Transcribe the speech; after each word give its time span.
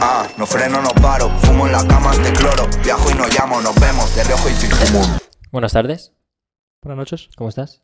Ah, 0.00 0.28
no 0.38 0.46
freno, 0.46 0.80
no 0.82 0.90
paro. 1.02 1.28
Fumo 1.40 1.66
en 1.66 1.72
las 1.72 1.84
camas 1.84 2.16
de 2.22 2.32
cloro. 2.32 2.64
Viajo 2.82 3.10
y 3.10 3.14
no 3.14 3.24
llamo, 3.28 3.60
nos 3.60 3.74
vemos 3.80 4.14
de 4.14 4.24
reojo 4.24 4.48
y 4.48 4.52
fijemos. 4.52 5.18
Buenas 5.50 5.72
tardes, 5.72 6.14
Buenas 6.82 6.98
noches. 6.98 7.28
¿cómo 7.36 7.48
estás? 7.48 7.82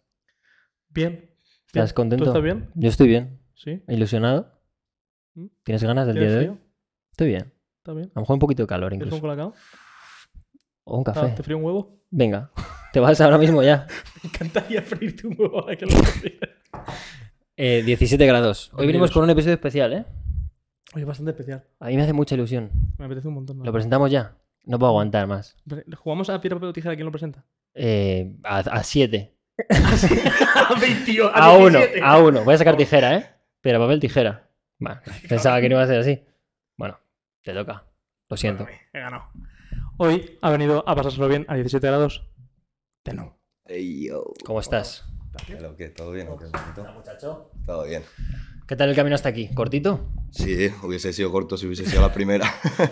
Bien. 0.88 1.30
¿Estás 1.66 1.90
Bien. 1.90 1.94
contento? 1.94 2.24
¿Tú 2.24 2.30
estás 2.30 2.42
bien? 2.42 2.70
Yo 2.74 2.88
estoy 2.88 3.08
bien. 3.08 3.40
Sí. 3.54 3.82
¿Ilusionado? 3.88 4.60
¿Mm? 5.34 5.46
¿Tienes 5.64 5.82
ganas 5.82 6.06
del 6.06 6.16
día 6.16 6.26
¿Tienes 6.28 6.44
de 6.44 6.50
hoy? 6.50 6.58
Estoy 7.10 7.28
bien. 7.28 7.52
¿Está 7.78 7.92
bien? 7.92 8.06
A 8.06 8.12
lo 8.16 8.20
mejor 8.22 8.34
un 8.34 8.40
poquito 8.40 8.62
de 8.62 8.66
calor 8.68 8.90
¿Quieres 8.90 9.02
un 9.12 9.16
incluso. 9.16 9.20
colacao? 9.22 9.54
O 10.84 10.98
un 10.98 11.04
Ah, 11.08 11.12
café. 11.12 11.28
¿Te 11.34 11.42
frío 11.42 11.58
un 11.58 11.64
huevo? 11.64 11.98
Venga, 12.10 12.50
te 12.92 13.00
vas 13.00 13.20
ahora 13.20 13.38
mismo 13.38 13.62
ya. 13.62 13.86
Me 14.22 14.28
encantaría 14.28 14.82
freírte 14.82 15.26
un 15.26 15.36
huevo 15.38 15.60
ahora 15.60 15.76
que 15.76 15.86
lo 15.86 15.92
cocinas. 15.98 16.50
Eh, 17.56 17.82
17 17.84 18.24
grados. 18.26 18.70
Hoy 18.74 18.86
venimos 18.86 19.10
con 19.10 19.24
un 19.24 19.30
episodio 19.30 19.54
especial, 19.54 19.92
¿eh? 19.92 20.04
Oye, 20.94 21.04
bastante 21.04 21.32
especial. 21.32 21.64
A 21.80 21.88
mí 21.88 21.96
me 21.96 22.02
hace 22.02 22.12
mucha 22.12 22.36
ilusión. 22.36 22.70
Me 22.98 23.06
apetece 23.06 23.26
un 23.26 23.34
montón. 23.34 23.58
¿no? 23.58 23.64
¿Lo 23.64 23.72
presentamos 23.72 24.10
ya? 24.10 24.36
No 24.64 24.78
puedo 24.78 24.90
aguantar 24.90 25.26
más. 25.26 25.56
¿Jugamos 25.96 26.30
a 26.30 26.40
piedra, 26.40 26.56
papel 26.56 26.68
o 26.68 26.72
tijera? 26.72 26.94
¿Quién 26.94 27.06
lo 27.06 27.10
presenta? 27.10 27.44
Eh, 27.74 28.36
a 28.44 28.82
7. 28.82 29.34
a 29.68 30.80
21. 30.80 31.30
A 31.34 31.58
1. 31.58 31.78
A 32.02 32.18
1. 32.18 32.44
Voy 32.44 32.54
a 32.54 32.58
sacar 32.58 32.76
tijera, 32.76 33.16
¿eh? 33.16 33.26
Pero 33.60 33.80
papel, 33.80 33.98
tijera. 33.98 34.48
Pensaba 35.28 35.60
que 35.60 35.68
no 35.68 35.74
iba 35.74 35.82
a 35.82 35.86
ser 35.86 35.98
así. 35.98 36.24
Bueno, 36.76 36.98
te 37.42 37.52
toca. 37.52 37.84
Lo 38.28 38.36
siento. 38.36 38.66
He 38.92 39.00
ganado. 39.00 39.24
Hoy 39.98 40.38
ha 40.42 40.50
venido 40.50 40.88
a 40.88 40.94
pasárselo 40.94 41.28
bien 41.28 41.44
a 41.48 41.54
17 41.54 41.86
grados. 41.86 42.26
De 43.04 43.14
no. 43.14 43.36
¿Cómo 44.44 44.60
estás? 44.60 45.04
¿Todo 45.96 46.12
bien 46.12 46.28
o 46.28 46.36
qué, 46.36 46.46
bonito? 46.46 46.92
muchacho? 46.94 47.50
Todo 47.66 47.84
bien. 47.84 48.02
¿Qué 48.66 48.76
tal 48.76 48.88
el 48.88 48.96
camino 48.96 49.14
hasta 49.14 49.28
aquí? 49.28 49.48
¿Cortito? 49.54 50.08
Sí, 50.30 50.68
hubiese 50.82 51.12
sido 51.12 51.30
corto 51.30 51.56
si 51.56 51.66
hubiese 51.66 51.84
sido 51.86 52.00
la 52.02 52.12
primera. 52.12 52.46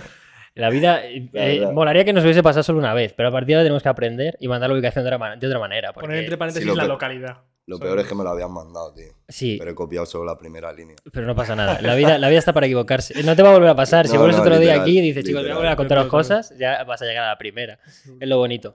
La 0.55 0.69
vida. 0.69 1.03
eh, 1.06 1.31
La 1.33 1.47
eh, 1.47 1.67
molaría 1.73 2.05
que 2.05 2.12
nos 2.12 2.23
hubiese 2.25 2.42
pasado 2.42 2.62
solo 2.62 2.78
una 2.78 2.92
vez, 2.92 3.15
pero 3.17 3.31
a 3.31 3.33
partir 3.33 3.48
de 3.48 3.55
ahora 3.55 3.65
tenemos 3.65 3.83
que 3.83 3.89
aprender 3.89 4.37
y 4.39 4.48
mandar 4.48 4.69
la 4.69 4.75
ubicación 4.75 5.03
de 5.03 5.09
otra, 5.09 5.17
ma- 5.17 5.34
de 5.34 5.47
otra 5.47 5.59
manera. 5.59 5.95
porque- 5.95 6.09
Poner 6.09 6.23
entre 6.25 6.37
paréntesis 6.37 6.70
Sí, 6.70 6.77
la 6.77 6.84
localidad. 6.84 7.39
Lo 7.65 7.78
peor 7.78 7.98
es 8.00 8.06
que 8.06 8.15
me 8.15 8.23
lo 8.23 8.28
habían 8.28 8.53
mandado, 8.53 8.93
tío. 8.93 9.06
Sí, 9.31 9.56
Pero 9.59 9.70
he 9.70 9.75
copiado 9.75 10.05
solo 10.05 10.27
la 10.27 10.37
primera 10.37 10.70
línea. 10.75 10.97
pero 11.11 11.27
no 11.27 11.34
pasa 11.34 11.56
nada. 11.56 11.81
La 11.81 11.95
vida, 11.95 12.19
la 12.19 12.28
vida 12.28 12.39
está 12.39 12.53
para 12.53 12.67
equivocarse. 12.67 13.23
No 13.23 13.34
te 13.34 13.43
va 13.43 13.48
a 13.48 13.53
volver 13.55 13.70
a 13.70 13.75
pasar. 13.75 14.06
Si 14.06 14.12
No, 14.12 14.19
vuelves 14.19 14.37
no, 14.37 14.43
otro 14.43 14.59
día 14.59 14.78
aquí 14.83 14.98
y 14.98 15.00
dices, 15.00 15.25
chicos, 15.25 15.41
voy 15.41 15.53
a 15.53 15.55
volver 15.55 15.70
a 15.70 15.77
contaros 15.77 16.09
cosas, 16.09 16.53
ya 16.59 16.84
vas 16.84 17.00
a 17.00 17.06
llegar 17.06 17.25
a 17.25 17.28
la 17.28 17.39
primera. 17.39 17.78
Es 18.20 18.28
lo 18.28 18.37
bonito. 18.37 18.75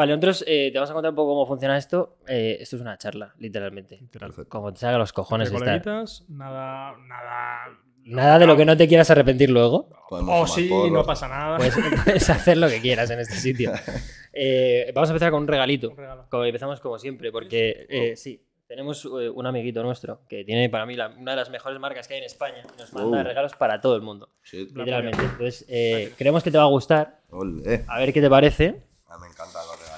Vale, 0.00 0.12
nosotros 0.12 0.44
eh, 0.46 0.70
te 0.72 0.78
vamos 0.78 0.90
a 0.90 0.94
contar 0.94 1.10
un 1.10 1.16
poco 1.16 1.32
cómo 1.34 1.46
funciona 1.46 1.76
esto. 1.76 2.16
Eh, 2.26 2.56
esto 2.60 2.76
es 2.76 2.82
una 2.82 2.96
charla, 2.96 3.34
literalmente. 3.38 4.00
Perfecto. 4.10 4.48
Como 4.48 4.72
te 4.72 4.78
salga 4.80 4.96
los 4.96 5.12
cojones 5.12 5.50
Entre 5.52 5.76
estar. 5.76 5.94
nada, 6.28 6.96
nada. 7.06 7.68
Nada 8.04 8.38
de 8.38 8.46
lo 8.46 8.56
que 8.56 8.64
no 8.64 8.76
te 8.78 8.88
quieras 8.88 9.10
arrepentir 9.10 9.50
luego. 9.50 9.90
Podemos 10.08 10.50
Oh, 10.50 10.54
sí, 10.54 10.70
no 10.90 11.04
pasa 11.04 11.28
nada. 11.28 11.58
Puedes, 11.58 11.76
puedes 12.04 12.30
hacer 12.30 12.56
lo 12.56 12.68
que 12.68 12.80
quieras 12.80 13.10
en 13.10 13.20
este 13.20 13.34
sitio. 13.34 13.72
Eh, 14.32 14.92
vamos 14.94 15.10
a 15.10 15.12
empezar 15.12 15.32
con 15.32 15.42
un 15.42 15.48
regalito. 15.48 15.90
Un 15.90 15.96
regalo. 15.96 16.26
Como 16.30 16.44
empezamos 16.44 16.78
como 16.80 17.00
siempre, 17.00 17.32
porque 17.32 17.84
eh, 17.90 18.14
sí, 18.16 18.40
tenemos 18.68 19.04
eh, 19.04 19.28
un 19.28 19.44
amiguito 19.44 19.82
nuestro 19.82 20.20
que 20.28 20.44
tiene 20.44 20.70
para 20.70 20.86
mí 20.86 20.94
la- 20.94 21.08
una 21.08 21.32
de 21.32 21.36
las 21.36 21.50
mejores 21.50 21.80
marcas 21.80 22.06
que 22.06 22.14
hay 22.14 22.20
en 22.20 22.26
España. 22.26 22.62
y 22.62 22.80
Nos 22.80 22.92
manda 22.92 23.20
Oh. 23.20 23.24
regalos 23.24 23.54
para 23.56 23.80
todo 23.80 23.96
el 23.96 24.02
mundo, 24.02 24.28
Sí. 24.44 24.68
literalmente. 24.72 25.20
Entonces, 25.20 25.66
eh, 25.68 26.12
creemos 26.16 26.44
que 26.44 26.52
te 26.52 26.58
va 26.58 26.62
a 26.64 26.68
gustar. 26.68 27.18
A 27.88 27.98
ver 27.98 28.12
qué 28.12 28.20
te 28.20 28.30
parece. 28.30 28.80
Ah, 29.08 29.18
me 29.18 29.26
encantan 29.26 29.62
los 29.66 29.76
regalitos, 29.76 29.88
tío. 29.88 29.89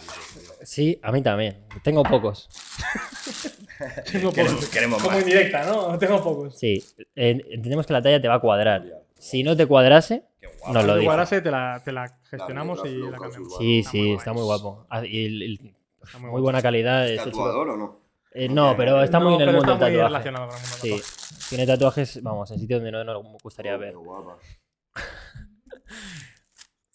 Sí, 0.73 0.98
a 1.03 1.12
mí 1.12 1.20
también. 1.23 1.67
Tengo 1.83 2.03
pocos. 2.03 2.48
Tengo 4.11 4.33
Queremos, 4.33 4.55
pocos. 4.55 4.69
queremos 4.70 5.03
Como 5.03 5.14
más. 5.17 5.20
indirecta, 5.23 5.64
¿no? 5.67 5.98
Tengo 5.98 6.23
pocos. 6.23 6.59
Sí, 6.59 6.83
eh, 7.14 7.42
entendemos 7.51 7.87
que 7.87 7.92
la 7.92 8.01
talla 8.01 8.23
te 8.23 8.29
va 8.29 8.37
a 8.37 8.41
cuadrar. 8.41 8.83
Si 9.19 9.42
no 9.42 9.55
te 9.55 9.67
cuadrase, 9.67 10.23
guapo. 10.61 10.73
nos 10.73 10.84
lo 10.87 10.92
Si 10.95 10.98
dices. 11.01 11.05
cuadrase, 11.06 11.41
te 11.42 11.51
la, 11.51 11.83
te 11.84 11.92
la 11.92 12.09
gestionamos 12.31 12.81
y 12.87 12.97
la 12.97 13.19
cambiamos. 13.19 13.58
Sí, 13.58 13.80
Está 13.80 13.91
sí, 13.91 14.01
muy 14.02 14.13
está 14.17 14.33
muy 14.33 14.42
guapo. 14.45 14.86
Ah, 14.89 15.05
y 15.05 15.27
el- 15.27 15.42
el- 15.42 15.74
Está 16.02 16.19
muy 16.19 16.20
muy 16.23 16.30
guapo. 16.30 16.42
buena 16.45 16.63
calidad. 16.63 17.05
¿Es 17.05 17.18
este 17.18 17.24
chico. 17.33 17.45
tatuador 17.45 17.68
o 17.68 17.77
no? 17.77 18.01
Eh, 18.33 18.48
no, 18.48 18.74
pero 18.74 19.02
está 19.02 19.20
muy 19.20 19.35
en 19.35 19.42
el 19.42 19.47
mundo 19.55 19.73
está 19.73 19.85
del 19.85 19.92
muy 19.92 20.01
tatuaje. 20.01 20.08
relacionado 20.08 20.47
con 20.48 20.57
el 20.57 20.63
mundo 20.63 20.77
Sí, 20.80 20.91
tatuaje. 20.91 21.47
tiene 21.51 21.67
tatuajes, 21.67 22.23
vamos, 22.23 22.51
en 22.51 22.58
sitios 22.61 22.80
donde 22.80 22.92
no 22.92 23.05
nos 23.05 23.42
gustaría 23.42 23.74
Oh, 23.77 23.79
ver. 23.79 23.91
qué 23.91 23.97
guapa. 23.97 24.39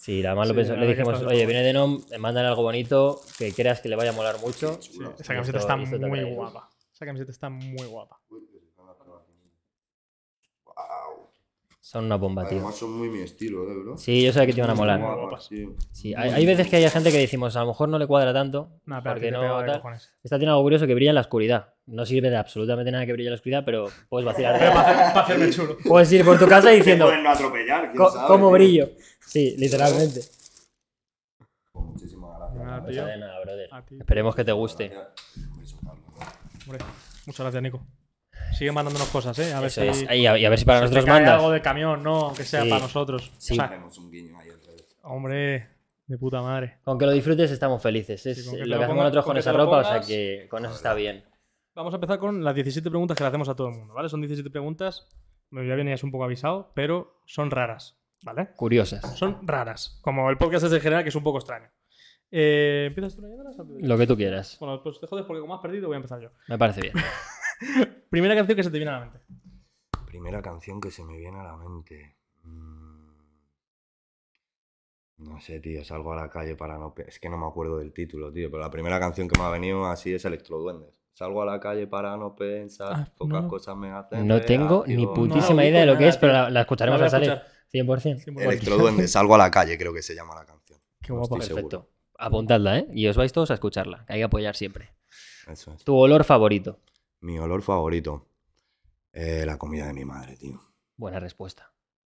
Sí, 0.08 0.26
además 0.26 0.48
lo 0.48 0.54
Sí, 0.54 0.58
pensó- 0.60 0.74
la 0.76 0.80
le 0.80 0.88
dijimos, 0.88 1.22
oye, 1.22 1.46
viene 1.46 1.64
de 1.64 1.74
NOM, 1.74 2.02
mándale 2.18 2.48
algo 2.48 2.62
bonito, 2.64 3.20
que 3.38 3.52
creas 3.52 3.82
que 3.82 3.90
le 3.90 3.98
vaya 3.98 4.12
a 4.12 4.14
molar 4.14 4.40
mucho. 4.40 4.82
Sí, 4.82 4.92
esa 5.20 5.34
camiseta 5.34 5.58
Esto- 5.58 5.74
está 5.74 5.82
esto 5.84 6.08
muy 6.08 6.24
guapa. 6.34 6.70
Esa 6.94 7.06
camiseta 7.06 7.32
está 7.34 7.50
muy 7.50 7.86
guapa. 7.88 8.18
Wow. 10.64 11.30
Son 11.90 12.04
una 12.04 12.18
bomba, 12.18 12.46
tío. 12.46 12.58
Además 12.58 12.76
son 12.76 12.92
muy 12.98 13.08
mi 13.08 13.22
estilo, 13.22 13.64
¿eh, 13.72 13.74
bro? 13.82 13.98
Sí, 13.98 14.22
yo 14.22 14.34
sé 14.34 14.46
que 14.46 14.52
te 14.52 14.60
iban 14.60 14.72
a 14.72 14.76
molar. 14.76 15.00
guapas. 15.00 15.48
Sí, 15.94 16.14
hay, 16.14 16.32
hay 16.32 16.46
veces 16.46 16.68
que 16.68 16.76
hay 16.76 16.90
gente 16.90 17.14
que 17.14 17.18
decimos, 17.18 17.56
a 17.56 17.62
lo 17.62 17.68
mejor 17.68 17.88
no 17.88 17.98
le 17.98 18.06
cuadra 18.06 18.34
tanto, 18.34 18.72
Nah, 18.86 19.02
pero 19.02 19.16
porque 19.16 19.32
no 19.32 19.40
tal. 19.66 19.78
cojones. 19.78 20.14
Esta 20.22 20.38
tiene 20.38 20.52
algo 20.52 20.64
curioso 20.64 20.86
que 20.86 20.94
brilla 20.94 21.12
en 21.12 21.16
la 21.16 21.22
oscuridad. 21.22 21.74
No 21.86 22.06
sirve 22.06 22.30
de 22.30 22.36
absolutamente 22.36 22.92
nada 22.92 23.06
que 23.06 23.14
brille 23.14 23.30
en 23.30 23.32
la 23.32 23.36
oscuridad, 23.38 23.64
pero 23.64 23.88
puedes 24.10 24.26
vacilar. 24.26 24.60
Para 24.60 25.12
hacerme 25.22 25.50
chulo. 25.50 25.78
puedes 25.88 26.12
ir 26.12 26.26
por 26.26 26.38
tu 26.38 26.46
casa 26.46 26.72
diciendo, 26.72 27.06
pueden 27.06 27.24
no 27.24 27.30
atropellar, 27.30 27.84
quién 27.92 27.98
"Co- 28.04 28.12
sabe, 28.12 28.28
¿cómo 28.28 28.48
tío? 28.48 28.52
brillo? 28.58 28.90
Sí, 29.22 29.56
literalmente. 29.58 30.22
Pues 31.72 31.86
muchísimas 31.86 32.38
gracias. 32.38 32.64
Nada, 32.66 32.80
No 32.82 32.88
de 33.06 33.18
nada, 33.18 33.40
brother. 33.40 33.70
Esperemos 33.98 34.36
que 34.36 34.44
te 34.44 34.52
guste. 34.52 34.92
Muchas 37.26 37.40
gracias, 37.46 37.64
Nico. 37.64 37.80
Sigue 38.54 38.72
mandándonos 38.72 39.10
cosas, 39.10 39.38
¿eh? 39.40 39.54
A 39.54 39.60
ver 39.60 39.68
Eso 39.68 39.82
si. 39.82 39.88
es. 39.88 40.02
Y 40.12 40.26
a, 40.28 40.38
y 40.38 40.46
a 40.46 40.50
ver 40.50 40.58
si 40.60 40.66
para 40.66 40.82
nosotros 40.82 41.06
cae 41.06 41.14
mandas. 41.16 41.34
algo 41.36 41.52
de 41.52 41.62
camión, 41.62 42.04
no, 42.04 42.26
aunque 42.28 42.44
sea 42.44 42.64
Sí. 42.64 42.70
para 42.70 42.82
nosotros. 42.82 43.32
Sí. 43.38 43.54
O 43.54 43.56
sea, 43.58 43.84
un 44.00 44.12
guiño 44.12 44.38
ahí 44.40 44.50
al 44.50 44.62
revés. 44.66 44.98
hombre, 45.04 45.68
de 46.08 46.18
puta 46.18 46.42
madre. 46.42 46.80
Con 46.84 46.98
que 46.98 47.06
lo 47.06 47.12
disfrutes 47.12 47.52
estamos 47.52 47.82
felices. 47.82 48.26
Es 48.26 48.44
Sí, 48.44 48.50
con 48.50 48.56
que 48.60 48.66
lo 48.66 48.78
que 48.78 48.84
hacemos 48.84 48.88
pongas- 48.90 49.04
nosotros 49.04 49.24
con 49.26 49.30
con 49.30 49.36
que 49.36 49.40
esa 49.42 49.52
te 49.52 49.58
lo 49.58 49.66
ropa, 49.66 49.78
o 49.78 49.82
sea 49.84 49.92
pongas. 49.94 50.08
que 50.08 50.48
con 50.50 50.66
eso 50.66 50.74
está 50.76 50.94
bien. 50.94 51.24
Vamos 51.76 51.94
a 51.94 51.98
empezar 51.98 52.18
con 52.20 52.44
las 52.44 52.56
17 52.56 52.90
preguntas 52.90 53.16
que 53.18 53.24
le 53.24 53.28
hacemos 53.28 53.50
a 53.50 53.56
todo 53.56 53.68
el 53.70 53.76
mundo, 53.76 53.94
¿vale? 53.94 54.10
Son 54.10 54.20
17 54.22 54.50
preguntas. 54.50 55.08
Ya 55.52 55.76
venías 55.76 56.04
un 56.04 56.12
poco 56.12 56.24
avisado, 56.24 56.72
pero 56.76 57.22
son 57.26 57.52
raras, 57.52 57.98
¿vale? 58.24 58.50
Curiosas. 58.56 59.18
Son 59.18 59.46
raras. 59.48 60.00
Como 60.02 60.30
el 60.30 60.38
podcast 60.38 60.66
es 60.66 60.74
en 60.74 60.82
general, 60.82 61.04
que 61.04 61.10
es 61.10 61.16
un 61.16 61.24
poco 61.24 61.38
extraño. 61.38 61.70
Eh, 62.32 62.86
¿Empiezas 62.88 63.16
tú 63.16 63.22
leyéndolas? 63.22 63.58
o 63.58 63.62
empiezo 63.62 63.80
yo? 63.82 63.88
Lo 63.88 63.98
que 63.98 64.08
tú 64.08 64.18
quieras. 64.18 64.58
Bueno, 64.60 64.82
pues 64.84 65.00
te 65.00 65.08
jodes 65.08 65.26
porque 65.26 65.40
como 65.40 65.56
has 65.56 65.62
perdido 65.62 65.88
voy 65.88 65.96
a 65.96 65.98
empezar 65.98 66.20
yo. 66.20 66.30
Me 66.50 66.58
parece 66.58 66.82
bien. 66.82 66.94
Primera 68.10 68.36
canción 68.36 68.56
que 68.56 68.64
se 68.64 68.72
te 68.72 68.78
viene 68.78 68.92
a 68.92 69.00
la 69.00 69.06
mente. 69.06 69.20
Primera 70.06 70.42
canción 70.42 70.80
que 70.82 70.92
se 70.92 71.04
me 71.04 71.18
viene 71.18 71.40
a 71.40 71.44
la 71.44 71.58
mente. 71.58 72.18
Mm. 72.44 73.08
No 75.20 75.40
sé, 75.42 75.60
tío, 75.60 75.84
salgo 75.84 76.14
a 76.14 76.16
la 76.16 76.30
calle 76.30 76.56
para 76.56 76.78
no... 76.78 76.94
Es 77.08 77.20
que 77.20 77.28
no 77.28 77.38
me 77.40 77.48
acuerdo 77.48 77.80
del 77.80 77.92
título, 77.92 78.32
tío, 78.32 78.52
pero 78.52 78.62
la 78.62 78.70
primera 78.70 79.00
canción 79.00 79.28
que 79.28 79.40
me 79.40 79.46
ha 79.46 79.50
venido 79.50 79.86
así 79.88 80.14
es 80.14 80.24
Electroduendes. 80.26 81.02
Salgo 81.14 81.42
a 81.42 81.46
la 81.48 81.60
calle 81.60 81.88
para 81.88 82.16
no 82.18 82.36
pensar, 82.36 82.94
Ah, 82.94 83.08
pocas 83.18 83.42
no. 83.42 83.48
cosas 83.50 83.76
me 83.76 83.90
hacen 83.90 84.28
No 84.28 84.40
tengo 84.42 84.84
ni 84.86 85.08
putísima 85.08 85.64
No, 85.64 85.68
idea 85.68 85.80
de 85.80 85.86
lo 85.88 85.94
nada, 85.94 85.98
que 86.04 86.08
es, 86.10 86.18
pero 86.18 86.34
la, 86.34 86.50
la 86.52 86.62
escucharemos 86.62 87.00
La 87.00 87.06
al 87.08 87.12
salir. 87.12 87.30
escuchar. 87.32 87.52
100%. 87.74 88.26
100%. 88.26 88.42
Electroduendes, 88.44 89.12
salgo 89.12 89.34
a 89.34 89.40
la 89.40 89.50
calle, 89.50 89.76
creo 89.80 89.92
que 89.92 90.04
se 90.04 90.14
llama 90.14 90.36
la 90.36 90.46
canción. 90.46 90.80
Qué 91.02 91.12
No 91.12 91.20
guapo. 91.20 91.42
seguro. 91.42 91.56
Perfecto. 91.68 91.90
Apuntadla, 92.20 92.78
¿eh? 92.78 92.88
Y 92.94 93.08
os 93.08 93.18
vais 93.18 93.34
todos 93.34 93.50
a 93.50 93.56
escucharla. 93.56 94.06
que 94.06 94.14
Hay 94.14 94.20
que 94.20 94.24
apoyar 94.26 94.56
siempre. 94.56 94.94
Eso 95.48 95.74
es. 95.74 95.84
Tu 95.84 95.96
olor 95.96 96.24
favorito. 96.24 96.80
Mi 97.20 97.40
olor 97.40 97.62
favorito. 97.62 98.28
Eh, 99.12 99.44
la 99.46 99.58
comida 99.58 99.88
de 99.88 99.94
mi 99.94 100.06
madre, 100.06 100.38
tío. 100.38 100.62
Buena 100.96 101.20
respuesta. 101.20 101.74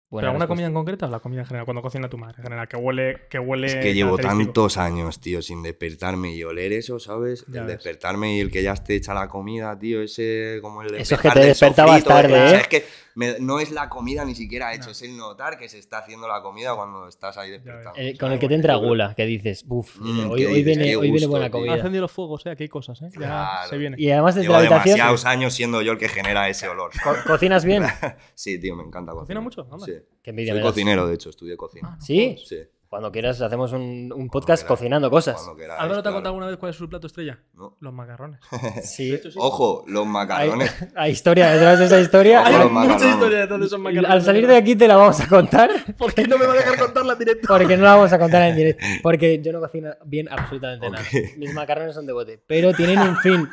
¿Pero 0.10 0.16
Buena 0.22 0.28
alguna 0.30 0.48
comida 0.48 0.68
en 0.68 0.74
concreto 0.74 1.06
o 1.06 1.10
la 1.10 1.20
comida 1.20 1.42
en 1.42 1.48
general? 1.48 1.66
Cuando 1.66 1.82
cocina 1.82 2.08
tu 2.08 2.18
madre 2.18 2.36
en 2.38 2.44
general, 2.44 2.68
que 2.70 2.78
huele. 2.78 3.28
Que 3.30 3.40
huele 3.40 3.68
Es 3.68 3.76
que 3.76 3.94
llevo 3.94 4.18
tantos 4.18 4.78
años, 4.78 5.20
tío, 5.20 5.42
sin 5.42 5.62
despertarme 5.62 6.34
y 6.34 6.44
oler 6.46 6.72
eso, 6.72 6.98
¿sabes? 6.98 7.44
Ya 7.50 7.60
el 7.62 7.68
ves. 7.68 7.76
despertarme 7.84 8.38
y 8.38 8.40
el 8.40 8.50
que 8.50 8.64
ya 8.64 8.72
esté 8.72 8.96
hecha 8.96 9.14
la 9.14 9.28
comida, 9.28 9.78
tío, 9.78 10.02
ese 10.02 10.60
como 10.62 10.82
el 10.82 10.96
Eso 10.96 11.16
es 11.16 11.22
que 11.22 11.30
te 11.32 11.40
despertabas 11.42 12.06
tarde, 12.06 12.34
o 12.34 12.48
sea, 12.48 12.58
¿eh? 12.58 12.62
Es 12.62 12.68
que 12.70 12.86
me- 13.16 13.38
no 13.42 13.60
es 13.60 13.72
la 13.72 13.90
comida 13.90 14.24
ni 14.24 14.34
siquiera 14.34 14.74
hecho, 14.74 14.86
No. 14.86 14.92
es 14.92 15.02
el 15.02 15.18
notar 15.18 15.58
que 15.58 15.68
se 15.68 15.78
está 15.80 15.98
haciendo 15.98 16.26
la 16.30 16.42
comida 16.42 16.74
cuando 16.74 17.10
estás 17.10 17.38
ahí. 17.38 17.60
Eh, 17.98 18.16
con 18.18 18.32
el 18.32 18.40
que 18.40 18.48
te 18.48 18.56
entra 18.56 18.76
gula, 18.76 19.14
que 19.14 19.26
dices, 19.26 19.66
uff, 19.68 19.98
Mm, 20.00 20.30
hoy, 20.30 20.40
¿qué 20.40 20.48
hoy 20.48 20.54
dices? 20.54 20.66
viene, 20.66 20.84
Qué 20.86 20.96
hoy 20.96 21.02
viene 21.12 21.18
gusto, 21.26 21.30
buena 21.32 21.46
tío. 21.48 21.58
Ha 21.58 21.60
comida. 21.60 21.76
encendido 21.76 22.02
los 22.04 22.12
fuegos, 22.14 22.46
¿eh? 22.46 22.52
Aquí 22.52 22.64
hay 22.64 22.70
cosas, 22.70 23.02
¿eh? 23.02 23.10
Ya 23.12 23.18
Claro. 23.18 23.70
se 23.70 23.78
viene. 23.78 23.98
Y 24.00 24.10
además 24.10 24.36
desde 24.36 24.44
Llevo 24.48 24.54
la 24.54 24.60
habitación, 24.60 24.96
demasiados 24.96 25.26
años 25.26 25.54
siendo 25.54 25.82
yo 25.82 25.92
el 25.92 25.98
que 25.98 26.08
genera 26.08 26.48
ese 26.48 26.70
olor. 26.70 26.92
co- 27.04 27.16
cocinas 27.26 27.66
bien. 27.66 27.84
Sí, 28.36 28.58
tío, 28.58 28.74
me 28.78 28.84
encanta 28.84 29.12
cocinar. 29.12 29.26
¿Cocina 29.26 29.42
mucho? 29.42 29.68
Anda. 29.70 29.86
Sí. 29.86 29.94
Qué 30.22 30.32
envidia 30.32 30.54
Soy 30.54 30.60
me 30.60 30.64
das. 30.66 30.72
cocinero, 30.74 31.08
de 31.08 31.16
hecho, 31.16 31.30
estudié 31.30 31.56
cocina. 31.58 31.90
Ah, 31.92 31.96
no 32.00 32.06
¿Sí? 32.06 32.38
Sí. 32.46 32.58
Cuando 32.90 33.12
quieras 33.12 33.42
hacemos 33.42 33.74
un, 33.74 34.14
un 34.16 34.30
podcast 34.30 34.64
queráis. 34.64 34.80
cocinando 34.80 35.10
cosas. 35.12 35.36
Queráis, 35.58 35.78
¿Álvaro 35.82 35.96
te 35.96 36.00
ha 36.00 36.02
claro. 36.04 36.16
contado 36.16 36.30
alguna 36.36 36.48
vez 36.48 36.56
cuál 36.58 36.70
es 36.70 36.78
su 36.78 36.88
plato 36.88 37.08
estrella? 37.08 37.38
No. 37.54 37.76
Los 37.82 37.92
macarrones. 37.94 38.40
Sí. 38.84 39.20
Ojo, 39.36 39.84
los 39.88 40.06
Hay, 40.06 40.10
macarrones. 40.10 40.74
hay 40.96 41.12
historia 41.12 41.50
detrás 41.50 41.80
de 41.80 41.86
esa 41.86 42.00
historia. 42.00 42.42
Ojo, 42.44 42.50
Hay 42.80 42.88
mucha 42.88 43.10
historia 43.10 43.40
detrás 43.40 43.60
de 43.60 43.66
esos 43.66 43.80
macarrones. 43.80 44.10
Al 44.10 44.22
salir 44.22 44.48
de 44.48 44.56
aquí 44.56 44.78
te 44.78 44.88
la 44.88 44.96
vamos 44.96 45.20
a 45.20 45.28
contar. 45.28 45.70
¿Por 45.98 46.14
qué 46.14 46.26
no 46.28 46.38
me 46.38 46.46
va 46.46 46.54
a 46.54 46.56
dejar 46.56 46.80
contarla 46.80 47.12
en 47.14 47.20
directo? 47.20 47.48
Porque 47.50 47.76
no 47.76 47.84
la 47.84 47.96
vamos 47.96 48.14
a 48.14 48.20
contar 48.20 48.44
en 48.44 48.56
directo. 48.56 48.86
Porque 49.04 49.42
yo 49.42 49.52
no 49.52 49.60
cocino 49.60 49.90
bien 50.06 50.30
absolutamente 50.32 50.88
Ok. 50.88 50.94
nada. 50.94 51.06
Mis 51.36 51.54
macarrones 51.54 51.94
son 51.94 52.06
de 52.06 52.14
bote. 52.14 52.42
Pero 52.48 52.72
tienen 52.74 53.00
un 53.00 53.18
fin. 53.18 53.50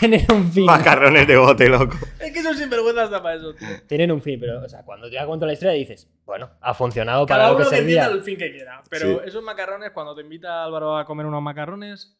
Tienen 0.00 0.26
un 0.32 0.50
fin. 0.52 0.64
Macarrones 0.64 1.26
de 1.26 1.36
bote, 1.36 1.68
loco. 1.68 1.96
Es 2.20 2.32
que 2.32 2.42
son 2.42 2.56
sinvergüenzas 2.56 3.10
da 3.10 3.22
para 3.22 3.36
eso, 3.36 3.54
tío. 3.54 3.68
Tienen 3.86 4.10
un 4.12 4.20
fin, 4.22 4.38
pero, 4.40 4.62
o 4.62 4.68
sea, 4.68 4.84
cuando 4.84 5.10
te 5.10 5.16
cuento 5.26 5.46
la 5.46 5.52
historia 5.52 5.72
dices, 5.74 6.08
bueno, 6.24 6.50
ha 6.60 6.74
funcionado 6.74 7.26
para 7.26 7.42
Cada 7.44 7.50
lo 7.52 7.56
que 7.58 7.62
uno 7.62 7.70
servía. 7.70 8.02
entienda 8.04 8.18
el 8.18 8.22
fin 8.24 8.38
que 8.38 8.50
quiera. 8.52 8.82
Pero 8.90 9.06
Sí. 9.06 9.28
esos 9.28 9.42
macarrones, 9.42 9.90
cuando 9.92 10.14
te 10.14 10.22
invita 10.22 10.64
Álvaro 10.64 10.96
a 10.96 11.04
comer 11.04 11.26
unos 11.26 11.42
macarrones, 11.42 12.16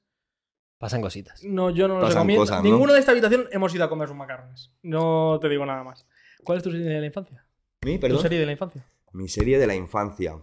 Pasan 0.79 1.01
cositas. 1.01 1.43
no, 1.45 1.71
yo 1.71 1.87
no 1.87 1.95
los 1.95 2.05
Pasan 2.05 2.17
recomiendo. 2.23 2.43
cosas, 2.43 2.57
¿no? 2.59 2.63
Ninguno 2.65 2.93
de 2.93 2.99
esta 3.01 3.13
habitación 3.13 3.49
hemos 3.53 3.75
ido 3.75 3.85
a 3.85 3.89
comer 3.89 4.09
sus 4.09 4.17
macarrones. 4.17 4.73
No 4.83 5.39
te 5.41 5.49
digo 5.49 5.65
nada 5.65 5.85
más. 5.85 6.07
¿Cuál 6.43 6.59
es 6.59 6.65
tu 6.65 6.71
serie 6.73 6.87
de 6.87 7.01
la 7.01 7.07
infancia? 7.07 7.47
¿Mi? 7.85 7.95
¿Tu 7.95 8.01
Perdón. 8.01 8.23
serie 8.23 8.39
de 8.41 8.47
la 8.47 8.53
infancia? 8.53 8.85
Mi 9.13 9.29
serie 9.29 9.59
de 9.59 9.67
la 9.67 9.75
infancia. 9.77 10.37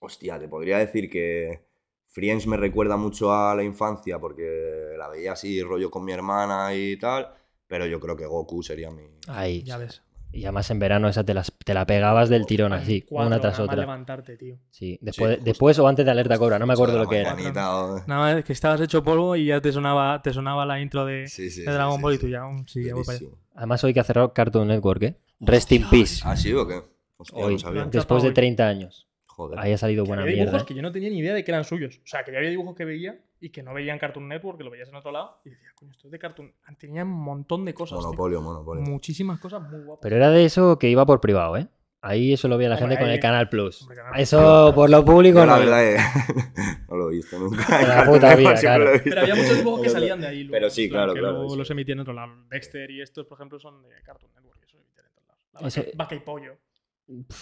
Hostia, 0.00 0.38
te 0.40 0.48
podría 0.48 0.78
decir 0.78 1.08
que 1.08 1.64
Friends 2.12 2.46
me 2.46 2.56
recuerda 2.56 2.96
mucho 2.96 3.32
a 3.32 3.54
la 3.54 3.62
infancia 3.64 4.18
porque 4.18 4.94
la 4.98 5.08
veía 5.08 5.32
así, 5.32 5.62
rollo 5.62 5.90
con 5.90 6.04
mi 6.04 6.12
hermana 6.12 6.74
y 6.74 6.96
tal. 6.98 7.28
Pero 7.66 7.86
yo 7.86 7.98
creo 8.00 8.16
que 8.16 8.26
Goku 8.26 8.62
sería 8.62 8.90
mi. 8.90 9.02
Ahí. 9.28 9.62
Ya 9.62 9.78
ves. 9.78 10.02
Y 10.34 10.44
además 10.44 10.70
en 10.70 10.78
verano 10.78 11.08
esa 11.08 11.24
te, 11.24 11.34
las- 11.34 11.52
te 11.64 11.74
la 11.74 11.84
pegabas 11.86 12.30
del 12.30 12.46
tirón 12.46 12.72
así, 12.72 13.02
Cuatro, 13.02 13.26
una 13.26 13.38
tras 13.40 13.52
nada 13.52 13.62
más 13.64 13.68
otra. 13.68 13.80
levantarte, 13.82 14.36
tío. 14.38 14.56
Sí, 14.70 14.98
después, 15.02 15.44
después 15.44 15.78
o 15.78 15.86
antes 15.86 16.06
de 16.06 16.10
alerta 16.10 16.38
cobra, 16.38 16.58
no 16.58 16.66
me 16.66 16.72
acuerdo 16.72 16.98
lo 16.98 17.08
que 17.08 17.18
era. 17.18 17.34
Nada 17.34 18.06
más 18.06 18.44
que 18.44 18.52
estabas 18.54 18.80
hecho 18.80 19.02
polvo 19.04 19.36
y 19.36 19.46
ya 19.46 19.60
te 19.60 19.70
sonaba, 19.72 20.22
te 20.22 20.32
sonaba 20.32 20.64
la 20.64 20.80
intro 20.80 21.04
de, 21.04 21.26
Sí, 21.26 21.50
sí, 21.50 21.60
de 21.60 21.66
sí, 21.66 21.72
Dragon 21.72 21.96
sí, 21.96 22.02
Ball 22.02 22.14
y 22.14 22.18
tú 22.18 22.28
ya. 22.28 22.42
sí, 22.66 22.82
ya 22.84 22.94
voy 22.94 23.04
para 23.04 23.18
allá. 23.18 23.26
Buenísimo. 23.26 23.38
Además 23.54 23.84
hoy 23.84 23.92
que 23.94 24.00
ha 24.00 24.04
cerrado 24.04 24.32
Cartoon 24.32 24.68
Network, 24.68 25.02
¿eh? 25.02 25.16
Rest 25.40 25.72
in 25.72 25.84
peace. 25.90 26.22
¿Ah, 26.24 26.36
sí 26.36 26.52
o 26.54 26.66
qué? 26.66 26.80
Hostia, 27.18 27.44
Hoy, 27.44 27.52
no 27.54 27.58
sabía. 27.58 27.84
Después 27.84 28.22
de 28.22 28.28
hoy. 28.30 28.34
30 28.34 28.66
años. 28.68 29.06
Joder. 29.34 29.58
Ahí 29.58 29.72
ha 29.72 29.78
salido 29.78 30.04
Que 30.04 30.08
buena 30.08 30.22
había 30.22 30.34
mierda. 30.34 30.50
dibujos 30.52 30.66
que 30.68 30.74
yo 30.74 30.82
no 30.82 30.92
tenía 30.92 31.08
ni 31.10 31.18
idea 31.18 31.32
de 31.34 31.42
que 31.44 31.50
eran 31.50 31.64
suyos. 31.64 31.98
O 32.04 32.06
sea, 32.06 32.22
que 32.24 32.32
ya 32.32 32.38
había 32.38 32.50
dibujos 32.50 32.74
que 32.76 32.84
veía 32.84 33.18
y 33.40 33.50
que 33.50 33.62
no 33.62 33.72
veían 33.74 33.98
Cartoon 33.98 34.28
Network, 34.28 34.58
que 34.58 34.64
lo 34.64 34.70
veías 34.70 34.88
en 34.88 34.94
otro 34.96 35.10
lado. 35.10 35.40
Y 35.44 35.50
decía, 35.50 35.68
coño, 35.74 35.90
esto 35.92 36.06
es 36.08 36.12
de 36.12 36.18
Cartoon. 36.18 36.52
Tenían 36.78 37.06
un 37.08 37.20
montón 37.22 37.64
de 37.64 37.72
cosas. 37.74 37.98
tío. 37.98 38.06
Monopolio, 38.08 38.40
monopolio. 38.42 38.82
Muchísimas 38.82 39.40
cosas 39.40 39.62
muy 39.62 39.80
guapas. 39.82 40.02
Pero 40.02 40.16
era 40.16 40.30
de 40.30 40.44
eso 40.44 40.78
que 40.78 40.88
iba 40.90 41.04
por 41.06 41.20
privado, 41.20 41.56
¿eh? 41.56 41.66
Ahí 42.04 42.32
eso 42.32 42.48
lo 42.48 42.58
veía 42.58 42.68
la 42.68 42.74
Hombre, 42.74 42.88
gente 42.96 43.04
con 43.04 43.10
el 43.12 43.20
Canal 43.20 43.48
Plus. 43.48 43.82
Hombre, 43.82 43.96
Canal 43.96 44.12
Plus. 44.14 44.22
Eso 44.24 44.72
por 44.74 44.90
lo 44.90 45.04
público 45.04 45.38
Yo 45.38 45.46
la 45.46 45.52
no. 45.54 45.58
verdad 45.60 45.84
es 45.84 46.02
no 46.88 46.96
lo 46.96 47.08
he 47.10 47.12
visto 47.14 47.38
nunca. 47.38 47.78
De 47.78 47.86
la 47.86 48.04
puta 48.04 48.34
vida, 48.34 48.56
Siempre 48.56 48.60
claro. 48.60 48.84
lo 48.84 48.90
he 48.90 48.92
visto. 48.94 49.08
Pero 49.10 49.20
había 49.20 49.34
muchos 49.36 49.56
dibujos 49.56 49.82
que 49.82 49.88
salían 49.88 50.20
de 50.20 50.26
ahí. 50.26 50.38
luego, 50.44 50.52
Pero 50.52 50.70
sí, 50.70 50.88
claro, 50.90 51.14
que 51.14 51.20
claro. 51.20 51.54
los 51.56 51.70
emitían 51.70 51.98
en 51.98 52.00
otro 52.02 52.12
lado. 52.12 52.32
Dexter 52.50 52.90
y 52.90 53.00
estos, 53.00 53.24
por 53.26 53.38
ejemplo, 53.38 53.58
son 53.60 53.82
de 53.82 53.88
Cartoon 54.04 54.32
Network. 54.34 54.58
y 54.62 54.66
Eso 54.66 54.76
emitían 54.78 55.06
en 55.06 55.12
todos 55.14 55.26
lados. 55.28 55.62
La 55.62 55.68
Eso- 55.68 55.80
vaca, 55.80 55.90
vaca 55.96 56.14
y 56.16 56.18
pollo. 56.20 56.56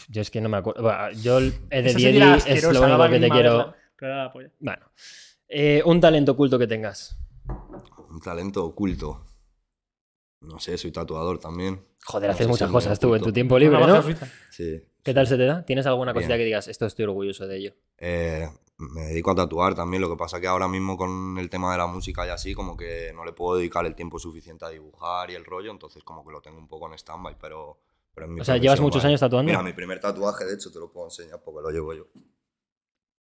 Yo 0.08 0.22
es 0.22 0.30
que 0.30 0.40
no 0.40 0.48
me 0.48 0.56
acuerdo. 0.58 0.82
Bueno, 0.82 1.10
Yo 1.12 1.38
el 1.38 1.52
de 1.70 2.16
era 2.16 2.36
es 2.36 2.62
lo 2.62 2.80
único 2.82 3.08
que 3.08 3.20
te 3.20 3.30
quiero. 3.30 3.74
la. 4.00 4.32
Bueno. 4.58 4.86
Eh, 5.48 5.82
un 5.84 6.00
talento 6.00 6.32
oculto 6.32 6.58
que 6.58 6.66
tengas. 6.66 7.18
Un 8.10 8.20
talento 8.20 8.64
oculto. 8.64 9.24
No 10.40 10.58
sé, 10.58 10.78
soy 10.78 10.90
tatuador 10.90 11.38
también. 11.38 11.84
Joder, 12.04 12.28
No 12.30 12.34
haces 12.34 12.48
muchas 12.48 12.70
cosas 12.70 12.98
tú 12.98 13.14
en 13.14 13.22
tu 13.22 13.32
tiempo 13.32 13.58
libre, 13.58 13.78
¿no? 13.86 14.02
Sí. 14.50 14.82
¿Qué 15.02 15.14
tal 15.14 15.26
se 15.26 15.36
te 15.36 15.44
da? 15.44 15.64
¿Tienes 15.64 15.86
alguna 15.86 16.12
cosita 16.12 16.34
Bien. 16.34 16.40
que 16.40 16.44
digas, 16.46 16.68
esto 16.68 16.86
estoy 16.86 17.04
orgulloso 17.04 17.46
de 17.46 17.56
ello? 17.56 17.74
Eh, 17.98 18.48
me 18.78 19.02
dedico 19.02 19.30
a 19.30 19.34
tatuar 19.34 19.74
también, 19.74 20.00
lo 20.00 20.10
que 20.10 20.16
pasa 20.16 20.40
que 20.40 20.46
ahora 20.46 20.68
mismo 20.68 20.96
con 20.96 21.36
el 21.38 21.50
tema 21.50 21.72
de 21.72 21.78
la 21.78 21.86
música 21.86 22.26
y 22.26 22.30
así, 22.30 22.54
como 22.54 22.76
que 22.76 23.12
no 23.14 23.24
le 23.24 23.32
puedo 23.32 23.56
dedicar 23.58 23.84
el 23.86 23.94
tiempo 23.94 24.18
suficiente 24.18 24.64
a 24.64 24.68
dibujar 24.68 25.30
y 25.30 25.34
el 25.34 25.44
rollo, 25.44 25.70
entonces 25.70 26.02
como 26.02 26.24
que 26.24 26.32
lo 26.32 26.40
tengo 26.40 26.58
un 26.58 26.68
poco 26.68 26.86
en 26.86 26.94
stand-by, 26.94 27.36
pero, 27.38 27.78
pero 28.14 28.34
es 28.34 28.40
O 28.40 28.44
sea, 28.44 28.56
¿llevas 28.56 28.80
muchos 28.80 29.04
años 29.04 29.20
tatuando? 29.20 29.50
Mira, 29.50 29.62
mi 29.62 29.72
primer 29.72 30.00
tatuaje, 30.00 30.44
de 30.44 30.54
hecho, 30.54 30.70
te 30.72 30.78
lo 30.78 30.90
puedo 30.92 31.06
enseñar 31.06 31.40
porque 31.44 31.62
lo 31.62 31.70
llevo 31.70 31.94
yo. 31.94 32.06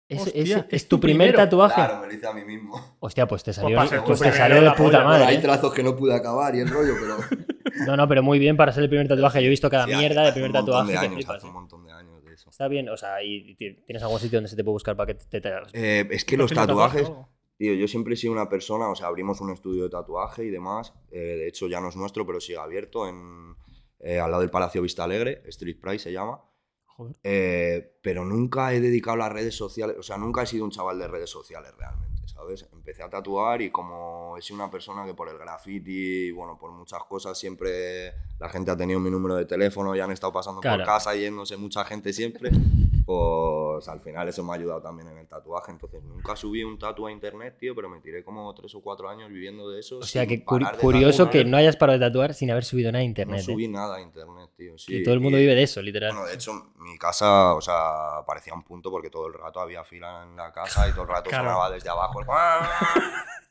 Ese- 0.10 0.30
Hostia, 0.42 0.58
¿es 0.70 0.74
¿Es 0.84 0.88
tu 0.88 0.98
tu 0.98 1.02
primer 1.02 1.30
primero? 1.30 1.38
tatuaje? 1.50 1.76
Claro, 1.76 2.02
me 2.02 2.08
lo 2.08 2.14
hice 2.14 2.28
a 2.28 2.34
mí 2.34 2.44
mismo. 2.46 2.98
Hostia, 3.00 3.26
pues 3.28 3.44
te 3.44 3.54
salió, 3.54 3.78
para 3.78 3.90
ser 3.90 4.00
tu 4.02 4.06
pues 4.08 4.20
te 4.20 4.32
salió 4.32 4.62
de 4.62 4.70
puta 4.72 4.84
polla, 4.84 5.04
madre. 5.06 5.24
Hay 5.26 5.38
¿eh? 5.38 5.40
trazos 5.42 5.74
que 5.74 5.82
no 5.82 5.96
pude 5.96 6.14
acabar 6.14 6.54
y 6.56 6.60
el 6.60 6.70
rollo, 6.70 6.96
pero... 7.00 7.18
No, 7.88 7.98
no, 7.98 8.08
pero 8.08 8.22
muy 8.22 8.38
bien 8.38 8.56
para 8.56 8.72
ser 8.72 8.84
el 8.84 8.90
primer 8.90 9.08
tatuaje. 9.08 9.42
Yo 9.42 9.48
he 9.48 9.50
visto 9.50 9.68
cada 9.70 9.86
Sí, 9.86 9.92
hace- 9.94 10.00
mierda 10.00 10.22
de 10.22 10.28
hace 10.28 10.34
primer 10.34 10.52
un 10.52 10.58
montón 10.58 10.74
tatuaje 10.76 10.92
de 10.92 10.94
que 11.00 11.06
años, 11.06 11.16
flipas, 11.16 11.38
hace 11.38 11.46
¿eh? 11.46 11.50
un 11.50 11.54
montón 11.56 11.84
de 11.86 11.92
años 11.92 12.24
de 12.24 12.34
eso. 12.34 12.50
Está 12.52 12.68
bien, 12.68 12.88
o 12.90 12.98
sea, 12.98 13.24
y 13.24 13.56
ti- 13.56 13.82
tienes 13.86 14.04
algún 14.04 14.20
sitio 14.20 14.38
donde 14.38 14.50
se 14.50 14.56
te 14.56 14.64
puede 14.64 14.74
buscar 14.74 14.96
para 14.96 15.08
que 15.08 15.16
te, 15.26 15.42
te- 15.42 15.50
Eh, 15.74 16.08
es 16.12 16.24
que 16.26 16.36
¿Un 16.36 16.42
los 16.42 16.50
de 16.52 16.56
tatuajes... 16.58 17.12
Tío, 17.58 17.74
yo 17.74 17.88
siempre 17.88 18.14
he 18.14 18.18
sido 18.18 18.34
una 18.34 18.48
persona, 18.50 18.90
o 18.90 18.96
sea, 18.96 19.08
abrimos 19.08 19.40
un 19.42 19.52
estudio 19.52 19.84
de 19.84 19.90
tatuaje 19.90 20.44
y 20.44 20.50
demás. 20.52 20.94
eh, 21.12 21.18
de 21.20 21.48
hecho, 21.48 21.68
ya 21.68 21.80
no 21.82 21.90
es 21.90 21.96
nuestro, 21.96 22.26
pero 22.28 22.40
sigue 22.42 22.58
abierto 22.60 23.08
en, 23.08 23.56
eh, 24.04 24.20
al 24.20 24.30
lado 24.30 24.42
del 24.42 24.52
Palacio 24.52 24.82
Vista 24.84 25.04
Alegre, 25.06 25.42
Street 25.48 25.80
Price 25.82 26.04
se 26.04 26.12
llama. 26.12 26.40
Joder. 26.86 27.16
Eh, 27.24 27.98
pero 28.04 28.24
nunca 28.24 28.72
he 28.74 28.80
dedicado 28.80 29.18
las 29.18 29.32
redes 29.32 29.56
sociales, 29.56 29.96
o 29.98 30.04
sea, 30.04 30.18
nunca 30.18 30.44
he 30.44 30.46
sido 30.46 30.64
un 30.64 30.70
chaval 30.70 31.00
de 31.00 31.08
redes 31.08 31.30
sociales 31.32 31.72
realmente, 31.76 32.28
¿sabes? 32.28 32.68
Empecé 32.72 33.02
a 33.02 33.10
tatuar 33.10 33.64
y 33.64 33.72
como 33.72 34.38
he 34.38 34.42
sido 34.44 34.58
una 34.58 34.70
persona 34.70 35.04
que 35.04 35.16
por 35.16 35.28
el 35.30 35.40
graffiti, 35.40 36.30
bueno, 36.32 36.56
por 36.60 36.72
muchas 36.72 37.04
cosas 37.06 37.36
siempre 37.40 38.14
la 38.40 38.48
gente 38.50 38.70
ha 38.70 38.78
tenido 38.78 39.00
mi 39.00 39.10
número 39.10 39.36
de 39.36 39.46
teléfono 39.46 39.96
y 39.96 40.02
han 40.02 40.12
estado 40.12 40.32
pasando 40.34 40.62
Claro. 40.62 40.84
por 40.84 40.86
casa 40.94 41.16
yéndose 41.16 41.58
mucha 41.58 41.84
gente 41.84 42.14
siempre, 42.14 42.52
pues 43.06 43.88
al 43.90 44.00
final 44.00 44.28
eso 44.30 44.44
me 44.44 44.52
ha 44.52 44.56
ayudado 44.56 44.82
también 44.82 45.10
en 45.10 45.18
el 45.18 45.28
tatuaje. 45.28 45.72
Entonces 45.72 46.02
nunca 46.04 46.36
subí 46.36 46.64
un 46.64 46.78
tatu 46.80 47.08
a 47.08 47.12
internet, 47.12 47.58
tío, 47.60 47.76
pero 47.76 47.90
me 47.90 48.00
tiré 48.00 48.24
como 48.24 48.54
tres 48.54 48.74
o 48.76 48.82
cuatro 48.82 49.10
años 49.10 49.30
viviendo 49.30 49.70
de 49.70 49.80
eso. 49.80 49.98
O 50.00 50.04
sea, 50.04 50.26
que 50.26 50.44
curioso 50.44 51.30
que 51.30 51.44
no 51.46 51.58
hayas 51.58 51.76
parado 51.76 52.00
de 52.00 52.06
tatuar 52.06 52.34
sin 52.34 52.52
haber 52.52 52.64
subido 52.64 52.92
nada 52.92 53.02
a 53.02 53.04
No 53.04 53.08
internet. 53.10 53.40
¿eh? 53.40 53.44
subí 53.44 53.68
nada 53.68 53.98
a 53.98 54.02
internet, 54.02 54.50
tío. 54.56 54.78
Sí, 54.78 54.94
Que 55.00 55.04
todo 55.04 55.14
el 55.14 55.20
mundo 55.20 55.38
y- 55.38 55.42
vive 55.42 55.56
de 55.56 55.64
eso, 55.64 55.82
literal. 55.82 56.14
bueno, 56.14 56.28
de 56.28 56.36
hecho, 56.36 56.54
mi 56.78 56.98
casa, 56.98 57.54
o 57.54 57.62
sea, 57.62 58.24
parecía 58.26 58.54
un 58.54 58.64
punto 58.64 58.90
porque 58.90 59.10
todo 59.10 59.28
el 59.28 59.34
rato 59.34 59.60
había 59.60 59.84
fila 59.84 60.24
en 60.24 60.36
la 60.36 60.52
casa 60.52 60.88
y 60.88 60.92
todo 60.92 61.04
el 61.04 61.08
rato 61.10 61.30
Claro. 61.30 61.46
sonaba 61.50 61.70
desde 61.72 61.90
abajo. 61.90 62.22
el- 62.22 62.28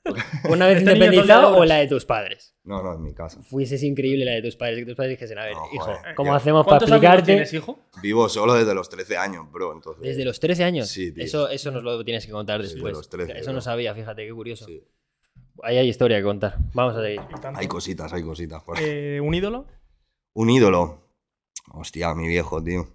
¿Una 0.48 0.66
vez 0.66 0.78
Este 0.78 0.92
independizado 0.92 1.52
de 1.54 1.60
o 1.60 1.64
la 1.64 1.76
de 1.76 1.86
tus 1.86 2.04
padres? 2.04 2.56
No, 2.64 2.82
no, 2.82 2.94
en 2.94 3.02
mi 3.02 3.14
casa. 3.14 3.40
Fuese 3.42 3.84
increíble 3.86 4.24
la 4.24 4.32
de 4.32 4.42
tus 4.42 4.56
padres. 4.56 4.78
Que 4.80 4.86
tus 4.86 4.94
padres 4.96 5.10
dijesen, 5.18 5.38
a 5.38 5.44
ver, 5.44 5.54
No, 5.54 5.66
hijo, 5.72 5.84
joder. 5.84 6.14
¿cómo 6.16 6.30
Yo- 6.32 6.36
hacemos 6.36 6.64
para 6.66 6.78
¿Cuántos 6.78 6.90
amigos 6.90 7.04
explicarte? 7.18 7.32
tienes, 7.32 7.52
hijo? 7.54 7.78
Vivo 8.02 8.28
solo 8.28 8.54
desde 8.54 8.74
los 8.74 8.88
13 8.88 9.16
años, 9.16 9.50
bro. 9.52 9.72
Entonces, 9.72 10.02
Desde 10.02 10.24
los 10.24 10.40
13 10.40 10.64
años. 10.64 10.88
Sí, 10.88 11.12
tío. 11.12 11.24
Eso, 11.24 11.48
eso 11.48 11.70
nos 11.70 11.82
lo 11.84 12.04
tienes 12.04 12.26
que 12.26 12.32
contar 12.32 12.60
Desde 12.60 12.74
después. 12.74 12.94
los 12.94 13.08
13, 13.08 13.38
eso 13.38 13.52
no 13.52 13.60
sabía, 13.60 13.94
fíjate, 13.94 14.26
qué 14.26 14.32
curioso. 14.32 14.64
sí. 14.66 14.82
Ahí 15.62 15.76
hay 15.76 15.88
historia 15.88 16.16
que 16.16 16.24
contar. 16.24 16.56
Vamos 16.74 16.96
a 16.96 17.02
seguir. 17.02 17.20
Hay 17.54 17.68
cositas, 17.68 18.12
hay 18.12 18.22
cositas. 18.22 18.62
por- 18.64 18.76
Eh, 18.80 19.20
¿Un 19.20 19.34
ídolo? 19.34 19.66
Un 20.34 20.50
ídolo. 20.50 20.98
Hostia, 21.72 22.14
mi 22.14 22.26
viejo, 22.26 22.62
tío. 22.62 22.88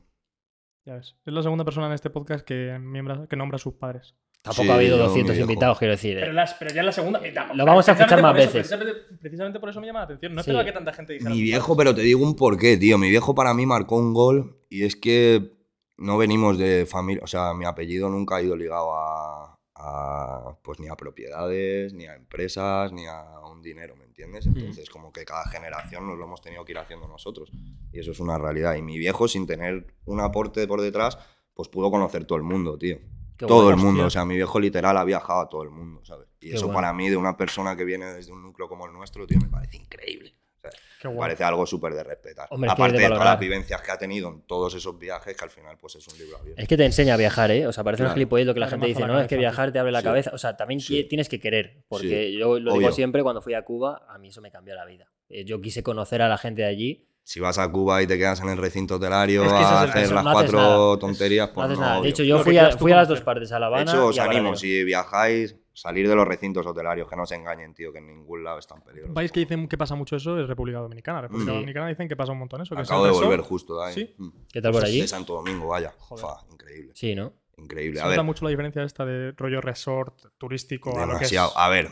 Ya 0.86 0.96
ves. 0.96 1.16
Es 1.26 1.34
la 1.34 1.42
segunda 1.44 1.64
persona 1.64 1.88
en 1.88 1.94
este 1.94 2.10
podcast 2.10 2.44
que, 2.46 2.78
miembra- 2.80 3.26
que 3.30 3.36
nombra 3.36 3.56
a 3.58 3.60
sus 3.60 3.76
padres. 3.76 4.16
Tampoco 4.48 4.64
Sí, 4.64 4.70
ha 4.70 4.76
habido 4.76 4.98
yo, 4.98 5.04
200 5.04 5.30
mi 5.32 5.38
viejo. 5.38 5.52
invitados, 5.52 5.78
quiero 5.80 5.92
decir. 5.94 6.18
¿eh? 6.18 6.22
Pero, 6.22 6.34
las, 6.34 6.54
pero 6.56 6.72
ya 6.74 6.80
es 6.82 6.86
la 6.86 6.92
segunda. 6.92 7.20
Lo 7.54 7.66
vamos 7.66 7.88
a 7.88 7.94
precisamente 7.94 8.04
escuchar 8.04 8.22
más 8.22 8.32
por 8.32 8.40
eso- 8.42 8.54
veces. 8.54 8.68
precisamente, 8.70 9.18
precisamente 9.22 9.60
por 9.60 9.70
eso 9.70 9.82
me 9.82 9.88
llama 9.88 10.00
la 10.00 10.06
atención. 10.06 10.34
No 10.34 10.42
Sí. 10.44 10.50
esperaba 10.50 10.66
que 10.66 10.72
tanta 10.72 10.94
gente 10.94 11.14
dijera. 11.14 11.30
Mi 11.32 11.42
viejo, 11.42 11.78
pero 11.78 11.94
te 11.94 12.02
digo 12.02 12.24
un 12.24 12.36
porqué, 12.36 12.78
tío. 12.78 12.98
Mi 12.98 13.10
viejo 13.10 13.36
para 13.36 13.54
mí 13.54 13.66
marcó 13.66 13.98
un 13.98 14.14
gol 14.14 14.60
y 14.70 14.84
es 14.84 14.96
que 14.96 15.54
no 15.98 16.18
venimos 16.18 16.58
de 16.58 16.86
familia, 16.86 17.24
o 17.24 17.28
sea, 17.28 17.54
mi 17.54 17.66
apellido 17.66 18.10
nunca 18.10 18.36
ha 18.36 18.42
ido 18.42 18.56
ligado 18.56 18.94
a, 18.94 19.58
a, 19.76 20.58
pues 20.64 20.80
ni 20.80 20.88
a 20.90 20.96
propiedades, 20.96 21.94
ni 21.94 22.06
a 22.06 22.16
empresas, 22.16 22.92
ni 22.92 23.06
a 23.08 23.24
un 23.52 23.62
dinero, 23.62 23.96
¿me 23.96 24.06
entiendes? 24.06 24.46
Entonces, 24.48 24.90
como 24.90 25.12
que 25.12 25.26
cada 25.26 25.46
generación 25.50 26.06
nos 26.08 26.18
lo 26.18 26.26
hemos 26.26 26.42
tenido 26.42 26.64
que 26.66 26.72
ir 26.74 26.78
haciendo 26.78 27.08
nosotros 27.08 27.52
y 27.92 28.00
eso 28.00 28.12
es 28.12 28.20
una 28.20 28.38
realidad. 28.38 28.76
Y 28.76 28.82
mi 28.82 28.98
viejo, 28.98 29.28
sin 29.28 29.46
tener 29.48 29.88
un 30.06 30.20
aporte 30.20 30.68
por 30.68 30.82
detrás, 30.82 31.18
pues 31.54 31.70
pudo 31.70 31.90
conocer 31.90 32.26
todo 32.26 32.38
el 32.38 32.44
mundo, 32.44 32.78
tío. 32.78 33.00
Qué 33.38 33.46
todo 33.46 33.70
el 33.70 33.76
mundo, 33.78 34.04
hostia. 34.04 34.08
o 34.08 34.10
sea, 34.10 34.26
mi 34.26 34.36
viejo 34.36 34.60
literal 34.60 34.98
ha 34.98 35.04
viajado 35.04 35.42
a 35.42 35.50
todo 35.50 35.64
el 35.64 35.70
mundo, 35.70 36.04
¿sabes? 36.04 36.28
Y 36.40 36.50
Qué 36.50 36.56
eso 36.56 36.66
bueno. 36.66 36.78
para 36.80 36.94
mí, 36.94 37.10
de 37.10 37.18
una 37.18 37.38
persona 37.38 37.76
que 37.76 37.84
viene 37.86 38.06
desde 38.14 38.32
un 38.32 38.42
núcleo 38.42 38.68
como 38.68 38.86
el 38.86 38.94
nuestro, 38.94 39.26
tío, 39.28 39.40
me 39.40 39.48
parece 39.50 39.78
increíble. 39.78 40.34
O 40.58 40.62
sea, 40.62 40.72
Qué 41.00 41.08
me 41.08 41.14
guay. 41.14 41.26
parece 41.28 41.44
algo 41.44 41.66
súper 41.68 41.94
de 41.94 42.04
respetar. 42.04 42.48
Hombre, 42.50 42.72
Aparte 42.72 42.98
de 42.98 43.04
de 43.04 43.10
todas 43.10 43.24
las 43.26 43.40
vivencias 43.40 43.80
que 43.82 43.92
ha 43.92 43.98
tenido 43.98 44.30
en 44.30 44.42
todos 44.42 44.74
esos 44.74 44.98
viajes, 44.98 45.38
que 45.38 45.44
al 45.44 45.52
final 45.52 45.78
pues 45.78 45.96
es 45.96 46.08
un 46.08 46.18
libro 46.18 46.38
abierto. 46.38 46.60
Es 46.62 46.68
que 46.68 46.76
te 46.78 46.86
enseña 46.86 47.14
a 47.14 47.18
viajar, 47.18 47.52
¿eh? 47.52 47.68
O 47.68 47.72
sea, 47.74 47.84
parece 47.84 48.02
un 48.02 48.08
Claro. 48.08 48.16
gilipollez 48.16 48.48
lo 48.48 48.54
que 48.56 48.60
la 48.60 48.66
Te 48.66 48.72
gente 48.72 48.88
dice, 48.88 49.02
la 49.02 49.08
no, 49.08 49.20
es 49.22 49.28
que 49.28 49.38
viajar 49.38 49.72
te 49.72 49.78
abre 49.80 49.92
la 49.92 50.00
Sí. 50.00 50.06
cabeza. 50.06 50.32
O 50.34 50.38
sea, 50.40 50.58
también 50.58 50.80
Sí. 50.82 51.04
tienes 51.04 51.30
que 51.30 51.40
querer, 51.40 51.84
porque 51.88 52.32
Sí. 52.32 52.38
yo 52.40 52.60
lo 52.60 52.74
digo 52.74 52.92
siempre, 52.92 53.22
cuando 53.22 53.42
fui 53.44 53.54
a 53.54 53.62
Cuba, 53.64 54.06
a 54.10 54.18
mí 54.18 54.30
eso 54.30 54.42
me 54.42 54.50
cambió 54.52 54.74
la 54.74 54.86
vida. 54.86 55.12
Eh, 55.30 55.46
Yo 55.46 55.62
quise 55.62 55.84
conocer 55.84 56.22
a 56.24 56.30
la 56.30 56.38
gente 56.40 56.64
de 56.64 56.68
allí. 56.70 57.07
Si 57.28 57.42
vas 57.42 57.58
a 57.58 57.70
Cuba 57.70 58.02
y 58.02 58.08
te 58.08 58.18
quedas 58.18 58.40
en 58.40 58.48
el 58.48 58.58
recinto 58.58 58.96
hotelario 58.96 59.44
Es 59.44 59.50
que 59.52 59.58
a 59.58 59.82
hacer 59.82 60.04
eso 60.06 60.14
las 60.16 60.24
no 60.24 60.32
cuatro 60.32 60.58
nada. 60.60 60.98
tonterías, 60.98 61.50
No 61.50 61.54
pues 61.56 61.66
haces 61.66 61.78
no, 61.78 61.86
nada. 61.86 62.02
De 62.02 62.08
hecho, 62.08 62.24
yo 62.24 62.40
fui 62.40 62.58
a, 62.58 62.72
fui 62.78 62.94
a 62.94 62.96
las 62.96 63.10
dos 63.10 63.20
partes, 63.20 63.52
a 63.52 63.60
La 63.60 63.68
De 63.68 63.76
Habana 63.76 63.92
hecho, 63.92 64.06
os 64.08 64.16
y 64.16 64.20
a 64.20 64.24
animo, 64.24 64.56
si 64.56 64.86
viajáis, 64.86 65.58
salir 65.74 66.08
de 66.08 66.16
los 66.16 66.26
recintos 66.26 66.66
hotelarios, 66.66 67.10
que 67.10 67.18
no 67.18 67.26
se 67.26 67.36
engañen, 67.36 67.74
tío, 67.74 67.92
que 67.92 67.98
en 67.98 68.08
ningún 68.08 68.46
lado 68.46 68.60
están 68.60 68.80
peligrosos. 68.82 69.10
Un 69.10 69.14
país 69.14 69.34
que 69.34 69.42
dicen 69.42 69.68
que 69.68 69.78
pasa 69.78 69.94
mucho 69.96 70.16
eso 70.16 70.40
es 70.40 70.48
República 70.48 70.80
Dominicana. 70.80 71.20
República 71.20 71.52
Sí. 71.52 71.56
Dominicana 71.58 71.88
dicen 71.90 72.08
que 72.08 72.16
pasa 72.16 72.32
un 72.32 72.40
montón 72.40 72.62
eso. 72.62 72.74
Que 72.74 72.82
Acabo 72.84 73.04
de 73.06 73.12
volver 73.12 73.42
justo 73.42 73.78
de 73.78 73.88
ahí. 73.88 73.94
¿Sí? 73.94 74.16
Mm. 74.18 74.30
¿Qué 74.54 74.62
tal 74.62 74.72
por 74.72 74.86
allí? 74.86 75.02
De 75.02 75.08
Santo 75.10 75.34
Domingo, 75.34 75.68
vaya. 75.68 75.94
Joder. 75.98 76.26
Fa, 76.26 76.38
increíble. 76.50 76.94
Sí, 76.96 77.14
¿no? 77.14 77.34
Increíble. 77.58 78.00
Se 78.00 78.06
A 78.06 78.08
ver, 78.08 78.16
nota 78.16 78.24
mucho 78.24 78.46
la 78.46 78.52
diferencia 78.52 78.84
esta 78.84 79.04
de 79.06 79.34
rollo 79.34 79.60
resort 79.60 80.14
turístico 80.38 80.92
a 80.98 81.06
lo 81.06 81.18
que 81.18 81.26
es. 81.26 81.32
Demasiado. 81.32 81.52
A 81.58 81.68
ver, 81.68 81.92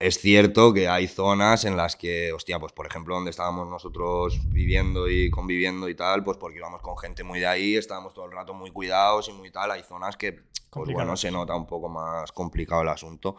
es 0.00 0.20
cierto 0.20 0.72
que 0.72 0.88
hay 0.88 1.08
zonas 1.08 1.64
en 1.64 1.76
las 1.76 1.96
que, 1.96 2.32
hostia, 2.32 2.60
pues 2.60 2.72
por 2.72 2.86
ejemplo, 2.86 3.16
donde 3.16 3.30
estábamos 3.30 3.66
nosotros 3.68 4.38
viviendo 4.48 5.08
y 5.08 5.28
conviviendo 5.28 5.88
y 5.88 5.94
tal, 5.96 6.22
pues 6.22 6.36
porque 6.38 6.58
íbamos 6.58 6.82
con 6.82 6.96
gente 6.96 7.24
muy 7.24 7.40
de 7.40 7.46
ahí, 7.46 7.76
estábamos 7.76 8.14
todo 8.14 8.26
el 8.26 8.32
rato 8.32 8.54
muy 8.54 8.70
cuidados 8.70 9.28
y 9.28 9.32
muy 9.32 9.50
tal. 9.50 9.72
Hay 9.72 9.82
zonas 9.82 10.16
que, 10.16 10.44
pues 10.70 10.92
bueno, 10.92 11.16
se 11.16 11.32
nota 11.32 11.56
un 11.56 11.66
poco 11.66 11.88
más 11.88 12.30
complicado 12.30 12.82
el 12.82 12.88
asunto. 12.88 13.36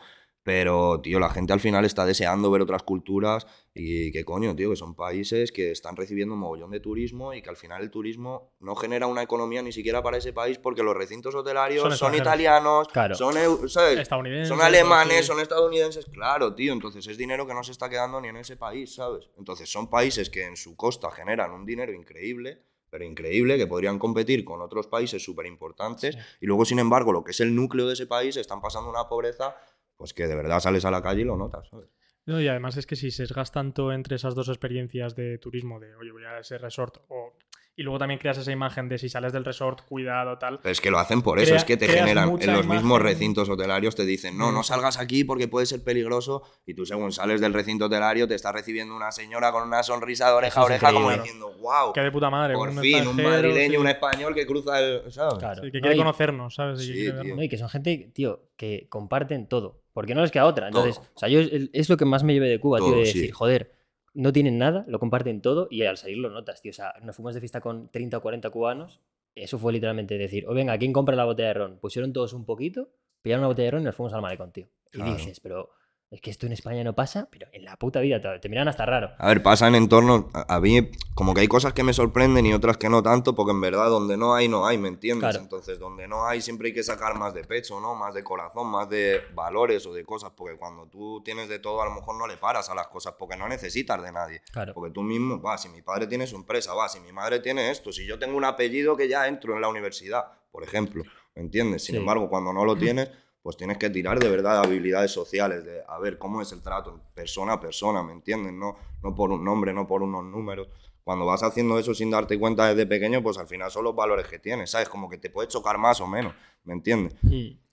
Pero, 0.49 0.99
tío, 0.99 1.19
la 1.19 1.29
gente 1.29 1.53
al 1.53 1.59
final 1.59 1.85
está 1.85 2.07
deseando 2.07 2.49
ver 2.49 2.63
otras 2.63 2.81
culturas 2.81 3.45
y 3.75 4.11
que 4.11 4.25
coño, 4.25 4.55
tío, 4.55 4.71
que 4.71 4.75
son 4.75 4.95
países 4.95 5.51
que 5.51 5.69
están 5.69 5.95
recibiendo 5.95 6.33
un 6.33 6.39
mogollón 6.39 6.71
de 6.71 6.79
turismo 6.79 7.35
y 7.35 7.43
que 7.43 7.51
al 7.51 7.55
final 7.55 7.83
el 7.83 7.91
turismo 7.91 8.55
no 8.59 8.75
genera 8.75 9.05
una 9.05 9.21
economía 9.21 9.61
ni 9.61 9.71
siquiera 9.71 10.01
para 10.01 10.17
ese 10.17 10.33
país 10.33 10.57
porque 10.57 10.81
los 10.81 10.97
recintos 10.97 11.35
hotelarios 11.35 11.95
Son 11.99 12.15
italianos, 12.15 12.87
Claro. 12.87 13.13
son, 13.13 13.35
¿sabes? 13.69 13.99
Estadounidenses. 13.99 14.47
son 14.49 14.59
alemanes, 14.59 15.27
son 15.27 15.39
estadounidenses, 15.39 16.07
claro, 16.07 16.55
tío. 16.55 16.73
Entonces 16.73 17.05
es 17.05 17.15
dinero 17.15 17.45
que 17.45 17.53
no 17.53 17.63
se 17.63 17.71
está 17.71 17.87
quedando 17.87 18.19
ni 18.19 18.29
en 18.29 18.37
ese 18.37 18.57
país, 18.57 18.95
¿sabes? 18.95 19.29
Entonces 19.37 19.71
son 19.71 19.87
países 19.87 20.31
que 20.31 20.45
en 20.47 20.57
su 20.57 20.75
costa 20.75 21.11
generan 21.11 21.51
un 21.51 21.63
dinero 21.63 21.93
increíble, 21.93 22.63
pero 22.89 23.05
increíble, 23.05 23.55
que 23.59 23.67
podrían 23.67 23.99
competir 23.99 24.43
con 24.43 24.61
otros 24.63 24.87
países 24.87 25.23
súper 25.23 25.45
importantes. 25.45 26.17
Y 26.41 26.47
luego, 26.47 26.65
sin 26.65 26.79
embargo, 26.79 27.11
lo 27.13 27.23
que 27.23 27.29
es 27.33 27.39
el 27.39 27.53
núcleo 27.53 27.85
de 27.85 27.93
ese 27.93 28.07
país 28.07 28.35
están 28.35 28.61
pasando 28.61 28.89
una 28.89 29.07
pobreza, 29.07 29.55
pues 29.99 30.13
que 30.13 30.27
de 30.27 30.35
verdad 30.35 30.61
sales 30.61 30.85
a 30.85 30.91
la 30.91 31.01
calle 31.03 31.21
y 31.21 31.25
lo 31.25 31.35
notas, 31.35 31.67
¿sabes? 31.69 31.89
No, 32.25 32.39
y 32.39 32.47
además 32.47 32.77
es 32.77 32.87
que 32.87 32.95
si 32.95 33.11
sesgas 33.11 33.51
tanto 33.51 33.91
entre 33.91 34.15
esas 34.15 34.33
dos 34.33 34.47
experiencias 34.49 35.15
de 35.15 35.37
turismo, 35.39 35.79
de 35.79 35.93
oye, 35.95 36.11
voy 36.11 36.23
a 36.23 36.39
ese 36.39 36.57
resort, 36.57 36.97
o... 37.09 37.33
y 37.75 37.81
luego 37.83 37.97
también 37.99 38.19
creas 38.19 38.37
esa 38.37 38.51
imagen 38.51 38.87
de 38.87 38.97
si 38.97 39.09
sales 39.09 39.33
del 39.33 39.43
resort, 39.43 39.81
cuidado, 39.85 40.37
tal. 40.37 40.59
Pero 40.59 40.71
es 40.71 40.79
que 40.79 40.91
lo 40.91 40.99
hacen 40.99 41.21
por 41.21 41.39
eso, 41.39 41.47
Crea- 41.49 41.57
es 41.57 41.63
que 41.65 41.75
te 41.75 41.87
generan 41.87 42.37
en 42.39 42.53
los 42.53 42.65
mismos 42.67 43.01
recintos 43.01 43.49
hotelarios 43.49 43.95
te 43.95 44.05
dicen, 44.05 44.37
no, 44.37 44.51
no 44.51 44.59
Mm. 44.59 44.63
salgas 44.63 44.99
aquí 44.99 45.23
porque 45.25 45.47
puede 45.49 45.65
ser 45.65 45.83
peligroso 45.83 46.43
y 46.65 46.75
tú 46.75 46.85
según 46.85 47.11
sales 47.11 47.41
del 47.41 47.53
recinto 47.53 47.85
hotelario 47.85 48.25
te 48.27 48.35
está 48.35 48.51
recibiendo 48.53 48.95
una 48.95 49.11
señora 49.11 49.51
con 49.51 49.63
una 49.67 49.81
sonrisa 49.83 50.27
de 50.27 50.33
oreja 50.33 50.61
a 50.61 50.65
oreja 50.65 50.93
como 50.93 51.09
diciendo, 51.11 51.51
wow, 51.59 51.91
Que 51.93 52.01
de 52.01 52.11
puta 52.11 52.29
madre. 52.29 52.53
por 52.53 52.69
un 52.69 52.77
fin, 52.79 53.05
un 53.07 53.15
madrileño, 53.21 53.71
sí, 53.71 53.77
un 53.77 53.87
español 53.87 54.33
que 54.35 54.45
cruza 54.45 54.79
el... 54.79 55.11
¿sabes? 55.11 55.39
Claro. 55.39 55.63
sí, 55.63 55.71
que 55.71 55.79
No, 55.79 55.81
quiere 55.81 55.95
y- 55.95 55.99
conocernos, 55.99 56.53
¿sabes? 56.55 56.79
Y 56.83 56.87
que 56.87 56.93
Sí, 56.93 56.93
quiere 56.93 57.09
tío. 57.11 57.17
vernos. 57.17 57.37
No, 57.37 57.43
y 57.43 57.49
que 57.49 57.57
son 57.57 57.69
gente, 57.69 58.11
tío, 58.13 58.43
que 58.55 58.87
comparten 58.89 59.47
todo. 59.47 59.81
Porque 59.99 60.15
no 60.15 60.21
les 60.21 60.31
queda 60.31 60.45
otra. 60.45 60.67
Entonces, 60.67 60.95
Todo. 60.95 61.07
o 61.13 61.19
sea, 61.19 61.27
yo 61.27 61.41
es, 61.41 61.89
lo 61.89 61.97
que 61.97 62.05
más 62.05 62.23
me 62.23 62.31
llevé 62.31 62.47
de 62.47 62.57
Cuba, 62.57 62.77
tío, 62.79 62.91
de 62.95 63.05
sí. 63.05 63.19
decir, 63.19 63.33
joder, 63.33 63.73
no 64.13 64.31
tienen 64.31 64.57
nada, 64.57 64.85
lo 64.87 64.97
comparten 64.97 65.41
todo 65.41 65.67
y 65.69 65.83
al 65.83 65.97
salir 65.97 66.19
lo 66.19 66.29
notas, 66.29 66.61
tío. 66.61 66.69
O 66.69 66.73
sea, 66.73 66.93
nos 67.03 67.17
fuimos 67.17 67.33
de 67.33 67.41
fiesta 67.41 67.59
con 67.59 67.89
30 67.91 68.15
o 68.17 68.21
40 68.21 68.49
cubanos. 68.49 69.01
Eso 69.35 69.59
fue 69.59 69.73
literalmente 69.73 70.17
decir, 70.17 70.45
o 70.47 70.53
venga, 70.53 70.77
¿quién 70.77 70.93
compra 70.93 71.17
la 71.17 71.25
botella 71.25 71.49
de 71.49 71.53
ron? 71.55 71.79
Pusieron 71.79 72.13
todos 72.13 72.31
un 72.31 72.45
poquito, 72.45 72.87
pillaron 73.21 73.41
una 73.41 73.49
botella 73.49 73.65
de 73.65 73.71
ron 73.71 73.81
y 73.81 73.85
nos 73.87 73.95
fuimos 73.95 74.13
al 74.13 74.21
malecón, 74.21 74.53
tío. 74.53 74.67
Y 74.93 74.99
Claro. 74.99 75.15
dices, 75.17 75.41
pero 75.41 75.71
es 76.11 76.21
que 76.21 76.31
esto 76.31 76.47
en 76.47 76.53
España 76.53 76.83
no 76.83 76.93
pasa, 76.95 77.27
pero 77.31 77.47
en 77.53 77.63
la 77.63 77.75
puta 77.77 77.99
vida 77.99 78.19
te, 78.39 78.49
miran 78.49 78.67
hasta 78.67 78.83
raro. 78.83 79.11
A 79.19 79.27
ver, 79.27 79.43
pasa 79.43 79.67
en 79.67 79.75
entornos. 79.75 80.25
A, 80.33 80.55
a 80.55 80.59
mí, 80.59 80.89
como 81.13 81.35
que 81.35 81.41
hay 81.41 81.47
cosas 81.47 81.73
que 81.73 81.83
me 81.83 81.93
sorprenden 81.93 82.47
y 82.47 82.53
otras 82.53 82.77
que 82.77 82.89
no 82.89 83.03
tanto, 83.03 83.35
porque 83.35 83.51
en 83.51 83.61
verdad 83.61 83.89
donde 83.89 84.17
no 84.17 84.33
hay, 84.33 84.47
no 84.47 84.65
hay, 84.65 84.79
¿me 84.79 84.87
entiendes? 84.87 85.29
Claro. 85.29 85.43
Entonces, 85.43 85.77
donde 85.77 86.07
no 86.07 86.25
hay, 86.25 86.41
siempre 86.41 86.69
hay 86.69 86.73
que 86.73 86.81
sacar 86.81 87.15
más 87.15 87.35
de 87.35 87.43
pecho, 87.43 87.79
¿no? 87.79 87.93
Más 87.93 88.15
de 88.15 88.23
corazón, 88.23 88.67
más 88.71 88.89
de 88.89 89.21
valores 89.35 89.85
o 89.85 89.93
de 89.93 90.03
cosas, 90.03 90.31
porque 90.35 90.57
cuando 90.57 90.87
tú 90.87 91.21
tienes 91.23 91.47
de 91.47 91.59
todo, 91.59 91.81
a 91.83 91.85
lo 91.85 91.91
mejor 91.91 92.15
no 92.15 92.25
le 92.25 92.37
paras 92.37 92.69
a 92.71 92.75
las 92.75 92.87
cosas, 92.87 93.13
porque 93.19 93.37
no 93.37 93.47
necesitas 93.47 94.01
de 94.01 94.11
nadie. 94.11 94.41
Claro. 94.51 94.73
Porque 94.73 94.89
tú 94.91 95.03
mismo, 95.03 95.39
va, 95.39 95.59
si 95.59 95.69
mi 95.69 95.83
padre 95.83 96.07
tiene 96.07 96.25
su 96.25 96.35
empresa, 96.37 96.73
va, 96.73 96.89
si 96.89 96.99
mi 97.01 97.11
madre 97.11 97.39
tiene 97.39 97.69
esto, 97.69 97.91
si 97.91 98.07
yo 98.07 98.17
tengo 98.17 98.35
un 98.35 98.45
apellido 98.45 98.97
que 98.97 99.07
ya 99.07 99.27
entro 99.27 99.53
en 99.53 99.61
la 99.61 99.67
universidad, 99.69 100.25
por 100.51 100.63
ejemplo, 100.63 101.03
¿me 101.35 101.43
entiendes? 101.43 101.83
Sin 101.83 101.93
Sí. 101.93 101.99
embargo, 101.99 102.29
cuando 102.29 102.51
no 102.51 102.65
lo 102.65 102.75
tienes, 102.75 103.09
pues 103.41 103.55
tienes 103.57 103.77
que 103.77 103.89
tirar 103.89 104.19
de 104.19 104.29
verdad 104.29 104.61
de 104.61 104.67
habilidades 104.67 105.11
sociales, 105.11 105.63
de 105.63 105.81
a 105.87 105.97
ver 105.99 106.17
cómo 106.17 106.41
es 106.41 106.51
el 106.51 106.61
trato, 106.61 106.99
persona 107.13 107.53
a 107.53 107.59
persona, 107.59 108.03
¿me 108.03 108.11
entiendes? 108.13 108.53
No, 108.53 108.75
no 109.01 109.15
por 109.15 109.31
un 109.31 109.43
nombre, 109.43 109.73
no 109.73 109.87
por 109.87 110.01
unos 110.03 110.23
números. 110.25 110.67
Cuando 111.03 111.25
vas 111.25 111.41
haciendo 111.41 111.79
eso 111.79 111.93
sin 111.95 112.11
darte 112.11 112.37
cuenta 112.37 112.67
desde 112.67 112.85
pequeño, 112.85 113.23
pues 113.23 113.37
al 113.37 113.47
final 113.47 113.71
son 113.71 113.83
los 113.85 113.95
valores 113.95 114.27
que 114.27 114.37
tienes, 114.37 114.69
¿sabes? 114.71 114.89
Como 114.89 115.09
que 115.09 115.17
te 115.17 115.29
puede 115.29 115.47
chocar 115.47 115.77
más 115.77 115.99
o 116.01 116.07
menos, 116.07 116.33
¿me 116.65 116.73
entiendes? 116.73 117.15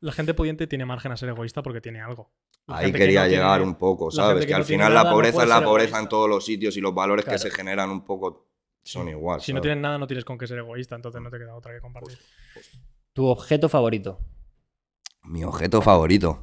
La 0.01 0.13
gente 0.13 0.33
pudiente 0.33 0.67
tiene 0.67 0.87
margen 0.87 1.13
a 1.13 1.17
ser 1.17 1.29
egoísta 1.31 1.63
porque 1.63 1.81
tiene 1.81 2.01
algo. 2.01 2.31
La 2.67 2.79
Ahí 2.79 2.93
que 2.93 2.99
quería 2.99 3.23
tiene- 3.25 3.37
llegar 3.43 3.61
un 3.63 3.75
poco, 3.75 4.11
¿sabes? 4.11 4.41
Que, 4.43 4.47
que 4.49 4.55
al 4.55 4.61
no 4.61 4.67
final 4.67 4.93
nada 4.95 5.05
la 5.05 5.11
pobreza 5.11 5.43
es 5.43 5.49
la 5.49 5.63
pobreza 5.63 5.89
egoísta. 5.89 5.99
en 6.01 6.09
todos 6.09 6.29
los 6.31 6.45
sitios 6.45 6.77
y 6.77 6.81
los 6.81 6.95
valores 6.95 7.25
Claro. 7.25 7.37
que 7.37 7.43
se 7.43 7.51
generan 7.55 7.91
un 7.91 8.05
poco 8.05 8.47
son 8.83 9.09
igual. 9.09 9.41
Si 9.41 9.53
no 9.53 9.61
tienes 9.61 9.79
nada, 9.81 9.99
no 9.99 10.07
tienes 10.07 10.25
con 10.25 10.39
qué 10.39 10.47
ser 10.47 10.59
egoísta, 10.59 10.95
entonces 10.95 11.21
no 11.21 11.29
te 11.31 11.39
queda 11.39 11.55
otra 11.55 11.75
que 11.75 11.81
compartir. 11.81 12.19
Tu 13.13 13.27
objeto 13.27 13.69
favorito. 13.69 14.19
Mi 15.27 15.45
objeto 15.45 15.83
favorito. 15.83 16.39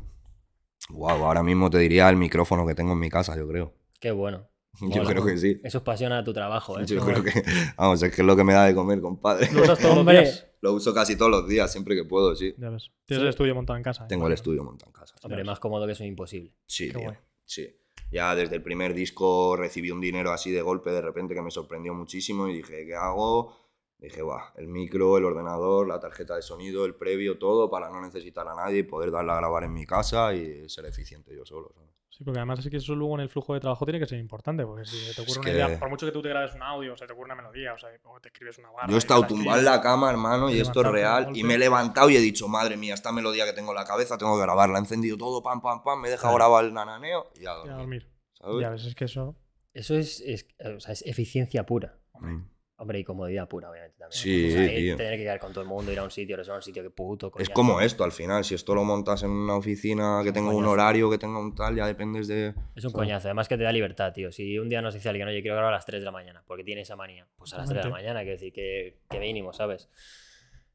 Wow, 0.89 1.09
ahora 1.25 1.43
mismo 1.43 1.69
te 1.69 1.77
diría 1.79 2.09
el 2.09 2.17
micrófono 2.17 2.65
que 2.67 2.75
tengo 2.75 2.93
en 2.93 2.99
mi 2.99 3.09
casa, 3.09 3.35
yo 3.37 3.47
creo. 3.47 3.73
Qué 3.99 4.11
bueno. 4.11 4.49
Yo 4.81 5.03
creo 5.03 5.23
que 5.23 5.37
sí. 5.37 5.61
Eso 5.63 5.77
es 5.77 5.83
pasión 5.83 6.11
a 6.13 6.23
tu 6.23 6.33
trabajo, 6.33 6.79
¿eh? 6.79 6.85
Yo 6.87 7.05
creo 7.05 7.23
que, 7.23 7.43
vamos, 7.77 8.01
es 8.01 8.11
que 8.13 8.21
es 8.21 8.25
lo 8.25 8.35
que 8.35 8.43
me 8.43 8.53
da 8.53 8.65
de 8.65 8.73
comer, 8.73 8.99
compadre. 9.01 9.47
¿Lo 9.51 9.61
usas 9.61 9.77
todos 9.77 9.97
los 9.97 10.07
días? 10.07 10.47
Lo 10.61 10.73
uso 10.73 10.93
casi 10.95 11.15
todos 11.15 11.29
los 11.29 11.47
días, 11.47 11.71
siempre 11.71 11.95
que 11.95 12.05
puedo, 12.05 12.35
sí. 12.35 12.55
Ya 12.57 12.69
ves. 12.71 12.89
Tienes 13.05 13.21
Sí. 13.21 13.23
el 13.25 13.29
estudio 13.29 13.53
montado 13.53 13.77
en 13.77 13.83
casa. 13.83 14.05
¿eh? 14.05 14.07
Tengo 14.09 14.25
el 14.25 14.33
estudio 14.33 14.63
montado 14.63 14.89
en 14.89 14.93
casa. 14.93 15.13
Hombre, 15.21 15.43
más 15.43 15.59
cómodo 15.59 15.85
que 15.85 15.91
eso 15.91 16.03
es 16.03 16.09
imposible. 16.09 16.53
Sí, 16.65 16.87
Qué 16.87 16.93
tío. 16.93 17.01
guay. 17.03 17.17
Sí. 17.43 17.67
Ya 18.11 18.33
desde 18.33 18.55
el 18.55 18.63
primer 18.63 18.95
disco 18.95 19.55
recibí 19.55 19.91
un 19.91 20.01
dinero 20.01 20.31
así 20.31 20.49
de 20.51 20.61
golpe 20.63 20.89
de 20.89 21.01
repente 21.01 21.35
que 21.35 21.41
me 21.43 21.51
sorprendió 21.51 21.93
muchísimo 21.93 22.47
y 22.47 22.53
dije, 22.57 22.85
¿qué 22.87 22.95
hago? 22.95 23.55
Dije, 24.03 24.21
va, 24.21 24.51
el 24.57 24.67
micro, 24.67 25.17
el 25.17 25.23
ordenador, 25.23 25.87
la 25.87 25.99
tarjeta 25.99 26.35
de 26.35 26.41
sonido, 26.41 26.85
el 26.85 26.93
previo, 26.95 27.37
todo 27.39 27.69
para 27.69 27.89
no 27.89 28.01
necesitar 28.01 28.45
a 28.47 28.53
nadie 28.53 28.79
y 28.79 28.83
poder 28.83 29.11
darle 29.11 29.31
a 29.31 29.37
grabar 29.37 29.63
en 29.63 29.73
mi 29.73 29.85
casa 29.85 30.33
y 30.33 30.67
ser 30.69 30.85
eficiente 30.85 31.33
yo 31.35 31.45
solo. 31.45 31.71
¿sabes? 31.73 31.89
Sí, 32.09 32.23
porque 32.25 32.37
además 32.39 32.59
es 32.59 32.69
que 32.69 32.77
eso 32.77 32.93
luego 32.95 33.15
en 33.15 33.21
el 33.21 33.29
flujo 33.29 33.53
de 33.55 33.59
trabajo 33.61 33.85
tiene 33.85 33.99
que 33.99 34.05
ser 34.05 34.19
importante, 34.19 34.65
porque 34.65 34.85
si 34.85 34.97
te 35.15 35.21
ocurre 35.21 35.31
Es 35.31 35.37
una 35.37 35.45
que- 35.45 35.51
idea, 35.55 35.79
por 35.79 35.89
mucho 35.89 36.05
que 36.05 36.11
tú 36.11 36.21
te 36.21 36.27
grabes 36.29 36.53
un 36.53 36.61
audio, 36.61 36.93
o 36.93 36.97
se 36.97 37.07
te 37.07 37.13
ocurre 37.13 37.25
una 37.27 37.35
melodía, 37.35 37.73
o 37.73 37.77
sea, 37.77 37.89
o 38.03 38.19
te 38.19 38.27
escribes 38.27 38.57
una 38.59 38.69
barra. 38.71 38.87
Yo 38.89 38.95
he 38.95 38.99
estado 38.99 39.25
tumbado 39.25 39.57
en 39.59 39.65
la 39.65 39.79
cama, 39.81 40.11
hermano, 40.11 40.49
y 40.51 40.59
esto 40.59 40.81
es 40.81 40.87
real. 40.87 41.29
Y 41.35 41.43
me 41.45 41.55
he 41.55 41.57
levantado 41.57 42.09
y 42.09 42.17
he 42.17 42.19
dicho, 42.19 42.47
madre 42.49 42.75
mía, 42.77 42.93
esta 42.93 43.11
melodía 43.13 43.45
que 43.45 43.53
tengo 43.53 43.71
en 43.71 43.75
la 43.77 43.85
cabeza 43.85 44.17
tengo 44.17 44.35
que 44.35 44.41
grabarla. 44.43 44.75
He 44.77 44.81
encendido 44.81 45.17
todo, 45.17 45.41
pam, 45.41 45.61
pam, 45.61 45.81
pam, 45.81 46.01
me 46.01 46.09
he 46.09 46.11
dejado 46.11 46.35
Claro. 46.35 46.51
grabar 46.51 46.65
el 46.65 46.73
nananeo 46.73 47.31
y 47.35 47.39
a 47.39 47.41
Y 47.43 47.45
a 47.45 47.53
dormir. 47.53 47.77
dormir. 47.77 48.09
¿sabes? 48.33 48.61
Ya 48.61 48.69
ves, 48.69 48.85
es 48.85 48.95
que 48.95 49.05
eso. 49.05 49.35
Eso 49.73 49.95
es, 49.95 50.19
es, 50.21 50.45
o 50.59 50.79
sea, 50.81 50.91
es 50.93 51.01
eficiencia 51.07 51.65
pura. 51.65 51.97
Mm. 52.19 52.41
Hombre, 52.83 52.99
y 52.99 53.05
comodidad 53.05 53.47
pura, 53.47 53.69
obviamente 53.69 53.97
también. 53.97 54.21
Sí, 54.21 54.49
O 54.49 54.51
sea, 54.51 54.67
tío. 54.67 54.97
Tener 54.97 55.13
que 55.17 55.23
quedar 55.23 55.39
con 55.39 55.53
todo 55.53 55.61
el 55.61 55.69
mundo, 55.69 55.89
ir 55.89 55.99
a 55.99 56.03
un 56.03 56.11
sitio, 56.11 56.35
reservar 56.35 56.57
un 56.57 56.63
sitio, 56.63 56.83
que 56.83 56.89
puto. 56.89 57.27
Es 57.27 57.31
coñazo. 57.31 57.53
como 57.53 57.79
esto 57.79 58.03
al 58.03 58.11
final, 58.11 58.43
si 58.43 58.55
esto 58.55 58.75
lo 58.75 58.83
montas 58.83 59.23
en 59.23 59.29
una 59.29 59.55
oficina 59.55 60.19
que 60.21 60.33
tenga 60.33 60.49
un 60.49 60.55
coñazo. 60.55 60.71
horario, 60.71 61.09
que 61.09 61.17
tenga 61.17 61.39
un 61.39 61.55
tal, 61.55 61.77
ya 61.77 61.87
dependes 61.87 62.27
de... 62.27 62.49
Es 62.75 62.83
un 62.83 62.91
¿sabes? 62.91 62.93
coñazo. 62.93 63.27
Además 63.29 63.47
que 63.47 63.57
te 63.57 63.63
da 63.63 63.71
libertad, 63.71 64.11
tío. 64.11 64.33
Si 64.33 64.59
un 64.59 64.67
día 64.67 64.81
nos 64.81 64.93
dice 64.93 65.07
alguien, 65.07 65.29
oye, 65.29 65.41
quiero 65.41 65.55
grabar 65.55 65.73
a 65.73 65.77
las 65.77 65.85
3 65.85 66.01
de 66.01 66.05
la 66.05 66.11
mañana, 66.11 66.43
porque 66.45 66.65
tiene 66.65 66.81
esa 66.81 66.97
manía, 66.97 67.25
pues 67.37 67.53
a 67.53 67.59
las 67.59 67.69
3 67.69 67.83
de 67.83 67.89
la 67.89 67.95
mañana, 67.95 68.19
quiero 68.19 68.33
decir 68.33 68.51
que, 68.51 68.97
que 69.09 69.19
mínimo, 69.19 69.53
¿sabes? 69.53 69.87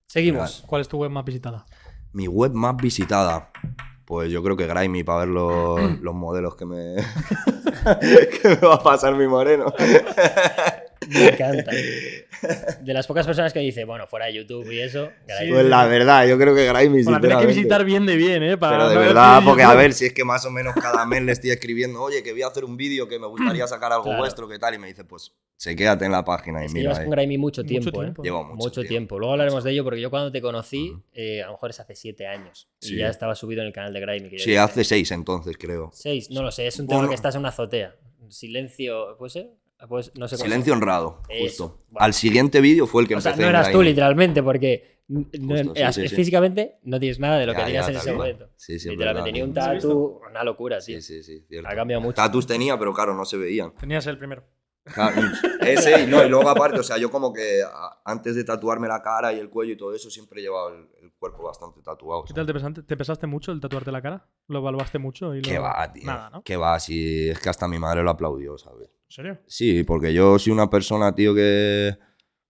Seguimos. 0.06 0.64
¿Cuál 0.66 0.80
es 0.80 0.88
tu 0.88 0.96
web 0.96 1.10
más 1.10 1.26
visitada? 1.26 1.66
Mi 2.14 2.26
web 2.26 2.52
más 2.54 2.74
visitada. 2.78 3.52
Pues 4.06 4.32
yo 4.32 4.42
creo 4.42 4.56
que 4.56 4.66
Grimy 4.66 5.04
para 5.04 5.18
ver 5.18 5.28
los, 5.28 5.78
los 6.00 6.14
modelos 6.14 6.56
que 6.56 6.64
me, 6.64 6.96
que 8.42 8.48
me 8.48 8.56
va 8.56 8.76
a 8.76 8.82
pasar 8.82 9.14
mi 9.14 9.26
moreno. 9.26 9.70
Me 11.08 11.28
encanta. 11.28 11.70
De 12.80 12.92
las 12.94 13.06
pocas 13.06 13.26
personas 13.26 13.52
que 13.52 13.60
dice, 13.60 13.84
bueno, 13.84 14.06
fuera 14.06 14.26
de 14.26 14.34
YouTube 14.34 14.70
y 14.70 14.80
eso, 14.80 15.10
ahí- 15.38 15.50
Pues 15.50 15.64
la 15.66 15.86
verdad, 15.86 16.26
yo 16.26 16.38
creo 16.38 16.54
que 16.54 16.66
Grimy 16.72 17.02
Bueno, 17.02 17.18
la 17.18 17.20
tienes 17.20 17.38
que 17.38 17.46
visitar 17.46 17.84
bien 17.84 18.06
de 18.06 18.16
bien, 18.16 18.42
¿eh? 18.42 18.56
Para 18.58 18.76
Pero 18.78 18.90
de 18.90 18.96
verdad, 18.98 19.42
porque 19.44 19.62
a 19.62 19.74
ver, 19.74 19.92
si 19.94 20.06
es 20.06 20.12
que 20.12 20.24
más 20.24 20.44
o 20.44 20.50
menos 20.50 20.74
cada 20.74 21.04
mes 21.06 21.22
le 21.22 21.32
estoy 21.32 21.50
escribiendo, 21.50 22.02
oye, 22.02 22.22
que 22.22 22.32
voy 22.32 22.42
a 22.42 22.48
hacer 22.48 22.64
un 22.64 22.76
vídeo 22.76 23.08
que 23.08 23.18
me 23.18 23.26
gustaría 23.26 23.66
sacar 23.68 23.92
algo 23.92 24.04
Claro. 24.04 24.18
vuestro, 24.18 24.48
¿qué 24.48 24.58
tal? 24.58 24.74
Y 24.74 24.78
me 24.78 24.86
dice, 24.88 25.04
pues, 25.04 25.32
se 25.56 25.74
quédate 25.74 26.04
en 26.04 26.12
la 26.12 26.24
página 26.24 26.62
y 26.62 26.66
Es 26.66 26.72
que 26.72 26.78
mira. 26.78 26.92
llevas 26.92 27.04
con 27.04 27.10
Grimy 27.10 27.38
mucho 27.38 27.62
Mucho 27.62 27.68
tiempo, 27.68 27.90
tiempo. 28.00 28.22
¿eh? 28.22 28.24
Llevo 28.26 28.44
mucho, 28.44 28.54
Mucho 28.56 28.70
tiempo. 28.82 28.88
tiempo. 28.88 29.18
Luego 29.18 29.32
hablaremos 29.32 29.64
de 29.64 29.70
ello 29.72 29.82
porque 29.84 30.00
yo 30.00 30.10
cuando 30.10 30.30
te 30.30 30.40
conocí, 30.40 30.94
eh, 31.14 31.42
a 31.42 31.46
lo 31.46 31.52
mejor 31.52 31.70
es 31.70 31.80
hace 31.80 31.94
7 31.96 32.26
años. 32.26 32.68
Y 32.80 32.86
Sí. 32.88 32.96
ya 32.96 33.08
estaba 33.08 33.34
subido 33.34 33.62
en 33.62 33.66
el 33.68 33.72
canal 33.72 33.92
de 33.92 34.00
yo 34.00 34.38
Sí, 34.38 34.50
dije, 34.50 34.58
hace 34.58 34.84
seis 34.84 35.10
entonces, 35.10 35.56
creo. 35.58 35.90
Seis, 35.92 36.30
no 36.30 36.42
lo 36.42 36.50
sé, 36.52 36.66
es 36.68 36.78
un 36.78 36.86
tema 36.86 37.08
que 37.08 37.14
estás 37.14 37.34
en 37.34 37.40
una 37.40 37.48
azotea. 37.48 37.94
Silencio, 38.28 39.16
¿puede 39.18 39.30
ser? 39.30 39.50
Pues 39.86 40.12
no 40.16 40.26
sé 40.26 40.36
cómo 40.36 40.44
Silencio 40.44 40.72
honrado, 40.72 41.22
justo. 41.40 41.84
Al 41.96 42.12
siguiente 42.14 42.60
vídeo 42.60 42.86
fue 42.86 43.02
el 43.02 43.08
que 43.08 43.14
O 43.14 43.20
sea, 43.20 43.30
empecé 43.30 43.42
no 43.42 43.48
en 43.48 43.54
eras 43.56 43.70
tú 43.72 43.82
literalmente, 43.82 44.42
porque 44.42 45.02
n- 45.08 45.26
no- 45.40 45.54
Justo, 45.56 45.74
sí, 45.74 45.92
sí, 45.92 46.08
sí. 46.08 46.16
físicamente 46.16 46.78
no 46.82 46.98
tienes 46.98 47.18
nada 47.20 47.38
de 47.38 47.46
lo 47.46 47.54
que 47.54 47.62
tenías 47.62 47.86
ya, 47.86 47.92
en 47.92 47.98
ese 47.98 48.12
momento. 48.12 48.50
Sí, 48.56 48.78
sí, 48.78 48.88
literalmente 48.90 49.28
tenía 49.28 49.44
un 49.44 49.54
tatu, 49.54 50.20
una 50.28 50.42
locura, 50.42 50.78
tío. 50.80 51.00
Sí, 51.00 51.22
sí, 51.22 51.22
sí, 51.22 51.44
cierto. 51.48 51.68
Ha 51.68 51.74
cambiado 51.76 52.00
mucho. 52.00 52.16
Tatus 52.16 52.46
tenía, 52.46 52.76
pero 52.78 52.92
claro, 52.92 53.14
no 53.14 53.24
se 53.24 53.36
veían. 53.36 53.72
Tenías 53.76 54.06
el 54.08 54.18
primero. 54.18 54.44
Claro, 54.94 55.20
ese 55.60 56.00
y 56.00 56.06
no, 56.06 56.24
y 56.24 56.30
luego 56.30 56.48
aparte, 56.48 56.80
o 56.80 56.82
sea, 56.82 56.96
yo 56.96 57.10
como 57.10 57.30
que 57.32 57.60
antes 58.06 58.34
de 58.34 58.42
tatuarme 58.42 58.88
la 58.88 59.02
cara 59.02 59.34
y 59.34 59.38
el 59.38 59.50
cuello 59.50 59.74
y 59.74 59.76
todo 59.76 59.94
eso, 59.94 60.08
siempre 60.10 60.40
he 60.40 60.42
llevado 60.42 60.70
el, 60.70 60.88
el 61.02 61.12
cuerpo 61.12 61.42
bastante 61.44 61.82
tatuado. 61.82 62.24
¿Qué 62.24 62.32
tal 62.32 62.46
te 62.46 62.54
pesaste, 62.54 62.82
te 62.82 62.96
pesaste 62.96 63.26
mucho 63.26 63.52
el 63.52 63.60
tatuarte 63.60 63.92
la 63.92 64.00
cara? 64.00 64.26
¿Lo 64.46 64.60
evaluaste 64.60 64.98
mucho? 64.98 65.34
Y 65.36 65.42
¿Qué 65.42 65.56
lo- 65.56 65.62
va, 65.62 65.92
tío? 65.92 66.06
Nada, 66.06 66.30
¿no? 66.30 66.42
¿Qué 66.42 66.56
va? 66.56 66.80
Si 66.80 67.28
es 67.28 67.38
que 67.38 67.50
hasta 67.50 67.68
mi 67.68 67.78
madre 67.78 68.02
lo 68.02 68.10
aplaudió, 68.10 68.56
¿sabes? 68.56 68.88
¿En 69.08 69.12
serio? 69.14 69.38
Sí, 69.46 69.84
porque 69.84 70.12
yo 70.12 70.38
soy 70.38 70.52
una 70.52 70.68
persona, 70.68 71.14
tío, 71.14 71.34
que 71.34 71.96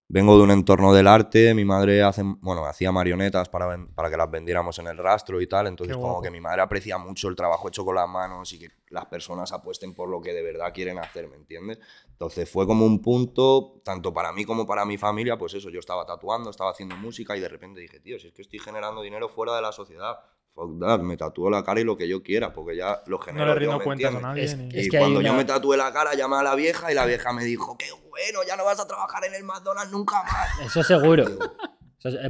vengo 0.08 0.36
de 0.36 0.42
un 0.42 0.50
entorno 0.50 0.92
del 0.92 1.06
arte. 1.06 1.54
Mi 1.54 1.64
madre 1.64 2.02
hace, 2.02 2.22
bueno, 2.24 2.64
hacía 2.66 2.90
marionetas 2.90 3.48
para, 3.48 3.66
ven- 3.68 3.94
para 3.94 4.10
que 4.10 4.16
las 4.16 4.28
vendiéramos 4.28 4.76
en 4.80 4.88
el 4.88 4.96
rastro 4.98 5.40
y 5.40 5.46
tal. 5.46 5.68
Entonces, 5.68 5.94
Qué 5.94 6.00
como 6.00 6.14
guapo. 6.14 6.24
que 6.24 6.30
mi 6.32 6.40
madre 6.40 6.62
aprecia 6.62 6.98
mucho 6.98 7.28
el 7.28 7.36
trabajo 7.36 7.68
hecho 7.68 7.84
con 7.84 7.94
las 7.94 8.08
manos 8.08 8.52
y 8.54 8.58
que 8.58 8.68
las 8.90 9.06
personas 9.06 9.52
apuesten 9.52 9.94
por 9.94 10.08
lo 10.08 10.20
que 10.20 10.32
de 10.32 10.42
verdad 10.42 10.72
quieren 10.74 10.98
hacer, 10.98 11.28
¿me 11.28 11.36
entiendes? 11.36 11.78
Entonces, 12.10 12.50
fue 12.50 12.66
como 12.66 12.84
un 12.84 13.00
punto, 13.00 13.76
tanto 13.84 14.12
para 14.12 14.32
mí 14.32 14.44
como 14.44 14.66
para 14.66 14.84
mi 14.84 14.96
familia, 14.98 15.38
pues 15.38 15.54
eso, 15.54 15.70
yo 15.70 15.78
estaba 15.78 16.04
tatuando, 16.06 16.50
estaba 16.50 16.70
haciendo 16.72 16.96
música 16.96 17.36
y 17.36 17.40
de 17.40 17.48
repente 17.48 17.78
dije, 17.80 18.00
tío, 18.00 18.18
si 18.18 18.26
es 18.28 18.32
que 18.32 18.42
estoy 18.42 18.58
generando 18.58 19.02
dinero 19.02 19.28
fuera 19.28 19.54
de 19.54 19.62
la 19.62 19.70
sociedad, 19.70 20.16
fuck 20.58 20.80
that, 20.80 21.00
me 21.00 21.16
tatúo 21.16 21.48
la 21.50 21.62
cara 21.62 21.80
y 21.80 21.84
lo 21.84 21.96
que 21.96 22.08
yo 22.08 22.22
quiera, 22.22 22.52
porque 22.52 22.76
ya 22.76 23.00
lo 23.06 23.18
No 23.18 23.22
genero 23.22 23.46
le 23.46 23.52
yo, 23.52 23.58
rindo 23.60 23.78
¿me 23.78 23.84
cuentas 23.84 24.14
a 24.14 24.20
nadie. 24.20 24.44
Es- 24.44 24.56
ni- 24.58 24.68
es 24.76 24.86
y 24.86 24.88
que 24.90 24.98
cuando 24.98 25.20
yo 25.20 25.30
una- 25.30 25.38
me 25.38 25.44
tatué 25.44 25.76
la 25.76 25.92
cara, 25.92 26.14
llamé 26.14 26.36
a 26.36 26.42
la 26.42 26.54
vieja 26.54 26.90
y 26.90 26.94
la 26.94 27.06
vieja 27.06 27.32
me 27.32 27.44
dijo, 27.44 27.76
qué 27.78 27.86
bueno, 28.08 28.40
ya 28.46 28.56
no 28.56 28.64
vas 28.64 28.80
a 28.80 28.86
trabajar 28.86 29.24
en 29.24 29.34
el 29.34 29.44
McDonald's 29.44 29.92
nunca 29.92 30.22
más. 30.24 30.66
Eso 30.66 30.82
seguro. 30.82 31.24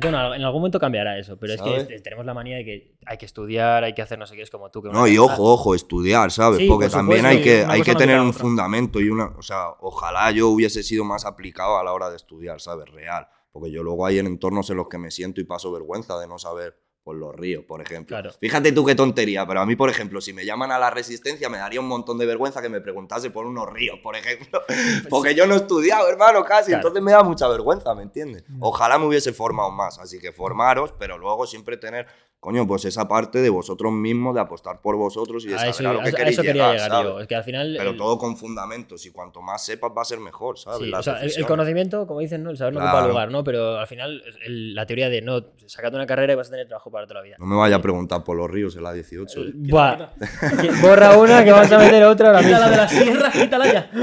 Bueno, 0.00 0.34
en 0.34 0.42
algún 0.42 0.62
momento 0.62 0.80
cambiará 0.80 1.18
eso, 1.18 1.36
pero 1.38 1.52
es 1.52 1.60
que 1.60 1.76
es- 1.96 2.02
tenemos 2.02 2.24
la 2.24 2.32
manía 2.32 2.56
de 2.56 2.64
que 2.64 2.96
hay 3.04 3.18
que 3.18 3.26
estudiar, 3.26 3.84
hay 3.84 3.92
que 3.94 4.00
hacer 4.00 4.18
no 4.18 4.26
sé 4.26 4.34
qué, 4.34 4.40
es 4.40 4.50
como 4.50 4.70
tú 4.70 4.82
que 4.82 4.88
No, 4.88 5.06
y 5.06 5.18
ojo, 5.18 5.42
ojo, 5.52 5.74
estudiar, 5.74 6.30
¿sabes? 6.30 6.60
Sí, 6.60 6.66
Porque 6.68 6.86
por 6.86 6.92
también 6.92 7.18
supuesto, 7.20 7.38
hay 7.38 7.44
que, 7.44 7.64
hay 7.70 7.82
que 7.82 7.92
no 7.92 7.98
tener 7.98 8.18
un 8.18 8.28
otra. 8.28 8.40
fundamento 8.40 8.98
y 8.98 9.10
una. 9.10 9.26
O 9.36 9.42
sea, 9.42 9.68
ojalá 9.80 10.30
yo 10.30 10.48
hubiese 10.48 10.82
sido 10.82 11.04
más 11.04 11.26
aplicado 11.26 11.76
a 11.78 11.84
la 11.84 11.92
hora 11.92 12.08
de 12.08 12.16
estudiar, 12.16 12.62
¿sabes? 12.62 12.88
Real. 12.88 13.28
Porque 13.52 13.70
yo 13.70 13.82
luego 13.82 14.06
hay 14.06 14.18
en 14.18 14.26
entornos 14.26 14.70
en 14.70 14.78
los 14.78 14.88
que 14.88 14.96
me 14.96 15.10
siento 15.10 15.42
y 15.42 15.44
paso 15.44 15.70
vergüenza 15.70 16.18
de 16.18 16.28
no 16.28 16.38
saber 16.38 16.78
por 17.08 17.16
los 17.16 17.34
ríos, 17.34 17.64
por 17.64 17.80
ejemplo. 17.80 18.14
Claro. 18.14 18.34
Fíjate 18.38 18.70
tú 18.70 18.84
qué 18.84 18.94
tontería, 18.94 19.46
pero 19.46 19.62
a 19.62 19.64
mí, 19.64 19.76
por 19.76 19.88
ejemplo, 19.88 20.20
si 20.20 20.34
me 20.34 20.44
llaman 20.44 20.70
a 20.72 20.78
la 20.78 20.90
resistencia, 20.90 21.48
me 21.48 21.56
daría 21.56 21.80
un 21.80 21.88
montón 21.88 22.18
de 22.18 22.26
vergüenza 22.26 22.60
que 22.60 22.68
me 22.68 22.82
preguntase 22.82 23.30
por 23.30 23.46
unos 23.46 23.66
ríos, 23.72 23.98
por 24.02 24.14
ejemplo. 24.14 24.60
Porque 25.08 25.34
yo 25.34 25.46
no 25.46 25.54
he 25.54 25.56
estudiado, 25.56 26.06
hermano, 26.06 26.44
casi. 26.44 26.66
Claro. 26.66 26.80
Entonces 26.80 27.02
me 27.02 27.12
da 27.12 27.22
mucha 27.22 27.48
vergüenza, 27.48 27.94
¿me 27.94 28.02
entiendes? 28.02 28.44
Ojalá 28.60 28.98
me 28.98 29.06
hubiese 29.06 29.32
formado 29.32 29.70
más. 29.70 29.98
Así 29.98 30.18
que 30.18 30.32
formaros, 30.32 30.92
pero 30.98 31.16
luego 31.16 31.46
siempre 31.46 31.78
tener, 31.78 32.08
coño, 32.40 32.66
pues 32.68 32.84
esa 32.84 33.08
parte 33.08 33.40
de 33.42 33.50
vosotros 33.50 33.92
mismos, 33.92 34.32
de 34.34 34.40
apostar 34.40 34.80
por 34.80 34.94
vosotros 34.96 35.44
y 35.44 35.48
de 35.48 35.54
A 35.56 35.58
saber 35.58 35.70
eso, 35.74 35.88
a 35.88 35.92
lo 35.92 36.00
a 36.00 36.02
que 36.04 36.08
eso- 36.08 36.16
a 36.16 36.18
queréis 36.18 36.34
eso 36.38 36.42
quería 36.42 36.62
llegar, 36.62 36.74
llegar 36.76 36.90
¿sabes? 36.90 37.06
yo. 37.12 37.20
Es 37.20 37.26
que 37.26 37.34
al 37.34 37.42
final. 37.44 37.74
Pero 37.76 37.90
el- 37.90 37.96
todo 37.96 38.16
con 38.18 38.36
fundamentos 38.36 39.04
y 39.06 39.10
cuanto 39.10 39.42
más 39.42 39.64
sepas 39.64 39.90
va 39.96 40.02
a 40.02 40.04
ser 40.04 40.20
mejor, 40.20 40.56
¿sabes? 40.58 40.78
sí, 40.78 40.86
Las 40.90 41.00
o 41.00 41.02
sea, 41.16 41.20
el- 41.22 41.46
conocimiento, 41.46 42.06
como 42.06 42.20
dicen, 42.20 42.44
¿no? 42.44 42.50
el 42.50 42.56
saber 42.56 42.74
no 42.74 42.78
ocupa 42.80 42.92
Claro. 42.92 43.08
lugar, 43.08 43.30
¿no? 43.32 43.42
Pero 43.44 43.78
al 43.78 43.86
final, 43.88 44.22
el- 44.46 44.74
la 44.74 44.86
teoría 44.86 45.08
de 45.10 45.20
no, 45.20 45.46
sacate 45.66 45.96
una 45.96 46.06
carrera 46.06 46.32
y 46.32 46.36
vas 46.36 46.46
a 46.48 46.50
tener 46.52 46.68
trabajo 46.68 46.90
para 46.92 47.06
toda 47.06 47.20
la 47.20 47.24
vida. 47.24 47.36
No 47.40 47.46
me 47.46 47.56
vaya 47.56 47.76
a 47.76 47.82
preguntar 47.82 48.22
por 48.22 48.36
los 48.36 48.48
ríos 48.48 48.76
en 48.76 48.84
la 48.84 48.92
18. 48.92 49.40
¿eh? 49.42 49.52
Borra 50.82 51.16
una 51.18 51.44
que 51.44 51.52
vas 51.52 51.70
a 51.72 51.78
meter 51.78 52.04
otra 52.04 52.28
ahora 52.28 52.40
Quítala 52.40 52.66
mismo. 52.68 52.70
de 52.70 52.76
la 52.76 52.88
sierra, 52.88 53.30
quítala 53.32 53.72
ya. 53.72 53.90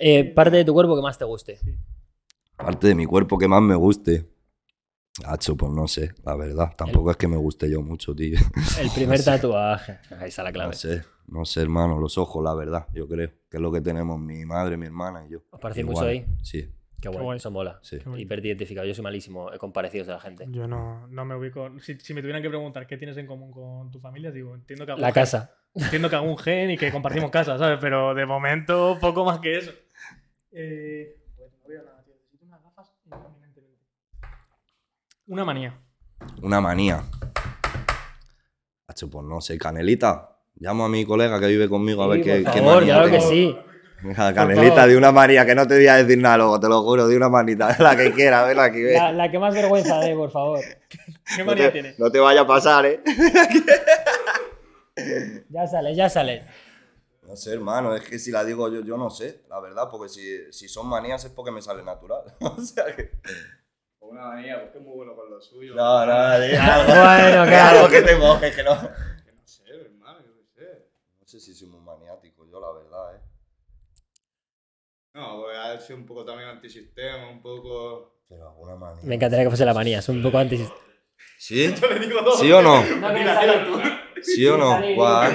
Eh, 0.00 0.24
parte 0.24 0.56
de 0.56 0.64
tu 0.64 0.74
cuerpo 0.74 0.96
que 0.96 1.02
más 1.02 1.16
te 1.16 1.24
guste. 1.24 1.60
Parte 2.56 2.88
de 2.88 2.94
mi 2.94 3.06
cuerpo 3.06 3.38
que 3.38 3.46
más 3.48 3.62
me 3.62 3.74
guste. 3.76 4.26
Hacho, 5.24 5.56
pues 5.56 5.70
no 5.70 5.86
sé, 5.86 6.12
la 6.24 6.34
verdad. 6.34 6.72
Tampoco 6.76 7.10
es 7.12 7.16
que 7.16 7.28
me 7.28 7.36
guste 7.36 7.70
yo 7.70 7.80
mucho, 7.82 8.14
tío. 8.16 8.36
El 8.80 8.90
primer 8.94 9.22
tatuaje. 9.22 9.98
Ahí 10.18 10.28
está 10.28 10.42
la 10.42 10.52
clave. 10.52 10.70
No 10.70 10.76
sé, 10.76 11.04
no 11.28 11.44
sé, 11.44 11.62
hermano, 11.62 12.00
los 12.00 12.18
ojos, 12.18 12.42
la 12.42 12.52
verdad, 12.54 12.88
yo 12.92 13.06
creo. 13.06 13.30
Que 13.48 13.58
es 13.58 13.60
lo 13.60 13.70
que 13.70 13.80
tenemos 13.80 14.18
mi 14.18 14.44
madre, 14.44 14.76
mi 14.76 14.86
hermana 14.86 15.24
y 15.24 15.30
yo. 15.30 15.38
¿Os 15.50 15.60
parecéis 15.60 15.84
Igual, 15.86 15.96
mucho 15.96 16.08
ahí? 16.08 16.26
Sí, 16.42 16.68
Qué 17.00 17.08
guay, 17.10 17.22
guay. 17.22 17.36
eso 17.36 17.50
mola. 17.52 17.78
sí. 17.82 17.98
Hiperidentificado. 18.16 18.86
Yo 18.86 18.94
soy 18.94 19.04
malísimo 19.04 19.50
con 19.60 19.72
parecidos 19.72 20.08
de 20.08 20.14
la 20.14 20.20
gente. 20.20 20.46
Yo 20.50 20.66
no, 20.66 21.06
no 21.06 21.24
me 21.24 21.36
ubico. 21.36 21.70
Si, 21.80 21.94
si 22.00 22.12
me 22.12 22.20
tuvieran 22.20 22.42
que 22.42 22.48
preguntar 22.48 22.84
qué 22.88 22.96
tienes 22.96 23.16
en 23.16 23.26
común 23.28 23.52
con 23.52 23.90
tu 23.92 24.00
familia, 24.00 24.32
digo, 24.32 24.54
entiendo 24.54 24.84
que 24.84 24.92
algún 24.92 25.02
La 25.02 25.08
gen- 25.12 25.14
casa. 25.22 25.54
Entiendo 25.76 26.10
que 26.10 26.16
algún 26.16 26.38
gen 26.38 26.72
y 26.72 26.76
que 26.76 26.90
compartimos 26.90 27.30
casa, 27.30 27.56
¿sabes? 27.56 27.78
Pero 27.80 28.14
de 28.14 28.26
momento, 28.26 28.98
poco 29.00 29.24
más 29.24 29.38
que 29.38 29.58
eso. 29.58 29.70
Eh, 30.50 31.16
pues 31.36 31.52
no 31.62 31.68
veo 31.68 31.84
nada, 31.84 32.02
tío. 32.04 32.14
Necesito 32.16 32.46
unas 32.46 32.62
gafas 32.64 32.90
inminentemente. 33.04 33.84
Una 35.26 35.44
manía. 35.44 35.78
Una 36.42 36.60
manía. 36.60 37.02
Hacho, 38.86 39.08
pues 39.10 39.24
no 39.26 39.40
sé, 39.40 39.58
Canelita. 39.58 40.30
Llamo 40.56 40.84
a 40.84 40.88
mi 40.88 41.04
colega 41.04 41.40
que 41.40 41.46
vive 41.46 41.68
conmigo 41.68 42.02
a 42.02 42.06
ver 42.08 42.22
qué, 42.22 42.42
por 42.42 42.52
qué 42.52 42.60
favor, 42.60 42.74
manía 42.76 42.94
claro 42.94 43.10
que 43.10 43.20
sí. 43.20 43.58
Canelita, 44.14 44.74
favor. 44.74 44.88
de 44.90 44.96
una 44.98 45.10
manía 45.12 45.46
que 45.46 45.54
no 45.54 45.66
te 45.66 45.76
voy 45.76 45.86
a 45.86 45.96
decir 45.96 46.18
nada 46.18 46.36
luego, 46.36 46.60
te 46.60 46.68
lo 46.68 46.82
juro, 46.82 47.08
de 47.08 47.16
una 47.16 47.28
manita, 47.28 47.74
la 47.82 47.96
que 47.96 48.12
quiera, 48.12 48.44
ven 48.44 48.60
aquí, 48.60 48.82
ven. 48.82 48.94
La, 48.94 49.12
la 49.12 49.30
que 49.30 49.38
más 49.38 49.54
vergüenza 49.54 49.98
dé, 50.00 50.14
por 50.14 50.30
favor. 50.30 50.60
¿Qué 50.88 50.98
No 51.38 51.46
manía 51.46 51.66
te, 51.66 51.72
tiene? 51.72 51.94
no 51.98 52.10
te 52.10 52.18
vaya 52.20 52.42
a 52.42 52.46
pasar, 52.46 52.86
¿eh? 52.86 53.02
Ya 55.48 55.66
sales, 55.66 55.96
ya 55.96 56.08
sales. 56.08 56.44
No 57.26 57.34
sé, 57.36 57.52
hermano, 57.54 57.96
es 57.96 58.02
que 58.02 58.18
si 58.18 58.30
la 58.30 58.44
digo 58.44 58.68
yo, 58.72 58.82
yo 58.84 58.96
no 58.96 59.10
sé, 59.10 59.42
la 59.48 59.58
verdad, 59.58 59.88
porque 59.90 60.08
si, 60.08 60.52
si 60.52 60.68
son 60.68 60.86
manías 60.86 61.24
es 61.24 61.32
porque 61.32 61.50
me 61.50 61.60
sale 61.62 61.82
natural. 61.82 62.20
o 62.40 62.60
sea 62.60 62.84
que. 62.94 63.10
Una 64.14 64.28
manía, 64.28 64.60
porque 64.60 64.78
es 64.78 64.84
muy 64.84 64.94
bueno 64.94 65.16
con 65.16 65.28
lo 65.28 65.40
suyo. 65.40 65.74
No, 65.74 66.06
no, 66.06 66.40
di 66.40 66.54
algo. 66.54 66.86
Bueno, 66.86 67.42
Di 67.42 67.48
claro. 67.50 67.78
algo 67.78 67.88
que 67.90 68.02
te 68.02 68.14
mojes, 68.14 68.54
que 68.54 68.62
no. 68.62 68.80
Que 68.80 69.32
no 69.32 69.42
sé, 69.44 69.62
hermano, 69.68 70.20
yo 70.20 70.32
qué 70.36 70.44
sé. 70.54 70.86
No 71.20 71.26
sé 71.26 71.40
si 71.40 71.52
soy 71.52 71.66
muy 71.68 71.80
maniático, 71.80 72.46
yo 72.46 72.60
la 72.60 72.70
verdad, 72.70 73.16
¿eh? 73.16 73.20
No, 75.14 75.38
voy 75.38 75.56
a 75.56 75.80
ser 75.80 75.96
un 75.96 76.06
poco 76.06 76.24
también 76.24 76.48
antisistema, 76.48 77.28
un 77.28 77.42
poco. 77.42 78.20
Pero 78.28 78.48
alguna 78.50 78.76
manía. 78.76 79.02
Me 79.02 79.16
encantaría 79.16 79.44
que 79.46 79.50
fuese 79.50 79.64
la 79.64 79.74
manía, 79.74 79.98
es 79.98 80.08
un 80.08 80.22
poco 80.22 80.38
antes. 80.38 80.60
¿Sí? 81.36 81.74
¿Sí 82.38 82.52
o 82.52 82.62
no? 82.62 82.84
No. 82.84 84.22
¿Sí 84.22 84.46
o 84.46 84.56
no? 84.56 84.80
Guau. 84.94 85.32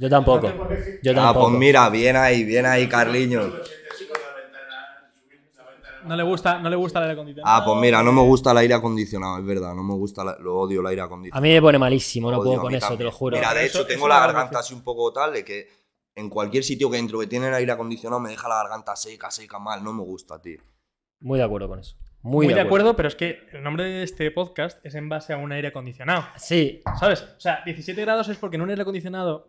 Yo 0.00 0.08
tampoco. 0.08 0.48
Yo 1.02 1.12
Ah, 1.12 1.14
tampoco. 1.14 1.48
pues 1.48 1.58
mira, 1.58 1.88
bien 1.90 2.16
ahí, 2.16 2.42
bien 2.44 2.64
ahí, 2.64 2.88
Carliño. 2.88 3.52
No 6.06 6.16
le 6.16 6.22
gusta, 6.22 6.58
no 6.58 6.70
le 6.70 6.76
gusta 6.76 6.98
el 6.98 7.02
aire 7.04 7.12
acondicionado. 7.12 7.54
Ah, 7.56 7.62
pues 7.64 7.78
mira, 7.78 8.02
no 8.02 8.10
me 8.10 8.22
gusta 8.22 8.52
el 8.52 8.56
aire 8.58 8.72
acondicionado, 8.74 9.38
es 9.38 9.44
verdad, 9.44 9.74
no 9.74 9.82
me 9.82 9.92
gusta, 9.94 10.24
la- 10.24 10.36
lo 10.40 10.56
odio 10.56 10.80
el 10.80 10.86
aire 10.86 11.02
A 11.02 11.04
acondicionado. 11.04 11.42
mí 11.42 11.50
me 11.52 11.60
pone 11.60 11.78
malísimo, 11.78 12.30
no 12.30 12.38
Odio, 12.38 12.44
puedo 12.48 12.58
a 12.58 12.62
con 12.62 12.72
mí 12.72 12.78
eso, 12.78 12.86
te 12.86 12.90
también. 12.92 13.04
lo 13.06 13.12
juro. 13.12 13.36
Mira, 13.36 13.52
de 13.52 13.60
Eso- 13.66 13.66
hecho, 13.66 13.78
eso 13.80 13.86
tengo 13.86 14.08
la 14.08 14.18
garganta 14.20 14.58
así 14.60 14.72
un 14.72 14.82
poco 14.82 15.12
tal 15.12 15.34
de 15.34 15.44
que 15.44 15.68
en 16.14 16.30
cualquier 16.30 16.64
sitio 16.64 16.90
que 16.90 16.96
entro 16.96 17.18
que 17.20 17.26
tiene 17.26 17.48
aire 17.48 17.70
acondicionado 17.72 18.18
me 18.18 18.30
deja 18.30 18.48
la 18.48 18.56
garganta 18.56 18.96
seca, 18.96 19.30
seca, 19.30 19.58
mal. 19.58 19.84
No 19.84 19.92
me 19.92 20.02
gusta, 20.02 20.40
tío. 20.40 20.58
Muy 21.20 21.38
de 21.38 21.44
acuerdo 21.44 21.68
con 21.68 21.78
eso. 21.80 21.96
Muy, 22.22 22.46
Muy, 22.46 22.54
de 22.54 22.60
acuerdo, 22.62 22.96
pero 22.96 23.08
es 23.08 23.14
que 23.16 23.46
el 23.52 23.62
nombre 23.62 23.84
de 23.84 24.02
este 24.02 24.30
podcast 24.30 24.84
es 24.84 24.94
en 24.94 25.08
base 25.10 25.32
a 25.34 25.36
un 25.36 25.52
aire 25.52 25.68
acondicionado. 25.68 26.24
Sí, 26.36 26.80
¿Sabes? 26.98 27.22
O 27.22 27.40
sea, 27.40 27.60
17 27.64 28.00
grados 28.00 28.28
es 28.28 28.36
porque 28.38 28.56
en 28.56 28.62
un 28.62 28.70
aire 28.70 28.82
acondicionado. 28.82 29.48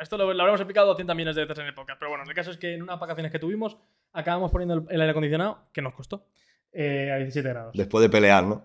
Esto 0.00 0.16
lo, 0.16 0.32
lo 0.32 0.42
habremos 0.42 0.60
explicado 0.60 0.86
200 0.88 1.14
millones 1.14 1.36
de 1.36 1.42
veces 1.42 1.58
en 1.58 1.66
el 1.66 1.74
podcast, 1.74 1.98
pero 1.98 2.10
bueno, 2.10 2.24
el 2.26 2.34
caso 2.34 2.50
es 2.50 2.56
que 2.56 2.74
en 2.74 2.82
unas 2.82 2.98
vacaciones 2.98 3.30
que 3.30 3.38
tuvimos 3.38 3.76
acabamos 4.12 4.50
poniendo 4.50 4.74
el, 4.74 4.84
el 4.88 5.00
aire 5.00 5.10
acondicionado, 5.10 5.68
que 5.72 5.82
nos 5.82 5.92
costó, 5.92 6.26
eh, 6.72 7.10
a 7.12 7.16
17 7.16 7.48
grados. 7.48 7.74
Después 7.74 8.02
de 8.02 8.08
pelear, 8.08 8.44
¿no? 8.44 8.64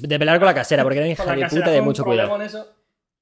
de 0.00 0.18
pelear 0.18 0.38
con 0.38 0.46
la 0.46 0.54
casera, 0.54 0.82
porque 0.82 0.98
era 0.98 1.08
hija 1.08 1.24
de 1.34 1.46
puta 1.46 1.70
de 1.70 1.80
mucho 1.80 2.04
cuidado. 2.04 2.28
con 2.28 2.42
eso. 2.42 2.66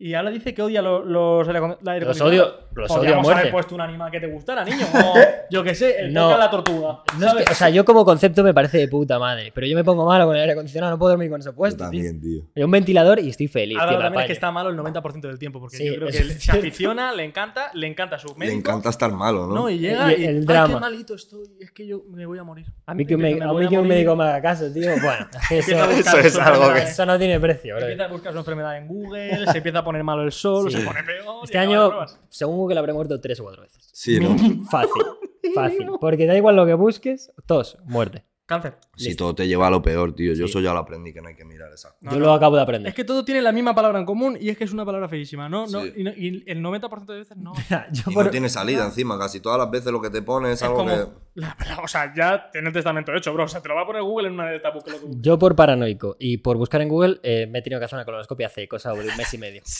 Y 0.00 0.14
ahora 0.14 0.30
dice 0.30 0.54
que 0.54 0.62
odia 0.62 0.80
lo- 0.80 1.04
los, 1.04 1.48
aire 1.48 2.06
Los 2.06 2.20
odio, 2.20 2.54
los 2.72 2.88
odio 2.88 2.94
a 2.94 2.96
Podríamos 2.98 3.24
haber 3.26 3.37
muerte. 3.37 3.50
puesto 3.50 3.74
un 3.74 3.80
animal 3.80 4.12
que 4.12 4.20
te 4.20 4.28
gustara, 4.28 4.64
niño. 4.64 4.87
O, 4.94 5.14
yo 5.50 5.64
qué 5.64 5.74
sé, 5.74 5.98
el 6.02 6.12
No. 6.14 6.28
toca 6.28 6.38
la 6.38 6.50
tortuga. 6.50 7.00
No 7.18 7.26
es 7.26 7.34
que- 7.34 7.52
o 7.52 7.54
sea, 7.56 7.68
yo 7.70 7.84
como 7.84 8.04
concepto 8.04 8.44
me 8.44 8.54
parece 8.54 8.78
de 8.78 8.87
puta 8.87 9.18
madre, 9.18 9.50
pero 9.52 9.66
yo 9.66 9.74
me 9.74 9.82
pongo 9.82 10.06
malo 10.06 10.24
con 10.26 10.37
el 10.37 10.42
aire 10.42 10.52
acondicionado, 10.52 10.92
no 10.92 10.98
puedo 11.00 11.11
dormir 11.11 11.28
con 11.30 11.40
eso 11.40 11.50
Yo 11.50 11.56
puesto. 11.56 11.78
tío. 11.78 11.84
también, 11.87 12.20
tío. 12.20 12.42
Yo 12.54 12.64
un 12.66 12.70
ventilador 12.70 13.18
y 13.18 13.28
estoy 13.30 13.48
feliz. 13.48 13.76
Ahora 13.76 13.90
tío, 13.90 13.98
me 13.98 14.04
también 14.04 14.20
es 14.22 14.26
que 14.28 14.32
está 14.34 14.52
malo 14.52 14.70
el 14.70 14.76
90% 14.76 15.20
del 15.26 15.38
tiempo, 15.40 15.58
porque 15.58 15.78
Sí, 15.78 15.87
yo 15.88 15.96
creo 15.96 16.08
que 16.11 16.18
él 16.18 16.30
se 16.40 16.52
aficiona, 16.52 17.12
le 17.12 17.24
encanta, 17.24 17.72
le 17.74 17.88
encanta 17.88 18.18
su 18.20 18.28
Le 18.28 18.34
médico. 18.37 18.56
encanta 18.58 18.90
estar 18.90 19.11
malo, 19.11 19.48
¿no? 19.48 19.54
No, 19.54 19.70
y 19.70 19.78
llega 19.80 20.14
Y 20.14 20.20
y, 20.22 20.24
el 20.26 20.37
"Ay, 20.38 20.44
drama". 20.44 20.74
qué 20.74 20.80
malito 20.80 21.14
estoy, 21.16 21.42
es 21.61 21.72
que 21.72 21.88
yo 21.88 22.04
me 22.08 22.24
voy 22.24 22.38
a 22.38 22.44
morir. 22.44 22.66
A 22.87 22.94
mí 22.94 23.04
que 23.04 23.16
un, 23.16 23.24
Empieza, 23.24 23.46
me- 23.46 23.50
a 23.50 23.54
mí 23.62 23.68
que 23.68 23.78
un 23.78 23.88
médico 23.88 24.14
me 24.14 24.22
haga 24.24 24.40
caso, 24.40 24.72
tío. 24.72 24.90
Bueno, 25.02 25.26
es 25.50 25.66
que 25.66 25.72
eso, 25.72 25.84
Eso 25.90 26.18
es 26.18 26.38
algo 26.38 26.62
enfermedad. 26.66 26.88
eso 26.88 27.04
no 27.04 27.18
tiene 27.18 27.40
precio, 27.40 27.74
bro. 27.74 27.84
Empieza 27.87 28.04
a 28.04 28.08
buscar 28.12 28.32
su 28.32 28.38
enfermedad 28.38 28.76
en 28.78 28.87
Google, 28.87 29.46
se 29.50 29.56
empieza 29.58 29.80
a 29.80 29.84
poner 29.88 30.05
malo 30.05 30.22
el 30.22 30.33
sol, 30.33 30.70
Sí. 30.70 30.79
se 30.79 30.85
pone 30.85 31.03
peor. 31.03 31.40
Este 31.44 31.59
año, 31.59 31.90
según 32.29 32.57
Google, 32.57 32.79
habré 32.79 32.92
muerto 32.92 33.20
tres 33.20 33.40
o 33.40 33.44
cuatro 33.44 33.62
veces. 33.62 33.88
Sí, 33.92 34.20
¿no? 34.20 34.29
Fácil, 34.70 35.03
fácil. 35.55 35.88
Porque 36.01 36.27
da 36.27 36.37
igual 36.37 36.57
lo 36.57 36.66
que 36.66 36.74
busques, 36.74 37.33
tos, 37.46 37.79
muerte. 37.85 38.24
Cáncer. 38.48 38.76
Si 38.96 39.14
todo 39.14 39.34
te 39.34 39.46
lleva 39.46 39.66
a 39.66 39.70
lo 39.70 39.82
peor, 39.82 40.14
tío. 40.14 40.30
Yo 40.32 40.46
Sí. 40.46 40.50
eso 40.50 40.61
ya 40.61 40.72
lo 40.72 40.78
aprendí, 40.78 41.12
que 41.12 41.20
no 41.20 41.28
hay 41.28 41.34
que 41.37 41.44
mirar 41.44 41.70
esa. 41.70 41.94
No, 42.00 42.12
Yo 42.12 42.18
no. 42.18 42.24
lo 42.26 42.32
acabo 42.32 42.56
de 42.56 42.62
aprender. 42.62 42.88
Es 42.88 42.94
que 42.94 43.04
todo 43.04 43.22
tiene 43.22 43.42
la 43.42 43.52
misma 43.52 43.74
palabra 43.74 43.98
en 43.98 44.06
común 44.06 44.38
y 44.40 44.48
es 44.48 44.56
que 44.56 44.64
es 44.64 44.72
una 44.72 44.87
palabra 44.87 45.06
feísima, 45.06 45.50
¿no? 45.50 45.66
no, 45.66 45.82
Sí. 45.82 45.92
y, 45.98 46.02
no- 46.02 46.12
y 46.16 46.44
el 46.46 46.62
90% 46.62 47.12
de 47.12 47.18
veces 47.18 47.37
no. 47.37 47.52
Yo 47.92 48.11
Y 48.11 48.14
por, 48.14 48.24
no 48.24 48.30
tiene 48.30 48.48
salida 48.48 48.87
encima, 48.87 49.18
casi 49.18 49.40
todas 49.40 49.58
las 49.58 49.70
veces 49.70 49.92
lo 49.92 50.00
que 50.00 50.08
te 50.08 50.22
pones 50.22 50.52
es 50.52 50.56
Es 50.56 50.62
algo 50.62 50.76
como. 50.78 50.90
que. 50.90 51.06
la- 51.34 51.56
la- 51.68 51.78
o 51.84 51.88
sea, 51.88 52.12
ya 52.16 52.50
tiene 52.50 52.68
el 52.68 52.72
testamento 52.72 53.14
hecho, 53.14 53.34
bro. 53.34 53.44
O 53.44 53.48
sea, 53.48 53.61
te 53.61 53.68
lo 53.68 53.74
va 53.74 53.82
a 53.82 53.87
poner 53.87 54.00
Google 54.02 54.28
en 54.28 54.34
una 54.34 54.46
de 54.50 54.62
que 54.62 54.68
lo 54.68 54.82
que- 54.82 55.06
yo 55.20 55.38
por 55.38 55.54
paranoico 55.54 56.16
y 56.18 56.38
por 56.38 56.56
buscar 56.56 56.80
en 56.80 56.88
Google 56.88 57.20
eh, 57.22 57.46
me 57.46 57.58
he 57.58 57.62
tenido 57.62 57.78
que 57.78 57.84
hacer 57.84 57.98
una 57.98 58.06
colonoscopia 58.06 58.46
hace 58.46 58.66
cosa 58.66 58.92
de 58.94 59.00
un 59.08 59.16
mes 59.16 59.34
y 59.34 59.38
medio. 59.38 59.62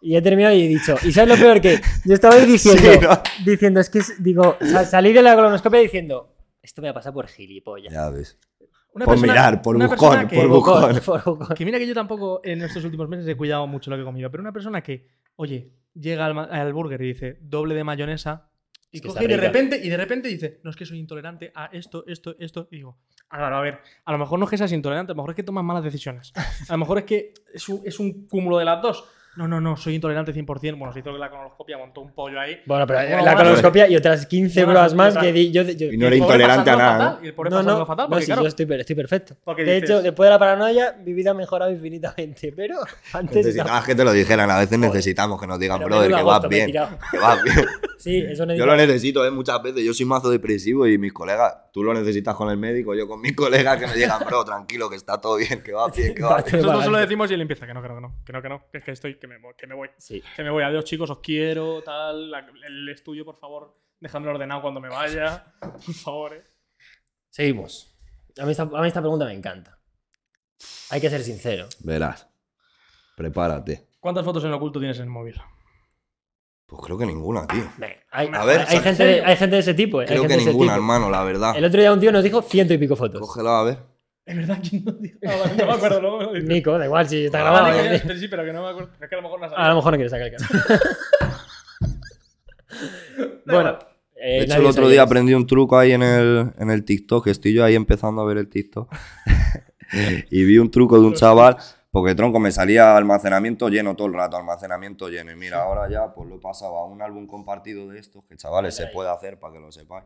Y 0.00 0.14
he 0.16 0.22
terminado 0.22 0.54
y 0.54 0.62
he 0.62 0.68
dicho, 0.68 0.94
¿y 1.02 1.10
sabes 1.10 1.30
lo 1.36 1.42
peor 1.42 1.60
que? 1.60 1.80
Yo 2.04 2.14
estaba 2.14 2.34
ahí 2.34 2.44
diciendo, 2.46 2.92
Sí, 2.92 2.98
¿no? 3.00 3.20
diciendo, 3.44 3.80
es 3.80 3.90
que, 3.90 3.98
es- 4.00 4.22
digo, 4.22 4.56
sa- 4.60 4.84
salí 4.84 5.12
de 5.12 5.22
la 5.22 5.34
colonoscopia 5.34 5.80
diciendo, 5.80 6.35
esto 6.66 6.82
me 6.82 6.88
va 6.88 6.90
a 6.92 6.94
pasar 6.94 7.12
por 7.12 7.26
gilipollas. 7.28 7.92
Ya 7.92 8.10
ves. 8.10 8.38
Una 8.92 9.04
Por 9.04 9.14
persona- 9.14 9.32
mirar, 9.32 9.62
por 9.62 9.76
una 9.76 9.88
que- 9.88 10.36
por 10.36 10.48
buscón. 10.48 11.00
Por 11.04 11.24
buscón. 11.38 11.56
Que 11.56 11.64
mira 11.64 11.78
que 11.78 11.86
yo 11.86 11.94
tampoco 11.94 12.40
en 12.44 12.62
estos 12.62 12.84
últimos 12.84 13.08
meses 13.08 13.26
he 13.28 13.36
cuidado 13.36 13.66
mucho 13.66 13.90
lo 13.90 13.96
que 13.96 14.02
he 14.02 14.04
comido, 14.04 14.30
pero 14.30 14.40
una 14.42 14.52
persona 14.52 14.82
que, 14.82 15.06
oye, 15.36 15.72
llega 15.94 16.26
al, 16.26 16.38
al 16.38 16.72
burger 16.72 17.00
y 17.02 17.08
dice 17.08 17.38
doble 17.40 17.74
de 17.74 17.84
mayonesa 17.84 18.50
y 18.90 19.00
coge 19.00 19.24
y 19.24 19.26
de 19.26 19.36
repente 19.36 19.80
y 19.82 19.88
de 19.90 19.96
repente 19.96 20.28
dice, 20.28 20.60
no 20.62 20.70
es 20.70 20.76
que 20.76 20.86
soy 20.86 20.98
intolerante 20.98 21.52
a 21.54 21.66
esto, 21.66 22.04
esto, 22.06 22.36
esto, 22.38 22.68
y 22.70 22.76
digo, 22.76 22.98
a 23.28 23.38
ver, 23.38 23.52
a 23.52 23.60
ver, 23.60 23.78
a 24.04 24.12
lo 24.12 24.18
mejor 24.18 24.38
no 24.38 24.44
es 24.46 24.50
que 24.50 24.56
seas 24.58 24.72
intolerante, 24.72 25.12
a 25.12 25.14
lo 25.14 25.16
mejor 25.22 25.30
es 25.30 25.36
que 25.36 25.42
tomas 25.42 25.64
malas 25.64 25.84
decisiones. 25.84 26.32
A 26.68 26.72
lo 26.72 26.78
mejor 26.78 26.98
es 26.98 27.04
que 27.04 27.34
es 27.52 27.68
un, 27.68 27.82
es 27.84 27.98
un 28.00 28.26
cúmulo 28.28 28.56
de 28.58 28.64
las 28.64 28.80
dos. 28.80 29.04
No, 29.36 29.46
no, 29.48 29.60
no, 29.60 29.76
soy 29.76 29.94
intolerante 29.94 30.32
100%. 30.34 30.78
Bueno, 30.78 30.92
se 30.92 31.00
hizo 31.00 31.12
la 31.16 31.28
colonoscopia, 31.30 31.78
montó 31.78 32.00
un 32.00 32.12
pollo 32.12 32.40
ahí. 32.40 32.58
Bueno, 32.66 32.86
pero 32.86 33.00
Bueno, 33.00 33.16
la 33.18 33.24
más- 33.24 33.34
colonoscopia 33.36 33.88
y 33.88 33.96
otras 33.96 34.26
15 34.26 34.60
Bueno, 34.60 34.72
pruebas 34.72 34.92
y 34.92 34.96
más 34.96 35.16
que 35.18 35.32
di- 35.32 35.52
yo, 35.52 35.62
yo- 35.62 35.92
Y 35.92 35.96
no 35.96 36.06
era 36.06 36.16
intolerante 36.16 36.70
a 36.70 36.76
nada. 36.76 36.92
fatal, 36.98 37.16
¿no? 37.20 37.24
Y 37.24 37.28
el 37.28 37.34
pobre 37.34 37.50
no, 37.50 37.62
no, 37.62 37.86
fatal, 37.86 38.08
no, 38.10 38.18
sí, 38.20 38.26
claro, 38.26 38.42
yo 38.42 38.48
estoy, 38.48 38.66
estoy 38.78 38.96
perfecto. 38.96 39.36
Porque 39.44 39.64
de 39.64 39.74
dices- 39.80 39.90
hecho, 39.90 40.02
después 40.02 40.26
de 40.26 40.30
la 40.30 40.38
paranoia, 40.38 40.96
mi 41.04 41.12
vida 41.12 41.30
ha 41.32 41.34
mejorado 41.34 41.70
infinitamente, 41.70 42.52
pero 42.56 42.76
antes 43.12 43.36
Necesitabas 43.36 43.84
que 43.84 43.94
te 43.94 44.04
lo 44.04 44.12
dijeran, 44.12 44.50
a 44.50 44.58
veces 44.58 44.78
necesitamos 44.78 45.40
que 45.40 45.46
nos 45.46 45.58
digan, 45.58 45.78
Pero 45.78 45.88
brother, 45.88 46.14
que 46.14 46.22
vas 46.22 46.48
bien, 46.48 46.72
que 46.72 47.18
vas 47.18 47.42
bien. 47.42 47.66
Sí, 47.98 48.18
eso 48.18 48.44
Yo 48.44 48.46
necesito. 48.46 48.66
lo 48.66 48.76
necesito, 48.76 49.26
¿eh? 49.26 49.30
Muchas 49.30 49.60
veces. 49.62 49.82
Yo 49.82 49.92
soy 49.94 50.06
mazo 50.06 50.30
depresivo 50.30 50.86
y 50.86 50.96
mis 50.98 51.12
colegas, 51.12 51.54
tú 51.72 51.82
lo 51.82 51.92
necesitas 51.94 52.34
con 52.36 52.48
el 52.50 52.56
médico, 52.56 52.94
yo 52.94 53.08
con 53.08 53.20
mis 53.20 53.34
colegas 53.34 53.78
que 53.80 53.86
me 53.86 53.94
digan, 53.94 54.20
bro, 54.26 54.44
tranquilo, 54.44 54.88
que 54.88 54.96
está 54.96 55.20
todo 55.20 55.36
bien, 55.36 55.62
que 55.62 55.72
va 55.72 55.88
bien, 55.88 56.14
que 56.14 56.22
va 56.22 56.36
bien. 56.42 56.56
Nosotros 56.62 56.84
se 56.84 56.90
lo 56.90 56.98
decimos 56.98 57.30
y 57.30 57.34
él 57.34 57.40
empieza 57.40 57.66
que 57.66 57.74
no, 57.74 57.82
que 57.82 57.88
no, 57.88 57.94
que 57.96 58.00
no, 58.02 58.12
que 58.24 58.32
no, 58.32 58.42
que 58.42 58.48
no, 58.48 58.62
que 58.70 58.78
es 58.78 58.84
que 58.84 58.90
estoy, 58.92 59.16
que 59.26 59.34
me 59.34 59.38
voy, 59.38 59.54
que 59.56 59.66
me 59.66 59.74
voy. 59.74 59.90
Sí. 59.98 60.22
Que 60.34 60.42
me 60.42 60.50
voy, 60.50 60.62
adiós 60.62 60.84
chicos, 60.84 61.10
os 61.10 61.18
quiero, 61.20 61.82
tal. 61.82 62.30
la- 62.30 62.46
el 62.66 62.88
estudio, 62.88 63.24
por 63.24 63.38
favor, 63.38 63.76
dejadme 64.00 64.28
ordenado 64.28 64.62
cuando 64.62 64.80
me 64.80 64.88
vaya. 64.88 65.52
Por 65.60 65.94
favor, 65.94 66.34
eh. 66.34 66.44
Seguimos. 67.30 67.92
A 68.38 68.44
mí, 68.44 68.50
esta, 68.52 68.62
a 68.64 68.80
mí 68.82 68.88
esta 68.88 69.00
pregunta 69.00 69.24
me 69.26 69.32
encanta. 69.32 69.78
Hay 70.90 71.00
que 71.00 71.10
ser 71.10 71.22
sincero. 71.22 71.68
Verás, 71.80 72.28
prepárate. 73.16 73.88
¿Cuántas 74.00 74.24
fotos 74.24 74.44
en 74.44 74.52
oculto 74.52 74.78
tienes 74.78 74.96
en 74.98 75.04
el 75.04 75.10
móvil? 75.10 75.34
Pues 76.66 76.82
creo 76.84 76.98
que 76.98 77.06
ninguna, 77.06 77.46
tío. 77.46 77.70
Hay, 78.10 78.28
A 78.32 78.44
ver, 78.44 78.64
hay, 78.68 78.76
¿en 78.76 78.82
gente 78.82 79.04
de, 79.04 79.24
hay 79.24 79.36
gente 79.36 79.54
de 79.56 79.60
ese 79.60 79.74
tipo. 79.74 80.00
eh, 80.00 80.04
hay 80.04 80.08
Creo 80.08 80.22
gente 80.22 80.34
que 80.34 80.36
de 80.36 80.42
ese 80.42 80.50
ninguna, 80.50 80.72
tipo. 80.72 80.76
hermano, 80.82 81.10
la 81.10 81.22
verdad. 81.24 81.56
El 81.56 81.64
otro 81.64 81.80
día 81.80 81.92
un 81.92 82.00
tío 82.00 82.10
nos 82.12 82.24
dijo 82.24 82.42
ciento 82.42 82.74
y 82.74 82.78
pico 82.78 82.96
fotos. 82.96 83.20
Cógelo 83.20 83.50
a 83.50 83.64
ver. 83.64 83.78
Es 84.26 84.36
verdad 84.36 84.60
que 84.60 84.80
no, 84.80 84.92
tío. 84.96 85.12
Ah, 85.24 85.36
vale, 85.40 85.56
no 85.56 85.66
me 85.66 85.72
acuerdo, 85.76 86.00
luego 86.00 86.32
dices. 86.32 86.48
Nico, 86.48 86.76
da 86.78 86.84
igual 86.84 87.08
si 87.08 87.26
está 87.26 87.38
Ah, 87.38 87.42
grabado. 87.42 87.64
Vale, 87.76 87.94
eh. 87.96 88.18
sí, 88.18 88.26
pero 88.28 88.44
que 88.44 88.52
no 88.52 88.62
me 88.64 88.68
acuerdo. 88.70 88.90
Es 89.00 89.08
que 89.08 89.14
a 89.14 89.18
lo 89.18 89.22
mejor 89.22 89.40
no 89.40 89.46
ha 89.46 89.48
A 89.66 89.68
lo 89.70 89.74
mejor 89.76 89.92
no 89.92 89.96
quieres 89.98 90.10
sacar 90.10 90.26
el 90.26 90.36
canal. 90.36 90.80
bueno, 93.46 93.78
eh, 94.16 94.38
De 94.38 94.38
hecho, 94.40 94.48
nadie 94.54 94.60
el 94.62 94.66
otro 94.66 94.82
sabe 94.82 94.88
día 94.92 95.00
eso. 95.02 95.06
aprendí 95.06 95.34
un 95.34 95.46
truco 95.46 95.78
ahí 95.78 95.92
en 95.92 96.02
el, 96.02 96.52
en 96.58 96.70
el 96.70 96.84
TikTok, 96.84 97.24
que 97.24 97.30
estoy 97.30 97.52
yo 97.54 97.64
ahí 97.64 97.74
empezando 97.74 98.20
a 98.22 98.24
ver 98.24 98.38
el 98.38 98.48
TikTok. 98.48 98.92
y 100.30 100.44
vi 100.44 100.58
un 100.58 100.70
truco 100.70 100.98
de 101.00 101.06
un 101.06 101.14
chaval, 101.14 101.56
porque 101.92 102.14
tronco 102.14 102.40
me 102.40 102.50
salía 102.50 102.96
almacenamiento 102.96 103.68
lleno 103.68 103.94
todo 103.94 104.08
el 104.08 104.14
rato, 104.14 104.36
almacenamiento 104.36 105.08
lleno. 105.08 105.30
Y 105.30 105.36
mira, 105.36 105.62
ahora 105.62 105.88
ya 105.88 106.12
pues 106.12 106.28
lo 106.28 106.36
he 106.36 106.40
pasado 106.40 106.76
a 106.78 106.86
un 106.86 107.00
álbum 107.00 107.26
compartido 107.26 107.88
de 107.88 108.00
estos, 108.00 108.24
que 108.24 108.36
chavales 108.36 108.74
se 108.74 108.88
puede 108.88 109.08
hacer 109.10 109.38
para 109.38 109.54
que 109.54 109.60
lo 109.60 109.70
sepáis. 109.70 110.04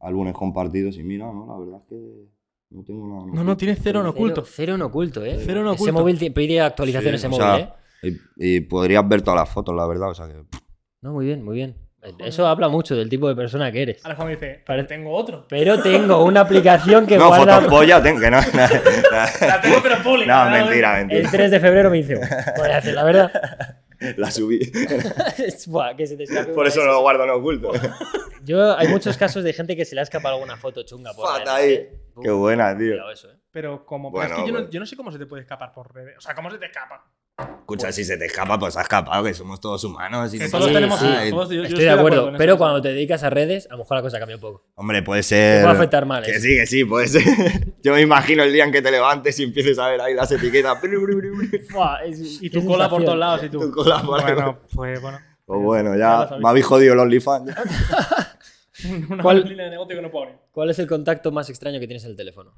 Álbumes 0.00 0.34
compartidos 0.34 0.96
y 0.96 1.02
mira, 1.02 1.26
no, 1.26 1.46
la 1.46 1.58
verdad 1.58 1.80
es 1.82 1.88
que 1.88 2.39
no 2.70 2.84
tengo 2.84 3.06
nada. 3.08 3.32
No, 3.34 3.44
no, 3.44 3.56
tienes 3.56 3.78
cero 3.82 4.00
en 4.00 4.06
oculto. 4.06 4.42
Cero, 4.44 4.52
cero 4.56 4.74
en 4.76 4.82
oculto, 4.82 5.24
¿eh? 5.24 5.38
Cero 5.44 5.60
en 5.60 5.66
Ese 5.66 5.74
oculto. 5.74 5.92
móvil 5.92 6.18
ti- 6.18 6.30
pide 6.30 6.60
actualización 6.60 7.12
Sí, 7.12 7.16
ese 7.16 7.26
o 7.26 7.30
móvil, 7.30 7.44
sea, 7.44 7.56
¿eh? 8.02 8.16
Y, 8.38 8.56
y 8.56 8.60
podrías 8.60 9.06
ver 9.08 9.22
todas 9.22 9.40
las 9.40 9.48
fotos, 9.48 9.74
la 9.74 9.86
verdad. 9.86 10.10
O 10.10 10.14
sea 10.14 10.26
que. 10.28 10.34
No, 11.02 11.12
muy 11.12 11.26
bien, 11.26 11.44
muy 11.44 11.56
bien. 11.56 11.76
Eso 12.18 12.46
habla 12.46 12.68
mucho 12.70 12.96
del 12.96 13.10
tipo 13.10 13.28
de 13.28 13.34
persona 13.36 13.70
que 13.70 13.82
eres. 13.82 14.02
Ahora 14.04 14.16
Juan 14.16 14.28
me 14.28 14.34
dice, 14.34 14.62
Pare- 14.66 14.84
tengo 14.84 15.12
otro. 15.12 15.44
Pero 15.50 15.82
tengo 15.82 16.24
una 16.24 16.40
aplicación 16.46 17.06
que 17.06 17.18
no, 17.18 17.26
guarda. 17.28 17.56
fotos 17.56 17.68
polla, 17.70 18.02
tengo 18.02 18.20
que 18.20 18.30
no. 18.30 18.38
La 19.40 19.60
tengo, 19.60 19.76
pero 19.82 20.02
pública. 20.02 20.44
no, 20.44 20.50
mentira, 20.50 20.94
mentira. 20.96 21.20
El 21.20 21.30
3 21.30 21.50
de 21.50 21.60
febrero 21.60 21.90
me 21.90 21.98
hizo. 21.98 22.14
Voy 22.56 22.70
a 22.70 22.76
decir 22.76 22.94
la 22.94 23.04
verdad. 23.04 23.30
La 24.16 24.30
subí. 24.30 24.60
Buah, 25.66 25.94
que 25.94 26.06
se 26.06 26.16
te 26.16 26.26
Por 26.46 26.66
eso 26.66 26.80
no 26.80 26.92
lo 26.92 27.00
guardo 27.02 27.24
en 27.24 27.30
oculto. 27.30 27.72
Yo, 28.42 28.76
hay 28.76 28.88
muchos 28.88 29.16
casos 29.18 29.44
de 29.44 29.52
gente 29.52 29.76
que 29.76 29.84
se 29.84 29.94
le 29.94 30.00
ha 30.00 30.04
escapado 30.04 30.34
alguna 30.34 30.56
foto 30.56 30.82
chunga 30.82 31.12
por 31.12 31.26
Fata 31.26 31.56
redes, 31.58 31.58
ahí. 31.58 31.72
¿eh? 31.74 32.00
Uf, 32.14 32.24
Qué 32.24 32.30
buena, 32.30 32.76
tío. 32.76 33.10
eso, 33.10 33.30
¿eh? 33.30 33.36
Pero 33.50 33.84
como. 33.84 34.10
Bueno, 34.10 34.28
pero 34.28 34.38
es 34.38 34.44
que 34.44 34.48
yo, 34.48 34.54
no, 34.54 34.60
pues. 34.64 34.72
yo 34.72 34.80
no 34.80 34.86
sé 34.86 34.96
cómo 34.96 35.12
se 35.12 35.18
te 35.18 35.26
puede 35.26 35.42
escapar 35.42 35.72
por 35.72 35.94
redes. 35.94 36.16
O 36.16 36.20
sea, 36.20 36.34
¿cómo 36.34 36.50
se 36.50 36.58
te 36.58 36.66
escapa? 36.66 37.04
Escucha, 37.60 37.92
si 37.92 38.04
se 38.04 38.16
te 38.16 38.26
escapa, 38.26 38.58
pues 38.58 38.76
ha 38.76 38.82
escapado, 38.82 39.22
que 39.24 39.32
somos 39.34 39.60
todos 39.60 39.84
humanos. 39.84 40.34
y 40.34 40.38
Que 40.38 40.48
todos 40.48 40.72
tenemos. 40.72 41.00
nada. 41.00 41.30
todos- 41.30 41.48
yo- 41.50 41.54
yo 41.56 41.62
Estoy, 41.64 41.84
de 41.84 41.90
acuerdo, 41.90 42.32
pero 42.36 42.52
eso. 42.54 42.58
cuando 42.58 42.82
te 42.82 42.88
dedicas 42.88 43.22
a 43.22 43.30
redes, 43.30 43.66
a 43.70 43.72
lo 43.74 43.78
mejor 43.78 43.96
la 43.98 44.02
cosa 44.02 44.18
cambia 44.18 44.36
un 44.36 44.40
poco. 44.42 44.64
Hombre, 44.74 45.02
puede 45.02 45.22
ser. 45.22 45.58
Te 45.58 45.62
puede 45.64 45.76
afectar 45.76 46.06
mal 46.06 46.24
Que 46.24 46.32
eso. 46.32 46.40
sí, 46.40 46.56
que 46.56 46.66
sí, 46.66 46.84
puede 46.84 47.06
ser. 47.08 47.22
Yo 47.82 47.94
me 47.94 48.00
imagino 48.00 48.42
el 48.42 48.52
día 48.52 48.64
en 48.64 48.72
que 48.72 48.82
te 48.82 48.90
levantes 48.90 49.38
y 49.38 49.44
empieces 49.44 49.78
a 49.78 49.88
ver 49.88 50.00
ahí 50.00 50.14
las 50.14 50.30
etiquetas. 50.32 50.78
Buah, 51.72 52.04
es- 52.04 52.42
Y 52.42 52.50
tu 52.50 52.64
cola 52.66 52.88
por 52.88 53.04
todos 53.04 53.18
lados 53.18 53.44
y 53.44 53.48
tú. 53.48 53.60
Tu 53.60 53.70
cola 53.70 54.02
por 54.02 54.18
ahí. 54.20 54.34
Bueno, 54.34 54.58
pues 54.74 55.00
bueno. 55.00 55.18
Pues 55.46 55.60
bueno, 55.62 55.96
Ya 55.96 56.28
me 56.40 56.48
habéis 56.48 56.66
jodido 56.66 56.94
los 56.94 57.02
OnlyFans. 57.02 57.54
Una 59.10 59.22
¿Cuál- 59.22 59.44
línea 59.48 59.64
de 59.66 59.70
negocio 59.72 59.96
que 59.96 60.02
no 60.02 60.10
puedo 60.10 60.24
abrir. 60.24 60.38
¿Cuál 60.52 60.70
es 60.70 60.78
el 60.78 60.86
contacto 60.86 61.30
más 61.32 61.50
extraño 61.50 61.78
que 61.80 61.86
tienes 61.86 62.04
en 62.04 62.10
el 62.12 62.16
teléfono? 62.16 62.52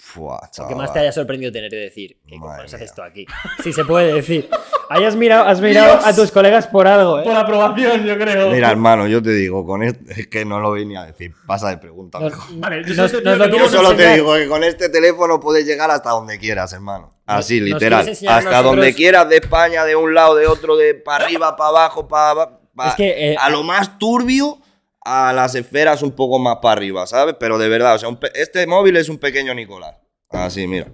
Fua, 0.00 0.48
Que 0.68 0.74
más 0.76 0.92
te 0.92 1.00
haya 1.00 1.10
sorprendido 1.12 1.50
tener 1.50 1.68
que 1.70 1.76
decir. 1.76 2.16
¿Qué 2.26 2.38
cojones 2.38 2.72
haces 2.72 2.86
esto 2.90 3.02
aquí? 3.02 3.26
Si 3.62 3.72
se 3.72 3.84
puede 3.84 4.12
decir. 4.14 4.48
Hayas 4.90 5.16
mirado, 5.16 5.44
has 5.44 5.60
mirado 5.60 5.98
a 6.02 6.14
tus 6.14 6.30
colegas 6.30 6.66
por 6.68 6.86
algo, 6.86 7.22
Por 7.22 7.32
¿eh? 7.32 7.36
aprobación, 7.36 8.04
yo 8.04 8.16
creo. 8.16 8.48
Mira, 8.50 8.70
hermano, 8.70 9.06
yo 9.08 9.20
te 9.22 9.32
digo, 9.32 9.66
con 9.66 9.82
esto 9.82 10.00
es 10.08 10.28
que 10.28 10.44
no 10.46 10.60
lo 10.60 10.76
ni 10.76 10.96
a 10.96 11.04
decir. 11.04 11.34
Pasa 11.46 11.68
de 11.68 11.76
pregunta. 11.78 12.20
Nos- 12.20 12.30
mejor. 12.30 12.46
Vale, 12.58 12.82
yo 12.84 12.94
Nos- 12.94 13.10
solo 13.10 13.22
te 13.22 13.36
nos 13.36 13.50
digo 13.50 13.58
lo 13.58 13.66
que 13.68 13.72
Yo 13.72 13.96
te 13.96 14.14
digo 14.14 14.34
con 14.48 14.64
este 14.64 14.88
teléfono 14.88 15.40
puedes 15.40 15.66
llegar 15.66 15.90
hasta 15.90 16.10
donde 16.10 16.38
quieras, 16.38 16.72
hermano. 16.72 17.12
Así, 17.26 17.60
nos 17.60 17.68
literal. 17.70 18.08
Hasta 18.08 18.34
nosotros- 18.40 18.64
donde 18.64 18.94
quieras, 18.94 19.28
de 19.28 19.36
España, 19.36 19.84
de 19.84 19.94
un 19.96 20.14
lado, 20.14 20.36
de 20.36 20.46
otro, 20.46 20.76
de 20.76 20.94
para 20.94 21.24
arriba, 21.24 21.54
para 21.56 21.68
abajo, 21.70 22.08
para 22.08 22.58
Es 22.88 22.94
que, 22.94 23.32
eh, 23.32 23.36
a 23.38 23.50
lo 23.50 23.62
más 23.64 23.98
turbio, 23.98 24.58
a 25.10 25.32
las 25.32 25.54
esferas 25.54 26.02
un 26.02 26.12
poco 26.12 26.38
más 26.38 26.56
para 26.62 26.72
arriba, 26.72 27.06
¿sabes? 27.06 27.36
Pero 27.40 27.56
de 27.58 27.68
verdad, 27.68 27.94
o 27.94 27.98
sea, 27.98 28.08
un 28.08 28.18
este 28.34 28.66
móvil 28.66 28.96
es 28.96 29.08
un 29.08 29.18
pequeño 29.18 29.54
Nicolás. 29.54 29.96
Así, 30.30 30.66
mira. 30.66 30.88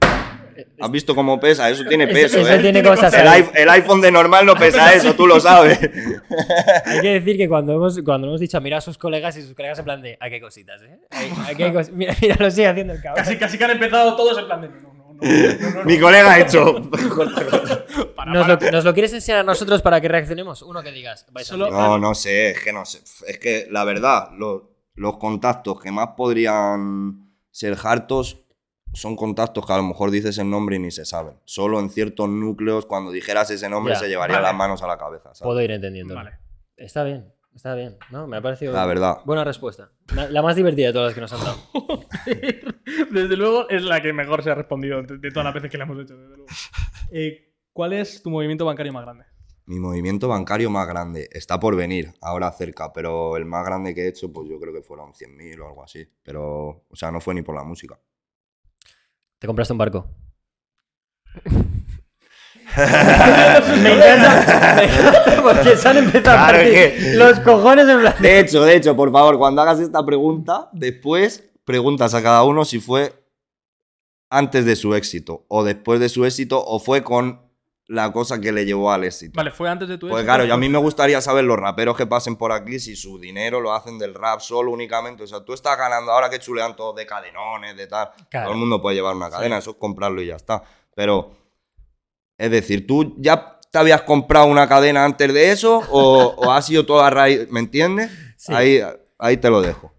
¿Has 0.81 0.88
visto 0.92 1.16
cómo 1.16 1.40
pesa? 1.40 1.68
Eso 1.68 1.85
tiene 1.85 2.05
Eso- 2.09 2.12
peso, 2.12 2.38
eso 2.40 2.53
¿eh? 2.55 2.59
tiene 2.61 2.81
cosas 2.81 3.12
el, 3.14 3.27
iPhone, 3.27 3.53
el 3.57 3.68
iPhone 3.70 4.00
de 4.00 4.12
normal 4.12 4.46
no 4.46 4.55
pesa 4.55 4.94
eso, 4.94 5.14
tú 5.14 5.27
lo 5.27 5.40
sabes. 5.40 5.81
Hay 6.87 7.00
que 7.00 7.09
decir 7.20 7.37
que 7.37 7.48
cuando 7.48 7.72
hemos, 7.72 8.00
cuando 8.05 8.29
hemos 8.29 8.38
dicho 8.40 8.61
mira 8.61 8.77
a 8.79 8.81
sus 8.81 8.96
colegas 8.96 9.37
y 9.37 9.42
sus 9.42 9.55
colegas 9.55 9.81
en 9.81 9.85
plan 9.85 10.00
de 10.00 10.16
¿a 10.20 10.31
qué 10.31 10.40
cositas, 10.40 10.81
eh? 10.83 11.00
¿A, 11.11 11.48
a 11.48 11.55
qué 11.57 11.72
cos- 11.72 11.90
Mira, 11.92 12.14
mira, 12.22 12.37
lo 12.38 12.50
sigue 12.53 12.68
haciendo 12.68 12.92
el 12.92 13.03
cabrón. 13.03 13.24
Casi, 13.24 13.37
casi 13.37 13.59
que 13.59 13.64
han 13.64 13.72
empezado 13.72 14.14
todos 14.14 14.38
en 14.38 14.46
plan 14.46 14.61
de. 14.62 14.68
No, 15.20 15.85
Mi 15.85 15.98
colega 15.98 16.33
ha 16.33 16.40
hecho. 16.40 16.74
¿Nos 18.27 18.48
lo, 18.48 18.57
¿Nos 18.72 18.85
lo 18.85 18.92
quieres 18.94 19.12
enseñar 19.12 19.40
a 19.40 19.44
nosotros 19.44 19.83
para 19.83 20.00
que 20.00 20.09
reaccionemos? 20.09 20.62
Uno 20.62 20.83
que 20.83 20.92
digas. 20.92 21.27
vais 21.33 21.46
Solo-. 21.46 21.70
No, 21.70 21.98
no 21.98 22.14
sé, 22.14 22.50
es 22.50 22.61
que 22.61 22.72
no 22.72 22.85
sé. 22.85 23.00
Es 23.27 23.38
que 23.38 23.66
la 23.70 23.85
verdad, 23.85 24.31
lo- 24.37 24.70
los 24.94 25.16
contactos 25.18 25.81
que 25.81 25.90
más 25.90 26.11
podrían 26.16 27.31
ser 27.50 27.77
hartos 27.83 28.40
son 28.92 29.16
contactos 29.16 29.66
que 29.66 29.72
a 29.72 29.77
lo 29.77 29.83
mejor 29.83 30.11
dices 30.12 30.38
el 30.38 30.48
nombre 30.48 30.77
y 30.77 30.79
ni 30.79 30.90
se 30.92 31.05
saben. 31.05 31.37
Solo 31.44 31.81
en 31.81 31.90
ciertos 31.90 32.29
núcleos, 32.29 32.87
cuando 32.87 33.11
dijeras 33.11 33.50
ese 33.50 33.68
nombre, 33.68 33.94
Ya, 33.94 33.98
se 34.00 34.09
llevaría 34.09 34.37
vale. 34.37 34.46
las 34.48 34.55
manos 34.57 34.83
a 34.83 34.87
la 34.87 34.96
cabeza. 34.96 35.24
¿sabes? 35.35 35.40
Puedo 35.42 35.61
ir 35.61 35.72
entendiendo. 35.72 36.14
Vale. 36.14 36.38
Está 36.77 37.03
bien, 37.05 37.33
está 37.55 37.75
bien. 37.75 37.97
¿no? 38.11 38.27
Me 38.27 38.37
ha 38.37 38.43
parecido. 38.43 38.73
La 38.73 38.87
verdad. 38.87 39.19
Buena 39.25 39.45
respuesta. 39.45 39.90
La 40.31 40.43
más 40.43 40.57
divertida 40.57 40.88
de 40.88 40.93
todas 40.93 41.09
las 41.09 41.14
que 41.14 41.21
nos 41.21 41.33
han 41.33 41.40
dado. 41.40 41.59
Desde 43.11 43.37
luego 43.37 43.69
es 43.69 43.83
la 43.83 44.03
que 44.03 44.12
mejor 44.12 44.43
se 44.43 44.51
ha 44.51 44.55
respondido 44.55 45.03
de, 45.03 45.19
de 45.19 45.31
todas 45.31 45.45
las 45.45 45.55
veces 45.55 45.71
que 45.71 45.79
la 45.79 45.85
hemos 45.85 45.99
hecho, 46.01 46.17
desde 46.17 46.37
luego. 46.37 46.47
Eh, 47.11 47.55
¿Cuál 47.73 47.93
es 47.93 48.23
tu 48.23 48.31
movimiento 48.31 48.64
bancario 48.64 48.93
más 48.93 49.05
grande? 49.05 49.25
Mi 49.67 49.79
movimiento 49.79 50.29
bancario 50.29 50.69
más 50.69 50.87
grande 50.87 51.29
está 51.33 51.59
por 51.59 51.75
venir, 51.75 52.12
ahora 52.21 52.53
cerca, 52.53 52.93
pero 52.93 53.37
el 53.37 53.47
más 53.47 53.64
grande 53.64 53.95
que 53.95 54.03
he 54.03 54.09
hecho, 54.09 54.31
pues 54.31 54.49
yo 54.49 54.61
creo 54.61 54.75
que 54.75 54.83
fueron 54.83 55.12
100.000 55.12 55.61
o 55.61 55.69
algo 55.69 55.83
así. 55.83 56.07
Pero, 56.23 56.85
o 56.88 56.97
sea, 56.97 57.11
no 57.11 57.21
fue 57.21 57.35
ni 57.35 57.43
por 57.43 57.55
la 57.55 57.64
música. 57.64 57.99
Te 59.38 59.47
compraste 59.47 59.73
un 59.73 59.79
barco. 59.79 60.11
me 62.76 63.92
encanta, 63.94 64.74
me 64.76 64.84
encanta 64.84 65.42
porque 65.42 65.76
se 65.76 65.88
han 65.88 65.96
empezado 65.98 66.37
a 66.38 66.48
Claro, 66.48 66.58
partir 66.58 66.74
es 66.78 66.92
que- 67.04 67.14
los 67.16 67.40
cojones 67.40 67.88
en 67.88 68.00
plan. 68.00 68.14
De 68.20 68.40
hecho, 68.40 68.62
de 68.64 68.76
hecho, 68.76 68.96
por 68.96 69.12
favor, 69.12 69.38
cuando 69.38 69.62
hagas 69.62 69.80
esta 69.80 70.04
pregunta, 70.04 70.68
después 70.72 71.44
preguntas 71.64 72.14
a 72.14 72.22
cada 72.22 72.42
uno 72.44 72.64
si 72.64 72.78
fue 72.80 73.12
antes 74.30 74.64
de 74.64 74.76
su 74.76 74.94
éxito, 74.94 75.44
o 75.48 75.62
después 75.64 76.00
de 76.00 76.08
su 76.08 76.24
éxito, 76.24 76.62
o 76.64 76.78
fue 76.80 77.02
con 77.04 77.42
la 77.87 78.10
cosa 78.12 78.40
que 78.40 78.50
le 78.50 78.64
llevó 78.64 78.90
al 78.90 79.04
éxito. 79.04 79.32
Vale, 79.37 79.50
fue 79.50 79.68
antes 79.68 79.88
de 79.88 79.98
tu 79.98 80.08
Pues 80.08 80.20
éxito? 80.20 80.26
claro, 80.26 80.44
yo 80.46 80.54
a 80.54 80.56
mí 80.56 80.68
me 80.70 80.78
gustaría 80.78 81.20
saber 81.20 81.44
los 81.44 81.58
raperos 81.58 81.96
que 81.96 82.06
pasen 82.06 82.34
por 82.37 82.50
aquí 82.50 82.80
si 82.80 82.96
su 82.96 83.18
dinero 83.20 83.60
lo 83.60 83.74
hacen 83.74 83.98
del 83.98 84.14
rap 84.14 84.40
solo 84.40 84.72
únicamente. 84.72 85.22
O 85.22 85.26
sea, 85.26 85.44
tú 85.44 85.52
estás 85.52 85.76
ganando 85.76 86.10
ahora 86.10 86.30
que 86.30 86.38
chulean 86.38 86.74
todos 86.74 86.96
de 86.96 87.06
cadenones, 87.06 87.76
de 87.76 87.87
tal. 87.87 88.08
Claro. 88.30 88.46
Todo 88.46 88.54
el 88.54 88.58
mundo 88.60 88.80
puede 88.80 88.96
llevar 88.96 89.14
una 89.14 89.28
cadena, 89.30 89.58
eso 89.58 89.72
es 89.72 89.76
comprarlo 89.76 90.22
y 90.22 90.26
ya 90.26 90.37
está. 90.37 90.62
Pero, 90.96 91.32
es 92.38 92.51
decir, 92.51 92.87
¿tú 92.87 93.14
ya 93.18 93.59
te 93.70 93.79
habías 93.79 94.03
comprado 94.03 94.47
una 94.47 94.68
cadena 94.68 95.05
antes 95.05 95.33
de 95.33 95.51
eso 95.51 95.83
o, 95.90 96.35
o 96.37 96.53
ha 96.53 96.61
sido 96.62 96.85
toda 96.87 97.11
raíz? 97.11 97.49
¿Me 97.51 97.61
entiendes? 97.61 98.11
Sí. 98.37 98.53
Ahí, 98.55 98.81
ahí 99.18 99.37
te 99.37 99.51
lo 99.51 99.61
dejo. 99.62 99.92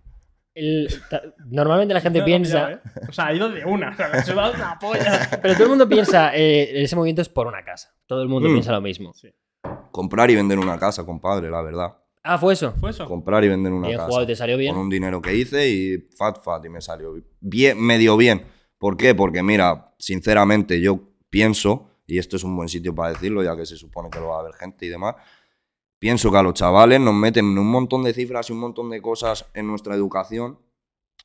El- 0.54 0.88
ta- 1.10 1.22
normalmente 1.48 1.94
la 1.94 2.00
gente 2.02 2.20
No, 2.20 2.24
no, 2.24 2.26
piensa. 2.26 2.72
¿eh? 2.72 2.80
O 3.10 3.12
sea, 3.12 3.28
ha 3.28 3.34
ido 3.34 3.50
de 3.50 3.66
una. 3.66 3.90
O 3.92 3.96
sea, 3.96 4.08
le 4.08 4.18
ha 4.20 4.24
sudado 4.24 4.54
una 4.54 4.80
polla. 4.80 5.30
Pero 5.42 5.54
todo 5.56 5.64
el 5.64 5.70
mundo 5.70 5.90
piensa, 5.90 6.34
eh, 6.36 6.84
ese 6.84 6.96
movimiento 6.96 7.22
es 7.22 7.28
por 7.30 7.48
una 7.48 7.64
casa. 7.66 7.94
Todo 8.06 8.22
el 8.22 8.30
mundo 8.30 8.48
Mm. 8.50 8.54
piensa 8.54 8.72
lo 8.72 8.80
mismo. 8.82 9.12
Comprar 9.92 10.30
y 10.32 10.36
vender 10.36 10.60
una 10.60 10.78
casa, 10.80 11.06
compadre, 11.06 11.50
la 11.50 11.62
verdad. 11.62 11.98
Ah, 12.24 12.38
fue 12.38 12.54
eso. 12.54 12.74
¿Fue 12.80 12.90
eso? 12.92 13.06
Comprar 13.06 13.44
y 13.44 13.50
vender 13.50 13.72
una 13.74 13.88
Bien 13.88 13.98
casa. 14.00 14.08
jugado, 14.10 14.26
te 14.28 14.36
salió 14.36 14.58
bien. 14.58 14.74
con 14.74 14.82
un 14.84 14.90
dinero 14.90 15.22
que 15.22 15.36
hice 15.36 15.68
y 15.70 15.98
fat 16.18 16.42
fat 16.44 16.64
y 16.66 16.70
me 16.70 16.82
salió 16.82 17.14
bien, 17.40 17.80
medio 17.82 18.16
bien. 18.18 18.46
¿Por 18.80 18.98
qué? 18.98 19.14
Porque 19.14 19.44
mira, 19.44 19.94
sinceramente 20.00 20.80
yo 20.82 21.00
pienso 21.30 21.90
y 22.08 22.20
esto 22.20 22.36
es 22.36 22.44
un 22.44 22.56
buen 22.56 22.70
sitio 22.70 22.94
para 22.94 23.10
decirlo, 23.10 23.44
ya 23.44 23.56
que 23.56 23.66
se 23.66 23.78
supone 23.78 24.10
que 24.10 24.20
lo 24.20 24.30
va 24.30 24.38
a 24.38 24.40
haber 24.42 24.54
gente 24.54 24.86
y 24.86 24.90
demás. 24.90 25.16
Pienso 25.98 26.32
que 26.32 26.38
a 26.38 26.44
los 26.44 26.54
chavales 26.54 27.00
nos 27.00 27.14
meten 27.14 27.46
un 27.58 27.68
montón 27.68 28.04
de 28.04 28.14
cifras 28.14 28.50
y 28.50 28.54
un 28.54 28.60
montón 28.60 28.90
de 28.90 29.02
cosas 29.02 29.46
en 29.54 29.68
nuestra 29.68 29.96
educación, 29.96 30.60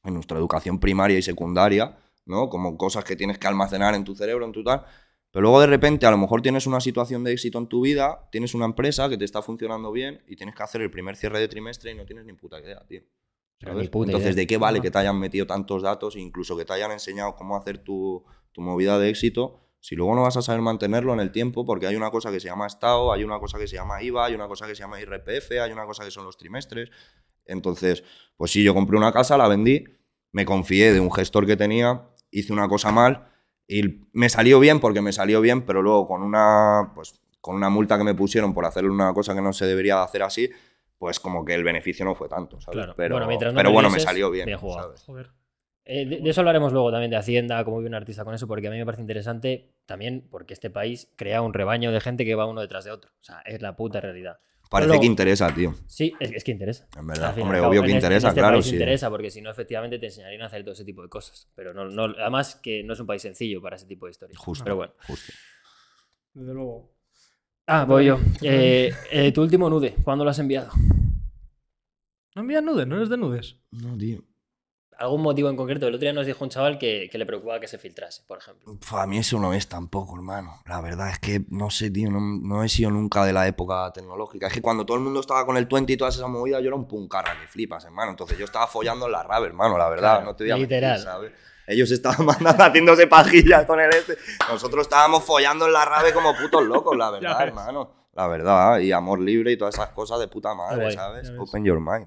en 0.04 0.14
nuestra 0.14 0.38
educación 0.38 0.78
primaria 0.78 1.18
y 1.18 1.22
secundaria, 1.22 1.98
¿no? 2.24 2.48
Como 2.48 2.78
cosas 2.78 3.04
que 3.04 3.16
tienes 3.16 3.38
que 3.38 3.46
almacenar 3.46 3.94
en 3.94 4.04
tu 4.04 4.14
cerebro, 4.14 4.46
en 4.46 4.52
tu 4.52 4.64
tal. 4.64 4.84
Pero 5.30 5.42
luego 5.42 5.60
de 5.60 5.66
repente 5.66 6.06
a 6.06 6.10
lo 6.10 6.18
mejor 6.18 6.40
tienes 6.42 6.66
una 6.66 6.80
situación 6.80 7.22
de 7.24 7.32
éxito 7.32 7.58
en 7.58 7.66
tu 7.66 7.82
vida, 7.82 8.28
tienes 8.32 8.54
una 8.54 8.64
empresa 8.64 9.08
que 9.08 9.18
te 9.18 9.24
está 9.24 9.42
funcionando 9.42 9.92
bien 9.92 10.22
y 10.26 10.36
tienes 10.36 10.54
que 10.54 10.62
hacer 10.62 10.80
el 10.80 10.90
primer 10.90 11.16
cierre 11.16 11.40
de 11.40 11.48
trimestre 11.48 11.92
y 11.92 11.94
no 11.94 12.04
tienes 12.06 12.24
ni 12.24 12.32
puta 12.32 12.58
idea, 12.58 12.84
tío. 12.86 13.02
Ni 13.60 13.88
puta 13.88 14.10
Entonces, 14.10 14.34
idea. 14.34 14.42
¿de 14.42 14.46
qué 14.46 14.56
vale 14.56 14.80
que 14.80 14.90
te 14.90 14.98
hayan 14.98 15.18
metido 15.18 15.46
tantos 15.46 15.82
datos 15.82 16.16
e 16.16 16.20
incluso 16.20 16.56
que 16.56 16.64
te 16.64 16.72
hayan 16.72 16.90
enseñado 16.90 17.36
cómo 17.36 17.56
hacer 17.56 17.78
tu, 17.78 18.24
tu 18.52 18.62
movida 18.62 18.98
de 18.98 19.10
éxito 19.10 19.60
si 19.80 19.96
luego 19.96 20.14
no 20.14 20.22
vas 20.22 20.36
a 20.36 20.42
saber 20.42 20.60
mantenerlo 20.60 21.12
en 21.14 21.20
el 21.20 21.32
tiempo? 21.32 21.64
Porque 21.64 21.86
hay 21.86 21.96
una 21.96 22.10
cosa 22.10 22.30
que 22.30 22.38
se 22.38 22.48
llama 22.48 22.66
Estado, 22.66 23.12
hay 23.12 23.24
una 23.24 23.38
cosa 23.40 23.58
que 23.58 23.66
se 23.66 23.76
llama 23.76 24.02
IVA, 24.02 24.26
hay 24.26 24.34
una 24.34 24.46
cosa 24.46 24.66
que 24.66 24.74
se 24.74 24.82
llama 24.82 25.00
IRPF, 25.00 25.52
hay 25.62 25.72
una 25.72 25.86
cosa 25.86 26.04
que 26.04 26.10
son 26.10 26.24
los 26.24 26.36
trimestres. 26.36 26.90
Entonces, 27.46 28.04
pues 28.36 28.50
sí, 28.52 28.62
yo 28.62 28.74
compré 28.74 28.96
una 28.96 29.12
casa, 29.12 29.36
la 29.36 29.48
vendí, 29.48 29.84
me 30.32 30.44
confié 30.44 30.92
de 30.92 31.00
un 31.00 31.10
gestor 31.10 31.46
que 31.46 31.56
tenía, 31.56 32.08
hice 32.30 32.52
una 32.52 32.68
cosa 32.68 32.92
mal 32.92 33.28
y 33.66 34.06
me 34.12 34.28
salió 34.28 34.60
bien 34.60 34.80
porque 34.80 35.00
me 35.00 35.12
salió 35.12 35.40
bien, 35.40 35.62
pero 35.62 35.82
luego 35.82 36.06
con 36.06 36.22
una, 36.22 36.92
pues, 36.94 37.20
con 37.40 37.56
una 37.56 37.70
multa 37.70 37.96
que 37.98 38.04
me 38.04 38.14
pusieron 38.14 38.52
por 38.52 38.66
hacer 38.66 38.84
una 38.84 39.12
cosa 39.14 39.34
que 39.34 39.40
no 39.40 39.52
se 39.52 39.66
debería 39.66 39.96
de 39.96 40.02
hacer 40.02 40.22
así, 40.22 40.50
pues 40.98 41.18
como 41.18 41.44
que 41.44 41.54
el 41.54 41.64
beneficio 41.64 42.04
no 42.04 42.14
fue 42.14 42.28
tanto, 42.28 42.60
¿sabes? 42.60 42.76
Claro. 42.76 42.94
Pero 42.96 43.14
Bueno, 43.14 43.26
mientras 43.26 43.54
no 43.54 43.56
pero 43.56 43.70
me 43.70 43.74
bueno 43.74 43.88
me 43.88 43.94
lises, 43.94 44.04
salió 44.06 44.30
bien. 44.30 44.44
bien 44.46 44.58
jugado. 44.58 44.88
¿sabes? 44.88 45.02
Joder. 45.04 45.30
Eh, 45.92 46.06
de, 46.06 46.20
de 46.20 46.30
eso 46.30 46.40
hablaremos 46.42 46.72
luego 46.72 46.92
también 46.92 47.10
de 47.10 47.16
Hacienda, 47.16 47.64
cómo 47.64 47.78
vive 47.78 47.88
un 47.88 47.94
artista 47.96 48.24
con 48.24 48.32
eso, 48.32 48.46
porque 48.46 48.68
a 48.68 48.70
mí 48.70 48.78
me 48.78 48.84
parece 48.84 49.00
interesante 49.02 49.72
también 49.86 50.28
porque 50.30 50.54
este 50.54 50.70
país 50.70 51.10
crea 51.16 51.42
un 51.42 51.52
rebaño 51.52 51.90
de 51.90 52.00
gente 52.00 52.24
que 52.24 52.36
va 52.36 52.46
uno 52.46 52.60
detrás 52.60 52.84
de 52.84 52.92
otro. 52.92 53.10
O 53.20 53.24
sea, 53.24 53.40
es 53.44 53.60
la 53.60 53.74
puta 53.74 54.00
realidad. 54.00 54.38
Parece 54.70 54.86
Luego- 54.90 55.00
que 55.00 55.06
interesa, 55.08 55.52
tío. 55.52 55.74
Sí, 55.88 56.14
es, 56.20 56.30
es 56.30 56.44
que 56.44 56.52
interesa. 56.52 56.86
En 56.96 57.04
verdad. 57.08 57.36
Hombre, 57.40 57.58
cabo, 57.58 57.70
obvio 57.70 57.82
que 57.82 57.90
en 57.90 57.96
este- 57.96 58.06
interesa, 58.06 58.28
este 58.28 58.40
claro, 58.40 58.62
sí. 58.62 58.74
interesa, 58.74 59.10
porque 59.10 59.28
si 59.32 59.40
no, 59.42 59.50
efectivamente 59.50 59.98
te 59.98 60.06
enseñarían 60.06 60.42
a 60.42 60.46
hacer 60.46 60.62
todo 60.62 60.74
ese 60.74 60.84
tipo 60.84 61.02
de 61.02 61.08
cosas. 61.08 61.50
Pero 61.56 61.74
no, 61.74 61.86
no, 61.86 62.04
además 62.04 62.54
que 62.62 62.84
no 62.84 62.92
es 62.92 63.00
un 63.00 63.06
país 63.08 63.20
sencillo 63.22 63.60
para 63.60 63.74
ese 63.74 63.86
tipo 63.86 64.06
de 64.06 64.12
historias. 64.12 64.38
Justo. 64.38 64.62
Pero 64.62 64.76
bueno. 64.76 64.92
Justo. 65.08 65.32
Desde 66.34 66.54
luego. 66.54 66.92
Ah, 67.66 67.84
voy 67.84 68.04
yo. 68.04 68.20
Eh, 68.42 68.92
eh, 69.10 69.32
tu 69.32 69.42
último 69.42 69.68
nude, 69.68 69.96
¿cuándo 70.04 70.22
lo 70.22 70.30
has 70.30 70.38
enviado? 70.38 70.70
No 72.36 72.42
envías 72.42 72.62
nudes, 72.62 72.86
no 72.86 72.94
eres 72.94 73.08
de 73.08 73.16
nudes. 73.16 73.56
No, 73.72 73.96
tío. 73.96 74.22
¿Algún 75.00 75.22
motivo 75.22 75.48
en 75.48 75.56
concreto? 75.56 75.86
El 75.86 75.94
otro 75.94 76.02
día 76.04 76.12
nos 76.12 76.26
dijo 76.26 76.44
un 76.44 76.50
chaval 76.50 76.76
que, 76.76 77.08
que 77.10 77.16
le 77.16 77.24
preocupaba 77.24 77.58
que 77.58 77.66
se 77.66 77.78
filtrase, 77.78 78.22
por 78.26 78.36
ejemplo. 78.36 78.70
A 78.98 79.06
mí 79.06 79.16
eso 79.16 79.40
no 79.40 79.54
es 79.54 79.66
tampoco, 79.66 80.14
hermano. 80.14 80.60
La 80.66 80.82
verdad 80.82 81.08
es 81.08 81.18
que, 81.18 81.42
no 81.48 81.70
sé, 81.70 81.90
tío, 81.90 82.10
no, 82.10 82.20
no 82.20 82.62
he 82.62 82.68
sido 82.68 82.90
nunca 82.90 83.24
de 83.24 83.32
la 83.32 83.46
época 83.46 83.90
tecnológica. 83.94 84.48
Es 84.48 84.52
que 84.52 84.60
cuando 84.60 84.84
todo 84.84 84.98
el 84.98 85.02
mundo 85.02 85.20
estaba 85.20 85.46
con 85.46 85.56
el 85.56 85.64
20 85.64 85.90
y 85.90 85.96
todas 85.96 86.16
esas 86.16 86.28
movidas, 86.28 86.60
yo 86.60 86.66
era 86.66 86.76
un 86.76 86.86
puncarra 86.86 87.32
que 87.40 87.48
flipas, 87.48 87.82
hermano. 87.86 88.10
Entonces 88.10 88.36
yo 88.36 88.44
estaba 88.44 88.66
follando 88.66 89.06
en 89.06 89.12
la 89.12 89.22
rave, 89.22 89.46
hermano, 89.46 89.78
la 89.78 89.88
verdad. 89.88 90.16
Claro, 90.16 90.26
no 90.26 90.36
te 90.36 90.44
voy 90.44 90.50
a 90.50 90.56
mentir, 90.56 90.76
literal. 90.76 91.00
¿sabes? 91.00 91.32
Ellos 91.66 91.90
estaban 91.90 92.26
mandando, 92.26 92.62
haciéndose 92.62 93.06
pajillas 93.06 93.64
con 93.64 93.80
el 93.80 93.88
este. 93.94 94.18
Nosotros 94.50 94.82
estábamos 94.82 95.24
follando 95.24 95.64
en 95.64 95.72
la 95.72 95.86
rave 95.86 96.12
como 96.12 96.36
putos 96.36 96.62
locos, 96.64 96.94
la 96.94 97.10
verdad, 97.18 97.42
hermano. 97.42 97.90
La 98.12 98.26
verdad, 98.26 98.80
y 98.80 98.92
amor 98.92 99.18
libre 99.18 99.52
y 99.52 99.56
todas 99.56 99.76
esas 99.76 99.88
cosas 99.92 100.20
de 100.20 100.28
puta 100.28 100.52
madre, 100.52 100.92
¿sabes? 100.92 101.32
Open 101.38 101.64
your 101.64 101.80
mind. 101.80 102.06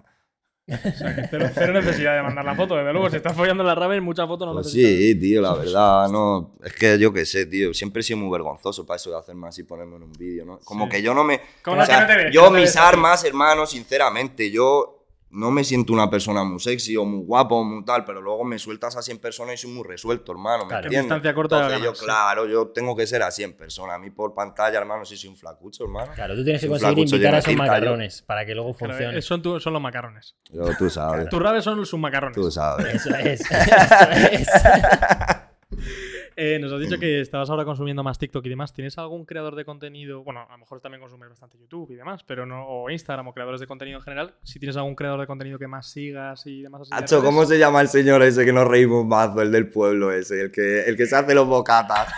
Cero, 0.66 1.50
cero 1.54 1.74
necesidad 1.74 2.16
de 2.16 2.24
mandar 2.24 2.46
la 2.46 2.56
foto, 2.56 2.76
desde 2.78 2.94
luego. 2.94 3.10
Si 3.10 3.18
estás 3.18 3.36
follando 3.36 3.64
la 3.66 3.76
rave, 3.76 4.00
mucha 4.00 4.26
foto 4.26 4.46
no 4.46 4.54
Pues 4.54 4.68
necesitas. 4.68 4.92
sí, 4.98 5.16
tío, 5.20 5.42
la 5.42 5.54
verdad, 5.56 6.08
no. 6.10 6.56
Es 6.64 6.74
que 6.74 6.98
yo 6.98 7.12
qué 7.12 7.26
sé, 7.26 7.46
tío. 7.46 7.74
Siempre 7.74 8.00
he 8.00 8.04
sido 8.04 8.20
muy 8.20 8.32
vergonzoso 8.32 8.86
para 8.86 8.96
eso 8.96 9.10
de 9.12 9.18
hacerme 9.18 9.48
así 9.50 9.62
y 9.62 9.64
ponerme 9.66 9.98
en 9.98 10.04
un 10.04 10.14
vídeo, 10.14 10.46
¿no? 10.46 10.60
Como 10.64 10.86
Sí. 10.86 10.92
que 10.92 11.02
yo 11.02 11.14
no 11.14 11.26
me. 11.26 11.42
Como 11.62 11.76
o 11.78 11.80
no, 11.82 11.86
sea, 11.86 11.96
que 11.96 12.02
no 12.02 12.08
te 12.08 12.16
ves, 12.16 12.26
que 12.28 12.32
yo, 12.34 12.42
no 12.44 12.48
te 12.52 12.54
mis 12.62 12.64
ves 12.70 12.76
armas, 12.78 13.24
hermano, 13.26 13.66
sinceramente, 13.66 14.50
yo 14.52 14.93
no 15.34 15.52
me 15.52 15.64
siento 15.64 15.94
una 15.94 16.10
persona 16.10 16.44
muy 16.44 16.60
sexy 16.60 16.96
o 16.96 17.04
muy 17.06 17.26
guapo 17.26 17.56
o 17.58 17.64
muy 17.64 17.84
tal, 17.84 18.06
pero 18.06 18.22
luego 18.22 18.44
me 18.44 18.58
sueltas 18.60 18.96
así 18.96 19.12
en 19.12 19.18
persona 19.20 19.54
y 19.54 19.58
soy 19.58 19.72
muy 19.72 19.84
resuelto, 19.84 20.32
hermano. 20.32 20.64
¿me 20.64 20.70
Claro. 20.70 20.82
En 20.82 20.86
entiendes? 20.86 21.06
distancia 21.06 21.34
corta 21.34 21.56
Entonces, 21.58 21.80
yo, 21.80 21.86
ganas, 21.86 22.00
sí. 22.00 22.06
claro, 22.06 22.46
yo 22.48 22.68
tengo 22.68 22.96
que 22.96 23.08
ser 23.08 23.24
así 23.24 23.44
en 23.44 23.54
persona. 23.58 23.96
A 23.96 24.00
mí 24.00 24.10
por 24.12 24.34
pantalla, 24.34 24.78
hermano, 24.78 25.04
sí 25.06 25.18
soy 25.18 25.30
un 25.32 25.36
flacucho, 25.38 25.84
hermano. 25.84 26.12
Claro, 26.16 26.36
tú 26.36 26.44
tienes 26.44 26.62
que 26.62 26.68
conseguir 26.68 27.00
invitar 27.00 27.36
a 27.36 27.38
esos 27.40 27.52
yo. 27.52 27.58
macarrones 27.58 28.22
para 28.22 28.46
que 28.46 28.54
luego 28.56 28.74
funcione. 28.74 29.18
eh, 29.18 29.22
son, 29.22 29.42
tu- 29.42 29.60
son 29.60 29.74
los 29.74 29.82
macarrones. 29.82 30.36
Yo, 30.52 30.66
tú 30.78 30.90
sabes. 30.90 31.28
Tus 31.30 31.42
raves 31.42 31.64
son 31.64 31.86
sus 31.86 32.00
macarrones. 32.00 32.36
Tú 32.36 32.50
sabes. 32.52 32.96
Eso 32.96 33.16
es. 33.16 33.42
Eso 33.52 34.10
es. 34.32 34.48
Eh, 36.36 36.58
nos 36.60 36.72
has 36.74 36.80
dicho 36.80 36.98
que 37.00 37.22
estabas 37.22 37.50
ahora 37.50 37.66
consumiendo 37.66 38.04
más 38.04 38.18
TikTok 38.18 38.46
y 38.46 38.50
demás. 38.50 38.74
¿Tienes 38.74 38.98
algún 38.98 39.26
creador 39.26 39.56
de 39.56 39.66
contenido? 39.66 40.24
Bueno, 40.24 40.46
a 40.48 40.52
lo 40.52 40.58
mejor 40.58 40.82
también 40.82 41.02
consumes 41.02 41.30
bastante 41.30 41.58
YouTube 41.58 41.92
y 41.92 41.96
demás, 41.96 42.24
pero 42.24 42.46
no, 42.46 42.66
o 42.68 42.90
Instagram 42.90 43.28
o 43.28 43.34
creadores 43.34 43.60
de 43.62 43.68
contenido 43.68 43.98
en 44.00 44.04
general. 44.04 44.34
Si 44.44 44.60
tienes 44.60 44.76
algún 44.78 44.96
creador 44.96 45.20
de 45.20 45.28
contenido 45.28 45.60
que 45.60 45.68
más 45.68 45.88
sigas 45.88 46.46
y 46.46 46.62
demás 46.62 46.82
así. 46.82 46.92
Hacho. 46.92 47.24
¿cómo 47.24 47.46
se 47.46 47.58
llama 47.58 47.82
el 47.82 47.88
señor 47.88 48.24
ese 48.24 48.46
que 48.46 48.54
nos 48.54 48.68
reímos 48.68 49.06
mazo, 49.06 49.42
el 49.42 49.52
del 49.52 49.70
pueblo 49.70 50.12
ese? 50.12 50.42
El 50.42 50.52
que, 50.52 50.84
el 50.84 50.98
que 50.98 51.06
se 51.06 51.16
hace 51.16 51.34
los 51.36 51.48
bocatas. 51.48 52.12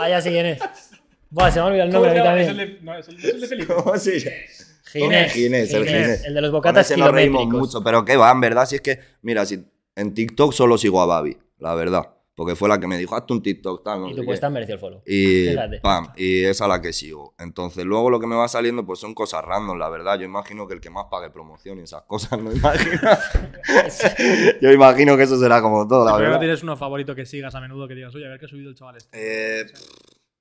Ah, 0.00 0.08
ya 0.08 0.20
sé 0.20 0.30
quién 0.30 0.46
es. 0.46 0.60
Buah, 1.30 1.50
se 1.50 1.58
me 1.58 1.62
ha 1.62 1.66
olvidado 1.66 1.88
el 1.88 1.94
¿Cómo 1.94 2.04
nombre 2.06 2.22
llama? 2.22 2.30
también. 2.30 2.50
Es 2.50 2.68
el 2.68 2.78
de, 2.78 2.84
no, 2.84 2.98
es 2.98 3.08
el, 3.08 3.16
es 3.16 3.24
el 3.24 3.40
de 3.40 3.46
Felipe. 3.46 3.74
¿Cómo 3.74 3.96
se 3.96 4.20
llama? 4.20 4.36
Ginés. 4.92 5.32
Ginés, 5.32 5.74
el 5.74 5.86
Ginés. 5.86 6.24
El 6.24 6.34
de 6.34 6.40
los 6.40 6.50
Con 6.50 6.58
bocatas 6.58 6.90
ese 6.90 6.98
nos 6.98 7.12
reímos 7.12 7.46
mucho, 7.48 7.82
pero 7.82 8.04
qué 8.04 8.16
va, 8.16 8.30
en 8.30 8.40
verdad, 8.40 8.64
si 8.64 8.76
es 8.76 8.80
que, 8.80 9.00
mira, 9.22 9.44
si 9.44 9.62
en 9.96 10.14
TikTok 10.14 10.52
solo 10.52 10.78
sigo 10.78 11.02
a 11.02 11.06
Babi, 11.06 11.36
la 11.58 11.74
verdad. 11.74 12.17
Porque 12.38 12.54
fue 12.54 12.68
la 12.68 12.78
que 12.78 12.86
me 12.86 12.96
dijo, 12.96 13.16
hazte 13.16 13.32
un 13.32 13.42
TikTok, 13.42 13.82
tal, 13.82 14.00
no 14.00 14.08
Y 14.10 14.14
tu 14.14 14.20
qué". 14.20 14.26
puesta 14.26 14.48
mereció 14.48 14.76
el 14.76 14.80
follow. 14.80 15.02
Y 15.04 15.46
Fíjate. 15.50 15.80
pam, 15.80 16.06
y 16.16 16.44
es 16.44 16.60
a 16.62 16.68
la 16.68 16.80
que 16.80 16.92
sigo. 16.92 17.34
Entonces, 17.38 17.84
luego 17.84 18.10
lo 18.10 18.20
que 18.20 18.28
me 18.28 18.36
va 18.36 18.46
saliendo, 18.46 18.86
pues 18.86 19.00
son 19.00 19.12
cosas 19.12 19.44
random, 19.44 19.76
la 19.76 19.88
verdad. 19.88 20.16
Yo 20.20 20.24
imagino 20.24 20.68
que 20.68 20.74
el 20.74 20.80
que 20.80 20.88
más 20.88 21.06
pague 21.10 21.30
promoción 21.30 21.78
y 21.80 21.82
esas 21.82 22.02
cosas, 22.04 22.40
no 22.40 22.52
imagino. 22.54 23.00
Yo 24.60 24.70
imagino 24.72 25.16
que 25.16 25.24
eso 25.24 25.38
será 25.38 25.60
como 25.60 25.86
todo, 25.88 26.04
la 26.04 26.12
Pero 26.12 26.24
no 26.24 26.30
verdad. 26.30 26.40
tienes 26.40 26.62
uno 26.62 26.76
favorito 26.76 27.14
que 27.14 27.26
sigas 27.26 27.54
a 27.54 27.60
menudo 27.60 27.88
que 27.88 27.94
digas, 27.94 28.14
oye, 28.14 28.26
a 28.26 28.30
ver 28.30 28.38
qué 28.38 28.46
ha 28.46 28.48
subido 28.48 28.70
el 28.70 28.76
chaval 28.76 28.96
este. 28.96 29.60
Eh, 29.60 29.66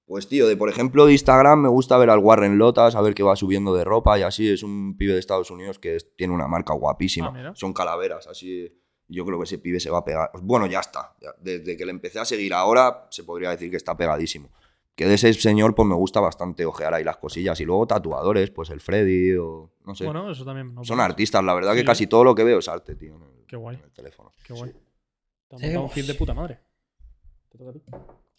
pues 0.06 0.28
tío, 0.28 0.48
de 0.48 0.56
por 0.56 0.70
ejemplo 0.70 1.06
de 1.06 1.12
Instagram 1.14 1.64
me 1.64 1.70
gusta 1.70 1.98
ver 1.98 2.10
al 2.10 2.20
Warren 2.20 2.58
Lotas, 2.58 2.96
a 2.96 3.02
ver 3.02 3.14
qué 3.14 3.24
va 3.24 3.36
subiendo 3.36 3.76
de 3.76 3.84
ropa 3.84 4.18
y 4.18 4.22
así. 4.22 4.48
Es 4.50 4.64
un 4.64 4.96
pibe 4.98 5.14
de 5.14 5.20
Estados 5.20 5.52
Unidos 5.52 5.80
que 5.80 5.96
es- 5.98 6.16
tiene 6.16 6.34
una 6.34 6.48
marca 6.48 6.74
guapísima. 6.74 7.34
Ah. 7.36 7.52
Son 7.56 7.74
calaveras, 7.74 8.28
así. 8.28 8.72
Yo 9.10 9.26
creo 9.26 9.38
que 9.40 9.46
ese 9.46 9.58
pibe 9.58 9.80
se 9.80 9.90
va 9.90 10.00
a 10.00 10.04
pegar. 10.06 10.32
Bueno, 10.42 10.68
ya 10.68 10.80
está. 10.82 11.16
ya. 11.22 11.30
Desde 11.40 11.78
que 11.78 11.86
le 11.86 11.92
empecé 11.92 12.20
a 12.20 12.26
seguir 12.26 12.54
ahora, 12.54 13.08
se 13.10 13.24
podría 13.24 13.50
decir 13.52 13.70
que 13.72 13.78
está 13.78 13.96
pegadísimo. 13.96 14.50
Que 14.96 15.06
de 15.06 15.14
ese 15.14 15.32
señor, 15.34 15.76
pues 15.76 15.88
me 15.88 15.94
gusta 15.96 16.20
bastante 16.20 16.66
ojear 16.66 16.94
ahí 16.94 17.04
las 17.04 17.18
cosillas. 17.18 17.60
Y 17.62 17.66
luego 17.66 17.86
tatuadores, 17.88 18.50
pues 18.50 18.70
el 18.72 18.80
Freddy 18.82 19.36
o 19.36 19.72
no 19.86 19.94
sé. 19.96 20.06
Bueno, 20.06 20.30
eso 20.32 20.44
también. 20.44 20.74
no 20.74 20.84
Son 20.84 21.00
artistas, 21.00 21.44
la 21.44 21.54
verdad 21.54 21.74
que 21.74 21.82
Sí. 21.82 21.86
casi 21.86 22.08
todo 22.08 22.24
lo 22.24 22.34
que 22.36 22.44
veo 22.44 22.60
es 22.60 22.68
arte, 22.68 22.96
tío. 22.96 23.16
en 23.16 23.22
el- 23.22 23.46
Qué 23.48 23.56
guay. 23.56 23.78
en 23.78 23.84
el 23.84 23.92
teléfono. 23.92 24.32
Qué 24.44 24.54
guay. 24.54 24.72
Te 25.48 25.56
has 25.56 25.62
montado 25.62 25.84
un 25.84 25.90
feed 25.92 26.06
de 26.08 26.14
puta 26.16 26.34
madre. 26.34 26.60
Te 27.50 27.58
toca 27.58 27.70
a 27.70 27.74
ti. 27.74 27.82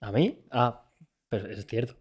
¿A 0.00 0.12
mí? 0.12 0.44
Ah, 0.50 0.84
pero 1.28 1.46
es 1.48 1.64
cierto. 1.66 1.94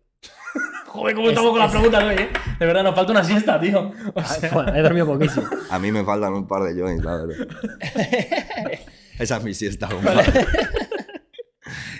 Joder, 0.88 1.16
cómo 1.16 1.28
Es- 1.28 1.34
estamos 1.34 1.52
con 1.52 1.60
las 1.60 1.72
preguntas 1.72 2.04
hoy, 2.04 2.16
eh. 2.16 2.30
De 2.60 2.66
verdad, 2.66 2.84
nos 2.84 2.96
falta 2.96 3.12
una 3.12 3.24
siesta, 3.24 3.60
tío. 3.60 3.92
O 4.16 4.24
sea, 4.24 4.50
bueno, 4.52 4.74
he 4.76 4.82
dormido 4.82 5.06
poquísimo. 5.06 5.48
A 5.70 5.78
mí 5.80 5.92
me 5.92 6.04
faltan 6.04 6.34
un 6.34 6.48
par 6.48 6.64
de 6.64 6.80
joints, 6.80 7.04
la 7.04 7.18
verdad. 7.18 7.48
Esa 9.20 9.38
es 9.38 9.44
mi 9.44 9.54
siesta, 9.54 9.88
compadre. 9.92 10.26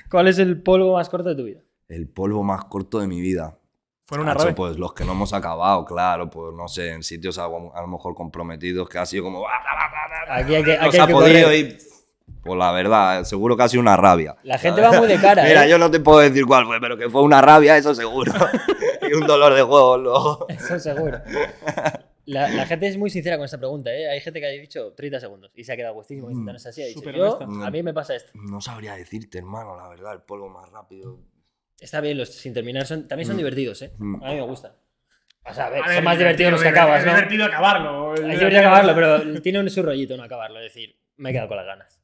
¿Cuál 0.10 0.28
es 0.28 0.40
el 0.40 0.62
polvo 0.62 0.96
más 0.96 1.10
corto 1.10 1.30
de 1.30 1.36
tu 1.36 1.44
vida? 1.44 1.60
El 1.90 2.08
polvo 2.08 2.44
más 2.44 2.66
corto 2.66 3.00
de 3.00 3.08
mi 3.08 3.20
vida. 3.22 3.58
Fueron 4.06 4.26
una 4.28 4.34
rave. 4.36 4.54
pues 4.54 4.78
los 4.78 4.94
que 4.94 5.04
no 5.04 5.12
hemos 5.12 5.34
acabado, 5.34 5.84
claro, 5.84 6.30
pues 6.30 6.54
no 6.56 6.68
sé, 6.70 6.92
en 6.94 7.04
sitios 7.04 7.38
a 7.38 7.48
lo 7.48 7.88
mejor 7.88 8.16
comprometidos 8.16 8.88
que 8.88 8.98
ha 9.00 9.06
sido 9.06 9.26
como. 9.26 9.46
Aquí 10.30 10.56
hay 10.56 10.64
que, 10.64 10.78
No 10.78 10.84
aquí 10.84 10.92
se 10.92 10.98
hay 10.98 11.04
ha 11.04 11.08
que 11.08 11.14
podido 11.14 11.44
correr. 11.44 11.66
y. 11.66 11.78
Pues 12.44 12.58
la 12.58 12.72
verdad, 12.72 13.24
seguro 13.26 13.58
que 13.58 13.64
ha 13.64 13.68
sido 13.68 13.82
una 13.82 13.98
rabia. 13.98 14.36
La 14.44 14.58
gente 14.58 14.82
va 14.82 14.92
muy 14.94 15.08
de 15.08 15.20
cara, 15.20 15.44
Mira, 15.44 15.66
¿eh? 15.66 15.70
yo 15.70 15.78
no 15.78 15.92
te 15.92 16.00
puedo 16.00 16.20
decir 16.20 16.46
cuál 16.46 16.66
fue, 16.66 16.80
pero 16.80 16.98
que 16.98 17.10
fue 17.10 17.22
una 17.22 17.42
rabia, 17.42 17.76
eso 17.78 17.94
seguro. 17.94 18.32
y 19.10 19.14
un 19.14 19.28
dolor 19.28 19.54
de 19.54 19.62
juego 19.64 19.98
luego. 19.98 20.46
Eso 20.50 20.80
seguro. 20.80 21.20
La, 22.26 22.50
la 22.50 22.66
gente 22.66 22.88
es 22.88 22.98
muy 22.98 23.10
sincera 23.10 23.38
con 23.38 23.46
esta 23.46 23.58
pregunta, 23.58 23.90
¿eh? 23.94 24.10
Hay 24.10 24.20
gente 24.22 24.40
que 24.42 24.46
ha 24.46 24.50
dicho 24.50 24.94
30 24.94 25.20
segundos 25.22 25.52
y 25.56 25.64
se 25.64 25.72
ha 25.74 25.76
quedado 25.78 25.94
gustísimo. 25.94 26.30
Mm, 26.30 26.46
No 26.46 26.56
es 26.56 26.66
así. 26.66 26.82
Ha 26.84 26.86
dicho, 26.88 27.10
yo, 27.12 27.40
a 27.42 27.72
mí 27.72 27.84
me 27.84 27.94
pasa 27.94 28.16
esto. 28.16 28.32
No 28.34 28.60
sabría 28.62 28.96
decirte, 28.96 29.38
hermano, 29.38 29.76
la 29.78 29.88
verdad, 29.88 30.14
el 30.14 30.22
polvo 30.22 30.50
más 30.50 30.70
rápido. 30.70 31.20
Está 31.80 32.02
bien, 32.02 32.18
los 32.18 32.30
sin 32.34 32.54
terminar 32.54 32.86
son, 32.86 33.08
también 33.08 33.28
son 33.28 33.36
Mm. 33.36 33.40
divertidos, 33.40 33.82
¿eh? 33.82 33.94
Mm. 33.98 34.24
A 34.24 34.28
mí 34.30 34.36
me 34.36 34.42
gustan. 34.42 34.72
O 35.50 35.54
sea, 35.54 35.68
a 35.68 35.70
ver, 35.70 35.84
A 35.84 35.88
ver, 35.88 35.96
son 35.96 36.04
más 36.04 36.18
divertidos 36.18 36.52
los 36.52 36.62
que 36.62 36.68
divertido, 36.68 36.84
acabas, 36.94 37.06
¿no? 37.06 37.12
Es 37.12 37.16
divertido 37.18 37.46
acabarlo. 37.46 38.10
Hay 38.12 38.16
que 38.18 38.22
divertido 38.24 38.60
acabarlo, 38.60 38.96
pero 38.96 39.42
tiene 39.42 39.60
un 39.60 39.70
su 39.70 39.82
rollito 39.84 40.18
no 40.18 40.24
acabarlo. 40.24 40.60
Es 40.60 40.74
decir, 40.74 40.96
me 41.16 41.30
he 41.30 41.34
quedado 41.34 41.48
con 41.48 41.58
las 41.58 41.66
ganas. 41.66 42.02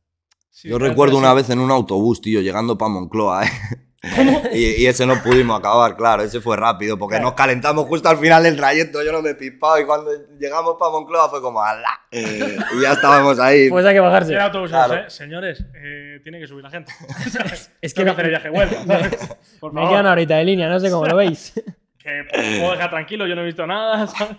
Sí, 0.56 0.70
Yo 0.70 0.78
claro, 0.78 0.92
recuerdo 0.92 1.18
una 1.18 1.34
vez 1.34 1.50
en 1.50 1.58
un 1.60 1.72
autobús, 1.72 2.22
tío, 2.22 2.40
llegando 2.40 2.78
para 2.78 2.90
Moncloa, 2.90 3.44
¿eh? 3.46 3.50
y, 4.54 4.84
y 4.84 4.86
ese 4.86 5.06
no 5.06 5.24
pudimos 5.24 5.58
acabar, 5.58 5.96
claro, 5.96 6.24
ese 6.24 6.42
fue 6.42 6.58
rápido, 6.58 7.00
porque 7.00 7.20
nos 7.22 7.34
calentamos 7.34 7.86
justo 7.88 8.10
al 8.10 8.18
final 8.18 8.44
del 8.44 8.56
trayecto, 8.58 9.02
yo 9.04 9.12
no 9.14 9.22
me 9.22 9.30
he 9.32 9.36
pispado 9.36 9.80
y 9.80 9.86
cuando 9.86 10.12
llegamos 10.38 10.76
para 10.78 10.92
Moncloa 10.92 11.30
fue 11.30 11.42
como 11.42 11.64
¡ala! 11.64 12.02
Eh, 12.12 12.58
y 12.78 12.82
ya 12.82 12.92
estábamos 12.92 13.40
ahí. 13.40 13.68
Pues 13.70 13.86
hay 13.86 13.94
que 13.96 14.00
bajarse. 14.02 14.34
Era 14.34 14.46
autobús, 14.46 14.70
Claro. 14.70 14.94
eh, 14.96 15.10
Señores, 15.10 15.66
eh, 15.74 16.20
tiene 16.22 16.40
que 16.40 16.48
subir 16.48 16.64
la 16.64 16.70
gente. 16.70 16.92
Es 17.82 17.94
que 17.94 18.04
me, 18.04 18.12
hacer 18.12 18.26
el 18.26 18.32
viaje 18.32 18.50
vuelta. 18.50 18.76
Por 19.60 19.74
me 19.74 19.80
favor, 19.80 19.90
queda 19.90 20.02
una 20.02 20.12
horita 20.12 20.36
de 20.36 20.44
línea, 20.44 20.70
no 20.70 20.80
sé 20.80 20.92
cómo 20.92 21.08
lo 21.08 21.16
veis. 21.16 21.54
que 21.98 22.26
puedo 22.60 22.72
dejar 22.74 22.90
tranquilo, 22.90 23.26
yo 23.26 23.36
no 23.36 23.42
he 23.42 23.46
visto 23.46 23.66
nada. 23.66 24.06
¿sabes? 24.06 24.38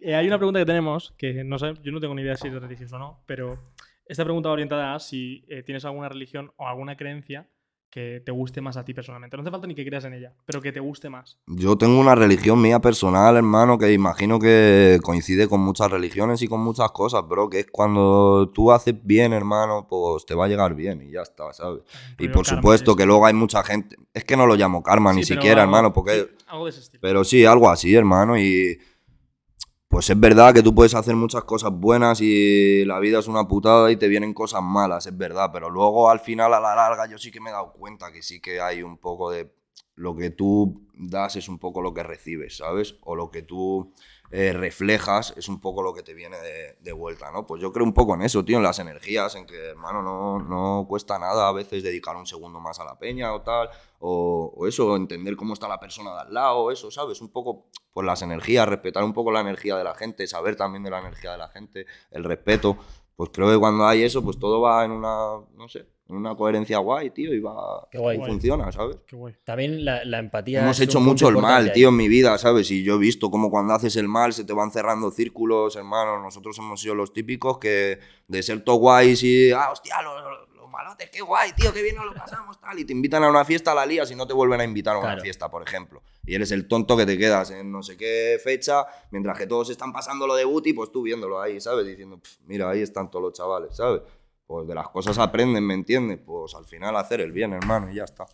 Eh, 0.00 0.14
hay 0.14 0.26
una 0.26 0.38
pregunta 0.38 0.58
que 0.60 0.66
tenemos, 0.66 1.12
que 1.18 1.44
no 1.44 1.58
sé, 1.58 1.74
yo 1.82 1.92
no 1.92 2.00
tengo 2.00 2.14
ni 2.14 2.22
idea 2.22 2.36
si 2.36 2.48
es 2.48 2.54
religioso 2.54 2.96
o 2.96 2.98
no, 2.98 3.20
pero 3.26 3.58
esta 4.06 4.24
pregunta 4.24 4.48
va 4.48 4.54
orientada 4.54 4.94
a 4.94 5.00
si 5.00 5.44
eh, 5.48 5.62
tienes 5.62 5.84
alguna 5.84 6.08
religión 6.08 6.52
o 6.56 6.66
alguna 6.66 6.96
creencia 6.96 7.48
que 7.88 8.20
te 8.26 8.30
guste 8.32 8.60
más 8.60 8.76
a 8.76 8.84
ti 8.84 8.92
personalmente. 8.92 9.36
No 9.36 9.42
hace 9.42 9.50
falta 9.50 9.66
ni 9.66 9.74
que 9.74 9.86
creas 9.86 10.04
en 10.04 10.12
ella, 10.12 10.34
pero 10.44 10.60
que 10.60 10.70
te 10.70 10.80
guste 10.80 11.08
más. 11.08 11.38
Yo 11.46 11.78
tengo 11.78 11.98
una 11.98 12.14
religión 12.14 12.60
mía 12.60 12.78
personal, 12.78 13.36
hermano, 13.36 13.78
que 13.78 13.90
imagino 13.92 14.38
que 14.38 14.98
coincide 15.02 15.48
con 15.48 15.60
muchas 15.60 15.90
religiones 15.90 16.42
y 16.42 16.48
con 16.48 16.60
muchas 16.60 16.90
cosas, 16.90 17.26
bro, 17.26 17.48
que 17.48 17.60
es 17.60 17.66
cuando 17.70 18.50
tú 18.52 18.70
haces 18.70 18.94
bien, 19.02 19.32
hermano, 19.32 19.86
pues 19.88 20.26
te 20.26 20.34
va 20.34 20.44
a 20.44 20.48
llegar 20.48 20.74
bien 20.74 21.00
y 21.00 21.12
ya 21.12 21.22
está, 21.22 21.50
¿sabes? 21.54 21.84
Y 22.18 22.28
por 22.28 22.44
supuesto 22.44 22.94
que 22.96 23.06
luego 23.06 23.24
hay 23.24 23.34
mucha 23.34 23.62
gente, 23.62 23.96
es 24.12 24.24
que 24.24 24.36
no 24.36 24.46
lo 24.46 24.56
llamo 24.56 24.82
karma 24.82 25.14
ni 25.14 25.22
Sí, 25.24 25.32
siquiera, 25.34 25.62
algo- 25.62 25.74
hermano, 25.76 25.92
porque... 25.94 26.26
sí, 26.28 26.44
algo 26.48 26.64
de 26.66 26.70
ese 26.72 26.80
estilo. 26.80 27.00
Pero 27.00 27.24
sí, 27.24 27.46
algo 27.46 27.70
así, 27.70 27.94
hermano. 27.94 28.36
Y 28.38 28.78
pues 29.96 30.10
es 30.10 30.20
verdad 30.20 30.52
que 30.52 30.62
tú 30.62 30.74
puedes 30.74 30.94
hacer 30.94 31.16
muchas 31.16 31.44
cosas 31.44 31.72
buenas 31.72 32.20
y 32.20 32.84
la 32.84 32.98
vida 32.98 33.18
es 33.18 33.28
una 33.28 33.48
putada 33.48 33.90
y 33.90 33.96
te 33.96 34.08
vienen 34.08 34.34
cosas 34.34 34.62
malas, 34.62 35.06
es 35.06 35.16
verdad. 35.16 35.48
Pero 35.50 35.70
luego 35.70 36.10
al 36.10 36.20
final, 36.20 36.52
a 36.52 36.60
la 36.60 36.76
larga, 36.76 37.06
yo 37.06 37.16
sí 37.16 37.30
que 37.30 37.40
me 37.40 37.48
he 37.48 37.52
dado 37.54 37.72
cuenta 37.72 38.12
que 38.12 38.20
sí 38.20 38.38
que 38.38 38.60
hay 38.60 38.82
un 38.82 38.98
poco 38.98 39.30
de... 39.30 39.50
Lo 39.94 40.14
que 40.14 40.28
tú 40.28 40.86
das 40.92 41.36
es 41.36 41.48
un 41.48 41.58
poco 41.58 41.80
lo 41.80 41.94
que 41.94 42.02
recibes, 42.02 42.58
¿sabes? 42.58 42.96
O 43.04 43.16
lo 43.16 43.30
que 43.30 43.40
tú 43.40 43.94
eh, 44.30 44.52
reflejas 44.52 45.34
es 45.36 45.48
un 45.48 45.60
poco 45.60 45.82
lo 45.82 45.94
que 45.94 46.02
te 46.02 46.14
viene 46.14 46.36
de, 46.80 46.92
vuelta, 46.92 47.30
¿no? 47.30 47.46
Pues 47.46 47.60
yo 47.60 47.72
creo 47.72 47.84
un 47.84 47.92
poco 47.92 48.14
en 48.14 48.22
eso, 48.22 48.44
tío, 48.44 48.56
en 48.56 48.62
las 48.62 48.78
energías, 48.78 49.34
en 49.34 49.46
que, 49.46 49.56
hermano, 49.56 50.02
no, 50.02 50.38
no 50.38 50.86
cuesta 50.88 51.18
nada 51.18 51.48
a 51.48 51.52
veces 51.52 51.82
dedicar 51.82 52.16
un 52.16 52.26
segundo 52.26 52.58
más 52.58 52.80
a 52.80 52.84
la 52.84 52.98
peña 52.98 53.34
o 53.34 53.42
tal, 53.42 53.68
o, 53.98 54.52
o 54.56 54.66
eso, 54.66 54.96
entender 54.96 55.36
cómo 55.36 55.52
está 55.52 55.68
la 55.68 55.78
persona 55.78 56.14
de 56.14 56.20
al 56.20 56.34
lado, 56.34 56.70
eso, 56.70 56.90
¿sabes? 56.90 57.20
Un 57.20 57.30
poco, 57.30 57.66
pues 57.92 58.06
las 58.06 58.22
energías, 58.22 58.68
respetar 58.68 59.04
un 59.04 59.12
poco 59.12 59.30
la 59.30 59.40
energía 59.40 59.76
de 59.76 59.84
la 59.84 59.94
gente, 59.94 60.26
saber 60.26 60.56
también 60.56 60.82
de 60.82 60.90
la 60.90 61.00
energía 61.00 61.32
de 61.32 61.38
la 61.38 61.48
gente, 61.48 61.86
el 62.10 62.24
respeto, 62.24 62.78
pues 63.14 63.30
creo 63.32 63.50
que 63.50 63.58
cuando 63.58 63.86
hay 63.86 64.02
eso, 64.02 64.22
pues 64.22 64.38
todo 64.38 64.60
va 64.60 64.84
en 64.84 64.90
una, 64.92 65.40
no 65.54 65.68
sé, 65.68 65.86
una 66.08 66.36
coherencia 66.36 66.78
guay, 66.78 67.10
tío, 67.10 67.34
y 67.34 67.40
va, 67.40 67.86
Qué 67.90 67.98
guay. 67.98 68.18
y 68.18 68.24
funciona, 68.24 68.70
¿sabes? 68.70 68.96
Qué 69.06 69.16
guay. 69.16 69.34
También 69.44 69.84
la, 69.84 70.04
la 70.04 70.18
empatía. 70.18 70.62
Hemos 70.62 70.78
hecho 70.80 71.00
mucho 71.00 71.28
el 71.28 71.36
mal, 71.38 71.64
ahí. 71.66 71.72
tío, 71.72 71.88
en 71.88 71.96
mi 71.96 72.08
vida, 72.08 72.36
¿sabes? 72.38 72.70
Y 72.70 72.82
yo 72.84 72.94
he 72.94 72.98
visto 72.98 73.30
cómo 73.30 73.50
cuando 73.50 73.74
haces 73.74 73.96
el 73.96 74.06
mal 74.08 74.32
se 74.32 74.44
te 74.44 74.52
van 74.52 74.70
cerrando 74.70 75.10
círculos, 75.10 75.74
hermano. 75.76 76.22
Nosotros 76.22 76.56
hemos 76.58 76.80
sido 76.80 76.94
los 76.94 77.12
típicos 77.12 77.58
que 77.58 77.98
de 78.28 78.42
ser 78.42 78.62
todo 78.62 78.76
guays 78.76 79.22
y, 79.24 79.50
ah, 79.52 79.70
hostia, 79.72 80.00
los, 80.02 80.22
los- 80.22 80.46
los 80.56 80.70
malotes, 80.70 81.08
qué 81.10 81.20
guay, 81.22 81.52
tío, 81.52 81.72
qué 81.72 81.80
bien 81.82 81.96
nos 81.96 82.04
lo 82.06 82.14
pasamos, 82.14 82.60
tal. 82.60 82.78
Y 82.78 82.84
te 82.84 82.92
invitan 82.92 83.22
a 83.24 83.30
una 83.30 83.44
fiesta, 83.44 83.74
la 83.74 83.86
lías 83.86 84.10
y 84.10 84.14
no 84.14 84.26
te 84.26 84.32
vuelven 84.34 84.60
a 84.60 84.64
invitar 84.64 84.94
a 84.94 84.98
una 84.98 85.08
Claro. 85.08 85.22
fiesta, 85.22 85.50
por 85.50 85.62
ejemplo. 85.62 86.02
Y 86.26 86.34
eres 86.34 86.50
el 86.50 86.66
tonto 86.68 86.96
que 86.96 87.06
te 87.06 87.16
quedas 87.16 87.50
en 87.52 87.70
no 87.72 87.82
sé 87.82 87.96
qué 87.96 88.36
fecha, 88.42 88.84
mientras 89.10 89.38
que 89.38 89.46
todos 89.46 89.70
están 89.70 89.92
pasando 89.92 90.26
lo 90.26 90.34
de 90.34 90.44
Buti, 90.44 90.72
pues 90.72 90.90
tú 90.92 91.02
viéndolo 91.02 91.40
ahí, 91.40 91.60
¿sabes? 91.60 91.86
Diciendo, 91.86 92.18
"Pf, 92.18 92.38
mira, 92.46 92.68
ahí 92.68 92.80
están 92.82 93.10
todos 93.10 93.22
los 93.22 93.32
chavales, 93.32 93.76
¿sabes? 93.76 94.02
Pues 94.46 94.66
de 94.68 94.74
las 94.74 94.88
cosas 94.88 95.18
aprenden, 95.18 95.66
¿me 95.66 95.74
entiendes? 95.74 96.18
Pues 96.24 96.54
al 96.54 96.64
final 96.66 96.94
hacer 96.96 97.20
el 97.20 97.32
bien, 97.32 97.52
hermano, 97.52 97.90
y 97.90 97.96
ya 97.96 98.04
está. 98.04 98.26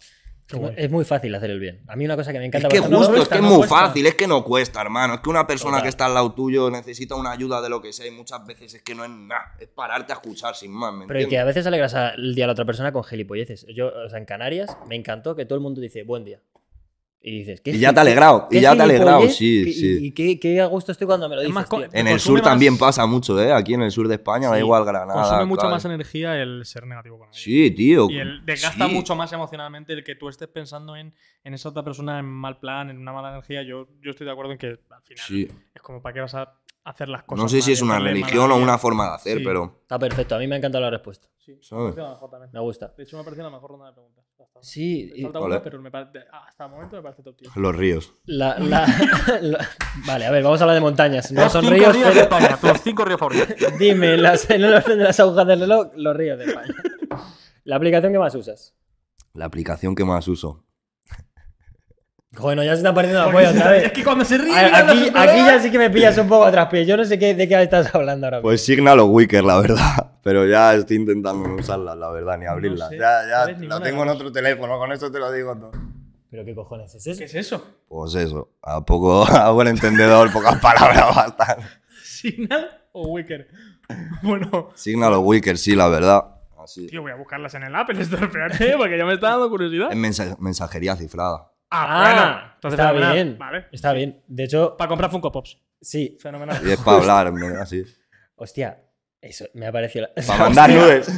Es 0.76 0.90
muy 0.90 1.06
fácil 1.06 1.34
hacer 1.34 1.50
el 1.50 1.58
bien. 1.60 1.80
A 1.88 1.96
mí 1.96 2.04
una 2.04 2.14
cosa 2.14 2.30
que 2.30 2.38
me 2.38 2.44
Es 2.44 2.48
encanta. 2.48 2.68
que 2.68 2.76
por 2.82 2.88
ejemplo, 2.88 2.98
justo, 2.98 3.14
cuesta, 3.14 3.22
es 3.22 3.28
que 3.30 3.34
es 3.36 3.42
no 3.42 3.48
muy 3.48 3.66
cuesta. 3.66 3.86
fácil, 3.86 4.06
es 4.06 4.14
que 4.16 4.26
no 4.26 4.44
cuesta, 4.44 4.80
hermano. 4.82 5.14
Es 5.14 5.20
que 5.20 5.30
una 5.30 5.46
persona 5.46 5.70
Total. 5.78 5.82
que 5.84 5.88
está 5.88 6.06
al 6.06 6.14
lado 6.14 6.32
tuyo 6.34 6.70
necesita 6.70 7.14
una 7.14 7.30
ayuda 7.30 7.62
de 7.62 7.70
lo 7.70 7.80
que 7.80 7.94
sea 7.94 8.06
y 8.06 8.10
muchas 8.10 8.44
veces 8.44 8.74
es 8.74 8.82
que 8.82 8.94
no 8.94 9.02
es 9.04 9.10
nada, 9.10 9.54
es 9.58 9.68
pararte 9.68 10.12
a 10.12 10.16
escuchar 10.16 10.54
sin 10.54 10.70
más, 10.72 10.92
¿me 10.92 11.06
Pero 11.06 11.20
y 11.22 11.28
que 11.28 11.38
a 11.38 11.44
veces 11.44 11.66
alegras 11.66 11.94
el 12.18 12.34
día 12.34 12.44
a 12.44 12.48
la 12.48 12.52
otra 12.52 12.66
persona 12.66 12.92
con 12.92 13.02
gilipolleces. 13.02 13.64
Yo, 13.74 13.86
o 14.04 14.08
sea, 14.10 14.18
en 14.18 14.26
Canarias 14.26 14.76
me 14.86 14.94
encantó 14.96 15.34
que 15.34 15.46
todo 15.46 15.54
el 15.54 15.62
mundo 15.62 15.80
dice 15.80 16.02
buen 16.02 16.24
día. 16.26 16.40
Y 17.24 17.38
dices, 17.38 17.60
¿qué 17.60 17.70
Y 17.70 17.78
ya 17.78 17.92
te 17.92 18.00
ha 18.00 18.02
alegrado, 18.02 18.48
y 18.50 18.60
ya 18.60 18.74
te 18.74 18.80
ha 18.80 18.84
alegrado, 18.84 19.28
sí, 19.28 19.62
¿Qué- 19.64 19.72
sí. 19.72 19.98
Y, 20.00 20.06
y 20.06 20.10
qué, 20.12 20.40
qué 20.40 20.60
a 20.60 20.66
gusto 20.66 20.90
estoy 20.90 21.06
cuando 21.06 21.28
me 21.28 21.36
lo 21.36 21.42
Es 21.42 21.46
dices. 21.46 21.54
más 21.54 21.66
co- 21.66 21.78
tío. 21.78 21.88
En 21.92 22.08
el 22.08 22.18
sur 22.18 22.40
también 22.42 22.76
pasa 22.76 23.06
mucho, 23.06 23.40
¿eh? 23.40 23.52
Aquí 23.52 23.74
en 23.74 23.82
el 23.82 23.92
sur 23.92 24.08
de 24.08 24.16
España, 24.16 24.48
da 24.48 24.58
igual 24.58 24.84
Granada. 24.84 25.12
Consume 25.22 25.44
mucha 25.44 25.60
claro. 25.60 25.76
más 25.76 25.84
energía 25.84 26.36
el 26.42 26.64
ser 26.64 26.84
negativo 26.84 27.18
con 27.18 27.28
alguien. 27.28 27.40
Sí, 27.44 27.70
tío. 27.70 28.10
Y 28.10 28.18
el 28.18 28.44
desgasta 28.44 28.88
sí. 28.88 28.92
mucho 28.94 29.14
más 29.14 29.32
emocionalmente 29.32 29.92
el 29.92 30.02
que 30.02 30.16
tú 30.16 30.28
estés 30.28 30.48
pensando 30.48 30.96
en, 30.96 31.14
en 31.44 31.54
esa 31.54 31.68
otra 31.68 31.84
persona 31.84 32.18
en 32.18 32.26
mal 32.26 32.58
plan, 32.58 32.90
en 32.90 32.98
una 32.98 33.12
mala 33.12 33.30
energía. 33.30 33.62
Yo, 33.62 33.86
yo 34.02 34.10
estoy 34.10 34.24
de 34.26 34.32
acuerdo 34.32 34.50
en 34.52 34.58
que 34.58 34.66
al 34.66 35.02
final 35.04 35.24
Sí. 35.24 35.48
es 35.74 35.80
como 35.80 36.02
para 36.02 36.14
qué 36.14 36.20
vas 36.22 36.34
a 36.34 36.54
hacer 36.84 37.08
las 37.08 37.22
cosas. 37.22 37.40
No 37.44 37.48
sé 37.48 37.62
si 37.62 37.70
es 37.70 37.82
una 37.82 38.00
religión 38.00 38.50
o 38.50 38.56
una 38.56 38.78
forma 38.78 39.10
de 39.10 39.14
hacer, 39.14 39.38
Sí. 39.38 39.44
pero. 39.44 39.78
Está 39.82 39.96
perfecto, 39.96 40.34
a 40.34 40.38
mí 40.40 40.48
me 40.48 40.56
ha 40.56 40.58
encantado 40.58 40.82
la 40.82 40.90
respuesta. 40.90 41.28
Sí, 41.38 41.52
me 41.52 41.62
¿Sabes? 41.62 41.84
parece 41.94 42.00
la 42.02 42.10
mejor 42.10 42.30
también. 42.30 42.50
Me 42.52 42.60
gusta. 42.60 42.92
De 42.96 43.02
hecho, 43.04 43.16
me 43.16 43.22
parece 43.22 43.42
la 43.44 43.50
mejor 43.50 43.70
ronda 43.70 43.86
de 43.86 43.92
preguntas. 43.92 44.21
Ahora. 44.54 44.64
Sí, 44.66 45.08
Me 45.12 45.18
y- 45.18 45.22
falta 45.22 45.38
Vale. 45.40 45.54
una, 45.54 45.62
pero 45.64 45.80
me 45.80 45.90
parece, 45.90 46.20
hasta 46.30 46.64
el 46.64 46.70
momento 46.70 46.96
me 46.96 47.02
parece 47.02 47.22
top 47.22 47.36
tío. 47.36 47.50
Los 47.56 47.74
ríos. 47.76 48.12
la, 48.26 48.58
la- 48.58 48.86
la- 49.40 49.68
Vale, 50.06 50.26
a 50.26 50.30
ver, 50.30 50.42
vamos 50.42 50.60
a 50.60 50.64
hablar 50.64 50.74
de 50.74 50.80
montañas. 50.80 51.32
No 51.32 51.48
son 51.48 51.66
ríos, 51.68 51.96
pero 51.96 52.28
tus 52.72 52.80
cinco 52.82 53.04
ríos 53.04 53.18
favoritos. 53.18 53.48
dime, 53.78 54.16
las, 54.16 54.48
en 54.50 54.62
el 54.64 54.74
orden 54.74 54.98
de 54.98 55.04
las 55.04 55.18
agujas 55.20 55.46
del 55.46 55.60
reloj, 55.60 55.88
los 55.96 56.16
ríos 56.16 56.38
de 56.38 56.44
España. 56.46 56.74
La 57.64 57.76
aplicación 57.76 58.12
que 58.12 58.18
más 58.18 58.34
usas. 58.34 58.74
La 59.34 59.44
aplicación 59.44 59.94
que 59.94 60.04
más 60.04 60.26
uso. 60.26 60.64
Bueno, 62.40 62.64
ya 62.64 62.70
se 62.72 62.78
está 62.78 62.94
perdiendo 62.94 63.26
la 63.26 63.30
polla 63.30 63.50
otra 63.50 63.70
vez. 63.72 63.84
Es 63.84 63.92
que 63.92 64.02
cuando 64.02 64.24
se 64.24 64.38
ríe. 64.38 64.54
A- 64.56 64.78
Aquí, 64.78 65.10
aquí 65.14 65.36
ya 65.38 65.60
sí 65.60 65.70
que 65.70 65.78
me 65.78 65.90
pillas 65.90 66.16
un 66.18 66.28
poco 66.28 66.44
atrás, 66.46 66.68
pero 66.70 66.82
yo 66.84 66.96
no 66.96 67.04
sé 67.04 67.18
qué, 67.18 67.34
de 67.34 67.46
qué 67.46 67.62
estás 67.62 67.94
hablando 67.94 68.26
ahora 68.26 68.38
mismo. 68.38 68.48
Pues 68.48 68.64
Signal 68.64 68.98
o 69.00 69.06
Wicker, 69.06 69.44
la 69.44 69.60
verdad. 69.60 70.08
Pero 70.22 70.46
ya 70.46 70.72
estoy 70.74 70.98
intentando 70.98 71.48
no 71.48 71.56
usarla, 71.56 71.96
la 71.96 72.08
verdad, 72.12 72.38
ni 72.38 72.46
abrirla. 72.46 72.88
sé 72.88 72.96
ya, 72.96 73.22
ya, 73.28 73.52
la 73.66 73.80
tengo 73.80 74.04
en 74.04 74.08
otro 74.10 74.30
teléfono, 74.30 74.78
con 74.78 74.92
eso 74.92 75.10
te 75.10 75.18
lo 75.18 75.32
digo 75.32 75.56
todo. 75.56 75.72
¿Pero 76.30 76.44
qué 76.44 76.54
cojones 76.54 76.94
es 76.94 77.04
eso? 77.04 77.18
¿Qué 77.18 77.24
es 77.24 77.34
eso? 77.34 77.66
Pues 77.88 78.14
eso, 78.14 78.52
a 78.62 78.84
poco, 78.84 79.26
a 79.28 79.50
buen 79.50 79.66
entendedor, 79.66 80.32
pocas 80.32 80.60
palabras 80.60 81.04
bastan. 81.16 81.58
¿Signal 82.04 82.70
o 82.92 83.08
Wicker? 83.08 83.48
Bueno, 84.22 84.70
Signal 84.76 85.12
o 85.14 85.20
Wicker, 85.20 85.58
sí, 85.58 85.74
la 85.74 85.88
verdad. 85.88 86.24
Así. 86.62 86.86
tío, 86.86 87.02
voy 87.02 87.10
a 87.10 87.16
buscarlas 87.16 87.52
en 87.54 87.64
el 87.64 87.74
Apple 87.74 88.00
Store, 88.02 88.26
espérate, 88.26 88.74
porque 88.78 88.96
ya 88.96 89.04
me 89.04 89.14
está 89.14 89.30
dando 89.30 89.50
curiosidad. 89.50 89.88
Es 89.90 89.96
mensa- 89.98 90.36
mensajería 90.38 90.94
cifrada. 90.94 91.50
Ah, 91.72 92.02
bueno. 92.02 92.52
Entonces, 92.54 92.78
está 92.78 92.88
fenomenal. 92.92 93.14
bien. 93.14 93.38
Vale. 93.38 93.66
Está 93.72 93.92
bien. 93.92 94.22
De 94.28 94.44
hecho, 94.44 94.76
Para 94.76 94.88
comprar 94.88 95.10
Funko 95.10 95.32
Pops. 95.32 95.58
sí. 95.80 96.16
Fenomenal. 96.20 96.60
Y 96.66 96.70
es 96.70 96.80
para 96.80 96.98
hablar, 96.98 97.26
en 97.28 97.34
verdad, 97.34 97.66
sí. 97.66 97.82
Hostia, 98.36 98.78
eso 99.22 99.46
me 99.54 99.66
ha 99.66 99.72
parecido. 99.72 100.08
la- 100.14 100.22
Para 100.26 100.38
mandar 100.44 100.68
nudes. 100.70 101.08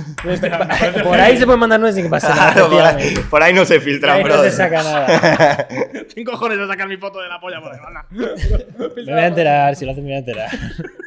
Por 1.03 1.19
ahí 1.21 1.37
se 1.39 1.47
puede 1.47 1.59
mandar 1.59 1.81
nudes 1.81 1.95
sin 1.95 2.05
que 2.05 2.11
pase 2.11 2.29
nada. 2.29 2.53
Claro, 2.53 2.71
por, 2.71 3.31
por 3.31 3.43
ahí 3.43 3.53
no 3.55 3.65
se 3.65 3.75
Por 3.77 3.83
filtran, 3.85 4.17
ahí 4.19 4.25
no 4.25 4.43
se 4.43 4.51
saca 4.53 4.83
nada. 4.83 5.69
Sin 6.15 6.25
cojones 6.25 6.59
a 6.59 6.67
sacar 6.69 6.87
mi 6.87 6.97
foto 6.99 7.21
de 7.21 7.29
la 7.29 7.41
polla 7.41 7.61
por 7.61 7.73
ahí. 7.73 7.81
Me 8.11 9.05
voy 9.13 9.21
a 9.21 9.27
enterar, 9.27 9.75
si 9.75 9.85
lo 9.85 9.93
hacen 9.93 10.05
me 10.05 10.11
voy 10.11 10.17
a 10.17 10.19
enterar. 10.19 10.51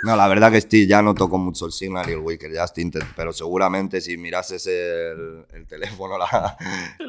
No, 0.04 0.16
la 0.16 0.28
verdad 0.28 0.52
que 0.52 0.58
estoy, 0.58 0.88
ya 0.88 1.02
no 1.02 1.14
toco 1.16 1.38
mucho 1.38 1.66
el 1.68 1.72
Signal 1.72 2.10
y 2.10 2.14
el 2.14 2.20
Wicker, 2.20 2.52
ya 2.52 2.64
estoy 2.64 2.86
intent- 2.86 3.06
pero 3.16 3.32
seguramente 3.32 4.02
si 4.02 4.18
mirases 4.18 4.66
el, 4.68 5.46
el 5.54 5.68
teléfono, 5.68 6.18
la, 6.18 6.58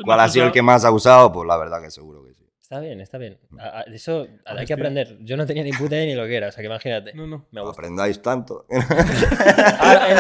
cuál 0.05 0.21
ha 0.21 0.29
sido 0.29 0.47
el 0.47 0.53
que 0.53 0.63
más 0.63 0.85
ha 0.85 0.91
usado, 0.91 1.33
pues 1.33 1.47
la 1.47 1.57
verdad 1.57 1.81
que 1.83 1.91
seguro 1.91 2.23
que 2.25 2.35
sí. 2.35 2.48
Está 2.69 2.81
bien, 2.81 3.01
está 3.01 3.17
bien. 3.17 3.39
A- 3.59 3.79
a- 3.79 3.83
Eso 3.85 4.29
hay 4.45 4.57
Hostia. 4.59 4.67
que 4.67 4.73
aprender. 4.75 5.17
Yo 5.21 5.39
no 5.39 5.47
tenía 5.47 5.63
ni 5.65 5.73
puta 5.73 5.97
idea 5.97 6.05
ni 6.05 6.15
lo 6.15 6.27
que 6.27 6.37
era, 6.37 6.49
o 6.49 6.53
sea 6.53 6.61
que 6.61 6.67
imagínate. 6.67 7.15
No, 7.15 7.27
no. 7.27 7.47
Me 7.51 7.63
gusta. 7.63 7.73
Aprendáis 7.81 8.21
tanto. 8.21 8.67
Ahora, 9.81 10.11
en- 10.11 10.19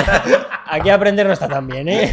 Aquí 0.70 0.88
aprender 0.88 1.26
no 1.26 1.34
está 1.34 1.46
tan 1.46 1.66
bien, 1.68 1.88
¿eh? 1.90 2.11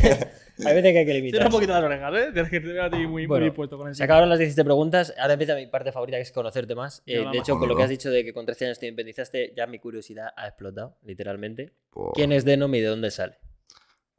Hay 0.65 0.75
veces 0.75 0.91
que 0.91 0.99
hay 0.99 1.05
que 1.05 1.13
limitar. 1.13 1.45
un 1.45 1.51
poquito 1.51 1.71
las 1.71 1.83
orejas, 1.83 2.13
¿eh? 2.15 2.29
Tienes 2.33 2.51
que 2.51 2.59
tener 2.59 2.81
a 2.81 2.89
ti 2.89 3.07
muy, 3.07 3.25
Bueno, 3.27 3.45
muy 3.45 3.51
puesto 3.55 3.77
con 3.77 3.87
el 3.87 3.95
Se 3.95 4.03
acabaron 4.03 4.27
las 4.29 4.39
17 4.39 4.65
preguntas. 4.65 5.13
Ahora 5.17 5.33
empieza 5.33 5.55
mi 5.55 5.67
parte 5.67 5.93
favorita, 5.93 6.17
que 6.17 6.23
es 6.23 6.31
conocerte 6.33 6.75
más. 6.75 7.01
Eh, 7.05 7.23
de 7.31 7.37
hecho, 7.37 7.57
con 7.57 7.69
lo 7.69 7.75
que 7.77 7.83
has 7.83 7.89
dicho 7.89 8.09
de 8.11 8.25
que 8.25 8.33
con 8.33 8.45
13 8.45 8.65
años 8.65 8.79
te 8.79 8.87
independizaste, 8.87 9.53
ya 9.55 9.67
mi 9.67 9.79
curiosidad 9.79 10.29
ha 10.35 10.47
explotado, 10.47 10.97
literalmente. 11.05 11.71
¿Quién 12.13 12.33
es 12.33 12.43
Denom 12.43 12.75
y 12.75 12.81
de 12.81 12.87
dónde 12.87 13.09
sale? 13.11 13.37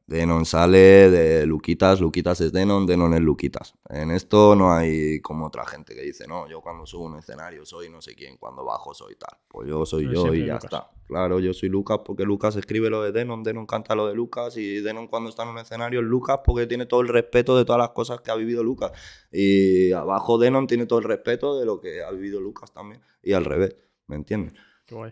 Denon 0.09 0.45
sale 0.47 1.11
de 1.11 1.47
Luquitas, 1.47 2.01
Luquitas 2.01 2.41
es 2.41 2.53
Denon, 2.53 2.87
Denon 2.87 3.15
es 3.15 3.21
Luquitas. 3.21 3.75
En 3.89 4.13
esto 4.13 4.55
no 4.55 4.73
hay 4.73 5.21
como 5.21 5.47
otra 5.47 5.67
gente 5.67 5.97
que 5.97 6.03
dice, 6.03 6.29
no, 6.29 6.49
yo 6.49 6.61
cuando 6.61 6.87
subo 6.87 7.07
un 7.07 7.19
escenario 7.19 7.65
soy 7.67 7.91
no 7.91 8.01
sé 8.01 8.15
quién, 8.15 8.37
cuando 8.37 8.65
bajo 8.65 8.95
soy 8.95 9.17
tal. 9.17 9.37
Pues 9.49 9.69
yo 9.69 9.85
soy 9.85 10.07
Pero 10.07 10.27
yo 10.27 10.35
y 10.35 10.47
ya 10.47 10.55
Lucas. 10.55 10.65
está. 10.65 10.91
Claro, 11.09 11.41
yo 11.41 11.53
soy 11.53 11.69
Lucas 11.69 11.99
porque 12.05 12.23
Lucas 12.25 12.55
escribe 12.55 12.89
lo 12.89 13.03
de 13.03 13.11
Denon, 13.11 13.43
Denon 13.43 13.67
canta 13.67 13.97
lo 13.97 14.07
de 14.07 14.15
Lucas 14.15 14.57
y 14.57 14.81
Denon 14.81 15.09
cuando 15.09 15.29
está 15.31 15.43
en 15.43 15.49
un 15.49 15.59
escenario 15.59 15.99
es 15.99 16.07
Lucas 16.07 16.39
porque 16.45 16.67
tiene 16.69 16.87
todo 16.87 17.01
el 17.01 17.09
respeto 17.09 17.57
de 17.59 17.65
todas 17.65 17.81
las 17.81 17.91
cosas 17.91 18.21
que 18.21 18.31
ha 18.31 18.37
vivido 18.37 18.63
Lucas. 18.63 18.93
Y 19.33 19.91
abajo 19.91 20.39
Denon 20.39 20.69
tiene 20.69 20.87
todo 20.87 21.01
el 21.01 21.05
respeto 21.05 21.59
de 21.59 21.67
lo 21.67 21.81
que 21.81 22.05
ha 22.05 22.13
vivido 22.13 22.41
Lucas 22.41 22.73
también. 22.73 23.01
Y 23.25 23.33
al 23.33 23.45
revés, 23.45 23.75
¿me 24.07 24.15
entiendes? 24.15 24.55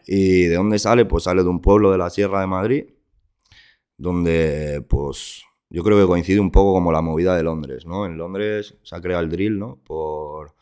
¿Y 0.07 0.45
de 0.45 0.55
dónde 0.55 0.79
sale? 0.79 1.05
Pues 1.05 1.25
sale 1.25 1.43
de 1.43 1.49
un 1.49 1.61
pueblo 1.61 1.91
de 1.91 1.99
la 1.99 2.11
Sierra 2.11 2.41
de 2.41 2.47
Madrid, 2.47 2.85
donde 3.97 4.85
pues 4.89 5.45
yo 5.71 5.83
creo 5.83 6.01
que 6.01 6.07
coincide 6.07 6.41
un 6.41 6.51
poco 6.51 6.73
como 6.73 6.93
la 6.93 7.03
movida 7.03 7.37
de 7.37 7.43
Londres, 7.43 7.87
¿no? 7.87 8.07
En 8.07 8.17
Londres 8.17 8.77
se 8.83 8.97
ha 8.97 9.01
creado 9.01 9.23
el 9.23 9.31
drill, 9.31 9.59
¿no? 9.59 9.81
Por, 9.83 10.55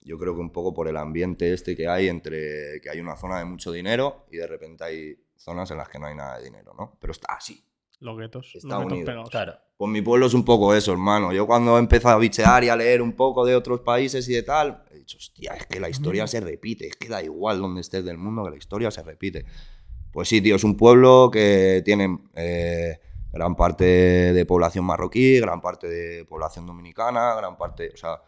yo 0.00 0.18
creo 0.18 0.34
que 0.34 0.40
un 0.40 0.50
poco 0.50 0.72
por 0.72 0.88
el 0.88 0.96
ambiente 0.96 1.52
este 1.52 1.76
que 1.76 1.88
hay 1.88 2.08
entre 2.08 2.80
que 2.80 2.90
hay 2.90 3.00
una 3.00 3.16
zona 3.16 3.38
de 3.38 3.44
mucho 3.44 3.72
dinero 3.72 4.26
y 4.30 4.36
de 4.36 4.46
repente 4.46 4.84
hay 4.84 5.16
zonas 5.36 5.70
en 5.70 5.78
las 5.78 5.88
que 5.88 5.98
no 5.98 6.06
hay 6.06 6.14
nada 6.14 6.38
de 6.38 6.44
dinero, 6.44 6.74
¿no? 6.78 6.96
Pero 7.00 7.12
está 7.12 7.34
así. 7.34 7.62
Los 8.00 8.18
guetos. 8.18 8.52
Está 8.54 8.78
los 8.78 8.86
unido. 8.86 9.06
pegados. 9.06 9.30
Claro. 9.30 9.54
Pues 9.76 9.90
mi 9.90 10.02
pueblo 10.02 10.26
es 10.26 10.34
un 10.34 10.44
poco 10.44 10.74
eso, 10.74 10.92
hermano. 10.92 11.32
Yo 11.32 11.46
cuando 11.46 11.76
he 11.76 11.80
empezado 11.80 12.16
a 12.16 12.18
bichear 12.18 12.64
y 12.64 12.68
a 12.68 12.76
leer 12.76 13.02
un 13.02 13.12
poco 13.12 13.44
de 13.44 13.54
otros 13.56 13.80
países 13.80 14.28
y 14.28 14.34
de 14.34 14.42
tal, 14.42 14.84
he 14.90 14.96
dicho, 14.96 15.18
hostia, 15.18 15.52
es 15.54 15.66
que 15.66 15.80
la 15.80 15.88
historia 15.88 16.26
se 16.26 16.40
repite, 16.40 16.86
es 16.86 16.96
que 16.96 17.08
da 17.08 17.22
igual 17.22 17.60
donde 17.60 17.80
estés 17.80 18.04
del 18.04 18.18
mundo, 18.18 18.44
que 18.44 18.50
la 18.50 18.56
historia 18.56 18.90
se 18.90 19.02
repite. 19.02 19.46
Pues 20.16 20.30
sí, 20.30 20.40
tío, 20.40 20.56
es 20.56 20.64
un 20.64 20.78
pueblo 20.78 21.28
que 21.30 21.82
tiene 21.84 22.18
eh, 22.36 22.98
gran 23.30 23.54
parte 23.54 23.84
de 23.84 24.46
población 24.46 24.86
marroquí, 24.86 25.38
gran 25.40 25.60
parte 25.60 25.88
de 25.88 26.24
población 26.24 26.64
dominicana, 26.64 27.34
gran 27.34 27.58
parte, 27.58 27.90
o 27.92 27.96
sea, 27.98 28.22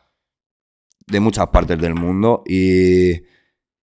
de 1.07 1.19
muchas 1.19 1.47
partes 1.47 1.81
del 1.81 1.95
mundo 1.95 2.43
y, 2.45 3.13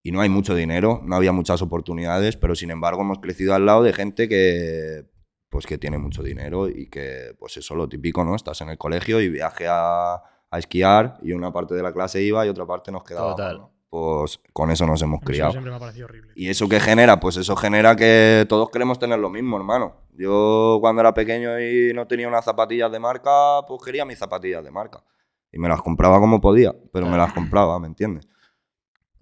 y 0.04 0.12
no 0.12 0.22
hay 0.22 0.30
mucho 0.30 0.54
dinero, 0.54 1.02
no 1.04 1.16
había 1.16 1.32
muchas 1.32 1.64
oportunidades, 1.64 2.38
pero 2.38 2.54
sin 2.54 2.70
embargo 2.70 3.02
hemos 3.02 3.18
crecido 3.18 3.56
al 3.56 3.66
lado 3.66 3.82
de 3.82 3.92
gente 3.92 4.30
que 4.30 5.10
pues 5.50 5.66
que 5.66 5.80
tiene 5.80 5.98
mucho 5.98 6.22
dinero 6.22 6.70
y 6.70 6.92
que 6.92 7.34
pues 7.40 7.58
eso 7.58 7.74
lo 7.74 7.90
típico, 7.90 8.24
¿no? 8.24 8.36
Estás 8.36 8.62
en 8.62 8.70
el 8.70 8.78
colegio 8.78 9.20
y 9.20 9.30
viaje 9.30 9.66
a, 9.68 10.14
a 10.52 10.60
esquiar 10.60 11.18
y 11.24 11.32
una 11.32 11.52
parte 11.52 11.74
de 11.74 11.82
la 11.82 11.92
clase 11.92 12.22
iba 12.22 12.46
y 12.46 12.50
otra 12.50 12.68
parte 12.68 12.92
nos 12.92 13.04
quedaba. 13.04 13.32
Total. 13.32 13.75
Pues 13.96 14.42
con 14.52 14.72
eso 14.72 14.86
nos 14.86 15.02
hemos 15.02 15.22
mí 15.22 15.24
eso 15.24 15.32
criado. 15.32 15.52
siempre 15.52 15.72
me 15.72 15.78
ha 15.78 15.80
parecido 15.80 16.08
horrible. 16.08 16.34
¿Y 16.36 16.50
eso 16.50 16.68
qué 16.68 16.82
genera? 16.82 17.18
Pues 17.18 17.38
eso 17.38 17.56
genera 17.56 17.96
que 17.96 18.46
todos 18.50 18.70
queremos 18.70 19.00
tener 19.00 19.18
lo 19.20 19.30
mismo, 19.30 19.56
hermano. 19.56 20.02
Yo 20.18 20.80
cuando 20.82 21.00
era 21.00 21.14
pequeño 21.14 21.58
y 21.62 21.94
no 21.94 22.06
tenía 22.06 22.28
unas 22.28 22.44
zapatillas 22.44 22.92
de 22.92 23.00
marca, 23.00 23.62
pues 23.66 23.82
quería 23.82 24.04
mis 24.04 24.20
zapatillas 24.20 24.66
de 24.66 24.70
marca. 24.70 25.02
Y 25.50 25.60
me 25.60 25.70
las 25.70 25.82
compraba 25.82 26.20
como 26.20 26.42
podía, 26.42 26.76
pero 26.92 27.08
me 27.08 27.16
las 27.16 27.32
compraba, 27.32 27.80
¿me 27.80 27.88
entiendes? 27.88 28.28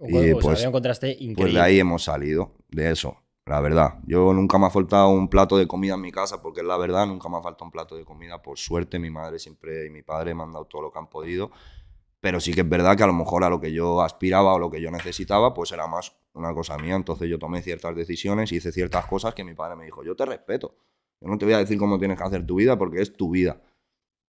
Y, 0.00 0.32
pues- 0.34 0.58
había 0.58 0.70
un 0.70 0.72
contraste 0.72 1.10
increíble. 1.12 1.34
Pues 1.36 1.54
de 1.54 1.60
ahí 1.60 1.78
hemos 1.78 2.02
salido, 2.02 2.54
de 2.68 2.90
eso, 2.90 3.22
la 3.46 3.60
verdad. 3.60 4.00
Yo 4.08 4.32
nunca 4.32 4.58
me 4.58 4.66
ha 4.66 4.70
faltado 4.70 5.08
un 5.10 5.28
plato 5.28 5.56
de 5.56 5.68
comida 5.68 5.94
en 5.94 6.00
mi 6.00 6.10
casa, 6.10 6.42
porque 6.42 6.62
es 6.62 6.66
la 6.66 6.76
verdad, 6.76 7.06
nunca 7.06 7.28
me 7.28 7.36
ha 7.36 7.42
faltado 7.42 7.66
un 7.66 7.70
plato 7.70 7.94
de 7.94 8.04
comida. 8.04 8.42
Por 8.42 8.58
suerte, 8.58 8.98
mi 8.98 9.10
madre 9.10 9.38
siempre 9.38 9.86
y 9.86 9.90
mi 9.90 10.02
padre 10.02 10.34
me 10.34 10.42
han 10.42 10.50
dado 10.50 10.64
todo 10.64 10.82
lo 10.82 10.90
que 10.90 10.98
han 10.98 11.06
podido. 11.06 11.52
Pero 12.24 12.40
sí 12.40 12.54
que 12.54 12.62
es 12.62 12.68
verdad 12.70 12.96
que 12.96 13.02
a 13.02 13.06
lo 13.06 13.12
mejor 13.12 13.44
a 13.44 13.50
lo 13.50 13.60
que 13.60 13.70
yo 13.70 14.00
aspiraba 14.00 14.54
o 14.54 14.58
lo 14.58 14.70
que 14.70 14.80
yo 14.80 14.90
necesitaba, 14.90 15.52
pues 15.52 15.72
era 15.72 15.86
más 15.86 16.16
una 16.32 16.54
cosa 16.54 16.78
mía. 16.78 16.94
Entonces 16.94 17.28
yo 17.28 17.38
tomé 17.38 17.60
ciertas 17.60 17.94
decisiones, 17.94 18.50
hice 18.50 18.72
ciertas 18.72 19.04
cosas 19.04 19.34
que 19.34 19.44
mi 19.44 19.52
padre 19.52 19.76
me 19.76 19.84
dijo, 19.84 20.02
yo 20.02 20.16
te 20.16 20.24
respeto. 20.24 20.74
Yo 21.20 21.28
no 21.28 21.36
te 21.36 21.44
voy 21.44 21.52
a 21.52 21.58
decir 21.58 21.76
cómo 21.76 21.98
tienes 21.98 22.16
que 22.16 22.24
hacer 22.24 22.46
tu 22.46 22.54
vida 22.54 22.78
porque 22.78 23.02
es 23.02 23.14
tu 23.14 23.28
vida. 23.28 23.60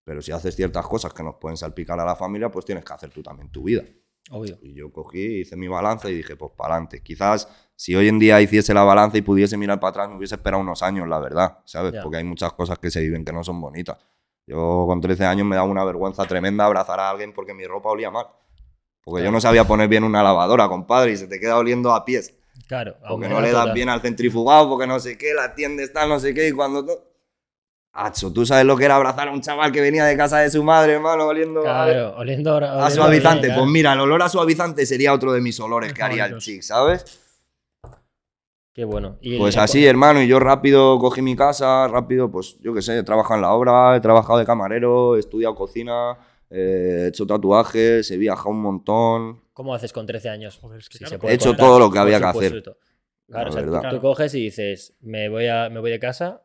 Pero 0.03 0.21
si 0.21 0.33
haces 0.33 0.57
ciertas 0.57 0.85
cosas 0.87 1.13
que 1.13 1.23
nos 1.23 1.35
pueden 1.35 1.55
salpicar 1.55 1.97
a 1.97 2.03
la 2.03 2.17
familia, 2.17 2.51
pues 2.51 2.65
tienes 2.65 2.83
que 2.83 2.91
hacer 2.91 3.11
tú 3.11 3.23
también 3.23 3.49
tu 3.49 3.63
vida. 3.63 3.85
Obvio. 4.29 4.57
Y 4.61 4.73
yo 4.73 4.91
cogí, 4.91 5.39
hice 5.39 5.55
mi 5.55 5.69
balanza 5.69 6.09
y 6.09 6.15
dije, 6.15 6.35
pues 6.35 6.51
para 6.57 6.73
adelante. 6.73 7.01
Quizás 7.01 7.47
si 7.77 7.95
hoy 7.95 8.09
en 8.09 8.19
día 8.19 8.41
hiciese 8.41 8.73
la 8.73 8.83
balanza 8.83 9.17
y 9.17 9.21
pudiese 9.21 9.55
mirar 9.55 9.79
para 9.79 9.91
atrás, 9.91 10.09
me 10.09 10.17
hubiese 10.17 10.35
esperado 10.35 10.61
unos 10.61 10.83
años, 10.83 11.07
la 11.07 11.19
verdad, 11.19 11.59
¿sabes? 11.63 11.93
Ya. 11.93 12.03
Porque 12.03 12.17
hay 12.17 12.25
muchas 12.25 12.51
cosas 12.51 12.77
que 12.77 12.91
se 12.91 12.99
viven 12.99 13.23
que 13.23 13.31
no 13.31 13.41
son 13.41 13.61
bonitas. 13.61 13.97
Yo 14.47 14.85
con 14.87 15.01
13 15.01 15.25
años 15.25 15.45
me 15.47 15.55
daba 15.55 15.67
una 15.67 15.83
vergüenza 15.83 16.25
tremenda 16.25 16.65
abrazar 16.65 16.99
a 16.99 17.09
alguien 17.09 17.33
porque 17.33 17.53
mi 17.53 17.65
ropa 17.65 17.89
olía 17.89 18.11
mal. 18.11 18.27
Porque 19.03 19.23
yo 19.23 19.31
no 19.31 19.39
sabía 19.41 19.65
poner 19.65 19.87
bien 19.87 20.03
una 20.03 20.23
lavadora, 20.23 20.67
compadre, 20.67 21.11
y 21.11 21.17
se 21.17 21.27
te 21.27 21.39
queda 21.39 21.57
oliendo 21.57 21.93
a 21.93 22.05
pies. 22.05 22.33
Claro. 22.67 22.95
Porque 23.07 23.27
no 23.27 23.39
le 23.39 23.51
das 23.51 23.61
total. 23.61 23.73
bien 23.75 23.89
al 23.89 24.01
centrifugado, 24.01 24.67
porque 24.69 24.87
no 24.87 24.99
sé 24.99 25.17
qué, 25.17 25.33
la 25.35 25.53
tienda 25.53 25.83
está 25.83 26.07
no 26.07 26.19
sé 26.19 26.33
qué, 26.33 26.47
y 26.47 26.51
cuando... 26.51 26.85
Acho, 27.97 28.33
¿tú 28.33 28.45
sabes 28.45 28.65
lo 28.65 28.75
que 28.75 28.83
era 28.85 28.95
abrazar 28.97 29.29
a 29.29 29.31
un 29.31 29.41
chaval 29.41 29.71
que 29.71 29.79
venía 29.79 30.03
de 30.05 30.17
casa 30.17 30.39
de 30.39 30.49
su 30.49 30.61
madre, 30.63 30.93
hermano, 30.93 31.27
oliendo 31.27 31.61
a- 31.61 31.63
Claro, 31.85 32.15
oliendo, 32.17 32.51
a 32.51 32.55
oliendo 32.57 32.89
suavizante. 32.89 33.41
bien, 33.41 33.53
claro. 33.53 33.61
Pues 33.61 33.71
mira, 33.71 33.93
el 33.93 33.99
olor 34.01 34.21
a 34.23 34.27
suavizante 34.29 34.85
sería 34.85 35.13
otro 35.13 35.31
de 35.31 35.39
mis 35.39 35.57
olores 35.61 35.93
que 35.93 36.03
haría 36.03 36.25
el 36.25 36.37
chic, 36.39 36.61
¿sabes? 36.61 37.05
Qué 38.75 38.83
bueno. 38.83 39.17
Y 39.21 39.37
Pues 39.37 39.55
así, 39.55 39.85
hermano, 39.85 40.21
y 40.21 40.27
yo 40.27 40.37
rápido 40.37 40.99
cogí 40.99 41.21
mi 41.21 41.33
casa, 41.33 41.87
rápido, 41.87 42.29
pues 42.29 42.57
yo 42.59 42.73
qué 42.73 42.81
sé, 42.81 42.97
he 42.99 43.03
trabajado 43.03 43.35
en 43.35 43.41
la 43.43 43.53
obra, 43.53 43.95
he 43.95 44.01
trabajado 44.01 44.37
de 44.37 44.45
camarero, 44.45 45.15
he 45.15 45.19
estudiado 45.19 45.55
cocina, 45.55 46.17
eh, 46.49 47.03
he 47.05 47.07
hecho 47.07 47.25
tatuajes, 47.25 48.11
he 48.11 48.17
viajado 48.17 48.49
un 48.49 48.61
montón. 48.61 49.39
¿Cómo 49.53 49.73
haces 49.73 49.93
con 49.93 50.05
13 50.05 50.27
años? 50.27 50.57
Joder, 50.61 50.81
es 50.81 50.89
que 50.89 50.97
Si 50.97 51.05
claro. 51.05 51.11
se 51.11 51.19
puede 51.19 51.31
He 51.31 51.35
hecho 51.37 51.49
contar, 51.51 51.65
todo 51.65 51.79
lo 51.79 51.89
que 51.89 51.99
había 51.99 52.19
que 52.19 52.25
hacer. 52.25 52.47
supuesto. 52.47 52.77
Claro, 53.27 53.43
La 53.45 53.49
o 53.49 53.53
sea, 53.53 53.89
tú- 53.89 53.95
tú, 53.95 54.01
coges 54.01 54.35
y 54.35 54.41
dices, 54.41 54.93
me 54.99 55.29
voy, 55.29 55.47
a, 55.47 55.69
me 55.69 55.79
voy 55.79 55.91
de 55.91 55.99
casa. 55.99 56.41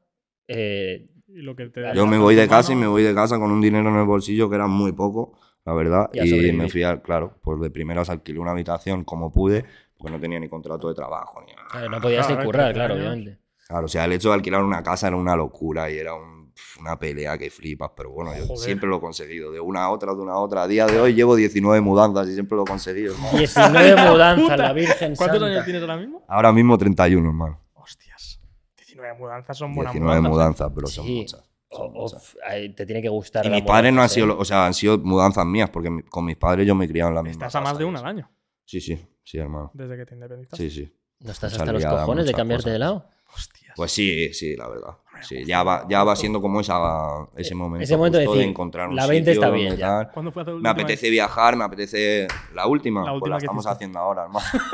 eh, 0.47 1.09
Y 1.27 1.43
lo 1.43 1.57
que 1.57 1.67
te 1.67 1.81
Yo 1.81 1.95
Yo 1.95 2.07
me 2.07 2.19
voy 2.19 2.37
de 2.37 2.47
casa 2.49 2.73
y 2.73 2.77
me 2.77 2.87
voy 2.87 3.03
de 3.03 3.15
casa 3.15 3.39
con 3.41 3.51
un 3.51 3.61
dinero 3.61 3.89
en 3.89 3.97
el 3.97 4.05
bolsillo 4.07 4.49
que 4.49 4.55
era 4.55 4.69
muy 4.69 4.93
poco, 4.93 5.39
la 5.65 5.75
verdad. 5.75 6.09
Y 6.13 6.21
a 6.21 6.25
Y 6.25 6.53
me 6.53 6.69
fui, 6.69 6.83
al, 6.85 7.03
claro, 7.03 7.39
pues 7.43 7.61
de 7.61 7.71
primeras 7.71 8.09
alquilé 8.09 8.39
una 8.39 8.51
habitación 8.53 9.05
como 9.05 9.33
pude, 9.33 9.65
porque 10.01 10.13
no 10.17 10.21
tenía 10.21 10.41
ni 10.41 10.49
contrato 10.49 10.89
de 10.89 10.95
trabajo 10.95 11.41
ni 11.47 11.53
nada. 11.53 11.69
claro, 11.71 11.89
no 11.91 12.01
podías 12.01 12.29
ni 12.31 12.37
currar, 12.45 12.73
13 12.73 12.75
claro, 12.75 12.95
obviamente. 12.95 13.39
Claro, 13.69 13.85
o 13.87 13.89
sea, 13.89 14.05
el 14.07 14.13
hecho 14.15 14.29
de 14.31 14.35
alquilar 14.35 14.63
una 14.65 14.83
casa 14.83 15.07
era 15.09 15.17
una 15.17 15.37
locura 15.37 15.91
y 15.91 15.99
era 15.99 16.15
un- 16.15 16.53
una 16.81 16.99
pelea 16.99 17.39
que 17.39 17.51
flipas, 17.51 17.91
pero 17.97 18.11
bueno, 18.11 18.35
yo 18.37 18.43
Joder. 18.47 18.59
siempre 18.59 18.89
lo 18.89 18.97
he 18.97 19.01
conseguido, 19.01 19.51
de 19.53 19.61
una 19.61 19.85
a 19.85 19.91
otra, 19.91 20.13
de 20.15 20.21
una 20.21 20.33
a 20.33 20.39
otra. 20.39 20.63
A 20.65 20.69
día 20.69 20.87
de 20.87 21.01
hoy 21.01 21.15
llevo 21.15 21.37
19 21.37 21.81
mudanzas 21.81 22.29
y 22.29 22.35
siempre 22.35 22.57
lo 22.57 22.63
he 22.65 22.67
conseguido. 22.67 23.15
hermano. 23.15 23.39
19 23.39 23.97
mudanzas, 24.11 24.59
la 24.59 24.73
Virgen 24.73 25.15
¿Cuántos 25.17 25.39
Santa. 25.39 25.47
años 25.47 25.65
tienes 25.65 25.83
ahora 25.83 25.97
mismo? 25.97 26.25
Ahora 26.29 26.53
mismo 26.53 26.77
31, 26.77 27.29
hermano. 27.29 27.61
Hostias. 27.75 28.41
19 28.77 29.15
mudanzas 29.19 29.57
son 29.57 29.75
buenas 29.75 29.93
19 29.95 30.21
mudanzas. 30.21 30.31
¿eh? 30.31 30.35
mudanzas, 30.35 30.73
pero 30.75 30.87
son 30.89 31.05
Sí. 31.07 31.17
muchas. 31.17 31.41
O- 31.73 31.77
son 31.77 31.87
o- 31.87 31.91
muchas. 32.03 32.37
ay, 32.47 32.75
te 32.75 32.85
tiene 32.85 33.01
que 33.01 33.09
gustar. 33.09 33.47
Y 33.47 33.49
la 33.49 33.55
mis 33.57 33.65
padres 33.65 33.93
no 33.93 34.03
han 34.03 34.09
sido, 34.09 34.27
¿eh? 34.31 34.37
o 34.39 34.45
sea, 34.45 34.67
han 34.67 34.75
sido 34.75 34.99
mudanzas 34.99 35.47
mías, 35.47 35.71
porque 35.71 36.03
con 36.11 36.25
mis 36.25 36.37
padres 36.37 36.67
yo 36.67 36.75
me 36.75 36.85
he 36.85 36.89
criado 36.89 37.11
en 37.11 37.15
la 37.15 37.23
misma 37.23 37.47
Estás 37.47 37.55
a 37.55 37.61
más 37.61 37.71
casa 37.71 37.79
de 37.79 37.85
una 37.85 38.01
al 38.01 38.07
año 38.07 38.31
Sí, 38.65 38.81
sí, 38.81 38.99
sí, 39.31 39.39
hermano. 39.39 39.71
desde 39.75 39.97
que 39.97 40.07
te 40.07 40.15
independizaste. 40.15 40.57
Sí, 40.57 40.71
sí. 40.71 40.95
¿No 41.21 41.33
estás 41.33 41.53
mucha 41.53 41.63
hasta 41.65 41.73
los 41.73 41.85
cojones 41.85 42.27
de 42.27 42.33
cambiarte 42.35 42.71
de 42.71 42.79
lado? 42.79 43.07
Hostias. 43.35 43.73
Pues 43.77 43.93
sí, 43.93 44.33
sí, 44.35 44.57
la 44.57 44.69
verdad. 44.69 44.97
Sí, 45.23 45.45
ya 45.45 45.63
va, 45.63 45.87
ya 45.89 46.03
va 46.03 46.17
siendo 46.17 46.41
como 46.41 46.61
esa, 46.61 46.79
ese 47.37 47.55
momento, 47.55 47.85
ese 47.85 47.97
momento 47.97 48.19
de 48.19 48.25
justo 48.25 48.35
de, 48.35 48.39
decir, 48.39 48.51
encontrar 48.51 48.89
un 48.89 48.97
la 48.97 49.07
20 49.07 49.31
está 49.33 49.51
bien, 49.51 49.77
ya. 49.77 49.87
tal. 49.87 50.11
¿Cuándo 50.13 50.33
fue 50.33 50.45
la 50.45 50.53
Me 50.55 50.69
apetece 50.71 51.03
vez? 51.07 51.11
viajar, 51.13 51.55
me 51.57 51.65
apetece. 51.65 52.27
La 52.55 52.67
última, 52.67 53.01
La 53.05 53.11
pues 53.13 53.17
última 53.23 53.35
la 53.37 53.39
que 53.39 53.45
estamos 53.45 53.63
hiciste. 53.65 53.75
haciendo 53.75 53.99
ahora, 53.99 54.23
hermano. 54.25 54.47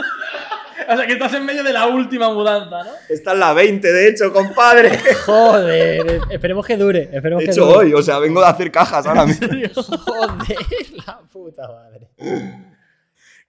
O 0.89 0.97
sea, 0.97 1.05
que 1.05 1.15
estás 1.15 1.35
en 1.35 1.45
medio 1.45 1.65
de 1.65 1.73
la 1.73 1.89
última 1.89 2.33
mudanza, 2.33 2.85
¿no? 2.85 2.91
Esta 3.09 3.33
es 3.33 3.39
la 3.41 3.53
20, 3.55 3.93
de 3.93 4.09
hecho, 4.09 4.33
compadre. 4.33 4.97
Joder, 5.27 6.21
esperemos 6.31 6.65
que 6.65 6.77
dure. 6.77 7.09
Esperemos 7.13 7.41
De 7.41 7.47
que 7.47 7.51
hecho, 7.51 7.67
dure. 7.67 7.79
hoy, 7.79 7.95
o 7.95 8.03
sea, 8.03 8.21
vengo 8.21 8.41
de 8.41 8.47
hacer 8.47 8.71
cajas 8.71 9.05
ahora 9.05 9.27
mismo. 9.27 9.49
Joder, 9.49 10.57
la 11.05 11.19
puta 11.33 11.67
madre. 11.67 12.11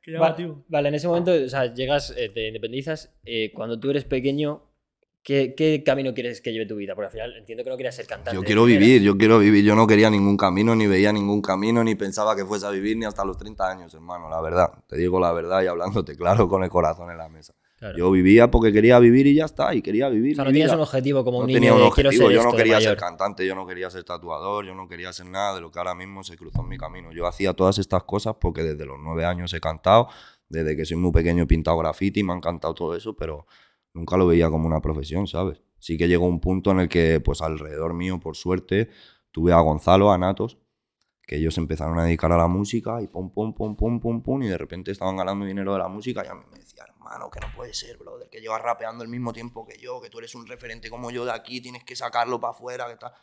Qué 0.08 0.14
Va- 0.14 0.28
llamativo. 0.28 0.64
Vale, 0.70 0.88
en 0.88 0.96
ese 0.96 1.06
momento, 1.10 1.34
o 1.34 1.50
sea, 1.50 1.74
llegas, 1.74 2.14
eh, 2.16 2.30
te 2.34 2.48
independizas. 2.48 3.14
eh, 3.26 3.52
cuando 3.54 3.78
tú 3.78 3.90
eres 3.90 4.06
pequeño, 4.06 4.64
¿qué, 5.22 5.54
qué 5.54 5.84
camino 5.86 6.14
quieres 6.14 6.40
que 6.40 6.54
lleve 6.54 6.66
tu 6.66 6.78
vida? 6.78 6.96
Porque 6.96 7.08
al 7.08 7.12
final 7.12 7.36
entiendo 7.36 7.66
que 7.66 7.70
no 7.70 7.76
quieras 7.76 7.96
ser 7.96 8.08
cantante. 8.08 8.34
Yo 8.34 8.42
quiero 8.46 8.64
vivir, 8.64 9.02
yo 9.02 9.18
quiero 9.18 9.38
vivir. 9.38 9.66
Yo 9.66 9.76
no 9.76 9.86
quería 9.86 10.10
ningún 10.10 10.38
camino, 10.38 10.78
ni 10.78 10.88
veía 10.88 11.12
ningún 11.12 11.42
camino, 11.42 11.84
ni 11.84 11.96
pensaba 11.96 12.38
que 12.38 12.46
fuese 12.46 12.66
a 12.66 12.70
vivir 12.70 12.96
ni 12.96 13.04
hasta 13.04 13.26
los 13.26 13.36
30 13.38 13.70
años, 13.70 13.94
hermano, 13.94 14.30
la 14.30 14.40
verdad. 14.40 14.72
Te 14.88 14.96
digo 14.96 15.20
la 15.20 15.34
verdad 15.34 15.62
y 15.62 15.68
hablándote 15.68 16.16
claro 16.16 16.48
con 16.48 16.64
el 16.64 16.70
corazón 16.70 17.12
en 17.12 17.18
la 17.18 17.28
mesa. 17.28 17.54
Claro. 17.78 17.96
Yo 17.96 18.10
vivía 18.10 18.50
porque 18.50 18.74
quería 18.74 18.98
vivir 18.98 19.28
y 19.28 19.36
ya 19.36 19.46
está, 19.46 19.76
y 19.76 19.84
quería 19.84 20.10
vivir. 20.10 20.34
o 20.34 20.36
sea, 20.36 20.46
no 20.46 20.52
vida. 20.52 20.74
un 20.74 20.82
objetivo 20.82 21.24
como 21.24 21.38
un 21.38 21.44
no 21.44 21.48
niño 21.48 21.58
tenía 21.58 21.74
un 21.74 21.84
de 21.84 21.92
quiero 21.92 22.10
objetivo, 22.10 22.28
ser 22.28 22.36
yo 22.36 22.42
no 22.42 22.50
esto 22.50 22.58
quería 22.58 22.78
ser 22.80 22.90
mayor. 22.90 22.98
cantante, 22.98 23.46
yo 23.46 23.54
no 23.54 23.68
quería 23.68 23.90
ser 23.92 24.04
tatuador, 24.04 24.66
yo 24.66 24.74
no 24.74 24.88
quería 24.88 25.14
ser 25.14 25.28
nada 25.28 25.54
de 25.54 25.62
lo 25.62 25.72
que 25.72 25.78
ahora 25.78 25.94
mismo 25.94 26.24
se 26.24 26.36
cruzó 26.38 26.62
en 26.62 26.70
mi 26.70 26.78
camino. 26.78 27.12
Yo 27.12 27.28
hacía 27.28 27.54
todas 27.54 27.78
estas 27.78 28.04
cosas 28.04 28.36
porque 28.42 28.64
desde 28.64 28.84
los 28.86 28.98
nueve 29.00 29.26
años 29.26 29.54
he 29.54 29.60
cantado, 29.60 30.08
desde 30.50 30.76
que 30.76 30.86
soy 30.86 30.98
muy 30.98 31.12
pequeño 31.12 31.44
he 31.44 31.46
pintado 31.46 31.78
graffiti, 31.78 32.24
me 32.24 32.34
ha 32.34 32.38
encantado 32.38 32.74
todo 32.74 32.96
eso, 32.96 33.16
pero 33.16 33.46
nunca 33.94 34.18
lo 34.18 34.26
veía 34.26 34.50
como 34.50 34.66
una 34.66 34.82
profesión, 34.82 35.28
¿sabes? 35.28 35.62
Sí 35.78 36.00
que 36.00 36.08
llegó 36.08 36.26
un 36.26 36.40
punto 36.40 36.72
en 36.72 36.80
el 36.80 36.90
que, 36.90 37.20
pues 37.20 37.42
alrededor 37.42 37.94
mío, 37.94 38.20
por 38.20 38.36
suerte, 38.36 38.90
tuve 39.32 39.54
a 39.54 39.60
Gonzalo, 39.60 40.12
a 40.12 40.18
Natos, 40.18 40.58
que 41.28 41.36
ellos 41.36 41.58
empezaron 41.60 42.00
a 42.00 42.06
dedicar 42.06 42.32
a 42.32 42.38
la 42.38 42.48
música 42.48 43.02
y 43.04 43.08
pum, 43.08 43.32
pum, 43.32 43.54
pum, 43.54 43.76
pum, 43.76 44.00
pum, 44.00 44.24
pum, 44.24 44.42
y 44.42 44.48
de 44.48 44.58
repente 44.58 44.92
estaban 44.92 45.16
ganando 45.16 45.46
dinero 45.46 45.74
de 45.74 45.80
la 45.80 45.90
música 45.90 46.24
y 46.26 46.30
a 46.30 46.34
mí 46.34 46.42
me 46.52 46.58
decía, 46.58 46.86
que 47.32 47.40
no 47.40 47.48
puede 47.56 47.74
ser, 47.74 47.98
brother, 47.98 48.30
que 48.30 48.40
llevas 48.40 48.62
rapeando 48.62 49.04
el 49.04 49.10
mismo 49.10 49.34
tiempo 49.34 49.66
que 49.66 49.78
yo, 49.78 50.00
que 50.02 50.10
tú 50.10 50.20
eres 50.20 50.36
un 50.36 50.46
referente 50.48 50.90
como 50.90 51.12
yo 51.12 51.26
de 51.26 51.32
aquí, 51.32 51.62
tienes 51.62 51.84
que 51.84 51.96
sacarlo 51.96 52.40
para 52.40 52.52
afuera, 52.52 52.88
que 52.88 52.96
tal. 52.96 53.14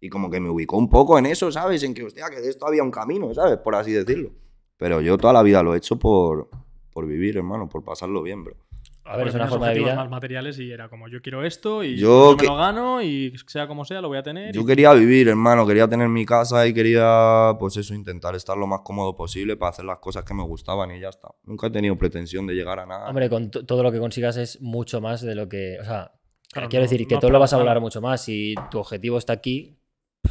Y 0.00 0.08
como 0.08 0.30
que 0.30 0.40
me 0.40 0.50
ubicó 0.50 0.76
un 0.76 0.88
poco 0.88 1.18
en 1.18 1.26
eso, 1.26 1.52
¿sabes? 1.52 1.82
En 1.82 1.94
que, 1.94 2.04
hostia, 2.04 2.28
que 2.28 2.40
de 2.40 2.50
esto 2.50 2.66
había 2.66 2.82
un 2.82 2.90
camino, 2.90 3.32
¿sabes? 3.34 3.58
Por 3.58 3.74
así 3.76 3.92
decirlo. 3.92 4.30
Pero 4.76 5.00
yo 5.00 5.16
toda 5.16 5.32
la 5.32 5.42
vida 5.42 5.62
lo 5.62 5.74
he 5.74 5.78
hecho 5.78 5.96
por, 5.96 6.50
por 6.92 7.06
vivir, 7.06 7.36
hermano, 7.36 7.68
por 7.68 7.84
pasarlo 7.84 8.22
bien, 8.22 8.42
bro. 8.42 8.56
A 9.04 9.16
ver, 9.16 9.28
es 9.28 9.34
una 9.34 9.48
forma 9.48 9.68
de 9.70 9.80
vida. 9.80 9.96
más 9.96 10.08
materiales 10.08 10.58
y 10.60 10.70
era 10.70 10.88
como 10.88 11.08
yo 11.08 11.20
quiero 11.20 11.44
esto 11.44 11.82
y 11.82 11.96
Yo 11.96 12.30
yo, 12.32 12.36
que- 12.36 12.44
me 12.44 12.48
lo 12.50 12.56
gano 12.56 13.02
y 13.02 13.32
sea 13.46 13.66
como 13.66 13.84
sea 13.84 14.00
lo 14.00 14.08
voy 14.08 14.18
a 14.18 14.22
tener. 14.22 14.54
Yo 14.54 14.60
y- 14.62 14.66
quería 14.66 14.92
vivir, 14.94 15.28
hermano, 15.28 15.66
quería 15.66 15.88
tener 15.88 16.08
mi 16.08 16.24
casa 16.24 16.66
y 16.66 16.72
quería, 16.72 17.52
pues 17.58 17.76
eso, 17.76 17.94
intentar 17.94 18.34
estar 18.36 18.56
lo 18.56 18.66
más 18.66 18.80
cómodo 18.84 19.16
posible 19.16 19.56
para 19.56 19.70
hacer 19.70 19.84
las 19.84 19.98
cosas 19.98 20.24
que 20.24 20.34
me 20.34 20.44
gustaban 20.44 20.90
y 20.94 21.00
ya 21.00 21.08
está. 21.08 21.28
Nunca 21.44 21.66
he 21.66 21.70
tenido 21.70 21.96
pretensión 21.96 22.46
de 22.46 22.54
llegar 22.54 22.78
a 22.78 22.86
nada. 22.86 23.08
Hombre, 23.08 23.28
con 23.28 23.50
to- 23.50 23.66
todo 23.66 23.82
lo 23.82 23.90
que 23.90 23.98
consigas 23.98 24.36
es 24.36 24.60
mucho 24.62 25.00
más 25.00 25.20
de 25.20 25.34
lo 25.34 25.48
que. 25.48 25.78
O 25.80 25.84
sea, 25.84 26.12
Claro, 26.52 26.68
quiero 26.68 26.84
no- 26.84 26.90
decir 26.90 27.06
que 27.08 27.14
no 27.14 27.20
todo 27.20 27.30
lo 27.32 27.40
vas 27.40 27.52
a 27.52 27.56
valorar 27.56 27.80
mucho 27.80 28.00
más. 28.00 28.22
Si 28.22 28.54
tu 28.70 28.78
objetivo 28.78 29.18
está 29.18 29.32
aquí, 29.32 29.78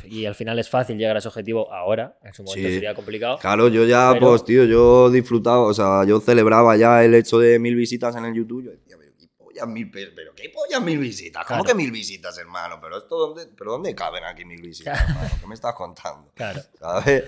y 0.03 0.25
al 0.25 0.35
final 0.35 0.57
es 0.59 0.69
fácil 0.69 0.97
llegar 0.97 1.15
a 1.15 1.19
ese 1.19 1.27
objetivo 1.27 1.71
ahora, 1.71 2.17
en 2.23 2.33
su 2.33 2.43
momento 2.43 2.67
Sí. 2.67 2.73
sería 2.75 2.93
complicado. 2.95 3.37
Claro, 3.39 3.67
yo 3.67 3.85
ya, 3.85 4.11
Pero- 4.13 4.27
pues, 4.29 4.43
tío, 4.45 4.63
yo 4.65 5.09
disfrutaba, 5.09 5.59
o 5.61 5.73
sea, 5.73 6.03
yo 6.05 6.19
celebraba 6.19 6.75
ya 6.77 7.03
el 7.03 7.13
hecho 7.13 7.39
de 7.39 7.59
mil 7.59 7.75
visitas 7.75 8.15
en 8.15 8.25
el 8.25 8.33
YouTube. 8.33 8.63
Yo 8.63 8.71
decía, 8.71 8.97
pero 8.97 9.13
qué 9.17 9.27
pollas 9.37 9.67
mil, 9.67 9.91
pe- 9.91 10.11
pero 10.15 10.33
qué 10.35 10.49
pollas 10.49 10.81
mil 10.81 10.97
visitas. 10.97 11.45
¿Cómo 11.45 11.63
Claro. 11.63 11.77
que 11.77 11.83
mil 11.83 11.91
visitas, 11.91 12.37
hermano? 12.37 12.79
Pero 12.81 12.97
esto, 12.97 13.17
¿dónde, 13.17 13.47
pero 13.57 13.71
¿dónde 13.71 13.93
caben 13.95 14.23
aquí 14.23 14.45
mil 14.45 14.61
visitas, 14.61 14.99
hermano? 15.09 15.29
¿Qué 15.39 15.47
me 15.47 15.53
estás 15.55 15.73
contando? 15.75 16.31
Claro. 16.35 16.61
¿Sabes? 16.79 17.23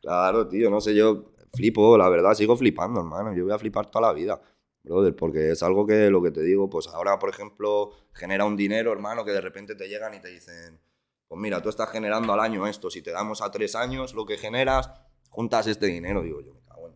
Claro, 0.00 0.48
tío, 0.48 0.68
no 0.70 0.80
sé, 0.80 0.94
yo 0.94 1.32
flipo, 1.54 1.96
la 1.98 2.08
verdad, 2.08 2.34
sigo 2.34 2.56
flipando, 2.56 3.00
hermano. 3.00 3.34
Yo 3.34 3.44
voy 3.44 3.52
a 3.52 3.58
flipar 3.58 3.90
toda 3.90 4.08
la 4.08 4.12
vida, 4.12 4.40
brother, 4.82 5.14
porque 5.14 5.50
es 5.52 5.62
algo 5.62 5.86
que, 5.86 6.08
lo 6.10 6.22
que 6.22 6.30
te 6.30 6.42
digo, 6.42 6.68
pues 6.68 6.88
ahora, 6.88 7.18
por 7.18 7.30
ejemplo, 7.30 7.90
genera 8.12 8.44
un 8.44 8.56
dinero, 8.56 8.90
hermano, 8.92 9.24
que 9.24 9.30
de 9.32 9.40
repente 9.40 9.74
te 9.74 9.88
llegan 9.88 10.14
y 10.14 10.20
te 10.20 10.28
dicen, 10.28 10.80
pues 11.32 11.40
mira, 11.40 11.62
tú 11.62 11.70
estás 11.70 11.88
generando 11.88 12.34
al 12.34 12.40
año 12.40 12.66
esto, 12.66 12.90
si 12.90 13.00
te 13.00 13.10
damos 13.10 13.40
a 13.40 13.50
tres 13.50 13.74
años 13.74 14.12
lo 14.12 14.26
que 14.26 14.36
generas, 14.36 14.90
juntas 15.30 15.66
este 15.66 15.86
dinero. 15.86 16.20
Digo, 16.20 16.42
yo 16.42 16.52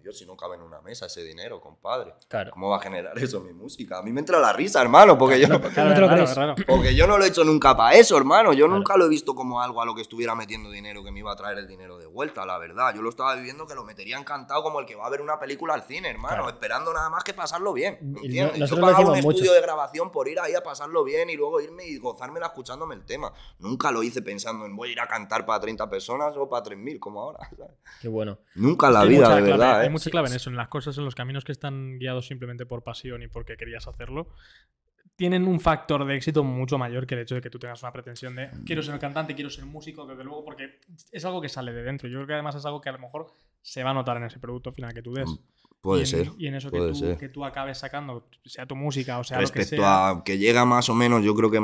Dios, 0.07 0.18
si 0.18 0.24
no 0.24 0.36
cabe 0.36 0.54
en 0.54 0.62
una 0.62 0.80
mesa 0.82 1.07
ese 1.07 1.24
dinero, 1.24 1.61
compadre. 1.61 2.14
Claro. 2.28 2.52
¿Cómo 2.52 2.68
va 2.70 2.76
a 2.76 2.80
generar 2.80 3.18
eso 3.18 3.40
mi 3.40 3.52
música? 3.52 3.98
A 3.98 4.02
mí 4.02 4.12
me 4.12 4.20
entra 4.20 4.38
la 4.38 4.52
risa, 4.52 4.80
hermano, 4.80 5.18
porque 5.18 5.40
yo... 5.40 5.48
No, 5.48 5.59
no 5.59 5.68
te 5.94 6.00
lo 6.00 6.09
crees. 6.09 6.32
Porque 6.64 6.94
yo 6.94 7.09
no 7.09 7.18
lo 7.18 7.24
he 7.24 7.28
hecho 7.28 7.42
nunca 7.42 7.76
para 7.76 7.96
eso, 7.96 8.16
hermano. 8.16 8.52
Yo 8.52 8.66
Claro. 8.66 8.78
nunca 8.78 8.96
lo 8.96 9.07
he 9.07 9.09
visto 9.09 9.34
como 9.34 9.61
algo 9.61 9.82
a 9.82 9.84
lo 9.84 9.96
que 9.96 10.02
estuviera 10.02 10.36
metiendo 10.36 10.70
dinero 10.70 11.02
que 11.02 11.11
me 11.11 11.18
iba 11.18 11.32
a 11.32 11.36
traer 11.36 11.59
el 11.59 11.66
dinero 11.66 11.98
de 11.98 12.07
vuelta, 12.07 12.46
la 12.46 12.57
verdad. 12.59 12.94
Yo 12.94 13.02
lo 13.02 13.09
estaba 13.11 13.34
viviendo 13.34 13.66
que 13.66 13.74
lo 13.74 13.82
metería 13.82 14.16
encantado 14.16 14.62
como 14.62 14.78
el 14.78 14.86
que 14.86 14.94
va 14.94 15.07
a 15.07 15.11
ver 15.11 15.20
una 15.20 15.40
película 15.40 15.74
al 15.74 15.82
cine, 15.82 16.09
hermano, 16.11 16.36
Claro. 16.44 16.48
esperando 16.50 16.92
nada 16.92 17.11
más 17.11 17.24
que 17.24 17.34
pasarlo 17.34 17.72
bien. 17.72 17.98
¿me 18.00 18.20
Y 18.22 18.26
¿Entiendes? 18.26 18.59
no- 18.61 18.66
yo 18.66 18.80
pagaba 18.80 19.11
un 19.11 19.16
mucho. 19.20 19.30
estudio 19.30 19.52
de 19.54 19.61
grabación 19.61 20.12
por 20.12 20.28
ir 20.28 20.38
ahí 20.38 20.54
a 20.54 20.62
pasarlo 20.62 21.02
bien 21.02 21.30
y 21.30 21.34
luego 21.36 21.61
irme 21.61 21.84
y 21.84 21.98
gozármela 21.98 22.46
escuchándome 22.46 22.94
el 22.94 23.04
tema. 23.04 23.32
Nunca 23.59 23.90
lo 23.90 24.04
hice 24.04 24.22
pensando 24.22 24.64
en 24.66 24.76
voy 24.76 24.90
a 24.90 24.92
ir 24.92 25.00
a 25.00 25.09
cantar 25.09 25.44
para 25.44 25.59
30 25.59 25.90
personas 25.90 26.36
o 26.36 26.48
para 26.48 26.62
3.000 26.62 27.00
como 27.00 27.22
ahora. 27.22 27.40
¿sabes? 27.59 27.72
Qué 28.00 28.09
bueno. 28.09 28.38
Nunca 28.54 28.86
en 28.88 28.92
la 28.92 29.00
Hay 29.00 29.09
vida, 29.09 29.34
de 29.34 29.42
verdad. 29.42 29.84
¿eh? 29.84 29.90
Mucha 29.97 30.11
clave 30.11 30.28
en 30.28 30.34
eso, 30.34 30.51
en 30.51 30.57
las 30.57 30.68
cosas, 30.68 30.97
en 30.99 31.05
los 31.05 31.14
caminos 31.14 31.44
que 31.44 31.53
están 31.53 31.99
guiados 31.99 32.26
simplemente 32.26 32.66
por 32.66 32.82
pasión 32.82 33.22
y 33.22 33.28
porque 33.28 33.57
querías 33.57 33.86
hacerlo. 33.86 34.28
Tienen 35.16 35.47
un 35.49 35.61
factor 35.61 36.05
de 36.05 36.14
éxito 36.14 36.44
mucho 36.44 36.76
mayor 36.76 37.07
que 37.07 37.14
el 37.14 37.22
hecho 37.22 37.34
de 37.36 37.40
que 37.40 37.49
tú 37.49 37.59
tengas 37.59 37.82
una 37.82 37.92
pretensión 37.92 38.36
de 38.36 38.51
quiero 38.66 38.82
ser 38.82 38.99
cantante, 38.99 39.34
quiero 39.34 39.49
ser 39.49 39.64
músico, 39.64 40.07
desde 40.07 40.24
luego, 40.24 40.44
porque 40.44 40.80
es 41.11 41.24
algo 41.24 41.40
que 41.40 41.49
sale 41.49 41.72
de 41.72 41.82
dentro. 41.82 42.09
Yo 42.09 42.18
creo 42.18 42.26
que 42.26 42.34
además 42.34 42.55
es 42.55 42.66
algo 42.66 42.80
que 42.80 42.90
a 42.90 42.92
lo 42.92 42.99
mejor 42.99 43.32
se 43.62 43.82
va 43.82 43.90
a 43.90 43.94
notar 43.94 44.18
en 44.18 44.24
ese 44.24 44.38
producto 44.38 44.72
final 44.72 44.92
que 44.92 45.03
tú 45.03 45.14
des. 45.14 45.28
Puede 45.80 46.01
y 46.01 46.03
en, 46.03 46.07
ser. 46.07 46.30
Y 46.38 46.47
en 46.49 46.55
eso 46.57 46.70
que 46.70 46.78
tú, 46.78 46.94
ser. 46.94 47.16
que 47.16 47.28
tú 47.28 47.44
acabes 47.44 47.78
sacando, 47.78 48.26
sea 48.44 48.66
tu 48.66 48.76
música 48.76 49.18
o 49.18 49.24
sea 49.24 49.40
lo 49.40 49.47
que 49.47 49.61
Respecto 49.61 49.82
sea. 49.82 50.11
a 50.11 50.24
que 50.24 50.36
llega 50.36 50.64
más 50.64 50.88
o 50.88 50.94
menos, 50.94 51.24
yo 51.24 51.34
creo 51.34 51.51
que 51.51 51.61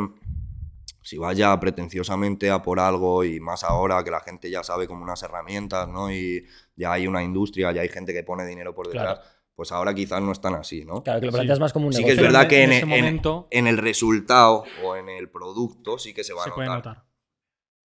si 1.03 1.19
vas 1.19 1.37
ya 1.37 1.59
pretenciosamente 1.61 2.51
a 2.51 2.63
por 2.63 2.79
algo 2.81 3.25
y 3.25 3.41
más 3.41 3.65
ahora 3.65 4.03
que 4.05 4.11
la 4.11 4.21
gente 4.21 4.51
ya 4.51 4.63
sabe 4.63 4.87
como 4.87 5.03
unas 5.03 5.23
herramientas, 5.23 5.89
¿no? 5.89 6.11
Y 6.13 6.47
ya 6.77 6.93
hay 6.93 7.07
una 7.07 7.23
industria, 7.23 7.73
ya 7.73 7.83
hay 7.83 7.89
gente 7.89 8.13
que 8.13 8.23
pone 8.23 8.47
dinero 8.47 8.75
por 8.75 8.87
detrás, 8.87 9.19
Claro. 9.19 9.31
pues 9.55 9.73
ahora 9.73 9.93
quizás 9.95 10.23
no 10.23 10.33
están 10.33 10.55
así, 10.55 10.85
¿no? 10.85 11.03
Claro, 11.03 11.21
que 11.21 11.27
lo 11.27 11.33
Sí. 11.33 11.37
planteas 11.37 11.61
más 11.61 11.73
como 11.73 11.87
un 11.89 11.93
Sí 11.93 12.05
que 12.05 12.13
es 12.13 12.21
verdad 12.21 12.43
en- 12.45 12.49
que 12.49 12.63
en 12.63 12.71
en, 12.71 12.73
ese 12.77 12.83
en- 12.85 12.89
momento- 12.89 13.49
en 13.51 13.67
el 13.67 13.79
resultado 13.79 14.65
o 14.85 14.97
en 14.97 15.09
el 15.09 15.29
producto 15.29 15.99
sí 15.99 16.15
que 16.15 16.25
se 16.25 16.33
va 16.33 16.45
se 16.45 16.51
a 16.51 16.55
puede 16.55 16.69
notar. 16.69 16.85
notar. 16.97 17.05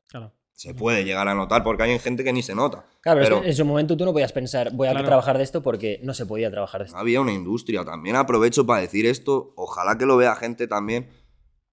Claro. 0.08 0.34
Se 0.54 0.74
puede 0.74 1.04
llegar 1.06 1.28
a 1.28 1.36
notar 1.36 1.64
porque 1.64 1.84
hay 1.84 2.00
gente 2.00 2.24
que 2.24 2.34
ni 2.34 2.42
se 2.42 2.56
nota. 2.56 2.84
Claro, 3.02 3.20
pero 3.22 3.38
es 3.42 3.48
en 3.48 3.54
su 3.56 3.64
momento 3.66 3.96
tú 3.96 4.06
no 4.06 4.12
podías 4.14 4.32
pensar, 4.34 4.72
voy 4.74 4.88
a 4.88 4.92
Claro. 4.92 5.06
trabajar 5.06 5.38
de 5.38 5.44
esto 5.44 5.62
porque 5.62 6.00
no 6.02 6.16
se 6.16 6.26
podía 6.26 6.50
trabajar 6.50 6.82
de 6.82 6.88
esto. 6.88 6.98
había 6.98 7.22
una 7.22 7.32
industria. 7.32 7.86
También 7.86 8.16
aprovecho 8.16 8.66
para 8.66 8.82
decir 8.82 9.06
esto, 9.06 9.54
ojalá 9.56 10.00
que 10.00 10.08
lo 10.08 10.18
vea 10.18 10.36
gente 10.36 10.68
también 10.68 11.10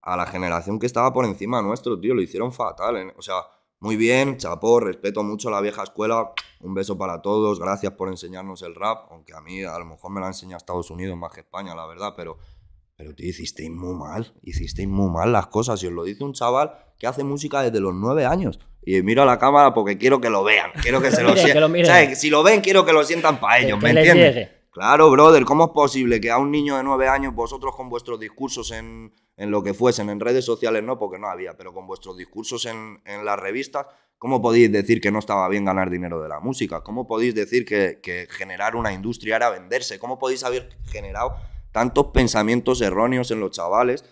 a 0.05 0.16
la 0.16 0.26
generación 0.26 0.78
que 0.78 0.86
estaba 0.86 1.12
por 1.12 1.24
encima 1.24 1.62
nuestro, 1.62 1.98
tío, 1.98 2.14
lo 2.14 2.20
hicieron 2.20 2.52
fatal. 2.52 2.96
¿eh? 2.98 3.14
O 3.16 3.22
sea, 3.22 3.36
muy 3.80 3.96
bien, 3.96 4.36
chapó, 4.36 4.78
respeto 4.80 5.22
mucho 5.22 5.48
a 5.48 5.52
la 5.52 5.61
vieja 5.62 5.82
escuela, 5.82 6.32
un 6.61 6.74
beso 6.74 6.98
para 6.98 7.22
todos, 7.22 7.59
gracias 7.59 7.92
por 7.92 8.09
enseñarnos 8.09 8.62
el 8.62 8.74
rap, 8.74 9.11
aunque 9.11 9.34
a 9.34 9.40
mí 9.40 9.62
a 9.62 9.78
lo 9.78 9.86
mejor 9.86 10.11
me 10.11 10.20
lo 10.20 10.26
ha 10.26 10.28
enseñado 10.28 10.59
Estados 10.59 10.90
Unidos 10.90 11.16
más 11.16 11.32
que 11.32 11.40
España, 11.40 11.74
la 11.74 11.86
verdad, 11.86 12.12
pero, 12.16 12.38
pero 12.96 13.14
tío, 13.14 13.28
hicisteis 13.28 13.70
muy 13.70 13.94
mal, 13.94 14.34
hicisteis 14.42 14.88
muy 14.88 15.11
mal 15.11 15.32
las 15.32 15.46
cosas, 15.46 15.82
y 15.82 15.86
os 15.86 15.92
lo 15.92 16.05
dice 16.05 16.22
un 16.22 16.34
chaval 16.34 16.72
que 16.98 17.07
hace 17.07 17.24
música 17.24 17.62
desde 17.62 17.80
los 17.80 17.94
nueve 17.94 18.26
años. 18.26 18.61
Y 18.86 19.00
miro 19.02 19.22
a 19.22 19.26
la 19.26 19.38
cámara 19.38 19.72
porque 19.72 19.96
quiero 19.96 20.20
que 20.20 20.28
lo 20.28 20.44
vean, 20.44 20.70
quiero 20.82 21.00
que 21.00 21.11
se 21.11 21.22
lo 21.22 21.34
sientan. 21.34 21.72
miren. 21.72 21.90
O 21.90 21.94
sea, 21.94 22.14
si 22.14 22.28
lo 22.28 22.42
ven, 22.42 22.61
quiero 22.61 22.84
que 22.84 22.92
lo 22.92 23.05
sientan 23.05 23.40
para 23.40 23.59
ellos, 23.59 23.78
que 23.78 23.84
¿me 23.84 24.00
entiendes? 24.00 24.34
llegue. 24.34 24.64
Claro, 24.70 25.11
brother, 25.11 25.44
¿cómo 25.44 25.66
es 25.66 25.70
posible 25.70 26.20
que 26.20 26.30
a 26.30 26.38
un 26.38 26.50
niño 26.50 26.76
de 26.76 26.82
nueve 26.82 27.09
años, 27.09 27.34
vosotros 27.34 27.74
con 27.76 27.88
vuestros 27.88 28.18
discursos 28.18 28.72
en, 28.72 29.12
en 29.37 29.51
lo 29.51 29.62
que 29.62 29.74
fuesen, 29.74 30.11
en 30.11 30.20
redes 30.20 30.45
sociales 30.45 30.82
no, 30.82 30.99
porque 30.99 31.18
no 31.18 31.28
había, 31.28 31.57
pero 31.57 31.72
con 31.72 31.87
vuestros 31.87 32.16
discursos 32.16 32.66
en, 32.66 33.01
en 33.05 33.24
las 33.24 33.39
revistas, 33.39 33.87
¿cómo 34.18 34.41
podéis 34.41 34.70
decir 34.70 35.01
que 35.01 35.11
no 35.11 35.18
estaba 35.18 35.49
bien 35.49 35.64
ganar 35.64 35.91
dinero 35.91 36.22
de 36.22 36.28
la 36.28 36.41
música? 36.41 36.82
¿Cómo 36.82 37.07
podéis 37.07 37.35
decir 37.35 37.64
que, 37.64 37.99
que 38.03 38.26
generar 38.30 38.76
una 38.76 38.93
industria 38.93 39.37
era 39.37 39.51
venderse? 39.51 39.99
¿Cómo 39.99 40.18
podéis 40.18 40.45
haber 40.45 40.68
generado 40.87 41.35
tantos 41.72 42.07
pensamientos 42.07 42.80
erróneos 42.80 43.30
en 43.30 43.41
los 43.41 43.51
chavales? 43.51 44.05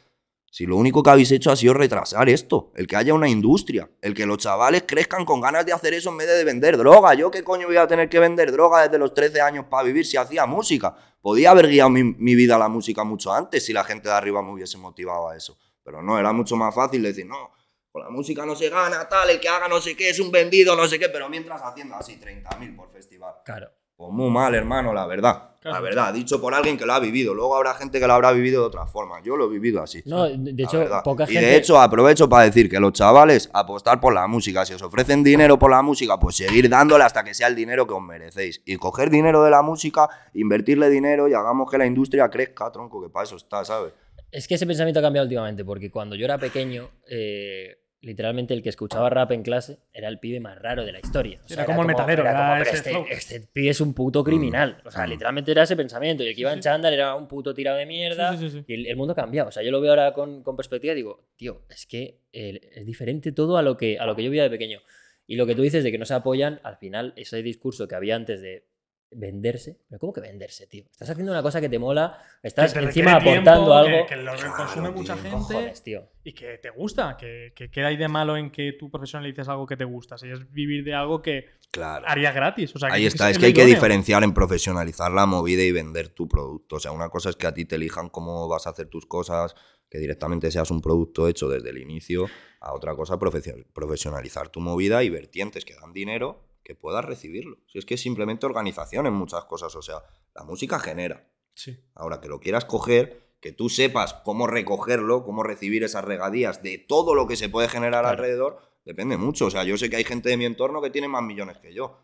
Si 0.55 0.67
lo 0.67 0.77
único 0.77 1.03
que 1.03 1.09
habéis 1.09 1.31
hecho 1.31 1.51
ha 1.51 1.57
sido 1.57 1.73
retrasar 1.73 2.29
esto, 2.29 2.73
el 2.77 2.87
que 2.87 2.97
haya 2.97 3.15
una 3.15 3.27
industria, 3.27 3.89
el 4.03 4.13
que 4.13 4.27
los 4.27 4.37
chavales 4.37 4.85
crezcan 4.87 5.25
con 5.25 5.41
ganas 5.41 5.65
de 5.65 5.73
hacer 5.73 5.95
eso 5.95 6.11
en 6.11 6.19
vez 6.19 6.29
de 6.29 6.45
vender 6.45 6.77
droga. 6.77 7.15
¿Yo 7.15 7.31
qué 7.31 7.43
coño 7.43 7.69
voy 7.69 7.79
a 7.79 7.87
tener 7.87 8.11
que 8.11 8.19
vender 8.19 8.53
droga 8.53 8.83
desde 8.83 8.99
los 8.99 9.15
13 9.15 9.41
años 9.41 9.65
para 9.71 9.85
vivir 9.85 10.05
si 10.05 10.19
hacía 10.19 10.45
música? 10.45 10.95
Podía 11.23 11.53
haber 11.53 11.69
guiado 11.69 11.89
mi, 11.89 12.03
mi 12.03 12.35
vida 12.35 12.57
a 12.57 12.59
la 12.59 12.69
música 12.69 13.05
mucho 13.05 13.33
antes 13.33 13.65
si 13.65 13.73
la 13.73 13.85
gente 13.85 14.09
de 14.09 14.15
arriba 14.15 14.43
me 14.43 14.53
hubiese 14.53 14.77
motivado 14.77 15.31
a 15.31 15.37
eso. 15.37 15.57
Pero 15.83 16.03
no, 16.03 16.19
era 16.19 16.33
mucho 16.33 16.57
más 16.57 16.75
fácil 16.75 17.03
decir, 17.03 17.25
no, 17.25 17.53
con 17.91 18.03
la 18.03 18.11
música 18.11 18.45
no 18.45 18.57
se 18.57 18.69
gana, 18.69 19.09
tal, 19.09 19.31
el 19.31 19.41
que 19.41 19.49
haga 19.49 19.69
no 19.69 19.81
sé 19.81 19.97
qué 19.97 20.11
es 20.11 20.19
un 20.19 20.31
vendido, 20.31 20.75
no 20.75 20.87
sé 20.87 20.99
qué, 20.99 21.09
pero 21.09 21.29
mientras 21.29 21.63
haciendo 21.63 21.95
así 21.95 22.19
30.000 22.19 22.77
por 22.77 22.91
festival. 22.91 23.35
Claro. 23.45 23.71
Pues 23.97 24.11
muy 24.11 24.31
mal, 24.31 24.55
hermano, 24.55 24.93
la 24.93 25.07
verdad. 25.07 25.52
Claro. 25.63 25.77
La 25.77 25.81
verdad, 25.81 26.13
dicho 26.13 26.41
por 26.41 26.55
alguien 26.55 26.77
que 26.77 26.85
lo 26.85 26.93
ha 26.93 26.99
vivido. 26.99 27.35
Luego 27.35 27.55
habrá 27.55 27.75
gente 27.75 28.01
que 28.01 28.07
lo 28.09 28.13
habrá 28.13 28.33
vivido 28.33 28.63
de 28.63 28.67
otra 28.67 28.85
forma. 28.85 29.23
Yo 29.23 29.37
lo 29.37 29.45
he 29.45 29.49
vivido 29.49 29.81
así. 29.81 30.03
No, 30.07 30.29
de 30.29 30.61
hecho, 30.61 30.85
y 31.29 31.35
de 31.35 31.57
hecho, 31.57 31.81
aprovecho 31.81 32.29
para 32.29 32.47
decir 32.47 32.69
que 32.69 32.81
los 32.81 32.93
chavales, 32.93 33.49
apostar 33.53 34.01
por 34.01 34.13
la 34.13 34.27
música. 34.27 34.67
Si 34.67 34.75
os 34.75 34.83
ofrecen 34.83 35.23
dinero 35.23 35.61
por 35.61 35.71
la 35.71 35.81
música, 35.81 36.19
pues 36.19 36.35
seguir 36.35 36.69
dándole 36.69 37.05
hasta 37.05 37.23
que 37.23 37.33
sea 37.33 37.47
el 37.47 37.55
dinero 37.55 37.87
que 37.87 37.95
os 37.95 38.03
merecéis. 38.03 38.61
Y 38.67 38.77
coger 38.77 39.09
dinero 39.09 39.45
de 39.45 39.51
la 39.51 39.63
música, 39.63 40.09
invertirle 40.35 40.91
dinero 40.91 41.29
y 41.29 41.35
hagamos 41.35 41.71
que 41.71 41.79
la 41.79 41.87
industria 41.87 42.29
crezca, 42.29 42.73
tronco, 42.73 43.01
que 43.01 43.09
para 43.09 43.25
eso 43.25 43.37
está, 43.37 43.65
¿sabes? 43.65 43.93
Es 44.33 44.49
que 44.49 44.57
ese 44.57 44.67
pensamiento 44.67 44.99
ha 44.99 45.03
cambiado 45.03 45.27
últimamente, 45.27 45.65
porque 45.65 45.93
cuando 45.93 46.17
yo 46.17 46.25
era 46.25 46.39
pequeño, 46.39 46.89
eh, 47.09 47.82
literalmente 48.03 48.53
el 48.53 48.63
que 48.63 48.69
escuchaba 48.69 49.09
rap 49.09 49.31
en 49.33 49.43
clase 49.43 49.79
era 49.93 50.09
el 50.09 50.19
pibe 50.19 50.41
más 50.41 50.59
raro 50.59 50.85
de 50.85 50.93
la 50.93 51.01
historia. 51.01 51.41
O 51.45 51.49
sea, 51.49 51.57
Era 51.59 51.65
como 51.65 51.81
el 51.83 51.87
metalero, 51.89 52.23
era 52.23 52.37
como, 52.37 52.57
ese 52.63 52.77
este, 52.77 53.05
este 53.11 53.41
pibe 53.53 53.71
es 53.71 53.81
un 53.81 53.95
puto 53.95 54.23
criminal. 54.23 54.83
O 54.85 54.91
sea, 54.91 55.07
Mm. 55.07 55.11
literalmente 55.11 55.51
era 55.53 55.63
ese 55.63 55.77
pensamiento. 55.77 56.23
Y 56.23 56.29
el 56.29 56.35
que 56.35 56.41
iba 56.43 56.53
en 56.53 56.59
sí. 56.63 56.65
chándal 56.69 56.93
era 56.93 57.15
un 57.15 57.29
puto 57.29 57.55
tirado 57.55 57.79
de 57.79 57.87
mierda. 57.87 58.33
Sí, 58.33 58.39
sí, 58.39 58.51
sí, 58.51 58.59
sí. 58.59 58.65
Y 58.67 58.75
el, 58.75 58.87
el 58.89 58.97
mundo 58.97 59.13
ha 59.13 59.17
cambiado. 59.17 59.49
O 59.49 59.53
sea, 59.53 59.63
yo 59.63 59.71
lo 59.71 59.81
veo 59.81 59.91
ahora 59.93 60.13
con, 60.13 60.43
con 60.43 60.57
perspectiva 60.57 60.93
y 60.93 60.97
digo, 60.97 61.25
tío, 61.37 61.63
es 61.71 61.87
que 61.87 62.19
eh, 62.33 62.61
es 62.75 62.85
diferente 62.85 63.33
todo 63.33 63.57
a 63.57 63.63
lo, 63.63 63.77
que, 63.77 63.99
a 63.99 64.05
lo 64.07 64.15
que 64.17 64.25
yo 64.25 64.31
veía 64.31 64.43
de 64.43 64.51
pequeño. 64.51 64.81
Y 65.27 65.37
lo 65.37 65.47
que 65.47 65.55
tú 65.55 65.63
dices 65.63 65.85
de 65.85 65.93
que 65.93 65.99
no 65.99 66.05
se 66.05 66.15
apoyan, 66.15 66.61
al 66.65 66.77
final, 66.77 67.13
ese 67.17 67.43
discurso 67.43 67.87
que 67.87 67.95
había 67.95 68.17
antes 68.17 68.43
de 68.43 68.67
venderse. 69.15 69.79
¿Pero 69.89 69.99
cómo 69.99 70.13
que 70.13 70.21
venderse, 70.21 70.67
tío? 70.67 70.85
Estás 70.91 71.11
haciendo 71.11 71.33
una 71.33 71.43
cosa 71.43 71.61
que 71.61 71.69
te 71.69 71.79
mola, 71.79 72.19
estás 72.43 72.73
Que 72.73 72.81
te 72.81 72.87
encima 72.87 73.13
aportando 73.17 73.43
tiempo, 73.53 73.73
algo. 73.75 74.07
Que, 74.07 74.15
que 74.15 74.17
lo 74.23 74.35
Claro, 74.35 74.55
consume 74.57 74.89
tío, 74.89 74.97
mucha 74.99 75.17
gente 75.17 75.31
Cojones, 75.31 75.83
tío. 75.83 76.09
y 76.25 76.33
que 76.33 76.59
te 76.59 76.71
gusta. 76.71 77.17
Que, 77.17 77.53
que, 77.55 77.71
¿Qué 77.71 77.85
hay 77.85 77.97
de 77.97 78.09
malo 78.09 78.37
en 78.37 78.51
que 78.51 78.73
tú 78.79 78.91
profesionalices 78.91 79.49
algo 79.49 79.67
que 79.67 79.77
te 79.77 79.85
gusta? 79.85 80.19
Si 80.19 80.29
es 80.29 80.51
vivir 80.53 80.85
de 80.85 80.95
algo 80.95 81.21
que 81.23 81.47
Claro. 81.71 82.05
harías 82.07 82.35
gratis. 82.35 82.75
O 82.77 82.79
sea, 82.79 82.93
Ahí 82.93 83.03
que 83.03 83.09
está, 83.09 83.31
es 83.31 83.39
que 83.39 83.47
hay 83.47 83.53
que 83.55 83.65
diferenciar 83.67 84.23
en 84.25 84.35
profesionalizar 84.35 85.11
la 85.11 85.27
movida 85.27 85.63
y 85.63 85.73
vender 85.73 86.09
tu 86.11 86.29
producto. 86.29 86.77
O 86.77 86.81
sea, 86.81 86.93
una 86.93 87.09
cosa 87.09 87.31
es 87.31 87.37
que 87.37 87.47
a 87.47 87.55
ti 87.55 87.65
te 87.65 87.77
elijan 87.77 88.09
cómo 88.11 88.47
vas 88.49 88.67
a 88.67 88.71
hacer 88.71 88.89
tus 88.89 89.07
cosas, 89.07 89.55
que 89.89 89.99
directamente 89.99 90.51
seas 90.51 90.71
un 90.71 90.81
producto 90.81 91.29
hecho 91.29 91.49
desde 91.49 91.71
el 91.71 91.79
inicio, 91.79 92.27
a 92.61 92.73
otra 92.75 92.95
cosa 92.95 93.19
profesio- 93.19 93.65
profesionalizar 93.75 94.49
tu 94.49 94.61
movida 94.61 95.03
y 95.03 95.11
vertientes 95.11 95.65
que 95.65 95.75
dan 95.75 95.93
dinero 95.93 96.45
que 96.63 96.75
puedas 96.75 97.05
recibirlo. 97.05 97.59
Si 97.67 97.79
es 97.79 97.85
que 97.85 97.95
es 97.95 98.01
simplemente 98.01 98.47
organización 98.47 99.07
en 99.07 99.15
muchas 99.15 99.45
cosas. 99.45 99.75
O 99.77 99.83
sea, 99.83 100.03
la 100.35 100.45
música 100.45 100.79
genera. 100.79 101.29
Sí. 101.55 101.79
Ahora 101.95 102.21
que 102.21 102.29
lo 102.29 102.41
quieras 102.41 102.65
coger, 102.65 103.35
que 103.41 103.53
tú 103.53 103.69
sepas 103.69 104.15
cómo 104.25 104.47
recogerlo, 104.47 105.25
cómo 105.25 105.43
recibir 105.43 105.83
esas 105.83 106.05
regadías 106.05 106.63
de 106.63 106.79
todo 106.79 107.15
lo 107.15 107.27
que 107.27 107.37
se 107.37 107.49
puede 107.49 107.69
generar 107.69 108.03
Claro. 108.03 108.09
alrededor, 108.11 108.61
depende 108.85 109.17
mucho. 109.17 109.47
O 109.47 109.51
sea, 109.51 109.65
yo 109.65 109.77
sé 109.77 109.91
que 109.91 109.97
hay 109.97 110.05
gente 110.05 110.29
de 110.29 110.37
mi 110.37 110.45
entorno 110.45 110.81
que 110.81 110.91
tiene 110.91 111.09
más 111.09 111.23
millones 111.23 111.59
que 111.59 111.75
yo. 111.75 111.99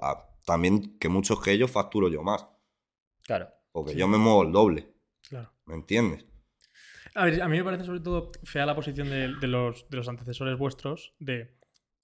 Ah, 0.00 0.26
también 0.46 0.98
que 0.98 1.08
muchos 1.10 1.40
que 1.42 1.52
ellos 1.52 1.70
facturo 1.70 2.08
yo 2.08 2.22
más. 2.22 2.46
Claro. 3.24 3.48
Porque 3.70 3.92
Sí. 3.92 3.98
yo 3.98 4.08
me 4.08 4.16
muevo 4.16 4.42
el 4.42 4.52
doble. 4.52 4.90
Claro. 5.28 5.52
¿Me 5.66 5.74
entiendes? 5.74 6.24
A 7.14 7.24
ver, 7.26 7.42
a 7.42 7.48
mí 7.48 7.58
me 7.58 7.64
parece 7.64 7.84
sobre 7.84 8.00
todo 8.00 8.30
fea 8.44 8.64
la 8.64 8.74
posición 8.74 9.10
de, 9.10 9.34
de 9.40 9.46
los, 9.46 9.88
de 9.90 9.96
los 9.98 10.08
antecesores 10.08 10.56
vuestros 10.56 11.14
de, 11.18 11.57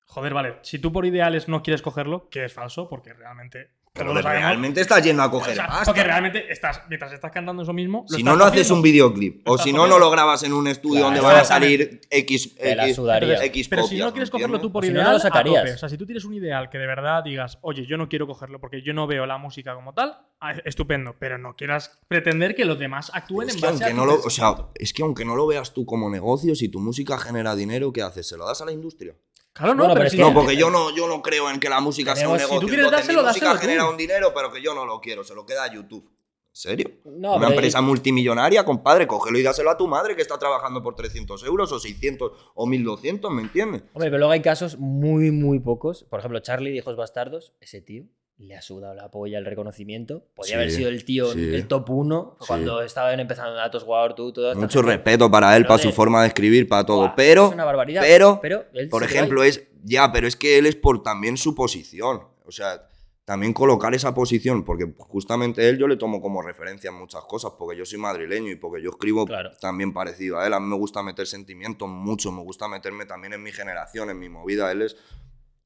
joder, 0.06 0.34
vale, 0.34 0.56
si 0.62 0.78
tú 0.78 0.92
por 0.92 1.06
ideales 1.06 1.48
no 1.48 1.62
quieres 1.62 1.82
cogerlo, 1.82 2.28
que 2.28 2.44
es 2.44 2.52
falso, 2.52 2.88
porque 2.88 3.12
realmente 3.14 3.70
Pero 3.92 4.12
lo 4.12 4.20
sabemos. 4.22 4.48
realmente 4.48 4.80
estás 4.80 5.04
yendo 5.04 5.22
a 5.22 5.26
O 5.26 5.30
coger 5.30 5.54
sea, 5.54 5.66
pasta. 5.68 5.84
porque 5.84 6.02
realmente 6.02 6.52
estás, 6.52 6.82
mientras 6.88 7.12
estás 7.12 7.30
cantando 7.30 7.62
eso 7.62 7.72
mismo. 7.72 8.04
lo 8.08 8.16
Si 8.16 8.22
no, 8.24 8.34
no 8.34 8.42
haces 8.44 8.62
cogiendo. 8.62 8.74
un 8.74 8.82
videoclip. 8.82 9.48
O 9.48 9.56
si 9.56 9.72
no, 9.72 9.86
no 9.86 9.98
lo 10.00 10.10
grabas 10.10 10.42
en 10.42 10.52
un 10.52 10.66
estudio 10.66 10.94
Claro, 11.02 11.06
donde 11.14 11.20
van 11.20 11.36
a 11.36 11.44
salir 11.44 12.00
X, 12.10 12.56
X, 12.58 13.68
Pero 13.68 13.86
si 13.86 13.98
no 13.98 14.10
quieres 14.12 14.28
¿me 14.28 14.32
cogerlo 14.32 14.60
tú 14.60 14.72
por 14.72 14.84
Si 14.84 14.90
no, 14.90 14.94
no 14.94 15.00
ideal, 15.02 15.12
lo 15.12 15.16
a 15.18 15.20
sacarías. 15.20 15.62
tope. 15.62 15.74
O 15.74 15.78
sea, 15.78 15.88
si 15.88 15.96
tú 15.96 16.06
tienes 16.06 16.24
un 16.24 16.34
ideal 16.34 16.70
que 16.70 16.78
de 16.78 16.86
verdad 16.88 17.22
digas, 17.22 17.58
oye, 17.62 17.86
yo 17.86 17.96
no 17.96 18.08
quiero 18.08 18.26
cogerlo 18.26 18.58
porque 18.60 18.82
yo 18.82 18.92
no 18.94 19.06
veo 19.06 19.26
la 19.26 19.38
música 19.38 19.74
como 19.76 19.94
tal, 19.94 20.16
ah, 20.40 20.54
estupendo. 20.64 21.14
Pero 21.20 21.38
no 21.38 21.54
quieras 21.54 21.96
pretender 22.08 22.56
que 22.56 22.64
los 22.64 22.78
demás 22.80 23.12
actúen 23.14 23.48
Es 23.48 23.54
en 23.54 23.60
base 23.60 23.84
a 23.84 23.86
aunque 23.86 23.94
no 23.94 24.06
lo, 24.06 24.20
o 24.20 24.30
sea, 24.30 24.56
es 24.74 24.92
que 24.92 25.02
aunque 25.04 25.24
no 25.24 25.36
lo 25.36 25.46
veas 25.46 25.72
tú 25.72 25.86
como 25.86 26.10
negocio, 26.10 26.56
si 26.56 26.68
tu 26.68 26.80
música 26.80 27.16
genera 27.16 27.54
dinero, 27.54 27.92
¿qué 27.92 28.02
haces? 28.02 28.26
¿Se 28.28 28.36
lo 28.36 28.44
das 28.44 28.60
a 28.60 28.64
la 28.64 28.72
industria? 28.72 29.14
Claro, 29.54 29.74
no, 29.74 29.84
Bueno, 29.84 29.94
pero, 29.94 29.98
pero 30.00 30.06
es 30.06 30.10
si 30.12 30.16
que- 30.18 30.22
No, 30.24 30.34
porque 30.34 30.56
yo 30.56 30.68
no, 30.70 30.94
yo 30.94 31.06
no 31.08 31.22
creo 31.22 31.48
en 31.50 31.60
que 31.60 31.68
la 31.68 31.80
música 31.80 32.16
sea 32.16 32.28
un 32.28 32.36
Tenemos- 32.36 32.54
si 32.54 32.60
tú 32.60 32.66
negocio. 32.66 32.68
quieres 32.74 32.90
dárselo, 32.90 33.22
mi 33.22 33.28
música 33.28 33.46
dáselo 33.46 33.60
tú. 33.60 33.66
genera 33.66 33.88
un 33.88 33.96
dinero, 33.96 34.32
pero 34.34 34.52
que 34.52 34.60
yo 34.60 34.74
no 34.74 34.84
lo 34.84 35.00
quiero, 35.00 35.22
se 35.24 35.34
lo 35.34 35.46
queda 35.46 35.64
a 35.64 35.72
YouTube. 35.72 36.04
¿En 36.06 36.56
serio? 36.60 36.90
No, 37.04 37.36
Una 37.36 37.48
empresa 37.48 37.80
multimillonaria, 37.80 38.64
compadre, 38.64 39.06
cógelo 39.08 39.38
y 39.38 39.42
dáselo 39.42 39.70
a 39.70 39.76
tu 39.76 39.88
madre 39.88 40.14
que 40.16 40.22
está 40.22 40.38
trabajando 40.38 40.82
por 40.82 40.94
300 40.94 41.42
euros 41.44 41.72
o 41.72 41.78
600 41.80 42.30
o 42.54 42.66
1200, 42.66 43.30
¿me 43.32 43.42
entiendes? 43.42 43.82
Hombre, 43.92 44.08
pero 44.10 44.18
luego 44.18 44.32
hay 44.32 44.42
casos 44.42 44.78
muy, 44.78 45.30
muy 45.32 45.58
pocos. 45.60 46.04
Por 46.04 46.20
ejemplo, 46.20 46.38
Charlie 46.40 46.70
de 46.70 46.76
Hijos 46.78 46.96
Bastardos, 46.96 47.54
ese 47.60 47.80
tío 47.80 48.04
le 48.38 48.56
ha 48.56 48.62
sudado 48.62 48.94
la 48.94 49.10
polla 49.10 49.38
el 49.38 49.44
reconocimiento. 49.44 50.24
Podría 50.34 50.54
Sí, 50.56 50.60
haber 50.60 50.70
sido 50.70 50.88
el 50.88 51.04
tío, 51.04 51.32
sí. 51.32 51.54
el 51.54 51.68
top 51.68 51.88
1, 51.90 52.36
Sí. 52.40 52.46
cuando 52.48 52.82
estaban 52.82 53.18
empezando 53.20 53.54
Datos 53.54 53.84
War, 53.84 54.14
tú, 54.14 54.32
todo. 54.32 54.54
Mucho 54.56 54.82
respeto 54.82 55.30
para 55.30 55.56
él, 55.56 55.62
Pero 55.62 55.68
para 55.68 55.82
su 55.82 55.92
forma 55.92 56.22
de 56.22 56.28
escribir, 56.28 56.68
para 56.68 56.84
todo. 56.84 57.12
Pero, 57.16 57.46
es 57.46 57.52
una 57.52 57.64
barbaridad. 57.64 58.02
pero, 58.02 58.38
pero 58.42 58.64
él 58.74 58.88
por 58.88 59.02
ejemplo, 59.04 59.42
ahí. 59.42 59.50
es. 59.50 59.62
Ya, 59.84 60.10
pero 60.12 60.26
es 60.26 60.34
que 60.36 60.58
él 60.58 60.66
es 60.66 60.76
por 60.76 61.02
también 61.02 61.36
su 61.36 61.54
posición. 61.54 62.22
O 62.46 62.50
sea, 62.50 62.88
también 63.24 63.52
colocar 63.54 63.94
esa 63.94 64.12
posición, 64.14 64.64
porque 64.64 64.92
justamente 64.98 65.66
él 65.68 65.78
yo 65.78 65.86
le 65.86 65.96
tomo 65.96 66.20
como 66.20 66.42
referencia 66.42 66.88
en 66.90 66.96
muchas 66.96 67.22
cosas, 67.24 67.52
porque 67.58 67.76
yo 67.78 67.86
soy 67.86 67.98
madrileño 67.98 68.50
y 68.50 68.56
porque 68.56 68.82
yo 68.82 68.90
escribo 68.90 69.24
Claro. 69.26 69.52
también 69.60 69.92
parecido 69.94 70.38
a 70.40 70.46
él. 70.46 70.52
A 70.54 70.60
mí 70.60 70.66
me 70.66 70.76
gusta 70.76 71.02
meter 71.02 71.26
sentimientos 71.26 71.88
mucho, 71.88 72.32
me 72.32 72.42
gusta 72.42 72.66
meterme 72.68 73.06
también 73.06 73.32
en 73.34 73.42
mi 73.42 73.52
generación, 73.52 74.10
en 74.10 74.18
mi 74.18 74.28
movida. 74.28 74.70
Él 74.72 74.82
es. 74.82 74.96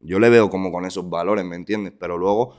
Yo 0.01 0.19
le 0.19 0.31
veo 0.31 0.49
como 0.51 0.71
con 0.71 0.85
esos 0.85 1.09
valores, 1.09 1.45
¿me 1.45 1.57
entiendes? 1.57 1.93
Pero 1.99 2.19
luego. 2.19 2.57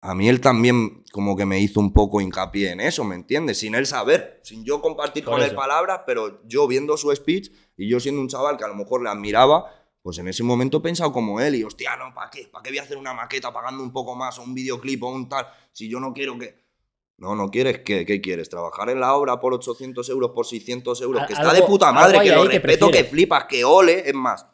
A 0.00 0.14
mí 0.14 0.28
él 0.28 0.42
también 0.42 1.02
como 1.12 1.34
que 1.34 1.46
me 1.46 1.60
hizo 1.60 1.80
un 1.80 1.94
poco 1.94 2.20
hincapié 2.20 2.72
en 2.72 2.80
eso, 2.80 3.04
¿me 3.04 3.14
entiendes? 3.14 3.60
Sin 3.60 3.74
él 3.74 3.86
saber, 3.86 4.38
sin 4.42 4.62
yo 4.62 4.82
compartir 4.82 5.24
con 5.24 5.40
él 5.40 5.54
palabras, 5.54 6.02
pero 6.04 6.46
yo 6.46 6.68
viendo 6.68 6.98
su 6.98 7.10
speech 7.16 7.50
y 7.78 7.88
yo 7.88 7.98
siendo 8.00 8.20
un 8.20 8.28
chaval 8.28 8.58
que 8.58 8.64
a 8.64 8.68
lo 8.68 8.74
mejor 8.74 9.02
le 9.02 9.08
admiraba, 9.08 9.64
pues 10.02 10.18
en 10.18 10.28
ese 10.28 10.42
momento 10.42 10.76
he 10.76 10.80
pensado 10.82 11.10
como 11.10 11.40
él 11.40 11.54
y 11.54 11.64
hostia, 11.64 11.96
no, 11.96 12.12
¿para 12.12 12.28
qué? 12.28 12.46
¿Para 12.52 12.62
qué 12.62 12.68
voy 12.68 12.78
a 12.80 12.82
hacer 12.82 12.98
una 12.98 13.14
maqueta 13.14 13.50
pagando 13.50 13.82
un 13.82 13.90
poco 13.90 14.14
más 14.14 14.38
o 14.38 14.42
un 14.42 14.52
videoclip 14.52 15.02
o 15.02 15.08
un 15.08 15.30
tal? 15.30 15.48
Si 15.72 15.88
yo 15.88 15.98
no 15.98 16.12
quiero 16.12 16.38
que... 16.38 16.62
No, 17.16 17.34
no 17.34 17.48
quieres, 17.48 17.78
¿qué, 17.78 18.04
qué 18.04 18.20
quieres? 18.20 18.50
¿Trabajar 18.50 18.90
en 18.90 19.00
la 19.00 19.14
obra 19.14 19.40
por 19.40 19.54
800 19.54 20.06
euros, 20.10 20.32
por 20.34 20.44
600 20.44 21.00
euros? 21.00 21.26
Que 21.26 21.32
está 21.32 21.54
de 21.54 21.62
puta 21.62 21.90
madre, 21.92 22.20
que 22.20 22.34
lo 22.34 22.42
que 22.42 22.48
respeto, 22.48 22.86
que 22.88 22.90
prefieres. 22.90 23.10
flipas, 23.10 23.44
que 23.44 23.64
ole, 23.64 24.06
es 24.06 24.14
más. 24.14 24.46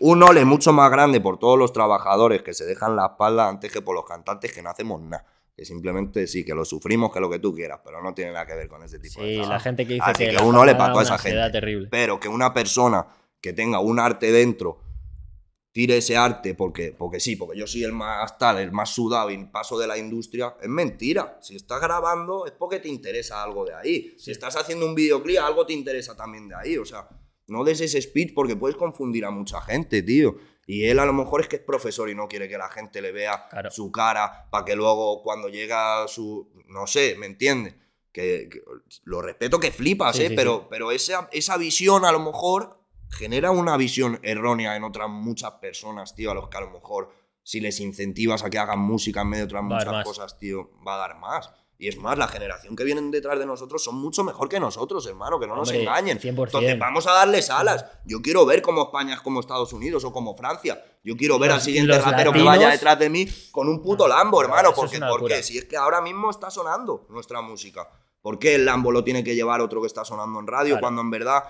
Un 0.00 0.22
ole 0.22 0.44
mucho 0.44 0.72
más 0.72 0.90
grande 0.90 1.20
por 1.20 1.38
todos 1.38 1.58
los 1.58 1.72
trabajadores 1.72 2.42
que 2.42 2.54
se 2.54 2.64
dejan 2.64 2.94
la 2.96 3.06
espalda 3.06 3.48
antes 3.48 3.72
que 3.72 3.82
por 3.82 3.94
los 3.94 4.04
cantantes 4.06 4.52
que 4.52 4.62
no 4.62 4.70
hacemos 4.70 5.00
nada. 5.00 5.24
Que 5.56 5.64
simplemente 5.64 6.26
sí, 6.28 6.44
que 6.44 6.54
lo 6.54 6.64
sufrimos, 6.64 7.12
que 7.12 7.18
lo 7.18 7.28
que 7.28 7.40
tú 7.40 7.52
quieras, 7.52 7.80
pero 7.84 8.00
no 8.00 8.14
tiene 8.14 8.30
nada 8.32 8.46
que 8.46 8.54
ver 8.54 8.68
con 8.68 8.82
ese 8.84 9.00
tipo 9.00 9.20
de 9.20 9.26
Sí, 9.26 9.36
la 9.38 9.42
trabajo. 9.42 9.64
gente 9.64 9.86
que 9.88 9.94
dice 9.94 10.04
Así 10.06 10.24
que, 10.24 10.30
que 10.30 10.36
la 10.36 10.42
un 10.42 10.54
ole 10.56 10.72
para 10.76 10.86
da 10.88 10.92
toda 10.92 11.04
esa 11.04 11.18
gente. 11.18 11.50
terrible. 11.50 11.88
Pero 11.90 12.20
que 12.20 12.28
una 12.28 12.54
persona 12.54 13.06
que 13.40 13.52
tenga 13.52 13.80
un 13.80 13.98
arte 13.98 14.30
dentro 14.30 14.80
tire 15.72 15.96
ese 15.98 16.16
arte 16.16 16.54
porque, 16.54 16.94
porque 16.96 17.18
sí, 17.20 17.34
porque 17.36 17.58
yo 17.58 17.66
soy 17.66 17.82
el 17.84 17.92
más 17.92 18.38
tal, 18.38 18.58
el 18.58 18.72
más 18.72 18.90
sudado 18.90 19.30
y 19.30 19.44
paso 19.46 19.78
de 19.78 19.86
la 19.88 19.98
industria, 19.98 20.54
es 20.60 20.68
mentira. 20.68 21.38
Si 21.40 21.56
estás 21.56 21.80
grabando 21.80 22.46
es 22.46 22.52
porque 22.52 22.78
te 22.78 22.88
interesa 22.88 23.42
algo 23.42 23.64
de 23.64 23.74
ahí. 23.74 24.14
Si 24.18 24.30
estás 24.30 24.56
haciendo 24.56 24.86
un 24.86 24.94
videoclip, 24.94 25.38
algo 25.40 25.66
te 25.66 25.72
interesa 25.72 26.16
también 26.16 26.48
de 26.48 26.54
ahí. 26.54 26.78
O 26.78 26.84
sea, 26.84 27.08
no 27.48 27.64
des 27.64 27.80
ese 27.80 28.00
speech 28.00 28.32
porque 28.34 28.56
puedes 28.56 28.76
confundir 28.76 29.24
a 29.24 29.30
mucha 29.30 29.60
gente, 29.60 30.02
tío. 30.02 30.36
Y 30.66 30.84
él 30.84 30.98
a 30.98 31.06
lo 31.06 31.12
mejor 31.14 31.40
es 31.40 31.48
que 31.48 31.56
es 31.56 31.62
profesor 31.62 32.10
y 32.10 32.14
no 32.14 32.28
quiere 32.28 32.48
que 32.48 32.58
la 32.58 32.68
gente 32.68 33.00
le 33.00 33.10
vea 33.10 33.48
Claro. 33.48 33.70
su 33.70 33.90
cara 33.90 34.48
para 34.50 34.64
que 34.66 34.76
luego 34.76 35.22
cuando 35.22 35.48
llega 35.48 36.06
su... 36.08 36.50
No 36.68 36.86
sé, 36.86 37.16
¿me 37.18 37.26
entiendes? 37.26 37.74
Que, 38.12 38.48
que 38.50 38.60
lo 39.04 39.22
respeto 39.22 39.58
que 39.60 39.70
flipas, 39.70 40.16
Sí, 40.16 40.24
¿eh? 40.24 40.28
sí, 40.28 40.34
pero, 40.36 40.58
sí. 40.60 40.66
pero 40.70 40.90
esa, 40.92 41.28
esa 41.32 41.56
visión 41.56 42.04
a 42.04 42.12
lo 42.12 42.20
mejor 42.20 42.76
genera 43.10 43.50
una 43.50 43.76
visión 43.78 44.20
errónea 44.22 44.76
en 44.76 44.84
otras 44.84 45.08
muchas 45.08 45.52
personas, 45.52 46.14
tío, 46.14 46.30
a 46.30 46.34
los 46.34 46.48
que 46.50 46.58
a 46.58 46.60
lo 46.60 46.70
mejor 46.70 47.10
si 47.42 47.60
les 47.60 47.80
incentivas 47.80 48.44
a 48.44 48.50
que 48.50 48.58
hagan 48.58 48.80
música 48.80 49.22
en 49.22 49.28
medio 49.28 49.46
de 49.46 49.54
otras 49.54 49.62
Va 49.62 49.74
muchas 49.74 50.04
cosas, 50.04 50.38
tío, 50.38 50.70
va 50.86 50.96
a 50.96 50.98
dar 50.98 51.18
más. 51.18 51.50
Y 51.80 51.86
es 51.86 51.96
más, 51.96 52.18
la 52.18 52.26
generación 52.26 52.74
que 52.74 52.82
vienen 52.82 53.12
detrás 53.12 53.38
de 53.38 53.46
nosotros 53.46 53.84
son 53.84 53.94
mucho 53.94 54.24
mejor 54.24 54.48
que 54.48 54.58
nosotros, 54.58 55.06
hermano, 55.06 55.38
que 55.38 55.46
no 55.46 55.54
nos 55.54 55.70
engañen. 55.70 56.18
100%. 56.18 56.26
Entonces 56.46 56.76
vamos 56.78 57.06
a 57.06 57.12
darles 57.12 57.50
alas. 57.50 57.84
Yo 58.04 58.20
quiero 58.20 58.44
ver 58.44 58.62
cómo 58.62 58.82
España 58.82 59.14
es 59.14 59.20
como 59.20 59.38
Estados 59.38 59.72
Unidos 59.72 60.02
o 60.04 60.12
como 60.12 60.34
Francia. 60.36 60.82
Yo 61.04 61.16
quiero 61.16 61.38
ver 61.38 61.50
Los- 61.50 61.58
al 61.58 61.62
siguiente 61.64 61.94
los 61.94 62.04
ratero 62.04 62.32
que 62.32 62.38
latinos- 62.40 62.56
vaya 62.58 62.70
detrás 62.70 62.98
de 62.98 63.08
mí 63.08 63.26
con 63.52 63.68
un 63.68 63.80
puto 63.80 64.08
Lambo, 64.08 64.42
hermano. 64.42 64.72
Porque, 64.74 64.98
porque 65.08 65.42
si 65.44 65.58
es 65.58 65.66
que 65.66 65.76
ahora 65.76 66.00
mismo 66.00 66.30
está 66.30 66.50
sonando 66.50 67.06
nuestra 67.10 67.40
música. 67.42 67.88
¿Por 68.20 68.40
qué 68.40 68.56
el 68.56 68.64
Lambo 68.64 68.90
lo 68.90 69.04
tiene 69.04 69.22
que 69.22 69.36
llevar 69.36 69.60
otro 69.60 69.80
que 69.80 69.86
está 69.86 70.04
sonando 70.04 70.40
en 70.40 70.48
radio 70.48 70.70
Claro. 70.74 70.80
cuando 70.80 71.00
en 71.02 71.10
verdad 71.10 71.44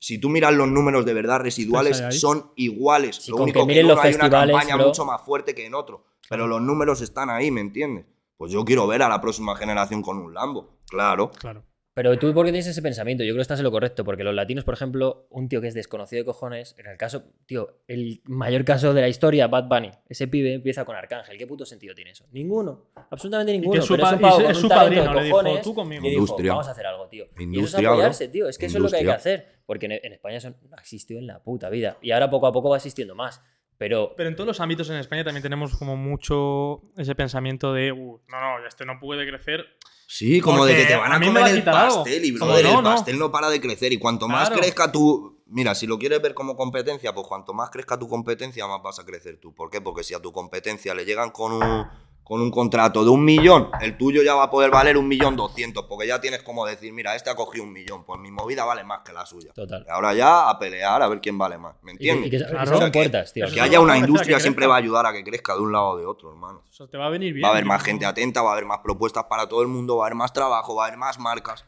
si 0.00 0.18
tú 0.18 0.28
miras 0.30 0.54
los 0.54 0.68
números 0.68 1.04
de 1.04 1.12
verdad 1.12 1.40
residuales, 1.40 2.02
son 2.18 2.52
iguales. 2.56 3.16
Sí, 3.16 3.32
Lo 3.32 3.38
único 3.38 3.58
que 3.58 3.60
que 3.62 3.66
miren 3.66 3.80
en 3.80 3.86
uno 3.86 3.94
los 3.96 4.04
hay 4.04 4.14
una 4.14 4.30
campaña 4.30 4.76
bro. 4.76 4.86
mucho 4.86 5.04
más 5.04 5.20
fuerte 5.22 5.54
que 5.54 5.66
en 5.66 5.74
otro. 5.74 6.04
Pero 6.28 6.46
los 6.46 6.62
números 6.62 7.00
están 7.00 7.28
ahí, 7.30 7.50
¿me 7.50 7.60
entiendes? 7.60 8.06
Pues 8.38 8.50
yo 8.52 8.64
quiero 8.64 8.86
ver 8.86 9.02
a 9.02 9.08
la 9.10 9.20
próxima 9.20 9.54
generación 9.56 10.00
con 10.00 10.16
un 10.18 10.32
Lambo. 10.32 10.78
Claro. 10.88 11.30
Claro. 11.38 11.64
Pero 11.94 12.16
tú, 12.16 12.32
¿por 12.32 12.46
qué 12.46 12.52
tienes 12.52 12.68
ese 12.68 12.80
pensamiento? 12.80 13.24
Yo 13.24 13.30
creo 13.32 13.38
que 13.38 13.42
estás 13.42 13.58
en 13.58 13.64
lo 13.64 13.72
correcto, 13.72 14.04
porque 14.04 14.22
los 14.22 14.32
latinos, 14.32 14.62
por 14.62 14.72
ejemplo, 14.74 15.26
un 15.30 15.48
tío 15.48 15.60
que 15.60 15.66
es 15.66 15.74
desconocido 15.74 16.20
de 16.20 16.26
cojones, 16.26 16.76
en 16.78 16.86
el 16.86 16.96
caso, 16.96 17.24
tío, 17.44 17.80
el 17.88 18.22
mayor 18.26 18.64
caso 18.64 18.94
de 18.94 19.00
la 19.00 19.08
historia, 19.08 19.48
Bad 19.48 19.64
Bunny, 19.68 19.90
ese 20.08 20.28
pibe 20.28 20.54
empieza 20.54 20.84
con 20.84 20.94
Arcángel. 20.94 21.36
¿Qué 21.36 21.48
puto 21.48 21.66
sentido 21.66 21.96
tiene 21.96 22.12
eso? 22.12 22.24
Ninguno. 22.30 22.84
Absolutamente 23.10 23.52
Y 23.52 23.58
ninguno. 23.58 23.80
que 23.80 23.84
su, 23.84 23.94
pero 23.96 24.04
es 24.04 24.10
pa- 24.10 24.14
un 24.14 24.22
pavo 24.22 24.36
con 24.36 24.44
es 24.52 24.56
un 24.58 24.62
su 24.62 24.68
padrino, 24.68 25.02
de 25.02 25.14
le 25.14 25.24
dijo, 25.24 25.36
cojones 25.38 25.62
tú 25.62 25.74
conmigo. 25.74 26.06
y 26.06 26.10
dijo, 26.10 26.20
Industria. 26.22 26.52
vamos 26.52 26.68
a 26.68 26.70
hacer 26.70 26.86
algo, 26.86 27.08
tío. 27.08 27.24
y 27.24 27.26
eso 27.26 27.34
es 27.36 27.42
Industria, 27.56 27.88
apoyarse, 27.88 28.28
tío. 28.28 28.48
Es 28.48 28.58
que 28.58 28.66
eso 28.66 28.78
es 28.78 28.82
lo 28.84 28.88
que 28.90 28.96
hay 28.98 29.02
que 29.02 29.08
Industria. 29.10 29.34
hacer. 29.34 29.58
Porque 29.66 29.86
en, 29.86 29.92
en 30.00 30.12
España 30.12 30.36
eso 30.36 30.50
no 30.50 30.76
ha 30.76 30.80
existido 30.80 31.18
en 31.18 31.26
la 31.26 31.42
puta 31.42 31.68
vida. 31.68 31.98
Y 32.00 32.12
ahora 32.12 32.30
poco 32.30 32.46
a 32.46 32.52
poco 32.52 32.68
va 32.70 32.76
existiendo 32.76 33.16
más. 33.16 33.42
Pero 33.78 34.14
Pero 34.16 34.28
en 34.28 34.34
todos 34.36 34.46
los 34.48 34.60
ámbitos 34.60 34.90
en 34.90 34.96
España 34.96 35.24
también 35.24 35.42
tenemos 35.42 35.76
como 35.76 35.96
mucho 35.96 36.82
ese 36.96 37.14
pensamiento 37.14 37.72
de, 37.72 37.92
uh, 37.92 38.20
no, 38.28 38.40
no, 38.40 38.66
este 38.66 38.84
no 38.84 38.98
puede 39.00 39.26
crecer. 39.28 39.64
Sí, 40.10 40.40
como 40.40 40.64
de 40.64 40.74
que 40.74 40.84
te 40.86 40.96
van 40.96 41.12
a 41.12 41.16
a 41.16 41.18
va 41.18 41.24
comer 41.24 41.42
a 41.44 41.50
el 41.50 41.68
algo. 41.68 42.02
pastel 42.04 42.24
y, 42.24 42.32
brother, 42.32 42.64
no, 42.64 42.70
el 42.70 42.76
no. 42.76 42.90
pastel 42.90 43.18
no 43.18 43.30
para 43.30 43.50
de 43.50 43.60
crecer. 43.60 43.92
Y 43.92 43.98
cuanto 43.98 44.26
más 44.26 44.48
Claro. 44.48 44.62
crezca 44.62 44.90
tu... 44.90 45.42
Mira, 45.46 45.74
si 45.74 45.86
lo 45.86 45.98
quieres 45.98 46.20
ver 46.22 46.32
como 46.34 46.56
competencia, 46.56 47.14
pues 47.14 47.26
cuanto 47.26 47.52
más 47.54 47.70
crezca 47.70 47.98
tu 47.98 48.08
competencia, 48.08 48.66
más 48.66 48.82
vas 48.82 48.98
a 48.98 49.04
crecer 49.04 49.38
tú. 49.38 49.54
¿Por 49.54 49.70
qué? 49.70 49.80
Porque 49.82 50.02
si 50.02 50.14
a 50.14 50.20
tu 50.20 50.32
competencia 50.32 50.94
le 50.94 51.04
llegan 51.04 51.30
con 51.30 51.52
un, 51.52 51.86
con 52.28 52.42
un 52.42 52.50
contrato 52.50 53.02
de 53.04 53.10
un 53.10 53.24
millón, 53.24 53.70
el 53.80 53.96
tuyo 53.96 54.22
ya 54.22 54.34
va 54.34 54.44
a 54.44 54.50
poder 54.50 54.70
valer 54.70 54.98
un 54.98 55.08
millón 55.08 55.34
doscientos. 55.34 55.86
Porque 55.88 56.06
ya 56.06 56.20
tienes 56.20 56.42
como 56.42 56.66
decir, 56.66 56.92
mira, 56.92 57.14
este 57.16 57.30
ha 57.30 57.34
cogido 57.34 57.64
un 57.64 57.72
millón, 57.72 58.04
pues 58.04 58.20
mi 58.20 58.30
movida 58.30 58.64
vale 58.66 58.84
más 58.84 59.00
que 59.04 59.12
la 59.14 59.24
suya. 59.24 59.52
Total. 59.54 59.84
Y 59.86 59.90
ahora 59.90 60.12
ya 60.12 60.50
a 60.50 60.58
pelear 60.58 61.00
a 61.02 61.08
ver 61.08 61.20
quién 61.20 61.38
vale 61.38 61.56
más. 61.56 61.74
¿Me 61.82 61.92
y 61.92 61.96
que, 61.96 62.10
entiendes? 62.10 62.26
y 62.26 62.30
que- 62.30 62.50
Claro. 62.50 62.74
abran 62.76 62.92
que- 62.92 62.98
puertas, 62.98 63.32
tío. 63.32 63.46
Que 63.52 63.60
haya 63.62 63.80
una 63.80 63.96
industria 63.96 64.36
que 64.36 64.42
siempre 64.42 64.66
va 64.66 64.74
a 64.74 64.78
ayudar 64.78 65.06
a 65.06 65.12
que 65.12 65.24
crezca 65.24 65.54
de 65.54 65.60
un 65.60 65.72
lado 65.72 65.88
o 65.90 65.96
de 65.96 66.04
otro, 66.04 66.30
hermano. 66.30 66.62
O 66.68 66.72
sea, 66.72 66.86
te 66.86 66.98
va 66.98 67.06
a 67.06 67.10
venir 67.10 67.32
bien. 67.32 67.42
Va 67.44 67.48
a 67.48 67.52
haber 67.52 67.64
más 67.64 67.82
gente 67.82 68.04
atenta, 68.04 68.42
va 68.42 68.50
a 68.50 68.52
haber 68.52 68.66
más 68.66 68.80
propuestas 68.84 69.24
para 69.24 69.48
todo 69.48 69.62
el 69.62 69.68
mundo, 69.68 69.96
va 69.96 70.04
a 70.04 70.06
haber 70.08 70.16
más 70.16 70.32
trabajo, 70.32 70.74
va 70.74 70.84
a 70.84 70.86
haber 70.88 70.98
más 70.98 71.18
marcas. 71.18 71.64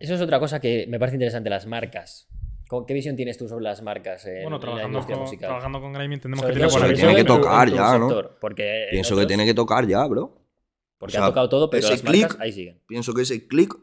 Eso 0.00 0.14
es 0.14 0.20
otra 0.20 0.38
cosa 0.40 0.60
que 0.60 0.86
me 0.88 0.98
parece 0.98 1.14
interesante, 1.16 1.48
las 1.48 1.66
marcas. 1.66 2.26
¿Con- 2.68 2.86
¿Qué 2.86 2.94
visión 2.94 3.14
tienes 3.16 3.36
tú 3.36 3.46
sobre 3.48 3.64
las 3.64 3.82
marcas 3.82 4.24
en, 4.26 4.42
Bueno, 4.42 4.46
en 4.46 4.52
la 4.52 4.60
trabajando 4.60 4.88
industria 4.88 5.16
con, 5.16 5.24
musical? 5.24 5.48
trabajando 5.48 5.80
con 5.80 5.92
Grimy 5.92 6.14
entendemos 6.14 6.42
Sobre 6.42 6.54
que 6.54 6.60
tiene 6.60 6.70
que 6.88 6.94
tiene 6.96 7.14
que 7.16 7.24
tu- 7.24 7.36
tocar 7.40 7.68
tu 7.68 7.74
ya, 7.76 7.98
¿no? 7.98 8.08
Porque 8.40 8.84
en 8.84 8.90
Pienso 8.90 9.16
que 9.16 9.26
tiene 9.26 9.44
que 9.44 9.54
tocar 9.54 9.86
ya, 9.86 10.06
bro. 10.06 10.40
Porque 10.98 11.16
o 11.16 11.18
sea, 11.18 11.24
ha 11.26 11.28
tocado 11.28 11.48
todo, 11.48 11.68
pero 11.70 11.80
ese 11.86 11.90
las 11.90 12.04
marcas 12.04 12.40
ahí 12.40 12.52
siguen. 12.52 12.80
Pienso 12.86 13.12
que 13.12 13.22
ese 13.22 13.46
click 13.46 13.76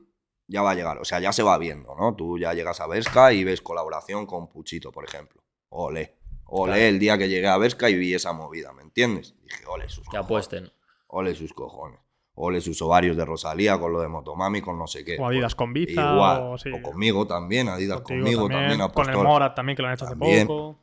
ya 0.48 0.62
va 0.64 0.72
a 0.72 0.76
llegar. 0.76 0.98
O 0.98 1.06
sea, 1.06 1.20
ya 1.20 1.32
se 1.32 1.44
va 1.44 1.58
viendo, 1.60 1.96
¿no? 1.96 2.16
Tú 2.16 2.38
ya 2.40 2.54
llegas 2.54 2.82
a 2.82 2.88
Vesca 2.88 3.32
y 3.34 3.44
ves 3.44 3.62
colaboración 3.62 4.26
con 4.26 4.50
Puchito, 4.50 4.92
por 4.92 5.06
ejemplo. 5.06 5.42
Ole. 5.70 6.18
Ole 6.46 6.74
Claro. 6.74 6.82
el 6.88 7.00
día 7.00 7.18
que 7.18 7.30
llegué 7.30 7.48
a 7.48 7.58
Vesca 7.58 7.90
y 7.90 7.96
vi 7.96 8.14
esa 8.14 8.34
movida, 8.34 8.74
¿me 8.74 8.82
entiendes? 8.82 9.36
Dije, 9.44 9.64
ole 9.68 9.88
sus 9.88 10.00
Que 10.00 10.18
cojones. 10.18 10.26
apuesten. 10.26 10.72
Ole 11.08 11.36
sus 11.36 11.54
cojones. 11.54 12.00
Ole 12.36 12.62
sus 12.62 12.82
ovarios 12.82 13.18
de 13.18 13.26
Rosalía 13.26 13.78
con 13.78 13.92
lo 13.92 14.00
de 14.02 14.08
Motomami, 14.08 14.62
con 14.62 14.78
no 14.80 14.88
sé 14.88 15.04
qué. 15.04 15.18
O 15.20 15.28
Adidas 15.28 15.54
Pues, 15.54 15.56
con 15.56 15.74
Biza. 15.74 16.14
Igual. 16.14 16.42
O, 16.44 16.58
sí, 16.58 16.70
O 16.72 16.82
conmigo 16.82 17.28
también, 17.28 17.68
Adidas 17.70 18.02
contigo 18.02 18.22
conmigo 18.22 18.48
también, 18.50 18.90
Con 18.90 19.10
el. 19.10 19.18
Morat 19.18 19.56
también, 19.56 19.76
que 19.76 19.82
lo 19.82 19.88
han 19.90 19.94
hecho 19.96 20.06
También. 20.06 20.36
hace 20.38 20.46
poco. 20.48 20.80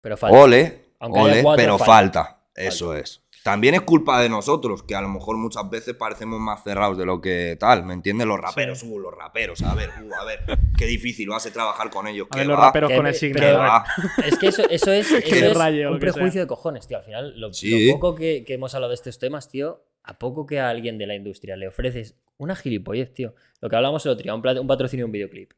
Pero 0.00 0.16
falta. 0.16 0.38
Ole, 0.38 0.84
ole, 1.00 1.42
cuatro, 1.42 1.56
pero 1.62 1.78
falta. 1.78 2.24
falta. 2.24 2.40
Eso 2.54 2.94
es. 2.94 3.20
También 3.42 3.74
es 3.74 3.82
culpa 3.82 4.22
de 4.22 4.30
nosotros, 4.30 4.82
que 4.84 4.94
a 4.94 5.02
lo 5.02 5.08
mejor 5.08 5.36
muchas 5.36 5.68
veces 5.68 5.94
parecemos 5.94 6.40
más 6.40 6.62
cerrados 6.64 6.96
de 6.96 7.04
lo 7.04 7.20
que 7.20 7.58
tal, 7.60 7.84
¿me 7.84 7.92
entiendes? 7.92 8.26
Los 8.26 8.40
raperos, 8.40 8.82
uh, 8.84 8.98
los 8.98 9.12
raperos, 9.14 9.60
a 9.62 9.74
ver, 9.74 9.90
uh, 10.02 10.14
a 10.14 10.24
ver, 10.24 10.40
qué 10.78 10.86
difícil 10.86 11.30
va 11.30 11.36
a 11.36 11.40
ser 11.40 11.52
trabajar 11.52 11.90
con 11.90 12.06
ellos. 12.06 12.26
A 12.30 12.36
ver, 12.38 12.46
los 12.46 12.58
va, 12.58 12.66
raperos 12.66 12.88
que- 12.90 12.96
con 12.96 13.06
el 13.06 13.14
signo. 13.14 13.42
Es 14.24 14.38
que 14.38 14.46
eso, 14.46 14.62
eso 14.70 14.92
es, 14.92 15.10
eso 15.12 15.34
es 15.34 15.56
o 15.56 15.90
un 15.92 16.00
sea. 16.00 16.00
prejuicio 16.00 16.40
de 16.40 16.46
cojones, 16.46 16.86
tío. 16.86 16.96
Al 16.96 17.02
final, 17.04 17.38
lo, 17.38 17.52
Sí. 17.52 17.88
lo 17.88 17.94
poco 18.00 18.14
que, 18.14 18.44
que 18.46 18.54
hemos 18.54 18.74
hablado 18.74 18.90
de 18.90 18.94
estos 18.94 19.18
temas, 19.18 19.50
tío, 19.50 19.82
a 20.04 20.18
poco 20.18 20.46
que 20.46 20.60
a 20.60 20.68
alguien 20.70 20.98
de 20.98 21.06
la 21.06 21.14
industria 21.14 21.56
le 21.56 21.66
ofreces 21.68 22.16
una 22.36 22.54
gilipollez, 22.56 23.12
tío. 23.14 23.34
Lo 23.60 23.68
que 23.68 23.76
hablábamos 23.76 24.04
el 24.06 24.12
otro 24.12 24.22
día, 24.22 24.34
un, 24.34 24.58
un 24.58 24.66
patrocinio 24.66 25.04
de 25.04 25.06
un 25.06 25.12
videoclip. 25.12 25.52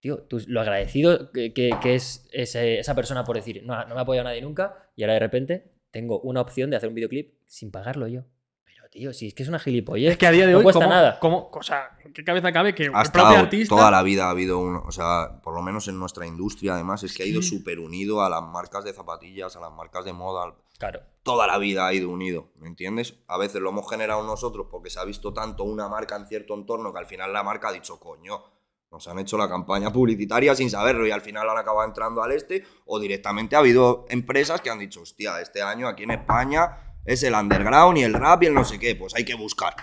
Tío, 0.00 0.18
tú- 0.22 0.42
lo 0.48 0.60
agradecido 0.60 1.32
que, 1.32 1.52
que- 1.54 1.70
que 1.80 1.94
es 1.94 2.28
ese- 2.32 2.78
esa 2.80 2.94
persona 2.94 3.24
por 3.24 3.36
decir, 3.36 3.62
no, 3.64 3.74
no 3.86 3.94
me 3.94 4.00
ha 4.00 4.02
apoyado 4.02 4.24
nadie 4.28 4.42
nunca, 4.42 4.90
y 4.96 5.02
ahora 5.02 5.14
de 5.14 5.20
repente 5.20 5.72
tengo 5.90 6.20
una 6.20 6.40
opción 6.40 6.70
de 6.70 6.76
hacer 6.76 6.88
un 6.88 6.94
videoclip 6.94 7.34
sin 7.46 7.70
pagarlo 7.70 8.06
yo. 8.08 8.22
Pero, 8.64 8.88
tío, 8.90 9.12
si 9.14 9.28
es 9.28 9.34
que 9.34 9.42
es 9.44 9.48
una 9.48 9.58
gilipollez. 9.58 10.10
Es 10.12 10.18
que 10.18 10.26
a 10.26 10.30
día 10.30 10.46
de 10.46 10.52
no 10.52 10.58
hoy, 10.58 10.64
cuesta 10.64 10.80
¿cómo, 10.80 10.90
nada. 10.94 11.18
cómo- 11.20 11.50
o 11.52 11.62
sea, 11.62 11.96
¿en 12.04 12.12
qué 12.12 12.24
cabeza 12.24 12.52
cabe 12.52 12.74
que 12.74 12.90
Ha 12.92 13.02
el 13.02 13.10
propio 13.12 13.36
artista. 13.38 13.74
toda 13.76 13.90
la 13.90 14.02
vida 14.02 14.26
ha 14.26 14.30
habido 14.30 14.58
uno, 14.58 14.82
o 14.86 14.92
sea, 14.92 15.40
por 15.42 15.54
lo 15.54 15.62
menos 15.62 15.88
en 15.88 15.98
nuestra 15.98 16.26
industria, 16.26 16.74
además, 16.74 17.02
es 17.04 17.14
que 17.16 17.22
ha 17.22 17.26
ido 17.26 17.40
súper 17.42 17.78
unido 17.78 18.22
a 18.22 18.28
las 18.28 18.42
marcas 18.42 18.84
de 18.84 18.92
zapatillas, 18.92 19.56
a 19.56 19.60
las 19.60 19.72
marcas 19.72 20.04
de 20.04 20.12
moda, 20.12 20.44
al- 20.44 20.54
Claro. 20.78 21.00
toda 21.22 21.46
la 21.46 21.56
vida 21.58 21.86
ha 21.86 21.94
ido 21.94 22.10
unido, 22.10 22.48
¿me 22.56 22.66
entiendes? 22.66 23.14
A 23.28 23.38
veces 23.38 23.62
lo 23.62 23.70
hemos 23.70 23.88
generado 23.88 24.22
nosotros 24.24 24.66
porque 24.70 24.90
se 24.90 24.98
ha 25.00 25.04
visto 25.04 25.32
tanto 25.32 25.64
una 25.64 25.88
marca 25.88 26.16
en 26.16 26.26
cierto 26.26 26.54
entorno 26.54 26.92
que 26.92 26.98
al 26.98 27.06
final 27.06 27.32
la 27.32 27.42
marca 27.42 27.68
ha 27.68 27.72
dicho, 27.72 27.98
coño, 27.98 28.42
nos 28.90 29.08
han 29.08 29.18
hecho 29.18 29.38
la 29.38 29.48
campaña 29.48 29.90
publicitaria 29.92 30.54
sin 30.54 30.68
saberlo 30.70 31.06
y 31.06 31.10
al 31.12 31.20
final 31.22 31.48
han 31.48 31.56
acabado 31.58 31.86
entrando 31.88 32.22
al 32.22 32.32
este 32.32 32.64
o 32.86 33.00
directamente 33.00 33.56
ha 33.56 33.60
habido 33.60 34.04
empresas 34.10 34.60
que 34.60 34.68
han 34.70 34.78
dicho, 34.78 35.00
hostia, 35.00 35.40
este 35.40 35.62
año 35.62 35.88
aquí 35.88 36.02
en 36.02 36.10
España 36.10 36.96
es 37.06 37.22
el 37.22 37.34
underground 37.34 37.96
y 37.98 38.02
el 38.02 38.12
rap 38.12 38.42
y 38.42 38.46
el 38.46 38.54
no 38.54 38.64
sé 38.64 38.78
qué, 38.78 38.94
pues 38.94 39.14
hay 39.14 39.24
que 39.24 39.34
buscar. 39.34 39.74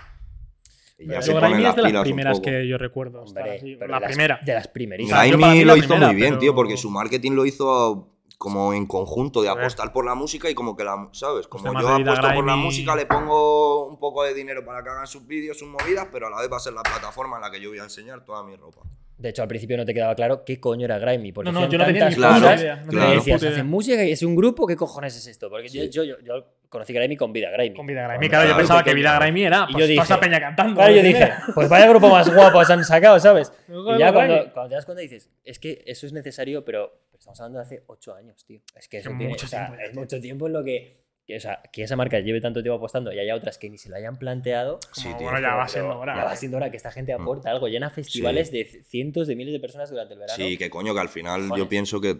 Y 0.99 1.05
ya 1.05 1.09
Pero 1.13 1.21
se 1.23 1.31
Grimy 1.33 1.41
ponen 1.47 1.63
las 1.63 1.77
es 1.77 1.83
de 1.83 1.91
las 1.93 2.03
primeras 2.03 2.39
que 2.39 2.67
yo 2.67 2.77
recuerdo. 2.77 3.23
Hombre, 3.23 3.55
así, 3.57 3.75
la 3.75 3.85
de 3.87 3.91
las- 3.91 4.03
primera. 4.03 4.39
De 4.45 4.53
las 4.53 4.67
primerísimas. 4.67 5.27
Grimy 5.27 5.63
lo 5.65 5.75
hizo 5.75 5.87
primera, 5.87 6.07
muy 6.07 6.15
bien, 6.15 6.29
pero- 6.29 6.39
tío, 6.39 6.55
porque 6.55 6.77
su 6.77 6.91
marketing 6.91 7.31
lo 7.31 7.45
hizo 7.47 8.11
como 8.41 8.73
en 8.73 8.87
conjunto 8.87 9.43
de 9.43 9.49
apostar 9.49 9.93
por 9.93 10.03
la 10.03 10.15
música 10.15 10.49
y 10.49 10.55
como 10.55 10.75
que 10.75 10.83
la, 10.83 11.09
¿sabes? 11.11 11.47
Como 11.47 11.63
temas 11.63 11.83
yo 11.83 11.89
apuesto 11.89 12.27
por 12.33 12.43
la 12.43 12.55
música, 12.55 12.95
le 12.95 13.05
pongo 13.05 13.85
un 13.85 13.99
poco 13.99 14.23
de 14.23 14.33
dinero 14.33 14.65
para 14.65 14.81
que 14.81 14.89
hagan 14.89 15.05
sus 15.05 15.27
vídeos, 15.27 15.59
sus 15.59 15.67
movidas, 15.67 16.07
pero 16.11 16.25
a 16.25 16.31
la 16.31 16.41
vez 16.41 16.51
va 16.51 16.57
a 16.57 16.59
ser 16.59 16.73
la 16.73 16.81
plataforma 16.81 17.35
en 17.35 17.43
la 17.43 17.51
que 17.51 17.61
yo 17.61 17.69
voy 17.69 17.77
a 17.77 17.83
enseñar 17.83 18.25
toda 18.25 18.41
mi 18.41 18.55
ropa. 18.55 18.81
De 19.19 19.29
hecho, 19.29 19.43
al 19.43 19.47
principio 19.47 19.77
no 19.77 19.85
te 19.85 19.93
quedaba 19.93 20.15
claro 20.15 20.43
qué 20.43 20.59
coño 20.59 20.85
era 20.85 20.97
Grimy. 20.97 21.31
Porque 21.31 21.51
No, 21.51 21.59
no, 21.59 21.69
yo 21.69 21.77
no 21.77 21.85
tenía 21.85 22.09
ni 22.09 22.15
idea. 22.15 22.83
No 22.83 22.91
ni 22.91 23.15
decías, 23.17 23.43
hacen 23.43 23.67
música 23.67 24.03
y 24.03 24.11
es 24.11 24.23
un 24.23 24.35
grupo, 24.35 24.65
¿qué 24.65 24.75
cojones 24.75 25.15
es 25.15 25.27
esto? 25.27 25.47
Porque 25.47 25.69
yo, 25.69 25.83
Sí. 25.83 25.89
yo, 25.91 26.03
yo, 26.03 26.15
yo 26.21 26.45
conocí 26.72 26.93
Grimy 26.93 27.15
con 27.17 27.32
Vida 27.32 27.51
Grimy. 27.51 27.76
Con 27.76 27.86
Vida 27.86 28.07
Grimy. 28.07 28.30
Claro, 28.30 28.49
yo 28.49 28.57
pensaba 28.57 28.84
que 28.84 28.95
Vida. 28.95 29.19
Grimy 29.19 29.43
era 29.43 29.67
Y 29.69 29.74
pues, 29.74 29.76
yo 29.76 29.78
toda 29.80 29.88
dije- 29.88 30.03
esa 30.03 30.19
peña 30.19 30.39
cantando. 30.39 30.76
Claro, 30.76 30.93
yo 30.95 31.03
dije, 31.03 31.32
pues 31.53 31.69
vaya 31.69 31.88
grupo 31.88 32.09
más 32.09 32.34
guapo 32.34 32.65
se 32.65 32.74
han 32.74 32.84
sacado, 32.84 33.19
¿sabes? 33.19 33.51
Y 33.67 33.99
ya 33.99 34.11
cuando, 34.11 34.51
cuando 34.53 34.69
te 34.69 34.76
das 34.76 34.86
cuenta 34.86 35.01
dices, 35.01 35.30
es 35.43 35.59
que 35.59 35.84
eso 35.86 36.07
es 36.07 36.13
necesario, 36.13 36.65
pero 36.65 36.91
estamos 37.13 37.39
hablando 37.39 37.59
de 37.59 37.65
hace 37.65 37.84
ocho 37.88 38.15
años, 38.15 38.43
tío. 38.45 38.61
Es 38.76 38.88
que 38.88 38.97
eso 38.97 39.09
Es 39.11 39.17
tiene- 39.17 39.32
mucho 39.34 39.45
o 39.45 39.49
sea, 39.49 39.67
tiempo 39.67 39.84
es 39.84 39.93
mucho 39.93 40.19
tiempo 40.19 40.47
en 40.47 40.53
lo 40.53 40.63
que, 40.63 41.03
que, 41.28 41.38
o 41.38 41.39
sea, 41.39 41.61
que 41.72 41.84
esa 41.84 41.95
marca 41.95 42.19
lleve 42.19 42.41
tanto 42.41 42.63
tiempo 42.63 42.78
apostando 42.78 43.11
y 43.13 43.19
haya 43.19 43.36
otras 43.36 43.57
que 43.57 43.69
ni 43.69 43.78
se 43.78 43.89
lo 43.89 43.95
hayan 43.97 44.17
planteado. 44.17 44.80
Sí, 44.93 45.09
tío, 45.17 45.28
bueno, 45.30 45.39
ya 45.39 45.53
va 45.55 45.67
siendo 45.67 45.99
hora. 45.99 46.15
Ya 46.15 46.24
va 46.24 46.36
siendo 46.36 46.57
hora 46.57 46.72
que 46.72 46.78
esta 46.78 46.89
gente 46.91 47.13
aporta 47.13 47.51
algo. 47.51 47.67
Llena 47.67 47.89
festivales 47.89 48.51
de 48.51 48.65
cientos 48.65 49.28
de 49.28 49.36
miles 49.36 49.53
de 49.53 49.59
personas 49.59 49.89
durante 49.91 50.13
el 50.13 50.19
verano. 50.22 50.36
Sí, 50.43 50.57
que 50.57 50.69
coño, 50.69 50.93
que 50.93 50.99
al 51.01 51.09
final 51.09 51.49
yo 51.55 51.67
pienso 51.69 51.99
que, 52.01 52.17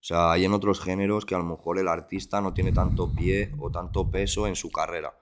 o 0.00 0.04
sea, 0.06 0.32
hay 0.32 0.44
en 0.44 0.52
otros 0.52 0.80
géneros 0.80 1.24
que 1.26 1.34
a 1.34 1.38
lo 1.38 1.44
mejor 1.44 1.78
el 1.78 1.88
artista 1.88 2.40
no 2.40 2.54
tiene 2.54 2.72
tanto 2.72 3.12
pie 3.12 3.52
o 3.58 3.70
tanto 3.70 4.10
peso 4.10 4.46
en 4.46 4.54
su 4.54 4.70
carrera. 4.70 5.14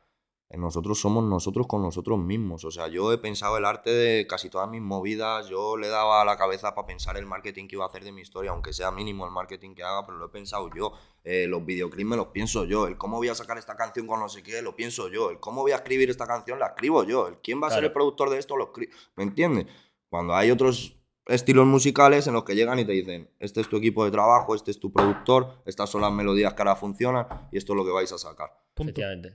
En 0.51 0.61
nosotros 0.61 1.01
somos 1.01 1.25
nosotros 1.25 1.67
con 1.67 1.83
nosotros 1.83 2.19
mismos. 2.19 2.65
O 2.65 2.71
sea, 2.71 2.87
yo 2.87 3.13
he 3.13 3.19
pensado 3.19 3.57
el 3.57 3.65
arte 3.65 3.91
de 3.91 4.27
casi 4.27 4.51
todas 4.51 4.69
mis 4.69 4.83
movidas, 4.83 5.49
yo 5.49 5.77
le 5.77 5.89
daba 5.89 6.23
a 6.23 6.25
la 6.25 6.37
cabeza 6.37 6.75
para 6.75 6.87
pensar 6.87 7.17
el 7.17 7.27
marketing 7.27 7.67
que 7.67 7.75
iba 7.75 7.85
a 7.85 7.89
hacer 7.89 8.05
de 8.05 8.13
mi 8.13 8.21
historia, 8.21 8.53
aunque 8.53 8.73
sea 8.73 8.93
mínimo 8.93 9.25
el 9.25 9.33
marketing 9.33 9.75
que 9.75 9.83
haga, 9.83 10.07
pero 10.07 10.19
lo 10.19 10.27
he 10.27 10.29
pensado 10.29 10.71
yo. 10.73 10.93
Eh, 11.25 11.47
los 11.49 11.65
videoclips 11.65 12.09
me 12.09 12.17
los 12.17 12.29
pienso 12.29 12.65
yo. 12.67 12.87
El 12.87 12.97
cómo 12.97 13.17
voy 13.17 13.29
a 13.29 13.35
sacar 13.35 13.59
esta 13.59 13.75
canción 13.75 14.07
con 14.07 14.21
no 14.21 14.29
sé 14.29 14.43
qué, 14.43 14.63
lo 14.63 14.77
pienso 14.77 15.09
yo. 15.09 15.31
El 15.31 15.41
cómo 15.41 15.63
voy 15.63 15.73
a 15.73 15.77
escribir 15.77 16.09
esta 16.09 16.27
canción, 16.27 16.59
la 16.61 16.67
escribo 16.67 17.03
yo. 17.03 17.27
El 17.27 17.39
quién 17.39 17.61
va 17.61 17.69
a 17.69 17.71
ser 17.71 17.83
el 17.83 17.93
productor 17.93 18.31
de 18.31 18.39
esto, 18.39 18.57
lo 18.57 18.67
escribo. 18.67 18.93
¿Me 19.17 19.25
entiendes? 19.25 19.67
Cuando 20.09 20.37
hay 20.37 20.53
otros 20.53 20.97
estilos 21.27 21.67
musicales 21.67 22.27
en 22.27 22.35
los 22.35 22.45
que 22.45 22.55
llegan 22.55 22.79
y 22.79 22.85
te 22.85 22.93
dicen, 22.93 23.31
este 23.39 23.61
es 23.61 23.69
tu 23.69 23.77
equipo 23.77 24.05
de 24.05 24.11
trabajo, 24.11 24.55
este 24.55 24.71
es 24.71 24.79
tu 24.79 24.93
productor, 24.93 25.63
estas 25.67 25.91
son 25.91 26.03
las 26.03 26.13
melodías 26.13 26.55
que 26.55 26.63
ahora 26.63 26.77
funcionan 26.77 27.27
y 27.51 27.59
esto 27.59 27.73
es 27.73 27.77
lo 27.77 27.85
que 27.85 27.93
vais 27.93 28.13
a 28.13 28.19
sacar. 28.19 28.51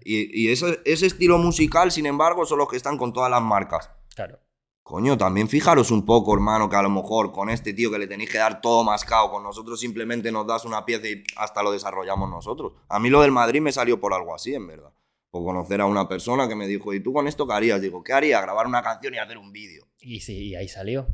Y, 0.03 0.43
y 0.43 0.51
ese, 0.51 0.79
ese 0.85 1.07
estilo 1.07 1.37
musical, 1.37 1.91
sin 1.91 2.05
embargo, 2.05 2.45
son 2.45 2.59
los 2.59 2.69
que 2.69 2.77
están 2.77 2.97
con 2.97 3.13
todas 3.13 3.31
las 3.31 3.41
marcas. 3.41 3.89
Claro. 4.15 4.39
Coño, 4.83 5.17
también 5.17 5.47
fijaros 5.47 5.91
un 5.91 6.03
poco, 6.03 6.33
hermano, 6.33 6.67
que 6.67 6.75
a 6.75 6.81
lo 6.81 6.89
mejor 6.89 7.31
con 7.31 7.51
este 7.51 7.73
tío 7.73 7.91
que 7.91 7.99
le 7.99 8.07
tenéis 8.07 8.31
que 8.31 8.39
dar 8.39 8.59
todo 8.59 8.83
mascado, 8.83 9.29
con 9.29 9.43
nosotros 9.43 9.79
simplemente 9.79 10.31
nos 10.31 10.47
das 10.47 10.65
una 10.65 10.83
pieza 10.83 11.07
y 11.07 11.23
hasta 11.37 11.61
lo 11.61 11.71
desarrollamos 11.71 12.27
nosotros. 12.27 12.73
A 12.87 12.99
mí 12.99 13.09
lo 13.11 13.21
del 13.21 13.31
Madrid 13.31 13.61
me 13.61 13.71
salió 13.71 13.99
por 13.99 14.15
algo 14.15 14.33
así, 14.33 14.55
en 14.55 14.65
verdad. 14.65 14.91
Por 15.29 15.43
conocer 15.43 15.79
a 15.81 15.85
una 15.85 16.07
persona 16.07 16.47
que 16.47 16.55
me 16.55 16.65
dijo, 16.65 16.91
¿y 16.91 17.01
tú 17.01 17.13
con 17.13 17.27
esto 17.27 17.45
qué 17.45 17.53
harías? 17.53 17.79
Digo, 17.79 18.03
¿qué 18.03 18.13
haría? 18.13 18.41
Grabar 18.41 18.65
una 18.65 18.81
canción 18.81 19.13
y 19.13 19.19
hacer 19.19 19.37
un 19.37 19.51
vídeo. 19.51 19.85
Y 19.99 20.21
sí, 20.21 20.47
y 20.47 20.55
ahí 20.55 20.67
salió. 20.67 21.05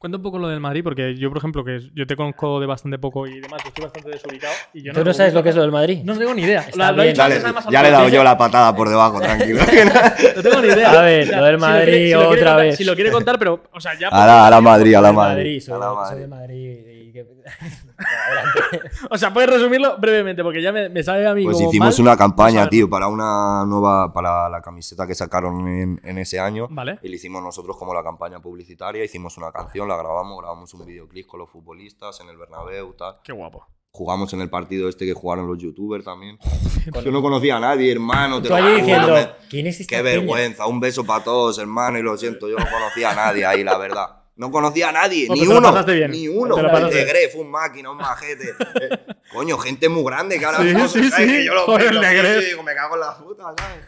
Cuenta 0.00 0.16
un 0.16 0.22
poco 0.22 0.38
lo 0.38 0.48
del 0.48 0.60
Madrid, 0.60 0.82
porque 0.82 1.14
yo, 1.14 1.28
por 1.28 1.36
ejemplo, 1.36 1.62
que 1.62 1.78
yo 1.94 2.06
te 2.06 2.16
conozco 2.16 2.58
de 2.58 2.64
bastante 2.64 2.98
poco 2.98 3.26
y 3.26 3.38
demás, 3.38 3.60
yo 3.62 3.68
estoy 3.68 3.84
bastante 3.84 4.08
desubicado. 4.08 4.54
Y 4.72 4.82
yo 4.82 4.94
¿Tú 4.94 5.04
no 5.04 5.12
sabes 5.12 5.34
lo 5.34 5.42
que 5.42 5.50
es 5.50 5.54
lo 5.54 5.60
del 5.60 5.72
Madrid? 5.72 6.00
No 6.04 6.16
tengo 6.16 6.32
ni 6.32 6.40
idea. 6.40 6.60
Está 6.60 6.78
La- 6.78 6.92
lo 6.92 7.02
he 7.02 7.04
bien. 7.04 7.12
dicho 7.12 7.22
Dale, 7.22 7.34
antes, 7.34 7.44
además, 7.44 7.66
ya 7.70 7.82
le 7.82 7.88
he 7.88 7.90
dado 7.90 8.08
yo 8.08 8.24
la 8.24 8.38
patada 8.38 8.74
por 8.74 8.88
debajo, 8.88 9.20
tranquilo. 9.20 9.60
No 10.36 10.42
tengo 10.42 10.62
ni 10.62 10.68
idea. 10.68 10.90
A 10.90 11.02
ver, 11.02 11.28
lo 11.28 11.44
del 11.44 11.58
Si 11.58 11.58
quiere- 11.58 11.58
Madrid 11.58 11.92
si 12.06 12.12
lo 12.14 12.18
quiere 12.18 12.24
otra 12.30 12.38
contar- 12.52 12.56
vez. 12.64 12.76
Si 12.78 12.84
lo 12.84 12.94
quiere 12.94 13.10
contar, 13.10 13.38
pero, 13.38 13.62
o 13.74 13.78
sea, 13.80 13.92
ya. 13.98 14.08
A 14.08 14.26
la, 14.26 14.46
a 14.46 14.50
la 14.50 14.60
Madrid, 14.62 14.94
a 14.94 15.00
la 15.02 15.08
Soy 15.08 15.16
Madrid. 15.16 15.60
soy, 15.60 15.74
a 15.74 15.78
la 15.78 15.84
soy 15.84 15.94
Madrid. 15.96 16.20
de 16.22 16.28
Madrid. 16.28 16.78
Y 17.10 17.12
que- 17.12 17.20
Adelante. 17.98 18.90
O 19.10 19.18
sea, 19.18 19.32
puedes 19.32 19.50
resumirlo 19.50 19.98
brevemente, 19.98 20.42
porque 20.42 20.62
ya 20.62 20.72
me, 20.72 20.88
me 20.88 21.02
sabe 21.02 21.26
a 21.26 21.34
mí 21.34 21.44
Pues 21.44 21.56
como 21.56 21.68
hicimos 21.68 21.98
mal 21.98 22.06
una 22.08 22.16
campaña, 22.16 22.68
tío, 22.68 22.88
para 22.88 23.06
una 23.08 23.64
nueva, 23.66 24.12
para 24.12 24.48
la 24.48 24.62
camiseta 24.62 25.06
que 25.06 25.14
sacaron 25.14 25.66
en, 25.68 26.00
en 26.02 26.18
ese 26.18 26.40
año. 26.40 26.68
Vale. 26.70 26.98
Y 27.02 27.08
le 27.08 27.16
hicimos 27.16 27.42
nosotros 27.42 27.76
como 27.76 27.92
la 27.94 28.02
campaña 28.02 28.40
publicitaria, 28.40 29.04
hicimos 29.04 29.36
una 29.36 29.52
canción, 29.52 29.88
la 29.88 29.96
grabamos, 29.96 30.38
grabamos 30.38 30.72
un 30.74 30.86
videoclip 30.86 31.26
con 31.26 31.40
los 31.40 31.50
futbolistas 31.50 32.20
en 32.20 32.28
el 32.28 32.36
Bernabéu, 32.36 32.92
tal. 32.94 33.16
Qué 33.22 33.32
guapo. 33.32 33.66
Jugamos 33.92 34.32
en 34.34 34.40
el 34.40 34.48
partido 34.48 34.88
este 34.88 35.04
que 35.04 35.14
jugaron 35.14 35.48
los 35.48 35.58
youtubers 35.58 36.04
también. 36.04 36.38
Yo 37.04 37.10
no 37.10 37.20
conocía 37.22 37.56
a 37.56 37.60
nadie, 37.60 37.90
hermano. 37.90 38.40
te 38.40 38.48
lo 38.48 38.56
diciendo, 38.76 39.14
¿quién 39.48 39.66
es 39.66 39.80
esta 39.80 39.96
Qué 39.96 40.02
peña? 40.04 40.18
vergüenza, 40.20 40.66
un 40.66 40.78
beso 40.78 41.04
para 41.04 41.24
todos, 41.24 41.58
hermano, 41.58 41.98
y 41.98 42.02
lo 42.02 42.16
siento, 42.16 42.48
yo 42.48 42.56
no 42.56 42.66
conocía 42.70 43.10
a 43.10 43.14
nadie 43.16 43.44
ahí, 43.44 43.64
la 43.64 43.76
verdad. 43.78 44.19
No 44.40 44.50
conocía 44.50 44.88
a 44.88 44.92
nadie, 44.92 45.28
No, 45.28 45.34
ni 45.34 45.46
uno, 45.46 45.70
ni 46.08 46.26
uno. 46.26 46.56
De 46.56 46.94
bien. 46.94 47.06
Gref, 47.06 47.34
un 47.34 47.50
máquina, 47.50 47.90
un 47.90 47.98
majete. 47.98 48.54
Eh, 48.80 48.98
coño, 49.30 49.58
gente 49.58 49.90
muy 49.90 50.02
grande 50.02 50.38
que 50.38 50.46
ahora 50.46 50.58
Sí, 50.58 50.68
sí, 50.88 51.10
¿sabes? 51.10 51.14
sí. 51.14 51.26
Que 51.26 51.44
yo 51.44 51.52
lo 51.52 51.64
Joder, 51.66 51.92
veo, 51.92 52.40
digo, 52.40 52.62
me 52.62 52.74
cago 52.74 52.94
en 52.94 53.00
la 53.00 53.18
puta, 53.18 53.42
¿sabes? 53.58 53.84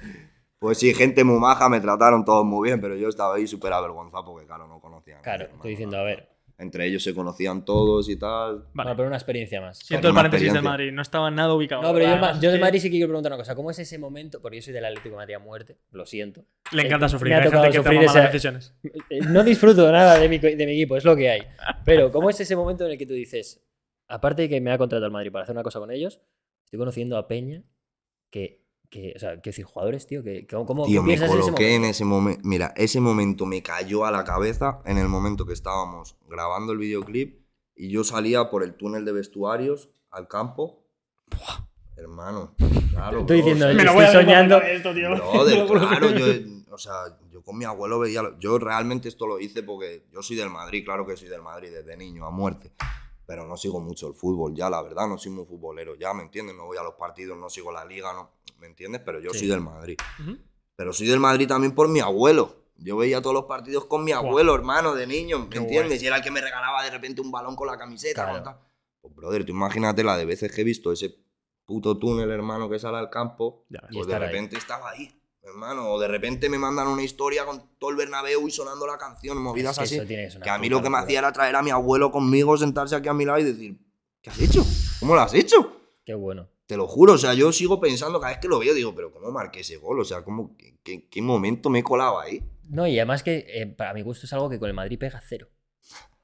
Pues 0.58 0.78
sí, 0.78 0.92
gente 0.92 1.24
muy 1.24 1.38
maja, 1.38 1.70
me 1.70 1.80
trataron 1.80 2.22
todos 2.26 2.44
muy 2.44 2.68
bien, 2.68 2.82
pero 2.82 2.94
yo 2.96 3.08
estaba 3.08 3.36
ahí 3.36 3.46
súper 3.46 3.72
avergonzado 3.72 4.26
porque, 4.26 4.46
claro, 4.46 4.68
no 4.68 4.78
conocía 4.78 5.14
a 5.14 5.22
nadie, 5.22 5.24
Claro, 5.24 5.52
estoy 5.54 5.70
diciendo, 5.70 5.96
a 5.96 6.02
ver. 6.02 6.28
Entre 6.62 6.86
ellos 6.86 7.02
se 7.02 7.12
conocían 7.12 7.64
todos 7.64 8.08
y 8.08 8.16
tal. 8.16 8.58
Vale. 8.58 8.70
Bueno, 8.72 8.96
pero 8.96 9.08
una 9.08 9.16
experiencia 9.16 9.60
más. 9.60 9.78
Siento 9.78 10.08
el 10.08 10.14
paréntesis 10.14 10.44
del 10.44 10.48
experiencia. 10.56 10.70
Madrid, 10.70 10.92
no 10.92 11.02
estaba 11.02 11.30
nada 11.30 11.52
ubicado. 11.54 11.82
No, 11.82 11.92
pero 11.92 12.04
yo, 12.04 12.10
Además, 12.12 12.40
yo 12.40 12.50
del 12.52 12.60
Madrid 12.60 12.78
sí 12.80 12.88
que 12.88 12.92
quiero 12.92 13.08
preguntar 13.08 13.32
una 13.32 13.36
cosa. 13.38 13.54
¿Cómo 13.56 13.70
es 13.70 13.78
ese 13.80 13.98
momento? 13.98 14.40
Porque 14.40 14.58
yo 14.58 14.62
soy 14.62 14.72
del 14.72 14.84
Atlético 14.84 15.10
de 15.10 15.16
Madrid 15.16 15.34
a 15.34 15.38
muerte, 15.40 15.76
lo 15.90 16.06
siento. 16.06 16.44
Le 16.70 16.82
encanta 16.82 17.08
sufrir. 17.08 17.30
me 17.30 17.34
ha 17.34 17.38
Hay 17.40 17.44
tocado 17.46 17.62
gente 17.64 17.76
que 17.78 17.82
sufrir 17.82 18.00
toma 18.00 18.12
malas 18.12 18.16
esa- 18.24 18.32
decisiones. 18.32 18.74
Eh, 19.10 19.20
No 19.28 19.42
disfruto 19.44 19.90
nada 19.90 20.18
de 20.18 20.28
mi, 20.28 20.38
de 20.38 20.66
mi 20.66 20.72
equipo, 20.72 20.96
es 20.96 21.04
lo 21.04 21.16
que 21.16 21.28
hay. 21.30 21.40
Pero, 21.84 22.10
¿cómo 22.12 22.30
es 22.30 22.38
ese 22.40 22.54
momento 22.56 22.86
en 22.86 22.92
el 22.92 22.98
que 22.98 23.06
tú 23.06 23.14
dices, 23.14 23.62
aparte 24.08 24.42
de 24.42 24.48
que 24.48 24.60
me 24.60 24.70
ha 24.70 24.78
contratado 24.78 25.06
el 25.06 25.12
Madrid 25.12 25.32
para 25.32 25.42
hacer 25.42 25.54
una 25.56 25.64
cosa 25.64 25.80
con 25.80 25.90
ellos, 25.90 26.20
estoy 26.64 26.78
conociendo 26.78 27.16
a 27.18 27.26
Peña 27.26 27.64
que, 28.30 28.61
que 28.92 29.14
o 29.16 29.18
sea, 29.18 29.30
quiero 29.40 29.42
decir, 29.46 29.64
jugadores, 29.64 30.06
tío, 30.06 30.22
que, 30.22 30.46
que- 30.46 30.54
¿cómo, 30.66 30.84
Tío, 30.84 31.02
me 31.02 31.18
coloqué 31.18 31.74
en 31.76 31.84
ese 31.86 32.04
momento. 32.04 32.42
Mira, 32.44 32.74
ese 32.76 33.00
momento 33.00 33.46
me 33.46 33.62
cayó 33.62 34.04
a 34.04 34.10
la 34.10 34.22
cabeza 34.22 34.80
en 34.84 34.98
el 34.98 35.08
momento 35.08 35.46
que 35.46 35.54
estábamos 35.54 36.14
grabando 36.28 36.72
el 36.72 36.78
videoclip 36.78 37.40
y 37.74 37.88
yo 37.88 38.04
salía 38.04 38.50
por 38.50 38.62
el 38.62 38.74
túnel 38.74 39.06
de 39.06 39.12
vestuarios 39.12 39.88
al 40.10 40.28
campo. 40.28 40.84
Buah, 41.30 41.66
hermano, 41.96 42.54
claro. 42.92 43.20
Estoy 43.20 43.40
bro, 43.40 43.46
diciendo, 43.54 43.64
o 43.64 43.68
sea, 43.68 43.74
Me 43.76 43.82
lo 43.84 43.90
estoy 43.90 43.94
voy 43.94 44.04
hacer 44.04 44.22
soñando. 44.22 44.60
esto, 44.60 44.94
tío. 44.94 45.10
Brother, 45.16 45.66
que- 45.66 45.72
claro, 45.88 46.10
yo, 46.10 46.26
o 46.74 46.78
sea, 46.78 46.92
yo 47.30 47.42
con 47.42 47.56
mi 47.56 47.64
abuelo 47.64 47.98
veía. 47.98 48.22
Yo 48.38 48.58
realmente 48.58 49.08
esto 49.08 49.26
lo 49.26 49.40
hice 49.40 49.62
porque 49.62 50.04
yo 50.12 50.22
soy 50.22 50.36
del 50.36 50.50
Madrid, 50.50 50.84
claro 50.84 51.06
que 51.06 51.16
soy 51.16 51.28
del 51.28 51.40
Madrid 51.42 51.70
desde 51.72 51.96
niño, 51.96 52.26
a 52.26 52.30
muerte. 52.30 52.72
Pero 53.26 53.46
no 53.46 53.56
sigo 53.56 53.80
mucho 53.80 54.08
el 54.08 54.14
fútbol 54.14 54.54
ya, 54.54 54.68
la 54.68 54.82
verdad, 54.82 55.06
no 55.08 55.16
soy 55.18 55.30
muy 55.32 55.44
futbolero 55.46 55.94
ya, 55.94 56.12
¿me 56.12 56.22
entiendes? 56.22 56.56
No 56.56 56.66
voy 56.66 56.76
a 56.76 56.82
los 56.82 56.94
partidos, 56.94 57.38
no 57.38 57.48
sigo 57.48 57.70
la 57.72 57.84
liga, 57.84 58.12
no, 58.12 58.30
¿me 58.58 58.66
entiendes? 58.66 59.00
Pero 59.04 59.20
yo 59.20 59.30
Sí. 59.32 59.40
soy 59.40 59.48
del 59.48 59.60
Madrid. 59.60 59.96
Ujú. 60.20 60.38
Pero 60.76 60.92
soy 60.92 61.06
del 61.06 61.20
Madrid 61.20 61.46
también 61.46 61.74
por 61.74 61.88
mi 61.88 62.00
abuelo. 62.00 62.56
Yo 62.76 62.96
veía 62.96 63.20
todos 63.22 63.34
los 63.34 63.44
partidos 63.44 63.84
con 63.86 64.02
mi 64.02 64.10
abuelo, 64.12 64.54
hermano, 64.54 64.94
de 64.94 65.06
niño, 65.06 65.38
¿me 65.38 65.48
Qué 65.48 65.58
entiendes? 65.58 65.98
guay. 65.98 66.04
Y 66.04 66.06
era 66.08 66.16
el 66.16 66.22
que 66.22 66.30
me 66.32 66.40
regalaba 66.40 66.82
de 66.82 66.90
repente 66.90 67.20
un 67.20 67.30
balón 67.30 67.54
con 67.54 67.68
la 67.68 67.78
camiseta. 67.78 68.24
Claro. 68.24 68.42
tal. 68.42 68.58
Pues, 69.00 69.14
brother, 69.14 69.44
tú 69.44 69.52
imagínate 69.52 70.02
la 70.02 70.16
de 70.16 70.24
veces 70.24 70.50
que 70.52 70.62
he 70.62 70.64
visto 70.64 70.90
ese 70.92 71.14
puto 71.64 71.96
túnel, 71.98 72.30
hermano, 72.30 72.68
que 72.68 72.78
sale 72.80 72.98
al 72.98 73.08
campo, 73.10 73.64
Ya 73.68 73.80
pues 73.82 73.92
de 73.92 74.00
estar 74.00 74.22
ahí. 74.22 74.28
repente 74.28 74.56
estaba 74.56 74.90
ahí, 74.90 75.12
hermano. 75.42 75.90
O 75.92 76.00
de 76.00 76.08
repente 76.08 76.48
me 76.48 76.58
mandan 76.58 76.88
una 76.88 77.02
historia 77.02 77.44
con 77.44 77.76
todo 77.78 77.90
el 77.90 77.96
Bernabéu 77.96 78.46
y 78.46 78.50
sonando 78.50 78.86
la 78.86 78.98
canción, 78.98 79.38
movidas 79.38 79.78
Es 79.78 79.90
que 79.90 80.00
así. 80.00 80.40
que 80.42 80.50
a 80.50 80.58
mí 80.58 80.68
lo 80.68 80.82
que 80.82 80.90
me 80.90 80.98
hacía 80.98 81.18
era 81.20 81.32
traer 81.32 81.56
a 81.56 81.62
mi 81.62 81.70
abuelo 81.70 82.10
conmigo, 82.10 82.56
sentarse 82.56 82.94
aquí 82.96 83.08
a 83.08 83.14
mi 83.14 83.24
lado 83.24 83.38
y 83.40 83.44
decir, 83.44 83.76
¿qué 84.20 84.30
has 84.30 84.40
hecho? 84.40 84.64
¿Cómo 85.00 85.14
lo 85.14 85.20
has 85.20 85.34
hecho? 85.34 85.80
Qué 86.04 86.14
bueno. 86.14 86.48
Te 86.66 86.76
lo 86.76 86.86
juro, 86.86 87.14
o 87.14 87.18
sea, 87.18 87.34
yo 87.34 87.52
sigo 87.52 87.80
pensando 87.80 88.18
cada 88.20 88.32
vez 88.32 88.40
que 88.40 88.48
lo 88.48 88.58
veo, 88.58 88.72
digo, 88.72 88.94
pero 88.94 89.12
¿cómo 89.12 89.30
marqué 89.30 89.60
ese 89.60 89.76
gol? 89.76 90.00
O 90.00 90.04
sea, 90.04 90.22
¿cómo, 90.24 90.56
qué, 90.56 90.78
qué- 90.82 91.08
qué 91.08 91.20
momento 91.20 91.68
me 91.68 91.80
he 91.80 91.82
colado 91.82 92.18
ahí? 92.18 92.42
No, 92.68 92.86
y 92.86 92.98
además 92.98 93.22
que 93.22 93.44
eh, 93.48 93.66
para 93.66 93.92
mi 93.92 94.02
gusto 94.02 94.24
es 94.26 94.32
algo 94.32 94.48
que 94.48 94.58
con 94.58 94.68
el 94.68 94.74
Madrid 94.74 94.98
pega 94.98 95.20
cero. 95.28 95.48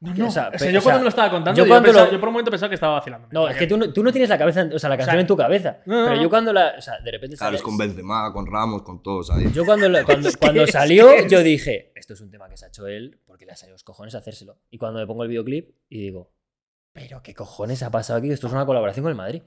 No, 0.01 0.15
no. 0.15 0.29
o 0.29 0.31
sea, 0.31 0.51
o 0.55 0.59
sea, 0.59 0.69
pe- 0.69 0.73
yo 0.73 0.79
o 0.79 0.83
cuando 0.83 0.83
sea, 0.83 0.99
me 0.99 1.03
lo 1.03 1.09
estaba 1.09 1.31
contando, 1.31 1.59
yo 1.59 1.65
yo, 1.65 1.69
cuando 1.71 1.87
pensaba- 1.87 2.07
lo- 2.07 2.13
yo 2.13 2.21
por 2.21 2.29
un 2.29 2.33
momento 2.35 2.51
pensaba 2.53 2.69
que 2.69 2.75
estaba 2.77 2.93
vacilando. 2.95 3.29
No, 3.33 3.49
es 3.49 3.57
que 3.57 3.67
tú 3.67 3.77
no, 3.77 3.93
tú 3.93 4.05
no 4.05 4.13
tienes 4.13 4.29
la 4.31 4.39
cabeza, 4.39 4.69
o 4.73 4.79
sea, 4.79 4.89
la 4.91 4.97
canción 4.97 5.15
sea, 5.17 5.21
en 5.23 5.27
tu 5.27 5.37
cabeza. 5.37 5.79
no, 5.87 6.03
no, 6.03 6.09
pero 6.09 6.23
yo 6.23 6.31
cuando 6.31 6.53
la. 6.53 6.75
O 6.79 6.81
sea, 6.81 7.01
de 7.01 7.11
repente 7.11 7.37
Claro, 7.37 7.57
es 7.57 7.63
con 7.63 7.77
Benzema, 7.77 8.33
con 8.33 8.47
Ramos, 8.47 8.83
con 8.83 9.03
todos 9.03 9.31
ahí. 9.33 9.51
Yo 9.53 9.65
cuando, 9.65 9.87
cuando, 10.07 10.29
cuando 10.39 10.63
es 10.63 10.71
salió, 10.71 11.11
es- 11.11 11.27
yo 11.29 11.43
dije, 11.43 11.91
esto 11.97 12.15
es 12.15 12.21
un 12.21 12.31
tema 12.31 12.49
que 12.49 12.57
se 12.57 12.67
ha 12.67 12.69
hecho 12.69 12.87
él, 12.87 13.19
porque 13.27 13.45
le 13.45 13.51
ha 13.53 13.57
salido 13.57 13.75
los 13.75 13.83
cojones 13.83 14.15
a 14.15 14.19
hacérselo. 14.19 14.59
Y 14.71 14.79
cuando 14.79 15.01
me 15.01 15.07
pongo 15.07 15.25
el 15.25 15.31
videoclip 15.31 15.71
y 15.89 16.01
digo, 16.03 16.31
pero 16.93 17.21
qué 17.23 17.35
cojones 17.35 17.83
ha 17.83 17.91
pasado 17.91 18.21
aquí, 18.21 18.31
esto 18.31 18.47
es 18.47 18.53
una 18.53 18.67
colaboración 18.67 19.03
con 19.03 19.11
el 19.11 19.17
Madrid. 19.17 19.43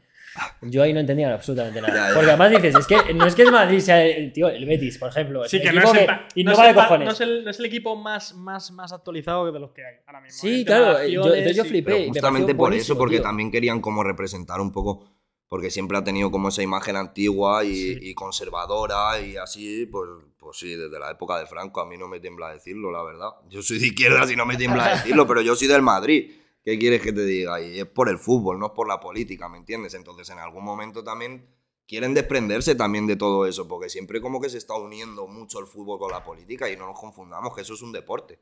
Yo 0.62 0.84
ahí 0.84 0.94
no 0.94 1.00
entendía 1.02 1.34
absolutamente 1.34 1.82
nada. 1.82 1.94
Ya, 1.94 2.08
ya. 2.10 2.14
Porque 2.14 2.30
además 2.30 2.52
dices, 2.52 2.76
es 2.76 2.88
que 2.88 3.14
no 3.14 3.26
es 3.26 3.36
que 3.36 3.42
el 3.42 3.52
Madrid 3.52 3.80
sea 3.80 4.06
el, 4.06 4.32
tío, 4.32 4.48
el 4.48 4.66
Betis, 4.66 4.98
por 4.98 5.10
ejemplo. 5.10 5.44
Sí, 5.48 5.58
el 5.58 5.64
que 5.64 5.74
no 5.74 5.82
es, 5.82 5.94
el, 5.94 6.06
que 6.34 6.44
no, 6.44 6.52
es 6.54 6.60
el 6.60 6.76
pa- 6.76 6.84
cojones. 6.84 7.06
no 7.08 7.12
es 7.12 7.22
el, 7.22 7.44
no 7.44 7.50
es 7.52 7.60
el 7.60 7.66
equipo 7.66 7.96
más, 7.96 8.34
más, 8.36 8.72
más 8.72 8.94
actualizado 8.94 9.52
de 9.52 9.60
los 9.60 9.72
que 9.72 9.86
hay 9.86 9.96
ahora 10.08 10.22
mismo. 10.22 10.40
Sí, 10.40 10.60
de 10.60 10.66
claro, 10.66 11.06
yo- 11.08 11.24
acciones 11.26 11.56
yo 11.56 11.66
flipé. 11.66 11.92
Pero 11.94 12.08
justamente 12.08 12.56
por 12.56 12.74
eso, 12.74 12.98
porque 12.98 13.16
tío. 13.18 13.24
también 13.24 13.52
querían 13.52 13.82
como 13.82 14.04
representar 14.04 14.62
un 14.62 14.72
poco, 14.72 15.06
porque 15.50 15.70
siempre 15.70 15.98
ha 15.98 16.04
tenido 16.04 16.32
como 16.32 16.48
esa 16.48 16.64
imagen 16.64 16.96
antigua 16.96 17.66
y, 17.66 17.76
Sí. 17.76 17.98
y 18.02 18.14
conservadora 18.14 19.20
y 19.20 19.36
así, 19.38 19.86
pues, 19.88 20.10
pues 20.38 20.58
sí, 20.58 20.76
desde 20.76 20.98
la 20.98 21.12
época 21.12 21.38
de 21.40 21.46
Franco 21.46 21.82
a 21.82 21.86
mí 21.86 21.98
no 21.98 22.08
me 22.08 22.20
tiembla 22.22 22.54
decirlo, 22.54 22.90
la 22.92 23.04
verdad. 23.04 23.30
Yo 23.50 23.62
soy 23.62 23.80
de 23.80 23.88
izquierdas 23.88 24.32
y 24.32 24.36
no 24.38 24.46
me 24.46 24.56
tiembla 24.56 24.90
decirlo, 25.04 25.28
pero 25.28 25.42
yo 25.42 25.56
soy 25.56 25.68
del 25.68 25.82
Madrid. 25.82 26.32
¿Qué 26.64 26.78
quieres 26.78 27.02
que 27.02 27.12
te 27.12 27.26
diga? 27.26 27.60
Y 27.62 27.80
es 27.80 27.86
por 27.86 28.10
el 28.10 28.18
fútbol, 28.18 28.60
no 28.60 28.68
es 28.68 28.72
por 28.74 28.88
la 28.88 29.00
política, 29.00 29.50
¿me 29.50 29.58
entiendes? 29.58 29.94
Entonces 29.96 30.30
en 30.30 30.40
algún 30.40 30.64
momento 30.64 31.04
también 31.04 31.48
quieren 31.88 32.14
desprenderse 32.14 32.76
también 32.76 33.08
de 33.08 33.16
todo 33.16 33.46
eso, 33.48 33.68
porque 33.68 33.90
siempre 33.90 34.22
como 34.22 34.40
que 34.40 34.50
se 34.50 34.58
está 34.58 34.76
uniendo 34.76 35.28
mucho 35.28 35.60
el 35.60 35.66
fútbol 35.66 36.00
con 36.00 36.12
la 36.12 36.24
política 36.24 36.70
y 36.70 36.78
no 36.78 36.86
nos 36.86 37.00
confundamos 37.00 37.56
que 37.56 37.62
eso 37.62 37.74
es 37.74 37.82
un 37.82 37.92
deporte, 37.92 38.40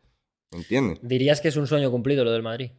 ¿me 0.52 0.60
entiendes? 0.60 1.00
Dirías 1.02 1.42
que 1.42 1.48
es 1.48 1.56
un 1.56 1.66
sueño 1.66 1.90
cumplido 1.90 2.24
lo 2.24 2.32
del 2.32 2.44
Madrid. 2.44 2.72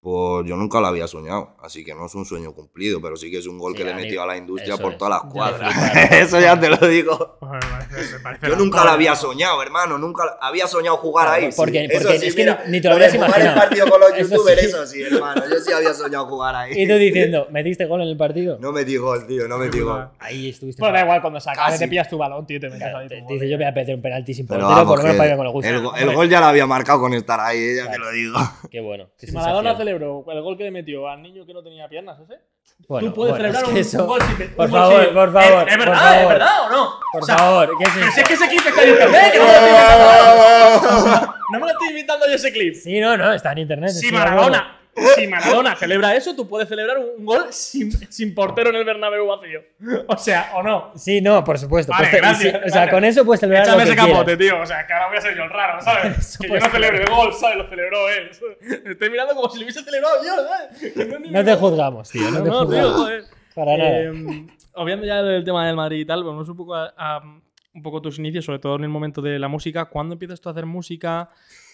Pues 0.00 0.46
yo 0.48 0.54
nunca 0.54 0.80
lo 0.80 0.86
había 0.86 1.08
soñado, 1.08 1.56
así 1.60 1.84
que 1.84 1.92
no 1.92 2.06
es 2.06 2.14
un 2.14 2.24
sueño 2.24 2.52
cumplido, 2.54 3.00
pero 3.02 3.16
sí 3.16 3.32
que 3.32 3.38
es 3.38 3.46
un 3.48 3.58
gol 3.58 3.72
Sí, 3.72 3.78
que 3.78 3.84
le 3.84 3.90
he 3.90 3.94
metido 3.94 4.22
a 4.22 4.26
la 4.26 4.36
industria 4.36 4.76
por 4.76 4.92
es. 4.92 4.98
todas 4.98 5.20
las 5.24 5.32
cuadras. 5.32 5.74
Eso 6.12 6.38
ya 6.40 6.58
te 6.58 6.68
lo 6.70 6.76
digo. 6.76 7.36
Parece- 7.40 8.20
parece 8.20 8.46
Yo 8.48 8.54
nunca 8.54 8.84
lo 8.84 8.90
había 8.90 9.16
soñado, 9.16 9.60
hermano. 9.60 9.98
Nunca 9.98 10.38
había 10.40 10.68
soñado 10.68 10.98
jugar 10.98 11.26
Claro, 11.26 11.46
ahí. 11.46 11.52
porque- 11.56 11.88
sí. 11.88 11.88
porque 11.92 12.08
Eso 12.14 12.20
sí, 12.20 12.26
es 12.28 12.34
que 12.36 12.42
mira, 12.42 12.62
ni- 12.68 12.80
te 12.80 12.86
lo 12.88 12.94
habrías 12.94 13.12
jugar 13.12 13.28
imaginado. 13.30 13.54
el 13.56 13.60
partido 13.60 13.86
con 13.90 14.00
los 14.00 14.10
Eso 14.16 14.30
youtubers, 14.36 14.60
sí. 14.60 14.66
eso 14.66 14.86
sí, 14.86 15.02
hermano. 15.02 15.42
Yo 15.50 15.56
sí 15.58 15.72
había 15.72 15.92
soñado 15.94 16.26
jugar 16.26 16.54
ahí. 16.54 16.72
Y 16.80 16.86
tú 16.86 16.94
diciendo, 16.94 17.48
¿metiste 17.50 17.86
gol 17.86 18.02
en 18.02 18.08
el 18.08 18.16
partido? 18.16 18.56
No 18.60 18.70
metí 18.70 18.96
gol, 18.98 19.26
tío, 19.26 19.48
no 19.48 19.58
metí 19.58 19.80
gol. 19.80 20.10
Ahí 20.20 20.50
estuviste. 20.50 20.80
Bueno, 20.80 20.96
da 20.96 21.02
igual, 21.02 21.20
cuando 21.22 21.40
se 21.40 21.50
acabe 21.50 21.72
Casi. 21.72 21.80
te 21.84 21.88
pillas 21.88 22.08
tu 22.08 22.16
balón, 22.16 22.46
tío, 22.46 22.58
y 22.58 22.60
te 22.60 22.70
metes 22.70 22.82
ahí. 22.94 23.08
gol. 23.08 23.26
dice, 23.28 23.48
yo 23.50 23.56
voy 23.56 23.66
a 23.66 23.74
pedir 23.74 23.96
un 23.96 24.02
penalti 24.02 24.32
sin 24.32 24.46
Pero 24.46 24.60
portero, 24.60 24.86
por 24.86 24.98
lo 24.98 25.02
menos 25.02 25.16
para 25.18 25.30
que 25.30 25.36
me 25.36 25.42
lo 25.44 25.50
guste. 25.50 25.68
el, 25.70 26.14
gol 26.14 26.28
ya 26.28 26.38
lo 26.38 26.46
había 26.46 26.66
marcado 26.66 27.00
con 27.00 27.14
estar 27.14 27.40
ahí, 27.40 27.74
ya 27.76 27.90
te 27.90 27.98
lo 27.98 28.12
digo. 28.12 28.38
Qué 28.70 28.80
bueno. 28.80 29.08
Si 29.16 29.32
Maradona. 29.32 29.87
Celebró 29.88 30.24
el 30.28 30.42
gol 30.42 30.56
que 30.56 30.64
le 30.64 30.70
metió 30.70 31.08
al 31.08 31.22
niño 31.22 31.44
que 31.46 31.54
no 31.54 31.62
tenía 31.62 31.88
piernas, 31.88 32.18
ese. 32.20 32.40
Bueno, 32.86 33.08
tú 33.08 33.14
puedes 33.14 33.32
bueno, 33.32 33.44
celebrar 33.52 33.62
es 33.62 33.68
un, 33.68 33.74
que 33.74 33.80
eso- 33.80 34.02
un 34.02 34.06
gol 34.06 34.20
sin 34.22 34.30
un 34.32 34.48
Por 34.54 34.70
gol 34.70 34.80
favor, 34.80 35.04
sin- 35.04 35.14
por 35.14 35.32
favor, 35.32 35.68
¿Es, 35.68 35.72
es 35.72 35.78
por 35.78 35.86
verdad? 35.86 35.98
favor. 36.02 36.22
¿Es 36.22 36.28
verdad 36.28 36.62
o 36.64 36.68
no? 36.70 36.90
Por 37.12 37.22
O 37.22 37.26
sea, 37.26 37.38
favor, 37.38 37.70
¿qué 37.78 37.84
es 37.84 37.90
Pero 37.94 38.04
si 38.04 38.10
eso? 38.10 38.20
es 38.20 38.28
que 38.28 38.34
ese 38.34 38.48
clip 38.48 38.66
está 38.66 38.82
en 38.82 38.88
internet, 38.90 39.32
que 39.32 39.38
no 39.38 39.44
me 39.44 39.50
lo 39.50 39.56
estoy 39.58 39.70
inventando. 39.70 41.34
No 41.50 41.58
me 41.60 41.64
lo 41.64 41.72
estoy 41.72 41.88
inventando 41.88 42.26
yo 42.26 42.34
ese 42.34 42.52
clip. 42.52 42.74
Sí, 42.74 43.00
no, 43.00 43.16
no, 43.16 43.32
está 43.32 43.52
en 43.52 43.58
internet. 43.58 43.90
Si. 43.90 44.12
Maradona, 44.12 44.77
si 45.14 45.26
Maradona 45.26 45.76
celebra 45.76 46.14
eso, 46.14 46.34
tú 46.34 46.48
puedes 46.48 46.68
celebrar 46.68 46.98
un 46.98 47.24
gol 47.24 47.46
sin, 47.50 47.90
sin 48.12 48.34
portero 48.34 48.70
en 48.70 48.76
el 48.76 48.84
Bernabéu 48.84 49.26
vacío. 49.26 49.60
O 50.06 50.16
sea, 50.16 50.52
o 50.54 50.62
no. 50.62 50.92
Sí, 50.96 51.20
no, 51.20 51.42
por 51.44 51.58
supuesto. 51.58 51.92
Vale, 51.92 52.08
Pues 52.10 52.22
gracias, 52.22 52.52
sí, 52.62 52.68
o 52.68 52.70
sea, 52.70 52.90
con 52.90 53.04
eso 53.04 53.24
puedes 53.24 53.40
celebrar 53.40 53.64
Échame 53.64 53.76
lo 53.78 53.82
ese 53.84 53.90
que 53.92 53.96
quieras. 53.96 54.12
capote, 54.18 54.36
tío. 54.36 54.60
O 54.60 54.66
sea, 54.66 54.86
que 54.86 54.92
ahora 54.92 55.08
voy 55.08 55.16
a 55.18 55.20
ser 55.20 55.36
yo 55.36 55.42
el 55.44 55.50
raro, 55.50 55.80
¿sabes? 55.84 56.18
Eso 56.18 56.38
que 56.42 56.48
yo 56.48 56.58
no 56.60 56.70
celebre 56.70 57.02
el 57.02 57.10
gol, 57.10 57.32
¿sabes? 57.34 57.56
Lo 57.58 57.68
celebró 57.68 58.08
él. 58.08 58.30
Estoy 58.86 59.10
mirando 59.10 59.34
como 59.34 59.48
si 59.50 59.58
lo 59.58 59.64
hubiese 59.64 59.82
celebrado 59.82 60.16
yo, 60.24 60.34
¿sabes? 60.46 60.96
No 61.32 61.38
mi 61.38 61.44
te 61.44 61.54
juzgamos, 61.54 62.10
tío. 62.10 62.30
No, 62.30 62.38
No, 62.38 62.42
te 62.44 62.48
no, 62.50 62.60
tío, 62.60 62.66
juzgamos. 62.66 62.96
joder. 62.96 63.24
Para 63.54 63.76
nada. 63.76 63.90
Eh, 64.00 64.46
obviando 64.74 65.06
ya 65.06 65.20
el 65.20 65.44
tema 65.44 65.66
del 65.66 65.76
Madrid 65.76 66.00
y 66.00 66.04
tal, 66.06 66.22
vamos 66.24 66.48
un 66.48 66.56
poco 66.56 66.74
a, 66.74 66.92
a- 66.96 67.22
un 67.74 67.82
poco 67.82 68.00
tus 68.02 68.18
inicios, 68.18 68.44
sobre 68.44 68.58
todo 68.58 68.76
en 68.76 68.82
el 68.84 68.88
momento 68.88 69.20
de 69.22 69.38
la 69.38 69.46
música. 69.46 69.84
¿Cuándo 69.84 70.14
empiezas 70.14 70.40
tú 70.40 70.48
a 70.48 70.52
hacer 70.52 70.66
música? 70.66 71.28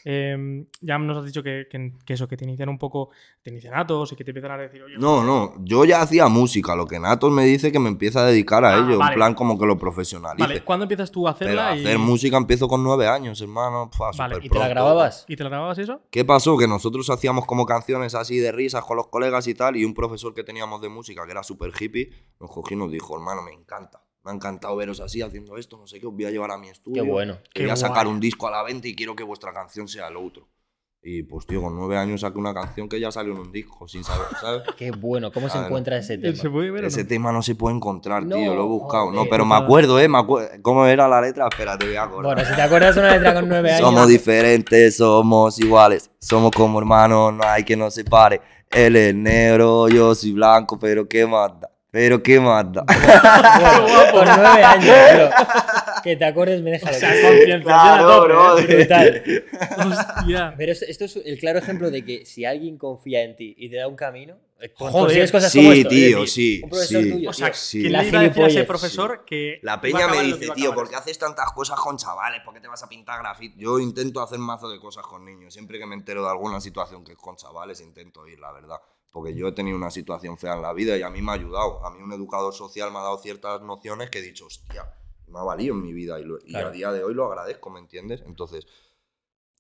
Eh, 0.05 0.67
ya 0.83 0.99
nos 0.99 1.17
has 1.17 1.25
dicho 1.25 1.43
que, 1.43 1.67
que- 1.71 1.93
que 2.05 2.13
eso, 2.13 2.29
que 2.29 2.37
te 2.37 2.45
inician 2.45 2.69
un 2.69 2.79
poco, 2.79 3.09
te 3.43 3.51
inician 3.51 3.73
atos 3.75 4.13
y 4.13 4.17
que 4.17 4.23
te 4.25 4.33
empiezan 4.33 4.51
a 4.51 4.59
decir, 4.59 4.83
oye, 4.83 4.97
No, 4.99 5.25
no, 5.25 5.55
yo 5.65 5.85
ya 5.87 6.03
hacía 6.03 6.29
música, 6.29 6.77
lo 6.77 6.87
que 6.87 7.01
Natos 7.01 7.33
me 7.33 7.45
dice 7.45 7.73
que 7.73 7.79
me 7.79 7.89
empieza 7.89 8.21
a 8.21 8.27
dedicar 8.27 8.65
a 8.67 8.75
Ah, 8.75 8.79
ello, 8.79 8.99
vale. 8.99 9.13
en 9.13 9.17
plan 9.17 9.35
como 9.35 9.59
que 9.59 9.65
lo 9.65 9.79
profesionalice. 9.79 10.47
vale, 10.47 10.63
¿cuándo 10.63 10.85
empiezas 10.85 11.11
tú 11.11 11.27
a 11.27 11.35
Pero 11.35 11.53
hacerla? 11.61 11.77
y, 11.77 11.81
hacer 11.87 11.99
música 11.99 12.37
empiezo 12.37 12.69
con 12.69 12.83
nueve 12.85 13.07
años, 13.09 13.41
hermano. 13.41 13.91
Pua, 13.97 14.11
Vale, 14.17 14.37
¿Y 14.43 14.49
te 14.51 14.59
la 14.59 14.69
grababas? 14.69 15.25
¿Y 15.27 15.37
te 15.37 15.43
la 15.43 15.49
grababas 15.49 15.79
eso? 15.79 16.03
¿Qué 16.11 16.25
pasó? 16.25 16.57
Que 16.59 16.69
nosotros 16.69 17.09
hacíamos 17.09 17.47
como 17.47 17.65
canciones 17.65 18.15
así 18.15 18.39
de 18.39 18.53
risas 18.53 18.85
con 18.85 18.99
los 18.99 19.07
colegas 19.09 19.47
y 19.49 19.55
tal, 19.55 19.77
y 19.77 19.85
un 19.87 19.95
profesor 19.95 20.35
que 20.35 20.45
teníamos 20.45 20.83
de 20.83 20.91
música, 20.91 21.25
que 21.25 21.31
era 21.33 21.43
súper 21.43 21.73
hippie, 21.81 22.11
nos 22.41 22.51
cogió 22.51 22.77
y 22.77 22.81
nos 22.81 22.93
dijo, 22.93 23.15
hermano, 23.17 23.41
me 23.43 23.53
encanta. 23.53 24.03
Me 24.25 24.31
ha 24.31 24.35
encantado 24.35 24.75
veros 24.77 25.01
así 25.01 25.21
haciendo 25.23 25.57
esto, 25.59 25.77
no 25.77 25.87
sé 25.87 26.01
qué, 26.01 26.07
os 26.07 26.15
voy 26.15 26.25
a 26.25 26.31
llevar 26.31 26.51
a 26.51 26.57
mi 26.59 26.69
estudio. 26.71 27.03
Qué 27.03 27.09
bueno. 27.11 27.39
Qué 27.53 27.63
Voy 27.65 27.71
a 27.73 27.77
sacar 27.77 28.05
guay. 28.07 28.15
un 28.15 28.21
disco 28.21 28.49
a 28.49 28.51
la 28.51 28.63
venta 28.63 28.89
y 28.89 28.95
quiero 28.97 29.15
que 29.15 29.23
vuestra 29.23 29.53
canción 29.53 29.87
sea 29.87 30.09
el 30.09 30.17
otro. 30.17 30.49
Y 31.07 31.23
pues, 31.25 31.45
tío, 31.47 31.61
con 31.61 31.77
nueve 31.77 31.99
años 31.99 32.23
saqué 32.23 32.39
una 32.39 32.55
canción 32.55 32.89
que 32.89 32.99
ya 32.99 33.13
salió 33.13 33.35
en 33.35 33.41
un 33.41 33.53
disco, 33.53 33.87
sin 33.87 34.03
saber, 34.03 34.27
¿sabes? 34.41 34.63
Qué 34.79 34.91
bueno. 34.91 35.31
¿Cómo 35.31 35.51
se 35.51 35.59
encuentra 35.59 35.99
ese 35.99 36.17
tema? 36.17 36.35
¿Se 36.35 36.49
puede 36.49 36.71
ver 36.71 36.87
Ese 36.87 37.03
no? 37.03 37.09
tema 37.09 37.31
no 37.33 37.43
se 37.43 37.55
puede 37.55 37.77
encontrar, 37.77 38.25
No, 38.25 38.37
tío, 38.37 38.55
lo 38.55 38.63
he 38.65 38.67
buscado. 38.67 39.09
joder. 39.09 39.19
No, 39.21 39.27
pero 39.29 39.45
me 39.45 39.55
acuerdo, 39.55 40.01
¿eh? 40.01 40.09
Me 40.09 40.17
acuerdo. 40.17 40.49
¿Cómo 40.63 40.87
era 40.87 41.07
la 41.07 41.21
letra? 41.21 41.47
Espérate, 41.51 41.85
voy 41.85 41.97
a 41.97 42.05
acordar. 42.05 42.35
Bueno, 42.37 42.49
si 42.49 42.57
te 42.57 42.63
acuerdas 42.63 42.97
una 42.97 43.11
letra 43.13 43.35
con 43.35 43.47
nueve 43.51 43.71
años. 43.75 43.87
Somos 43.87 44.09
diferentes, 44.09 44.97
somos 44.97 45.59
iguales, 45.61 46.11
somos 46.19 46.51
como 46.53 46.79
hermanos, 46.79 47.35
no 47.35 47.45
hay 47.45 47.65
que 47.65 47.77
nos 47.77 47.93
separe. 47.93 48.41
Él 48.71 48.97
es 48.97 49.15
negro, 49.15 49.91
yo 49.91 50.15
soy 50.15 50.33
blanco, 50.33 50.79
pero 50.79 51.07
qué 51.07 51.27
más 51.27 51.53
da, 51.61 51.71
pero 51.95 52.21
qué. 52.25 52.41
Bueno, 52.41 52.73
con 54.13 54.25
nueve 54.37 54.65
años, 54.65 54.97
pero 55.13 55.31
que 56.03 56.17
te 56.17 56.25
acuerdes 56.25 56.61
me 56.61 56.73
deja 56.73 56.91
O 56.91 56.93
sea, 56.93 57.09
concienciación 57.11 57.63
Claro, 57.63 58.09
tope, 58.09 58.29
bro. 58.29 58.59
¿eh? 58.59 58.67
Brutal. 58.67 59.23
Hostia. 59.79 60.55
Pero 60.59 60.73
esto, 60.73 60.87
esto 60.89 61.05
es 61.05 61.17
el 61.25 61.39
claro 61.39 61.61
ejemplo 61.61 61.93
de 61.93 62.05
que 62.05 62.27
si 62.27 62.45
alguien 62.45 62.79
confía 62.79 63.23
en 63.23 63.37
ti 63.37 63.55
y 63.57 63.71
te 63.71 63.77
da 63.77 63.87
un 63.87 63.95
camino, 63.95 64.37
eh, 64.59 64.73
consigues 64.73 65.31
cosas 65.31 65.53
Sí, 65.53 65.59
como 65.61 65.73
esto. 65.73 65.89
es 65.89 65.95
tío, 65.95 66.21
decir, 66.23 66.29
sí, 66.29 66.61
Un 66.65 66.71
profesor 66.71 67.03
sí. 67.05 67.11
tuyo, 67.13 67.31
O 67.31 67.33
sea, 67.33 67.55
sí. 67.55 67.81
¿quién 67.81 67.93
la 67.93 68.03
le 68.03 68.09
iba 68.09 68.19
a 68.19 68.23
decir 68.25 68.43
a 68.43 68.47
ese 68.49 68.65
profesor 68.65 69.25
que. 69.25 69.61
La 69.63 69.81
peña 69.81 70.09
me 70.09 70.21
dice, 70.25 70.49
tío, 70.53 70.75
¿por 70.75 70.91
qué 70.91 70.97
haces 70.97 71.17
tantas 71.17 71.53
cosas 71.53 71.79
con 71.79 71.97
chavales? 71.97 72.41
¿Por 72.45 72.55
qué 72.55 72.61
te 72.61 72.67
vas 72.67 72.83
a 72.83 72.89
pintar 72.89 73.21
grafiti? 73.21 73.61
Yo 73.61 73.79
intento 73.79 74.21
hacer 74.21 74.41
mazo 74.41 74.69
de 74.69 74.81
cosas 74.81 75.07
con 75.07 75.25
niños. 75.25 75.55
Siempre 75.55 75.79
que 75.79 75.87
me 75.87 75.95
entero 75.95 76.25
de 76.25 76.31
alguna 76.31 76.61
situación 76.61 77.05
que 77.05 77.13
es 77.13 77.19
con 77.19 77.37
chavales, 77.37 77.81
intento 77.81 78.27
ir, 78.27 78.41
la 78.41 78.51
verdad. 78.51 78.81
Porque 79.15 79.33
yo 79.33 79.47
he 79.47 79.53
tenido 79.53 79.77
una 79.77 79.93
situación 79.93 80.37
fea 80.37 80.55
en 80.55 80.63
la 80.63 80.73
vida 80.73 80.99
y 80.99 81.03
a 81.03 81.09
mí 81.09 81.23
me 81.23 81.31
ha 81.31 81.35
ayudado. 81.37 81.87
A 81.87 81.91
mí 81.91 82.03
un 82.03 82.13
educador 82.13 82.53
social 82.53 82.91
me 82.91 82.99
ha 82.99 83.03
dado 83.03 83.17
ciertas 83.19 83.63
nociones 83.63 84.11
que 84.11 84.19
he 84.19 84.23
dicho, 84.23 84.47
hostia, 84.47 84.93
me 85.29 85.39
ha 85.39 85.43
valido 85.45 85.73
en 85.73 85.83
mi 85.83 85.93
vida 85.93 86.19
y, 86.19 86.25
lo- 86.25 86.39
y 86.45 86.51
Claro. 86.51 86.67
a 86.67 86.71
día 86.73 86.91
de 86.91 87.05
hoy 87.05 87.15
lo 87.15 87.25
agradezco, 87.27 87.71
¿me 87.71 87.79
entiendes? 87.79 88.25
Entonces, 88.27 88.67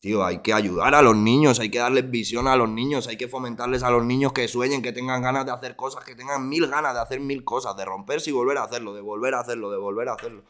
tío, 0.01 0.25
hay 0.25 0.39
que 0.41 0.53
ayudar 0.53 0.97
a 0.97 1.03
los 1.03 1.15
niños, 1.17 1.61
hay 1.61 1.71
que 1.71 1.79
darles 1.79 2.11
visión 2.11 2.49
a 2.49 2.57
los 2.57 2.69
niños, 2.69 3.07
hay 3.07 3.17
que 3.17 3.29
fomentarles 3.29 3.85
a 3.85 3.91
los 3.93 4.05
niños 4.05 4.33
que 4.33 4.49
sueñen, 4.49 4.83
que 4.83 4.91
tengan 4.93 5.23
ganas 5.23 5.47
de 5.47 5.53
hacer 5.53 5.77
cosas, 5.77 6.03
que 6.05 6.17
tengan 6.17 6.49
mil 6.49 6.67
ganas 6.67 6.93
de 6.95 7.01
hacer 7.01 7.21
mil 7.21 7.45
cosas, 7.45 7.77
de 7.77 7.85
romperse 7.85 8.31
y 8.31 8.33
volver 8.33 8.59
a 8.59 8.65
hacerlo, 8.65 8.93
de 8.93 9.03
volver 9.03 9.35
a 9.35 9.41
hacerlo, 9.41 9.71
de 9.71 9.79
volver 9.79 10.09
a 10.09 10.15
hacerlo. 10.15 10.43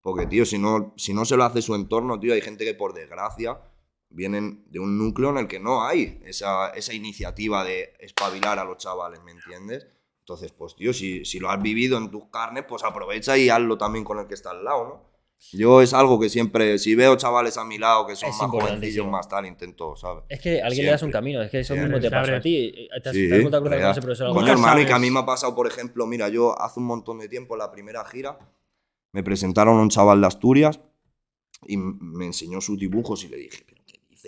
Porque, 0.00 0.26
tío, 0.26 0.46
si 0.46 0.58
no, 0.60 0.94
si 0.96 1.12
no 1.12 1.24
se 1.24 1.36
lo 1.36 1.42
hace 1.42 1.60
su 1.60 1.74
entorno, 1.74 2.20
tío, 2.20 2.34
hay 2.34 2.40
gente 2.40 2.64
que 2.64 2.74
por 2.74 2.94
desgracia 2.94 3.58
vienen 4.14 4.64
de 4.70 4.78
un 4.78 4.96
núcleo 4.98 5.30
en 5.30 5.38
el 5.38 5.46
que 5.48 5.60
no 5.60 5.84
hay 5.84 6.20
esa, 6.24 6.70
esa 6.70 6.94
iniciativa 6.94 7.64
de 7.64 7.92
espabilar 8.00 8.58
a 8.58 8.64
los 8.64 8.78
chavales, 8.78 9.22
¿me 9.24 9.32
entiendes? 9.32 9.86
Entonces, 10.20 10.52
pues, 10.52 10.74
tío, 10.76 10.92
si, 10.94 11.24
si 11.24 11.38
lo 11.38 11.50
has 11.50 11.60
vivido 11.60 11.98
en 11.98 12.10
tus 12.10 12.26
carnes, 12.30 12.64
pues 12.68 12.82
aprovecha 12.84 13.36
y 13.36 13.50
hazlo 13.50 13.76
también 13.76 14.04
con 14.04 14.18
el 14.18 14.26
que 14.26 14.34
está 14.34 14.50
al 14.52 14.64
lado, 14.64 14.84
¿no? 14.88 15.14
Yo 15.52 15.82
es 15.82 15.92
algo 15.92 16.18
que 16.18 16.30
siempre, 16.30 16.78
si 16.78 16.94
veo 16.94 17.16
chavales 17.16 17.58
a 17.58 17.64
mi 17.64 17.76
lado 17.76 18.06
que 18.06 18.16
son 18.16 18.30
Es 18.30 18.38
más 18.38 18.50
jovencillos, 18.50 19.06
más 19.06 19.28
tal, 19.28 19.44
intento, 19.44 19.94
¿sabes? 19.94 20.24
Es 20.30 20.40
que 20.40 20.62
a 20.62 20.66
alguien 20.66 20.86
le 20.86 20.92
das 20.92 21.02
un 21.02 21.06
Siempre. 21.08 21.18
camino, 21.18 21.42
es 21.42 21.50
que 21.50 21.60
eso 21.60 21.74
Siempre. 21.74 21.92
mismo 21.98 22.08
te 22.08 22.16
abre. 22.16 22.36
a 22.36 22.40
ti. 22.40 22.72
eh, 22.74 22.88
¿Te 23.02 23.08
has, 23.10 23.14
Sí, 23.14 23.28
te 23.28 23.34
has 23.34 23.40
cruzar 23.42 23.62
con 23.62 23.72
ese 23.74 24.00
profesor 24.00 24.32
Coño, 24.32 24.52
hermano, 24.52 24.80
y 24.80 24.86
que 24.86 24.92
a 24.94 24.98
mí 24.98 25.10
me 25.10 25.20
ha 25.20 25.26
pasado, 25.26 25.54
por 25.54 25.66
ejemplo, 25.66 26.06
mira, 26.06 26.30
yo 26.30 26.58
hace 26.58 26.80
un 26.80 26.86
montón 26.86 27.18
de 27.18 27.28
tiempo, 27.28 27.54
en 27.56 27.58
la 27.58 27.70
primera 27.70 28.02
gira, 28.06 28.38
me 29.12 29.22
presentaron 29.22 29.76
a 29.78 29.82
un 29.82 29.90
chaval 29.90 30.22
de 30.22 30.26
Asturias 30.28 30.80
y 31.66 31.76
me 31.76 32.24
enseñó 32.24 32.62
sus 32.62 32.78
dibujos 32.78 33.22
y 33.24 33.28
le 33.28 33.36
dije, 33.36 33.66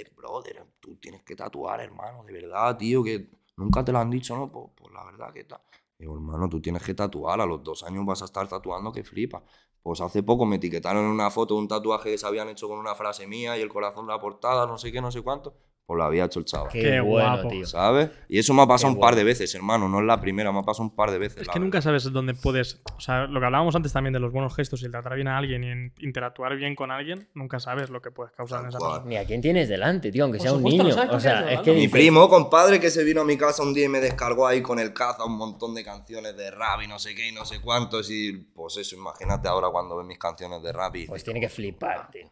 pero 0.04 0.44
¿qué 0.44 0.48
dices, 0.48 0.62
brother? 0.62 0.66
Tú 0.80 0.96
tienes 0.96 1.22
que 1.22 1.36
tatuar, 1.36 1.80
hermano, 1.80 2.24
de 2.24 2.32
verdad, 2.32 2.76
tío, 2.76 3.02
que 3.02 3.30
nunca 3.56 3.84
te 3.84 3.92
lo 3.92 3.98
han 3.98 4.10
dicho, 4.10 4.36
¿no? 4.36 4.50
Pues, 4.50 4.92
la 4.92 5.04
verdad 5.04 5.32
que 5.32 5.44
tal. 5.44 5.60
Digo, 5.98 6.14
hermano, 6.14 6.48
tú 6.48 6.60
tienes 6.60 6.82
que 6.82 6.94
tatuar, 6.94 7.40
a 7.40 7.46
los 7.46 7.62
dos 7.62 7.82
años 7.82 8.04
vas 8.04 8.22
a 8.22 8.26
estar 8.26 8.46
tatuando 8.48 8.92
que 8.92 9.02
flipa. 9.02 9.42
Pues 9.82 10.00
hace 10.00 10.22
poco 10.22 10.44
me 10.46 10.56
etiquetaron 10.56 11.04
en 11.04 11.10
una 11.10 11.30
foto 11.30 11.54
un 11.54 11.68
tatuaje 11.68 12.10
que 12.10 12.18
se 12.18 12.26
habían 12.26 12.48
hecho 12.48 12.68
con 12.68 12.78
una 12.78 12.94
frase 12.94 13.26
mía 13.26 13.56
y 13.56 13.62
el 13.62 13.68
corazón 13.68 14.06
de 14.06 14.12
la 14.12 14.20
portada, 14.20 14.66
no 14.66 14.78
sé 14.78 14.92
qué, 14.92 15.00
no 15.00 15.10
sé 15.12 15.22
cuánto. 15.22 15.54
Pues 15.86 15.98
lo 15.98 16.02
había 16.04 16.24
hecho 16.24 16.40
el 16.40 16.44
chaval. 16.44 16.68
Qué, 16.72 16.80
Qué 16.82 17.00
bueno, 17.00 17.30
guapo. 17.34 17.48
tío. 17.48 17.64
¿Sabes? 17.64 18.10
Y 18.28 18.40
eso 18.40 18.52
me 18.52 18.62
ha 18.62 18.66
pasado 18.66 18.90
Qué 18.92 18.96
un 18.96 19.00
par 19.00 19.10
guapo. 19.12 19.16
de 19.18 19.24
veces, 19.24 19.54
hermano. 19.54 19.88
No 19.88 20.00
es 20.00 20.04
la 20.04 20.20
primera, 20.20 20.50
me 20.50 20.58
ha 20.58 20.62
pasado 20.62 20.82
un 20.82 20.96
par 20.96 21.12
de 21.12 21.18
veces. 21.18 21.42
Es 21.42 21.46
la 21.46 21.52
que 21.52 21.58
verdad. 21.60 21.64
nunca 21.64 21.80
sabes 21.80 22.02
dónde 22.12 22.34
puedes. 22.34 22.80
O 22.96 23.00
sea, 23.00 23.26
lo 23.28 23.38
que 23.38 23.46
hablábamos 23.46 23.76
antes 23.76 23.92
también 23.92 24.12
de 24.12 24.18
los 24.18 24.32
buenos 24.32 24.52
gestos 24.56 24.82
y 24.82 24.86
el 24.86 24.90
tratar 24.90 25.14
bien 25.14 25.28
a 25.28 25.38
alguien 25.38 25.62
y 25.62 25.68
en 25.70 25.92
interactuar 26.00 26.56
bien 26.56 26.74
con 26.74 26.90
alguien, 26.90 27.28
nunca 27.34 27.60
sabes 27.60 27.88
lo 27.88 28.02
que 28.02 28.10
puedes 28.10 28.32
causar 28.32 28.62
en 28.62 28.70
esa 28.70 28.78
cual. 28.78 28.90
persona. 28.94 29.08
Ni 29.10 29.16
a 29.16 29.24
quién 29.26 29.40
tienes 29.40 29.68
delante, 29.68 30.10
tío, 30.10 30.24
aunque 30.24 30.38
Por 30.38 30.42
sea 30.48 30.52
un 30.54 30.58
supuesto, 30.58 30.82
niño. 30.82 30.94
sabes 30.94 31.08
O 31.08 31.10
quién 31.12 31.20
sea, 31.20 31.38
estás 31.38 31.52
es 31.52 31.60
que. 31.60 31.70
Mi 31.70 31.76
dices- 31.82 31.92
primo, 31.92 32.28
compadre, 32.28 32.80
que 32.80 32.90
se 32.90 33.04
vino 33.04 33.20
a 33.20 33.24
mi 33.24 33.36
casa 33.38 33.62
un 33.62 33.72
día 33.72 33.84
y 33.84 33.88
me 33.88 34.00
descargó 34.00 34.44
ahí 34.48 34.62
con 34.62 34.80
el 34.80 34.92
caza 34.92 35.24
un 35.24 35.36
montón 35.36 35.72
de 35.76 35.84
canciones 35.84 36.36
de 36.36 36.50
rap 36.50 36.82
y 36.82 36.88
no 36.88 36.98
sé 36.98 37.14
qué 37.14 37.28
y 37.28 37.32
no 37.32 37.44
sé 37.44 37.60
cuántos. 37.60 38.10
Y 38.10 38.32
pues 38.32 38.76
eso, 38.76 38.96
imagínate 38.96 39.46
ahora 39.46 39.68
cuando 39.70 39.96
ves 39.96 40.06
mis 40.06 40.18
canciones 40.18 40.60
de 40.64 40.72
rap 40.72 40.96
y. 40.96 41.06
Pues 41.06 41.22
tiene 41.22 41.38
que 41.40 41.48
flipar, 41.48 42.10
tío. 42.10 42.28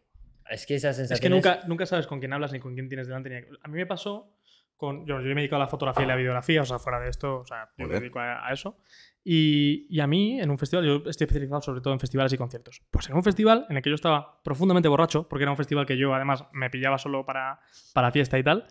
Es 0.50 0.66
que 0.66 0.74
esa 0.76 0.92
sensación 0.92 1.14
Es 1.14 1.20
que 1.20 1.28
nunca, 1.30 1.66
nunca 1.66 1.86
sabes 1.86 2.06
con 2.06 2.20
quién 2.20 2.32
hablas 2.32 2.52
ni 2.52 2.60
con 2.60 2.74
quién 2.74 2.88
tienes 2.88 3.06
delante. 3.06 3.30
ni- 3.30 3.56
A 3.62 3.68
mí 3.68 3.76
me 3.76 3.86
pasó 3.86 4.36
con. 4.76 5.06
Yo, 5.06 5.20
yo 5.20 5.28
me 5.28 5.36
dedico 5.36 5.56
a 5.56 5.58
la 5.60 5.68
fotografía 5.68 6.04
y 6.04 6.06
la 6.06 6.16
videografía, 6.16 6.62
o 6.62 6.64
sea, 6.64 6.78
fuera 6.78 7.00
de 7.00 7.08
esto, 7.08 7.40
o 7.40 7.46
sea, 7.46 7.70
yo 7.78 7.86
me 7.86 7.94
dedico 8.00 8.18
a, 8.20 8.46
a 8.46 8.52
eso. 8.52 8.76
Y, 9.22 9.86
y 9.88 10.00
a 10.00 10.06
mí, 10.06 10.38
en 10.40 10.50
un 10.50 10.58
festival, 10.58 10.84
yo 10.84 10.96
estoy 11.08 11.24
especializado 11.24 11.62
sobre 11.62 11.80
todo 11.80 11.94
en 11.94 12.00
festivales 12.00 12.32
y 12.32 12.36
conciertos. 12.36 12.82
Pues 12.90 13.08
en 13.08 13.16
un 13.16 13.24
festival 13.24 13.66
en 13.70 13.76
el 13.78 13.82
que 13.82 13.88
yo 13.88 13.94
estaba 13.94 14.42
profundamente 14.42 14.88
borracho, 14.88 15.26
porque 15.28 15.44
era 15.44 15.50
un 15.50 15.56
festival 15.56 15.86
que 15.86 15.96
yo 15.96 16.14
además 16.14 16.44
me 16.52 16.68
pillaba 16.68 16.98
solo 16.98 17.24
para, 17.24 17.60
para 17.94 18.12
fiesta 18.12 18.38
y 18.38 18.42
tal, 18.42 18.66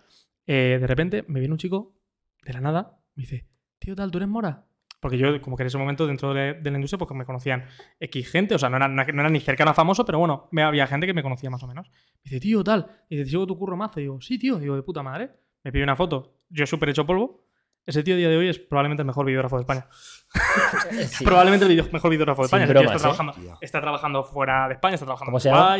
eh, 0.45 0.77
de 0.79 0.85
repente 0.87 1.23
me 1.27 1.39
viene 1.39 1.53
un 1.53 1.57
chico 1.57 1.95
de 2.43 2.53
la 2.53 2.61
nada, 2.61 2.99
me 3.15 3.21
dice, 3.23 3.47
tío, 3.79 3.95
tal, 3.95 4.11
¿tú 4.11 4.19
eres 4.19 4.29
Mora? 4.29 4.65
Porque 5.03 5.17
yo, 5.17 5.39
como 5.41 5.55
que 5.57 5.63
en 5.63 5.67
ese 5.67 5.77
momento 5.77 6.07
dentro 6.07 6.33
de, 6.33 6.53
de 6.53 6.71
la 6.71 6.77
industria, 6.77 6.97
porque 6.97 7.13
me 7.13 7.25
conocían 7.25 7.65
X 7.99 8.31
gente, 8.31 8.55
o 8.55 8.57
sea, 8.57 8.69
no 8.69 8.77
era, 8.77 8.87
no 8.87 9.01
era 9.03 9.29
ni 9.29 9.41
cercano 9.41 9.69
a 9.71 9.73
famoso, 9.73 10.05
pero 10.05 10.17
bueno, 10.17 10.47
me, 10.51 10.63
había 10.63 10.87
gente 10.87 11.05
que 11.05 11.13
me 11.13 11.21
conocía 11.21 11.49
más 11.49 11.61
o 11.61 11.67
menos. 11.67 11.89
Me 11.91 12.21
dice, 12.23 12.39
tío, 12.39 12.63
tal. 12.63 12.87
Y 13.09 13.17
dice, 13.17 13.29
sigo 13.31 13.45
tu 13.45 13.57
curro 13.57 13.75
mazo. 13.77 13.99
Y 13.99 14.03
digo, 14.03 14.19
sí, 14.21 14.39
tío. 14.39 14.57
Digo, 14.57 14.75
de 14.77 14.81
puta 14.81 15.03
madre. 15.03 15.29
Me 15.63 15.71
pide 15.73 15.83
una 15.83 15.95
foto. 15.97 16.37
Yo 16.49 16.65
súper 16.65 16.89
hecho 16.89 17.05
polvo. 17.05 17.43
Ese 17.85 18.01
tío 18.01 18.13
a 18.15 18.17
día 18.17 18.29
de 18.29 18.37
hoy 18.37 18.47
es 18.47 18.59
probablemente 18.59 19.01
el 19.01 19.07
mejor 19.07 19.25
videógrafo 19.25 19.57
de 19.57 19.61
España. 19.63 19.87
Sí. 21.07 21.25
Probablemente 21.25 21.65
el 21.65 21.71
video- 21.71 21.89
mejor 21.91 22.09
videógrafo 22.11 22.43
de 22.43 22.45
España. 22.45 22.65
Bromas, 22.65 22.95
está, 22.95 22.99
trabajando, 22.99 23.57
está 23.61 23.81
trabajando 23.81 24.23
fuera 24.23 24.67
de 24.67 24.73
España, 24.75 24.93
está 24.95 25.05
trabajando 25.05 25.27
¿Cómo 25.31 25.37
en 25.37 25.41
se 25.41 25.49
llama? 25.49 25.77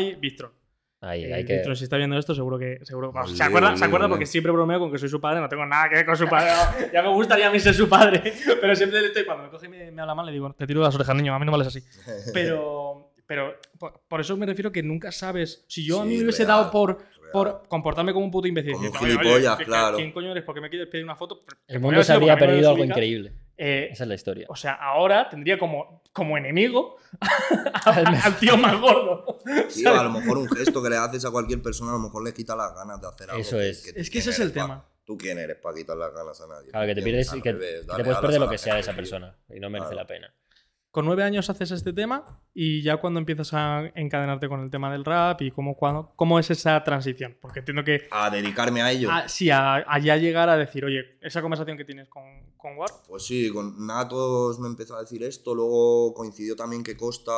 Ahí, 1.06 1.24
Eh, 1.24 1.34
hay 1.34 1.44
que... 1.44 1.54
Bistron, 1.54 1.76
si 1.76 1.84
está 1.84 1.96
viendo 1.96 2.16
esto, 2.18 2.34
seguro 2.34 2.58
que. 2.58 2.78
Seguro, 2.82 3.12
vamos, 3.12 3.36
se 3.36 3.42
acuerda, 3.42 3.76
se 3.76 3.88
porque 3.88 4.26
siempre 4.26 4.50
bromeo 4.52 4.78
con 4.78 4.90
que 4.90 4.98
soy 4.98 5.08
su 5.08 5.20
padre, 5.20 5.40
no 5.40 5.48
tengo 5.48 5.66
nada 5.66 5.88
que 5.88 5.96
ver 5.96 6.06
con 6.06 6.16
su 6.16 6.26
padre. 6.28 6.50
ya 6.92 7.02
me 7.02 7.08
gustaría 7.08 7.48
a 7.48 7.50
mí 7.50 7.60
ser 7.60 7.74
su 7.74 7.88
padre, 7.88 8.32
pero 8.60 8.74
siempre 8.74 9.00
le 9.00 9.08
estoy. 9.08 9.24
Cuando 9.24 9.44
me 9.44 9.50
coge 9.50 9.66
y 9.66 9.68
me, 9.68 9.90
me 9.90 10.02
habla 10.02 10.14
mal, 10.14 10.26
le 10.26 10.32
digo, 10.32 10.52
te 10.54 10.66
tiro 10.66 10.80
las 10.80 10.94
orejas, 10.94 11.14
niño, 11.14 11.34
a 11.34 11.38
mí 11.38 11.44
no 11.46 11.52
vales 11.52 11.68
así. 11.68 11.80
Pero, 12.32 13.12
pero 13.26 13.54
por, 13.78 14.00
por 14.08 14.20
eso 14.20 14.36
me 14.36 14.46
refiero 14.46 14.70
que 14.72 14.82
nunca 14.82 15.10
sabes. 15.12 15.64
Si 15.68 15.84
yo 15.84 16.00
a 16.02 16.04
mí 16.04 16.12
Sí, 16.12 16.16
me 16.18 16.22
hubiese 16.24 16.44
real, 16.44 16.58
dado 16.58 16.70
por, 16.70 16.98
real. 16.98 17.30
por 17.32 17.62
comportarme 17.68 18.12
como 18.12 18.24
un 18.26 18.30
puto 18.30 18.46
imbécil. 18.48 18.72
Como 18.74 18.86
un 18.86 18.92
decirte, 18.92 19.06
"Oye, 19.06 19.16
oye, 19.16 19.22
gilipollas, 19.24 19.56
¿qué- 19.58 19.64
claro. 19.64 19.96
¿Quién 19.96 20.12
coño 20.12 20.30
eres? 20.32 20.44
¿Por 20.44 20.54
qué 20.54 20.60
me 20.60 20.68
quieres 20.70 20.88
pedir 20.88 21.04
una 21.04 21.16
foto? 21.16 21.42
El 21.66 21.80
mundo 21.80 22.02
se 22.02 22.12
habría 22.12 22.34
me 22.34 22.40
perdido 22.40 22.70
algo 22.70 22.84
increíble. 22.84 23.32
Eh, 23.56 23.88
Esa 23.92 24.04
es 24.04 24.08
la 24.08 24.14
historia. 24.14 24.46
o 24.48 24.56
sea, 24.56 24.72
ahora 24.74 25.28
tendría 25.28 25.58
como, 25.58 26.02
como 26.12 26.36
enemigo 26.36 26.96
al, 27.84 28.06
al 28.24 28.36
tío 28.38 28.56
más 28.56 28.80
gordo. 28.80 29.38
Tío, 29.72 29.90
a 29.98 30.02
lo 30.04 30.10
mejor 30.10 30.38
un 30.38 30.48
gesto 30.48 30.82
que 30.82 30.90
le 30.90 30.96
haces 30.96 31.24
a 31.24 31.30
cualquier 31.30 31.62
persona, 31.62 31.90
a 31.90 31.94
lo 31.94 32.00
mejor 32.00 32.24
le 32.24 32.32
quita 32.34 32.56
las 32.56 32.74
ganas 32.74 33.00
de 33.00 33.06
hacer 33.08 33.30
algo. 33.30 33.40
Eso 33.40 33.60
es. 33.60 33.86
Es 33.88 34.10
que 34.10 34.18
¿quién 34.18 34.20
ese 34.22 34.30
es 34.30 34.38
el 34.40 34.48
pa- 34.52 34.62
tema. 34.62 34.84
¿Tú 35.04 35.18
quién 35.18 35.38
eres 35.38 35.58
para 35.58 35.74
quitar 35.76 35.96
las 35.98 36.14
ganas 36.14 36.40
a 36.40 36.46
nadie? 36.46 36.70
Claro, 36.70 36.86
que 36.86 36.94
te 36.94 37.02
pierdes 37.02 37.32
y 37.34 37.42
que 37.42 37.52
revés, 37.52 37.80
que 37.82 37.86
dale 37.86 37.98
te 37.98 38.04
puedes 38.04 38.20
perder 38.20 38.36
a 38.40 38.44
lo 38.46 38.50
que 38.50 38.56
sea 38.58 38.74
de 38.74 38.80
esa 38.80 38.94
persona. 38.94 39.36
Y 39.54 39.60
no 39.60 39.68
merece 39.68 39.90
Claro. 39.92 40.02
la 40.02 40.06
pena. 40.06 40.34
Con 40.94 41.06
nueve 41.06 41.24
años 41.24 41.50
haces 41.50 41.72
este 41.72 41.92
tema 41.92 42.24
y 42.54 42.80
ya 42.80 42.98
cuando 42.98 43.18
empiezas 43.18 43.52
a 43.52 43.82
encadenarte 43.96 44.48
con 44.48 44.60
el 44.60 44.70
tema 44.70 44.92
del 44.92 45.04
rap 45.04 45.42
y 45.42 45.50
cómo, 45.50 45.74
cuándo- 45.76 46.12
cómo 46.14 46.38
es 46.38 46.48
esa 46.52 46.84
transición. 46.84 47.36
Porque 47.40 47.58
entiendo 47.58 47.82
que 47.82 48.06
A 48.12 48.30
dedicarme 48.30 48.80
a 48.80 48.92
ello. 48.92 49.10
a, 49.10 49.28
sí, 49.28 49.50
a, 49.50 49.74
a 49.78 49.98
ya 49.98 50.16
llegar 50.18 50.48
a 50.48 50.56
decir, 50.56 50.84
oye, 50.84 51.18
esa 51.20 51.42
conversación 51.42 51.76
que 51.76 51.84
tienes 51.84 52.08
con, 52.08 52.22
con 52.56 52.76
War, 52.78 52.88
Pues 53.08 53.24
sí, 53.26 53.50
con 53.50 53.84
Natos 53.84 54.60
me 54.60 54.68
empezó 54.68 54.94
a 54.94 55.00
decir 55.00 55.24
esto, 55.24 55.52
luego 55.52 56.14
coincidió 56.14 56.54
también 56.54 56.84
que 56.84 56.96
Costa 56.96 57.32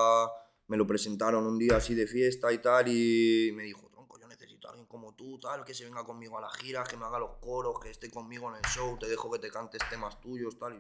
me 0.66 0.76
lo 0.76 0.86
presentaron 0.86 1.46
un 1.46 1.58
día 1.58 1.76
así 1.78 1.94
de 1.94 2.06
fiesta 2.06 2.52
y 2.52 2.58
tal, 2.58 2.88
y 2.88 3.52
me 3.54 3.62
dijo, 3.62 3.88
tronco, 3.88 4.20
yo 4.20 4.28
necesito 4.28 4.68
a 4.68 4.72
alguien 4.72 4.86
como 4.86 5.14
tú, 5.14 5.38
tal, 5.38 5.64
que 5.64 5.72
se 5.72 5.86
venga 5.86 6.04
conmigo 6.04 6.36
a 6.36 6.42
las 6.42 6.54
giras, 6.58 6.86
que 6.86 6.98
me 6.98 7.06
haga 7.06 7.18
los 7.18 7.36
coros, 7.40 7.80
que 7.80 7.88
esté 7.88 8.10
conmigo 8.10 8.50
en 8.50 8.56
el 8.56 8.62
show, 8.70 8.98
te 8.98 9.08
dejo 9.08 9.30
que 9.32 9.38
te 9.38 9.48
cantes 9.48 9.80
temas 9.88 10.20
tuyos, 10.20 10.58
tal. 10.58 10.74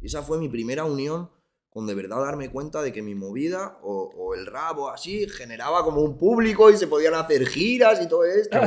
Y 0.00 0.06
esa 0.06 0.22
fue 0.24 0.38
mi 0.38 0.48
primera 0.48 0.84
unión 0.84 1.30
con 1.78 1.86
de 1.86 1.94
verdad 1.94 2.20
darme 2.20 2.50
cuenta 2.50 2.82
de 2.82 2.92
que 2.92 3.02
mi 3.02 3.14
movida 3.14 3.78
o, 3.82 4.10
o 4.16 4.34
el 4.34 4.46
rap 4.46 4.78
o 4.78 4.88
así 4.90 5.28
generaba 5.28 5.84
como 5.84 6.00
un 6.02 6.18
público 6.18 6.70
y 6.72 6.76
se 6.76 6.88
podían 6.88 7.14
hacer 7.14 7.46
giras 7.46 8.02
y 8.02 8.08
todo 8.08 8.24
esto. 8.24 8.58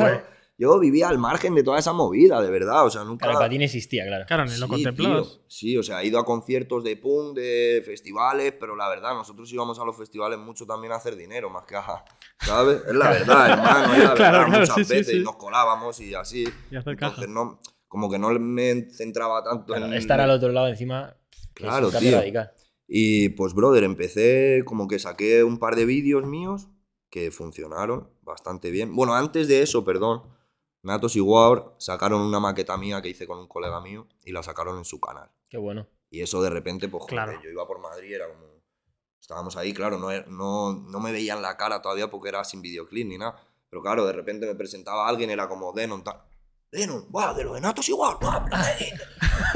Yo 0.58 0.80
vivía 0.80 1.10
al 1.10 1.18
margen 1.18 1.54
de 1.56 1.64
toda 1.64 1.80
esa 1.80 1.92
movida, 1.92 2.40
de 2.42 2.50
verdad, 2.52 2.86
o 2.86 2.90
sea, 2.90 3.04
nunca... 3.04 3.26
Claro, 3.26 3.40
para 3.40 3.50
ti 3.50 3.58
no 3.58 3.64
existía, 3.66 4.06
claro. 4.06 4.26
claro, 4.28 4.46
ni 4.46 4.52
lo 4.58 4.66
Sí, 4.68 4.72
contemplabas. 4.72 5.28
tío. 5.30 5.42
Sí, 5.48 5.78
o 5.78 5.82
sea, 5.84 6.02
he 6.02 6.06
ido 6.06 6.20
a 6.20 6.24
conciertos 6.26 6.84
de 6.84 6.96
punk, 6.98 7.36
de 7.36 7.82
festivales, 7.84 8.54
pero 8.60 8.76
la 8.76 8.88
verdad, 8.88 9.14
nosotros 9.16 9.52
íbamos 9.52 9.80
a 9.80 9.86
los 9.86 9.98
festivales 9.98 10.38
mucho 10.40 10.66
también 10.68 10.94
a 10.94 10.98
hacer 10.98 11.16
dinero, 11.18 11.50
más 11.50 11.66
que 11.66 11.76
a. 11.76 12.06
¿Sabes? 12.40 12.80
Es 12.88 12.94
la 12.94 13.10
verdad, 13.10 13.50
hermano, 13.52 13.94
es 13.96 14.04
la 14.04 14.14
Claro, 14.14 14.38
verdad. 14.38 14.46
claro, 14.46 14.48
Muchas 14.60 14.76
sí, 14.76 14.86
sí, 14.86 14.94
veces 14.94 15.08
sí. 15.18 15.24
nos 15.24 15.36
colábamos 15.38 16.00
y 16.00 16.14
así. 16.14 16.44
Y 16.70 16.76
hacer 16.76 16.94
Entonces, 16.94 16.98
caja. 17.22 17.28
no, 17.28 17.60
como 17.88 18.10
que 18.12 18.20
no 18.20 18.30
me 18.30 18.88
centraba 18.92 19.44
tanto 19.44 19.74
Claro, 19.74 19.88
en. 19.88 19.94
estar 19.96 20.20
al 20.22 20.30
otro 20.30 20.50
lado 20.52 20.68
encima 20.68 21.16
Claro, 21.56 21.90
tío. 21.90 22.18
radical. 22.20 22.52
Y 22.94 23.30
pues, 23.30 23.54
brother, 23.54 23.86
empecé 23.86 24.64
como 24.66 24.86
que 24.90 25.00
saqué 25.00 25.46
un 25.46 25.60
par 25.60 25.78
de 25.78 25.86
vídeos 25.86 26.26
míos 26.26 26.68
que 27.10 27.32
funcionaron 27.32 28.10
bastante 28.22 28.70
bien. 28.70 28.94
Bueno, 28.94 29.14
antes 29.16 29.48
de 29.48 29.62
eso, 29.62 29.86
perdón, 29.86 30.24
Natos 30.84 31.16
y 31.16 31.22
War 31.22 31.74
sacaron 31.78 32.20
una 32.22 32.42
maqueta 32.42 32.76
mía 32.76 33.02
que 33.02 33.08
hice 33.08 33.26
con 33.28 33.40
un 33.40 33.48
colega 33.48 33.80
mío 33.80 34.08
y 34.26 34.34
la 34.34 34.44
sacaron 34.44 34.78
en 34.78 34.84
su 34.84 35.00
canal. 35.00 35.32
Qué 35.48 35.58
bueno. 35.58 35.88
Y 36.10 36.20
eso 36.22 36.42
de 36.42 36.50
repente, 36.50 36.90
pues 36.90 37.04
joder, 37.04 37.16
Claro. 37.16 37.42
yo 37.42 37.50
iba 37.50 37.66
por 37.66 37.80
Madrid, 37.80 38.12
era 38.14 38.28
como. 38.28 38.52
Estábamos 39.22 39.56
ahí, 39.56 39.72
claro, 39.72 39.98
no, 39.98 40.12
er- 40.12 40.28
no, 40.28 40.74
no 40.74 41.00
me 41.00 41.14
veían 41.14 41.42
la 41.42 41.56
cara 41.56 41.82
todavía 41.82 42.10
porque 42.12 42.28
era 42.28 42.44
sin 42.44 42.62
videoclip 42.62 43.08
ni 43.08 43.18
nada. 43.18 43.42
Pero 43.70 43.82
claro, 43.82 44.06
de 44.06 44.12
repente 44.12 44.46
me 44.46 44.56
presentaba 44.56 45.08
alguien, 45.08 45.30
era 45.30 45.48
como 45.48 45.72
Denon, 45.72 46.04
tal. 46.04 46.22
Va, 47.14 47.34
de 47.34 47.44
los 47.44 47.58
enatos 47.58 47.88
igual, 47.90 48.16
eh". 48.80 48.94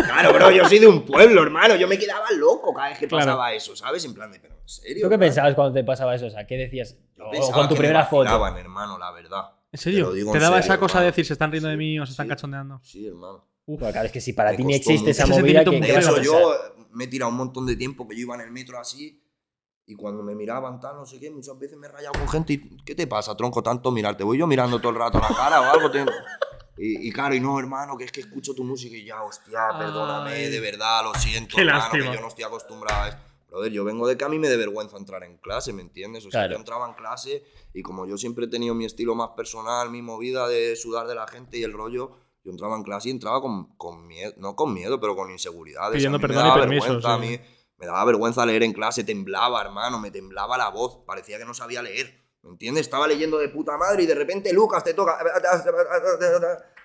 Claro, 0.03 0.33
bro, 0.33 0.51
yo 0.51 0.65
soy 0.65 0.79
de 0.79 0.87
un 0.87 1.05
pueblo, 1.05 1.43
hermano. 1.43 1.75
Yo 1.75 1.87
me 1.87 1.97
quedaba 1.97 2.29
loco 2.31 2.73
cada 2.73 2.89
vez 2.89 2.99
que 2.99 3.07
Claro. 3.07 3.25
pasaba 3.25 3.53
eso, 3.53 3.73
¿sabes? 3.75 4.03
En 4.03 4.13
plan 4.13 4.29
de, 4.31 4.39
pero 4.41 4.55
en 4.55 4.67
serio. 4.67 4.95
¿Tú 5.03 5.09
qué 5.09 5.13
hermano?". 5.15 5.19
pensabas 5.19 5.55
cuando 5.55 5.73
te 5.73 5.83
pasaba 5.85 6.13
eso? 6.13 6.25
O 6.25 6.29
sea, 6.29 6.45
¿qué 6.45 6.57
decías? 6.57 6.97
Yo 7.17 7.25
O 7.27 7.31
pensaba 7.31 7.53
con 7.53 7.63
tu 7.69 7.75
que 7.75 7.79
me 7.79 7.79
primera 7.87 8.05
foto. 8.05 8.25
vacilaban, 8.25 8.57
hermano, 8.57 8.97
la 8.97 9.11
verdad. 9.11 9.45
¿En 9.71 9.79
serio? 9.79 10.07
lo 10.07 10.13
digo 10.13 10.31
¿Te 10.31 10.37
en 10.39 10.43
daba 10.43 10.57
serio, 10.57 10.73
esa 10.73 10.79
cosa 10.79 10.93
de 10.99 11.05
hermano. 11.05 11.11
decir 11.11 11.25
se 11.25 11.33
están 11.33 11.51
riendo 11.51 11.69
de 11.69 11.77
mí 11.77 11.99
o 11.99 12.05
se 12.05 12.11
están 12.11 12.25
Sí. 12.25 12.29
cachondeando? 12.29 12.79
Sí, 12.83 13.07
hermano. 13.07 13.47
Uf, 13.65 13.79
Claro, 13.79 14.01
es 14.05 14.11
que 14.11 14.21
si 14.21 14.33
para 14.33 14.51
Me 14.51 14.57
ti 14.57 14.63
ni 14.65 14.73
existe 14.75 15.11
esa 15.11 15.25
movida, 15.25 15.63
que 15.63 15.79
De 15.79 15.97
hecho, 15.97 16.21
yo 16.21 16.51
me 16.91 17.05
he 17.05 17.07
tirado 17.07 17.31
un 17.31 17.37
montón 17.37 17.65
de 17.65 17.75
tiempo 17.77 18.07
que 18.07 18.15
yo 18.15 18.21
iba 18.23 18.35
en 18.35 18.41
el 18.41 18.51
metro 18.51 18.77
así 18.77 19.23
y 19.87 19.95
cuando 19.95 20.21
me 20.21 20.35
miraban 20.35 20.79
tal, 20.81 20.97
no 20.97 21.05
sé 21.05 21.19
qué, 21.19 21.31
muchas 21.31 21.57
veces 21.57 21.77
me 21.77 21.87
he 21.87 21.89
rayado 21.91 22.13
con 22.13 22.27
gente 22.27 22.53
y 22.53 22.77
¿qué 22.85 22.93
te 22.93 23.07
pasa, 23.07 23.35
tronco, 23.37 23.63
tanto 23.63 23.89
mirarte? 23.91 24.23
Voy 24.23 24.37
yo 24.37 24.47
mirando 24.47 24.79
todo 24.79 24.91
el 24.91 24.97
rato 24.97 25.17
la 25.19 25.29
cara 25.35 25.61
o 25.61 25.71
algo. 25.73 25.89
te- 25.89 26.05
Y, 26.77 27.07
y 27.07 27.11
claro, 27.11 27.33
y 27.35 27.39
no, 27.39 27.57
hermano, 27.59 27.97
que 27.97 28.03
es 28.03 28.11
que 28.11 28.19
escucho 28.21 28.53
tu 28.53 28.63
música 28.63 28.95
y 28.97 29.05
ya, 29.05 29.23
hostia, 29.23 29.69
perdóname, 29.77 30.31
Ay. 30.31 30.49
de 30.49 30.59
verdad, 30.59 31.03
lo 31.03 31.13
siento, 31.13 31.55
Qué 31.55 31.61
hermano, 31.61 31.79
lástima. 31.79 32.09
que 32.11 32.15
yo 32.17 32.21
no 32.21 32.27
estoy 32.27 32.43
acostumbrado 32.43 33.03
a 33.03 33.07
esto. 33.09 33.21
Brother, 33.49 33.71
yo 33.71 33.85
vengo 33.85 34.05
de 34.07 34.17
que 34.17 34.25
a 34.25 34.29
mí 34.29 34.37
me 34.37 34.49
de 34.49 34.57
vergüenza 34.57 34.97
entrar 34.97 35.23
en 35.23 35.37
clase, 35.37 35.71
¿me 35.71 35.81
entiendes? 35.81 36.25
O 36.25 36.31
sea, 36.31 36.41
Claro. 36.41 36.53
yo 36.55 36.59
entraba 36.59 36.87
en 36.89 36.93
clase 36.95 37.45
y 37.73 37.81
como 37.81 38.05
yo 38.05 38.17
siempre 38.17 38.45
he 38.45 38.47
tenido 38.49 38.75
mi 38.75 38.83
estilo 38.83 39.15
más 39.15 39.29
personal, 39.37 39.89
mi 39.89 40.01
movida 40.01 40.47
de 40.49 40.75
sudar 40.75 41.07
de 41.07 41.15
la 41.15 41.25
gente 41.27 41.57
y 41.57 41.63
el 41.63 41.71
rollo, 41.71 42.11
yo 42.43 42.51
entraba 42.51 42.75
en 42.75 42.83
clase 42.83 43.07
y 43.07 43.11
entraba 43.11 43.39
con, 43.41 43.75
con 43.77 44.05
miedo, 44.07 44.33
no 44.37 44.57
con 44.57 44.73
miedo, 44.73 44.99
pero 44.99 45.15
con 45.15 45.31
inseguridades. 45.31 45.95
Pidiendo 45.95 46.19
perdón 46.19 46.47
y 46.47 46.59
permiso, 46.59 46.83
vergüenza, 46.87 47.15
a 47.15 47.21
sí. 47.21 47.27
mí 47.27 47.39
me 47.77 47.85
daba 47.85 48.03
vergüenza 48.03 48.45
leer 48.45 48.63
en 48.63 48.73
clase, 48.73 49.05
temblaba, 49.05 49.61
hermano, 49.61 49.99
me 49.99 50.11
temblaba 50.11 50.57
la 50.57 50.67
voz, 50.69 50.97
parecía 51.07 51.37
que 51.37 51.45
no 51.45 51.53
sabía 51.53 51.81
leer. 51.81 52.24
¿Me 52.45 52.51
entiendes? 52.51 52.83
Estaba 52.83 53.07
leyendo 53.07 53.37
de 53.39 53.49
puta 53.49 53.75
madre 53.77 54.03
y 54.03 54.05
de 54.05 54.13
repente, 54.15 54.53
Lucas, 54.53 54.83
te 54.83 54.93
toca. 54.93 55.17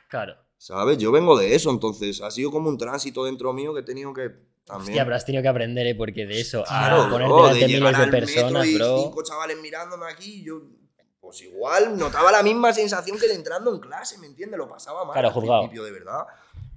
Claro. 0.08 0.34
¿Sabes? 0.56 0.98
Yo 0.98 1.12
vengo 1.12 1.38
de 1.38 1.54
eso, 1.54 1.70
entonces 1.70 2.20
ha 2.22 2.30
sido 2.30 2.50
como 2.50 2.68
un 2.68 2.76
tránsito 2.78 3.24
dentro 3.24 3.52
mío 3.52 3.72
que 3.72 3.80
he 3.80 3.84
tenido 3.84 4.12
que 4.12 4.30
también. 4.64 4.90
Hostia, 4.90 5.04
pero 5.04 5.16
has 5.16 5.24
tenido 5.24 5.42
que 5.42 5.48
aprender, 5.48 5.86
¿eh? 5.86 5.94
Porque 5.94 6.26
de 6.26 6.40
eso 6.40 6.64
Claro, 6.66 7.02
a 7.02 7.10
ponerte 7.10 7.32
bro, 7.32 7.48
de 7.54 7.66
miles 7.66 7.98
de 7.98 8.06
personas, 8.08 8.66
y 8.66 8.74
bro. 8.76 8.98
cinco 9.04 9.22
chavales 9.22 9.58
mirándome 9.60 10.06
aquí, 10.10 10.42
yo 10.42 10.62
pues 11.20 11.42
igual 11.42 11.96
notaba 11.96 12.32
la 12.32 12.42
misma 12.42 12.72
sensación 12.72 13.18
que 13.18 13.28
de 13.28 13.34
entrando 13.34 13.72
en 13.72 13.80
clase, 13.80 14.18
¿me 14.18 14.26
entiendes? 14.26 14.58
Lo 14.58 14.68
pasaba 14.68 15.04
mal 15.04 15.12
Claro, 15.12 15.28
al 15.28 15.34
juzgado. 15.34 15.60
principio, 15.60 15.84
de 15.84 15.92
verdad. 15.92 16.24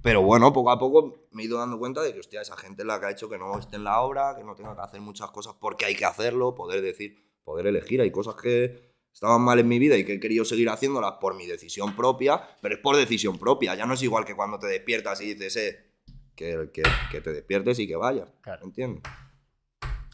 Pero 0.02 0.22
bueno, 0.22 0.52
poco 0.52 0.70
a 0.70 0.78
poco 0.78 1.26
me 1.32 1.42
he 1.42 1.46
ido 1.46 1.58
dando 1.58 1.78
cuenta 1.78 2.02
de 2.02 2.12
que, 2.12 2.20
hostia, 2.20 2.42
esa 2.42 2.56
gente 2.56 2.82
es 2.82 2.86
la 2.86 3.00
que 3.00 3.06
ha 3.06 3.10
hecho 3.10 3.28
que 3.28 3.38
no 3.38 3.58
esté 3.58 3.76
en 3.76 3.84
la 3.84 4.00
obra, 4.00 4.34
que 4.36 4.44
no 4.44 4.54
tenga 4.54 4.74
que 4.74 4.82
hacer 4.82 5.00
muchas 5.00 5.30
cosas 5.30 5.54
porque 5.58 5.86
hay 5.86 5.94
que 5.96 6.04
hacerlo, 6.04 6.54
poder 6.54 6.82
decir, 6.82 7.23
poder 7.44 7.66
elegir. 7.66 8.00
Hay 8.00 8.10
cosas 8.10 8.34
que 8.34 8.94
estaban 9.12 9.42
mal 9.42 9.58
en 9.58 9.68
mi 9.68 9.78
vida 9.78 9.96
y 9.96 10.04
que 10.04 10.14
he 10.14 10.20
querido 10.20 10.44
seguir 10.44 10.68
haciéndolas 10.68 11.12
por 11.20 11.34
mi 11.36 11.46
decisión 11.46 11.94
propia, 11.94 12.40
pero 12.60 12.74
es 12.74 12.80
por 12.80 12.96
decisión 12.96 13.38
propia. 13.38 13.74
Ya 13.74 13.86
no 13.86 13.94
es 13.94 14.02
igual 14.02 14.24
que 14.24 14.34
cuando 14.34 14.58
te 14.58 14.66
despiertas 14.66 15.20
y 15.20 15.34
dices, 15.34 15.56
eh, 15.56 15.90
que, 16.34 16.70
que- 16.72 16.82
que 17.10 17.20
te 17.20 17.32
despiertes 17.32 17.78
y 17.78 17.86
que 17.86 17.96
vayas. 17.96 18.28
Claro. 18.40 18.64
¿Entiendes? 18.64 19.02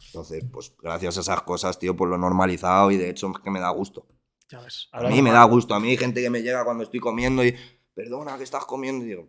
Entonces, 0.07 0.45
pues 0.53 0.75
gracias 0.83 1.17
a 1.17 1.21
esas 1.21 1.43
cosas, 1.43 1.79
tío, 1.79 1.97
pues 1.97 2.09
lo 2.11 2.17
he 2.17 2.19
normalizado 2.19 2.91
y 2.91 2.97
de 2.97 3.09
hecho 3.11 3.31
es 3.33 3.39
que 3.39 3.51
me 3.51 3.61
da 3.61 3.71
gusto. 3.71 4.07
Ya 4.49 4.61
ves. 4.61 4.89
A 4.93 5.03
mí 5.05 5.23
me 5.23 5.31
da 5.31 5.45
gusto. 5.45 5.75
A 5.75 5.81
mí 5.81 5.91
hay 5.91 5.97
gente 5.97 6.21
que 6.21 6.29
me 6.31 6.43
llega 6.43 6.65
cuando 6.65 6.83
estoy 6.83 6.99
comiendo 6.99 7.45
y, 7.45 7.55
perdona, 7.95 8.37
¿qué 8.37 8.43
estás 8.43 8.65
comiendo? 8.65 9.05
Y 9.05 9.09
digo, 9.09 9.29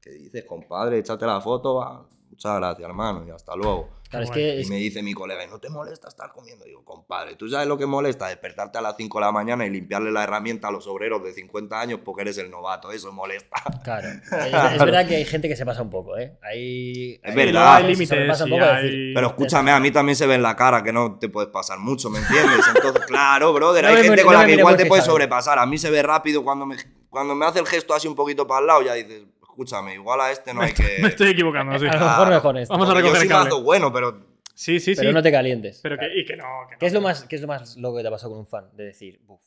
¿qué 0.00 0.10
dices, 0.12 0.44
compadre? 0.46 0.98
Échate 0.98 1.26
la 1.26 1.40
foto. 1.42 1.74
va. 1.74 2.08
Muchas 2.34 2.56
gracias, 2.56 2.88
hermano, 2.88 3.24
y 3.26 3.30
hasta 3.30 3.54
luego. 3.54 3.90
Claro, 4.10 4.24
es 4.24 4.30
guay. 4.30 4.40
que 4.42 4.56
Y 4.56 4.60
es- 4.62 4.68
me 4.68 4.76
dice 4.76 5.02
mi 5.02 5.12
colega, 5.14 5.44
¿y 5.44 5.48
no 5.48 5.58
te 5.58 5.68
molesta 5.70 6.08
estar 6.08 6.32
comiendo? 6.32 6.64
Digo, 6.64 6.84
compadre, 6.84 7.34
¿tú 7.36 7.48
sabes 7.48 7.66
lo 7.66 7.76
que 7.78 7.86
molesta? 7.86 8.26
Despertarte 8.28 8.78
a 8.78 8.80
las 8.80 8.94
5 8.96 9.18
de 9.18 9.24
la 9.24 9.32
mañana 9.32 9.66
y 9.66 9.70
limpiarle 9.70 10.12
la 10.12 10.22
herramienta 10.24 10.68
a 10.68 10.70
los 10.70 10.86
obreros 10.86 11.22
de 11.24 11.32
50 11.32 11.80
años 11.80 12.00
porque 12.04 12.22
eres 12.22 12.38
el 12.38 12.50
novato. 12.50 12.92
Eso 12.92 13.12
molesta. 13.12 13.56
Claro. 13.82 14.08
Es, 14.32 14.72
es 14.74 14.78
verdad 14.78 15.06
que 15.08 15.16
hay 15.16 15.24
gente 15.24 15.48
que 15.48 15.56
se 15.56 15.64
pasa 15.66 15.82
un 15.82 15.90
poco, 15.90 16.16
¿eh? 16.18 16.36
Hay, 16.42 17.20
Es 17.22 17.34
verdad. 17.34 17.76
Hay 17.76 17.82
Se 17.82 17.88
límites. 17.88 18.40
hay- 18.40 18.82
decir- 18.84 19.14
Pero 19.14 19.26
escúchame, 19.28 19.70
a 19.72 19.80
mí 19.80 19.90
también 19.90 20.14
se 20.16 20.26
ve 20.26 20.34
en 20.34 20.42
la 20.42 20.54
cara 20.56 20.82
que 20.82 20.92
no 20.92 21.18
te 21.18 21.28
puedes 21.28 21.50
pasar 21.50 21.78
mucho, 21.78 22.10
¿me 22.10 22.18
entiendes? 22.18 22.60
Entonces, 22.74 23.04
claro, 23.06 23.52
brother, 23.52 23.84
No 23.84 23.90
hay 23.90 24.02
gente 24.02 24.22
con 24.24 24.32
no 24.34 24.38
la 24.40 24.46
que 24.46 24.54
igual 24.54 24.76
te 24.76 24.86
puedes 24.86 25.04
sobrepasar. 25.04 25.58
A 25.58 25.66
mí 25.66 25.78
se 25.78 25.90
ve 25.90 26.02
rápido 26.02 26.44
cuando 26.44 26.66
me, 26.66 26.76
cuando 27.10 27.34
me 27.34 27.46
hace 27.46 27.58
el 27.60 27.66
gesto 27.66 27.94
así 27.94 28.06
un 28.08 28.14
poquito 28.14 28.46
para 28.46 28.60
el 28.60 28.66
lado, 28.66 28.82
ya 28.82 28.94
dices, 28.94 29.22
escúchame, 29.54 29.94
igual 29.94 30.20
a 30.20 30.30
este 30.32 30.52
no 30.52 30.62
hay 30.62 30.72
que... 30.72 30.98
Me 31.00 31.08
estoy 31.08 31.28
equivocando, 31.30 31.78
sí. 31.78 31.86
A 31.86 31.94
lo 31.94 32.00
mejor 32.06 32.28
mejor 32.28 32.58
esto. 32.58 32.74
Vamos 32.74 32.88
a 32.88 32.92
Porque 32.92 33.08
yo 33.08 33.14
recoger 33.14 33.28
soy 33.40 33.48
cable. 33.50 33.62
bueno, 33.64 33.92
pero 33.92 34.34
Sí, 34.56 34.78
sí, 34.78 34.94
Pero 34.94 35.08
sí. 35.10 35.14
no 35.14 35.22
te 35.22 35.32
calientes. 35.32 35.80
Pero 35.82 35.96
que, 35.98 36.06
y 36.16 36.24
que 36.24 36.36
no. 36.36 36.44
que 36.68 36.74
no. 36.74 36.78
¿Qué 36.78 36.86
es 36.86 36.92
lo 36.92 37.00
más, 37.00 37.24
qué 37.24 37.34
es 37.36 37.42
lo 37.42 37.48
más 37.48 37.76
loco 37.76 37.96
que 37.96 38.02
te 38.02 38.08
ha 38.08 38.10
pasado 38.12 38.30
con 38.30 38.38
un 38.40 38.46
fan? 38.46 38.68
De 38.76 38.84
decir, 38.84 39.20
uff, 39.26 39.40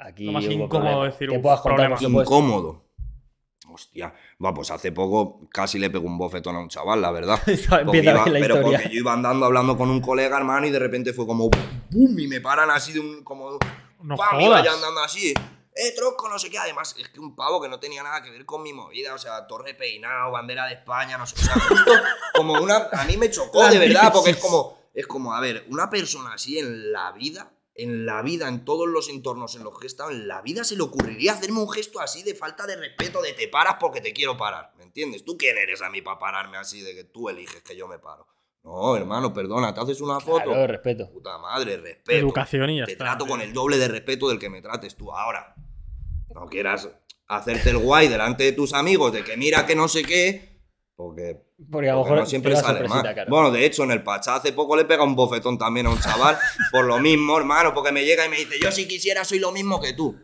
aquí. 0.00 0.24
Lo 0.24 0.32
más 0.32 0.44
hubo 0.46 0.52
incómodo 0.52 0.68
problema". 0.82 1.04
decir, 1.04 1.28
Que 1.28 1.36
"Uf, 1.36 1.42
puedas 1.42 1.60
contar, 1.60 1.88
problema". 1.96 2.22
incómodo. 2.22 2.84
Hostia, 3.70 4.12
va, 4.44 4.54
pues 4.54 4.70
hace 4.72 4.90
poco 4.92 5.46
casi 5.50 5.78
le 5.78 5.90
pegó 5.90 6.06
un 6.06 6.16
bofetón 6.18 6.56
a 6.56 6.60
un 6.60 6.68
chaval, 6.68 7.00
la 7.02 7.10
verdad. 7.12 7.38
Empieza 7.46 7.84
Porque 7.84 7.98
iba- 8.02 8.12
la 8.14 8.24
pero 8.24 8.40
historia. 8.56 8.62
porque 8.78 8.88
yo 8.94 9.00
iba 9.00 9.12
andando 9.12 9.46
hablando 9.46 9.76
con 9.76 9.90
un 9.90 10.00
colega, 10.00 10.36
hermano, 10.38 10.66
y 10.66 10.70
de 10.70 10.78
repente 10.78 11.12
fue 11.12 11.26
como 11.26 11.50
¡pum! 11.50 12.18
Y 12.18 12.26
me 12.26 12.40
paran 12.40 12.70
así 12.70 12.92
de 12.92 13.00
un. 13.00 13.22
como. 13.22 13.58
No 14.02 14.16
¡pam! 14.16 14.40
Iba 14.40 14.58
andando 14.58 15.00
así. 15.04 15.34
Eh, 15.80 15.92
tronco, 15.94 16.28
no 16.28 16.38
sé 16.38 16.50
qué. 16.50 16.58
Además, 16.58 16.94
es 16.98 17.08
que 17.08 17.20
un 17.20 17.36
pavo 17.36 17.60
que 17.60 17.68
no 17.68 17.78
tenía 17.78 18.02
nada 18.02 18.20
que 18.22 18.30
ver 18.30 18.44
con 18.44 18.62
mi 18.62 18.72
movida. 18.72 19.14
O 19.14 19.18
sea, 19.18 19.46
torre 19.46 19.74
peinado, 19.74 20.32
bandera 20.32 20.66
de 20.66 20.74
España, 20.74 21.16
no 21.16 21.26
sé. 21.26 21.36
O 21.36 21.42
sea, 21.42 21.54
justo 21.54 21.92
como 22.34 22.54
una. 22.54 22.88
A 22.92 23.04
mí 23.04 23.16
me 23.16 23.30
chocó, 23.30 23.66
de 23.68 23.78
verdad, 23.78 24.12
porque 24.12 24.30
es 24.30 24.36
como. 24.38 24.76
Es 24.94 25.06
como, 25.06 25.32
a 25.34 25.40
ver, 25.40 25.64
una 25.68 25.88
persona 25.88 26.32
así 26.34 26.58
en 26.58 26.90
la 26.92 27.12
vida. 27.12 27.52
En 27.80 28.04
la 28.06 28.22
vida, 28.22 28.48
en 28.48 28.64
todos 28.64 28.88
los 28.88 29.08
entornos 29.08 29.54
en 29.54 29.62
los 29.62 29.78
que 29.78 29.84
he 29.84 29.86
estado, 29.86 30.10
en 30.10 30.26
la 30.26 30.42
vida 30.42 30.64
se 30.64 30.74
le 30.74 30.82
ocurriría 30.82 31.34
hacerme 31.34 31.60
un 31.60 31.70
gesto 31.70 32.00
así 32.00 32.24
de 32.24 32.34
falta 32.34 32.66
de 32.66 32.74
respeto, 32.74 33.22
de 33.22 33.34
te 33.34 33.46
paras 33.46 33.76
porque 33.78 34.00
te 34.00 34.12
quiero 34.12 34.36
parar. 34.36 34.72
¿Me 34.78 34.82
entiendes? 34.82 35.24
¿Tú 35.24 35.38
quién 35.38 35.56
eres 35.56 35.80
a 35.82 35.88
mí 35.88 36.02
para 36.02 36.18
pararme 36.18 36.56
así 36.56 36.80
de 36.80 36.92
que 36.96 37.04
tú 37.04 37.28
eliges 37.28 37.62
que 37.62 37.76
yo 37.76 37.86
me 37.86 38.00
paro? 38.00 38.26
No, 38.64 38.96
hermano, 38.96 39.32
perdona, 39.32 39.72
te 39.72 39.80
haces 39.80 40.00
una 40.00 40.18
foto. 40.18 40.46
Claro, 40.46 40.66
respeto. 40.66 41.08
Puta 41.08 41.38
madre, 41.38 41.76
respeto. 41.76 42.18
Educación 42.18 42.68
y 42.70 42.78
ya 42.80 42.84
Te 42.86 42.92
está. 42.92 43.04
trato 43.04 43.26
con 43.28 43.40
el 43.40 43.52
doble 43.52 43.78
de 43.78 43.86
respeto 43.86 44.28
del 44.28 44.40
que 44.40 44.50
me 44.50 44.60
trates 44.60 44.96
tú 44.96 45.12
ahora. 45.12 45.54
No 46.40 46.46
quieras 46.46 46.88
hacerte 47.26 47.70
el 47.70 47.78
guay 47.78 48.08
delante 48.08 48.44
de 48.44 48.52
tus 48.52 48.72
amigos 48.72 49.12
de 49.12 49.24
que 49.24 49.36
mira 49.36 49.66
que 49.66 49.74
no 49.74 49.88
sé 49.88 50.02
qué, 50.02 50.60
porque, 50.96 51.36
Porque 51.70 51.90
a 51.90 51.92
lo 51.94 51.98
porque 52.00 52.10
mejor 52.12 52.24
no 52.24 52.26
siempre 52.30 52.56
sale 52.56 52.88
mal. 52.88 53.02
claro. 53.02 53.30
Bueno, 53.30 53.50
de 53.50 53.64
hecho, 53.64 53.84
en 53.84 53.90
el 53.92 54.02
Pachá 54.02 54.36
hace 54.36 54.52
poco 54.52 54.76
le 54.76 54.84
pega 54.84 55.04
un 55.04 55.14
bofetón 55.14 55.56
también 55.58 55.86
a 55.86 55.90
un 55.90 55.98
chaval 56.00 56.36
por 56.72 56.84
lo 56.84 56.98
mismo, 56.98 57.36
hermano, 57.38 57.72
porque 57.74 57.92
me 57.92 58.04
llega 58.04 58.26
y 58.26 58.28
me 58.28 58.36
dice, 58.36 58.56
yo 58.60 58.70
si 58.72 58.86
quisiera 58.88 59.24
soy 59.24 59.38
lo 59.38 59.52
mismo 59.52 59.80
que 59.80 59.92
tú. 59.92 60.16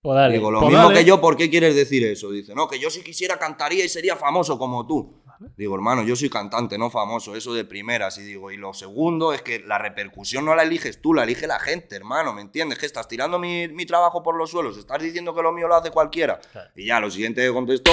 Pues 0.00 0.16
dale. 0.16 0.34
Digo, 0.34 0.50
lo 0.50 0.60
Pues 0.60 0.70
mismo 0.70 0.88
dale. 0.88 1.00
que 1.00 1.04
yo, 1.04 1.20
¿por 1.20 1.36
qué 1.36 1.50
quieres 1.50 1.74
decir 1.74 2.04
eso? 2.06 2.30
Dice, 2.30 2.54
no, 2.54 2.68
que 2.68 2.78
yo 2.78 2.90
si 2.90 3.02
quisiera 3.02 3.38
cantaría 3.38 3.84
y 3.84 3.88
sería 3.88 4.14
famoso 4.16 4.56
como 4.58 4.86
tú. 4.86 5.22
Digo, 5.56 5.74
hermano, 5.74 6.02
yo 6.02 6.16
soy 6.16 6.30
cantante, 6.30 6.78
no 6.78 6.90
famoso, 6.90 7.36
eso 7.36 7.52
de 7.54 7.64
primeras. 7.64 8.16
Y 8.18 8.22
digo, 8.22 8.50
y 8.50 8.56
lo 8.56 8.72
segundo 8.74 9.32
es 9.32 9.42
que 9.42 9.58
la 9.60 9.78
repercusión 9.78 10.44
no 10.44 10.54
la 10.54 10.62
eliges 10.62 11.00
tú, 11.00 11.12
la 11.14 11.24
elige 11.24 11.46
la 11.46 11.58
gente, 11.58 11.94
hermano, 11.96 12.32
¿me 12.32 12.40
entiendes? 12.42 12.78
Que 12.78 12.86
estás 12.86 13.06
tirando 13.08 13.38
mi, 13.38 13.68
mi 13.68 13.86
trabajo 13.86 14.22
por 14.22 14.36
los 14.36 14.50
suelos, 14.50 14.76
estás 14.78 15.00
diciendo 15.02 15.34
que 15.34 15.42
lo 15.42 15.52
mío 15.52 15.68
lo 15.68 15.76
hace 15.76 15.90
cualquiera. 15.90 16.38
Claro. 16.52 16.70
Y 16.74 16.86
ya, 16.86 17.00
lo 17.00 17.10
siguiente 17.10 17.42
que 17.42 17.52
contestó, 17.52 17.92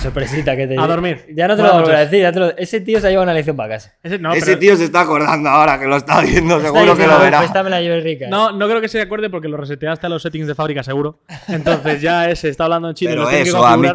Sorpresita 0.00 0.56
que 0.56 0.66
te 0.66 0.78
A 0.78 0.86
dormir. 0.86 1.26
Ya 1.34 1.46
no 1.46 1.54
te 1.54 1.62
lo 1.62 1.82
voy 1.82 1.92
a 1.92 1.98
decir. 1.98 2.22
ya 2.22 2.32
te 2.32 2.38
lo- 2.40 2.56
Ese 2.56 2.80
tío 2.80 3.00
se 3.00 3.06
ha 3.06 3.10
llevado 3.10 3.24
una 3.24 3.34
lección 3.34 3.54
para 3.54 3.74
casa. 3.74 3.92
Ese, 4.02 4.18
no, 4.18 4.32
ese 4.32 4.46
pero- 4.46 4.58
tío 4.60 4.76
se 4.76 4.84
está 4.84 5.00
acordando 5.02 5.50
ahora 5.50 5.78
que 5.78 5.84
lo 5.86 5.96
está 5.96 6.22
viendo, 6.22 6.56
Está 6.56 6.68
seguro 6.72 6.96
que 6.96 7.06
lo 7.06 7.16
"Uf, 7.16 7.20
verá. 7.20 7.44
Esta 7.44 7.62
me 7.62 7.68
la 7.68 7.82
llevé 7.82 8.00
rica. 8.00 8.28
No, 8.30 8.50
no 8.52 8.66
creo 8.66 8.80
que 8.80 8.88
se 8.88 8.98
acuerde 8.98 9.28
porque 9.28 9.46
lo 9.48 9.58
reseteaste 9.58 10.06
a 10.06 10.08
los 10.08 10.22
settings 10.22 10.46
de 10.46 10.54
fábrica, 10.54 10.82
seguro. 10.82 11.20
Entonces 11.48 12.00
ya 12.00 12.34
se 12.34 12.48
está 12.48 12.64
hablando 12.64 12.88
en 12.88 12.94
chino 12.94 13.10
y 13.10 13.14
Pero 13.16 13.28
tiene 13.28 13.42
que 13.44 13.48
eso, 13.50 13.66
a 13.66 13.76
mí. 13.76 13.88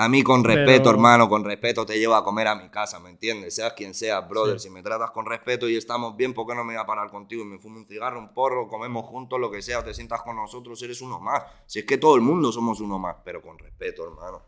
A 0.00 0.08
mí 0.08 0.22
con 0.22 0.44
respeto, 0.44 0.84
Pero- 0.84 0.90
hermano, 0.90 1.28
con 1.28 1.44
respeto 1.44 1.84
te 1.84 1.98
llevo 1.98 2.14
a 2.14 2.22
comer 2.22 2.46
a 2.46 2.54
mi 2.54 2.68
casa, 2.70 3.00
¿me 3.00 3.10
entiendes? 3.10 3.56
Seas 3.56 3.72
quien 3.72 3.94
seas, 3.94 4.28
brother. 4.28 4.60
Si 4.60 4.70
me 4.70 4.82
tratas 4.82 5.10
con 5.10 5.26
respeto 5.26 5.68
y 5.68 5.76
estamos 5.76 6.16
bien, 6.16 6.32
¿por 6.34 6.46
qué 6.46 6.54
no 6.54 6.62
me 6.64 6.74
voy 6.74 6.82
a 6.82 6.86
parar 6.86 7.10
contigo 7.10 7.42
y 7.42 7.46
me 7.46 7.58
fumo 7.58 7.78
un 7.78 7.86
cigarro, 7.86 8.18
un 8.20 8.32
porro, 8.32 8.68
comemos 8.68 9.04
juntos, 9.06 9.40
lo 9.40 9.50
que 9.50 9.60
sea, 9.60 9.82
te 9.82 9.92
sientas 9.94 10.22
con 10.22 10.36
nosotros, 10.36 10.80
eres 10.82 11.00
uno 11.02 11.18
más? 11.18 11.42
Si 11.66 11.80
es 11.80 11.84
que 11.84 11.98
todo 11.98 12.14
el 12.14 12.20
mundo 12.20 12.52
somos 12.52 12.80
uno 12.80 12.98
más, 12.98 13.16
pero 13.24 13.42
con 13.42 13.58
respeto, 13.58 14.04
hermano. 14.04 14.42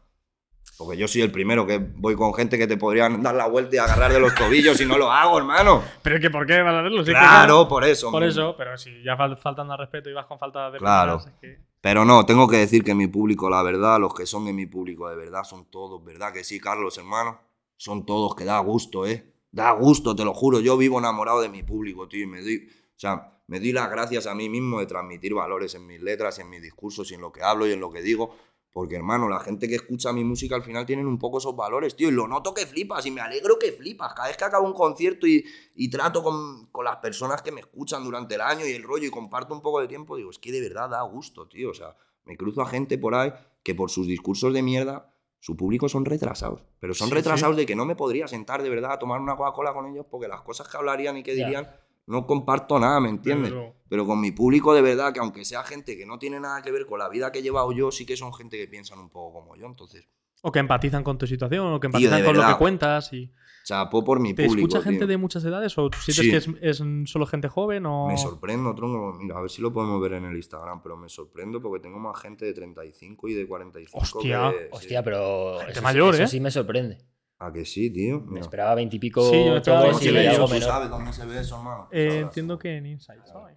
Porque 0.79 0.97
yo 0.97 1.07
soy 1.09 1.21
el 1.21 1.31
primero 1.31 1.67
que 1.67 1.79
voy 1.79 2.15
con 2.17 2.33
gente 2.33 2.57
que 2.57 2.67
te 2.67 2.79
podrían 2.79 3.23
dar 3.23 3.35
la 3.35 3.47
vuelta 3.49 3.77
y 3.77 3.79
agarrar 3.79 4.13
de 4.13 4.21
los 4.21 4.35
tobillos 4.35 4.81
y 4.81 4.87
no 4.87 4.97
lo 4.97 5.11
hago, 5.11 5.37
hermano. 5.37 5.83
Pero 6.03 6.17
es 6.17 6.23
que 6.23 6.31
¿por 6.31 6.47
qué 6.47 6.63
vas 6.63 6.73
a 6.75 6.79
hacerlo? 6.81 7.05
Si 7.05 7.11
es 7.11 7.17
que 7.19 7.21
Claro, 7.23 7.69
por 7.69 7.85
eso. 7.85 8.11
Por 8.11 8.21
man. 8.21 8.31
eso, 8.31 8.55
pero 8.57 8.79
si 8.79 9.03
ya 9.03 9.15
fal- 9.15 9.37
faltando 9.37 9.75
al 9.75 9.79
respeto 9.79 10.09
y 10.09 10.15
vas 10.15 10.25
con 10.25 10.39
falta 10.39 10.71
de 10.71 10.79
Claro. 10.79 11.19
primeras, 11.19 11.35
es 11.35 11.41
que- 11.59 11.70
Pero 11.81 12.05
no, 12.05 12.27
tengo 12.27 12.47
que 12.47 12.57
decir 12.57 12.85
que 12.85 12.95
mi 12.95 13.07
público, 13.07 13.49
la 13.49 13.63
verdad, 13.63 13.99
los 13.99 14.15
que 14.15 14.27
son 14.27 14.45
de 14.45 14.53
mi 14.53 14.67
público 14.67 15.09
de 15.09 15.17
verdad 15.17 15.45
son 15.45 15.65
todos, 15.71 16.05
¿verdad? 16.05 16.33
Que 16.33 16.45
sí, 16.45 16.61
Carlos, 16.61 16.99
hermano. 16.99 17.41
Son 17.77 18.05
todos 18.05 18.35
que 18.35 18.45
da 18.45 18.59
gusto, 18.59 19.07
¿eh? 19.07 19.33
Da 19.51 19.73
gusto, 19.73 20.15
te 20.15 20.25
lo 20.25 20.35
juro. 20.35 20.61
Yo 20.61 20.77
vivo 20.77 20.99
enamorado 20.99 21.41
de 21.41 21.49
mi 21.49 21.63
público, 21.63 22.07
tío. 22.07 22.29
Me 22.29 22.43
doy, 22.43 22.69
o 22.69 23.01
sea, 23.01 23.41
me 23.47 23.59
doy 23.59 23.73
las 23.73 23.91
gracias 23.91 24.27
a 24.27 24.35
mí 24.35 24.51
mismo 24.51 24.79
de 24.81 24.87
transmitir 24.87 25.33
valores 25.33 25.75
en 25.75 25.87
mis 25.87 26.01
letras, 26.03 26.39
en 26.39 26.51
mis 26.51 26.61
discursos 26.61 27.11
en 27.13 27.23
lo 27.23 27.33
que 27.33 27.43
hablo 27.43 27.67
y 27.67 27.73
en 27.73 27.81
lo 27.81 27.91
que 27.91 28.03
digo. 28.03 28.37
Porque, 28.73 28.95
hermano, 28.97 29.29
la 29.29 29.41
gente 29.41 29.69
que 29.69 29.75
escucha 29.75 30.13
mi 30.13 30.23
música 30.23 30.55
al 30.55 30.63
final 30.63 30.87
tienen 30.87 31.07
un 31.07 31.19
poco 31.19 31.39
esos 31.39 31.57
valores, 31.57 31.97
tío. 31.97 32.09
Y 32.09 32.13
lo 32.13 32.29
noto 32.29 32.55
que 32.55 32.67
flipas 32.67 33.05
y 33.05 33.11
me 33.11 33.21
alegro 33.21 33.59
que 33.59 33.73
flipas. 33.73 34.15
Cada 34.15 34.29
vez 34.29 34.37
que 34.37 34.45
acabo 34.45 34.67
un 34.67 34.75
concierto 34.75 35.27
y, 35.27 35.45
y 35.75 35.91
trato 35.91 36.23
con, 36.23 36.67
con 36.67 36.85
las 36.85 36.97
personas 36.99 37.43
que 37.43 37.51
me 37.51 37.61
escuchan 37.61 38.05
durante 38.05 38.37
el 38.37 38.41
año 38.41 38.65
y 38.65 38.71
el 38.73 38.85
rollo 38.85 39.07
y 39.07 39.11
comparto 39.11 39.55
un 39.55 39.61
poco 39.61 39.81
de 39.81 39.89
tiempo, 39.89 40.17
digo, 40.17 40.31
es 40.31 40.39
que 40.39 40.53
de 40.53 40.61
verdad 40.61 40.89
da 40.89 41.03
gusto, 41.03 41.49
tío. 41.49 41.71
O 41.71 41.75
sea, 41.75 41.97
me 42.25 42.37
cruzo 42.37 42.63
a 42.63 42.67
gente 42.67 42.97
por 42.97 43.15
ahí 43.17 43.33
que 43.65 43.75
por 43.75 43.91
sus 43.91 44.07
discursos 44.07 44.55
de 44.55 44.63
mierda, 44.63 45.13
su 45.41 45.57
público 45.57 45.89
son 45.89 46.05
retrasados. 46.05 46.63
Pero 46.79 46.95
son 46.95 47.09
Sí, 47.09 47.15
retrasados 47.15 47.57
de 47.57 47.67
que 47.67 47.75
no 47.75 47.87
me 47.87 47.97
podría 47.97 48.29
sentar 48.29 48.63
de 48.63 48.71
verdad 48.71 48.93
a 48.93 48.99
tomar 49.01 49.21
una 49.21 49.37
Coca-Cola 49.37 49.73
con 49.73 49.87
ellos 49.87 50.07
porque 50.09 50.29
las 50.29 50.43
cosas 50.43 50.69
que 50.69 50.77
hablarían 50.77 51.17
y 51.17 51.23
que 51.25 51.35
dirían 51.35 51.69
no 52.11 52.27
comparto 52.27 52.79
nada, 52.79 53.01
¿me 53.01 53.09
entiendes? 53.09 53.53
Pero 53.89 54.07
con 54.07 54.21
mi 54.21 54.31
público 54.33 54.75
de 54.75 54.83
verdad, 54.83 55.13
que 55.13 55.21
aunque 55.21 55.45
sea 55.45 55.63
gente 55.65 55.97
que 55.97 56.07
no 56.07 56.19
tiene 56.19 56.39
nada 56.41 56.61
que 56.63 56.71
ver 56.71 56.87
con 56.87 56.99
la 56.99 57.09
vida 57.09 57.33
que 57.33 57.39
he 57.39 57.43
llevado 57.43 57.73
yo, 57.73 57.91
sí 57.91 58.05
que 58.07 58.17
son 58.17 58.33
gente 58.35 58.57
que 58.59 58.69
piensan 58.69 58.99
un 58.99 59.09
poco 59.11 59.41
como 59.41 59.57
yo. 59.57 59.67
Entonces, 59.67 60.07
O 60.43 60.51
que 60.53 60.59
empatizan 60.59 61.03
con 61.05 61.19
tu 61.19 61.27
situación, 61.27 61.73
o 61.73 61.81
que 61.81 61.87
empatizan 61.89 62.25
con 62.25 62.37
lo 62.37 62.47
que 62.47 62.55
cuentas. 62.57 63.13
y 63.13 63.31
chapó 63.65 64.03
por 64.03 64.19
mi 64.21 64.33
¿Te 64.33 64.47
público. 64.47 64.69
escucha 64.69 64.83
gente 64.83 65.01
tío. 65.01 65.07
de 65.09 65.17
muchas 65.19 65.45
edades 65.45 65.77
o 65.77 65.91
sientes 65.93 66.17
Sí. 66.17 66.31
que 66.31 66.69
es, 66.69 66.81
es 66.81 67.11
solo 67.11 67.27
gente 67.27 67.49
joven 67.49 67.85
o...? 67.87 68.09
Me 68.09 68.17
sorprendo, 68.17 68.75
tronco. 68.75 69.19
Mira, 69.21 69.37
a 69.37 69.41
ver 69.43 69.51
si 69.51 69.61
lo 69.61 69.71
podemos 69.73 70.01
ver 70.01 70.15
en 70.15 70.25
el 70.25 70.35
Instagram, 70.37 70.83
pero 70.83 70.97
me 70.97 71.09
sorprendo 71.11 71.61
porque 71.61 71.83
tengo 71.83 71.99
más 71.99 72.19
gente 72.21 72.45
de 72.47 72.55
35 72.55 73.29
y 73.29 73.35
de 73.35 73.47
45. 73.47 73.99
Hostia, 73.99 74.51
que- 74.51 74.59
sí. 74.65 74.69
Hostia, 74.73 75.03
pero. 75.05 75.57
Gente 75.59 75.73
eso, 75.73 75.81
sí- 75.81 75.85
mayor, 75.85 76.15
eso 76.15 76.23
¿eh? 76.25 76.29
sí 76.29 76.41
me 76.41 76.51
sorprende. 76.51 76.99
¿A 77.43 77.51
que 77.53 77.65
sí, 77.65 77.91
tío? 77.91 78.21
Me 78.21 78.41
esperaba 78.41 78.75
veintipico 78.75 79.23
Sí, 79.31 79.45
yo 79.45 79.53
me 79.53 79.57
esperaba 79.57 79.91
chavales 79.91 79.93
¿Cómo 79.97 80.01
y 80.03 80.05
se 80.05 80.13
20 80.13 80.29
ve 80.29 80.35
eso? 80.35 80.45
¿Tú 80.47 80.53
menor. 80.53 80.69
sabes 80.69 80.91
dónde 80.91 81.13
se 81.15 81.27
ve 81.27 81.41
eso, 81.41 81.57
hermano? 81.57 81.89
Eh, 81.91 82.19
entiendo 82.21 82.59
que 82.59 82.77
en 82.77 82.87
Insight. 82.87 83.25
¿sabes? 83.25 83.57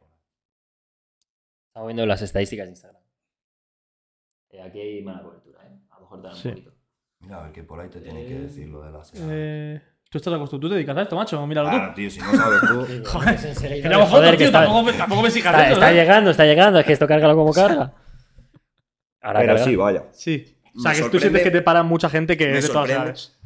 Estamos 1.67 1.87
viendo 1.87 2.05
las 2.05 2.21
estadísticas 2.21 2.65
de 2.65 2.69
Instagram. 2.71 3.01
Eh, 4.51 4.61
aquí 4.61 4.79
hay 4.79 5.03
mala 5.03 5.21
cobertura, 5.23 5.59
¿eh? 5.65 5.71
A 5.89 5.95
lo 5.95 6.01
mejor 6.01 6.21
te 6.21 6.27
dan 6.27 6.35
Sí. 6.37 6.47
un 6.47 6.53
poquito. 6.55 6.73
Mira, 7.19 7.39
a 7.39 7.43
ver 7.43 7.51
qué 7.51 7.63
por 7.63 7.79
ahí 7.79 7.89
te 7.89 7.99
tiene 8.01 8.25
que 8.25 8.39
decir 8.39 8.67
lo 8.69 8.81
de 8.83 8.91
las. 8.91 9.11
Eh, 9.15 9.81
tú 10.09 10.17
estás 10.17 10.33
acostumbrado, 10.33 10.67
tú 10.67 10.69
te 10.69 10.75
dedicas 10.75 10.97
a 10.97 11.01
esto, 11.01 11.15
macho, 11.15 11.47
míralo 11.47 11.69
tú. 11.69 11.75
Claro, 11.75 11.93
tío, 11.93 12.09
si 12.09 12.19
no 12.19 12.33
sabes 12.35 12.61
tú. 12.61 12.67
Joder, 13.05 13.37
joder, 13.39 14.07
fotos, 14.07 14.31
que 14.31 14.37
tío, 14.37 14.45
está, 14.45 14.61
tampoco, 14.63 14.83
me- 14.83 14.93
tampoco 14.93 15.21
me 15.23 15.27
está, 15.27 15.91
¿eh? 15.91 15.93
llegando, 15.93 16.29
está 16.31 16.45
llegando. 16.45 16.79
Es 16.79 16.85
que 16.85 16.93
esto 16.93 17.07
cárgalo 17.07 17.35
como 17.35 17.51
carga. 17.53 17.93
Ahora 19.21 19.39
Pero 19.39 19.53
carga. 19.55 19.63
sí, 19.65 19.75
vaya. 19.75 20.03
Sí. 20.11 20.57
O 20.75 20.79
sea, 20.79 20.91
Me 20.91 20.97
que 21.01 21.09
tú 21.09 21.19
sientes 21.19 21.43
que 21.43 21.51
te 21.51 21.61
paran 21.61 21.85
mucha 21.85 22.09
gente 22.09 22.37
que 22.37 22.47
me 22.47 22.57
es 22.59 22.67
de 22.67 22.73
todas 22.73 22.89
las. 22.89 23.39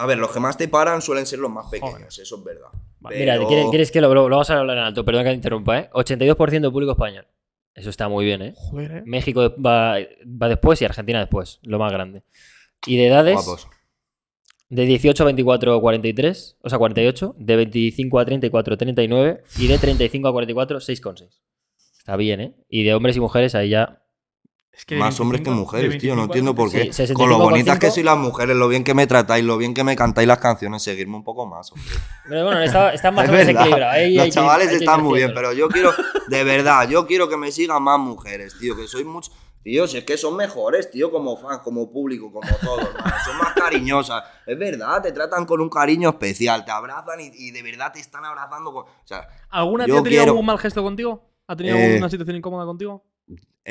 A 0.00 0.06
ver, 0.06 0.18
los 0.18 0.30
que 0.30 0.40
más 0.40 0.56
te 0.56 0.66
paran 0.68 1.02
suelen 1.02 1.26
ser 1.26 1.38
los 1.40 1.50
más 1.50 1.66
pequeños, 1.70 2.18
eso 2.18 2.36
es 2.36 2.44
verdad. 2.44 2.68
Vale. 3.00 3.18
Mira, 3.18 3.38
¿quieres, 3.46 3.66
quieres 3.70 3.90
que 3.92 4.00
lo, 4.00 4.12
lo- 4.14 4.28
lo 4.28 4.36
vamos 4.36 4.50
a 4.50 4.58
hablar 4.58 4.78
en 4.78 4.84
alto? 4.84 5.04
Perdón 5.04 5.24
que 5.24 5.30
te 5.30 5.34
interrumpa, 5.36 5.78
¿eh? 5.78 5.90
82% 5.92 6.60
de 6.60 6.70
público 6.70 6.92
español. 6.92 7.26
Eso 7.74 7.90
está 7.90 8.08
muy 8.08 8.24
bien, 8.24 8.42
¿eh? 8.42 8.52
Joder, 8.56 8.92
¿eh? 8.92 9.02
México 9.06 9.54
va, 9.64 9.96
va 10.24 10.48
después 10.48 10.80
y 10.82 10.84
Argentina 10.84 11.20
después, 11.20 11.60
lo 11.62 11.78
más 11.78 11.92
grande. 11.92 12.22
Y 12.86 12.96
de 12.96 13.06
edades, 13.08 13.34
Guapos. 13.34 13.68
de 14.68 14.84
18 14.86 15.22
a 15.22 15.26
24 15.26 15.74
a 15.74 15.80
43, 15.80 16.56
o 16.62 16.68
sea, 16.68 16.78
48, 16.78 17.34
de 17.38 17.56
25 17.56 18.18
a 18.18 18.24
34 18.24 18.76
39 18.76 19.42
y 19.58 19.66
de 19.68 19.78
35 19.78 20.28
a 20.28 20.32
44 20.32 20.78
6,6. 20.80 21.28
Está 21.98 22.16
bien, 22.16 22.40
¿eh? 22.40 22.54
Y 22.68 22.84
de 22.84 22.94
hombres 22.94 23.16
y 23.16 23.20
mujeres 23.20 23.54
ahí 23.54 23.68
ya 23.70 24.02
Es 24.72 24.84
que 24.84 24.94
de 24.94 25.00
Más 25.00 25.18
hombres 25.20 25.40
que 25.42 25.50
25 25.50 25.60
mujeres, 25.60 25.98
tío. 26.00 26.14
No 26.14 26.28
25 26.28 26.32
entiendo 26.32 26.54
por 26.54 26.70
qué. 26.70 26.90
65,5. 26.90 27.12
Con 27.14 27.28
lo 27.28 27.38
bonitas 27.38 27.78
que 27.78 27.90
sois 27.90 28.06
las 28.06 28.16
mujeres, 28.16 28.56
lo 28.56 28.68
bien 28.68 28.84
que 28.84 28.94
me 28.94 29.06
tratáis, 29.06 29.44
lo 29.44 29.58
bien 29.58 29.74
que 29.74 29.84
me 29.84 29.96
cantáis 29.96 30.28
las 30.28 30.38
canciones, 30.38 30.82
seguirme 30.82 31.16
un 31.16 31.24
poco 31.24 31.44
más, 31.46 31.70
hombre. 31.72 31.88
Pero 32.28 32.44
bueno, 32.44 32.60
está, 32.62 32.92
está 32.94 33.10
más 33.12 33.24
Es 33.24 33.30
o 33.30 33.32
menos 33.32 33.48
equilibrado. 33.48 33.90
Ahí 33.92 34.14
Los 34.16 34.30
chavales 34.30 34.68
hay 34.68 34.76
están 34.76 35.02
muy 35.02 35.18
bien, 35.18 35.32
pero 35.34 35.52
yo 35.52 35.68
quiero, 35.68 35.92
de 36.28 36.44
verdad, 36.44 36.88
yo 36.88 37.06
quiero 37.06 37.28
que 37.28 37.36
me 37.36 37.50
sigan 37.52 37.82
más 37.82 37.98
mujeres, 37.98 38.56
tío, 38.58 38.76
que 38.76 38.86
soy 38.86 39.04
mucho. 39.04 39.32
Tío, 39.62 39.86
si 39.86 39.98
es 39.98 40.04
que 40.04 40.16
son 40.16 40.36
mejores, 40.36 40.90
tío, 40.90 41.10
como 41.10 41.36
fans, 41.36 41.58
como 41.62 41.90
público, 41.92 42.32
como 42.32 42.48
todos. 42.62 42.88
Son 43.26 43.36
más 43.36 43.52
cariñosas. 43.54 44.22
Es 44.46 44.58
verdad, 44.58 45.02
te 45.02 45.12
tratan 45.12 45.44
con 45.44 45.60
un 45.60 45.68
cariño 45.68 46.08
especial, 46.08 46.64
te 46.64 46.70
abrazan 46.70 47.20
y, 47.20 47.30
y 47.34 47.50
de 47.50 47.62
verdad 47.62 47.92
te 47.92 48.00
están 48.00 48.24
abrazando. 48.24 48.72
Con... 48.72 48.84
O 48.84 48.88
sea, 49.04 49.28
¿Alguna 49.50 49.84
tía 49.84 49.94
ha 49.98 50.02
tenido 50.02 50.20
quiero- 50.22 50.30
algún 50.32 50.46
mal 50.46 50.58
gesto 50.58 50.82
contigo? 50.82 51.28
¿Ha 51.46 51.56
tenido 51.56 51.76
Eh, 51.76 51.86
alguna 51.92 52.08
situación 52.08 52.36
incómoda 52.36 52.64
contigo? 52.64 53.04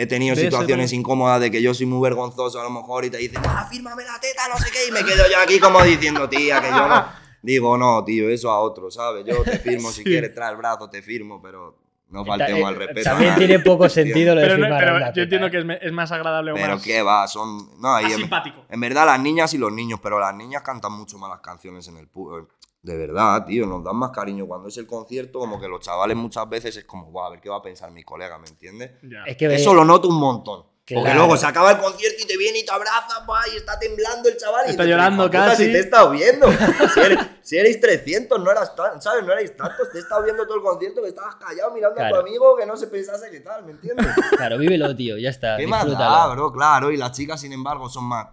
He 0.01 0.07
tenido 0.07 0.35
situaciones 0.35 0.93
incómodas 0.93 1.41
de 1.41 1.51
que 1.51 1.61
yo 1.61 1.73
soy 1.73 1.85
muy 1.85 2.01
vergonzoso 2.01 2.59
a 2.59 2.63
lo 2.63 2.69
mejor 2.69 3.03
y 3.05 3.09
te 3.09 3.17
dicen, 3.17 3.41
ah, 3.45 3.67
fírmame 3.69 4.03
la 4.05 4.19
teta, 4.19 4.43
no 4.47 4.57
sé 4.57 4.71
qué, 4.71 4.88
y 4.88 4.91
me 4.91 5.03
quedo 5.03 5.23
yo 5.30 5.39
aquí 5.39 5.59
como 5.59 5.84
diciendo, 5.84 6.30
tía, 6.30 6.61
que 6.61 6.69
yo 6.69 6.88
no. 6.88 7.05
Digo, 7.41 7.77
no, 7.77 8.03
tío, 8.03 8.30
eso 8.30 8.49
a 8.51 8.59
otro, 8.59 8.91
¿sabes? 8.91 9.26
Yo 9.26 9.43
te 9.43 9.59
firmo 9.59 9.89
si 9.91 9.97
Sí. 10.03 10.03
quieres, 10.03 10.34
trae 10.34 10.51
el 10.51 10.57
brazo, 10.57 10.89
te 10.89 11.01
firmo, 11.01 11.41
pero 11.41 11.77
no 12.10 12.26
faltemos 12.26 12.68
al 12.69 12.76
eh, 12.76 12.77
respeto. 12.80 13.10
a 13.10 13.14
También 13.14 13.36
tiene 13.36 13.60
poco 13.60 13.88
sentido 13.90 14.36
lo 14.36 14.41
de 14.41 14.48
Pero, 14.48 14.57
no- 14.57 14.64
firmar 14.65 14.80
pero 14.84 14.95
una 14.98 15.14
yo 15.14 15.22
entiendo 15.23 15.48
¿eh? 15.48 15.52
que 15.52 15.77
es, 15.88 15.91
más 15.94 16.11
agradable 16.11 16.52
o 16.52 16.56
Pero 16.56 16.76
más, 16.76 16.84
qué 16.84 17.02
va, 17.02 17.27
son. 17.27 17.80
No, 17.80 17.99
en, 17.99 18.10
simpático. 18.10 18.65
en 18.69 18.80
verdad, 18.80 19.06
las 19.06 19.19
niñas 19.19 19.53
y 19.53 19.57
los 19.57 19.72
niños, 19.72 19.99
pero 20.02 20.19
las 20.19 20.34
niñas 20.36 20.61
cantan 20.64 20.91
mucho 20.94 21.18
más 21.18 21.30
las 21.30 21.40
canciones 21.41 21.88
en 21.88 21.98
el 21.98 22.11
pu- 22.11 22.48
De 22.81 22.98
verdad, 22.98 23.45
tío, 23.45 23.65
nos 23.65 23.84
dan 23.84 23.95
más 23.98 24.11
cariño. 24.11 24.48
Cuando 24.48 24.69
es 24.69 24.77
el 24.77 24.88
concierto, 24.88 25.40
como 25.40 25.60
que 25.60 25.68
los 25.68 25.81
chavales 25.81 26.15
muchas 26.15 26.48
veces 26.49 26.76
es 26.77 26.86
como, 26.86 27.11
"Buah, 27.11 27.27
a 27.27 27.30
ver 27.31 27.41
qué 27.41 27.49
va 27.49 27.57
a 27.57 27.61
pensar 27.61 27.91
mi 27.91 28.03
colega, 28.03 28.38
¿me 28.38 28.48
entiendes? 28.48 28.91
Ya. 29.03 29.23
Es 29.26 29.36
que 29.38 29.48
ve- 29.49 29.56
Eso 29.56 29.73
lo 29.73 29.84
noto 29.84 30.07
un 30.07 30.19
montón. 30.19 30.64
Porque 30.95 31.13
luego 31.13 31.37
se 31.37 31.45
acaba 31.45 31.71
el 31.71 31.77
concierto 31.77 32.17
y 32.23 32.25
te 32.27 32.37
viene 32.37 32.59
y 32.59 32.65
te 32.65 32.71
abraza, 32.71 33.25
pa, 33.27 33.41
y 33.53 33.57
está 33.57 33.77
temblando 33.79 34.27
el 34.29 34.37
chaval. 34.37 34.65
y 34.67 34.69
Está 34.71 34.83
dices, 34.83 34.95
llorando 34.97 35.23
"Hijo 35.25 35.31
de 35.31 35.37
puta, 35.37 35.49
casi". 35.51 35.65
Si 35.65 35.71
te 35.71 35.77
he 35.77 35.81
estado 35.81 36.09
viendo. 36.11 36.47
Si 36.93 36.99
eres, 36.99 37.19
si 37.43 37.57
erais 37.57 37.79
300, 37.81 38.39
no 38.39 38.51
eras 38.51 38.75
tan, 38.75 39.01
¿sabes? 39.01 39.23
No 39.23 39.31
erais 39.31 39.55
tantos. 39.55 39.89
Te 39.91 39.97
he 39.97 40.01
estado 40.01 40.23
viendo 40.23 40.45
todo 40.45 40.57
el 40.57 40.63
concierto, 40.63 41.01
que 41.01 41.09
estabas 41.09 41.35
callado 41.35 41.71
mirando 41.71 42.01
a 42.03 42.09
tu 42.09 42.15
amigo 42.15 42.55
que 42.57 42.65
no 42.65 42.75
se 42.77 42.87
pensase 42.87 43.29
que 43.29 43.39
tal, 43.41 43.63
¿me 43.65 43.71
entiendes? 43.71 44.05
Claro, 44.37 44.57
vívelo, 44.57 44.95
tío, 44.95 45.17
ya 45.17 45.29
está. 45.29 45.57
¿Qué 45.57 45.67
más 45.67 45.85
da, 45.97 46.27
bro? 46.33 46.51
Claro, 46.51 46.91
y 46.91 46.97
las 46.97 47.11
chicas, 47.11 47.41
sin 47.41 47.53
embargo, 47.53 47.89
son 47.89 48.05
más. 48.05 48.27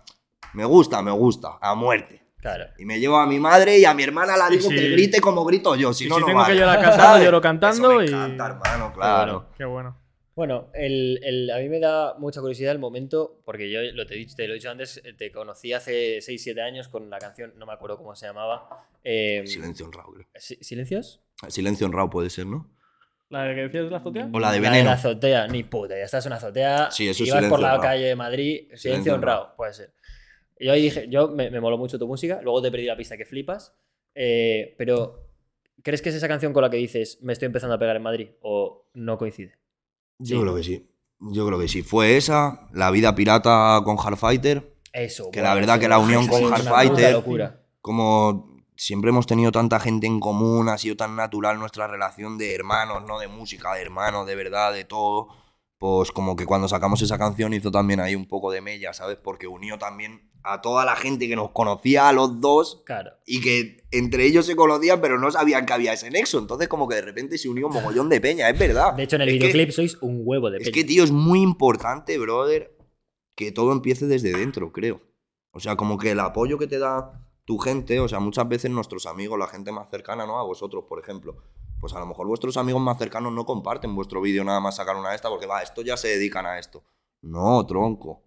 Me 0.54 0.64
gusta, 0.64 1.02
me 1.02 1.10
gusta, 1.10 1.58
a 1.60 1.74
muerte. 1.74 2.22
Claro. 2.40 2.66
Y 2.78 2.84
me 2.84 3.00
llevo 3.00 3.16
a 3.18 3.26
mi 3.26 3.40
madre 3.40 3.78
y 3.78 3.84
a 3.84 3.92
mi 3.92 4.04
hermana 4.04 4.36
la 4.36 4.48
digo 4.48 4.68
si- 4.68 4.74
que 4.76 4.88
grite 4.90 5.20
como 5.20 5.44
grito 5.44 5.74
yo, 5.74 5.92
si 5.92 6.04
y 6.04 6.08
no, 6.08 6.14
si 6.16 6.20
no 6.20 6.26
tengo 6.28 6.38
que 6.44 6.50
vale. 6.50 6.60
llorar 6.60 6.80
cantando, 6.80 7.24
lloro 7.24 7.40
cantando 7.40 7.90
Eso 7.90 7.98
me 7.98 8.04
y- 8.04 8.08
encanta, 8.08 8.46
hermano, 8.46 8.92
claro. 8.94 9.46
Qué 9.56 9.64
bueno. 9.64 9.90
Bueno, 9.90 10.05
el, 10.74 11.20
el- 11.22 11.50
a 11.50 11.58
mí 11.58 11.68
me 11.68 11.80
da 11.80 12.14
mucha 12.18 12.40
curiosidad 12.40 12.72
el 12.72 12.78
momento, 12.78 13.40
porque 13.44 13.70
yo 13.70 13.80
lo 13.94 14.06
te, 14.06 14.14
he 14.14 14.18
dicho- 14.18 14.36
te 14.36 14.46
lo 14.46 14.52
he 14.52 14.56
dicho 14.56 14.70
antes, 14.70 15.00
eh, 15.04 15.14
te 15.14 15.32
conocí 15.32 15.72
hace 15.72 16.20
6-7 16.20 16.60
años 16.60 16.88
con 16.88 17.08
la 17.08 17.18
canción, 17.18 17.54
no 17.56 17.64
me 17.66 17.72
acuerdo 17.72 17.96
cómo 17.96 18.14
se 18.14 18.26
llamaba. 18.26 18.68
eh, 19.02 19.42
Silencio 19.46 19.86
honrado, 19.86 20.12
creo. 20.12 20.26
¿Si- 20.34 20.56
¿Silencios? 20.62 21.20
Silencio 21.48 21.86
honrado 21.86 22.10
puede 22.10 22.28
ser, 22.28 22.46
¿no? 22.46 22.68
¿La 23.30 23.44
de 23.44 23.54
que 23.54 23.60
decías 23.62 23.84
de 23.84 23.90
la 23.90 23.96
azotea? 23.96 24.28
O 24.32 24.38
la 24.38 24.52
de 24.52 24.60
La 24.60 24.70
veneno. 24.70 24.90
la 24.90 24.92
azotea, 24.94 25.48
ni 25.48 25.64
puta, 25.64 25.96
ya 25.96 26.04
estás 26.04 26.26
en 26.26 26.30
una 26.30 26.36
azotea, 26.36 26.90
Sí, 26.90 27.08
eso 27.08 27.22
es 27.24 27.28
ibas 27.30 27.44
por 27.46 27.58
la 27.60 27.68
honrado. 27.68 27.82
calle 27.82 28.04
de 28.04 28.14
Madrid, 28.16 28.56
silencio, 28.62 28.78
Silencio 28.78 29.14
honrado, 29.14 29.38
honrado. 29.40 29.56
puede 29.56 29.72
ser. 29.74 29.92
Yo 30.60 30.72
ahí 30.72 30.82
dije, 30.82 31.06
yo 31.08 31.28
me, 31.28 31.50
me 31.50 31.60
moló 31.60 31.76
mucho 31.78 31.98
tu 31.98 32.06
música, 32.06 32.40
luego 32.42 32.60
te 32.62 32.70
perdí 32.70 32.86
la 32.86 32.96
pista 32.96 33.16
que 33.16 33.24
flipas, 33.24 33.74
eh, 34.14 34.74
pero 34.78 35.28
¿crees 35.82 36.02
que 36.02 36.10
es 36.10 36.14
esa 36.14 36.28
canción 36.28 36.52
con 36.52 36.62
la 36.62 36.70
que 36.70 36.76
dices 36.78 37.18
me 37.22 37.32
estoy 37.32 37.46
empezando 37.46 37.74
a 37.74 37.78
pegar 37.78 37.96
en 37.96 38.02
Madrid 38.02 38.28
o 38.40 38.86
no 38.94 39.18
coincide? 39.18 39.54
Yo 40.18 40.36
Sí. 40.36 40.43
creo 40.43 40.55
que 40.55 40.62
sí. 40.64 40.90
Yo 41.20 41.47
creo 41.47 41.59
que 41.59 41.68
sí. 41.68 41.82
Fue 41.82 42.16
esa, 42.16 42.68
La 42.72 42.90
vida 42.90 43.14
pirata 43.14 43.80
con 43.84 43.97
Hardfighter. 43.97 44.74
Eso. 44.93 45.30
Que 45.30 45.43
la 45.43 45.55
verdad 45.55 45.76
eso- 45.76 45.80
que 45.82 45.88
la 45.88 45.98
unión 45.98 46.26
con 46.26 46.40
es 46.43 46.47
una 46.47 46.56
Hardfighter-. 46.59 47.60
Como 47.80 48.56
siempre 48.76 49.10
hemos 49.10 49.26
tenido 49.26 49.52
tanta 49.52 49.80
gente 49.80 50.06
en 50.06 50.20
común, 50.20 50.68
ha 50.68 50.78
sido 50.78 50.97
tan 50.97 51.16
natural 51.16 51.59
nuestra 51.59 51.86
relación 51.86 52.36
de 52.38 52.55
hermanos, 52.55 53.05
no 53.06 53.18
de 53.18 53.28
música, 53.28 53.74
de 53.74 53.82
hermanos, 53.82 54.26
de 54.26 54.34
verdad, 54.36 54.72
de 54.72 54.84
todo. 54.84 55.28
Pues 55.78 56.10
como 56.12 56.36
que 56.36 56.47
cuando 56.47 56.68
sacamos 56.68 57.02
esa 57.02 57.18
canción 57.18 57.52
hizo 57.52 57.70
también 57.70 58.01
ahí 58.01 58.14
un 58.14 58.26
poco 58.26 58.51
de 58.51 58.62
mella, 58.62 58.93
¿sabes? 58.94 59.18
Porque 59.22 59.47
unió 59.47 59.76
también 59.78 60.30
a 60.47 60.60
toda 60.60 60.85
la 60.85 60.97
gente 60.97 61.28
que 61.28 61.36
nos 61.36 61.51
conocía 61.51 62.09
a 62.09 62.12
los 62.12 62.40
dos 62.40 62.82
Claro. 62.86 63.12
y 63.27 63.40
que 63.40 63.86
entre 63.90 64.24
ellos 64.27 64.47
se 64.47 64.56
conocían 64.56 65.01
pero 65.01 65.18
no 65.18 65.31
sabían 65.31 65.66
que 65.66 65.73
había 65.73 65.93
ese 65.93 66.10
nexo. 66.10 66.39
Entonces 66.39 66.68
como 66.68 66.86
que 66.89 66.94
de 66.97 67.02
repente 67.02 67.39
se 67.39 67.48
unió 67.48 67.66
un 67.66 67.73
mogollón 67.74 68.09
de 68.09 68.20
peña, 68.20 68.48
es 68.48 68.59
verdad. 68.59 68.94
De 68.94 69.02
hecho, 69.05 69.16
en 69.16 69.23
el 69.23 69.28
Es 69.28 69.35
que- 69.35 69.39
videoclip 69.39 69.70
sois 69.70 69.97
un 70.02 70.23
huevo 70.24 70.51
de 70.51 70.59
es 70.59 70.64
peña. 70.64 70.74
que, 70.74 70.85
tío, 70.85 71.05
es 71.05 71.10
muy 71.12 71.40
importante, 71.43 72.18
brother, 72.18 72.77
que 73.35 73.52
todo 73.52 73.73
empiece 73.73 74.06
desde 74.06 74.32
dentro, 74.32 74.73
creo. 74.73 75.01
O 75.52 75.60
sea, 75.60 75.77
como 75.77 75.98
que 75.98 76.10
el 76.12 76.20
apoyo 76.20 76.59
que 76.59 76.66
te 76.66 76.78
da 76.78 77.23
tu 77.44 77.59
gente, 77.59 78.01
o 78.01 78.09
sea, 78.09 78.18
muchas 78.20 78.48
veces 78.48 78.70
nuestros 78.70 79.06
amigos, 79.06 79.39
la 79.39 79.47
gente 79.47 79.70
más 79.73 79.89
cercana, 79.90 80.27
¿no? 80.27 80.39
A 80.39 80.43
vosotros, 80.44 80.85
por 80.89 80.98
ejemplo. 81.01 81.36
Pues 81.81 81.93
a 81.94 82.01
lo 82.01 82.06
mejor 82.06 82.27
vuestros 82.27 82.56
amigos 82.56 82.81
más 82.82 82.98
cercanos 82.98 83.32
no 83.32 83.44
comparten 83.44 83.94
vuestro 83.94 84.20
vídeo 84.20 84.43
nada 84.43 84.60
más 84.60 84.77
sacar 84.77 84.97
una 84.97 85.10
de 85.10 85.16
esta 85.16 85.28
porque, 85.28 85.47
va, 85.47 85.62
estos 85.62 85.85
ya 85.85 85.97
se 85.97 86.09
dedican 86.09 86.44
a 86.47 86.59
esto. 86.59 86.82
No, 87.23 87.64
tronco. 87.66 88.23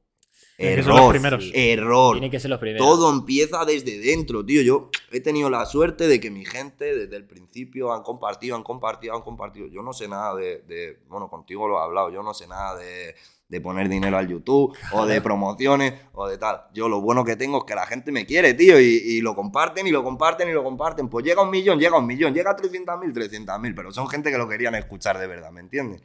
Tienen 0.60 0.76
que 0.76 0.84
ser 0.84 0.90
los 0.92 1.00
Error. 1.00 1.12
primeros. 1.12 1.52
Error. 1.54 2.14
Tiene 2.16 2.30
que 2.30 2.40
ser 2.40 2.50
los 2.50 2.60
primeros. 2.60 2.86
Todo 2.86 3.10
empieza 3.12 3.64
desde 3.66 3.98
dentro, 4.00 4.46
tío. 4.46 4.62
Yo 4.62 4.90
he 5.12 5.22
tenido 5.22 5.50
la 5.50 5.66
suerte 5.66 6.08
de 6.08 6.20
que 6.20 6.30
mi 6.30 6.46
gente 6.46 6.96
desde 6.96 7.16
el 7.16 7.26
principio 7.26 7.94
han 7.94 8.04
compartido, 8.04 8.56
han 8.56 8.64
compartido, 8.64 9.16
han 9.16 9.22
compartido. 9.22 9.68
Yo 9.68 9.82
no 9.82 9.94
sé 9.94 10.08
nada 10.08 10.36
de, 10.36 10.62
de- 10.68 11.00
bueno, 11.08 11.30
contigo 11.30 11.68
lo 11.68 11.80
he 11.80 11.84
hablado, 11.84 12.12
yo 12.12 12.22
no 12.24 12.34
sé 12.34 12.46
nada 12.48 12.76
de, 12.78 13.16
de 13.48 13.62
poner 13.62 13.88
dinero 13.90 14.18
al 14.18 14.28
YouTube 14.28 14.76
o 14.92 15.06
de 15.06 15.22
promociones 15.22 15.94
o 16.14 16.28
de 16.28 16.38
tal. 16.38 16.64
Yo 16.74 16.90
lo 16.90 17.00
bueno 17.02 17.24
que 17.24 17.36
tengo 17.38 17.60
es 17.60 17.64
que 17.64 17.76
la 17.76 17.86
gente 17.86 18.12
me 18.12 18.26
quiere, 18.26 18.54
tío, 18.54 18.80
y, 18.82 18.86
y 18.86 19.22
lo 19.22 19.36
comparten 19.36 19.88
y 19.88 19.92
lo 19.92 20.04
comparten 20.04 20.50
y 20.50 20.52
lo 20.52 20.64
comparten. 20.64 21.08
Pues 21.08 21.24
llega 21.26 21.42
un 21.42 21.50
millón, 21.52 21.80
llega 21.80 21.98
un 21.98 22.06
millón, 22.06 22.34
llega 22.34 22.52
a 22.52 22.56
300.000, 22.58 23.14
300.000, 23.14 23.74
pero 23.76 23.92
son 23.92 24.08
gente 24.10 24.30
que 24.30 24.38
lo 24.38 24.48
querían 24.50 24.76
escuchar 24.76 25.18
de 25.18 25.28
verdad, 25.28 25.52
¿me 25.52 25.62
entiendes? 25.62 26.02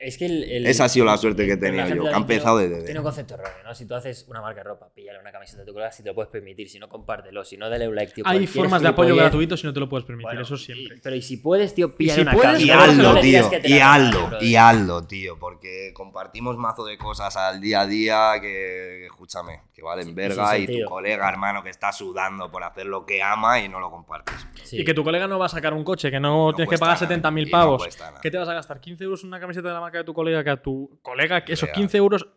Es 0.00 0.18
que 0.18 0.26
el, 0.26 0.42
el- 0.44 0.66
Esa 0.66 0.84
ha 0.84 0.88
sido 0.88 1.06
la 1.06 1.16
suerte 1.16 1.46
que 1.46 1.52
he 1.52 1.56
tenido 1.56 1.86
yo, 1.88 2.02
que 2.02 2.08
ha 2.10 2.16
empezado 2.16 2.58
desde 2.58 2.82
Tiene 2.84 3.00
un 3.00 3.04
concepto 3.04 3.34
erróneo, 3.34 3.62
¿no? 3.64 3.74
Si 3.74 3.86
tú 3.86 3.94
haces 3.94 4.26
una 4.28 4.42
marca 4.42 4.60
de 4.60 4.64
ropa, 4.68 4.88
píllale 4.94 5.18
una 5.20 5.32
camiseta 5.32 5.60
de 5.60 5.66
tu 5.66 5.72
colega 5.72 5.92
si 5.92 6.02
te 6.02 6.08
lo 6.10 6.14
puedes 6.14 6.30
permitir. 6.30 6.68
Si 6.68 6.78
no, 6.78 6.88
compártelo. 6.88 7.44
Si 7.44 7.56
no, 7.56 7.70
dale 7.70 7.88
un 7.88 7.94
like, 7.94 8.12
tío. 8.12 8.24
Hay 8.26 8.46
formas 8.46 8.82
de 8.82 8.88
apoyo 8.88 9.14
gratuito 9.16 9.56
si 9.56 9.66
no 9.66 9.72
te 9.72 9.80
lo 9.80 9.88
puedes 9.88 10.04
permitir, 10.04 10.26
Bueno, 10.28 10.42
eso 10.42 10.54
y- 10.54 10.58
siempre. 10.58 10.98
pero 11.02 11.16
y 11.16 11.22
si 11.22 11.36
puedes, 11.38 11.74
tío, 11.74 11.96
píllale 11.96 12.16
si 12.16 12.20
una 12.22 12.32
puedes, 12.32 12.50
camiseta. 12.52 12.74
Y 12.74 12.90
hazlo, 12.90 13.20
tío. 13.20 13.50
que 13.50 13.68
Y 13.68 13.78
hazlo, 13.78 14.30
y 14.42 14.56
hazlo, 14.56 15.06
tío. 15.06 15.38
Porque 15.38 15.92
compartimos 15.94 16.58
mazo 16.58 16.84
de 16.84 16.98
cosas 16.98 17.36
al 17.36 17.60
día 17.60 17.82
a 17.82 17.86
día 17.86 18.32
que, 18.42 18.48
que, 18.48 19.06
escúchame, 19.06 19.62
que 19.72 19.80
valen 19.82 20.06
Sí, 20.08 20.12
verga 20.12 20.58
y 20.58 20.66
tu 20.66 20.84
colega, 20.88 21.28
hermano, 21.28 21.62
que 21.62 21.70
está 21.70 21.92
sudando 21.92 22.50
por 22.50 22.62
hacer 22.64 22.86
lo 22.86 23.06
que 23.06 23.22
ama 23.22 23.60
y 23.60 23.68
no 23.68 23.80
lo 23.80 23.90
compartes. 23.90 24.34
Sí. 24.64 24.80
Y 24.80 24.84
que 24.84 24.92
tu 24.92 25.02
colega 25.04 25.26
no 25.28 25.38
va 25.38 25.46
a 25.46 25.48
sacar 25.50 25.72
un 25.72 25.84
coche, 25.84 26.10
que 26.10 26.20
no, 26.20 26.48
No 26.48 26.54
tienes 26.54 26.68
que 26.70 26.78
pagar 26.78 27.00
nada, 27.00 27.30
70.000 27.30 27.42
y 27.42 27.44
no 27.46 27.50
pavos. 27.50 27.88
¿Qué 28.20 28.30
te 28.30 28.38
vas 28.38 28.48
a 28.48 28.54
gastar? 28.54 28.80
¿15 28.80 29.00
euros 29.02 29.22
en 29.22 29.28
una 29.28 29.40
camiseta 29.40 29.68
de 29.68 29.74
la 29.74 29.80
marca 29.84 29.98
de 29.98 30.04
tu 30.04 30.14
colega? 30.14 30.42
Que 30.44 30.50
a 30.50 30.62
tu 30.62 30.98
colega, 31.02 31.44
que 31.44 31.52
esos 31.52 31.68
Real. 31.68 31.76
15 31.76 31.96
euros 31.98 32.28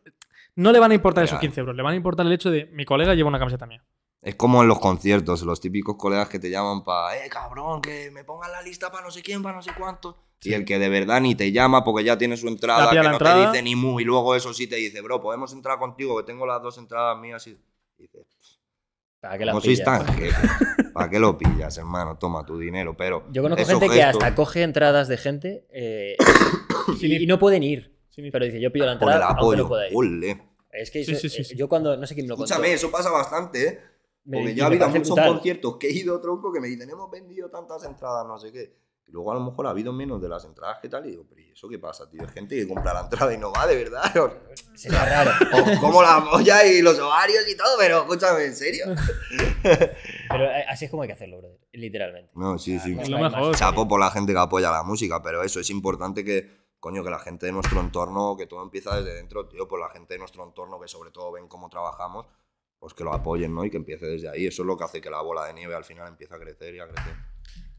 no 0.55 0.71
le 0.71 0.79
van 0.79 0.91
a 0.91 0.95
importar 0.95 1.23
esos 1.23 1.33
Real. 1.39 1.41
15 1.41 1.59
euros, 1.61 1.75
le 1.75 1.83
van 1.83 1.93
a 1.93 1.95
importar 1.97 2.25
el 2.25 2.31
hecho 2.31 2.49
de 2.51 2.65
mi 2.73 2.85
colega 2.85 3.13
lleva 3.15 3.29
una 3.29 3.39
camiseta 3.39 3.65
mía. 3.65 3.83
Es 4.21 4.35
como 4.35 4.61
en 4.61 4.67
los 4.67 4.79
conciertos, 4.79 5.43
los 5.43 5.61
típicos 5.61 5.95
colegas 5.95 6.27
que 6.27 6.39
te 6.39 6.49
llaman 6.49 6.83
para, 6.83 7.23
eh, 7.23 7.29
cabrón, 7.29 7.81
que 7.81 8.09
me 8.11 8.23
pongan 8.23 8.51
la 8.51 8.61
lista 8.61 8.91
para 8.91 9.03
no 9.05 9.11
sé 9.11 9.21
quién, 9.21 9.41
para 9.43 9.55
no 9.55 9.61
sé 9.61 9.71
cuánto. 9.77 10.17
Y 10.41 10.53
el 10.53 10.65
que 10.65 10.79
de 10.79 10.89
verdad 10.89 11.21
ni 11.21 11.35
te 11.35 11.51
llama 11.51 11.83
porque 11.83 12.03
ya 12.03 12.17
tiene 12.17 12.35
su 12.37 12.47
entrada, 12.47 12.89
que 12.89 12.95
no 12.97 13.03
la 13.03 13.09
te 13.09 13.15
entrada. 13.15 13.51
dice 13.51 13.63
ni 13.63 13.75
mu, 13.75 13.99
y 13.99 14.03
luego 14.03 14.35
eso 14.35 14.53
sí 14.53 14.67
te 14.67 14.75
dice, 14.75 15.01
bro, 15.01 15.21
podemos 15.21 15.53
entrar 15.53 15.79
contigo, 15.79 16.17
que 16.17 16.23
tengo 16.23 16.45
las 16.45 16.61
dos 16.61 16.77
entradas 16.77 17.17
mías. 17.19 17.45
Y 17.47 17.57
dices, 17.97 18.25
¿Para 19.27 19.37
qué 19.37 19.45
la 19.45 19.53
no 19.53 19.61
pillas? 19.61 19.85
¿Para 20.93 21.09
qué 21.09 21.19
lo 21.19 21.37
pillas, 21.37 21.77
hermano? 21.77 22.17
Toma 22.17 22.45
tu 22.45 22.57
dinero, 22.57 22.95
pero. 22.95 23.25
Yo 23.31 23.41
conozco 23.41 23.65
gente 23.65 23.89
que 23.89 24.01
hasta 24.03 24.33
coge 24.35 24.63
entradas 24.63 25.07
de 25.07 25.17
gente 25.17 25.67
eh, 25.71 26.15
y, 27.01 27.23
y 27.23 27.27
no 27.27 27.37
pueden 27.37 27.63
ir. 27.63 27.95
Pero 28.31 28.45
dice, 28.45 28.59
yo 28.59 28.71
pido 28.71 28.85
la 28.85 28.97
Por 28.97 29.09
el 29.09 29.15
entrada, 29.15 29.33
aunque 29.37 29.57
no 29.57 29.63
apoyo. 29.63 29.67
pueda 29.67 29.87
ir. 29.89 29.93
Ole. 29.95 30.43
Es 30.71 30.89
que 30.91 31.03
Sí, 31.03 31.11
eso- 31.11 31.21
sí, 31.21 31.29
sí, 31.29 31.41
eh, 31.41 31.43
sí. 31.43 31.55
yo 31.55 31.67
cuando, 31.69 31.95
no 31.97 32.07
sé 32.07 32.13
quién 32.15 32.25
me 32.25 32.29
lo 32.29 32.35
contó. 32.37 32.51
Escúchame, 32.51 32.73
eso 32.73 32.89
pasa 32.89 33.11
bastante, 33.11 33.67
¿eh? 33.67 33.79
me- 34.25 34.37
Porque 34.37 34.51
y 34.51 34.55
ya 34.55 34.65
ha 34.65 34.69
me 34.69 34.75
habido 34.75 34.89
muchos 34.89 35.07
brutal. 35.09 35.33
conciertos 35.33 35.77
que 35.77 35.87
he 35.87 35.91
ido, 35.93 36.19
tronco, 36.21 36.51
que 36.51 36.59
me 36.59 36.67
dicen, 36.67 36.89
hemos 36.89 37.11
vendido 37.11 37.49
tantas 37.49 37.83
entradas, 37.83 38.25
no 38.25 38.37
sé 38.39 38.51
qué. 38.51 38.73
Y 39.07 39.11
luego 39.13 39.31
a 39.31 39.35
lo 39.35 39.39
mejor 39.39 39.67
ha 39.67 39.69
habido 39.69 39.93
menos 39.93 40.21
de 40.21 40.27
las 40.27 40.43
entradas 40.43 40.79
que 40.81 40.89
tal. 40.89 41.05
Y 41.05 41.11
digo, 41.11 41.25
pero 41.27 41.41
¿y 41.41 41.51
eso 41.51 41.69
qué 41.69 41.79
pasa, 41.79 42.09
tío? 42.09 42.21
Hay 42.21 42.27
gente 42.27 42.57
que 42.57 42.67
compra 42.67 42.93
la 42.93 43.01
entrada 43.01 43.33
y 43.33 43.37
no 43.37 43.53
va, 43.53 43.65
de 43.65 43.75
verdad. 43.77 44.03
Sería 44.75 45.05
raro. 45.05 45.31
O 45.77 45.79
como 45.79 46.01
la 46.01 46.23
polla 46.29 46.65
y 46.65 46.81
los 46.81 46.99
ovarios 46.99 47.47
y 47.47 47.55
todo, 47.55 47.77
pero 47.77 47.99
escúchame, 47.99 48.45
¿en 48.45 48.55
serio? 48.55 48.85
Pero 50.29 50.43
eh, 50.43 50.65
así 50.67 50.85
es 50.85 50.91
como 50.91 51.03
hay 51.03 51.07
que 51.07 51.13
hacerlo, 51.13 51.37
brother. 51.37 51.57
Literalmente. 51.71 52.31
No, 52.35 52.59
sí, 52.59 52.79
sí. 52.79 52.95
Lo 52.95 53.17
mejor. 53.17 53.55
Chapo 53.55 53.87
por 53.87 53.99
la 53.99 54.11
gente 54.11 54.33
que 54.33 54.39
apoya 54.39 54.69
la 54.71 54.83
música, 54.83 55.21
pero 55.21 55.41
eso 55.41 55.59
es 55.61 55.69
importante 55.69 56.25
que, 56.25 56.75
coño, 56.79 57.03
que 57.03 57.09
la 57.09 57.19
gente 57.19 57.45
de 57.45 57.53
nuestro 57.53 57.79
entorno, 57.79 58.35
que 58.35 58.45
todo 58.45 58.61
empieza 58.61 58.97
desde 58.97 59.15
dentro, 59.15 59.47
tío, 59.47 59.67
por 59.67 59.79
la 59.79 59.89
gente 59.89 60.15
de 60.15 60.19
nuestro 60.19 60.43
entorno 60.43 60.79
que 60.81 60.87
sobre 60.87 61.11
todo 61.11 61.31
ven 61.31 61.47
cómo 61.47 61.69
trabajamos, 61.69 62.25
pues 62.77 62.93
que 62.93 63.03
lo 63.03 63.13
apoyen, 63.13 63.55
¿no? 63.55 63.63
Y 63.63 63.69
que 63.69 63.77
empiece 63.77 64.05
desde 64.05 64.29
ahí. 64.29 64.47
Eso 64.47 64.63
es 64.63 64.67
lo 64.67 64.77
que 64.77 64.83
hace 64.83 65.01
que 65.01 65.09
la 65.09 65.21
bola 65.21 65.45
de 65.45 65.53
nieve 65.53 65.75
al 65.75 65.85
final 65.85 66.07
empiece 66.07 66.33
a 66.35 66.39
crecer 66.39 66.75
y 66.75 66.79
a 66.79 66.87
crecer. 66.87 67.15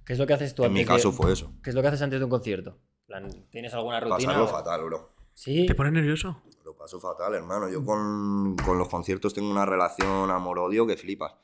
¿Qué 0.08 0.14
es 0.14 0.18
lo 0.18 0.26
que 0.26 0.32
haces 0.32 0.54
tú 0.54 0.64
En 0.64 0.72
mi 0.72 0.80
antes 0.80 0.88
de- 0.96 0.96
caso 1.02 1.12
fue 1.12 1.32
eso. 1.34 1.52
¿Qué 1.62 1.68
es 1.68 1.76
lo 1.76 1.82
que 1.82 1.88
haces 1.88 2.00
antes 2.00 2.18
de 2.18 2.24
un 2.24 2.30
concierto? 2.30 2.70
En 3.00 3.06
plan, 3.06 3.46
¿Tienes 3.50 3.74
alguna 3.74 4.00
rutina? 4.00 4.16
Pasarlo 4.16 4.44
o- 4.44 4.48
fatal, 4.48 4.84
bro. 4.84 5.12
Sí. 5.34 5.66
¿Te 5.66 5.74
pone 5.74 5.90
nervioso? 5.90 6.42
Lo 6.64 6.74
paso 6.74 6.98
fatal, 6.98 7.34
hermano. 7.34 7.68
Yo 7.68 7.84
con, 7.84 8.56
con 8.64 8.78
los 8.78 8.88
conciertos 8.88 9.34
tengo 9.34 9.50
una 9.50 9.66
relación 9.66 10.30
amor-odio 10.30 10.86
que 10.86 10.96
flipas. 10.96 11.34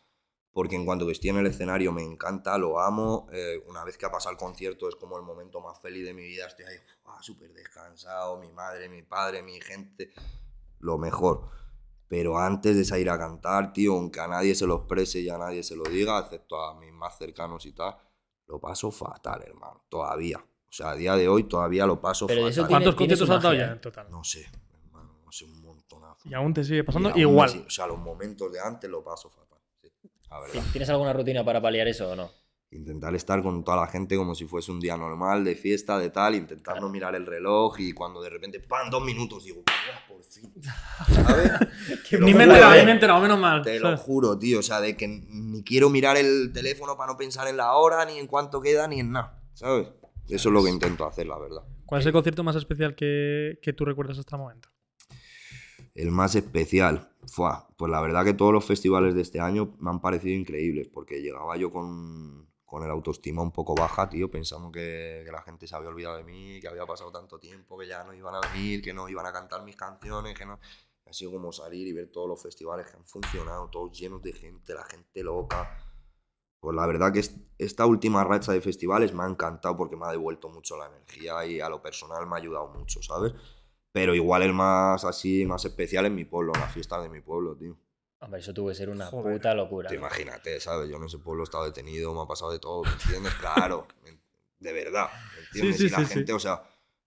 Porque 0.51 0.77
en 0.77 0.87
cuanto 0.87 1.05
que 1.05 1.13
estoy 1.13 1.29
en 1.31 1.37
el 1.39 1.47
escenario 1.49 1.93
me 1.93 2.03
encanta, 2.03 2.57
lo 2.57 2.81
amo. 2.81 3.27
eh, 3.33 3.63
una 3.69 3.85
vez 3.85 3.99
que 3.99 4.07
ha 4.07 4.11
pasado 4.11 4.33
el 4.33 4.39
concierto 4.39 4.89
es 4.89 4.95
como 4.97 5.19
el 5.19 5.23
momento 5.25 5.61
más 5.61 5.79
feliz 5.81 6.05
de 6.07 6.15
mi 6.15 6.23
vida. 6.23 6.47
Estoy 6.47 6.65
ahí 6.65 6.77
súper 7.21 7.53
descansado, 7.53 8.39
mi 8.39 8.51
madre, 8.51 8.89
mi 8.89 9.03
padre, 9.03 9.43
mi 9.43 9.61
gente. 9.61 10.13
Lo 10.79 10.97
mejor. 10.97 11.51
Pero 12.09 12.39
antes 12.39 12.77
de 12.77 12.85
salir 12.85 13.11
a 13.11 13.19
cantar, 13.19 13.73
tío, 13.75 13.93
aunque 13.95 14.21
a 14.21 14.29
nadie 14.29 14.55
se 14.55 14.67
lo 14.67 14.77
exprese 14.77 15.21
y 15.21 15.29
a 15.29 15.37
nadie 15.37 15.63
se 15.63 15.77
lo 15.77 15.83
diga, 15.85 16.19
excepto 16.21 16.63
a 16.65 16.79
mis 16.79 16.93
más 16.93 17.19
cercanos 17.19 17.67
y 17.67 17.73
tal, 17.73 17.97
lo 18.47 18.61
paso 18.61 18.91
fatal, 18.91 19.43
hermano. 19.47 19.85
Todavía. 19.89 20.39
O 20.39 20.73
sea, 20.77 20.91
a 20.91 20.95
día 20.97 21.15
de 21.17 21.29
hoy 21.29 21.45
todavía 21.45 21.87
lo 21.87 22.01
paso 22.01 22.27
Pero 22.27 22.41
fatal. 22.43 22.55
tiene- 22.55 22.69
¿Cuántos 22.69 22.95
conciertos 22.97 23.31
has 23.31 23.43
dado 23.43 23.55
ya 23.55 23.67
¿eh? 23.69 23.73
en 23.73 23.81
total? 23.81 24.11
No 24.11 24.25
sé, 24.25 24.47
hermano, 24.85 25.19
no 25.25 25.31
sé, 25.33 25.45
un 25.45 25.61
montonazo. 25.63 26.29
Y 26.29 26.35
aún 26.35 26.53
te 26.53 26.65
sigue 26.65 26.83
pasando 26.85 27.13
igual. 27.17 27.49
así, 27.49 27.65
o 27.67 27.71
sea, 27.71 27.87
los 27.87 27.99
momentos 27.99 28.53
de 28.53 28.61
antes 28.61 28.91
lo 28.91 29.03
paso 29.05 29.31
fatal. 29.31 29.59
sí, 29.81 29.89
la 30.31 30.41
verdad. 30.41 30.63
¿Tienes 30.73 30.89
alguna 30.91 31.13
rutina 31.13 31.45
para 31.45 31.61
paliar 31.63 31.87
eso 31.89 32.11
o 32.11 32.17
no? 32.17 32.31
Intentar 32.75 33.15
estar 33.15 33.41
con 33.43 33.63
toda 33.63 33.77
la 33.77 33.87
gente 33.87 34.17
como 34.17 34.35
si 34.35 34.47
fuese 34.47 34.73
un 34.73 34.81
día 34.81 34.97
normal, 34.97 35.45
de 35.45 35.55
fiesta, 35.55 35.97
de 35.99 36.11
tal, 36.11 36.35
intentar 36.35 36.81
no 36.81 36.89
mirar 36.89 37.15
el 37.15 37.25
reloj 37.25 37.79
y 37.79 37.93
cuando 37.93 38.21
de 38.21 38.31
repente, 38.31 38.59
¡pam! 38.59 38.91
Dos 38.91 39.05
minutos, 39.05 39.45
digo, 39.45 39.63
"Buah, 39.65 40.09
por 40.09 40.25
fin. 40.25 40.53
¿Sabes? 41.15 41.53
Ni 42.21 42.35
me 42.35 42.41
he 42.41 42.47
enterado, 42.47 42.75
eh. 42.75 42.79
ni 42.79 42.85
me 42.85 42.91
he 42.91 42.95
enterado, 42.95 43.21
menos 43.21 43.39
mal. 43.39 43.63
Te 43.63 43.79
lo 43.79 43.97
juro, 43.97 44.37
tío. 44.39 44.59
O 44.59 44.63
sea, 44.63 44.81
de 44.81 44.97
que 44.97 45.07
ni 45.07 45.63
quiero 45.63 45.89
mirar 45.89 46.17
el 46.17 46.51
teléfono 46.53 46.97
para 46.97 47.13
no 47.13 47.17
pensar 47.17 47.47
en 47.47 47.57
la 47.57 47.75
hora, 47.75 48.05
ni 48.05 48.19
en 48.19 48.27
cuánto 48.27 48.61
queda, 48.61 48.89
ni 48.89 49.01
en 49.01 49.13
nada. 49.13 49.41
¿Sabes? 49.55 49.89
Eso 50.29 50.49
es 50.49 50.53
lo 50.53 50.65
que 50.65 50.71
intento 50.71 51.07
hacer, 51.07 51.27
la 51.27 51.39
verdad. 51.39 51.63
¿Cuál 51.87 52.01
es 52.01 52.07
el 52.07 52.13
concierto 52.13 52.43
más 52.43 52.57
especial 52.57 52.97
que, 52.97 53.59
que 53.63 53.73
tú 53.73 53.85
recuerdas 53.85 54.19
hasta 54.19 54.37
el 54.37 54.43
momento? 54.43 54.69
El 55.95 56.11
más 56.11 56.35
especial, 56.35 57.09
fua, 57.27 57.69
pues 57.77 57.91
la 57.93 58.01
verdad 58.01 58.25
que 58.25 58.35
todos 58.35 58.53
los 58.53 58.65
festivales 58.65 59.15
de 59.15 59.23
este 59.23 59.39
año 59.39 59.77
me 59.79 59.91
han 59.91 60.01
parecido 60.01 60.35
increíbles, 60.35 60.89
porque 60.89 61.23
llegaba 61.23 61.57
yo 61.57 61.71
con, 61.71 62.49
con 62.75 62.85
el 62.85 62.91
autoestima 62.91 63.43
un 63.43 63.53
poco 63.53 63.75
baja, 63.75 64.09
tío, 64.09 64.31
pensando 64.31 64.71
que, 64.73 65.23
que 65.25 65.33
la 65.33 65.43
gente 65.43 65.67
se 65.67 65.77
había 65.77 65.89
olvidado 65.91 66.17
de 66.17 66.25
mí, 66.25 66.61
que 66.61 66.69
había 66.69 66.87
pasado 66.87 67.13
tanto 67.13 67.39
tiempo, 67.39 67.79
que 67.79 67.87
ya 67.87 68.05
no 68.05 68.13
iban 68.15 68.35
a 68.35 68.41
venir, 68.41 68.83
que 68.83 68.93
no 68.95 69.09
iban 69.09 69.27
a 69.27 69.33
cantar 69.33 69.63
mis 69.65 69.77
canciones, 69.77 70.37
que 70.39 70.47
no... 70.47 70.59
Ha 71.07 71.13
sido 71.13 71.33
como 71.33 71.53
salir 71.53 71.87
y 71.87 71.93
ver 71.93 72.11
todos 72.11 72.27
los 72.29 72.43
festivales 72.43 72.87
que 72.87 72.97
han 72.97 73.05
funcionado, 73.07 73.69
todos 73.69 73.93
llenos 73.99 74.23
de 74.23 74.33
gente, 74.33 74.73
la 74.75 74.85
gente 74.85 75.23
loca. 75.23 75.77
Pues 76.61 76.75
la 76.77 76.87
verdad 76.87 77.13
que 77.13 77.21
es- 77.21 77.37
esta 77.59 77.87
última 77.87 78.25
racha 78.25 78.53
de 78.53 78.61
festivales 78.61 79.13
me 79.15 79.23
ha 79.25 79.29
encantado 79.29 79.77
porque 79.77 79.97
me 79.97 80.07
ha 80.07 80.11
devuelto 80.13 80.49
mucho 80.49 80.77
la 80.79 80.87
energía 80.87 81.45
y 81.47 81.61
a 81.61 81.69
lo 81.69 81.83
personal 81.83 82.27
me 82.27 82.35
ha 82.37 82.39
ayudado 82.39 82.69
mucho, 82.69 83.03
¿sabes? 83.03 83.35
Pero 83.93 84.15
igual 84.15 84.43
el 84.43 84.55
más 84.55 85.05
así, 85.05 85.45
más 85.47 85.65
especial 85.65 86.07
es 86.07 86.13
mi 86.13 86.25
pueblo, 86.25 86.53
las 86.55 86.73
fiestas 86.73 87.03
de 87.03 87.09
mi 87.11 87.21
pueblo, 87.21 87.57
tío. 87.57 87.77
Hombre, 88.25 88.41
eso 88.41 88.55
tuvo 88.55 88.69
que 88.69 88.75
ser 88.75 88.89
una 88.89 89.07
Joder. 89.07 89.35
puta 89.35 89.55
locura. 89.55 89.89
Te 89.89 89.97
¿no? 89.97 90.01
imagínate, 90.01 90.59
¿sabes? 90.59 90.89
Yo 90.89 90.97
en 90.97 91.05
ese 91.05 91.19
pueblo 91.19 91.43
he 91.43 91.45
estado 91.45 91.67
detenido, 91.67 92.15
me 92.15 92.23
ha 92.23 92.27
pasado 92.27 92.53
de 92.53 92.59
todo, 92.59 92.83
¿me 92.83 92.91
entiendes? 92.91 93.35
Claro, 93.35 93.87
de 94.61 94.73
verdad, 94.73 95.09
¿me 95.37 95.45
entiendes? 95.45 95.77
sí, 95.77 95.87
y 95.87 95.91
la 95.91 95.99
sí, 95.99 96.07
sí. 96.07 96.15
gente, 96.15 96.33
o 96.33 96.39
sea, 96.39 96.63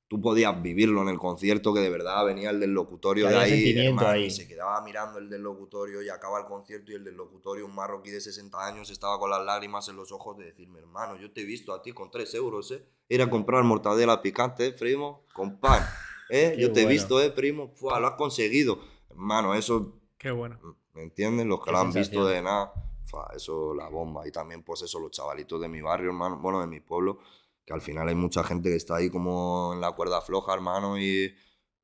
tú 0.07 0.21
podías 0.21 0.61
vivirlo 0.61 1.01
en 1.01 1.09
el 1.09 1.17
concierto 1.17 1.73
que 1.73 1.79
de 1.79 1.89
verdad 1.89 2.23
venía 2.23 2.51
el 2.51 2.59
del 2.59 2.71
locutorio 2.71 3.27
de 3.27 3.35
ahí, 3.35 3.79
hermano, 3.79 4.07
ahí. 4.09 4.25
y 4.25 4.31
se 4.31 4.47
quedaba 4.47 4.79
mirando 4.81 5.17
el 5.17 5.27
del 5.27 5.41
locutorio 5.41 6.03
y 6.03 6.09
acaba 6.09 6.39
el 6.39 6.45
concierto 6.45 6.91
y 6.91 6.95
el 6.95 7.03
del 7.03 7.15
locutorio, 7.15 7.65
un 7.65 7.73
marroquí 7.73 8.11
de 8.11 8.21
60 8.21 8.63
años, 8.63 8.91
estaba 8.91 9.17
con 9.17 9.31
las 9.31 9.43
lágrimas 9.43 9.89
en 9.89 9.95
los 9.95 10.11
ojos 10.11 10.37
de 10.37 10.45
decirme, 10.45 10.79
hermano, 10.79 11.17
yo 11.19 11.31
te 11.31 11.41
he 11.41 11.45
visto 11.45 11.73
a 11.73 11.81
ti 11.81 11.93
con 11.93 12.11
3 12.11 12.31
euros, 12.35 12.71
¿eh? 12.71 12.85
Ir 13.09 13.23
a 13.23 13.29
comprar 13.29 13.63
mortadela 13.63 14.21
picante, 14.21 14.67
¿eh, 14.67 14.71
primo? 14.71 15.25
Con 15.33 15.59
pan, 15.59 15.83
¿eh? 16.29 16.53
Qué 16.55 16.61
yo 16.61 16.71
te 16.71 16.81
he 16.81 16.83
bueno. 16.83 16.89
visto, 16.89 17.21
¿eh, 17.21 17.31
primo? 17.31 17.69
Fua, 17.69 17.99
lo 17.99 18.07
has 18.07 18.15
conseguido. 18.15 18.79
Hermano, 19.09 19.55
eso 19.55 19.97
Qué 20.17 20.31
bueno. 20.31 20.59
¿Me 20.97 21.03
entiendes? 21.03 21.45
Los 21.45 21.63
que 21.63 21.71
lo 21.71 21.77
han 21.77 21.93
visto 21.93 22.25
de 22.25 22.41
nada, 22.41 22.73
fa, 23.05 23.27
eso 23.35 23.73
la 23.75 23.87
bomba. 23.87 24.27
Y 24.27 24.31
también, 24.31 24.63
pues 24.63 24.81
eso, 24.81 24.99
los 24.99 25.11
chavalitos 25.11 25.61
de 25.61 25.67
mi 25.67 25.79
barrio, 25.81 26.07
hermano, 26.09 26.39
bueno, 26.41 26.59
de 26.59 26.65
mi 26.67 26.79
pueblo, 26.79 27.19
que 27.63 27.71
al 27.73 27.81
final 27.81 28.07
hay 28.07 28.15
mucha 28.15 28.43
gente 28.43 28.69
que 28.69 28.75
está 28.77 28.95
ahí 28.95 29.09
como 29.11 29.71
en 29.75 29.81
la 29.81 29.91
cuerda 29.91 30.21
floja, 30.21 30.53
hermano, 30.55 30.97
y 30.97 31.33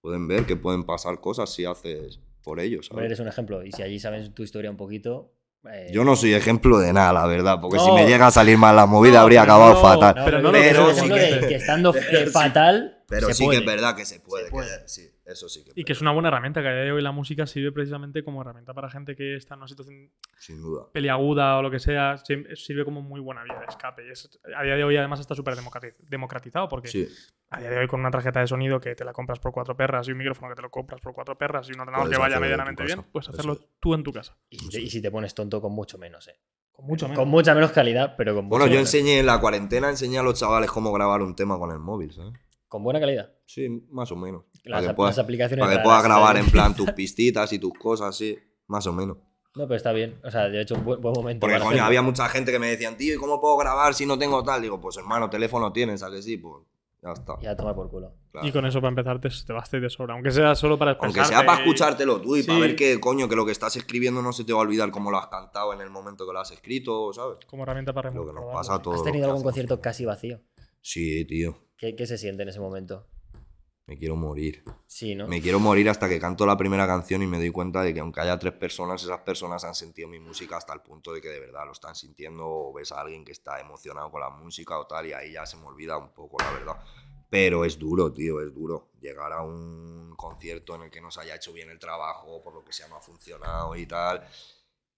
pueden 0.02 0.28
ver 0.28 0.46
que 0.48 0.56
pueden 0.56 0.84
pasar 0.84 1.20
cosas 1.22 1.54
si 1.54 1.64
haces 1.64 2.20
por 2.42 2.60
ellos, 2.60 2.88
¿sabes? 2.88 3.06
eres 3.06 3.20
un 3.20 3.28
ejemplo. 3.28 3.64
Y 3.64 3.72
si 3.72 3.84
allí 3.84 4.00
sabes 4.00 4.34
tu 4.34 4.44
historia 4.44 4.70
un 4.72 4.78
poquito. 4.78 5.32
eh, 5.72 5.90
Yo 5.94 6.04
no 6.04 6.16
soy 6.18 6.34
ejemplo 6.34 6.78
de 6.80 6.92
nada, 6.92 7.14
la 7.14 7.26
verdad, 7.28 7.60
porque 7.62 7.80
si 7.80 7.88
No. 7.88 7.94
me 7.96 8.06
llega 8.08 8.28
a 8.28 8.32
salir 8.32 8.58
mal 8.58 8.76
la 8.76 8.86
movida 8.86 9.14
No, 9.14 9.20
habría 9.22 9.44
pero 9.44 9.54
acabado 9.54 9.74
no, 9.76 9.82
fatal. 9.82 10.16
no, 10.18 10.26
pero 10.26 10.38
que 10.52 10.80
un 10.92 10.96
sí 10.96 11.08
que- 11.08 11.14
de 11.40 11.48
que 11.48 11.56
estando 11.56 11.94
pero 11.94 12.20
eh, 12.20 12.26
sí- 12.26 12.32
fatal. 12.32 13.04
Pero 13.08 13.28
se 13.28 13.34
sí 13.36 13.44
que 13.44 13.46
puede. 13.46 13.60
es 13.60 13.66
verdad 13.66 13.96
que 13.96 14.06
se 14.06 14.20
puede. 14.20 14.44
Se 14.46 14.50
que- 14.50 14.52
puede. 14.52 14.88
sí, 14.90 15.10
eso 15.26 15.48
sí 15.50 15.64
que 15.64 15.72
Y 15.76 15.84
que 15.86 15.94
es 15.94 16.02
una 16.02 16.12
buena 16.12 16.28
herramienta, 16.28 16.62
que 16.62 16.68
a 16.68 16.74
día 16.74 16.84
de 16.84 16.92
hoy 16.92 17.02
la 17.02 17.12
música 17.12 17.48
sirve 17.48 17.72
precisamente 17.72 18.24
como 18.24 18.42
herramienta 18.42 18.74
para 18.74 18.90
gente 18.90 19.16
que 19.16 19.36
está 19.36 19.54
en 19.54 19.60
una 19.62 19.68
situación 19.68 20.12
sin 20.38 20.62
duda. 20.62 20.88
peliaguda 20.92 21.58
o 21.58 21.62
lo 21.62 21.72
que 21.72 21.80
sea, 21.80 22.16
sirve 22.18 22.84
como 22.86 23.02
muy 23.02 23.20
buena 23.22 23.44
vía 23.44 23.60
de 23.60 23.66
escape. 23.68 24.06
Y 24.08 24.12
es- 24.12 24.40
a 24.56 24.64
día 24.64 24.76
de 24.76 24.84
hoy 24.84 24.98
además 24.98 25.20
está 25.20 25.34
súper 25.36 25.56
democrati- 25.56 25.96
democratizado 26.00 26.68
porque 26.68 26.88
Sí, 26.90 27.08
a 27.50 27.60
día 27.60 27.70
de 27.70 27.78
hoy 27.80 27.88
con 27.88 28.00
una 28.02 28.12
tarjeta 28.12 28.40
de 28.42 28.48
sonido 28.48 28.80
que 28.80 28.96
te 28.96 29.06
la 29.06 29.14
compras 29.14 29.40
por 29.40 29.52
cuatro 29.54 29.78
perras 29.78 30.08
y 30.08 30.12
un 30.12 30.18
micrófono 30.18 30.50
que 30.50 30.56
te 30.56 30.62
lo 30.62 30.70
compras 30.70 31.00
por 31.02 31.14
cuatro 31.14 31.38
perras 31.38 31.70
y 31.70 31.74
un 31.74 31.80
ordenador 31.80 32.06
Puedes 32.08 32.18
que 32.18 32.22
vaya 32.22 32.40
medianamente 32.40 32.84
bien, 32.84 33.04
puedes 33.12 33.30
hacerlo 33.30 33.54
es. 33.54 33.60
tú 33.80 33.94
en 33.94 34.04
tu 34.04 34.12
casa. 34.12 34.38
Y 34.50 34.58
si, 34.60 34.70
te, 34.70 34.82
y 34.82 34.90
si 34.90 35.02
te 35.02 35.10
pones 35.12 35.34
tonto 35.34 35.62
con 35.62 35.72
mucho 35.74 35.98
menos, 35.98 36.28
eh. 36.28 36.36
Con 36.72 36.86
mucho 36.88 37.06
menos. 37.08 37.20
Con 37.20 37.30
mucha 37.30 37.54
menos 37.54 37.72
calidad, 37.72 38.16
pero 38.18 38.34
con 38.34 38.50
Bueno, 38.50 38.66
mucho 38.66 38.74
yo 38.74 38.80
menos. 38.80 38.94
enseñé 38.94 39.20
en 39.20 39.28
la 39.28 39.40
cuarentena, 39.40 39.90
enseñé 39.90 40.18
a 40.18 40.24
los 40.24 40.40
chavales 40.40 40.72
cómo 40.72 40.92
grabar 40.92 41.22
un 41.22 41.36
tema 41.36 41.60
con 41.60 41.70
el 41.72 41.78
móvil, 41.80 42.12
¿sabes? 42.12 42.34
Con 42.74 42.82
buena 42.82 43.00
calidad. 43.00 43.32
Sí, 43.46 43.70
más 43.92 44.12
o 44.12 44.16
menos. 44.16 44.46
Las, 44.64 44.80
para 44.80 44.88
que 44.88 44.96
puedas, 44.96 45.16
las 45.16 45.24
aplicaciones. 45.24 45.64
para 45.64 45.78
que 45.78 45.84
puedas 45.84 46.04
grabar 46.04 46.38
en 46.38 46.48
plan 46.48 46.76
tus 46.76 46.92
pistitas 46.96 47.54
y 47.54 47.60
tus 47.60 47.72
cosas, 47.74 48.18
sí, 48.18 48.36
más 48.66 48.88
o 48.88 48.94
menos. 48.94 49.18
No, 49.54 49.68
pero 49.68 49.76
está 49.76 49.92
bien. 49.92 50.20
O 50.24 50.32
sea, 50.32 50.50
de 50.50 50.60
hecho, 50.60 50.74
un 50.74 50.84
buen, 50.84 51.00
buen 51.00 51.14
momento. 51.14 51.42
Porque, 51.42 51.58
coño, 51.58 51.68
hacerlo. 51.68 51.86
había 51.86 52.02
mucha 52.02 52.28
gente 52.30 52.52
que 52.52 52.58
me 52.58 52.66
decían, 52.66 52.98
tío, 52.98 53.14
¿y 53.14 53.18
cómo 53.18 53.40
puedo 53.40 53.58
grabar 53.58 53.94
si 53.94 54.08
no 54.08 54.18
tengo 54.18 54.42
tal? 54.42 54.64
Digo, 54.64 54.82
pues 54.82 54.98
hermano, 54.98 55.30
teléfono 55.30 55.72
tienes, 55.72 56.02
¿a 56.02 56.10
que 56.10 56.24
sí? 56.24 56.38
Pues 56.38 56.64
ya 57.04 57.12
está. 57.12 57.38
Ya 57.44 57.56
toma 57.56 57.76
por 57.76 57.92
culo. 57.92 58.12
claro. 58.32 58.48
Y 58.48 58.52
con 58.52 58.66
eso 58.66 58.82
para 58.82 58.90
empezar 58.90 59.22
te, 59.22 59.30
te 59.30 59.54
basta 59.54 59.78
y 59.78 59.80
de 59.80 59.92
sobra. 59.92 60.16
Aunque 60.16 60.32
sea 60.32 60.56
solo 60.56 60.80
para 60.80 60.94
Aunque 60.94 61.20
expresarte 61.20 61.36
sea 61.36 61.46
para 61.46 61.60
escuchártelo 61.60 62.22
tú 62.22 62.38
y 62.38 62.42
para 62.42 62.58
ver 62.58 62.76
que, 62.76 63.00
coño, 63.00 63.30
que 63.30 63.36
lo 63.36 63.46
que 63.46 63.52
estás 63.52 63.76
escribiendo 63.76 64.24
no 64.24 64.34
se 64.34 64.46
te 64.46 64.52
va 64.52 64.58
a 64.58 64.62
olvidar 64.64 64.90
cómo 64.90 65.12
lo 65.12 65.20
has 65.20 65.28
cantado 65.28 65.74
en 65.74 65.82
el 65.82 65.92
momento 65.92 66.26
que 66.26 66.34
lo 66.34 66.40
has 66.40 66.50
escrito, 66.50 67.14
¿sabes? 67.14 67.38
Como 67.46 67.62
herramienta 67.62 67.94
para 67.94 68.10
Lo 68.10 68.22
que 68.22 68.34
nos 68.34 68.38
remontar, 68.38 68.56
pasa 68.56 68.74
a 68.74 68.82
todos. 68.82 68.98
¿Has 68.98 69.04
tenido 69.04 69.26
algún 69.26 69.42
hacemos 69.42 69.52
concierto 69.52 69.80
casi 69.80 70.06
vacío? 70.06 70.42
Sí, 70.84 71.24
tío. 71.24 71.56
¿Qué, 71.84 71.98
qué 71.98 72.08
se 72.08 72.18
siente 72.18 72.44
en 72.44 72.48
ese 72.48 72.62
momento? 72.62 73.06
Me 73.88 73.98
quiero 73.98 74.16
morir. 74.16 74.64
Sí, 74.88 75.16
¿no? 75.16 75.28
Me 75.28 75.42
quiero 75.42 75.60
morir 75.60 75.90
hasta 75.90 76.08
que 76.08 76.18
canto 76.18 76.46
la 76.46 76.56
primera 76.56 76.88
canción 76.88 77.22
y 77.22 77.28
me 77.28 77.38
doy 77.38 77.50
cuenta 77.50 77.82
de 77.82 77.94
que 77.94 78.00
aunque 78.00 78.22
haya 78.22 78.40
tres 78.40 78.54
personas, 78.54 79.04
esas 79.04 79.20
personas 79.20 79.66
han 79.66 79.76
sentido 79.76 80.08
mi 80.08 80.18
música 80.18 80.56
hasta 80.56 80.74
el 80.74 80.80
punto 80.80 81.12
de 81.12 81.20
que 81.20 81.28
de 81.28 81.42
verdad 81.42 81.66
lo 81.66 81.74
están 81.74 81.94
sintiendo 81.94 82.48
o 82.48 82.72
ves 82.72 82.94
a 82.94 83.02
alguien 83.02 83.26
que 83.26 83.34
está 83.34 83.60
emocionado 83.60 84.10
con 84.10 84.22
la 84.22 84.30
música 84.30 84.80
o 84.80 84.88
tal 84.88 85.08
y 85.08 85.12
ahí 85.12 85.34
ya 85.34 85.46
se 85.46 85.58
me 85.58 85.66
olvida 85.66 85.98
un 85.98 86.14
poco, 86.14 86.38
la 86.40 86.52
verdad. 86.54 86.78
Pero 87.30 87.66
es 87.66 87.78
duro, 87.78 88.14
tío, 88.14 88.40
es 88.40 88.54
duro. 88.54 88.92
Llegar 89.02 89.34
a 89.34 89.42
un 89.42 90.14
concierto 90.16 90.76
en 90.76 90.84
el 90.84 90.90
que 90.90 91.02
no 91.02 91.12
se 91.12 91.20
haya 91.20 91.36
hecho 91.36 91.52
bien 91.52 91.70
el 91.70 91.80
trabajo, 91.80 92.42
por 92.42 92.54
lo 92.54 92.64
que 92.64 92.72
sea 92.72 92.88
no 92.88 92.96
ha 92.96 93.02
funcionado 93.02 93.76
y 93.76 93.86
tal. 93.86 94.26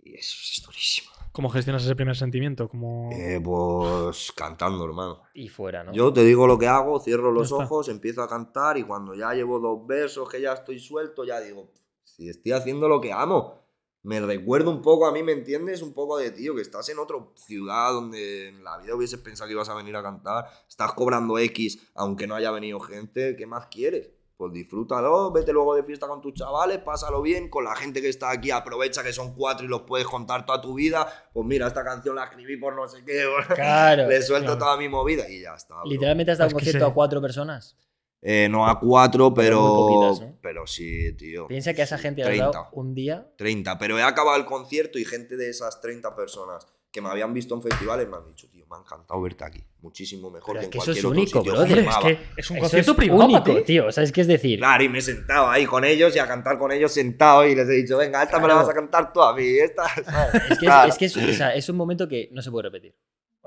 Y 0.06 0.14
eso 0.16 0.38
es 0.40 0.62
durísimo. 0.64 1.10
¿Cómo 1.32 1.50
gestionas 1.50 1.84
ese 1.84 1.96
primer 1.96 2.16
sentimiento? 2.16 2.70
Como... 2.70 3.10
Eh, 3.12 3.42
pues 3.44 4.32
cantando, 4.34 4.86
hermano. 4.86 5.22
Y 5.34 5.50
fuera, 5.50 5.84
¿no? 5.84 5.92
Yo 5.92 6.14
te 6.14 6.24
digo 6.24 6.48
lo 6.48 6.58
que 6.58 6.68
hago, 6.68 7.00
cierro 7.00 7.32
los 7.32 7.50
Ya 7.50 7.56
está. 7.56 7.66
ojos, 7.66 7.90
empiezo 7.90 8.22
a 8.22 8.30
cantar 8.30 8.78
y 8.78 8.84
cuando 8.84 9.16
ya 9.16 9.34
llevo 9.34 9.60
dos 9.60 9.86
versos, 9.86 10.30
que 10.30 10.40
ya 10.40 10.54
estoy 10.54 10.80
suelto, 10.80 11.26
ya 11.26 11.42
digo, 11.42 11.72
si 12.04 12.30
estoy 12.30 12.54
haciendo 12.54 12.88
lo 12.88 13.02
que 13.02 13.12
amo. 13.12 13.66
Me 14.04 14.20
recuerdo 14.22 14.70
un 14.70 14.84
poco 14.84 15.08
a 15.08 15.12
mí, 15.12 15.24
¿me 15.24 15.32
entiendes? 15.32 15.82
Un 15.82 15.92
poco 15.92 16.18
de 16.20 16.30
tío, 16.30 16.54
que 16.56 16.62
estás 16.62 16.88
en 16.90 17.00
otra 17.00 17.18
ciudad 17.34 17.92
donde 17.92 18.50
en 18.50 18.64
la 18.64 18.78
vida 18.78 18.94
hubieses 18.96 19.20
pensado 19.20 19.48
que 19.48 19.54
ibas 19.54 19.68
a 19.70 19.74
venir 19.74 19.96
a 19.96 20.04
cantar, 20.04 20.46
estás 20.70 20.94
cobrando 20.94 21.40
X 21.40 21.80
aunque 21.96 22.28
no 22.28 22.36
haya 22.36 22.52
venido 22.52 22.80
gente, 22.80 23.36
¿qué 23.36 23.48
más 23.48 23.66
quieres? 23.66 24.12
Pues 24.38 24.52
disfrútalo, 24.52 25.32
vete 25.32 25.54
luego 25.54 25.76
de 25.76 25.84
fiesta 25.84 26.08
con 26.08 26.20
tus 26.22 26.34
chavales, 26.34 26.80
pásalo 26.80 27.22
bien, 27.22 27.50
con 27.50 27.64
la 27.64 27.74
gente 27.76 28.02
que 28.02 28.10
está 28.10 28.32
aquí, 28.32 28.52
aprovecha 28.52 29.02
que 29.02 29.14
son 29.14 29.34
cuatro 29.34 29.66
y 29.66 29.70
los 29.70 29.84
puedes 29.84 30.06
contar 30.08 30.46
toda 30.46 30.60
tu 30.60 30.74
vida. 30.74 31.08
Pues 31.34 31.48
mira, 31.48 31.68
esta 31.68 31.86
canción 31.86 32.16
la 32.18 32.26
escribí 32.26 32.58
por 32.58 32.76
no 32.76 32.86
sé 32.88 33.04
qué, 33.06 33.24
Claro. 33.56 34.08
le 34.10 34.22
suelto 34.22 34.48
Claro. 34.48 34.60
toda 34.60 34.78
mi 34.78 34.90
movida 34.90 35.30
y 35.30 35.42
ya 35.42 35.56
está. 35.56 35.76
bro. 35.76 35.86
Literalmente 35.86 36.34
has 36.34 36.38
dado 36.38 36.50
Es 36.50 36.54
un 36.54 36.60
concierto 36.60 36.86
a 36.86 36.94
cuatro 36.94 37.22
personas. 37.22 37.78
Eh, 38.22 38.48
no 38.50 38.68
a 38.68 38.80
cuatro, 38.80 39.34
pero. 39.34 39.62
muy 39.62 39.94
poquitas, 39.94 40.28
¿no? 40.28 40.38
Pero 40.42 40.66
sí, 40.68 41.14
tío. 41.16 41.48
Piensa 41.48 41.74
que 41.74 41.82
a 41.82 41.84
esa 41.86 41.98
gente 41.98 42.24
30. 42.24 42.46
dado 42.52 42.68
un 42.74 42.94
día. 42.96 43.32
30. 43.38 43.78
Pero 43.78 44.00
he 44.00 44.04
acabado 44.04 44.36
el 44.38 44.46
concierto 44.46 44.98
y 45.00 45.06
gente 45.06 45.38
de 45.38 45.50
esas 45.50 45.80
30 45.80 46.16
personas 46.16 46.68
que 46.96 47.02
me 47.02 47.10
habían 47.10 47.34
visto 47.34 47.54
en 47.54 47.62
festivales 47.62 48.08
me 48.08 48.16
han 48.16 48.26
dicho, 48.26 48.48
tío, 48.50 48.66
me 48.70 48.78
ha 48.78 48.80
encantado 48.80 49.22
verte 49.22 49.44
aquí. 49.44 49.62
Muchísimo 49.82 50.32
mejor 50.32 50.56
Pero 50.58 50.60
que 50.62 50.62
es 50.62 50.66
en 50.66 50.72
que 50.72 50.78
eso 50.78 50.86
cualquier 50.86 50.98
es 50.98 51.06
otro 51.06 51.10
único, 51.12 51.40
sitio. 51.40 51.52
brother. 51.54 51.62
Hombre, 51.68 51.82
es 51.82 51.86
Firmaba. 51.86 52.08
que 52.08 52.12
es 52.42 52.50
un 52.50 52.56
Eso 52.58 52.64
concierto 52.64 52.96
privado. 52.96 53.26
único, 53.26 53.56
ti. 53.58 53.62
tío. 53.64 53.86
O 53.88 53.92
sea, 53.92 54.04
es 54.04 54.12
que 54.12 54.22
es 54.22 54.28
decir. 54.28 54.60
Claro, 54.60 54.84
y 54.84 54.90
me 54.90 55.00
he 55.00 55.02
sentado 55.02 55.50
ahí 55.50 55.66
con 55.66 55.84
ellos 55.84 56.16
y 56.16 56.20
a 56.20 56.28
cantar 56.28 56.58
con 56.58 56.72
ellos 56.72 56.92
sentado 56.94 57.46
y 57.46 57.54
les 57.54 57.68
he 57.68 57.74
dicho, 57.74 57.98
venga, 57.98 58.24
esta 58.24 58.40
me 58.40 58.48
la 58.48 58.56
vas 58.56 58.70
a 58.70 58.74
cantar 58.74 59.12
tú 59.14 59.22
a 59.22 59.36
mí, 59.36 59.46
esta. 59.46 59.84
¿sabes? 60.06 60.36
Es 60.36 60.42
que, 60.48 60.54
es, 60.54 60.60
Claro. 60.60 60.90
es 60.90 60.98
que 60.98 61.06
es, 61.06 61.18
o 61.18 61.34
sea, 61.34 61.54
es 61.54 61.68
un 61.70 61.76
momento 61.76 62.08
que 62.08 62.30
no 62.32 62.42
se 62.42 62.50
puede 62.50 62.64
repetir. 62.70 62.96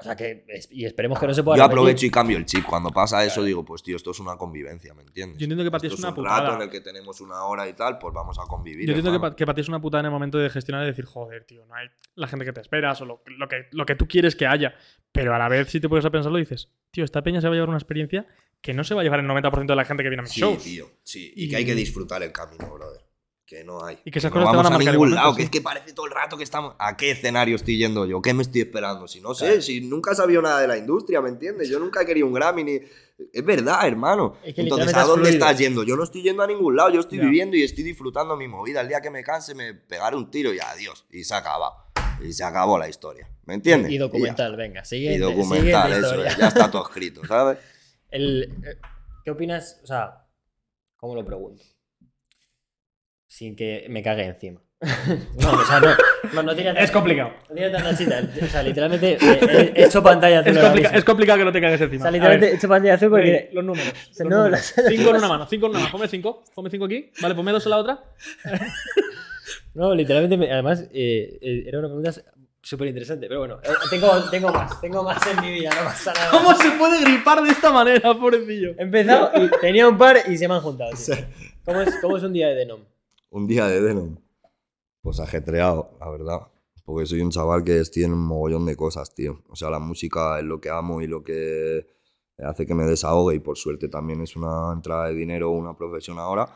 O 0.00 0.02
sea 0.02 0.14
que, 0.14 0.44
y 0.70 0.84
esperemos 0.84 1.18
que 1.18 1.26
no 1.26 1.34
se 1.34 1.42
pueda 1.42 1.56
Yo 1.56 1.62
repetir. 1.64 1.78
aprovecho 1.78 2.06
y 2.06 2.10
cambio 2.10 2.38
el 2.38 2.46
chip. 2.46 2.64
Cuando 2.64 2.90
pasa 2.90 3.24
eso, 3.24 3.42
digo, 3.42 3.64
pues 3.64 3.82
tío, 3.82 3.96
esto 3.96 4.12
es 4.12 4.20
una 4.20 4.36
convivencia, 4.36 4.94
¿me 4.94 5.02
entiendes? 5.02 5.38
Yo 5.38 5.44
entiendo 5.46 5.64
que 5.64 5.70
para 5.72 5.80
ti 5.80 5.86
Esto 5.88 5.94
es 5.96 6.00
una 6.00 6.10
un 6.10 6.24
rato 6.24 6.36
putada. 6.44 6.54
en 6.56 6.62
el 6.62 6.70
que 6.70 6.80
tenemos 6.80 7.20
una 7.20 7.42
hora 7.44 7.68
y 7.68 7.72
tal, 7.72 7.98
pues 7.98 8.14
vamos 8.14 8.38
a 8.38 8.42
convivir. 8.44 8.86
Yo 8.86 8.92
entiendo 8.92 9.10
que, 9.10 9.16
hermano. 9.16 9.32
pa- 9.32 9.36
que 9.36 9.44
para 9.44 9.54
ti 9.56 9.62
es 9.62 9.68
una 9.68 9.80
putada 9.80 10.00
en 10.00 10.06
el 10.06 10.12
momento 10.12 10.38
de 10.38 10.48
gestionar 10.50 10.84
y 10.84 10.86
decir, 10.86 11.04
joder, 11.04 11.44
tío, 11.44 11.66
no 11.66 11.74
hay 11.74 11.88
la 12.14 12.28
gente 12.28 12.44
que 12.44 12.52
te 12.52 12.60
esperas 12.60 13.00
o 13.00 13.06
lo, 13.06 13.22
lo 13.26 13.48
que, 13.48 13.66
lo 13.72 13.84
que 13.86 13.96
tú 13.96 14.06
quieres 14.06 14.36
que 14.36 14.46
haya. 14.46 14.74
Pero 15.10 15.34
a 15.34 15.38
la 15.38 15.48
vez, 15.48 15.68
si 15.68 15.80
te 15.80 15.88
pones 15.88 16.04
a 16.04 16.10
pensarlo, 16.10 16.38
dices, 16.38 16.70
tío, 16.92 17.04
esta 17.04 17.22
peña 17.22 17.40
se 17.40 17.48
va 17.48 17.52
a 17.52 17.56
llevar 17.56 17.68
una 17.70 17.78
experiencia 17.78 18.26
que 18.60 18.74
no 18.74 18.84
se 18.84 18.94
va 18.94 19.00
a 19.00 19.04
llevar 19.04 19.18
el 19.18 19.26
90% 19.26 19.66
de 19.66 19.76
la 19.76 19.84
gente 19.84 20.04
que 20.04 20.10
viene 20.10 20.20
a 20.20 20.24
mis 20.24 20.32
Sí, 20.32 20.40
shows. 20.40 20.62
tío, 20.62 20.86
sí. 21.02 21.32
Y- 21.34 21.46
Y 21.46 21.48
que 21.48 21.56
hay 21.56 21.64
que 21.64 21.74
disfrutar 21.74 22.22
el 22.22 22.30
camino, 22.30 22.70
brother. 22.72 23.02
Que 23.48 23.64
no 23.64 23.82
hay. 23.82 23.98
Y 24.04 24.10
que 24.10 24.18
esas 24.18 24.30
no 24.30 24.40
cosas 24.40 24.50
te 24.50 24.56
vamos 24.58 24.70
van 24.78 24.88
a 24.88 24.90
ningún 24.92 25.14
lado. 25.14 25.30
sí. 25.30 25.36
Que 25.38 25.42
es 25.44 25.50
que 25.50 25.62
parece 25.62 25.94
todo 25.94 26.04
el 26.04 26.12
rato 26.12 26.36
que 26.36 26.44
estamos. 26.44 26.74
¿A 26.78 26.98
qué 26.98 27.12
escenario 27.12 27.56
estoy 27.56 27.78
yendo 27.78 28.04
yo? 28.04 28.20
¿Qué 28.20 28.34
me 28.34 28.42
estoy 28.42 28.60
esperando? 28.60 29.08
Si 29.08 29.22
no 29.22 29.32
sé, 29.34 29.62
si 29.62 29.80
nunca 29.80 30.12
he 30.12 30.14
sabido 30.14 30.42
nada 30.42 30.60
de 30.60 30.68
la 30.68 30.76
industria, 30.76 31.22
¿me 31.22 31.30
entiendes? 31.30 31.70
Yo 31.70 31.78
nunca 31.80 32.02
he 32.02 32.06
querido 32.06 32.26
un 32.26 32.34
Grammy 32.34 32.62
ni. 32.62 32.80
Es 33.32 33.42
verdad, 33.42 33.86
hermano. 33.88 34.36
Es 34.44 34.54
que 34.54 34.60
Entonces, 34.60 34.94
¿a 34.94 35.00
dónde 35.04 35.30
fluido. 35.30 35.46
estás 35.46 35.58
yendo? 35.58 35.82
Yo 35.82 35.96
no 35.96 36.04
estoy 36.04 36.22
yendo 36.22 36.42
a 36.42 36.46
ningún 36.46 36.76
lado. 36.76 36.90
Yo 36.90 37.00
estoy 37.00 37.16
Ya. 37.16 37.24
viviendo 37.24 37.56
y 37.56 37.62
estoy 37.62 37.84
disfrutando 37.84 38.36
mi 38.36 38.48
movida. 38.48 38.82
El 38.82 38.88
día 38.88 39.00
que 39.00 39.08
me 39.08 39.24
canse, 39.24 39.54
me 39.54 39.72
pegaré 39.72 40.14
un 40.14 40.30
tiro 40.30 40.52
y 40.52 40.60
adiós. 40.60 41.06
Y 41.10 41.24
se 41.24 41.34
acaba. 41.34 41.86
Y 42.22 42.34
se 42.34 42.44
acabó 42.44 42.78
la 42.78 42.86
historia. 42.90 43.30
¿Me 43.46 43.54
entiendes? 43.54 43.90
Y 43.90 43.96
documental, 43.96 44.56
venga. 44.56 44.82
Y, 44.82 44.84
Siguiente, 44.84 45.20
documental, 45.20 45.90
eso 45.94 46.22
es, 46.22 46.36
Ya 46.36 46.48
está 46.48 46.70
todo 46.70 46.82
escrito, 46.86 47.24
¿sabes? 47.26 47.56
El, 48.10 48.42
eh, 48.62 48.76
¿Qué 49.24 49.30
opinas? 49.30 49.80
O 49.82 49.86
sea, 49.86 50.26
¿cómo 50.98 51.14
lo 51.14 51.24
pregunto? 51.24 51.64
Sin 53.38 53.54
que 53.54 53.86
me 53.88 54.02
cague 54.02 54.24
encima. 54.24 54.60
no, 54.80 55.52
o 55.52 55.64
sea, 55.64 55.78
no. 55.80 55.88
No, 56.32 56.42
no 56.42 56.54
tiene 56.56 56.72
Es 56.82 56.90
complicado. 56.90 57.32
No 57.48 57.54
tiene 57.54 57.70
tanta 57.70 57.96
chita. 57.96 58.20
O 58.42 58.46
sea, 58.46 58.62
literalmente 58.64 59.16
eh, 59.20 59.72
he 59.76 59.84
hecho 59.86 60.02
pantalla 60.02 60.40
azul. 60.40 60.56
Es, 60.56 60.64
complica- 60.64 61.04
complicado 61.04 61.38
que 61.38 61.44
no 61.44 61.52
te 61.52 61.60
cagues 61.60 61.80
O 61.80 61.84
encima. 61.84 62.02
sea, 62.02 62.08
A 62.08 62.12
literalmente 62.12 62.50
he 62.52 62.56
hecho 62.56 62.68
pantalla 62.68 62.94
azul 62.94 63.10
porque. 63.10 63.50
Los 63.52 63.64
números. 63.64 63.92
Se- 64.10 64.24
los 64.24 64.30
no, 64.30 64.36
números. 64.44 64.72
las- 64.76 64.86
Cinco 64.88 65.10
en 65.10 65.16
una 65.16 65.28
mano, 65.28 65.46
cinco 65.48 65.66
en 65.66 65.70
una 65.70 65.78
mano. 65.80 65.92
Ponme 65.92 66.08
cinco. 66.08 66.42
Ponme 66.54 66.68
cinco 66.70 66.86
aquí. 66.86 67.10
Vale, 67.20 67.34
ponme 67.36 67.52
dos 67.52 67.64
en 67.66 67.70
la 67.70 67.76
otra. 67.76 68.04
No, 69.74 69.94
literalmente, 69.94 70.36
me- 70.36 70.52
además, 70.52 70.82
eh, 70.92 71.38
eh, 71.40 71.64
era 71.66 71.78
una 71.78 71.88
pregunta 71.88 72.12
súper 72.60 72.88
interesante. 72.88 73.28
Pero 73.28 73.40
bueno, 73.40 73.60
eh, 73.62 73.68
tengo, 73.90 74.10
tengo 74.30 74.52
más, 74.52 74.80
tengo 74.80 75.02
más 75.02 75.24
en 75.26 75.40
mi 75.40 75.52
vida, 75.52 75.70
no 75.78 75.84
pasa 75.84 76.12
nada. 76.12 76.30
¿Cómo 76.30 76.54
se 76.54 76.70
puede 76.72 77.00
gripar 77.02 77.42
de 77.42 77.50
esta 77.50 77.72
manera, 77.72 78.12
pobrecillo? 78.14 78.70
He 78.78 78.82
empezado 78.82 79.30
y 79.42 79.48
tenía 79.60 79.86
un 79.88 79.96
par 79.96 80.18
y 80.28 80.36
se 80.36 80.48
me 80.48 80.54
han 80.54 80.60
juntado. 80.60 80.90
tío. 80.90 81.14
¿Cómo, 81.64 81.80
es, 81.82 81.94
¿Cómo 82.00 82.16
es 82.16 82.22
un 82.24 82.32
día 82.32 82.48
de 82.48 82.56
Denom? 82.56 82.80
Un 83.30 83.46
día 83.46 83.66
de 83.66 83.80
Denom. 83.80 84.16
Pues 85.02 85.20
ajetreado, 85.20 85.96
la 86.00 86.08
verdad. 86.10 86.48
Porque 86.84 87.06
soy 87.06 87.20
un 87.20 87.30
chaval 87.30 87.64
que 87.64 87.82
en 87.96 88.12
un 88.12 88.26
mogollón 88.26 88.64
de 88.64 88.76
cosas, 88.76 89.14
tío. 89.14 89.42
O 89.48 89.56
sea, 89.56 89.70
la 89.70 89.78
música 89.78 90.38
es 90.38 90.44
lo 90.44 90.60
que 90.60 90.70
amo 90.70 91.02
y 91.02 91.06
lo 91.06 91.22
que 91.22 91.86
hace 92.38 92.66
que 92.66 92.74
me 92.74 92.84
desahogue. 92.84 93.34
Y 93.34 93.40
por 93.40 93.58
suerte 93.58 93.88
también 93.88 94.22
es 94.22 94.36
una 94.36 94.72
entrada 94.72 95.08
de 95.08 95.14
dinero, 95.14 95.50
una 95.50 95.76
profesión 95.76 96.18
ahora. 96.18 96.48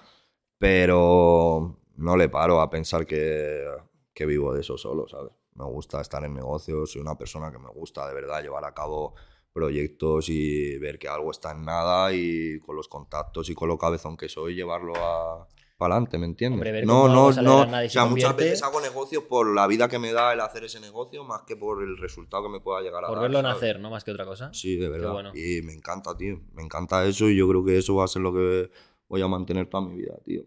Pero 0.59 1.79
no 1.97 2.17
le 2.17 2.29
paro 2.31 2.61
a 2.61 2.71
pensar 2.71 3.07
que, 3.07 3.67
que 4.15 4.27
vivo 4.27 4.55
de 4.55 4.63
eso 4.63 4.79
solo, 4.79 5.07
¿sabes? 5.09 5.33
Me 5.55 5.65
gusta 5.65 6.01
estar 6.01 6.25
en 6.25 6.33
negocios, 6.35 6.93
soy 6.93 7.03
una 7.03 7.19
persona 7.19 7.53
que 7.53 7.59
me 7.59 7.69
gusta 7.69 8.09
de 8.09 8.15
verdad 8.15 8.43
llevar 8.43 8.65
a 8.65 8.73
cabo 8.73 9.15
proyectos 9.53 10.31
y 10.31 10.79
ver 10.79 10.99
que 10.99 11.09
algo 11.09 11.31
está 11.31 11.53
en 11.53 11.65
nada 11.65 12.13
y 12.15 12.59
con 12.61 12.75
los 12.75 12.89
contactos 12.89 13.51
y 13.51 13.55
con 13.55 13.69
lo 13.69 13.77
cabezón 13.77 14.17
que 14.17 14.31
soy 14.31 14.55
llevarlo 14.55 14.95
a 14.97 15.47
para 15.83 15.95
adelante, 15.97 16.17
¿me 16.17 16.27
entiendes? 16.27 16.59
Hombre, 16.59 16.87
no, 16.87 17.09
no, 17.09 17.33
no. 17.43 17.59
O 17.63 17.83
se 17.83 17.89
sea, 17.89 18.05
muchas 18.05 18.37
veces 18.37 18.63
hago 18.63 18.81
negocios 18.81 19.25
por 19.25 19.53
la 19.53 19.67
vida 19.67 19.89
que 19.89 19.99
me 19.99 20.13
da 20.13 20.33
el 20.33 20.41
hacer 20.41 20.63
ese 20.63 20.79
negocio 20.79 21.25
más 21.25 21.43
que 21.43 21.57
por 21.57 21.83
el 21.83 21.97
resultado 21.99 22.45
que 22.45 22.49
me 22.51 22.61
pueda 22.61 22.81
llegar 22.83 23.05
a 23.05 23.09
Por 23.09 23.17
dar. 23.17 23.23
verlo 23.23 23.41
¿sabes? 23.41 23.55
nacer, 23.57 23.81
¿no? 23.81 23.91
Más 23.91 24.05
que 24.05 24.13
otra 24.13 24.25
cosa. 24.25 24.53
Sí, 24.55 24.77
de 24.77 24.89
verdad. 24.89 25.13
bueno. 25.13 25.33
Y 25.35 25.61
me 25.63 25.73
encanta, 25.73 26.17
tío. 26.17 26.41
Me 26.53 26.63
encanta 26.63 27.05
eso 27.05 27.29
y 27.29 27.37
yo 27.37 27.49
creo 27.49 27.65
que 27.65 27.79
eso 27.79 27.97
va 27.97 28.05
a 28.05 28.09
ser 28.09 28.23
lo 28.23 28.33
que 28.33 28.71
voy 29.09 29.23
a 29.23 29.27
mantener 29.27 29.67
toda 29.69 29.85
mi 29.89 29.97
vida, 29.97 30.15
tío. 30.25 30.43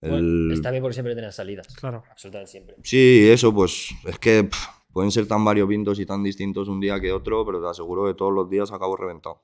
Bueno, 0.00 0.52
está 0.54 0.70
bien 0.70 0.82
porque 0.82 0.94
siempre 0.94 1.14
tienes 1.14 1.34
salidas. 1.34 1.68
Claro. 1.76 2.02
Absolutamente 2.10 2.50
siempre. 2.50 2.76
Sí, 2.82 3.28
eso, 3.30 3.52
pues 3.54 3.90
es 4.06 4.18
que 4.18 4.44
pff, 4.44 4.66
pueden 4.92 5.10
ser 5.12 5.28
tan 5.28 5.44
variopintos 5.44 6.00
y 6.00 6.06
tan 6.06 6.22
distintos 6.22 6.68
un 6.68 6.80
día 6.80 6.98
que 6.98 7.12
otro, 7.12 7.44
pero 7.44 7.60
te 7.62 7.68
aseguro 7.68 8.06
que 8.06 8.14
todos 8.14 8.32
los 8.32 8.48
días 8.48 8.72
acabo 8.72 8.96
reventado. 8.96 9.42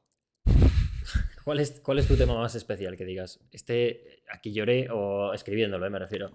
¿Cuál 1.48 1.60
es, 1.60 1.80
¿Cuál 1.80 1.98
es 1.98 2.06
tu 2.06 2.14
tema 2.14 2.34
más 2.34 2.54
especial 2.56 2.94
que 2.94 3.06
digas? 3.06 3.40
Este, 3.52 4.22
aquí 4.30 4.52
lloré 4.52 4.90
o 4.90 5.32
escribiéndolo, 5.32 5.86
eh, 5.86 5.88
me 5.88 5.98
refiero. 5.98 6.30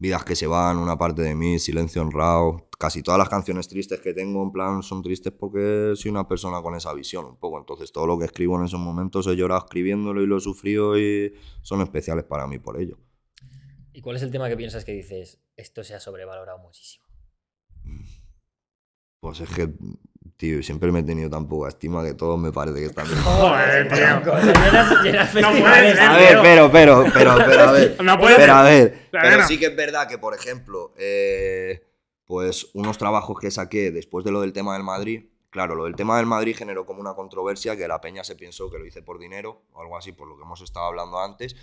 Vidas 0.00 0.24
que 0.24 0.34
se 0.34 0.48
van, 0.48 0.78
una 0.78 0.98
parte 0.98 1.22
de 1.22 1.36
mí, 1.36 1.60
silencio 1.60 2.02
honrado. 2.02 2.68
Casi 2.76 3.04
todas 3.04 3.18
las 3.18 3.28
canciones 3.28 3.68
tristes 3.68 4.00
que 4.00 4.12
tengo, 4.12 4.42
en 4.42 4.50
plan, 4.50 4.82
son 4.82 5.00
tristes 5.00 5.32
porque 5.32 5.92
soy 5.94 6.10
una 6.10 6.26
persona 6.26 6.60
con 6.60 6.74
esa 6.74 6.92
visión 6.92 7.24
un 7.24 7.36
poco. 7.36 7.60
Entonces, 7.60 7.92
todo 7.92 8.08
lo 8.08 8.18
que 8.18 8.24
escribo 8.24 8.58
en 8.58 8.64
esos 8.64 8.80
momentos 8.80 9.28
he 9.28 9.36
llorado 9.36 9.60
escribiéndolo 9.64 10.20
y 10.20 10.26
lo 10.26 10.38
he 10.38 10.40
sufrido 10.40 10.98
y 10.98 11.32
son 11.62 11.80
especiales 11.80 12.24
para 12.24 12.48
mí 12.48 12.58
por 12.58 12.80
ello. 12.80 12.98
¿Y 13.92 14.00
cuál 14.00 14.16
es 14.16 14.22
el 14.22 14.32
tema 14.32 14.48
que 14.48 14.56
piensas 14.56 14.84
que 14.84 14.90
dices, 14.90 15.40
esto 15.56 15.84
se 15.84 15.94
ha 15.94 16.00
sobrevalorado 16.00 16.58
muchísimo? 16.58 17.04
Pues 19.20 19.38
es 19.38 19.50
que, 19.50 19.72
tío, 20.40 20.62
siempre 20.62 20.90
me 20.90 21.00
he 21.00 21.02
tenido 21.02 21.28
tan 21.28 21.46
poca 21.46 21.68
estima 21.68 22.02
que 22.02 22.14
todos 22.14 22.40
me 22.40 22.50
parece 22.50 22.78
que 22.80 22.86
están. 22.86 23.06
Joder, 23.24 23.88
tío. 23.92 24.14
No 24.14 24.22
puede 24.22 25.94
ser, 25.94 26.00
A 26.00 26.16
tío. 26.16 26.18
ver, 26.18 26.38
pero, 26.42 26.72
pero, 26.72 27.04
pero, 27.12 27.36
pero, 27.36 27.60
a 27.62 27.72
ver. 27.72 28.02
No 28.02 28.18
puede 28.18 28.36
pero, 28.36 28.54
a 28.54 28.62
ver. 28.62 29.08
La 29.12 29.20
Pero 29.22 29.46
sí 29.46 29.58
que 29.58 29.66
es 29.66 29.76
verdad 29.76 30.08
que, 30.08 30.16
por 30.16 30.34
ejemplo, 30.34 30.94
eh, 30.96 31.86
pues 32.24 32.68
unos 32.72 32.96
trabajos 32.96 33.38
que 33.38 33.50
saqué 33.50 33.90
después 33.90 34.24
de 34.24 34.32
lo 34.32 34.40
del 34.40 34.54
tema 34.54 34.72
del 34.72 34.82
Madrid. 34.82 35.24
Claro, 35.50 35.74
lo 35.74 35.84
del 35.84 35.94
tema 35.94 36.16
del 36.16 36.26
Madrid 36.26 36.56
generó 36.56 36.86
como 36.86 37.00
una 37.00 37.12
controversia 37.14 37.76
que 37.76 37.86
la 37.86 38.00
peña 38.00 38.24
se 38.24 38.34
pensó 38.34 38.70
que 38.70 38.78
lo 38.78 38.86
hice 38.86 39.02
por 39.02 39.18
dinero 39.18 39.60
o 39.72 39.82
algo 39.82 39.98
así, 39.98 40.12
por 40.12 40.26
lo 40.26 40.36
que 40.36 40.42
hemos 40.44 40.62
estado 40.62 40.86
hablando 40.86 41.20
antes. 41.20 41.54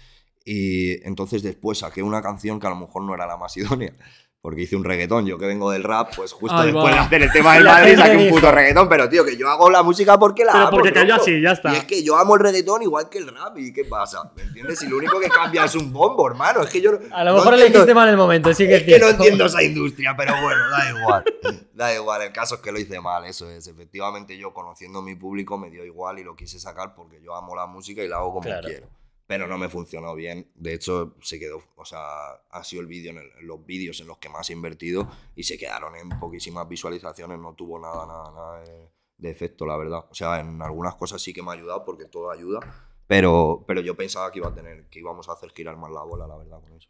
Y 0.46 1.06
entonces 1.08 1.42
después 1.42 1.80
saqué 1.80 2.04
una 2.04 2.22
canción 2.22 2.60
que 2.60 2.68
a 2.68 2.70
lo 2.70 2.76
mejor 2.76 3.02
no 3.02 3.16
era 3.16 3.26
la 3.26 3.38
más 3.38 3.58
idónea. 3.58 3.94
Porque 4.40 4.62
hice 4.62 4.76
un 4.76 4.84
reggaetón, 4.86 5.26
yo 5.26 5.38
que 5.38 5.46
vengo 5.48 5.72
del 5.72 5.84
rap, 5.84 6.16
pues 6.16 6.32
justo 6.32 6.62
después 6.62 6.86
va. 6.86 6.92
de 6.92 7.00
hacer 7.00 7.24
el 7.24 7.32
tema 7.32 7.56
del 7.56 7.64
La 7.66 7.72
Madrid 7.74 7.98
saqué 7.98 8.18
un 8.18 8.30
puto 8.30 8.52
reggaetón, 8.52 8.88
pero 8.88 9.10
tío, 9.10 9.26
que 9.26 9.36
yo 9.36 9.50
hago 9.50 9.70
la 9.70 9.82
música 9.84 10.18
porque 10.18 10.46
la 10.46 10.52
Pero 10.54 10.68
amo. 10.68 10.78
porque 10.78 10.94
cayó 10.94 11.16
así, 11.16 11.42
ya 11.42 11.52
está. 11.52 11.74
Y 11.74 11.78
es 11.78 11.84
que 11.86 12.04
yo 12.04 12.16
amo 12.18 12.36
el 12.36 12.42
reggaetón 12.42 12.84
igual 12.84 13.10
que 13.10 13.18
el 13.18 13.28
rap, 13.28 13.58
¿y 13.58 13.74
qué 13.74 13.84
pasa? 13.84 14.32
¿Me 14.36 14.44
entiendes? 14.44 14.82
Y 14.84 14.88
lo 14.88 14.98
único 14.98 15.20
que 15.20 15.28
cambia 15.28 15.66
es 15.66 15.76
un 15.76 15.92
bombo, 15.92 16.28
hermano. 16.30 16.62
Es 16.62 16.70
que 16.70 16.80
yo 16.80 16.92
no- 16.94 17.00
A 17.14 17.24
lo 17.24 17.32
no 17.32 17.38
mejor 17.38 17.54
le 17.54 17.58
entiendo- 17.66 17.80
dijiste 17.80 17.94
mal 17.96 18.10
el 18.10 18.16
momento, 18.18 18.54
sí 18.54 18.68
que 18.68 18.76
es 18.76 18.82
es 18.88 18.94
que 18.94 19.00
no 19.00 19.10
entiendo 19.10 19.46
esa 19.48 19.62
industria, 19.64 20.16
pero 20.16 20.34
bueno, 20.42 20.70
da 20.70 20.90
igual. 20.98 21.24
Da 21.78 21.94
igual, 21.94 22.24
el 22.24 22.32
caso 22.32 22.56
es 22.56 22.62
que 22.62 22.72
lo 22.72 22.80
hice 22.80 23.00
mal, 23.02 23.26
eso 23.26 23.48
es. 23.52 23.68
Efectivamente, 23.68 24.36
yo 24.36 24.52
conociendo 24.52 25.04
mi 25.04 25.14
público 25.14 25.60
me 25.60 25.70
dio 25.70 25.86
igual 25.86 26.18
y 26.18 26.24
lo 26.24 26.36
quise 26.36 26.60
sacar 26.60 26.96
porque 26.96 27.22
yo 27.22 27.36
amo 27.36 27.56
la 27.56 27.68
música 27.68 28.02
y 28.02 28.08
la 28.08 28.16
hago 28.18 28.30
como 28.34 28.42
Claro. 28.42 28.68
quiero. 28.68 28.88
Pero 29.28 29.46
no 29.48 29.58
me 29.58 29.70
funcionó 29.70 30.16
bien. 30.16 30.50
De 30.56 30.74
hecho, 30.74 31.16
se 31.22 31.38
quedó, 31.40 31.62
o 31.76 31.86
sea, 31.86 32.02
ha 32.50 32.64
sido 32.64 32.82
el 32.82 32.88
vídeo 32.88 33.12
en, 33.12 33.18
el- 33.18 33.32
en 33.40 33.48
los 33.48 33.66
vídeos 33.66 34.00
en 34.00 34.08
los 34.08 34.18
que 34.20 34.30
más 34.30 34.50
he 34.50 34.54
invertido 34.54 35.10
y 35.36 35.44
se 35.44 35.58
quedaron 35.58 35.96
en 35.96 36.10
poquísimas 36.20 36.68
visualizaciones, 36.68 37.38
no 37.40 37.54
tuvo 37.54 37.80
nada, 37.80 38.06
nada, 38.06 38.32
nada 38.32 38.62
de, 38.64 38.90
de 39.18 39.30
efecto, 39.30 39.66
la 39.66 39.78
verdad. 39.78 40.06
O 40.10 40.16
sea, 40.16 40.40
en 40.40 40.62
algunas 40.62 40.96
cosas 40.96 41.22
sí 41.22 41.34
que 41.34 41.44
me 41.44 41.50
ha 41.52 41.54
ayudado 41.54 41.84
porque 41.86 42.06
todo 42.06 42.32
ayuda, 42.32 42.60
pero, 43.06 43.64
pero 43.68 43.82
yo 43.82 43.96
pensaba 43.98 44.32
que 44.32 44.40
iba 44.40 44.48
a 44.50 44.54
tener, 44.56 44.86
que 44.90 45.00
íbamos 45.00 45.28
a 45.30 45.34
hacer 45.34 45.52
girar 45.52 45.76
más 45.78 45.92
la 45.92 46.04
bola, 46.04 46.26
la 46.28 46.38
verdad, 46.38 46.62
con 46.62 46.74
eso. 46.74 46.90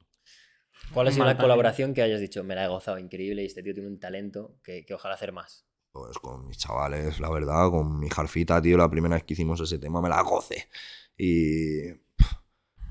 ¿Cuál 0.94 1.08
ha 1.08 1.12
sido 1.12 1.26
la 1.26 1.38
colaboración 1.38 1.94
que 1.94 2.02
hayas 2.02 2.22
dicho? 2.22 2.44
Me 2.44 2.56
la 2.56 2.66
he 2.66 2.68
gozado 2.68 3.00
increíble 3.00 3.42
y 3.44 3.46
este 3.48 3.64
tío 3.64 3.74
tiene 3.74 3.90
un 3.90 4.00
talento 4.00 4.56
que, 4.64 4.86
que 4.86 4.94
ojalá 4.94 5.16
hacer 5.16 5.32
más. 5.32 5.66
Pues 5.92 6.18
con 6.20 6.46
mis 6.48 6.58
chavales, 6.58 7.20
la 7.20 7.30
verdad, 7.30 7.70
con 7.72 8.00
mi 8.00 8.10
jarfita, 8.10 8.62
tío, 8.62 8.78
la 8.78 8.90
primera 8.90 9.16
vez 9.16 9.24
que 9.24 9.34
hicimos 9.34 9.60
ese 9.60 9.80
tema 9.80 10.02
me 10.02 10.10
la 10.10 10.22
gocé. 10.22 10.70
Y. 11.18 12.07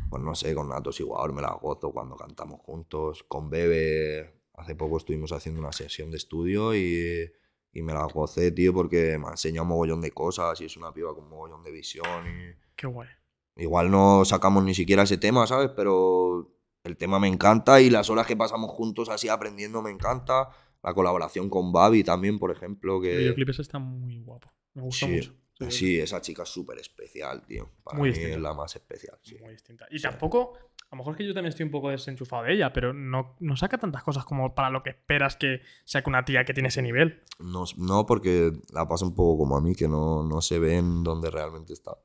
Pues 0.08 0.22
no 0.22 0.34
sé, 0.34 0.54
con 0.54 0.68
Natos 0.68 1.00
igual 1.00 1.32
me 1.32 1.42
la 1.42 1.52
gozo 1.52 1.92
cuando 1.92 2.16
cantamos 2.16 2.60
juntos. 2.60 3.24
Con 3.24 3.50
Bebe, 3.50 4.40
hace 4.54 4.74
poco 4.74 4.96
estuvimos 4.98 5.32
haciendo 5.32 5.60
una 5.60 5.72
sesión 5.72 6.10
de 6.10 6.16
estudio 6.16 6.74
y, 6.74 7.30
y 7.72 7.82
me 7.82 7.92
la 7.92 8.04
gocé, 8.04 8.52
tío, 8.52 8.72
porque 8.72 9.18
me 9.18 9.26
ha 9.26 9.30
enseñado 9.32 9.64
un 9.64 9.70
mogollón 9.70 10.00
de 10.00 10.12
cosas 10.12 10.60
y 10.60 10.66
es 10.66 10.76
una 10.76 10.92
piba 10.92 11.14
con 11.14 11.24
un 11.24 11.30
mogollón 11.30 11.62
de 11.62 11.72
visión. 11.72 12.06
Y... 12.26 12.54
Qué 12.76 12.86
guay. 12.86 13.08
Igual 13.56 13.90
no 13.90 14.24
sacamos 14.24 14.62
ni 14.64 14.74
siquiera 14.74 15.02
ese 15.04 15.16
tema, 15.18 15.46
¿sabes? 15.46 15.70
Pero 15.74 16.52
el 16.84 16.96
tema 16.96 17.18
me 17.18 17.26
encanta 17.28 17.80
y 17.80 17.90
las 17.90 18.10
horas 18.10 18.26
que 18.26 18.36
pasamos 18.36 18.70
juntos 18.70 19.08
así 19.08 19.28
aprendiendo 19.28 19.82
me 19.82 19.90
encanta. 19.90 20.50
La 20.82 20.94
colaboración 20.94 21.50
con 21.50 21.72
Babi 21.72 22.04
también, 22.04 22.38
por 22.38 22.52
ejemplo, 22.52 22.98
El 22.98 23.02
que... 23.02 23.16
videoclip 23.16 23.48
ese 23.48 23.62
está 23.62 23.78
muy 23.78 24.20
guapo. 24.20 24.52
Me 24.74 24.82
gusta 24.82 25.06
Sí, 25.06 25.12
mucho. 25.12 25.34
Sí, 25.58 25.70
Sí, 25.70 26.00
esa 26.00 26.20
chica 26.20 26.42
es 26.42 26.48
súper 26.50 26.78
especial, 26.78 27.42
tío. 27.46 27.70
Para 27.82 27.96
Muy 27.98 28.08
mí 28.08 28.14
distinta. 28.14 28.36
es 28.36 28.42
la 28.42 28.54
más 28.54 28.76
especial. 28.76 29.18
sí. 29.22 29.36
Muy 29.40 29.52
distinta. 29.52 29.86
Y 29.90 30.00
tampoco, 30.00 30.52
a 30.54 30.88
lo 30.94 30.98
mejor 30.98 31.14
es 31.14 31.18
que 31.18 31.26
yo 31.26 31.32
también 31.34 31.48
estoy 31.50 31.64
un 31.64 31.70
poco 31.70 31.90
desenchufado 31.90 32.44
de 32.44 32.52
ella, 32.54 32.72
pero 32.72 32.92
no, 32.92 33.36
no 33.40 33.56
saca 33.56 33.78
tantas 33.78 34.02
cosas 34.02 34.24
como 34.24 34.54
para 34.54 34.68
lo 34.70 34.82
que 34.82 34.90
esperas 34.90 35.36
que 35.36 35.62
saque 35.84 36.10
una 36.10 36.24
tía 36.24 36.44
que 36.44 36.52
tiene 36.52 36.68
ese 36.68 36.82
nivel. 36.82 37.22
No, 37.38 37.64
no, 37.78 38.04
porque 38.04 38.52
la 38.72 38.86
pasa 38.86 39.06
un 39.06 39.14
poco 39.14 39.38
como 39.38 39.56
a 39.56 39.60
mí, 39.60 39.74
que 39.74 39.88
no, 39.88 40.22
no 40.22 40.42
se 40.42 40.58
ve 40.58 40.76
en 40.76 41.02
donde 41.02 41.30
realmente 41.30 41.72
está. 41.72 41.96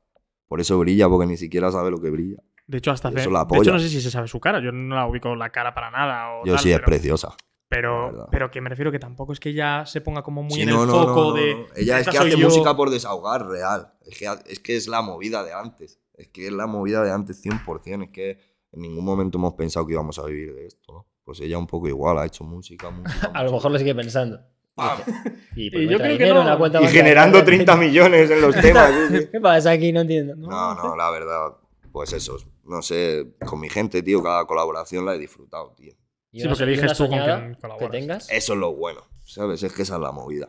Por 0.48 0.60
eso 0.60 0.78
brilla, 0.78 1.08
porque 1.08 1.26
ni 1.26 1.36
siquiera 1.36 1.70
sabe 1.70 1.90
lo 1.90 2.00
que 2.00 2.10
brilla. 2.10 2.38
De 2.66 2.78
hecho, 2.78 2.90
hasta 2.90 3.08
hace, 3.08 3.20
eso 3.20 3.30
la 3.30 3.44
de 3.44 3.58
hecho, 3.58 3.72
no 3.72 3.78
sé 3.78 3.88
si 3.88 4.00
se 4.00 4.10
sabe 4.10 4.28
su 4.28 4.40
cara. 4.40 4.60
Yo 4.60 4.72
no 4.72 4.94
la 4.94 5.06
ubico 5.06 5.34
la 5.34 5.50
cara 5.50 5.74
para 5.74 5.90
nada. 5.90 6.38
O 6.40 6.46
Yo 6.46 6.54
tal, 6.54 6.62
sí, 6.62 6.70
es 6.70 6.76
pero, 6.76 6.86
preciosa. 6.86 7.34
Pero, 7.74 8.28
pero 8.30 8.50
que 8.50 8.60
me 8.60 8.68
refiero 8.68 8.92
que 8.92 8.98
tampoco 8.98 9.32
es 9.32 9.40
que 9.40 9.48
ella 9.48 9.86
se 9.86 10.02
ponga 10.02 10.22
como 10.22 10.42
muy 10.42 10.52
Sí, 10.52 10.60
en 10.62 10.68
no, 10.68 10.82
el 10.82 10.88
no, 10.88 10.92
foco 10.92 11.14
no, 11.30 11.32
de. 11.32 11.54
no. 11.54 11.66
Ella 11.74 11.94
es 12.00 12.06
"Esta 12.06 12.10
que 12.12 12.18
hace 12.28 12.36
yo". 12.38 12.46
música 12.48 12.76
por 12.76 12.90
desahogar, 12.90 13.46
real. 13.46 13.94
Es 14.04 14.18
que, 14.18 14.26
es 14.46 14.60
que 14.60 14.76
es 14.76 14.88
la 14.88 15.00
movida 15.00 15.42
de 15.42 15.54
antes. 15.54 15.98
Es 16.14 16.28
que 16.28 16.46
es 16.48 16.52
la 16.52 16.66
movida 16.66 17.02
de 17.02 17.10
antes 17.12 17.42
100%. 17.42 18.04
Es 18.04 18.10
que 18.10 18.38
en 18.72 18.80
ningún 18.82 19.04
momento 19.06 19.38
hemos 19.38 19.54
pensado 19.54 19.86
que 19.86 19.94
íbamos 19.94 20.18
a 20.18 20.24
vivir 20.26 20.54
de 20.54 20.66
esto, 20.66 20.92
¿no? 20.92 21.06
Pues 21.24 21.40
ella 21.40 21.56
un 21.56 21.66
poco 21.66 21.88
igual, 21.88 22.18
ha 22.18 22.26
hecho 22.26 22.44
música, 22.44 22.90
música, 22.90 23.30
A 23.34 23.42
lo 23.44 23.52
mejor 23.52 23.70
lo 23.72 23.78
sigue 23.78 23.94
pensando. 23.94 24.38
Y, 25.56 25.70
pues 25.70 25.82
Y 25.82 25.86
me 25.86 25.92
yo 25.92 25.98
trae 25.98 26.16
creo 26.16 26.18
que 26.18 26.24
dinero 26.24 26.34
no. 26.34 26.40
en 26.42 26.46
la 26.48 26.58
cuenta 26.58 26.78
Y 26.78 26.84
bancaria. 26.84 27.02
generando 27.02 27.44
30 27.44 27.76
millones 27.76 28.30
en 28.30 28.40
los 28.42 28.54
temas. 28.54 28.90
sí, 29.10 29.18
sí. 29.18 29.28
¿Qué 29.32 29.40
pasa 29.40 29.70
aquí? 29.70 29.92
No 29.92 30.00
entiendo. 30.02 30.34
No, 30.36 30.74
no, 30.74 30.94
la 30.96 31.10
verdad, 31.10 31.56
pues 31.90 32.12
eso. 32.12 32.36
No 32.64 32.80
sé, 32.82 33.34
con 33.46 33.60
mi 33.60 33.68
gente, 33.68 34.02
tío, 34.02 34.22
cada 34.22 34.44
colaboración 34.46 35.04
la 35.06 35.14
he 35.14 35.18
disfrutado, 35.18 35.72
tío. 35.74 35.94
Y 36.32 36.40
Sí, 36.40 36.48
porque 36.48 36.64
eliges 36.64 36.92
tú 36.96 37.04
con 37.06 37.10
soñada 37.10 37.56
quién 37.60 37.78
que 37.78 37.88
tengas. 37.88 38.30
Eso 38.30 38.52
es 38.54 38.58
lo 38.58 38.74
bueno, 38.74 39.06
¿sabes? 39.26 39.62
Es 39.62 39.72
que 39.74 39.82
esa 39.82 39.96
es 39.96 40.00
la 40.00 40.12
movida. 40.12 40.48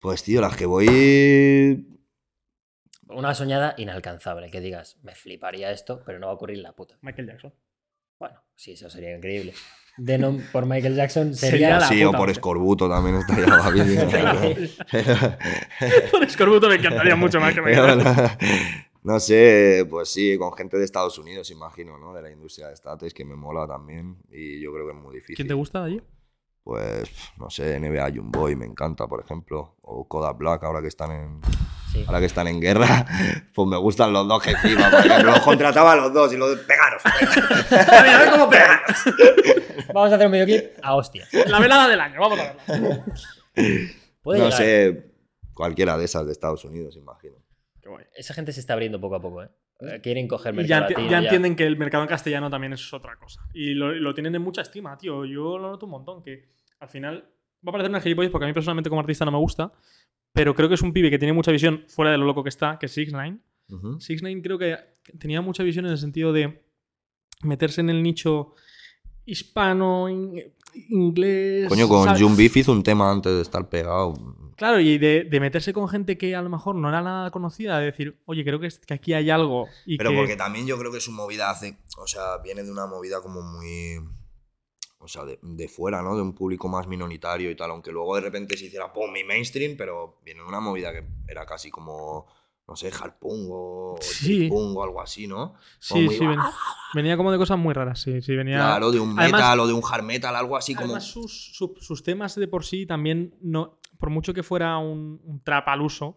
Pues, 0.00 0.22
tío, 0.24 0.40
las 0.40 0.56
que 0.56 0.66
voy. 0.66 1.86
Una 3.08 3.34
soñada 3.34 3.74
inalcanzable, 3.76 4.50
que 4.50 4.60
digas, 4.60 4.96
me 5.02 5.14
fliparía 5.14 5.70
esto, 5.70 6.02
pero 6.06 6.18
no 6.18 6.26
va 6.26 6.32
a 6.32 6.36
ocurrir 6.36 6.58
la 6.58 6.72
puta. 6.72 6.96
Michael 7.02 7.28
Jackson. 7.28 7.54
Bueno, 8.18 8.40
sí, 8.56 8.72
eso 8.72 8.88
sería 8.88 9.14
increíble. 9.14 9.52
De 9.98 10.16
no, 10.16 10.38
por 10.52 10.64
Michael 10.64 10.96
Jackson 10.96 11.34
Sería 11.34 11.50
sería... 11.50 11.78
la 11.80 11.88
Sí, 11.88 12.02
o 12.04 12.10
por 12.12 12.20
hostia. 12.20 12.32
escorbuto 12.32 12.88
también 12.88 13.16
estaría 13.16 13.46
la 13.46 13.70
bien. 13.70 14.08
Por 16.10 16.24
Escorbuto 16.24 16.68
me 16.68 16.76
encantaría 16.76 17.14
mucho 17.14 17.38
más 17.40 17.52
que 17.54 17.60
Michael 17.60 18.02
Jackson. 18.02 18.38
No 19.02 19.18
sé, 19.18 19.84
pues 19.90 20.08
sí, 20.10 20.38
con 20.38 20.52
gente 20.54 20.78
de 20.78 20.84
Estados 20.84 21.18
Unidos, 21.18 21.50
imagino, 21.50 21.98
¿no? 21.98 22.14
De 22.14 22.22
la 22.22 22.30
industria 22.30 22.68
de 22.68 22.74
estates, 22.74 23.12
que 23.12 23.24
me 23.24 23.34
mola 23.34 23.66
también. 23.66 24.16
Y 24.30 24.60
yo 24.60 24.72
creo 24.72 24.86
que 24.86 24.92
es 24.92 24.98
muy 25.02 25.14
difícil. 25.16 25.36
¿Quién 25.36 25.48
te 25.48 25.54
gusta 25.54 25.80
de 25.80 25.86
allí? 25.86 26.02
Pues, 26.62 27.10
no 27.38 27.50
sé, 27.50 27.80
NBA 27.80 28.10
Boy 28.22 28.54
me 28.54 28.64
encanta, 28.66 29.08
por 29.08 29.20
ejemplo. 29.20 29.74
O 29.82 30.06
Kodak 30.06 30.38
Black, 30.38 30.62
ahora 30.62 30.80
que 30.80 30.86
están 30.88 31.10
en, 31.10 31.40
Sí. 31.92 32.04
ahora 32.06 32.20
que 32.20 32.26
están 32.26 32.46
en 32.46 32.60
guerra. 32.60 33.04
Pues 33.54 33.68
me 33.68 33.76
gustan 33.76 34.12
los 34.12 34.26
dos 34.28 34.42
que 34.42 34.50
encima, 34.52 34.88
por 34.90 35.00
ejemplo. 35.04 35.32
Los 35.32 35.40
contrataba 35.40 35.92
a 35.92 35.96
los 35.96 36.12
dos 36.14 36.32
y 36.32 36.36
los 36.36 36.56
pegaros. 36.60 37.02
A 37.04 38.02
ver, 38.02 38.14
a 38.14 38.18
ver 38.20 38.30
cómo 38.30 38.48
pega. 38.48 38.82
Vamos 39.92 40.10
a 40.12 40.14
hacer 40.14 40.26
un 40.26 40.32
videoclip 40.32 40.64
a 40.82 40.94
hostias. 40.94 41.28
La 41.48 41.58
velada 41.60 41.88
del 41.88 42.00
año, 42.00 42.20
vamos 42.20 42.38
a 42.38 42.42
verla. 42.44 43.04
No 44.24 44.32
llegar. 44.34 44.52
sé, 44.52 45.12
cualquiera 45.52 45.98
de 45.98 46.04
esas 46.04 46.24
de 46.24 46.30
Estados 46.32 46.64
Unidos, 46.64 46.96
imagino. 46.96 47.34
Qué 47.82 47.88
guay. 47.88 48.04
Esa 48.14 48.32
gente 48.34 48.52
se 48.52 48.60
está 48.60 48.72
abriendo 48.74 49.00
poco 49.00 49.16
a 49.16 49.20
poco, 49.20 49.42
¿eh? 49.42 49.48
Eh, 49.80 50.00
Quieren 50.00 50.28
coger 50.28 50.54
mercado 50.54 50.68
ya, 50.82 50.86
enti- 50.86 50.90
latino, 50.92 51.10
ya 51.10 51.18
entienden 51.18 51.56
que 51.56 51.66
el 51.66 51.76
mercado 51.76 52.04
en 52.04 52.08
castellano 52.08 52.48
también 52.48 52.72
es 52.72 52.92
otra 52.94 53.16
cosa. 53.16 53.40
Y 53.52 53.74
lo, 53.74 53.92
lo 53.92 54.14
tienen 54.14 54.34
en 54.36 54.42
mucha 54.42 54.62
estima, 54.62 54.96
tío. 54.96 55.24
Yo 55.24 55.58
lo 55.58 55.70
noto 55.70 55.86
un 55.86 55.92
montón. 55.92 56.22
Que 56.22 56.48
al 56.78 56.88
final 56.88 57.24
va 57.66 57.70
a 57.70 57.72
parecer 57.72 57.90
una 57.90 58.00
gilipollas 58.00 58.30
porque 58.30 58.44
a 58.44 58.48
mí 58.48 58.54
personalmente 58.54 58.88
como 58.88 59.00
artista 59.00 59.24
no 59.24 59.32
me 59.32 59.38
gusta. 59.38 59.72
Pero 60.32 60.54
creo 60.54 60.68
que 60.68 60.76
es 60.76 60.82
un 60.82 60.92
pibe 60.92 61.10
que 61.10 61.18
tiene 61.18 61.32
mucha 61.32 61.50
visión 61.50 61.84
fuera 61.88 62.12
de 62.12 62.18
lo 62.18 62.24
loco 62.24 62.42
que 62.44 62.48
está, 62.48 62.78
que 62.78 62.86
es 62.86 62.92
6 62.92 63.10
9 63.12 63.38
Ujú. 63.70 64.00
6 64.00 64.22
9 64.22 64.40
creo 64.42 64.58
que 64.58 64.76
tenía 65.18 65.40
mucha 65.42 65.62
visión 65.62 65.84
en 65.86 65.90
el 65.92 65.98
sentido 65.98 66.32
de 66.32 66.62
meterse 67.42 67.80
en 67.80 67.90
el 67.90 68.02
nicho 68.02 68.54
hispano, 69.24 70.08
inglés. 70.88 71.68
Coño, 71.68 71.88
con 71.88 72.04
¿sabes? 72.04 72.20
Jun 72.22 72.36
Beef 72.36 72.56
hizo 72.56 72.72
un 72.72 72.82
tema 72.82 73.10
antes 73.10 73.32
de 73.34 73.42
estar 73.42 73.68
pegado. 73.68 74.14
Claro, 74.56 74.78
y 74.80 74.98
de, 74.98 75.24
de 75.24 75.40
meterse 75.40 75.72
con 75.72 75.88
gente 75.88 76.16
que 76.18 76.36
a 76.36 76.42
lo 76.42 76.48
mejor 76.50 76.74
no 76.76 76.88
era 76.88 77.02
nada 77.02 77.30
conocida, 77.30 77.78
de 77.78 77.86
decir, 77.86 78.20
oye, 78.26 78.44
creo 78.44 78.60
que, 78.60 78.66
es- 78.68 78.78
que 78.78 78.94
aquí 78.94 79.12
hay 79.14 79.30
algo. 79.30 79.66
Y 79.86 79.96
Pero 79.98 80.10
que... 80.10 80.16
porque 80.16 80.36
también 80.36 80.66
yo 80.66 80.78
creo 80.78 80.92
que 80.92 81.00
su 81.00 81.10
movida 81.12 81.50
hace. 81.50 81.76
O 81.98 82.06
sea, 82.06 82.38
viene 82.38 82.62
de 82.62 82.70
una 82.70 82.86
movida 82.86 83.20
como 83.20 83.42
muy. 83.42 83.98
O 84.98 85.08
sea, 85.08 85.24
de, 85.24 85.38
de 85.42 85.66
fuera, 85.68 86.00
¿no? 86.02 86.14
De 86.14 86.22
un 86.22 86.32
público 86.32 86.68
más 86.68 86.86
minoritario 86.86 87.50
y 87.50 87.56
tal. 87.56 87.70
Aunque 87.72 87.90
luego 87.90 88.14
de 88.14 88.20
repente 88.20 88.56
se 88.56 88.66
hiciera 88.66 88.92
pum 88.92 89.10
mi 89.12 89.24
mainstream, 89.24 89.74
pero 89.76 90.20
viene 90.24 90.42
de 90.42 90.48
una 90.48 90.60
movida 90.60 90.92
que 90.92 91.02
era 91.28 91.44
casi 91.44 91.70
como. 91.70 92.26
No 92.72 92.76
sé, 92.76 92.90
hardpunk 92.90 93.48
o 93.50 93.96
Sí. 94.00 94.48
o 94.50 94.82
algo 94.82 95.02
así, 95.02 95.26
¿no? 95.26 95.52
Sí, 95.78 96.08
sí, 96.08 96.26
ven- 96.26 96.38
venía 96.94 97.18
como 97.18 97.30
de 97.30 97.36
cosas 97.36 97.58
muy 97.58 97.74
raras, 97.74 98.00
sí, 98.00 98.22
sí, 98.22 98.34
venía... 98.34 98.56
Claro, 98.56 98.90
de 98.90 98.98
un 98.98 99.10
Además- 99.18 99.40
metal 99.40 99.60
o 99.60 99.66
de 99.66 99.74
un 99.74 99.82
hard 99.86 100.02
metal, 100.04 100.34
algo 100.34 100.56
así 100.56 100.72
como. 100.74 100.86
Además, 100.86 101.04
sus, 101.04 101.52
su- 101.54 101.74
sus 101.78 102.02
temas 102.02 102.34
de 102.34 102.48
por 102.48 102.64
sí 102.64 102.86
también, 102.86 103.34
no, 103.42 103.78
por 103.98 104.08
mucho 104.08 104.32
que 104.32 104.42
fuera 104.42 104.78
un, 104.78 105.20
un 105.22 105.38
trap 105.40 105.68
al 105.68 105.82
uso, 105.82 106.16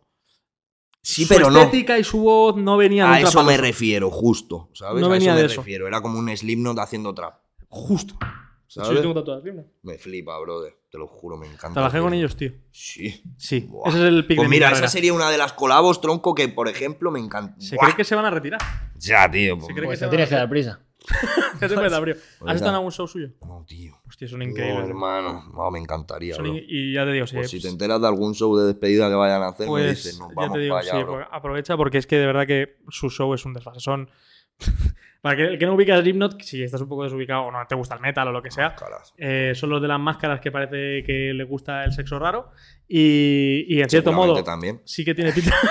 Sí, 1.02 1.26
su 1.26 1.34
pero 1.34 1.52
no. 1.52 1.60
estética 1.60 2.00
y 2.00 2.06
su 2.06 2.20
voz 2.22 2.56
no 2.56 2.78
venían 2.78 3.12
de 3.12 3.18
A 3.18 3.22
eso 3.22 3.44
me 3.44 3.58
refiero, 3.58 4.10
justo. 4.10 4.70
¿Sabes? 4.74 5.02
No 5.02 5.08
a 5.08 5.10
venía 5.10 5.32
eso 5.32 5.36
me 5.36 5.42
de 5.42 5.46
eso. 5.48 5.62
refiero. 5.62 5.88
Era 5.88 6.02
como 6.02 6.18
un 6.18 6.36
Slipknot 6.36 6.80
haciendo 6.80 7.14
trap. 7.14 7.36
Justo. 7.68 8.16
¿Sabes? 8.68 8.92
yo 8.92 9.02
tengo 9.02 9.14
tatuadas, 9.14 9.44
¿sí? 9.44 9.50
Me 9.84 9.98
flipa, 9.98 10.40
brother. 10.40 10.76
Te 10.96 11.00
lo 11.00 11.08
juro, 11.08 11.36
me 11.36 11.46
encanta. 11.46 11.74
Trabajé 11.74 12.00
con 12.00 12.14
ellos, 12.14 12.38
tío. 12.38 12.52
Sí. 12.72 13.22
Sí, 13.38 13.68
Buah. 13.70 13.90
ese 13.90 13.98
es 14.00 14.06
el 14.06 14.26
pick 14.26 14.38
Pues 14.38 14.48
mira, 14.48 14.72
esa 14.72 14.88
sería 14.88 15.12
una 15.12 15.30
de 15.30 15.38
las 15.38 15.52
colabos, 15.52 16.00
tronco, 16.00 16.34
que 16.34 16.48
por 16.48 16.70
ejemplo 16.70 17.12
me 17.12 17.20
encanta. 17.20 17.54
Se 17.60 17.76
Buah. 17.76 17.88
cree 17.88 17.96
que 17.98 18.04
se 18.06 18.16
van 18.16 18.24
a 18.24 18.30
retirar. 18.30 18.62
Ya, 18.96 19.30
tío. 19.30 19.56
pues 19.58 19.68
Se 19.68 19.74
cree 19.74 19.86
Pues 19.88 20.00
que 20.00 20.06
te 20.06 20.10
se 20.10 20.10
tienes 20.10 20.30
que 20.30 20.36
van 20.36 20.40
a- 20.40 20.44
dar 20.44 20.50
prisa. 20.50 20.80
Ya 21.62 21.68
te 21.68 21.96
abrir. 21.96 22.16
Pues 22.40 22.50
¿Has 22.50 22.56
estado 22.56 22.72
en 22.72 22.74
ya. 22.74 22.78
algún 22.78 22.92
show 22.94 23.08
suyo? 23.08 23.30
No, 23.46 23.66
tío. 23.68 23.98
Hostia, 24.08 24.28
son 24.30 24.40
No, 24.40 24.46
increíbles. 24.46 24.88
hermano. 24.88 25.44
No, 25.54 25.70
me 25.70 25.80
encantaría, 25.80 26.38
bro. 26.38 26.48
y 26.56 26.94
ya 26.94 27.04
te 27.06 27.12
digo, 27.12 27.28
sí. 27.28 27.36
Pues 27.36 27.50
si 27.50 27.58
te 27.58 27.64
pues- 27.64 27.74
enteras 27.74 28.00
de 28.02 28.08
algún 28.08 28.34
show 28.36 28.56
de 28.58 28.68
despedida 28.68 29.10
que 29.10 29.16
vayan 29.16 29.42
a 29.44 29.50
hacer, 29.50 29.66
me 29.68 29.72
Pues 29.72 29.90
dices, 30.04 30.18
nos 30.20 30.30
ya 30.30 30.34
vamos 30.36 30.54
te 30.54 30.60
digo, 30.62 30.76
para 30.76 30.82
allá, 30.88 30.98
sí, 30.98 31.04
bro. 31.04 31.14
pues 31.16 31.28
aprovecha 31.30 31.76
porque 31.78 31.98
es 31.98 32.08
que 32.08 32.18
de 32.18 32.26
verdad 32.26 32.48
que 32.48 32.78
su 32.90 33.10
show 33.10 33.34
es 33.34 33.46
un 33.46 33.54
desfase. 33.54 33.82
Son. 33.82 34.10
Para 35.22 35.38
que 35.38 35.44
el 35.44 35.58
que 35.58 35.66
no 35.66 35.74
ubica 35.74 35.96
a 35.96 36.02
Slipknot, 36.02 36.40
si 36.44 36.62
estás 36.62 36.82
un 36.82 36.88
poco 36.88 37.04
desubicado 37.04 37.44
o 37.46 37.52
no 37.52 37.58
te 37.68 37.74
gusta 37.74 37.96
el 37.96 38.02
metal 38.02 38.28
o 38.28 38.32
lo 38.32 38.44
que 38.44 38.52
sea, 38.52 38.76
Caras. 38.76 39.12
eh, 39.18 39.54
son 39.56 39.72
los 39.72 39.82
de 39.82 39.88
las 39.88 40.00
máscaras 40.00 40.40
que 40.40 40.52
parece 40.52 41.04
que 41.04 41.34
le 41.34 41.44
gusta 41.46 41.84
el 41.84 41.92
sexo 41.94 42.20
raro. 42.20 42.52
Y, 42.88 43.66
y 43.68 43.82
en 43.82 43.90
cierto 43.90 44.14
modo, 44.14 44.44
también. 44.44 44.82
sí 44.86 45.04
que 45.04 45.16
tiene 45.16 45.32
pinta. 45.32 45.56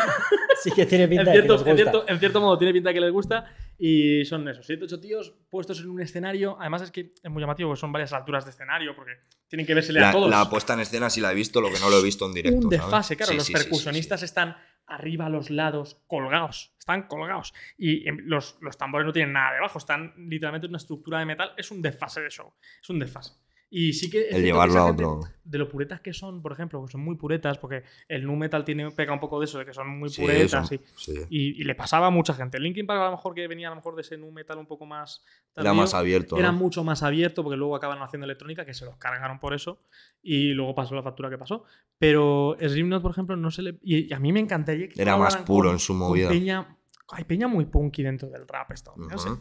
Sí 0.62 0.70
que 0.70 0.86
tiene 0.86 1.04
en, 1.04 1.10
pinta 1.10 1.24
de 1.24 1.30
que 1.30 1.32
cierto, 1.42 1.52
en, 1.52 1.58
gusta. 1.58 1.74
cierto, 1.76 2.04
en 2.08 2.18
cierto 2.18 2.40
modo, 2.40 2.56
tiene 2.56 2.72
pinta 2.72 2.92
que 2.92 3.00
les 3.00 3.12
gusta. 3.12 3.44
Y 3.78 4.24
son 4.24 4.48
esos, 4.48 4.64
7 4.64 4.84
8 4.84 5.00
tíos 5.00 5.34
puestos 5.50 5.78
en 5.80 5.90
un 5.90 6.00
escenario. 6.00 6.56
Además, 6.58 6.82
es 6.82 6.90
que 6.90 7.12
es 7.22 7.30
muy 7.30 7.40
llamativo 7.42 7.68
porque 7.68 7.80
son 7.80 7.92
varias 7.92 8.12
alturas 8.14 8.44
de 8.44 8.50
escenario 8.50 8.96
porque 8.96 9.12
tienen 9.48 9.66
que 9.66 9.74
versele 9.74 10.02
a 10.02 10.10
todos. 10.10 10.30
la 10.30 10.48
puesta 10.48 10.72
en 10.74 10.80
escena 10.80 11.10
sí 11.10 11.20
la 11.20 11.32
he 11.32 11.34
visto, 11.34 11.60
lo 11.60 11.68
que 11.70 11.78
no 11.80 11.90
lo 11.90 11.98
he 11.98 12.02
visto 12.02 12.24
en 12.24 12.32
directo. 12.32 12.56
un 12.56 12.62
¿sabes? 12.64 12.80
desfase, 12.80 13.16
claro. 13.16 13.32
Sí, 13.32 13.36
los 13.36 13.46
sí, 13.46 13.52
sí, 13.52 13.58
sí, 13.58 13.64
percusionistas 13.64 14.20
sí. 14.20 14.24
están 14.26 14.56
arriba 14.86 15.26
a 15.26 15.30
los 15.30 15.50
lados, 15.50 16.02
colgados. 16.06 16.74
Están 16.78 17.06
colgados. 17.08 17.52
Y 17.76 18.08
em, 18.08 18.18
los, 18.24 18.58
los 18.60 18.76
tambores 18.76 19.06
no 19.06 19.12
tienen 19.12 19.32
nada 19.32 19.54
debajo. 19.54 19.78
Están 19.78 20.14
literalmente 20.16 20.66
en 20.66 20.70
una 20.70 20.78
estructura 20.78 21.18
de 21.18 21.26
metal. 21.26 21.52
Es 21.56 21.70
un 21.70 21.82
desfase 21.82 22.20
de 22.20 22.30
show. 22.30 22.52
Es 22.82 22.90
un 22.90 22.98
desfase. 22.98 23.34
Y 23.76 23.92
sí 23.92 24.08
que. 24.08 24.28
es 24.28 24.34
El 24.36 24.44
llevarlo 24.44 24.80
a 24.82 24.86
gente, 24.86 25.04
otro. 25.04 25.28
De 25.42 25.58
lo 25.58 25.68
puretas 25.68 26.00
que 26.00 26.12
son, 26.12 26.40
por 26.42 26.52
ejemplo, 26.52 26.84
que 26.86 26.92
son 26.92 27.00
muy 27.00 27.16
puretas, 27.16 27.58
porque 27.58 27.82
el 28.08 28.24
nu 28.24 28.36
metal 28.36 28.64
tiene, 28.64 28.88
pega 28.92 29.12
un 29.12 29.18
poco 29.18 29.40
de 29.40 29.46
eso, 29.46 29.58
de 29.58 29.66
que 29.66 29.74
son 29.74 29.88
muy 29.98 30.08
Sí, 30.10 30.22
puretas. 30.22 30.70
y- 30.70 30.80
sí. 30.96 31.12
y, 31.28 31.60
y 31.60 31.64
le 31.64 31.74
pasaba 31.74 32.06
a 32.06 32.10
mucha 32.10 32.34
gente. 32.34 32.60
Linkin 32.60 32.86
Park 32.86 33.00
a 33.00 33.04
lo 33.06 33.10
mejor 33.10 33.34
que 33.34 33.48
venía 33.48 33.66
a 33.66 33.70
lo 33.70 33.76
mejor 33.76 33.96
de 33.96 34.02
ese 34.02 34.16
nu 34.16 34.30
metal 34.30 34.58
un 34.58 34.66
poco 34.66 34.86
más 34.86 35.24
Era 35.56 35.74
más 35.74 35.92
abierto. 35.92 36.38
era 36.38 36.52
¿no? 36.52 36.58
mucho 36.58 36.84
más 36.84 37.02
abierto 37.02 37.42
porque 37.42 37.56
luego 37.56 37.74
acaban 37.74 38.00
haciendo 38.00 38.26
electrónica 38.26 38.64
que 38.64 38.74
se 38.74 38.84
los 38.84 38.96
cargaron 38.96 39.40
por 39.40 39.54
eso 39.54 39.80
y 40.22 40.52
luego 40.52 40.72
pasó 40.76 40.94
la 40.94 41.02
factura 41.02 41.28
que 41.28 41.36
pasó. 41.38 41.64
Pero 41.98 42.56
Slipknot, 42.60 43.02
por 43.02 43.10
ejemplo, 43.10 43.36
no 43.36 43.50
se 43.50 43.62
le 43.62 43.78
y, 43.82 44.08
y 44.08 44.12
a 44.14 44.20
mí 44.20 44.32
me 44.32 44.38
encantaría 44.40 44.88
que 44.88 45.02
Era 45.02 45.16
más 45.16 45.36
puro 45.38 45.68
con- 45.70 45.74
en 45.74 45.78
su 45.80 45.94
movida. 45.94 46.28
Peña, 46.28 46.76
hay 47.10 47.24
peña 47.24 47.48
muy 47.48 47.64
punky 47.66 48.02
dentro 48.04 48.28
del 48.30 48.46
rap 48.46 48.70
estadounidense. 48.70 49.30
Ujú. 49.30 49.40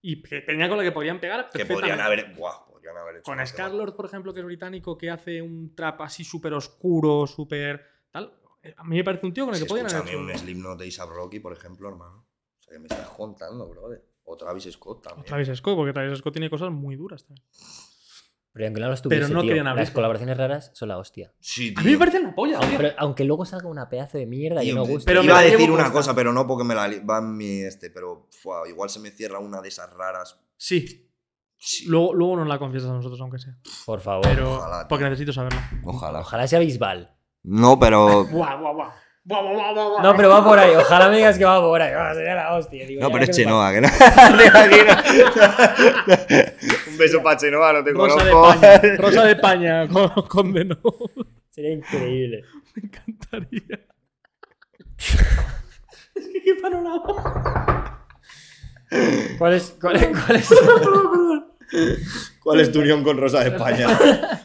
Y 0.00 0.16
pe- 0.16 0.40
peña 0.42 0.68
con 0.68 0.78
la 0.78 0.84
que 0.84 0.92
podrían 0.92 1.20
pegar 1.20 1.48
Que 1.52 1.64
podrían 1.66 2.00
haber. 2.00 2.34
Buah, 2.34 2.64
podrían 2.84 3.02
haber 3.02 3.16
hecho 3.16 3.24
Con. 3.24 3.46
Scarlord, 3.46 3.94
por 3.96 4.06
ejemplo, 4.06 4.32
que 4.34 4.40
es 4.40 4.46
británico, 4.46 4.96
que 4.98 5.10
hace 5.10 5.40
un 5.42 5.74
trap 5.74 6.00
así 6.02 6.24
súper 6.24 6.52
oscuro, 6.54 7.26
súper 7.26 7.82
tal. 8.10 8.32
eh, 8.62 8.74
A 8.76 8.84
mí 8.84 8.96
me 8.96 9.04
parece 9.04 9.26
un 9.26 9.32
tío 9.34 9.44
con 9.44 9.54
el 9.54 9.60
Si 9.60 9.64
que 9.64 9.68
podrían 9.68 9.90
haber 9.94 10.08
hecho 10.08 10.18
un 10.18 10.30
Slipknot 10.36 10.78
de 10.78 10.84
A$AP 10.86 11.10
Rocky, 11.10 11.40
por 11.40 11.52
ejemplo, 11.52 11.88
hermano. 11.88 12.26
O 12.58 12.62
sea, 12.62 12.72
que 12.74 12.78
me 12.78 12.86
estás 12.86 13.08
contando, 13.08 13.68
brother. 13.68 14.04
O 14.24 14.36
Travis 14.36 14.64
Scott 14.72 15.02
también. 15.02 15.26
Travis 15.26 15.48
Scott, 15.58 15.76
porque 15.76 15.92
Travis 15.92 16.18
Scott 16.18 16.32
tiene 16.32 16.48
cosas 16.48 16.70
muy 16.70 16.96
duras 16.96 17.24
también. 17.24 17.44
Pero 18.52 18.66
aunque 18.66 18.80
no 18.80 18.86
lo 18.86 18.94
estuviese, 18.94 19.32
no 19.34 19.40
tío, 19.40 19.48
querían 19.48 19.74
las 19.76 19.90
colaboraciones 19.90 20.36
raras 20.38 20.70
son 20.74 20.88
la 20.88 20.96
hostia. 20.98 21.34
Sí, 21.40 21.74
A 21.76 21.80
mí 21.80 21.86
me 21.86 21.90
tío. 21.90 21.98
parece 21.98 22.20
una 22.20 22.34
polla, 22.36 22.54
Aunque, 22.58 22.68
tío. 22.68 22.78
pero- 22.78 22.94
aunque 22.98 23.24
luego 23.24 23.44
salga 23.44 23.66
una 23.68 23.88
pedazo 23.88 24.16
de 24.16 24.26
mierda 24.26 24.62
y 24.62 24.66
Tío, 24.66 24.76
no 24.76 24.86
gusta. 24.86 25.08
Pero 25.08 25.20
me 25.22 25.26
iba 25.26 25.34
la 25.34 25.40
a 25.40 25.42
decir 25.44 25.70
una 25.72 25.90
cosa, 25.90 26.14
pero 26.14 26.32
no 26.32 26.46
porque 26.46 26.62
me 26.62 26.74
la 26.76 26.86
li- 26.86 27.00
va 27.00 27.18
en 27.18 27.36
mi 27.36 27.62
este, 27.62 27.90
pero 27.90 28.28
fua, 28.30 28.68
igual 28.68 28.88
se 28.90 29.00
me 29.00 29.10
cierra 29.10 29.40
una 29.40 29.60
de 29.60 29.68
esas 29.68 29.92
raras. 29.92 30.38
Sí, 30.56 31.03
Sí. 31.66 31.86
luego, 31.86 32.12
luego 32.14 32.36
nos 32.36 32.48
la 32.48 32.58
confiesas 32.58 32.90
a 32.90 32.94
nosotros, 32.94 33.18
aunque 33.20 33.38
sea. 33.38 33.54
Por 33.86 34.00
favor. 34.00 34.22
Pero. 34.22 34.54
Ojalá, 34.56 34.80
tío. 34.80 34.88
porque 34.88 35.04
necesito 35.04 35.32
saberla. 35.32 35.70
Ojalá. 35.84 36.20
Ojalá 36.20 36.46
sea 36.46 36.58
Bisbal. 36.58 37.10
No, 37.42 37.78
pero. 37.78 38.24
Buah, 38.26 38.56
buah, 38.56 38.72
buah. 38.72 38.90
No, 39.26 40.12
pero 40.14 40.28
va 40.28 40.44
por 40.44 40.58
ahí. 40.58 40.74
Ojalá 40.76 41.08
me 41.08 41.16
digas 41.16 41.38
que 41.38 41.46
va 41.46 41.58
por 41.58 41.80
ahí. 41.80 41.94
Ah, 41.96 42.12
sería 42.14 42.34
la 42.34 42.54
hostia. 42.54 42.86
Digo, 42.86 43.00
No, 43.00 43.10
pero 43.10 43.24
es 43.24 43.30
Chenoa, 43.30 43.72
que 43.72 43.80
no. 43.80 43.88
Un 46.90 46.98
beso 46.98 47.22
para 47.22 47.38
Chenoa, 47.38 47.72
no 47.72 47.82
te 47.82 47.92
Rosa 47.92 48.22
de 48.22 48.30
conozco. 48.30 48.60
paña. 48.60 48.96
Rosa 48.98 49.24
de 49.24 49.36
paña 49.36 49.88
con. 50.28 50.52
Sería 51.50 51.72
increíble. 51.72 52.44
Me 52.74 52.82
encantaría. 52.82 53.80
es 56.14 56.28
que 56.28 56.42
qué 56.42 56.54
panorama. 56.60 58.06
¿Cuál 59.38 59.54
es, 59.54 59.74
cuál 59.80 59.96
es, 59.96 60.06
cuál 60.08 60.36
es, 60.36 60.48
¿Cuál 62.42 62.60
es 62.60 62.70
tu 62.72 62.80
unión 62.80 63.02
con 63.02 63.16
Rosa 63.18 63.40
de 63.40 63.50
España? 63.50 63.86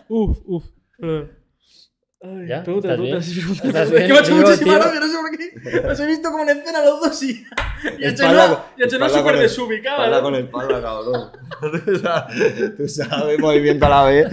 Uf, 0.10 0.38
uf. 0.46 0.64
Ay, 2.22 2.48
¿Ya? 2.50 2.64
pregúntale, 2.64 2.94
¿Estás 2.96 3.02
bien? 3.02 3.14
pregúntale, 3.16 3.24
sí, 3.24 3.40
¿Estás 3.40 3.90
pregúntale. 3.90 3.90
bien? 3.90 4.02
Es 4.02 4.08
que 4.08 4.14
me 4.14 4.18
ha 4.18 4.22
hecho 4.22 4.36
muchísima 4.36 4.76
gracia, 4.76 5.00
no 5.00 5.08
sé 5.08 5.14
por 5.22 5.38
qué. 5.38 5.88
Los 5.88 6.00
he 6.02 6.06
visto 6.08 6.32
como 6.32 6.44
en 6.44 6.50
escena 6.50 6.84
los 6.86 7.00
dos 7.02 7.24
y. 7.24 7.46
Y 7.98 8.04
ha 8.06 8.10
hecho 8.10 8.24
espalda 8.26 9.10
súper 9.10 9.24
con 9.24 9.36
el- 9.36 9.40
desubicado. 9.41 10.04
Espalda 10.04 10.22
con 10.22 10.36
espalda, 10.36 10.82
cabrón. 10.82 11.32
Tú 11.86 11.96
sabes- 11.98 12.76
Tú 12.78 12.88
sabes, 12.90 13.40
movimiento 13.40 13.86
a 13.86 13.90
la 13.90 14.04
vez. 14.06 14.28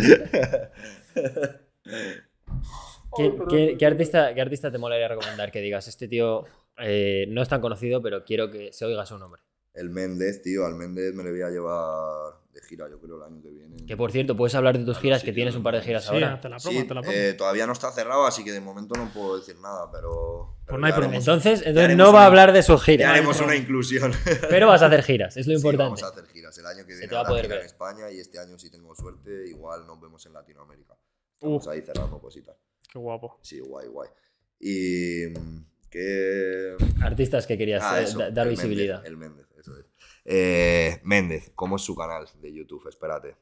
¿Qué, 3.17 3.35
qué- 3.49 3.77
qué 3.79 3.87
artista, 3.87 4.35
¿Qué 4.35 4.41
artista 4.41 4.71
te 4.71 4.79
molaría 4.79 5.09
recomendar 5.09 5.51
que 5.51 5.61
digas? 5.61 5.87
Este 5.89 6.09
tío 6.09 6.45
eh, 6.79 7.27
no 7.29 7.41
es 7.43 7.49
tan 7.49 7.61
conocido, 7.61 8.03
pero 8.03 8.25
quiero 8.25 8.51
que 8.51 8.73
se 8.73 8.85
oiga 8.85 9.07
su 9.07 9.17
nombre. 9.19 9.43
El 9.75 9.91
Méndez, 9.91 10.43
tío, 10.43 10.67
al 10.67 10.75
Méndez 10.75 11.15
me 11.15 11.23
le 11.23 11.31
voy 11.31 11.43
a 11.43 11.51
llevar 11.51 12.35
de 12.57 12.63
gira, 12.67 12.89
yo 12.91 12.99
creo, 12.99 13.17
el 13.19 13.23
año 13.23 13.43
que 13.43 13.51
viene. 13.51 13.85
Que 13.87 13.97
por 13.97 14.11
cierto, 14.11 14.35
puedes 14.37 14.55
hablar 14.55 14.79
de 14.79 14.85
tus 14.85 14.99
giras, 14.99 15.21
sí, 15.21 15.27
que 15.27 15.33
tienes 15.33 15.55
un 15.55 15.63
par 15.63 15.75
de 15.75 15.83
giras 15.83 16.05
Sí, 16.05 16.11
ahora. 16.15 16.41
te 16.41 16.49
la 16.49 16.57
promo, 16.57 16.79
Sí, 16.81 16.87
te 16.87 16.95
la 16.95 17.01
promo. 17.03 17.17
eh, 17.17 17.35
todavía 17.35 17.67
no 17.67 17.73
está 17.75 17.93
cerrado, 17.93 18.25
así 18.27 18.43
que 18.45 18.53
de 18.53 18.61
momento 18.61 18.95
no 18.97 19.09
puedo 19.13 19.37
decir 19.39 19.57
nada, 19.61 19.91
pero. 19.93 20.57
pero 20.65 20.67
Pues 20.67 20.81
no 20.81 20.87
hay 20.87 20.93
ya 20.93 20.97
haremos- 20.99 21.17
Entonces, 21.19 21.63
entonces 21.67 21.97
no 21.97 22.13
va 22.13 22.23
a 22.23 22.27
hablar 22.27 22.53
de 22.53 22.63
sus 22.63 22.81
Ya 22.81 22.85
giras. 22.87 23.11
haremos 23.13 23.41
una 23.41 23.55
inclusión. 23.57 24.13
Pero 24.51 24.67
vas 24.69 24.83
a 24.83 24.87
hacer 24.87 25.03
giras, 25.03 25.37
es 25.37 25.47
lo 25.47 25.53
Sí, 25.53 25.57
importante. 25.57 25.83
vamos 25.85 26.03
a 26.03 26.09
hacer 26.09 26.27
giras. 26.27 26.57
El 26.59 26.67
año 26.67 26.87
que 26.87 26.93
Se 26.93 26.99
viene 27.01 27.09
te 27.09 27.15
va 27.15 27.21
a 27.21 27.27
poder 27.27 27.43
gira 27.45 27.55
ver. 27.57 27.61
en 27.63 27.67
España 27.67 28.11
y 28.11 28.19
este 28.21 28.39
año, 28.39 28.59
si 28.59 28.71
tengo 28.71 28.95
suerte, 28.95 29.49
igual 29.49 29.87
nos 29.87 30.01
vemos 30.01 30.25
en 30.27 30.33
Latinoamérica. 30.33 30.95
Estamos 31.35 31.67
Uf. 31.67 31.73
ahí 31.73 31.83
cerrando 31.83 32.19
cositas. 32.19 32.57
Qué 32.91 32.99
guapo. 32.99 33.39
Sí, 33.43 33.61
guay, 33.61 33.89
guay. 33.89 34.09
Y. 34.61 35.27
mm, 35.39 35.65
¿Qué. 35.91 36.77
Artistas 37.03 37.47
que 37.47 37.57
querías 37.57 37.83
Ah, 37.85 38.01
eh, 38.01 38.05
eso, 38.05 38.19
dar 38.31 38.47
el 38.47 38.51
visibilidad. 38.51 38.97
Méndez, 39.03 39.11
el 39.11 39.17
Méndez. 39.17 39.46
Eh, 40.29 41.01
Méndez, 41.05 41.53
¿cómo 41.55 41.77
es 41.77 41.83
su 41.83 41.95
canal 41.95 42.27
de 42.41 42.53
YouTube? 42.53 42.89
Espérate. 42.89 43.37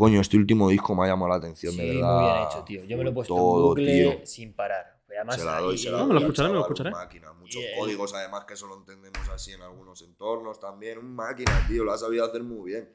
Coño, 0.00 0.20
este 0.20 0.36
último 0.38 0.68
disco 0.70 0.94
me 0.94 1.04
ha 1.04 1.08
llamado 1.08 1.28
la 1.28 1.36
atención, 1.36 1.72
Sí, 1.74 1.78
de 1.78 1.86
muy 1.86 1.96
verdad. 1.96 2.20
bien 2.20 2.46
hecho, 2.46 2.64
tío. 2.64 2.84
Yo 2.84 2.96
me 2.96 3.04
lo 3.04 3.10
he 3.10 3.12
puesto 3.12 3.34
Todo, 3.34 3.56
en 3.58 3.68
bucle 3.68 3.92
tío. 4.16 4.26
sin 4.26 4.52
parar. 4.54 4.98
Además, 5.08 5.36
se 5.36 5.44
la 5.44 5.58
doy, 5.60 5.76
se 5.76 5.90
la 5.90 5.98
No, 5.98 5.98
doy. 5.98 6.08
me 6.08 6.14
lo 6.14 6.20
escucharé, 6.20 6.48
me 6.48 6.54
lo 6.54 6.60
escucharé. 6.62 6.90
máquina. 6.90 7.32
Muchos 7.34 7.62
códigos, 7.78 8.14
además, 8.14 8.44
que 8.46 8.56
solo 8.56 8.76
entendemos 8.76 9.28
así 9.28 9.52
en 9.52 9.60
algunos 9.62 10.00
entornos 10.02 10.58
también. 10.58 10.98
Un 10.98 11.14
máquina, 11.14 11.52
tío, 11.68 11.84
lo 11.84 11.92
ha 11.92 11.98
sabido 11.98 12.24
hacer 12.24 12.42
muy 12.42 12.70
bien. 12.70 12.88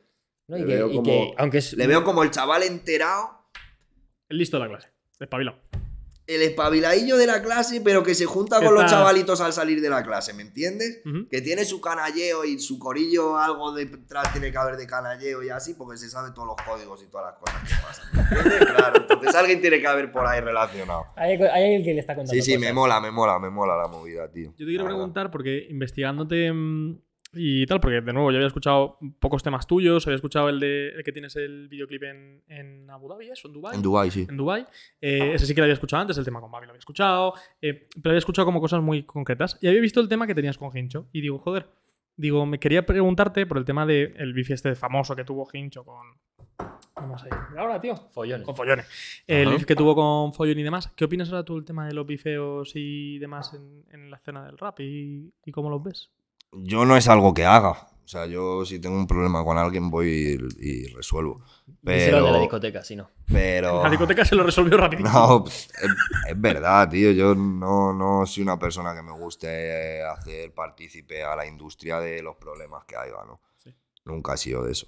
¿no? 0.48 0.58
Y 0.58 0.62
le 0.62 0.66
que, 0.68 0.74
veo 0.76 0.90
y 0.90 0.96
como- 0.96 1.04
que, 1.06 1.34
aunque 1.38 1.58
es. 1.60 1.74
Le 1.74 1.88
veo 1.88 2.04
como 2.04 2.24
el 2.24 2.32
chaval 2.32 2.64
enterado, 2.64 3.30
El 4.30 4.38
listo 4.40 4.58
de 4.58 4.64
la 4.64 4.70
clase. 4.70 4.90
Despabilado. 5.20 5.58
El 6.28 6.42
espabiladillo 6.42 7.18
de 7.18 7.28
la 7.28 7.42
clase, 7.42 7.82
pero 7.82 8.04
que 8.04 8.16
se 8.16 8.26
junta 8.26 8.60
Que 8.60 8.66
con 8.66 8.76
los 8.76 8.90
chavalitos 8.90 9.42
al 9.42 9.54
salir 9.54 9.82
de 9.82 9.90
la 9.90 10.04
clase, 10.04 10.34
¿me 10.34 10.42
entiendes? 10.42 11.02
Que 11.30 11.42
tiene 11.42 11.66
su 11.66 11.82
canalleo 11.82 12.46
y 12.46 12.60
su 12.60 12.80
corillo, 12.80 13.38
algo 13.38 13.74
detrás 13.74 14.32
tiene 14.32 14.52
que 14.52 14.58
haber 14.58 14.78
de 14.78 14.88
canalleo 14.88 15.44
y 15.44 15.50
así, 15.50 15.74
porque 15.76 15.98
se 15.98 16.10
sabe 16.10 16.32
todos 16.32 16.48
los 16.48 16.58
códigos 16.66 17.04
y 17.04 17.08
todas 17.08 17.28
las 17.28 17.40
cosas 17.40 17.62
que 17.64 17.76
pasan. 17.82 18.06
¿me 18.14 18.22
entiendes? 18.22 18.66
Claro, 18.76 18.98
entonces 19.02 19.36
alguien 19.36 19.62
tiene 19.62 19.80
que 19.80 19.88
haber 19.88 20.12
por 20.12 20.26
ahí 20.26 20.42
relacionado. 20.42 21.06
Hay, 21.16 21.34
hay 21.34 21.64
alguien 21.64 21.84
que 21.84 21.94
le 21.94 22.00
está 22.00 22.16
contando. 22.16 22.34
Sí, 22.34 22.42
sí, 22.42 22.58
me 22.58 22.74
mola, 22.74 23.00
me 23.00 23.12
mola, 23.12 23.40
me 23.40 23.50
mola 23.50 23.78
la 23.78 23.88
movida, 23.88 24.30
tío. 24.32 24.52
Yo 24.58 24.66
te 24.66 24.66
quiero 24.66 24.86
preguntar, 24.86 25.32
porque 25.32 25.68
investigándote 25.70 26.52
mm, 26.52 27.00
y 27.36 27.66
tal, 27.66 27.80
porque 27.82 28.02
de 28.02 28.14
nuevo 28.14 28.32
yo 28.32 28.38
había 28.38 28.48
escuchado 28.48 28.98
pocos 29.20 29.44
temas 29.44 29.68
tuyos, 29.68 30.08
había 30.08 30.16
escuchado 30.16 30.50
el 30.50 30.60
de 30.60 30.90
el 30.90 31.04
que 31.04 31.12
tienes 31.12 31.36
el 31.36 31.68
videoclip 31.68 32.04
en, 32.04 32.44
en 32.48 32.90
Abu 32.90 33.10
Dhabi, 33.10 33.30
¿eso? 33.30 33.48
¿En 33.50 33.54
Dubai? 33.54 33.76
En 33.76 33.82
Dubai, 33.82 34.10
sí. 34.10 34.26
en 34.30 34.38
Dubai. 34.38 34.66
Eh, 35.02 35.34
ese 35.34 35.46
sí 35.46 35.54
que 35.54 35.62
lo 35.62 35.66
había 35.66 35.74
escuchado 35.74 36.02
antes, 36.02 36.18
el 36.18 36.26
tema 36.26 36.40
con 36.40 36.50
Babi 36.50 36.66
lo 36.66 36.72
había 36.72 36.80
escuchado, 36.80 37.34
eh, 37.62 37.88
pero 38.02 38.12
había 38.12 38.20
escuchado 38.20 38.46
como 38.46 38.62
cosas 38.62 38.82
muy 38.82 39.04
concretas. 39.04 39.58
Y 39.62 39.68
había 39.68 39.82
visto 39.82 40.00
el 40.00 40.08
tema 40.08 40.26
que 40.26 40.34
tenías 40.34 40.58
con 40.58 40.76
Hincho. 40.76 41.08
Y 41.12 41.22
digo, 41.22 41.38
joder, 41.40 41.68
digo, 42.16 42.46
me 42.46 42.60
quería 42.60 42.86
preguntarte 42.86 43.46
por 43.46 43.58
el 43.58 43.66
tema 43.66 43.86
del 43.86 44.14
el 44.18 44.34
bifi 44.34 44.54
este 44.54 44.74
famoso 44.76 45.16
que 45.16 45.24
tuvo 45.24 45.48
Hincho 45.52 45.84
con... 45.84 46.18
Vamos 46.96 47.22
ahí. 47.24 47.30
Ahora, 47.58 47.82
tío. 47.82 47.96
Follones. 48.12 48.46
Con 48.46 48.56
Follones. 48.56 48.88
El 49.28 49.50
beef 49.50 49.66
que 49.66 49.76
tuvo 49.76 49.94
con 49.94 50.32
Follón 50.32 50.58
y 50.58 50.64
demás. 50.64 50.88
¿Qué 50.96 51.04
opinas 51.04 51.30
ahora 51.30 51.44
tú 51.44 51.56
del 51.56 51.66
tema 51.66 51.86
de 51.88 51.94
los 51.94 52.08
bifeos 52.08 52.72
y 52.76 53.20
demás 53.20 53.54
en, 53.54 53.84
en 53.92 54.10
la 54.10 54.16
escena 54.16 54.46
del 54.46 54.58
rap? 54.58 54.80
¿Y, 54.80 55.34
y 55.46 55.52
cómo 55.52 55.70
los 55.70 55.84
ves? 55.84 56.10
Yo 56.64 56.86
no 56.86 56.98
es 56.98 57.08
algo 57.08 57.34
que 57.34 57.46
haga. 57.46 57.72
O 58.06 58.08
sea, 58.08 58.28
yo 58.28 58.64
si 58.66 58.80
tengo 58.80 58.96
un 58.96 59.08
problema 59.08 59.44
con 59.44 59.58
alguien 59.58 59.90
voy 59.90 60.40
y, 60.60 60.84
y 60.84 60.88
resuelvo. 60.90 61.42
Al 61.68 61.76
de 61.82 62.12
la 62.12 62.20
Pero. 62.22 62.40
discoteca, 62.40 62.84
si 62.84 62.96
no. 62.96 63.10
Pero. 63.26 63.82
La 63.82 63.90
discoteca 63.90 64.24
se 64.24 64.36
lo 64.36 64.44
resolvió 64.44 64.78
rapidito. 64.78 65.10
No, 65.10 65.44
pues, 65.44 65.68
es, 65.82 65.92
es 66.30 66.40
verdad, 66.40 66.88
tío. 66.88 67.12
Yo 67.12 67.34
no, 67.34 67.94
no 67.94 68.26
soy 68.28 68.44
una 68.44 68.60
persona 68.60 68.94
que 68.96 69.02
me 69.02 69.12
guste 69.12 70.04
hacer 70.04 70.54
partícipe 70.54 71.24
a 71.24 71.36
la 71.36 71.48
industria 71.48 72.00
de 72.00 72.22
los 72.22 72.36
problemas 72.36 72.86
que 72.86 72.96
haya, 72.96 73.24
¿no? 73.26 73.42
Sí. 73.58 73.76
Nunca 74.06 74.36
he 74.36 74.38
sido 74.38 74.64
de 74.64 74.74
eso. 74.74 74.88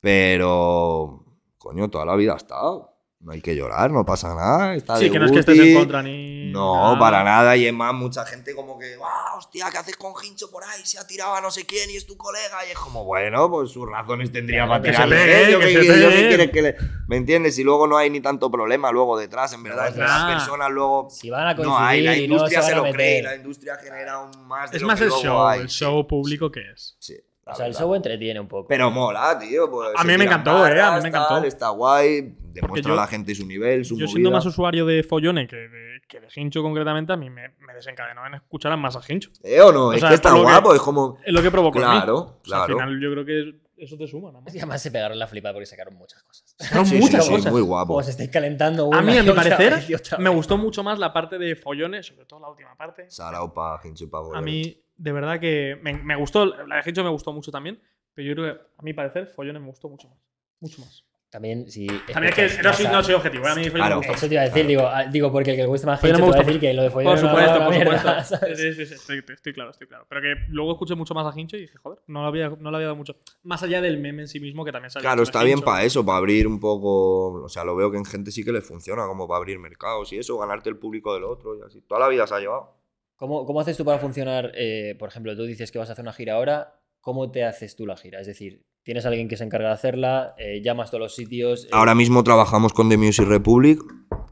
Pero, 0.00 1.24
coño, 1.58 1.88
toda 1.88 2.04
la 2.06 2.16
vida 2.16 2.34
ha 2.34 2.38
estado. 2.38 2.97
No 3.20 3.32
hay 3.32 3.40
que 3.40 3.56
llorar, 3.56 3.90
no 3.90 4.04
pasa 4.06 4.32
nada. 4.32 4.76
Está 4.76 4.96
Sí, 4.96 5.06
de 5.06 5.10
que 5.10 5.18
no 5.18 5.26
es 5.26 5.32
que 5.32 5.40
estés 5.40 5.58
en 5.58 5.74
contra 5.74 6.02
ni. 6.04 6.52
No, 6.52 6.76
nada. 6.84 6.98
para 7.00 7.24
nada. 7.24 7.56
Y 7.56 7.66
es 7.66 7.72
más, 7.72 7.92
mucha 7.92 8.24
gente 8.24 8.54
como 8.54 8.78
que, 8.78 8.94
¡ah, 9.04 9.34
hostia, 9.36 9.66
¿qué 9.72 9.78
haces 9.78 9.96
con 9.96 10.12
Hincho 10.24 10.48
por 10.52 10.62
ahí? 10.62 10.80
Se 10.84 11.00
ha 11.00 11.06
tirado 11.06 11.34
a 11.34 11.40
no 11.40 11.50
sé 11.50 11.66
quién 11.66 11.90
y 11.90 11.96
es 11.96 12.06
tu 12.06 12.16
colega. 12.16 12.64
Y 12.68 12.70
es 12.70 12.78
como, 12.78 13.04
bueno, 13.04 13.50
pues 13.50 13.70
sus 13.70 13.88
razones 13.90 14.30
tendría 14.30 14.66
Claro, 14.66 14.70
para 14.70 14.82
que 14.84 14.96
se 14.96 15.02
tirarle. 15.02 16.34
¿eh? 16.34 16.38
Que 16.38 16.50
que 16.52 16.62
le- 16.62 16.76
¿Me 17.08 17.16
entiendes? 17.16 17.58
Y 17.58 17.64
luego 17.64 17.88
no 17.88 17.96
hay 17.96 18.08
ni 18.08 18.20
tanto 18.20 18.52
problema 18.52 18.92
luego 18.92 19.18
detrás. 19.18 19.52
En 19.52 19.64
verdad, 19.64 19.92
las 19.96 20.24
personas 20.36 20.70
luego. 20.70 21.08
Si 21.10 21.28
van 21.28 21.48
a 21.48 21.56
coincidir 21.56 21.76
No 21.76 21.84
hay, 21.84 22.02
la 22.02 22.12
no 22.12 22.18
industria 22.22 22.62
se 22.62 22.74
lo 22.76 22.84
cree. 22.84 23.22
La 23.22 23.34
industria 23.34 23.76
genera 23.82 24.12
aún 24.12 24.46
más 24.46 24.70
de 24.70 24.76
Es 24.76 24.82
lo 24.82 24.86
más 24.88 24.96
que 24.98 25.04
el 25.04 25.08
luego 25.08 25.22
show, 25.24 25.42
hay, 25.44 25.60
el 25.62 25.68
show 25.68 26.06
público 26.06 26.52
que 26.52 26.60
es. 26.72 26.96
Sí, 27.00 27.16
O 27.50 27.54
sea, 27.54 27.66
el 27.66 27.74
show 27.74 27.94
entretiene 27.94 28.38
un 28.40 28.48
poco. 28.48 28.68
Pero 28.68 28.90
mola, 28.90 29.38
tío. 29.38 29.70
pues, 29.70 29.90
A 29.96 30.04
mí 30.04 30.16
me 30.18 30.24
encantó, 30.24 30.66
eh, 30.66 30.80
a 30.80 30.96
mí 30.96 31.02
me 31.02 31.08
encantó. 31.08 31.28
tal, 31.34 31.44
está 31.44 31.70
guay. 31.70 32.34
Demuestra 32.52 32.92
yo- 32.94 32.98
a 32.98 33.02
la 33.02 33.06
gente 33.06 33.34
su 33.34 33.46
nivel, 33.46 33.84
su 33.84 33.96
Yo 33.98 34.06
siendo 34.08 34.30
más 34.30 34.44
usuario 34.44 34.84
de 34.84 35.02
Follone 35.02 35.46
que 35.46 35.56
de, 35.56 36.00
que 36.08 36.20
de 36.20 36.26
Hincho 36.34 36.62
concretamente, 36.62 37.12
a 37.12 37.16
mí 37.16 37.30
me, 37.30 37.50
me 37.60 37.74
desencadenó 37.74 38.26
en 38.26 38.34
escuchar 38.34 38.72
a 38.72 38.76
más 38.76 38.96
a 38.96 39.00
Hincho. 39.06 39.30
¿Eh 39.44 39.60
o 39.60 39.70
no? 39.72 39.86
O 39.88 39.92
es 39.92 40.00
sea, 40.00 40.08
que 40.08 40.14
está 40.16 40.32
que- 40.34 40.40
guapo, 40.40 40.74
es 40.74 40.80
como. 40.80 41.18
Es 41.24 41.32
lo 41.32 41.40
que 41.42 41.50
provocó 41.50 41.78
mí. 41.78 41.84
Claro, 41.84 42.16
O 42.16 42.40
sea, 42.44 42.62
al 42.62 42.66
claro. 42.66 42.78
final 42.80 43.00
yo 43.00 43.12
creo 43.12 43.24
que 43.24 43.60
eso 43.76 43.96
te 43.96 44.08
suma, 44.08 44.32
nada 44.32 44.40
más. 44.42 44.52
Y 44.54 44.58
además 44.58 44.82
se 44.82 44.90
pegaron 44.90 45.16
la 45.18 45.26
flipa 45.28 45.52
porque 45.52 45.66
sacaron 45.66 45.94
muchas 45.94 46.20
cosas. 46.24 46.52
Sacaron 46.58 46.84
Sí, 46.86 46.96
sí, 46.96 47.00
muchas 47.02 47.24
sí, 47.26 47.30
cosas. 47.32 47.52
muy 47.52 47.60
guapo. 47.62 47.92
Como 47.92 48.02
se 48.02 48.10
estáis 48.10 48.30
calentando 48.30 48.84
A 48.84 48.88
una 48.88 49.02
mí, 49.02 49.16
a 49.18 49.22
mi 49.22 49.30
parecer, 49.30 49.84
me 50.18 50.30
gustó 50.30 50.58
mucho 50.58 50.82
más 50.82 50.98
la 50.98 51.12
parte 51.12 51.38
de 51.38 51.54
follones, 51.54 52.06
sobre 52.06 52.24
todo 52.24 52.40
la 52.40 52.48
última 52.48 52.74
parte. 52.76 53.08
Sarao 53.08 53.54
pa' 53.54 53.80
Hincho 53.84 54.04
y 54.04 54.06
pa' 54.08 54.18
A 54.34 54.40
mí, 54.40 54.82
de 54.98 55.12
verdad 55.12 55.40
que 55.40 55.78
me, 55.82 55.94
me 55.94 56.14
gustó, 56.16 56.44
la 56.66 56.76
de 56.76 56.82
Hincho 56.90 57.02
me 57.04 57.10
gustó 57.10 57.32
mucho 57.32 57.50
también, 57.50 57.80
pero 58.14 58.28
yo 58.28 58.34
creo 58.34 58.54
que, 58.54 58.60
a 58.76 58.82
mi 58.82 58.92
parecer, 58.92 59.26
follones 59.28 59.62
me 59.62 59.68
gustó 59.68 59.88
mucho 59.88 60.08
más. 60.08 60.18
Mucho 60.60 60.80
más. 60.82 61.04
También, 61.30 61.70
si. 61.70 61.86
También 62.10 62.32
es 62.34 62.56
que 62.56 62.62
no 62.62 62.72
soy, 62.72 62.86
no 62.86 63.02
soy 63.02 63.14
objetivo. 63.14 63.46
¿eh? 63.46 63.50
A 63.50 63.54
mí 63.54 63.68
Claro. 63.68 63.96
me 64.00 64.06
gusta. 64.06 64.12
Eso 64.14 64.28
te 64.28 64.34
iba 64.34 64.42
a 64.42 64.46
decir, 64.46 64.66
digo, 64.66 64.82
ah, 64.86 65.04
digo, 65.04 65.30
porque 65.30 65.50
el 65.50 65.56
que 65.56 65.62
le 65.62 65.68
guste 65.68 65.86
más 65.86 66.00
gente 66.00 66.14
me 66.14 66.18
te 66.20 66.22
a 66.22 66.26
gusta 66.26 66.42
decir 66.42 66.58
que 66.60 66.72
lo 66.72 66.82
de 66.82 66.90
Follón 66.90 67.12
Por 67.12 67.18
supuesto, 67.18 67.58
por 67.58 67.68
mierda, 67.68 67.98
supuesto. 68.24 68.36
¿sabes? 68.38 68.58
Sí, 68.58 68.72
sí, 68.72 68.86
sí, 68.86 68.94
estoy, 68.94 69.22
estoy 69.28 69.52
claro, 69.52 69.70
estoy 69.70 69.86
claro. 69.88 70.06
Pero 70.08 70.22
que 70.22 70.34
luego 70.48 70.72
escuché 70.72 70.94
mucho 70.94 71.12
más 71.12 71.26
a 71.30 71.38
Hincho 71.38 71.58
y 71.58 71.60
dije, 71.60 71.76
joder, 71.76 71.98
no 72.06 72.22
le 72.22 72.28
había, 72.28 72.48
no 72.58 72.70
le 72.70 72.76
había 72.78 72.86
dado 72.86 72.96
mucho. 72.96 73.14
Más 73.42 73.62
allá 73.62 73.82
del 73.82 73.98
meme 73.98 74.22
en 74.22 74.28
sí 74.28 74.40
mismo, 74.40 74.64
que 74.64 74.72
también 74.72 74.90
sale. 74.90 75.02
Claro, 75.02 75.22
está 75.22 75.44
bien 75.44 75.60
para 75.60 75.84
eso, 75.84 76.02
para 76.04 76.16
abrir 76.16 76.46
un 76.46 76.58
poco. 76.60 77.42
O 77.44 77.48
sea, 77.50 77.62
lo 77.62 77.76
veo 77.76 77.90
que 77.90 77.98
en 77.98 78.06
gente 78.06 78.30
sí 78.30 78.42
que 78.42 78.50
le 78.52 78.62
funciona, 78.62 79.06
como 79.06 79.28
para 79.28 79.36
abrir 79.36 79.58
mercados 79.58 80.10
y 80.14 80.18
eso, 80.18 80.38
ganarte 80.38 80.70
el 80.70 80.78
público 80.78 81.12
del 81.12 81.24
otro 81.24 81.58
y 81.58 81.60
así. 81.60 81.82
Toda 81.82 82.00
la 82.00 82.08
vida 82.08 82.26
se 82.26 82.36
ha 82.36 82.40
llevado. 82.40 82.77
¿Cómo, 83.18 83.44
¿Cómo 83.44 83.60
haces 83.60 83.76
tú 83.76 83.84
para 83.84 83.98
funcionar? 83.98 84.52
eh, 84.54 84.94
por 84.96 85.08
ejemplo, 85.08 85.34
tú 85.36 85.42
dices 85.42 85.72
que 85.72 85.78
vas 85.80 85.88
a 85.90 85.92
hacer 85.94 86.04
una 86.04 86.12
gira 86.12 86.34
ahora. 86.34 86.80
¿Cómo 87.00 87.32
te 87.32 87.42
haces 87.44 87.74
tú 87.74 87.84
la 87.84 87.96
gira? 87.96 88.20
Es 88.20 88.28
decir, 88.28 88.64
¿tienes 88.84 89.04
a 89.04 89.08
alguien 89.08 89.26
que 89.26 89.36
se 89.36 89.42
encarga 89.42 89.68
de 89.68 89.74
hacerla? 89.74 90.34
eh, 90.38 90.60
¿Llamas 90.62 90.88
a 90.88 90.90
todos 90.92 91.02
los 91.02 91.14
sitios? 91.16 91.64
eh, 91.64 91.70
Ahora 91.72 91.96
mismo 91.96 92.22
trabajamos 92.22 92.72
con 92.72 92.88
The 92.88 92.96
Music 92.96 93.26
Republic, 93.26 93.80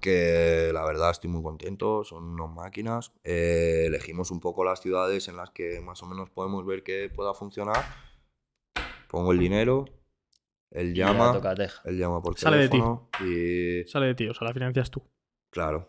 que 0.01 0.71
la 0.73 0.85
verdad 0.85 1.11
estoy 1.11 1.29
muy 1.31 1.43
contento, 1.43 2.05
son 2.05 2.23
unas 2.41 2.55
máquinas. 2.55 3.13
Eh, 3.25 3.87
elegimos 3.87 4.31
un 4.31 4.39
poco 4.39 4.63
las 4.65 4.81
ciudades 4.81 5.27
en 5.27 5.37
las 5.37 5.51
que 5.51 5.81
más 5.81 6.01
o 6.05 6.07
menos 6.07 6.31
podemos 6.31 6.65
ver 6.65 6.85
que 6.85 7.11
pueda 7.13 7.35
funcionar. 7.35 7.85
Pongo 9.11 9.33
el 9.33 9.41
dinero, 9.41 9.85
él 10.71 10.95
llama, 10.95 11.41
él 11.85 11.99
llama 11.99 12.23
por 12.23 12.39
Sale 12.39 12.59
de 12.59 12.69
ti. 12.69 12.81
y 13.25 13.89
Sale 13.89 14.07
de 14.07 14.15
ti, 14.15 14.29
o 14.29 14.35
sea, 14.35 14.47
la 14.47 14.55
financias 14.55 14.93
tú, 14.93 15.03
claro, 15.51 15.89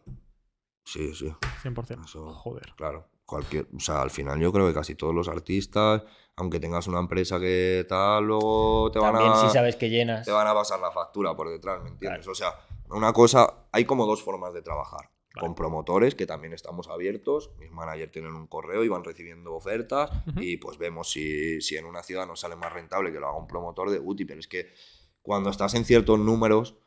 sí, 0.88 1.14
sí, 1.14 1.32
100%. 1.64 2.06
Eso- 2.06 2.34
Joder. 2.34 2.72
claro. 2.76 3.06
Cualquier, 3.26 3.68
o 3.76 3.80
sea, 3.82 4.02
al 4.02 4.10
final 4.10 4.40
yo 4.40 4.54
creo 4.54 4.66
que 4.68 4.74
casi 4.74 4.96
todos 4.96 5.14
los 5.14 5.28
artistas, 5.28 6.02
aunque 6.38 6.62
tengas 6.62 6.88
una 6.88 7.00
empresa 7.00 7.38
que 7.42 7.86
tal, 7.90 8.24
luego 8.24 8.90
te 8.90 9.00
van 9.00 9.12
También 9.12 9.34
a 9.34 9.36
si 9.36 9.50
sabes 9.54 9.76
que 9.76 9.90
llenas. 9.90 10.26
te 10.26 10.32
van 10.32 10.48
a 10.48 10.54
pasar 10.54 10.80
la 10.80 10.92
factura 10.92 11.36
por 11.36 11.50
detrás, 11.50 11.84
¿me 11.84 11.90
entiendes? 11.90 12.26
O 12.30 12.34
sea, 12.34 12.54
una 12.90 13.12
cosa, 13.12 13.66
hay 13.74 13.84
como 13.84 14.06
dos 14.06 14.24
formas 14.24 14.54
de 14.54 14.62
trabajar. 14.62 15.10
Con 15.38 15.54
promotores, 15.56 16.16
que 16.16 16.26
también 16.26 16.54
estamos 16.54 16.88
abiertos, 16.88 17.52
mis 17.60 17.70
managers 17.70 18.12
tienen 18.14 18.34
un 18.34 18.48
correo 18.48 18.84
y 18.84 18.88
van 18.88 19.04
recibiendo 19.04 19.54
ofertas 19.54 20.10
y 20.38 20.58
pues 20.58 20.80
vemos 20.80 21.12
si, 21.12 21.62
si 21.62 21.76
en 21.76 21.86
una 21.86 22.02
ciudad 22.02 22.26
nos 22.26 22.40
sale 22.40 22.56
más 22.56 22.72
rentable 22.74 23.12
que 23.12 23.20
lo 23.20 23.28
haga 23.28 23.38
un 23.38 23.46
promotor 23.46 23.92
de 23.92 24.00
UTI, 24.00 24.26
pero 24.26 24.40
es 24.40 24.48
que 24.48 24.74
cuando 25.22 25.50
estás 25.52 25.76
en 25.76 25.86
ciertos 25.86 26.18
números, 26.18 26.78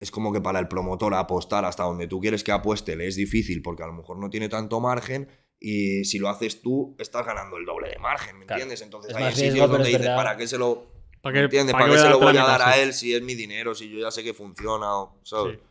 es 0.00 0.10
como 0.10 0.32
que 0.32 0.40
para 0.40 0.58
el 0.58 0.66
promotor 0.68 1.14
apostar 1.14 1.64
hasta 1.64 1.84
donde 1.84 2.06
tú 2.08 2.20
quieres 2.20 2.42
que 2.42 2.52
apueste 2.52 2.96
le 2.96 3.06
es 3.06 3.16
difícil 3.16 3.62
porque 3.62 3.82
a 3.82 3.86
lo 3.86 3.92
mejor 3.92 4.16
no 4.18 4.30
tiene 4.30 4.48
tanto 4.48 4.80
margen 4.80 5.28
y 5.60 6.04
si 6.06 6.18
lo 6.18 6.28
haces 6.30 6.62
tú 6.62 6.96
estás 6.98 7.26
ganando 7.26 7.58
el 7.58 7.66
doble 7.66 7.90
de 7.90 7.98
margen, 7.98 8.38
¿me 8.38 8.46
Claro. 8.46 8.62
entiendes? 8.62 8.80
Entonces 8.82 9.10
Es 9.10 9.16
hay 9.18 9.34
sitios 9.34 9.68
donde 9.70 9.82
es 9.82 9.88
dices, 9.88 10.00
verdad. 10.00 10.16
¿para 10.16 10.36
qué 10.38 10.46
se 10.48 10.56
lo, 10.58 10.86
¿Para 11.20 11.34
¿Me 11.34 11.38
qué, 11.40 11.44
entiendes? 11.44 11.72
para 11.74 11.84
¿Para 11.84 11.96
qué 11.96 12.02
se 12.02 12.08
lo 12.08 12.18
voy 12.18 12.36
a 12.38 12.44
dar 12.44 12.62
a 12.62 12.78
él 12.78 12.94
si 12.94 13.14
es 13.14 13.20
mi 13.22 13.34
dinero, 13.34 13.74
si 13.74 13.90
yo 13.90 13.98
ya 14.00 14.10
sé 14.10 14.24
que 14.24 14.32
funciona? 14.32 14.96
o- 14.96 15.18
¿sabes? 15.22 15.58
Sí. 15.58 15.62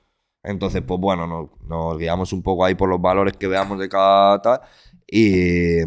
Entonces, 0.44 0.84
pues 0.88 1.00
bueno, 1.02 1.26
nos, 1.28 1.50
nos 1.68 1.98
guiamos 1.98 2.32
un 2.32 2.44
poco 2.44 2.64
ahí 2.64 2.76
por 2.76 2.88
los 2.88 3.02
valores 3.02 3.34
que 3.36 3.48
veamos 3.48 3.78
de 3.80 3.90
cada 3.90 4.40
tal. 4.42 4.62
Y, 5.08 5.80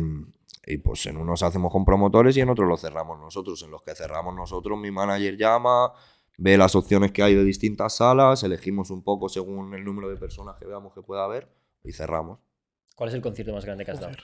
y 0.66 0.78
pues 0.82 1.06
en 1.06 1.16
unos 1.16 1.42
hacemos 1.42 1.72
con 1.72 1.84
promotores 1.84 2.36
y 2.36 2.40
en 2.40 2.50
otros 2.50 2.68
los 2.68 2.80
cerramos 2.80 3.18
nosotros. 3.20 3.62
En 3.62 3.70
los 3.70 3.82
que 3.82 3.94
cerramos 3.94 4.34
nosotros, 4.34 4.78
mi 4.78 4.90
manager 4.90 5.36
llama, 5.36 5.92
ve 6.38 6.56
las 6.56 6.74
opciones 6.74 7.12
que 7.12 7.22
hay 7.22 7.34
de 7.34 7.44
distintas 7.44 7.96
salas, 7.96 8.42
elegimos 8.42 8.90
un 8.90 9.02
poco 9.02 9.28
según 9.28 9.74
el 9.74 9.84
número 9.84 10.08
de 10.08 10.16
personas 10.16 10.56
que 10.56 10.66
veamos 10.66 10.92
que 10.94 11.02
pueda 11.02 11.24
haber 11.24 11.48
y 11.84 11.92
cerramos. 11.92 12.40
¿Cuál 12.96 13.08
es 13.08 13.14
el 13.14 13.22
concierto 13.22 13.52
más 13.52 13.64
grande 13.64 13.84
que 13.84 13.90
has 13.90 14.00
dado? 14.00 14.16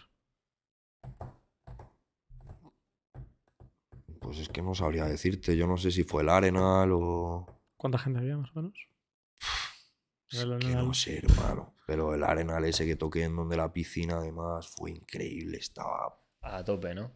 Pues 4.20 4.38
es 4.38 4.48
que 4.48 4.62
no 4.62 4.74
sabría 4.74 5.04
decirte, 5.06 5.56
yo 5.56 5.66
no 5.66 5.76
sé 5.76 5.90
si 5.90 6.04
fue 6.04 6.22
el 6.22 6.28
Arenal 6.28 6.90
o... 6.92 7.46
¿Cuánta 7.76 7.98
gente 7.98 8.18
había 8.18 8.36
más 8.36 8.50
o 8.50 8.56
menos? 8.56 8.88
Es 10.30 10.40
El 10.40 10.58
que 10.58 10.74
no 10.74 10.92
sé, 10.92 11.18
hermano. 11.18 11.74
Pero 11.86 12.14
el 12.14 12.22
Arenal 12.22 12.64
ese 12.64 12.84
que 12.84 12.96
toqué 12.96 13.24
en 13.24 13.36
donde 13.36 13.56
la 13.56 13.72
piscina 13.72 14.18
además 14.18 14.68
fue 14.68 14.90
increíble, 14.90 15.56
estaba... 15.56 16.20
A 16.42 16.62
tope, 16.62 16.94
¿no? 16.94 17.10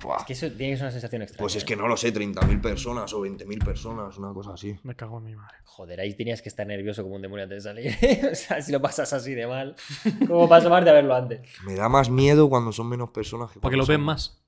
¡Buah! 0.00 0.18
Es 0.18 0.24
que 0.24 0.32
eso 0.32 0.50
tiene 0.52 0.72
que 0.72 0.76
ser 0.76 0.84
una 0.84 0.92
sensación 0.92 1.22
extraña. 1.22 1.40
Pues 1.40 1.56
es 1.56 1.62
¿eh? 1.62 1.66
que 1.66 1.76
no 1.76 1.88
lo 1.88 1.96
sé, 1.96 2.12
30.000 2.12 2.60
personas 2.60 3.12
o 3.12 3.20
20.000 3.20 3.64
personas, 3.64 4.16
una 4.18 4.32
cosa 4.32 4.52
así. 4.54 4.78
Me 4.82 4.94
cago 4.94 5.18
en 5.18 5.24
mi 5.24 5.36
madre. 5.36 5.56
Joder, 5.64 6.00
ahí 6.00 6.14
tenías 6.14 6.42
que 6.42 6.48
estar 6.48 6.66
nervioso 6.66 7.02
como 7.02 7.16
un 7.16 7.22
demonio 7.22 7.44
antes 7.44 7.64
de 7.64 7.70
salir. 7.70 8.28
o 8.32 8.34
sea, 8.34 8.60
si 8.62 8.72
lo 8.72 8.80
pasas 8.80 9.12
así 9.12 9.34
de 9.34 9.46
mal, 9.46 9.76
¿cómo 10.26 10.48
pasó 10.48 10.70
más 10.70 10.84
de 10.84 10.92
verlo 10.92 11.14
antes? 11.14 11.40
Me 11.64 11.74
da 11.74 11.88
más 11.88 12.10
miedo 12.10 12.48
cuando 12.48 12.72
son 12.72 12.88
menos 12.88 13.10
personas 13.10 13.50
que 13.50 13.60
Porque 13.60 13.76
lo 13.76 13.86
ven 13.86 14.00
más. 14.00 14.42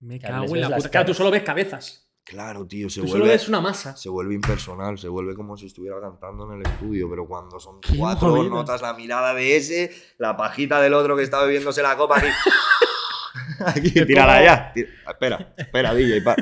Me 0.00 0.18
cago 0.20 0.54
en 0.54 0.60
la 0.60 0.76
puta. 0.76 0.88
Claro, 0.90 1.06
tú 1.06 1.14
solo 1.14 1.30
ves 1.30 1.42
cabezas. 1.42 2.08
Claro, 2.28 2.66
tío, 2.66 2.90
se 2.90 3.00
Tú 3.00 3.06
solo 3.06 3.20
vuelve, 3.20 3.36
ves 3.36 3.48
una 3.48 3.62
masa. 3.62 3.96
se 3.96 4.10
vuelve 4.10 4.34
impersonal, 4.34 4.98
se 4.98 5.08
vuelve 5.08 5.34
como 5.34 5.56
si 5.56 5.64
estuviera 5.64 5.98
cantando 5.98 6.44
en 6.44 6.60
el 6.60 6.66
estudio, 6.66 7.08
pero 7.08 7.26
cuando 7.26 7.58
son 7.58 7.80
cuatro, 7.96 8.42
notas 8.44 8.82
la 8.82 8.92
mirada 8.92 9.32
de 9.32 9.56
ese, 9.56 9.90
la 10.18 10.36
pajita 10.36 10.78
del 10.78 10.92
otro 10.92 11.16
que 11.16 11.22
está 11.22 11.42
bebiéndose 11.42 11.80
la 11.80 11.96
copa 11.96 12.18
aquí. 12.18 12.26
aquí, 13.66 13.90
tírala 13.90 14.34
como- 14.34 14.44
ya. 14.44 14.72
Tira- 14.72 14.88
Espera, 15.08 15.54
espera, 15.56 15.94
DJ, 15.94 16.22
pa. 16.22 16.36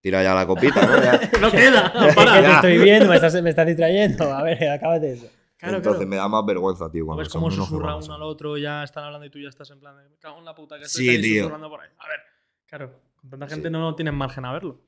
Tira 0.00 0.22
ya 0.22 0.34
la 0.34 0.46
copita, 0.46 0.86
¿no? 0.86 1.02
Ya. 1.02 1.20
No 1.40 1.50
queda. 1.50 1.92
Que 2.08 2.14
Para. 2.14 2.42
te 2.42 2.52
estoy 2.52 2.78
viendo, 2.84 3.08
me 3.08 3.16
estás, 3.16 3.42
me 3.42 3.50
estás 3.50 3.66
distrayendo. 3.66 4.32
A 4.32 4.42
ver, 4.42 4.68
acábate 4.70 5.12
eso. 5.12 5.28
Claro, 5.58 5.78
Entonces 5.78 5.98
claro. 6.00 6.08
me 6.10 6.16
da 6.16 6.28
más 6.28 6.44
vergüenza, 6.46 6.90
tío. 6.90 7.06
Cuando 7.06 7.22
¿Ves 7.22 7.32
cómo 7.32 7.50
susurra 7.50 7.96
uno 7.96 8.14
al 8.14 8.22
otro? 8.22 8.56
Ya 8.58 8.84
están 8.84 9.04
hablando 9.04 9.26
y 9.26 9.30
tú 9.30 9.38
ya 9.40 9.48
estás 9.48 9.70
en 9.70 9.80
plan 9.80 9.96
de. 9.96 10.08
Me 10.08 10.16
cago 10.18 10.38
en 10.38 10.44
la 10.44 10.54
puta 10.54 10.78
que 10.78 10.84
estoy 10.84 11.16
Sí, 11.16 11.22
tío. 11.22 11.42
susurrando 11.44 11.70
por 11.70 11.80
ahí. 11.80 11.88
A 11.98 12.08
ver, 12.08 12.20
claro. 12.66 13.00
Con 13.16 13.30
tanta 13.30 13.48
gente 13.48 13.68
Sí. 13.68 13.72
no 13.72 13.94
tienes 13.96 14.12
margen 14.14 14.44
a 14.44 14.52
verlo. 14.52 14.80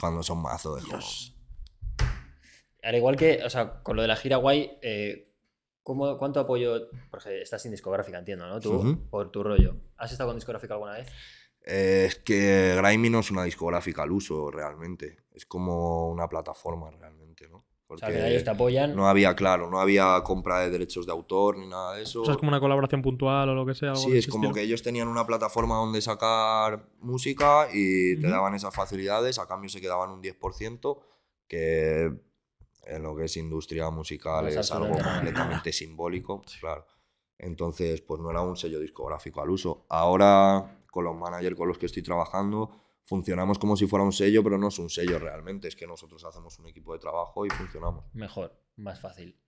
Cuando 0.00 0.22
son 0.24 0.42
mazos 0.42 0.82
de 0.82 0.90
como... 0.90 1.00
Al 2.82 2.94
igual 2.94 3.16
que, 3.16 3.40
o 3.44 3.50
sea, 3.50 3.82
con 3.82 3.96
lo 3.96 4.02
de 4.02 4.08
la 4.08 4.16
gira 4.16 4.36
guay, 4.36 4.78
eh, 4.82 5.32
¿cómo- 5.86 6.18
¿cuánto 6.18 6.40
apoyo? 6.40 6.88
Porque 7.10 7.40
estás 7.42 7.62
sin 7.62 7.70
discográfica, 7.70 8.18
entiendo, 8.18 8.46
¿no? 8.48 8.58
Tú, 8.58 8.98
por 9.08 9.30
tu 9.30 9.44
rollo. 9.44 9.76
¿Has 9.96 10.10
estado 10.10 10.30
con 10.30 10.36
discográfica 10.36 10.74
alguna 10.74 10.94
vez? 10.94 11.06
Eh, 11.64 12.06
es 12.08 12.16
que 12.16 12.74
Grimy 12.82 13.08
no 13.08 13.20
es 13.20 13.30
una 13.30 13.44
discográfica 13.44 14.02
al 14.02 14.10
uso, 14.10 14.50
realmente. 14.50 15.18
Es 15.32 15.46
como 15.46 16.08
una 16.10 16.28
plataforma, 16.28 16.90
realmente, 16.90 17.48
¿no? 17.48 17.58
O 17.58 17.64
Porque 17.94 18.06
sea, 18.06 18.12
que 18.14 18.28
ellos 18.30 18.42
te 18.42 18.50
apoyan. 18.50 18.96
no 18.96 19.08
había, 19.08 19.36
claro, 19.36 19.70
no 19.70 19.78
había 19.80 20.20
compra 20.24 20.58
de 20.58 20.70
derechos 20.70 21.06
de 21.06 21.12
autor 21.12 21.56
ni 21.56 21.68
nada 21.68 21.94
de 21.94 22.02
eso. 22.02 22.22
O 22.22 22.24
sea, 22.24 22.32
es 22.34 22.38
como 22.38 22.48
una 22.48 22.58
colaboración 22.58 23.00
puntual 23.00 23.48
o 23.50 23.54
lo 23.54 23.64
que 23.64 23.76
sea. 23.76 23.90
algo 23.90 24.00
Sí, 24.02 24.16
es 24.18 24.26
como 24.26 24.44
estilo. 24.46 24.54
que 24.54 24.62
ellos 24.62 24.82
tenían 24.82 25.06
una 25.06 25.24
plataforma 25.24 25.76
donde 25.76 26.00
sacar 26.00 26.88
música 26.98 27.68
y 27.72 28.16
te 28.20 28.26
daban 28.28 28.54
esas 28.54 28.74
facilidades, 28.74 29.38
a 29.38 29.46
cambio 29.46 29.70
se 29.70 29.80
quedaban 29.80 30.10
un 30.10 30.20
10%, 30.20 30.98
que 31.46 32.12
en 32.86 33.02
lo 33.02 33.14
que 33.16 33.24
es 33.24 33.36
industria 33.36 33.90
musical 33.90 34.44
No 34.44 34.48
es 34.60 34.70
algo 34.72 34.98
completamente 34.98 35.72
simbólico, 35.72 36.42
claro. 36.60 36.86
Entonces, 37.38 38.00
pues 38.00 38.20
no 38.20 38.30
era 38.30 38.40
un 38.40 38.56
sello 38.56 38.80
discográfico 38.80 39.42
al 39.42 39.50
uso. 39.50 39.84
Ahora, 39.90 40.80
con 40.90 41.04
los 41.04 41.14
managers 41.16 41.56
con 41.56 41.68
los 41.68 41.76
que 41.78 41.86
estoy 41.86 42.02
trabajando, 42.02 42.70
funcionamos 43.02 43.58
como 43.58 43.76
si 43.76 43.86
fuera 43.86 44.04
un 44.04 44.12
sello, 44.12 44.42
pero 44.42 44.56
no 44.58 44.68
es 44.68 44.78
un 44.78 44.88
sello 44.88 45.18
realmente, 45.18 45.68
es 45.68 45.76
que 45.76 45.86
nosotros 45.86 46.24
hacemos 46.24 46.58
un 46.58 46.66
equipo 46.68 46.92
de 46.94 46.98
trabajo 46.98 47.44
y 47.44 47.50
funcionamos. 47.50 48.04
Mejor, 48.14 48.58
más 48.76 49.00
fácil. 49.00 49.38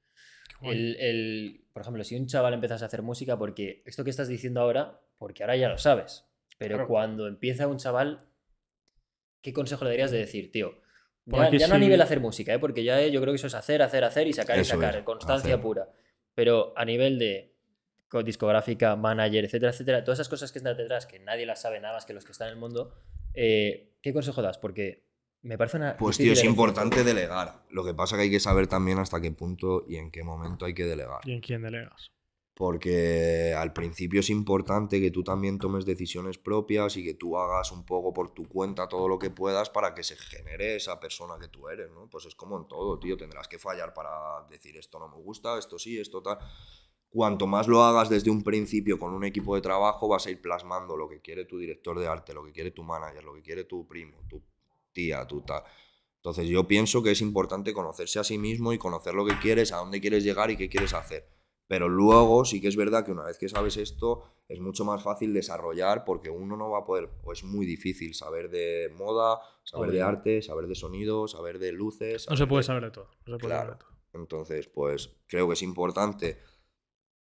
El, 0.60 0.96
el- 1.00 1.64
por 1.72 1.82
ejemplo, 1.82 2.04
si 2.04 2.16
un 2.16 2.26
chaval 2.26 2.52
empiezas 2.54 2.82
a 2.82 2.86
hacer 2.86 3.02
música, 3.02 3.38
porque 3.38 3.82
esto 3.86 4.04
que 4.04 4.10
estás 4.10 4.28
diciendo 4.28 4.60
ahora, 4.60 5.00
porque 5.16 5.42
ahora 5.42 5.56
ya 5.56 5.68
lo 5.68 5.78
sabes, 5.78 6.24
pero 6.58 6.76
Claro. 6.76 6.88
cuando 6.88 7.26
empieza 7.26 7.66
un 7.68 7.78
chaval, 7.78 8.28
¿qué 9.40 9.52
consejo 9.52 9.84
le 9.84 9.90
darías 9.90 10.10
de 10.10 10.18
decir, 10.18 10.50
tío? 10.52 10.74
Ya, 11.30 11.50
ya 11.50 11.68
no 11.68 11.74
a 11.74 11.78
nivel 11.78 12.00
hacer 12.00 12.20
música, 12.20 12.54
¿eh? 12.54 12.58
porque 12.58 12.82
ya 12.84 13.00
eh, 13.02 13.10
yo 13.10 13.20
creo 13.20 13.32
que 13.32 13.36
eso 13.36 13.46
es 13.48 13.54
hacer, 13.54 13.82
hacer, 13.82 14.02
hacer 14.04 14.26
y 14.26 14.32
sacar 14.32 14.58
y 14.58 14.64
sacar, 14.64 14.96
es, 14.96 15.02
constancia 15.04 15.54
hacer. 15.54 15.62
pura. 15.62 15.88
Pero 16.34 16.72
a 16.76 16.84
nivel 16.84 17.18
de 17.18 17.54
co- 18.08 18.22
discográfica, 18.22 18.96
manager, 18.96 19.44
etcétera, 19.44 19.72
etcétera, 19.72 20.04
todas 20.04 20.18
esas 20.18 20.28
cosas 20.28 20.52
que 20.52 20.58
están 20.58 20.76
detrás, 20.76 21.06
que 21.06 21.18
nadie 21.18 21.44
las 21.44 21.60
sabe 21.60 21.80
nada 21.80 21.94
más 21.94 22.06
que 22.06 22.14
los 22.14 22.24
que 22.24 22.32
están 22.32 22.48
en 22.48 22.54
el 22.54 22.60
mundo, 22.60 22.94
eh, 23.34 23.92
¿qué 24.00 24.12
consejo 24.14 24.40
das? 24.40 24.56
Porque 24.58 25.04
me 25.42 25.58
parece 25.58 25.76
una. 25.76 25.96
Pues 25.96 26.16
tío, 26.16 26.26
es 26.32 26.38
elección. 26.38 26.52
importante 26.52 27.04
delegar. 27.04 27.62
Lo 27.70 27.84
que 27.84 27.94
pasa 27.94 28.16
que 28.16 28.22
hay 28.22 28.30
que 28.30 28.40
saber 28.40 28.66
también 28.66 28.98
hasta 28.98 29.20
qué 29.20 29.30
punto 29.30 29.84
y 29.86 29.96
en 29.96 30.10
qué 30.10 30.24
momento 30.24 30.64
hay 30.64 30.74
que 30.74 30.84
delegar. 30.84 31.20
¿Y 31.24 31.32
en 31.32 31.40
quién 31.40 31.62
delegas? 31.62 32.10
Porque 32.58 33.54
al 33.56 33.72
principio 33.72 34.18
es 34.18 34.30
importante 34.30 35.00
que 35.00 35.12
tú 35.12 35.22
también 35.22 35.60
tomes 35.60 35.86
decisiones 35.86 36.38
propias 36.38 36.96
y 36.96 37.04
que 37.04 37.14
tú 37.14 37.38
hagas 37.38 37.70
un 37.70 37.86
poco 37.86 38.12
por 38.12 38.34
tu 38.34 38.48
cuenta 38.48 38.88
todo 38.88 39.06
lo 39.06 39.16
que 39.16 39.30
puedas 39.30 39.70
para 39.70 39.94
que 39.94 40.02
se 40.02 40.16
genere 40.16 40.74
esa 40.74 40.98
persona 40.98 41.38
que 41.38 41.46
tú 41.46 41.68
eres, 41.68 41.88
¿no? 41.92 42.10
Pues 42.10 42.26
es 42.26 42.34
como 42.34 42.58
en 42.58 42.66
todo, 42.66 42.98
tío. 42.98 43.16
Tendrás 43.16 43.46
que 43.46 43.60
fallar 43.60 43.94
para 43.94 44.10
decir 44.50 44.76
esto 44.76 44.98
no 44.98 45.08
me 45.08 45.22
gusta, 45.22 45.56
esto 45.56 45.78
sí, 45.78 46.00
esto 46.00 46.20
tal. 46.20 46.38
Cuanto 47.08 47.46
más 47.46 47.68
lo 47.68 47.84
hagas 47.84 48.08
desde 48.08 48.28
un 48.28 48.42
principio 48.42 48.98
con 48.98 49.14
un 49.14 49.22
equipo 49.22 49.54
de 49.54 49.60
trabajo, 49.60 50.08
vas 50.08 50.26
a 50.26 50.32
ir 50.32 50.42
plasmando 50.42 50.96
lo 50.96 51.08
que 51.08 51.20
quiere 51.20 51.44
tu 51.44 51.58
director 51.58 51.96
de 52.00 52.08
arte, 52.08 52.34
lo 52.34 52.44
que 52.44 52.50
quiere 52.50 52.72
tu 52.72 52.82
manager, 52.82 53.22
lo 53.22 53.34
que 53.34 53.42
quiere 53.42 53.62
tu 53.62 53.86
primo, 53.86 54.18
tu 54.28 54.42
tía, 54.92 55.24
tu 55.28 55.42
tal. 55.42 55.62
Entonces 56.16 56.48
yo 56.48 56.66
pienso 56.66 57.04
que 57.04 57.12
es 57.12 57.20
importante 57.20 57.72
conocerse 57.72 58.18
a 58.18 58.24
sí 58.24 58.36
mismo 58.36 58.72
y 58.72 58.78
conocer 58.78 59.14
lo 59.14 59.24
que 59.24 59.38
quieres, 59.38 59.70
a 59.70 59.76
dónde 59.76 60.00
quieres 60.00 60.24
llegar 60.24 60.50
y 60.50 60.56
qué 60.56 60.68
quieres 60.68 60.92
hacer. 60.92 61.37
Pero 61.68 61.88
luego 61.88 62.44
sí 62.46 62.60
que 62.60 62.68
es 62.68 62.76
verdad 62.76 63.04
que 63.04 63.12
una 63.12 63.24
vez 63.24 63.38
que 63.38 63.48
sabes 63.48 63.76
esto, 63.76 64.24
es 64.48 64.58
mucho 64.58 64.84
más 64.86 65.02
fácil 65.02 65.32
desarrollar 65.34 66.04
porque 66.04 66.30
uno 66.30 66.56
no 66.56 66.70
va 66.70 66.78
a 66.80 66.84
poder, 66.84 67.10
o 67.22 67.32
es 67.32 67.44
muy 67.44 67.66
difícil 67.66 68.14
saber 68.14 68.48
de 68.50 68.90
moda, 68.96 69.38
saber 69.64 69.90
de 69.92 70.02
arte, 70.02 70.40
saber 70.42 70.66
de 70.66 70.74
sonido, 70.74 71.28
saber 71.28 71.58
de 71.58 71.72
luces. 71.72 72.26
No 72.30 72.36
se 72.36 72.46
puede 72.46 72.60
de- 72.62 72.66
saber 72.66 72.84
de 72.84 72.90
todo. 72.90 73.10
No 73.26 73.34
se 73.34 73.38
puede 73.38 73.52
Claro. 73.54 73.60
saber 73.72 73.78
de 73.78 73.84
todo. 73.84 73.98
Entonces, 74.14 74.66
pues 74.68 75.14
creo 75.28 75.46
que 75.46 75.52
es 75.54 75.62
importante 75.62 76.38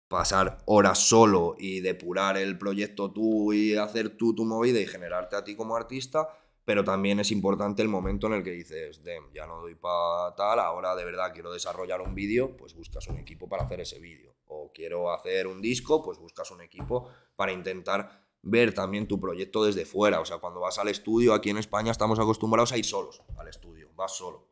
pasar 0.07 0.59
horas 0.65 0.99
solo 0.99 1.55
y 1.57 1.79
depurar 1.81 2.37
el 2.37 2.57
proyecto 2.57 3.11
tú 3.11 3.53
y 3.53 3.75
hacer 3.75 4.17
tú 4.17 4.35
tu 4.35 4.45
movida 4.45 4.79
y 4.79 4.85
generarte 4.85 5.35
a 5.35 5.43
ti 5.43 5.55
como 5.55 5.75
artista, 5.75 6.27
pero 6.65 6.83
también 6.83 7.19
es 7.19 7.31
importante 7.31 7.81
el 7.81 7.89
momento 7.89 8.27
en 8.27 8.33
el 8.33 8.43
que 8.43 8.51
dices, 8.51 9.03
Dem, 9.03 9.31
ya 9.33 9.45
no 9.45 9.61
doy 9.61 9.75
para 9.75 10.33
tal, 10.35 10.59
ahora 10.59 10.95
de 10.95 11.03
verdad 11.05 11.33
quiero 11.33 11.51
desarrollar 11.51 12.01
un 12.01 12.15
vídeo, 12.15 12.55
pues 12.55 12.73
buscas 12.73 13.07
un 13.07 13.17
equipo 13.17 13.49
para 13.49 13.63
hacer 13.63 13.81
ese 13.81 13.99
vídeo. 13.99 14.35
O 14.45 14.71
quiero 14.73 15.11
hacer 15.11 15.47
un 15.47 15.61
disco, 15.61 16.01
pues 16.03 16.19
buscas 16.19 16.51
un 16.51 16.61
equipo 16.61 17.09
para 17.35 17.51
intentar 17.51 18.23
ver 18.41 18.73
también 18.73 19.07
tu 19.07 19.19
proyecto 19.19 19.63
desde 19.65 19.85
fuera. 19.85 20.19
O 20.19 20.25
sea, 20.25 20.37
cuando 20.37 20.59
vas 20.59 20.77
al 20.77 20.89
estudio, 20.89 21.33
aquí 21.33 21.49
en 21.49 21.57
España 21.57 21.91
estamos 21.91 22.19
acostumbrados 22.19 22.71
a 22.71 22.77
ir 22.77 22.85
solos 22.85 23.21
al 23.37 23.47
estudio, 23.47 23.89
vas 23.95 24.15
solo. 24.15 24.49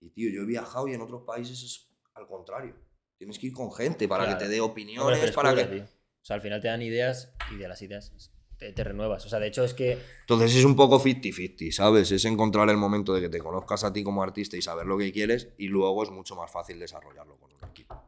Y 0.00 0.10
tío, 0.10 0.30
yo 0.30 0.42
he 0.42 0.46
viajado 0.46 0.86
y 0.88 0.94
en 0.94 1.00
otros 1.00 1.22
países 1.22 1.62
es 1.62 1.88
al 2.14 2.26
contrario. 2.26 2.74
Tienes 3.16 3.38
que 3.38 3.48
ir 3.48 3.52
con 3.52 3.72
gente 3.72 4.06
para 4.06 4.24
Claro. 4.24 4.38
que 4.38 4.44
te 4.44 4.50
dé 4.50 4.60
opiniones, 4.60 5.32
para 5.32 5.54
que... 5.54 5.64
tío. 5.64 5.84
O 5.84 6.24
sea, 6.28 6.36
al 6.36 6.42
final 6.42 6.60
te 6.60 6.68
dan 6.68 6.82
ideas 6.82 7.34
y 7.50 7.56
de 7.56 7.66
las 7.66 7.80
ideas 7.82 8.12
te, 8.58 8.72
te 8.72 8.84
renuevas. 8.84 9.24
O 9.24 9.28
sea, 9.28 9.38
de 9.38 9.48
hecho 9.48 9.64
es 9.64 9.74
que 9.74 9.98
Entonces 10.20 10.54
es 10.54 10.64
un 10.64 10.76
poco 10.76 11.00
50-50, 11.00 11.70
¿sabes? 11.72 12.10
Es 12.12 12.24
encontrar 12.24 12.68
el 12.70 12.76
momento 12.76 13.14
de 13.14 13.20
que 13.20 13.28
te 13.28 13.38
conozcas 13.38 13.84
a 13.84 13.92
ti 13.92 14.02
como 14.04 14.22
artista 14.22 14.56
y 14.56 14.62
saber 14.62 14.86
lo 14.86 14.98
que 14.98 15.12
quieres 15.12 15.48
y 15.58 15.68
luego 15.68 16.02
es 16.02 16.10
mucho 16.10 16.36
más 16.36 16.50
fácil 16.50 16.78
desarrollarlo 16.78 17.36
con 17.38 17.50
un 17.50 17.68
equipo. 17.70 18.02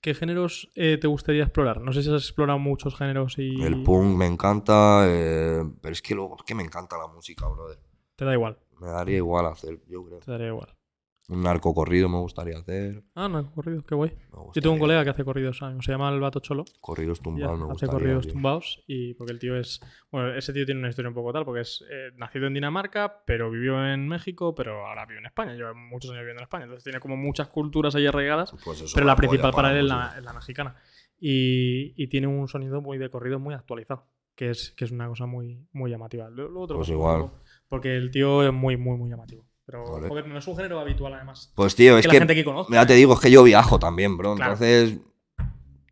¿Qué 0.00 0.14
géneros 0.14 0.70
eh, 0.74 0.98
te 1.00 1.06
gustaría 1.06 1.44
explorar? 1.44 1.80
No 1.80 1.92
sé 1.92 2.02
si 2.02 2.12
has 2.12 2.22
explorado 2.22 2.58
muchos 2.58 2.96
géneros 2.96 3.38
y 3.38 3.62
El 3.62 3.84
punk 3.84 4.16
me 4.16 4.26
encanta, 4.26 5.04
eh, 5.06 5.62
pero 5.80 5.92
es 5.92 6.02
que 6.02 6.14
luego 6.14 6.36
es 6.38 6.42
que 6.44 6.56
me 6.56 6.64
encanta 6.64 6.98
la 6.98 7.06
música, 7.06 7.46
brother. 7.46 7.78
te 8.16 8.24
da 8.24 8.32
igual. 8.32 8.58
Me 8.80 8.88
daría 8.88 9.18
igual 9.18 9.46
hacer, 9.46 9.80
yo 9.86 10.04
creo. 10.04 10.18
Te 10.18 10.30
daría 10.32 10.48
igual. 10.48 10.74
Un 11.32 11.42
narco 11.42 11.72
corrido 11.74 12.08
me 12.08 12.18
gustaría 12.18 12.58
hacer. 12.58 13.02
Ah, 13.14 13.28
no, 13.28 13.50
corrido, 13.54 13.82
qué 13.82 13.94
guay. 13.94 14.12
Yo 14.54 14.60
tengo 14.60 14.74
un 14.74 14.78
colega 14.80 15.02
que 15.04 15.10
hace 15.10 15.24
corridos, 15.24 15.58
¿sabes? 15.58 15.84
se 15.84 15.92
llama 15.92 16.10
el 16.10 16.20
Vato 16.20 16.40
Cholo. 16.40 16.64
Corridos 16.80 17.20
tumbados 17.20 17.58
me 17.58 17.64
hace 17.64 17.72
gustaría. 17.72 17.92
corridos 17.92 18.24
tío. 18.24 18.32
tumbados 18.34 18.84
y 18.86 19.14
porque 19.14 19.32
el 19.32 19.38
tío 19.38 19.56
es 19.56 19.80
bueno 20.10 20.34
ese 20.34 20.52
tío 20.52 20.66
tiene 20.66 20.80
una 20.80 20.90
historia 20.90 21.08
un 21.08 21.14
poco 21.14 21.32
tal 21.32 21.44
porque 21.44 21.62
es 21.62 21.84
eh, 21.90 22.10
nacido 22.16 22.46
en 22.48 22.54
Dinamarca 22.54 23.22
pero 23.26 23.50
vivió 23.50 23.84
en 23.86 24.06
México 24.08 24.54
pero 24.54 24.86
ahora 24.86 25.06
vive 25.06 25.20
en 25.20 25.26
España 25.26 25.54
lleva 25.54 25.72
muchos 25.74 26.10
años 26.10 26.20
viviendo 26.22 26.40
en 26.40 26.44
España 26.44 26.64
entonces 26.64 26.84
tiene 26.84 27.00
como 27.00 27.16
muchas 27.16 27.48
culturas 27.48 27.94
ahí 27.94 28.06
arraigadas 28.06 28.54
Pues 28.64 28.92
pero 28.94 29.06
la 29.06 29.16
principal 29.16 29.52
para 29.52 29.70
él 29.72 29.86
es 29.86 30.22
la, 30.24 30.32
mexicana 30.34 30.76
y, 31.18 31.94
y 31.96 32.06
tiene 32.08 32.26
un 32.26 32.48
sonido 32.48 32.80
muy 32.80 32.98
de 32.98 33.08
corrido 33.10 33.38
muy 33.38 33.54
actualizado 33.54 34.06
que 34.34 34.50
es, 34.50 34.70
que 34.72 34.84
es 34.86 34.90
una 34.92 35.08
cosa 35.08 35.26
muy, 35.26 35.66
muy 35.72 35.90
llamativa 35.90 36.28
lo 36.30 36.66
Pues 36.66 36.78
paso 36.80 36.92
igual. 36.92 37.30
porque 37.68 37.96
el 37.96 38.10
tío 38.10 38.46
es 38.46 38.52
muy 38.52 38.76
muy 38.76 38.96
muy 38.98 39.08
llamativo 39.10 39.44
pero 39.72 39.86
joder, 39.86 40.26
no 40.26 40.38
es 40.38 40.46
un 40.46 40.54
género 40.54 40.78
habitual 40.78 41.14
además 41.14 41.50
Pues 41.54 41.74
tío, 41.74 41.96
es 41.96 42.04
que 42.04 42.10
que, 42.10 42.16
la 42.16 42.20
gente 42.20 42.34
que 42.34 42.44
conozca 42.44 42.74
ya 42.74 42.86
te 42.86 42.92
digo, 42.92 43.14
es 43.14 43.20
que 43.20 43.30
yo 43.30 43.42
viajo 43.42 43.78
también, 43.78 44.18
bro. 44.18 44.34
Claro. 44.34 44.52
Entonces, 44.52 44.98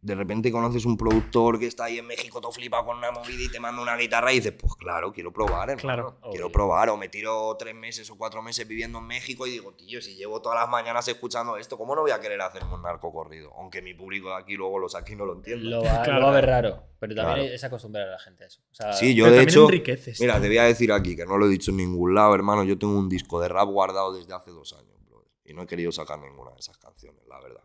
de 0.02 0.14
repente 0.14 0.50
conoces 0.50 0.84
un 0.86 0.96
productor 0.96 1.58
que 1.58 1.66
está 1.66 1.84
ahí 1.84 1.98
en 1.98 2.06
México, 2.06 2.40
todo 2.40 2.50
flipa 2.52 2.84
con 2.84 2.96
una 2.98 3.10
movida 3.10 3.42
y 3.42 3.48
te 3.50 3.60
manda 3.60 3.82
una 3.82 3.96
guitarra 3.96 4.32
y 4.32 4.36
dices, 4.36 4.52
pues 4.58 4.74
claro, 4.76 5.12
quiero 5.12 5.32
probar, 5.32 5.70
hermano. 5.70 5.80
Claro, 5.80 6.18
quiero 6.30 6.46
obvio. 6.46 6.52
probar. 6.52 6.88
O 6.90 6.96
me 6.96 7.08
tiro 7.08 7.54
tres 7.58 7.74
meses 7.74 8.08
o 8.10 8.16
cuatro 8.16 8.40
meses 8.42 8.66
viviendo 8.66 8.98
en 8.98 9.06
México 9.06 9.46
y 9.46 9.50
digo, 9.50 9.72
tío, 9.74 10.00
si 10.00 10.14
llevo 10.16 10.40
todas 10.40 10.58
las 10.60 10.68
mañanas 10.70 11.06
escuchando 11.08 11.56
esto, 11.58 11.76
¿cómo 11.76 11.94
no 11.94 12.00
voy 12.02 12.12
a 12.12 12.20
querer 12.20 12.40
hacerme 12.40 12.74
un 12.74 12.82
narco 12.82 13.12
corrido? 13.12 13.52
Aunque 13.58 13.82
mi 13.82 13.92
público 13.94 14.28
de 14.30 14.36
aquí 14.36 14.54
luego 14.54 14.78
los 14.78 14.94
aquí 14.94 15.14
no 15.16 15.26
lo 15.26 15.34
entienda. 15.34 15.68
lo 15.68 15.82
va, 15.82 16.02
Claro. 16.02 16.20
lo 16.20 16.26
va 16.26 16.32
a 16.32 16.34
ver 16.34 16.46
raro. 16.46 16.82
Pero 16.98 17.14
también 17.14 17.36
Claro. 17.38 17.54
es 17.54 17.64
acostumbrar 17.64 18.08
a 18.08 18.10
la 18.12 18.18
gente 18.18 18.44
a 18.44 18.46
eso. 18.46 18.60
O 18.70 18.74
sea, 18.74 18.92
Sí, 18.94 19.14
yo 19.14 19.24
Pero 19.24 19.36
de 19.36 19.42
hecho. 19.42 19.64
enriqueces 19.64 20.20
Mira, 20.20 20.34
tío. 20.34 20.42
te 20.42 20.48
voy 20.48 20.58
a 20.58 20.64
decir 20.64 20.92
aquí 20.92 21.16
que 21.16 21.26
no 21.26 21.36
lo 21.38 21.46
he 21.46 21.48
dicho 21.48 21.70
en 21.70 21.76
ningún 21.78 22.14
lado, 22.14 22.34
hermano. 22.34 22.64
Yo 22.64 22.78
tengo 22.78 22.98
un 22.98 23.08
disco 23.08 23.40
de 23.40 23.48
rap 23.48 23.68
guardado 23.68 24.12
desde 24.14 24.32
hace 24.34 24.50
dos 24.50 24.72
años, 24.72 24.96
bro. 25.08 25.26
Y 25.44 25.52
no 25.54 25.62
he 25.62 25.66
querido 25.66 25.92
sacar 25.92 26.18
ninguna 26.18 26.50
de 26.52 26.58
esas 26.60 26.76
canciones, 26.78 27.20
la 27.28 27.40
verdad. 27.40 27.62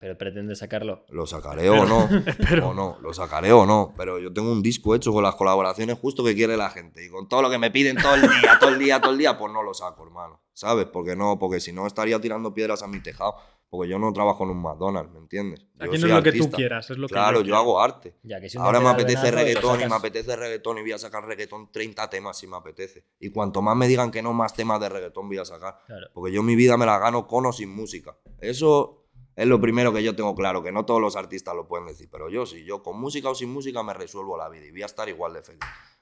Pero 0.00 0.16
pretende 0.16 0.56
sacarlo. 0.56 1.04
Lo 1.10 1.26
sacaré 1.26 1.68
o 1.68 1.84
no. 1.84 2.08
O 2.64 2.72
no, 2.72 2.96
lo 3.02 3.12
sacaré 3.12 3.52
o 3.52 3.66
no. 3.66 3.92
Pero 3.98 4.18
yo 4.18 4.32
tengo 4.32 4.50
un 4.50 4.62
disco 4.62 4.94
hecho 4.94 5.12
con 5.12 5.22
las 5.22 5.34
colaboraciones 5.34 5.98
justo 5.98 6.24
que 6.24 6.34
quiere 6.34 6.56
la 6.56 6.70
gente. 6.70 7.04
Y 7.04 7.10
con 7.10 7.28
todo 7.28 7.42
lo 7.42 7.50
que 7.50 7.58
me 7.58 7.70
piden 7.70 7.96
todo 7.96 8.14
el 8.14 8.22
día, 8.22 8.58
todo 8.58 8.70
el 8.70 8.78
día, 8.78 9.00
todo 9.00 9.12
el 9.12 9.18
día, 9.18 9.38
pues 9.38 9.52
no 9.52 9.62
lo 9.62 9.74
saco, 9.74 10.02
hermano. 10.02 10.40
¿Sabes? 10.54 10.86
Porque 10.86 11.16
no, 11.16 11.38
porque 11.38 11.60
si 11.60 11.72
no 11.72 11.86
estaría 11.86 12.18
tirando 12.18 12.54
piedras 12.54 12.82
a 12.82 12.88
mi 12.88 13.00
tejado. 13.02 13.34
Porque 13.68 13.88
yo 13.88 14.00
no 14.00 14.12
trabajo 14.12 14.42
en 14.42 14.50
un 14.50 14.62
McDonald's, 14.62 15.12
¿me 15.12 15.20
entiendes? 15.20 15.60
Yo 15.74 15.84
aquí 15.84 15.92
no 15.92 16.00
soy 16.00 16.10
es 16.10 16.16
lo 16.16 16.22
que 16.24 16.32
tú 16.32 16.38
artista. 16.38 16.56
quieras 16.56 16.90
es 16.90 16.98
lo 16.98 17.06
que 17.06 17.12
Claro, 17.14 17.42
yo 17.42 17.56
hago 17.56 17.80
arte. 17.80 18.16
Ya 18.24 18.40
que 18.40 18.48
si 18.48 18.58
Ahora 18.58 18.80
me 18.80 18.88
apetece 18.88 19.30
reggaetón 19.30 19.80
y 19.82 19.86
me 19.86 19.94
apetece 19.94 20.34
reggaetón 20.34 20.78
y 20.78 20.80
voy 20.80 20.92
a 20.92 20.98
sacar 20.98 21.24
reggaetón 21.24 21.70
30 21.70 22.10
temas 22.10 22.36
si 22.36 22.48
me 22.48 22.56
apetece. 22.56 23.04
Y 23.20 23.30
cuanto 23.30 23.62
más 23.62 23.76
me 23.76 23.86
digan 23.86 24.10
que 24.10 24.22
no, 24.22 24.32
más 24.32 24.54
temas 24.54 24.80
de 24.80 24.88
reggaetón 24.88 25.28
voy 25.28 25.38
a 25.38 25.44
sacar. 25.44 25.78
Claro. 25.86 26.08
Porque 26.12 26.32
yo 26.32 26.42
mi 26.42 26.56
vida 26.56 26.76
me 26.76 26.84
la 26.84 26.98
gano 26.98 27.28
con 27.28 27.46
o 27.46 27.52
sin 27.52 27.70
música. 27.70 28.16
Eso 28.40 28.99
es 29.40 29.46
lo 29.48 29.60
primero 29.60 29.92
que 29.92 30.02
yo 30.02 30.14
tengo 30.14 30.34
claro, 30.34 30.62
que 30.62 30.70
no 30.72 30.84
todos 30.84 31.00
los 31.00 31.16
artistas 31.16 31.54
lo 31.54 31.66
pueden 31.66 31.86
decir, 31.86 32.08
pero 32.10 32.28
yo 32.28 32.44
sí, 32.46 32.64
yo 32.64 32.82
con 32.82 33.00
música 33.00 33.30
o 33.30 33.34
sin 33.34 33.50
música 33.52 33.82
me 33.82 33.94
resuelvo 33.94 34.36
la 34.36 34.48
vida 34.48 34.66
y 34.66 34.70
voy 34.70 34.82
a 34.82 34.86
estar 34.86 35.08
igual 35.08 35.32
de 35.34 35.42
feliz. 35.42 35.60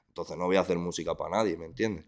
Entonces 0.09 0.37
no 0.37 0.47
voy 0.47 0.57
a 0.57 0.61
hacer 0.61 0.79
música 0.79 1.15
para 1.15 1.37
nadie, 1.37 1.57
¿me 1.57 1.67
entiendes? 1.67 2.05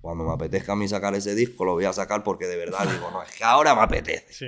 Cuando 0.00 0.24
me 0.24 0.32
apetezca 0.32 0.72
a 0.72 0.76
mí 0.76 0.86
sacar 0.88 1.14
ese 1.14 1.34
disco, 1.34 1.64
lo 1.64 1.72
voy 1.72 1.84
a 1.84 1.92
sacar 1.92 2.22
porque 2.22 2.46
de 2.46 2.56
verdad 2.56 2.86
digo, 2.90 3.10
no, 3.10 3.22
es 3.22 3.32
que 3.32 3.44
ahora 3.44 3.74
me 3.74 3.82
apetece. 3.82 4.32
sí 4.32 4.46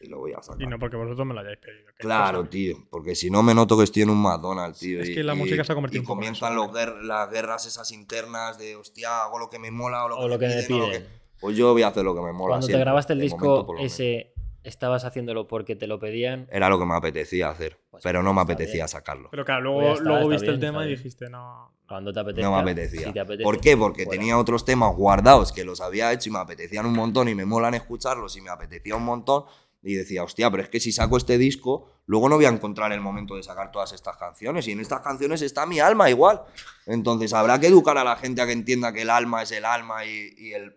Y 0.00 0.06
lo 0.08 0.18
voy 0.18 0.32
a 0.32 0.42
sacar. 0.42 0.62
y 0.62 0.66
no 0.66 0.78
porque 0.78 0.96
vosotros 0.96 1.26
me 1.26 1.34
lo 1.34 1.40
hayáis 1.40 1.58
pedido 1.58 1.90
Claro, 1.98 2.38
cosa. 2.38 2.50
tío, 2.50 2.76
porque 2.88 3.14
si 3.14 3.28
no 3.30 3.42
me 3.42 3.54
noto 3.54 3.76
que 3.76 3.84
estoy 3.84 4.02
en 4.02 4.10
un 4.10 4.22
McDonald's, 4.22 4.78
tío. 4.78 5.02
Es 5.02 5.10
y- 5.10 5.14
que 5.16 5.22
la 5.22 5.34
y- 5.34 5.36
música 5.36 5.62
se 5.64 5.72
ha 5.72 5.74
convertido 5.74 6.00
Y 6.00 6.04
en 6.04 6.06
comienzan 6.06 6.52
eso, 6.54 6.64
los 6.66 6.74
guer- 6.74 7.02
las 7.02 7.30
guerras 7.30 7.66
esas 7.66 7.90
internas 7.92 8.56
de, 8.56 8.76
hostia, 8.76 9.24
hago 9.24 9.38
lo 9.38 9.50
que 9.50 9.58
me 9.58 9.70
mola 9.70 10.04
o 10.06 10.08
lo 10.08 10.16
que, 10.16 10.28
lo 10.28 10.38
que 10.38 10.46
me 10.48 10.62
piden, 10.62 10.72
o 10.72 10.78
lo 10.78 10.86
piden. 10.86 11.02
que- 11.02 11.08
Pues 11.40 11.56
yo 11.56 11.72
voy 11.72 11.82
a 11.82 11.88
hacer 11.88 12.04
lo 12.04 12.14
que 12.14 12.20
me 12.22 12.32
mola. 12.32 12.52
Cuando 12.54 12.66
te 12.68 12.78
grabaste 12.78 13.12
el 13.12 13.20
disco 13.20 13.38
momento, 13.66 13.74
ese, 13.84 14.32
¿estabas 14.64 15.04
haciéndolo 15.04 15.46
porque 15.46 15.76
te 15.76 15.86
lo 15.86 15.98
pedían? 15.98 16.46
Era 16.50 16.68
lo 16.68 16.78
que 16.78 16.86
me 16.86 16.94
apetecía 16.94 17.48
hacer, 17.50 17.78
Pues 17.90 18.02
pero 18.02 18.22
no 18.22 18.32
me 18.34 18.40
está 18.42 18.52
apetecía 18.52 18.74
bien. 18.84 18.88
sacarlo. 18.88 19.28
pero 19.30 19.44
claro 19.44 19.74
Pues 19.74 19.82
luego, 19.82 19.92
está, 19.94 20.04
luego 20.08 20.20
está 20.20 20.34
viste 20.34 20.46
el 20.50 20.58
bien, 20.58 20.60
tema 20.72 20.80
está 20.82 20.90
y 20.90 20.96
dijiste 20.96 21.30
no 21.30 21.72
Cuando 21.88 22.12
te 22.12 22.20
apetezca. 22.20 22.48
No 22.48 22.56
me 22.56 22.62
apetecía. 22.62 23.06
si 23.08 23.12
te 23.12 23.20
apetece, 23.20 23.42
¿Por 23.44 23.60
qué? 23.60 23.76
Porque 23.76 24.04
fuera. 24.04 24.18
tenía 24.18 24.38
otros 24.38 24.64
temas 24.64 24.94
guardados 24.94 25.52
que 25.52 25.64
los 25.64 25.80
había 25.80 26.12
hecho 26.12 26.28
y 26.28 26.32
me 26.32 26.38
apetecían 26.38 26.86
un 26.86 26.92
montón 26.94 27.28
y 27.28 27.34
me 27.34 27.44
molan 27.44 27.74
escucharlos 27.74 28.36
y 28.36 28.40
me 28.40 28.50
apetecía 28.50 28.94
un 28.96 29.04
montón. 29.04 29.44
Y 29.82 29.94
decía, 29.94 30.22
hostia, 30.22 30.50
pero 30.50 30.62
es 30.62 30.68
que 30.68 30.78
si 30.78 30.92
saco 30.92 31.16
este 31.16 31.38
disco, 31.38 31.88
luego 32.04 32.28
no 32.28 32.36
voy 32.36 32.44
a 32.44 32.50
encontrar 32.50 32.92
el 32.92 33.00
momento 33.00 33.34
de 33.36 33.42
sacar 33.42 33.72
todas 33.72 33.92
estas 33.94 34.18
canciones. 34.18 34.68
Y 34.68 34.72
en 34.72 34.80
estas 34.80 35.00
canciones 35.00 35.40
está 35.40 35.64
mi 35.64 35.80
alma 35.80 36.10
igual. 36.10 36.42
Entonces 36.84 37.32
habrá 37.32 37.58
que 37.58 37.68
educar 37.68 37.96
a 37.96 38.04
la 38.04 38.16
gente 38.16 38.42
a 38.42 38.46
que 38.46 38.52
entienda 38.52 38.92
que 38.92 39.00
el 39.02 39.08
alma 39.10 39.42
es 39.42 39.52
el 39.52 39.64
alma 39.64 40.04
y, 40.04 40.34
y 40.36 40.52
el. 40.52 40.76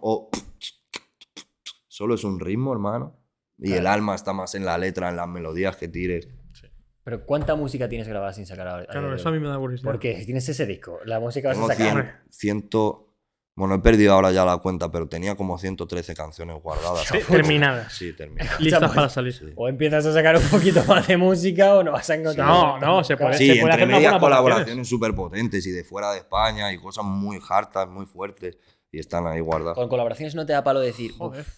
O. 0.00 0.28
Solo 1.96 2.14
es 2.14 2.24
un 2.24 2.38
ritmo, 2.38 2.74
hermano. 2.74 3.16
Y 3.58 3.72
el 3.72 3.86
alma 3.86 4.14
está 4.14 4.34
más 4.34 4.54
en 4.54 4.66
la 4.66 4.76
letra, 4.76 5.08
en 5.08 5.16
las 5.16 5.26
melodías 5.26 5.76
que 5.78 5.88
tires. 5.88 6.28
Pero 7.02 7.24
¿cuánta 7.24 7.54
música 7.54 7.88
tienes 7.88 8.06
grabada 8.06 8.34
sin 8.34 8.44
sacar 8.44 8.68
ahora? 8.68 8.84
claro 8.86 9.14
eso 9.14 9.30
a 9.30 9.32
mí 9.32 9.38
me 9.38 9.48
da 9.48 9.56
curiosidad 9.56 9.90
Porque 9.90 10.18
si 10.18 10.26
tienes 10.26 10.46
ese 10.46 10.66
disco, 10.66 10.98
la 11.06 11.20
música 11.20 11.48
vas 11.48 11.58
a 11.58 11.66
sacar. 11.74 12.20
100, 12.28 12.60
ciento- 12.68 13.14
bueno, 13.54 13.76
he 13.76 13.78
perdido 13.78 14.12
ahora 14.12 14.30
ya 14.30 14.44
la 14.44 14.58
cuenta, 14.58 14.90
pero 14.92 15.08
tenía 15.08 15.36
como 15.36 15.56
113 15.56 16.14
canciones 16.14 16.60
guardadas. 16.62 17.06
Sí, 17.10 17.18
terminadas 17.26 17.94
Sí, 17.94 18.12
terminadas. 18.12 18.60
listas 18.60 18.82
Escucha, 18.82 18.94
para 18.94 19.06
pues, 19.06 19.12
salir 19.14 19.32
Sí. 19.32 19.52
O 19.56 19.66
empiezas 19.68 20.04
a 20.04 20.12
sacar 20.12 20.36
un 20.36 20.42
poquito 20.50 20.84
más 20.84 21.06
de 21.08 21.16
música 21.16 21.76
o 21.76 21.82
no 21.82 21.92
vas 21.92 22.10
a 22.10 22.14
encontrar. 22.16 22.46
No, 22.46 22.78
no, 22.78 23.02
se 23.04 23.16
puede- 23.16 23.38
Sí, 23.38 23.46
se 23.46 23.60
puede 23.62 23.72
entre 23.72 23.84
hacer 23.84 23.88
medias 23.88 24.18
colaboraciones 24.20 24.86
súper 24.86 25.14
potentes 25.14 25.66
y 25.66 25.70
de 25.70 25.82
fuera 25.84 26.12
de 26.12 26.18
España 26.18 26.70
y 26.74 26.78
cosas 26.78 27.04
muy 27.06 27.38
hartas, 27.48 27.88
muy 27.88 28.04
fuertes. 28.04 28.58
Y 28.92 28.98
están 28.98 29.26
ahí 29.26 29.40
guardadas. 29.40 29.76
Con 29.76 29.88
colaboraciones 29.88 30.34
no 30.34 30.44
te 30.44 30.52
da 30.52 30.62
palo 30.62 30.80
decir, 30.80 31.12
Joder. 31.16 31.40
"Uf, 31.40 31.48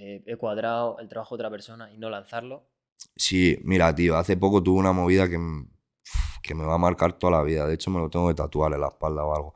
eh, 0.00 0.22
he 0.26 0.36
cuadrado 0.36 0.96
el 1.00 1.08
trabajo 1.08 1.36
de 1.36 1.42
otra 1.42 1.50
persona 1.50 1.92
y 1.92 1.98
no 1.98 2.08
lanzarlo. 2.08 2.68
Sí, 3.16 3.58
mira, 3.64 3.92
tío, 3.92 4.16
hace 4.16 4.36
poco 4.36 4.62
tuve 4.62 4.78
una 4.78 4.92
movida 4.92 5.28
que, 5.28 5.38
que 6.42 6.54
me 6.54 6.64
va 6.64 6.74
a 6.74 6.78
marcar 6.78 7.18
toda 7.18 7.32
la 7.32 7.42
vida. 7.42 7.66
De 7.66 7.74
hecho, 7.74 7.90
me 7.90 7.98
lo 7.98 8.08
tengo 8.08 8.28
que 8.28 8.34
tatuar 8.34 8.72
en 8.72 8.80
la 8.80 8.88
espalda 8.88 9.24
o 9.24 9.34
algo. 9.34 9.54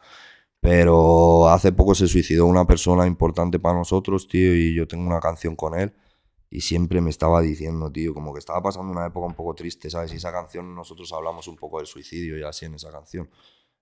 Pero 0.61 1.49
hace 1.49 1.73
poco 1.73 1.95
se 1.95 2.09
suicidó 2.09 2.47
una 2.47 2.67
persona 2.67 3.07
importante 3.07 3.61
para 3.61 3.79
nosotros, 3.79 4.27
tío, 4.27 4.55
y 4.55 4.75
yo 4.75 4.89
tengo 4.89 5.07
una 5.07 5.21
canción 5.21 5.55
con 5.55 5.79
él. 5.79 5.93
Y 6.51 6.61
siempre 6.63 7.01
me 7.01 7.11
estaba 7.11 7.41
diciendo, 7.41 7.91
tío, 7.91 8.13
como 8.13 8.33
que 8.33 8.41
estaba 8.41 8.61
pasando 8.63 8.93
una 8.93 9.07
época 9.07 9.27
un 9.27 9.35
poco 9.35 9.55
triste, 9.55 9.91
¿sabes? 9.91 10.13
Y 10.13 10.17
esa 10.17 10.33
canción 10.33 10.75
nosotros 10.75 11.13
hablamos 11.13 11.47
un 11.49 11.57
poco 11.57 11.79
del 11.79 11.87
suicidio 11.87 12.37
y 12.39 12.43
así 12.43 12.67
en 12.67 12.75
esa 12.75 12.91
canción. 12.91 13.31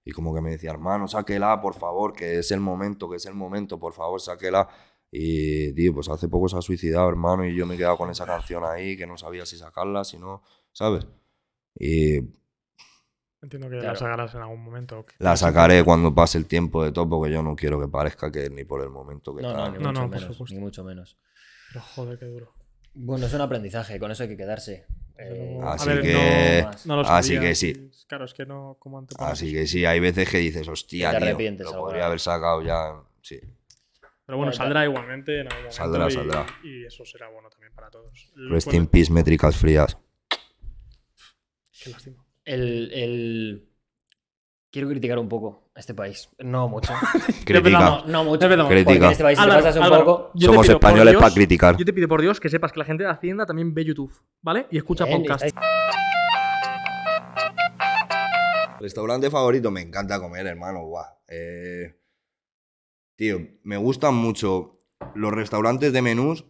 Y 0.05 0.12
como 0.12 0.35
que 0.35 0.41
me 0.41 0.51
decía, 0.51 0.70
hermano, 0.70 1.09
sáquela, 1.09 1.61
por 1.61 1.74
favor, 1.74 2.12
que 2.12 2.39
es 2.39 2.51
el 2.51 2.61
momento, 2.61 3.09
que 3.11 3.16
es 3.16 3.27
el 3.27 3.35
momento, 3.35 3.78
por 3.78 3.93
favor, 3.93 4.20
sáquela. 4.20 4.69
Y, 5.12 5.73
tío, 5.73 5.93
pues 5.95 6.09
hace 6.09 6.28
poco 6.28 6.49
se 6.49 6.57
ha 6.57 6.62
suicidado, 6.62 7.09
hermano, 7.09 7.45
y 7.45 7.55
yo 7.55 7.66
me 7.66 7.74
he 7.74 7.78
quedado 7.78 7.97
con 7.97 8.11
esa 8.11 8.27
canción 8.27 8.62
ahí, 8.65 8.97
que 8.97 9.07
no 9.07 9.16
sabía 9.19 9.45
si 9.45 9.57
sacarla, 9.59 10.05
si 10.05 10.19
no, 10.19 10.43
¿sabes? 10.73 11.05
Y 11.74 12.19
entiendo 13.43 13.69
que 13.69 13.77
la 13.77 13.81
Claro. 13.81 13.97
sacarás 13.99 14.35
en 14.35 14.43
algún 14.43 14.62
momento 14.62 15.05
que- 15.07 15.15
la 15.19 15.37
sacaré 15.37 15.82
cuando 15.82 16.15
pase 16.15 16.39
el 16.39 16.47
tiempo 16.47 16.85
de 16.85 16.93
todo, 16.93 17.09
porque 17.09 17.32
yo 17.32 17.43
no 17.43 17.57
quiero 17.57 17.81
que 17.81 17.89
parezca 17.89 18.31
que 18.31 18.51
ni 18.51 18.65
por 18.65 18.82
el 18.82 18.91
momento 18.91 19.35
que 19.35 19.43
No, 19.43 19.49
está. 19.51 19.61
no, 19.66 19.73
ni 19.73 19.78
No, 19.82 19.89
mucho 19.89 20.01
no, 20.03 20.11
por 20.11 20.20
menos. 20.20 20.32
supuesto. 20.37 20.55
Ni 20.55 20.61
mucho 20.61 20.85
menos. 20.85 21.16
pero 21.73 21.85
joder 21.85 22.19
qué 22.19 22.27
duro 22.27 22.53
Bueno, 22.95 23.27
es 23.27 23.32
un 23.35 23.41
aprendizaje, 23.41 24.01
con 24.01 24.11
eso 24.11 24.24
hay 24.24 24.28
que 24.31 24.37
quedarse. 24.37 24.87
Eh, 25.16 25.61
Así 25.62 25.89
ver, 25.89 26.03
que- 26.03 26.66
no, 26.87 26.97
no 26.97 27.01
así 27.03 27.39
que 27.39 27.55
sí. 27.55 27.91
Claro, 28.09 28.24
es 28.24 28.35
que 28.35 28.45
no. 28.47 28.77
como 28.81 28.99
antepones. 28.99 29.32
Así 29.32 29.53
que 29.53 29.66
sí, 29.69 29.85
hay 29.85 30.01
veces 30.01 30.28
que 30.28 30.39
dices, 30.39 30.66
hostia, 30.66 31.12
Que 31.12 31.32
te 31.35 31.55
tío, 31.57 31.65
lo 31.70 31.78
podría 31.78 32.07
haber 32.07 32.19
sacado 32.19 32.62
ya. 32.62 33.01
Sí. 33.23 33.39
Pero 34.31 34.36
bueno, 34.39 34.51
Bueno, 34.52 34.62
saldrá 34.65 34.85
igualmente 34.85 35.40
en 35.40 35.47
algún 35.48 35.57
momento. 35.57 35.77
Saldrá, 35.77 36.07
y, 36.07 36.11
saldrá. 36.12 36.47
Y 36.62 36.85
eso 36.85 37.05
será 37.05 37.28
bueno 37.31 37.51
también 37.51 37.73
para 37.74 37.90
todos. 37.90 38.31
Rest 38.36 38.73
in 38.74 38.86
peace, 38.86 39.12
métricas 39.12 39.57
frías. 39.57 39.98
Qué 41.82 41.90
lástima. 41.90 42.24
el, 42.44 42.93
el- 42.93 43.66
Quiero 44.70 44.89
criticar 44.89 45.19
un 45.19 45.28
poco 45.28 45.73
a 45.74 45.81
este 45.81 45.94
país. 45.94 46.28
No 46.39 46.69
mucho. 46.69 46.93
Crítica. 47.44 47.57
empezamos. 47.59 48.07
No 48.07 48.23
mucho. 48.23 48.48
Crítica. 48.69 49.07
en 49.07 49.11
este 49.11 49.24
país 49.24 49.36
si 49.36 49.44
te 49.44 49.51
Álvaro, 49.51 49.62
pasas 49.65 49.77
un 49.78 49.82
Álvaro, 49.82 50.05
poco... 50.05 50.31
yo 50.35 50.47
Somos 50.47 50.69
españoles 50.69 51.11
Dios, 51.12 51.23
para 51.23 51.35
criticar. 51.35 51.77
Yo 51.77 51.85
te 51.85 51.93
pido 51.93 52.07
por 52.07 52.23
Dios 52.23 52.39
que 52.39 52.48
sepas 52.48 52.70
que 52.70 52.78
la 52.78 52.85
gente 52.85 53.02
de 53.02 53.11
Hacienda 53.11 53.47
también 53.47 53.74
ve 53.74 53.85
YouTube, 53.85 54.12
¿vale? 54.43 54.69
Y 54.70 54.77
escucha 54.77 55.07
Bien, 55.07 55.23
podcast. 55.23 55.44
estáis- 55.44 55.66
Restaurante 58.78 59.28
favorito, 59.28 59.73
me 59.73 59.81
encanta 59.81 60.20
comer, 60.20 60.47
hermano. 60.47 60.85
Guau. 60.85 61.05
Eh, 61.27 61.99
tío, 63.20 63.38
me 63.64 63.76
gustan 63.76 64.14
mucho 64.14 64.72
los 65.14 65.30
restaurantes 65.30 65.92
de 65.92 66.01
menús. 66.01 66.47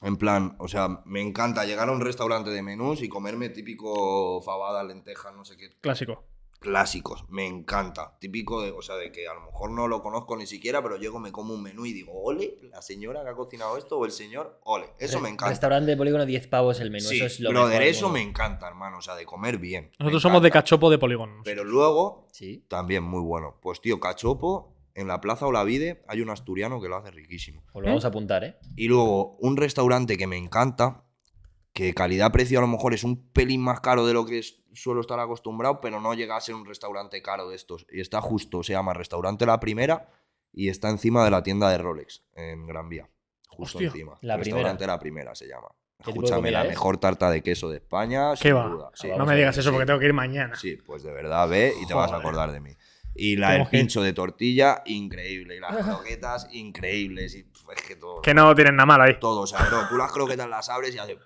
En 0.00 0.16
plan, 0.16 0.56
o 0.58 0.66
sea, 0.66 1.02
me 1.04 1.20
encanta 1.20 1.64
llegar 1.64 1.88
a 1.88 1.92
un 1.92 2.00
restaurante 2.00 2.50
de 2.50 2.62
menús 2.64 3.00
y 3.00 3.08
comerme 3.08 3.48
típico 3.48 4.42
fabada, 4.42 4.82
lentejas, 4.82 5.32
no 5.36 5.44
sé 5.44 5.56
qué. 5.56 5.70
Clásico. 5.80 6.24
Clásicos, 6.58 7.24
me 7.28 7.46
encanta. 7.46 8.18
Típico 8.18 8.60
de, 8.62 8.72
o 8.72 8.82
sea, 8.82 8.96
de 8.96 9.12
que 9.12 9.28
a 9.28 9.34
lo 9.34 9.42
mejor 9.42 9.70
no 9.70 9.86
lo 9.86 10.02
conozco 10.02 10.36
ni 10.36 10.46
siquiera, 10.48 10.82
pero 10.82 10.96
llego, 10.96 11.20
me 11.20 11.30
como 11.30 11.54
un 11.54 11.62
menú 11.62 11.86
y 11.86 11.92
digo, 11.92 12.12
ole, 12.20 12.58
la 12.62 12.82
señora 12.82 13.22
que 13.22 13.30
ha 13.30 13.34
cocinado 13.34 13.76
esto 13.78 13.98
o 13.98 14.04
el 14.04 14.10
señor, 14.10 14.58
ole. 14.64 14.86
Eso 14.98 15.20
me 15.20 15.28
encanta. 15.28 15.50
Restaurante 15.50 15.92
de 15.92 15.96
polígono, 15.96 16.26
10 16.26 16.48
pavos 16.48 16.80
el 16.80 16.90
menú. 16.90 17.06
Sí, 17.08 17.18
eso 17.18 17.26
es 17.26 17.38
lo 17.40 17.52
mejor 17.52 17.70
del 17.70 17.82
eso 17.82 18.08
me 18.10 18.20
encanta, 18.22 18.66
hermano. 18.66 18.98
O 18.98 19.00
sea, 19.02 19.14
de 19.14 19.24
comer 19.26 19.58
bien. 19.58 19.92
Nosotros 20.00 20.22
somos 20.22 20.42
de 20.42 20.50
cachopo 20.50 20.90
de 20.90 20.98
polígono. 20.98 21.42
Pero 21.44 21.62
luego, 21.62 22.26
Sí. 22.32 22.64
también 22.68 23.04
muy 23.04 23.20
bueno. 23.22 23.58
Pues 23.62 23.80
tío, 23.80 24.00
cachopo, 24.00 24.74
en 24.94 25.08
la 25.08 25.20
Plaza 25.20 25.46
Olavide 25.46 26.02
hay 26.08 26.20
un 26.20 26.30
asturiano 26.30 26.80
que 26.80 26.88
lo 26.88 26.96
hace 26.96 27.10
riquísimo. 27.10 27.62
Pues 27.72 27.82
lo 27.82 27.88
vamos 27.88 28.04
a 28.04 28.08
apuntar, 28.08 28.44
¿eh? 28.44 28.56
Y 28.76 28.88
luego, 28.88 29.36
un 29.40 29.56
restaurante 29.56 30.16
que 30.16 30.26
me 30.26 30.36
encanta, 30.36 31.04
que 31.72 31.94
calidad-precio 31.94 32.58
a 32.58 32.62
lo 32.62 32.68
mejor 32.68 32.92
es 32.94 33.02
un 33.04 33.30
pelín 33.32 33.62
más 33.62 33.80
caro 33.80 34.06
de 34.06 34.12
lo 34.12 34.26
que 34.26 34.38
es- 34.38 34.60
suelo 34.74 35.00
estar 35.00 35.18
acostumbrado, 35.20 35.80
pero 35.80 36.00
no 36.00 36.12
llega 36.14 36.36
a 36.36 36.40
ser 36.40 36.54
un 36.54 36.66
restaurante 36.66 37.22
caro 37.22 37.48
de 37.48 37.56
estos. 37.56 37.86
Y 37.90 38.00
está 38.00 38.20
justo, 38.20 38.62
se 38.62 38.72
llama 38.74 38.92
Restaurante 38.94 39.46
La 39.46 39.58
Primera 39.60 40.10
y 40.52 40.68
está 40.68 40.90
encima 40.90 41.24
de 41.24 41.30
la 41.30 41.42
tienda 41.42 41.70
de 41.70 41.78
Rolex, 41.78 42.24
en 42.34 42.66
Gran 42.66 42.88
Vía. 42.90 43.08
Justo 43.48 43.78
Hostia. 43.78 43.88
encima. 43.88 44.18
La 44.22 44.36
Restaurante 44.36 44.86
La 44.86 44.98
Primera 44.98 45.34
se 45.34 45.46
llama. 45.46 45.68
Escúchame, 45.98 46.50
la 46.50 46.62
es? 46.64 46.68
mejor 46.70 46.96
tarta 46.98 47.30
de 47.30 47.42
queso 47.42 47.68
de 47.70 47.76
España, 47.76 48.32
¿Qué 48.32 48.48
sin 48.48 48.56
va? 48.56 48.66
duda. 48.66 48.90
Sí. 48.94 49.08
Ah, 49.10 49.16
no 49.16 49.24
me 49.24 49.36
digas 49.36 49.56
eso 49.56 49.68
sí. 49.70 49.72
porque 49.72 49.86
tengo 49.86 50.00
que 50.00 50.06
ir 50.06 50.12
mañana. 50.12 50.56
Sí, 50.56 50.76
pues 50.84 51.02
de 51.04 51.12
verdad 51.12 51.48
ve 51.48 51.72
y 51.80 51.86
te 51.86 51.94
vas 51.94 52.10
a 52.12 52.16
acordar 52.16 52.50
de 52.50 52.60
mí. 52.60 52.72
Y 53.14 53.36
la, 53.36 53.56
el 53.56 53.64
que 53.64 53.78
pincho 53.78 54.02
de 54.02 54.12
tortilla, 54.12 54.82
increíble. 54.86 55.56
Y 55.56 55.60
las 55.60 55.76
croquetas, 55.84 56.48
increíbles. 56.52 57.34
Y 57.34 57.40
es 57.74 57.82
que 57.82 57.96
todo. 57.96 58.22
Que 58.22 58.32
no 58.34 58.54
tienen 58.54 58.76
nada 58.76 58.86
malo 58.86 59.04
ahí. 59.04 59.18
Todo, 59.20 59.42
o 59.42 59.46
sea, 59.46 59.60
no, 59.70 59.88
tú 59.88 59.96
las 59.96 60.10
croquetas 60.12 60.48
las 60.48 60.68
abres 60.68 60.94
y 60.94 60.98
hace. 60.98 61.18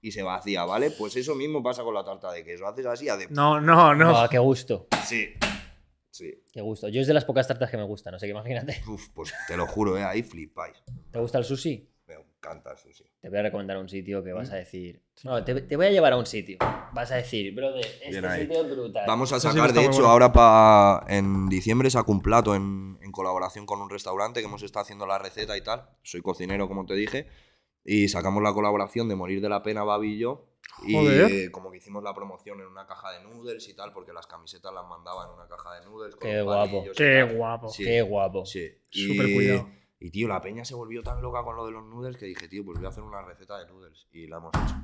Y 0.00 0.12
se 0.12 0.22
vacía, 0.22 0.64
¿vale? 0.64 0.90
Pues 0.90 1.16
eso 1.16 1.34
mismo 1.34 1.62
pasa 1.62 1.82
con 1.82 1.94
la 1.94 2.04
tarta 2.04 2.32
de 2.32 2.44
queso. 2.44 2.66
Haces 2.66 2.86
así, 2.86 3.08
hace. 3.08 3.28
No, 3.30 3.60
no, 3.60 3.94
no. 3.94 4.10
Buah, 4.10 4.28
qué 4.28 4.38
gusto. 4.38 4.88
Sí. 5.04 5.34
Sí. 6.10 6.44
Qué 6.52 6.60
gusto. 6.60 6.88
Yo 6.88 7.00
es 7.00 7.06
de 7.06 7.14
las 7.14 7.24
pocas 7.24 7.48
tartas 7.48 7.70
que 7.70 7.76
me 7.76 7.84
gustan, 7.84 8.12
no 8.12 8.18
sé 8.18 8.26
qué, 8.26 8.32
imagínate. 8.32 8.82
Uf, 8.86 9.08
pues 9.14 9.32
te 9.48 9.56
lo 9.56 9.66
juro, 9.66 9.96
¿eh? 9.96 10.04
Ahí 10.04 10.22
flipáis. 10.22 10.76
¿Te 11.10 11.18
gusta 11.18 11.38
el 11.38 11.44
sushi? 11.44 11.88
Encanta 12.44 12.72
eso, 12.72 12.88
sí. 12.92 13.04
Te 13.20 13.28
voy 13.28 13.38
a 13.38 13.42
recomendar 13.42 13.76
un 13.78 13.88
sitio 13.88 14.22
que 14.24 14.32
vas 14.32 14.50
Mm. 14.50 14.52
a 14.52 14.56
decir. 14.56 15.00
No, 15.22 15.44
te, 15.44 15.60
te 15.62 15.76
voy 15.76 15.86
a 15.86 15.90
llevar 15.90 16.12
a 16.12 16.16
un 16.16 16.26
sitio. 16.26 16.58
Vas 16.92 17.12
a 17.12 17.16
decir, 17.16 17.54
brother, 17.54 17.84
este 17.86 18.08
Bien 18.20 18.30
sitio 18.32 18.62
es 18.64 18.70
brutal. 18.70 19.04
Vamos 19.06 19.32
a 19.32 19.36
Eso 19.36 19.48
sí 19.48 19.54
que 19.54 19.58
sacar, 19.60 19.68
está 19.70 19.80
de 19.80 19.86
muy 19.86 19.94
hecho, 19.94 20.02
bueno. 20.02 20.12
ahora 20.12 20.32
para 20.32 21.04
en 21.16 21.48
diciembre 21.48 21.88
saco 21.88 22.10
un 22.10 22.20
plato 22.20 22.56
en, 22.56 22.98
en 23.00 23.12
colaboración 23.12 23.64
con 23.64 23.80
un 23.80 23.88
restaurante 23.90 24.40
que 24.40 24.46
hemos 24.46 24.62
estado 24.64 24.82
haciendo 24.82 25.06
la 25.06 25.18
receta 25.18 25.56
y 25.56 25.60
tal. 25.60 25.88
Soy 26.02 26.20
cocinero, 26.20 26.66
como 26.66 26.84
te 26.84 26.94
dije. 26.94 27.28
Y 27.84 28.08
sacamos 28.08 28.42
la 28.42 28.52
colaboración 28.52 29.08
de 29.08 29.14
Morir 29.14 29.40
de 29.40 29.48
la 29.48 29.62
Pena, 29.62 29.84
Babi 29.84 30.14
y 30.14 30.18
yo. 30.18 30.48
Y 30.84 30.94
Joder. 30.94 31.30
eh, 31.30 31.50
como 31.52 31.70
que 31.70 31.76
hicimos 31.78 32.02
la 32.02 32.12
promoción 32.14 32.60
en 32.60 32.66
una 32.66 32.86
caja 32.86 33.12
de 33.12 33.22
noodles 33.22 33.68
y 33.68 33.74
tal, 33.74 33.92
porque 33.92 34.12
las 34.12 34.26
camisetas 34.26 34.72
las 34.72 34.84
mandaban 34.88 35.28
en 35.28 35.34
una 35.36 35.46
caja 35.48 35.74
de 35.78 35.84
noodles. 35.86 36.16
Con 36.16 36.28
Qué 36.28 36.36
los 36.38 36.44
guapo. 36.44 36.70
palillos 36.78 36.96
y 36.96 36.98
Qué 36.98 37.24
tal. 37.26 37.36
guapo. 37.36 37.68
Sí, 37.68 37.84
Qué 37.84 38.02
guapo. 38.02 38.46
Sí. 38.46 38.68
Súper 38.90 39.32
cuidado. 39.32 39.68
Y 40.04 40.10
tío, 40.10 40.26
la 40.26 40.40
peña 40.40 40.64
se 40.64 40.74
volvió 40.74 41.00
tan 41.02 41.22
loca 41.22 41.42
con 41.44 41.54
lo 41.54 41.64
de 41.64 41.70
los 41.70 41.84
noodles 41.84 42.16
que 42.16 42.26
dije, 42.26 42.48
tío, 42.48 42.64
pues 42.64 42.76
voy 42.78 42.86
a 42.86 42.88
hacer 42.88 43.04
una 43.04 43.22
receta 43.22 43.56
de 43.58 43.66
noodles. 43.66 44.08
Y 44.12 44.26
la 44.26 44.38
hemos 44.38 44.50
hecho. 44.52 44.74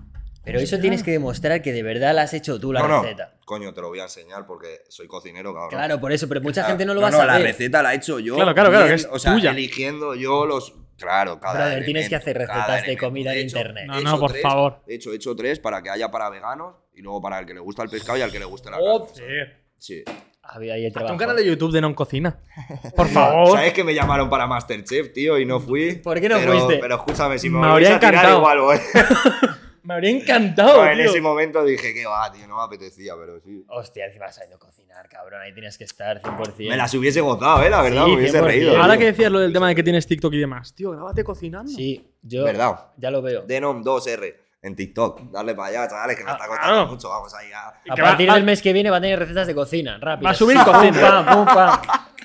Pero 0.45 0.61
eso 0.61 0.79
tienes 0.79 1.03
que 1.03 1.11
demostrar 1.11 1.61
que 1.61 1.73
de 1.73 1.83
verdad 1.83 2.15
la 2.15 2.23
has 2.23 2.33
hecho 2.35 2.59
tú 2.61 2.73
la 2.73 2.81
no, 2.81 2.89
no, 2.89 3.03
receta. 3.03 3.37
coño, 3.45 3.75
te 3.75 3.81
lo 3.81 3.89
voy 3.89 3.99
a 3.99 4.05
enseñar 4.05 4.47
porque 4.47 4.83
soy 4.89 5.09
cocinero, 5.09 5.53
cabrón. 5.53 5.71
Claro, 5.71 6.01
por 6.01 6.13
eso, 6.13 6.29
pero 6.29 6.41
mucha 6.41 6.61
Claro. 6.61 6.69
gente 6.69 6.87
no 6.87 6.95
lo 6.95 7.01
va 7.01 7.09
a 7.09 7.11
la 7.11 7.17
saber. 7.17 7.43
receta 7.43 7.83
la 7.83 7.93
he 7.93 7.97
hecho 7.97 8.21
yo. 8.21 8.37
Claro, 8.37 8.55
claro, 8.55 8.71
claro, 8.71 8.85
bien, 8.87 8.97
que 8.97 9.03
es 9.03 9.09
o 9.11 9.19
sea, 9.19 9.35
tuya. 9.35 9.51
eligiendo 9.51 10.15
yo 10.15 10.47
los. 10.47 10.73
Claro, 10.97 11.39
cada 11.41 11.55
Brother, 11.67 11.85
tienes 11.85 12.09
que 12.09 12.17
hacer 12.17 12.39
recetas 12.39 12.87
de 12.87 12.97
comida 12.97 13.33
en 13.35 13.41
internet. 13.41 13.87
No, 13.89 14.01
no, 14.01 14.19
por 14.21 14.31
tres, 14.31 14.43
favor. 14.43 14.83
De 14.87 14.95
hecho, 14.95 15.13
he 15.13 15.17
hecho 15.17 15.35
tres 15.37 15.59
para 15.61 15.83
que 15.83 15.91
haya 15.91 16.11
para 16.11 16.31
veganos 16.31 16.77
y 16.95 17.03
luego 17.03 17.21
para 17.21 17.39
el 17.41 17.47
que 17.47 17.55
le 17.55 17.61
gusta 17.61 17.83
el 17.83 17.89
pescado 17.91 18.19
y 18.19 18.23
al 18.23 18.31
que 18.33 18.39
le 18.39 18.45
guste 18.47 18.71
la 18.71 18.79
carne. 18.79 18.91
Joder. 18.99 19.65
Sí. 19.79 20.03
Había 20.51 20.75
ahí 20.75 20.81
el 20.83 20.87
Hazte 20.89 20.95
trabajo. 20.95 21.13
un 21.15 21.19
canal 21.19 21.37
de 21.37 21.45
YouTube 21.47 21.73
de 21.73 21.81
Non 21.83 21.93
Cocina. 21.95 22.39
Por 22.97 23.07
favor. 23.09 23.57
¿Sabes 23.59 23.73
que 23.75 23.85
me 23.85 23.95
llamaron 23.95 24.31
para 24.31 24.47
Masterchef, 24.47 25.13
tío? 25.13 25.39
Y 25.39 25.45
no 25.45 25.61
fui. 25.61 25.97
¿Por 25.97 26.19
qué 26.21 26.29
no 26.29 26.37
pero, 26.39 26.53
fuiste? 26.53 26.79
Pero 26.79 26.95
escúchame, 26.97 27.39
si 27.39 27.51
me, 27.51 27.59
Me 27.61 27.67
habría 27.67 27.97
a 27.97 28.01
tirar, 28.01 28.15
encantado. 28.15 28.39
igual, 28.39 28.61
voy. 28.61 28.79
Me 29.83 29.95
habría 29.95 30.11
encantado. 30.11 30.85
en 30.87 30.99
tío. 30.99 31.07
ese 31.11 31.21
momento 31.23 31.65
dije 31.65 31.95
que 31.95 32.05
va, 32.05 32.31
tío, 32.31 32.47
no 32.47 32.57
me 32.59 32.63
apetecía, 32.63 33.15
pero 33.19 33.41
sí. 33.41 33.65
Hostia, 33.69 34.05
encima 34.07 34.31
sabiendo 34.31 34.59
cocinar, 34.59 35.09
cabrón. 35.09 35.41
Ahí 35.41 35.55
tienes 35.55 35.79
que 35.79 35.85
estar 35.85 36.21
100%. 36.21 36.69
Me 36.69 36.77
las 36.77 36.93
hubiese 36.93 37.23
gozado, 37.23 37.63
¿eh? 37.63 37.71
La 37.71 37.81
verdad, 37.81 38.05
Sí, 38.05 38.11
me 38.11 38.17
hubiese 38.19 38.39
100%. 38.39 38.45
reído. 38.45 38.77
Ahora 38.77 38.95
tío. 38.95 38.99
que 39.01 39.05
decías 39.07 39.33
lo 39.33 39.39
del 39.39 39.51
tema 39.53 39.69
de 39.69 39.75
que 39.75 39.83
tienes 39.83 40.07
TikTok 40.07 40.33
y 40.35 40.39
demás. 40.41 40.75
Tío, 40.75 40.91
grábate 40.91 41.25
cocinando. 41.25 41.71
Sí, 41.73 42.11
yo 42.21 42.45
¿Verdad? 42.45 42.89
ya 42.99 43.11
lo 43.11 43.23
veo. 43.23 43.43
Denom 43.47 43.83
2R 43.83 44.35
en 44.63 44.75
TikTok. 44.77 45.31
Darle 45.31 45.55
para 45.55 45.69
allá, 45.69 45.89
chavales, 45.89 46.17
que 46.17 46.25
me 46.25 46.31
Ah, 46.31 46.35
está 46.35 46.47
costando 46.47 46.73
claro. 46.75 46.91
mucho. 46.91 47.09
Vamos 47.09 47.35
ahí 47.35 47.53
a. 47.53 47.69
A 47.93 47.97
partir 47.97 48.29
va- 48.29 48.35
del 48.35 48.45
mes 48.45 48.61
que 48.63 48.73
viene 48.73 48.91
va 48.91 48.97
a 48.97 49.01
tener 49.01 49.19
recetas 49.19 49.47
de 49.47 49.55
cocina, 49.55 49.99
rápido. 50.01 50.25
Va 50.27 50.31
a 50.31 50.35
subir 50.35 50.57
Pum, 50.57 50.65
cocina. 50.73 51.25
pam, 51.25 51.27
pum, 51.27 51.55
pam. 51.55 51.81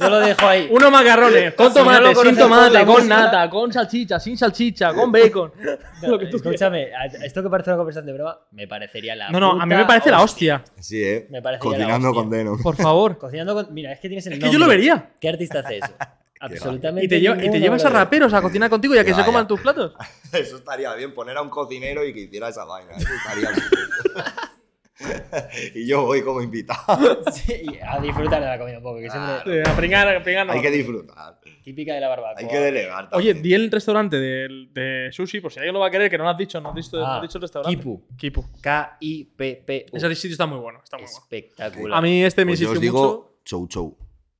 Yo 0.00 0.08
lo 0.10 0.18
dejo 0.20 0.46
ahí. 0.46 0.68
Unos 0.70 0.90
macarrones, 0.90 1.54
con 1.54 1.72
Si 1.72 1.78
no 1.78 1.84
tomate, 1.84 2.14
sin 2.14 2.36
tomate, 2.36 2.70
la 2.72 2.86
con 2.86 3.08
nata, 3.08 3.50
con 3.50 3.72
salchicha, 3.72 4.18
sin 4.20 4.36
salchicha, 4.38 4.92
con 4.94 5.10
bacon. 5.12 5.52
Lo 6.02 6.18
que 6.18 6.26
tú 6.26 6.38
quieras. 6.38 6.60
Escúchame, 6.62 6.88
esto 7.24 7.42
que 7.42 7.50
parece 7.50 7.70
una 7.70 7.76
conversación 7.76 8.06
de 8.06 8.12
broma, 8.14 8.38
me 8.52 8.66
parecería 8.66 9.14
la 9.14 9.28
No, 9.30 9.38
no, 9.40 9.50
a 9.52 9.54
mí 9.66 9.72
puta 9.72 9.76
me 9.78 9.84
parece 9.84 10.10
la 10.10 10.22
hostia. 10.22 10.64
Sí, 10.78 11.02
¿eh? 11.04 11.26
Me 11.30 11.42
parecería 11.42 11.70
la 11.72 11.84
Cocinando 11.84 12.08
hostia. 12.08 12.22
con 12.22 12.30
Denom. 12.30 12.62
Por 12.62 12.76
favor. 12.76 13.18
Cocinando 13.18 13.54
con. 13.54 13.74
Mira, 13.74 13.92
es 13.92 14.00
que 14.00 14.08
tienes 14.08 14.26
el 14.26 14.34
Es 14.34 14.38
que 14.38 14.46
yo 14.46 14.52
lo 14.54 14.60
nombre. 14.60 14.76
vería. 14.78 15.10
¿Qué 15.20 15.28
artista 15.28 15.60
hace 15.60 15.78
eso? 15.78 15.92
Absolutamente. 16.42 17.04
Y 17.04 17.08
te, 17.08 17.20
lleva- 17.20 17.44
y 17.44 17.50
te 17.50 17.60
llevas 17.60 17.84
a 17.84 17.90
raperos 17.90 18.32
a 18.32 18.40
cocinar 18.40 18.70
contigo 18.70 18.94
y 18.94 18.98
a 18.98 19.04
que 19.04 19.10
Ya, 19.10 19.16
se 19.18 19.24
coman 19.26 19.46
tus 19.46 19.60
platos. 19.60 19.92
Eso 20.32 20.56
estaría 20.56 20.94
bien, 20.94 21.12
poner 21.12 21.36
a 21.36 21.42
un 21.42 21.50
cocinero 21.50 22.02
y 22.02 22.14
que 22.14 22.20
hiciera 22.20 22.48
esa 22.48 22.64
vaina. 22.64 22.92
Eso 22.96 23.08
estaría 23.12 23.50
bien. 23.50 24.24
y 25.74 25.86
yo 25.86 26.04
voy 26.04 26.22
como 26.22 26.40
invitado. 26.42 26.98
Sí, 27.32 27.62
a 27.82 27.98
disfrutar 28.00 28.40
de 28.40 28.46
la 28.46 28.58
comida 28.58 28.78
un 28.78 28.82
poco, 28.82 28.98
que 28.98 29.10
siempre. 29.10 29.62
A 29.68 29.76
pringar, 29.76 30.08
a 30.16 30.22
pringar 30.22 30.46
no. 30.46 30.52
Hay 30.52 30.60
que 30.60 30.70
disfrutar. 30.70 31.40
Típica 31.62 31.94
de 31.94 32.00
la 32.00 32.08
barbacoa. 32.08 32.34
Hay 32.40 32.48
que 32.48 32.58
delegar. 32.58 33.08
Oye, 33.12 33.34
di 33.34 33.54
el 33.54 33.70
restaurante 33.70 34.16
de, 34.18 34.68
de 34.72 35.08
sushi, 35.12 35.40
por 35.40 35.52
si 35.52 35.58
alguien 35.58 35.74
lo 35.74 35.80
va 35.80 35.86
a 35.88 35.90
querer, 35.90 36.10
que 36.10 36.18
no 36.18 36.24
lo 36.24 36.30
has 36.30 36.38
dicho, 36.38 36.60
no 36.60 36.70
has 36.70 36.74
dicho, 36.74 36.96
no 36.98 37.06
Ah, 37.06 37.16
has 37.16 37.22
dicho 37.22 37.38
el 37.38 37.42
restaurante. 37.42 37.76
Kipu. 37.76 38.06
Kipu. 38.16 38.44
K-I-P-P-U. 38.60 39.96
Ese 39.96 40.14
sitio 40.14 40.32
está 40.32 40.46
muy 40.46 40.58
bueno, 40.58 40.80
está 40.82 40.96
muy 40.96 41.04
bueno. 41.06 41.18
Espectacular. 41.18 41.98
A 41.98 42.00
mí 42.02 42.22
este 42.24 42.44
me 42.44 42.52
Pues 42.52 42.60
insistió 42.60 42.72
os 42.72 42.78
mucho. 42.78 42.80
digo 42.82 43.40
chou 43.44 43.66
chou. 43.68 43.98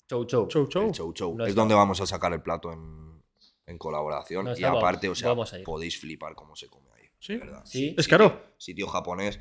Chou 0.08 0.24
chou. 0.26 0.48
Chou 0.48 0.66
chou. 0.68 0.86
El 0.86 0.92
chou 0.92 1.12
chou. 1.12 1.36
No 1.36 1.46
es 1.46 1.54
donde 1.54 1.74
vamos 1.74 2.00
a 2.00 2.06
sacar 2.06 2.32
el 2.32 2.42
plato 2.42 2.72
en, 2.72 3.22
en 3.66 3.78
colaboración. 3.78 4.44
No 4.44 4.56
y 4.56 4.60
vamos- 4.62 4.78
aparte, 4.82 5.08
o 5.08 5.14
sea, 5.14 5.34
podéis 5.64 5.98
flipar 6.00 6.34
cómo 6.34 6.56
se 6.56 6.68
come 6.68 6.88
ahí. 6.96 7.08
¿Sí? 7.18 7.36
verdad. 7.36 7.62
Sí. 7.64 7.94
Es 7.98 8.08
caro. 8.08 8.54
Sitio 8.56 8.86
japonés. 8.88 9.38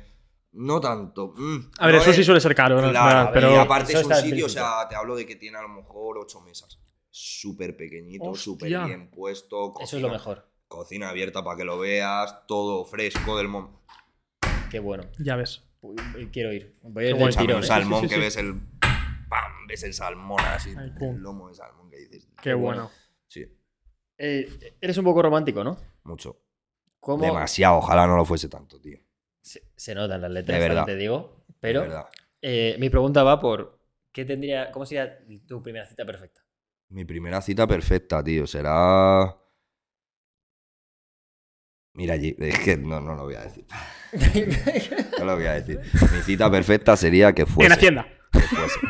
No 0.52 0.80
tanto. 0.80 1.32
mm, 1.36 1.70
A 1.78 1.86
ver, 1.86 1.94
no 1.94 2.00
el 2.00 2.06
sushi 2.06 2.20
es- 2.20 2.26
suele 2.26 2.40
ser 2.40 2.54
caro, 2.54 2.78
Claro, 2.78 2.92
general, 2.92 3.28
y 3.28 3.32
pero. 3.32 3.60
aparte 3.60 3.92
Eso 3.92 4.00
es 4.00 4.06
un 4.06 4.14
sitio, 4.30 4.46
o 4.46 4.48
sea, 4.48 4.88
te 4.88 4.96
hablo 4.96 5.14
de 5.16 5.24
que 5.26 5.36
tiene 5.36 5.58
a 5.58 5.62
lo 5.62 5.68
mejor 5.68 6.18
ocho 6.18 6.40
mesas. 6.40 6.78
Súper 7.08 7.76
pequeñito, 7.76 8.34
súper 8.34 8.68
bien 8.68 9.10
puesto. 9.10 9.74
Eso 9.80 9.96
es 9.96 10.02
lo 10.02 10.08
mejor. 10.10 10.48
Cocina 10.68 11.08
abierta 11.08 11.42
para 11.42 11.56
que 11.56 11.64
lo 11.64 11.78
veas, 11.78 12.46
todo 12.46 12.84
fresco 12.84 13.36
del 13.36 13.48
momento. 13.48 13.80
Qué 14.70 14.78
bueno. 14.78 15.04
Ya 15.18 15.36
ves. 15.36 15.62
Quiero 16.32 16.52
ir. 16.52 16.76
Voy 16.82 17.06
a 17.06 17.10
ir 17.10 17.16
del 17.16 17.36
tirón. 17.36 17.56
un 17.58 17.64
¿eh? 17.64 17.66
salmón 17.66 18.00
Sí, 18.02 18.06
sí, 18.06 18.08
que 18.10 18.14
sí. 18.16 18.20
ves 18.20 18.36
el. 18.36 18.54
¡Pam! 19.28 19.66
Ves 19.68 19.82
el 19.84 19.94
salmón 19.94 20.40
así. 20.40 20.74
Ay, 20.76 20.92
el 21.00 21.16
lomo 21.16 21.48
de 21.48 21.54
salmón 21.54 21.88
que 21.90 21.96
dices. 21.98 22.28
Qué 22.42 22.54
bueno. 22.54 22.90
Sí, 23.26 23.44
Eh, 24.18 24.76
eres 24.80 24.98
un 24.98 25.04
poco 25.04 25.22
romántico, 25.22 25.64
¿no? 25.64 25.76
mucho. 26.04 26.40
¿Cómo? 27.00 27.24
Demasiado, 27.24 27.78
ojalá 27.78 28.06
no 28.06 28.16
lo 28.16 28.24
fuese 28.24 28.48
tanto, 28.48 28.78
tío. 28.80 28.98
Se, 29.50 29.62
se 29.74 29.94
notan 29.96 30.20
las 30.20 30.30
letras, 30.30 30.60
De 30.60 30.68
verdad. 30.68 30.84
te 30.86 30.94
digo. 30.94 31.42
De 31.48 31.54
Pero 31.60 31.80
verdad. 31.80 32.06
eh, 32.40 32.76
mi 32.78 32.88
pregunta 32.88 33.24
va 33.24 33.40
por 33.40 33.80
¿qué 34.12 34.24
tendría, 34.24 34.70
¿cómo 34.70 34.86
sería 34.86 35.18
tu 35.48 35.60
primera 35.60 35.86
cita 35.86 36.04
perfecta? 36.04 36.40
Mi 36.90 37.04
primera 37.04 37.40
cita 37.42 37.66
perfecta, 37.66 38.22
tío. 38.22 38.46
Será. 38.46 39.36
Mira 41.94 42.14
allí, 42.14 42.36
es 42.38 42.58
que 42.60 42.76
no, 42.76 43.00
no 43.00 43.14
lo 43.14 43.24
voy 43.24 43.34
a 43.34 43.42
decir. 43.42 43.66
No 45.18 45.24
lo 45.24 45.34
voy 45.36 45.46
a 45.46 45.52
decir. 45.60 45.80
Mi 46.12 46.20
cita 46.22 46.50
perfecta 46.50 46.96
sería 46.96 47.32
que 47.32 47.44
fuese. 47.46 47.66
En 47.66 47.72
Hacienda. 47.72 48.06
Que 48.32 48.40
fuese. 48.40 48.80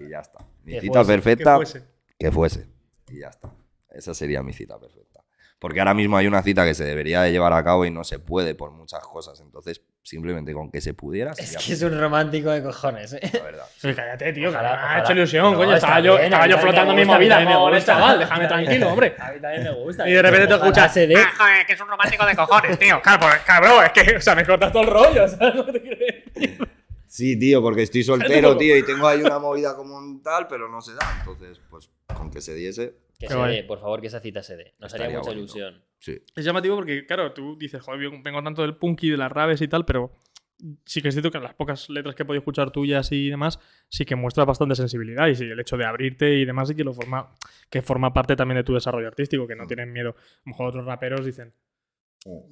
Y 0.00 0.08
ya 0.10 0.20
está. 0.20 0.46
Mi 0.62 0.72
Que 0.74 0.80
cita 0.82 1.02
fuese, 1.04 1.06
Que 1.06 1.14
perfecta 1.22 1.56
fuese. 1.56 1.84
que 2.18 2.30
fuese. 2.30 2.68
Y 3.08 3.20
ya 3.20 3.28
está. 3.28 3.52
Esa 3.90 4.14
sería 4.14 4.42
mi 4.42 4.52
cita 4.52 4.78
perfecta. 4.78 5.24
Porque 5.58 5.80
ahora 5.80 5.94
mismo 5.94 6.16
hay 6.16 6.26
una 6.26 6.42
cita 6.42 6.64
que 6.64 6.74
se 6.74 6.84
debería 6.84 7.22
de 7.22 7.32
llevar 7.32 7.52
a 7.54 7.64
cabo 7.64 7.84
y 7.86 7.90
no 7.90 8.04
se 8.04 8.18
puede 8.18 8.54
por 8.54 8.70
muchas 8.70 9.00
cosas. 9.06 9.40
Entonces, 9.40 9.82
simplemente 10.04 10.52
con 10.52 10.70
que 10.70 10.80
se 10.82 10.92
pudiera 10.94 11.32
Es 11.32 11.56
que 11.56 11.72
es 11.72 11.82
un 11.82 11.98
romántico 11.98 12.50
de 12.50 12.62
cojones, 12.62 13.14
¿eh? 13.14 13.20
la 13.32 13.42
verdad. 13.42 13.64
Sí, 13.76 13.92
cállate, 13.94 14.32
tío. 14.34 14.50
Ojalá, 14.50 14.70
que 14.70 14.76
me 14.76 14.82
ha 14.94 14.98
hecho 15.00 15.12
ilusión, 15.12 15.52
No, 15.52 15.58
coño. 15.58 15.74
Estaba 15.74 15.98
yo, 16.00 16.12
bien, 16.12 16.24
estaba 16.26 16.46
yo 16.46 16.58
flotando 16.58 16.92
mi 16.94 17.00
gusta, 17.00 17.16
a 17.16 17.18
mí 17.18 17.24
movida. 17.24 17.34
también 17.36 17.48
me 17.48 17.54
Joder, 17.64 17.74
gusta. 17.76 17.92
chaval, 17.94 18.18
déjame 18.18 18.46
tranquilo, 18.46 18.88
hombre. 18.90 19.16
A 19.18 19.32
mí 19.32 19.40
también 19.40 19.62
me 19.64 19.70
gusta. 19.82 20.08
Y 20.08 20.12
de 20.12 20.22
repente 20.22 20.46
te 20.46 20.54
escuchas. 20.54 20.94
CD. 20.94 21.14
"Ah, 21.16 21.32
joder, 21.36 21.66
que 21.66 21.72
es 21.72 21.80
un 21.80 21.88
romántico 21.88 22.26
de 22.26 22.36
cojones, 22.36 22.78
tío. 22.78 23.00
Claro, 23.02 23.20
pues, 23.20 23.36
cabrón, 23.46 23.84
es 23.84 23.92
que, 23.92 24.16
o 24.16 24.20
sea, 24.20 24.34
me 24.34 24.44
cortas 24.44 24.70
todo 24.72 24.82
el 24.82 24.88
rollo, 24.90 25.26
¿sabes 25.28 25.64
te? 25.72 26.58
Sí, 27.06 27.38
tío, 27.38 27.62
porque 27.62 27.82
estoy 27.82 28.02
soltero, 28.04 28.56
tío, 28.56 28.76
y 28.76 28.82
tengo 28.84 29.06
ahí 29.06 29.20
una 29.22 29.38
movida 29.38 29.76
como 29.76 29.96
un 29.96 30.22
tal, 30.22 30.48
pero 30.48 30.68
no 30.68 30.80
se 30.80 30.94
da. 30.94 31.16
Entonces, 31.20 31.60
pues, 31.70 31.88
con 32.14 32.30
que 32.30 32.40
se 32.40 32.54
diese, 32.54 32.94
Que 33.18 33.28
se 33.28 33.36
dé, 33.36 33.62
por 33.64 33.78
favor, 33.80 34.00
que 34.00 34.08
esa 34.08 34.20
cita 34.20 34.42
se 34.42 34.56
dé. 34.56 34.74
Nos 34.80 34.92
haría 34.94 35.18
mucha 35.18 35.30
ilusión. 35.30 35.83
Sí. 36.04 36.22
Es 36.36 36.44
llamativo 36.44 36.76
porque, 36.76 37.06
claro, 37.06 37.32
tú 37.32 37.56
dices, 37.58 37.82
joder, 37.82 38.00
yo 38.02 38.10
vengo 38.22 38.42
tanto 38.42 38.62
del 38.62 38.76
punk 38.76 39.02
y 39.04 39.10
de 39.10 39.16
las 39.16 39.30
raves 39.32 39.60
y 39.62 39.68
tal, 39.68 39.84
pero 39.84 40.12
sí 40.84 41.02
que 41.02 41.08
es 41.08 41.14
cierto 41.14 41.30
que 41.30 41.38
en 41.38 41.44
las 41.44 41.54
pocas 41.54 41.90
letras 41.90 42.14
que 42.14 42.22
he 42.22 42.26
podido 42.26 42.38
escuchar 42.40 42.70
tuyas 42.70 43.10
y 43.12 43.28
demás, 43.28 43.58
sí 43.88 44.04
que 44.04 44.14
muestras 44.16 44.46
bastante 44.46 44.74
sensibilidad 44.76 45.26
y 45.28 45.34
sí, 45.34 45.44
el 45.44 45.58
hecho 45.60 45.76
de 45.76 45.84
abrirte 45.84 46.34
y 46.38 46.44
demás 46.44 46.68
sí 46.68 46.74
que 46.74 46.84
lo 46.84 46.92
forma, 46.92 47.34
que 47.70 47.82
forma 47.82 48.12
parte 48.12 48.36
también 48.36 48.56
de 48.56 48.64
tu 48.64 48.74
desarrollo 48.74 49.08
artístico, 49.08 49.46
que 49.46 49.56
no 49.56 49.64
Mm. 49.64 49.66
tienen 49.68 49.92
miedo. 49.92 50.10
A 50.10 50.40
lo 50.46 50.50
mejor 50.52 50.66
otros 50.68 50.84
raperos 50.86 51.24
dicen, 51.26 51.52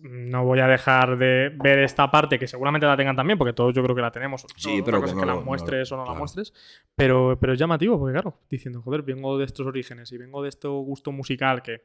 no 0.02 0.44
voy 0.44 0.58
a 0.60 0.66
dejar 0.66 1.16
de 1.16 1.50
ver 1.62 1.78
esta 1.78 2.10
parte, 2.10 2.38
que 2.38 2.46
seguramente 2.46 2.86
la 2.86 2.94
tengan 2.96 3.16
también, 3.16 3.38
porque 3.38 3.54
todos 3.54 3.74
yo 3.74 3.82
creo 3.82 3.96
que 3.96 4.02
la 4.02 4.10
tenemos. 4.10 4.44
Sí, 4.56 4.80
Otra 4.80 4.84
pero 4.84 5.00
cosa 5.00 5.06
que 5.06 5.10
es 5.12 5.20
que 5.22 5.26
no 5.26 5.26
la 5.26 5.32
lo- 5.34 5.40
no 5.40 5.46
muestres 5.46 5.90
o 5.92 5.96
no 5.96 6.02
la 6.02 6.06
claro. 6.08 6.18
muestres. 6.18 6.52
Pero, 6.94 7.38
pero 7.40 7.54
es 7.54 7.58
llamativo, 7.58 7.98
porque 7.98 8.12
claro, 8.12 8.38
diciendo, 8.50 8.82
joder, 8.82 9.00
vengo 9.02 9.38
de 9.38 9.46
estos 9.46 9.66
orígenes 9.66 10.12
y 10.12 10.18
vengo 10.18 10.42
de 10.42 10.50
este 10.50 10.68
gusto 10.68 11.10
musical 11.10 11.62
que 11.62 11.84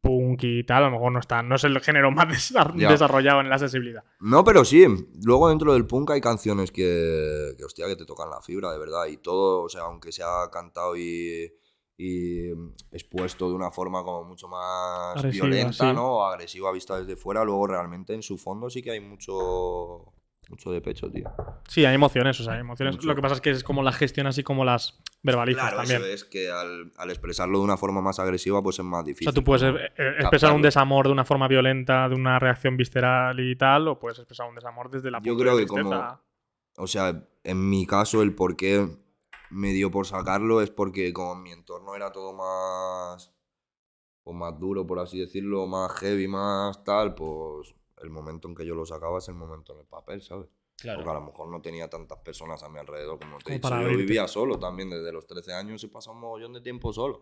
punk 0.00 0.40
y 0.44 0.64
tal, 0.64 0.82
a 0.84 0.86
lo 0.86 0.92
mejor 0.92 1.12
no 1.12 1.18
está, 1.20 1.42
no 1.42 1.56
es 1.56 1.64
el 1.64 1.78
género 1.80 2.10
más 2.10 2.26
desa- 2.54 2.72
Ya. 2.76 2.90
desarrollado 2.90 3.40
en 3.40 3.48
la 3.50 3.58
sensibilidad. 3.58 4.02
No, 4.20 4.42
pero 4.44 4.64
sí. 4.64 4.84
Luego 5.24 5.48
dentro 5.48 5.72
del 5.74 5.86
punk 5.86 6.10
hay 6.12 6.20
canciones 6.20 6.70
que, 6.72 7.52
que, 7.58 7.64
hostia, 7.64 7.86
que 7.86 7.96
te 7.96 8.06
tocan 8.06 8.30
la 8.30 8.40
fibra, 8.40 8.72
de 8.72 8.78
verdad. 8.78 9.06
Y 9.06 9.18
todo, 9.18 9.62
o 9.62 9.68
sea, 9.68 9.82
aunque 9.82 10.10
sea 10.12 10.48
cantado 10.50 10.96
y, 10.96 11.52
y 11.98 12.48
expuesto 12.92 13.48
de 13.48 13.54
una 13.54 13.70
forma 13.70 14.02
como 14.02 14.24
mucho 14.24 14.48
más 14.48 15.16
Agresiva, 15.18 15.46
violenta, 15.46 15.72
sí. 15.90 15.92
¿no? 15.94 16.16
O 16.16 16.24
agresiva 16.24 16.72
vista 16.72 16.98
desde 16.98 17.16
fuera, 17.16 17.44
luego 17.44 17.66
realmente 17.66 18.14
en 18.14 18.22
su 18.22 18.38
fondo 18.38 18.70
sí 18.70 18.82
que 18.82 18.92
hay 18.92 19.00
mucho, 19.00 20.14
mucho 20.50 20.70
de 20.72 20.80
pecho, 20.82 21.10
tío. 21.10 21.24
Sí, 21.68 21.84
hay 21.84 21.94
emociones, 21.94 22.38
o 22.40 22.44
sea, 22.44 22.54
hay 22.54 22.60
emociones. 22.60 22.96
Mucho. 22.96 23.06
Lo 23.06 23.14
que 23.14 23.22
pasa 23.22 23.36
es 23.36 23.40
que 23.40 23.50
es 23.50 23.64
como 23.64 23.82
la 23.82 23.92
gestión 23.92 24.26
así 24.26 24.42
como 24.42 24.64
las 24.64 25.00
verbalizas 25.22 25.62
Claro, 25.62 25.76
también. 25.78 26.02
eso 26.02 26.12
es 26.12 26.24
que 26.24 26.50
al, 26.50 26.92
al 26.96 27.10
expresarlo 27.10 27.58
de 27.58 27.64
una 27.64 27.76
forma 27.76 28.02
más 28.02 28.18
agresiva, 28.18 28.60
pues 28.62 28.78
es 28.78 28.84
más 28.84 29.02
O 29.02 29.04
difícil. 29.04 29.32
sea, 29.32 29.32
tú 29.32 29.44
puedes 29.44 29.62
¿no? 29.62 29.78
eh, 29.78 29.92
eh, 29.96 30.14
expresar 30.18 30.52
un 30.52 30.60
desamor 30.62 31.06
de 31.06 31.12
una 31.12 31.24
forma 31.24 31.48
violenta, 31.48 32.08
de 32.08 32.14
una 32.16 32.38
reacción 32.38 32.76
visceral 32.76 33.38
y 33.40 33.56
tal, 33.56 33.88
o 33.88 33.98
puedes 33.98 34.18
expresar 34.18 34.48
un 34.48 34.54
desamor 34.56 34.90
desde 34.90 35.10
la 35.10 35.20
Yo 35.22 35.36
creo 35.36 35.56
que 35.56 35.66
como-. 35.66 36.18
O 36.76 36.86
sea, 36.86 37.24
en 37.44 37.70
mi 37.70 37.86
caso, 37.86 38.22
el 38.22 38.34
por 38.34 38.56
qué 38.56 38.86
me 39.50 39.72
dio 39.72 39.90
por 39.90 40.06
sacarlo 40.06 40.60
es 40.60 40.70
porque 40.70 41.12
como 41.12 41.34
mi 41.36 41.52
entorno 41.52 41.94
era 41.96 42.12
todo 42.12 42.32
más. 42.32 43.32
Pues 44.22 44.36
más 44.36 44.58
duro, 44.60 44.86
por 44.86 44.98
así 44.98 45.18
decirlo, 45.18 45.66
más 45.66 45.90
heavy, 45.98 46.28
más 46.28 46.84
tal, 46.84 47.14
pues 47.14 47.74
el 48.02 48.10
momento 48.10 48.48
en 48.48 48.54
que 48.54 48.64
yo 48.66 48.74
lo 48.74 48.84
sacaba 48.86 49.18
es 49.18 49.28
el 49.28 49.34
momento 49.34 49.72
en 49.74 49.80
el 49.80 49.86
papel, 49.86 50.22
¿sabes? 50.22 50.46
Porque 50.76 50.90
a 50.90 50.94
Claro. 51.02 51.20
lo 51.20 51.26
mejor 51.26 51.48
no 51.48 51.60
tenía 51.60 51.88
tantas 51.90 52.18
personas 52.18 52.62
a 52.62 52.68
mi 52.70 52.78
alrededor 52.78 53.18
como 53.18 53.36
te 53.38 53.52
he 53.52 53.54
dicho. 53.56 53.68
Yo 53.68 53.88
vivía 53.96 54.26
solo 54.26 54.58
también, 54.58 54.88
desde 54.90 55.12
los 55.12 55.26
13 55.26 55.52
años 55.52 55.84
he 55.84 55.88
pasado 55.88 56.14
un 56.14 56.20
mogollón 56.22 56.52
de 56.54 56.60
tiempo 56.62 56.92
solo. 56.92 57.20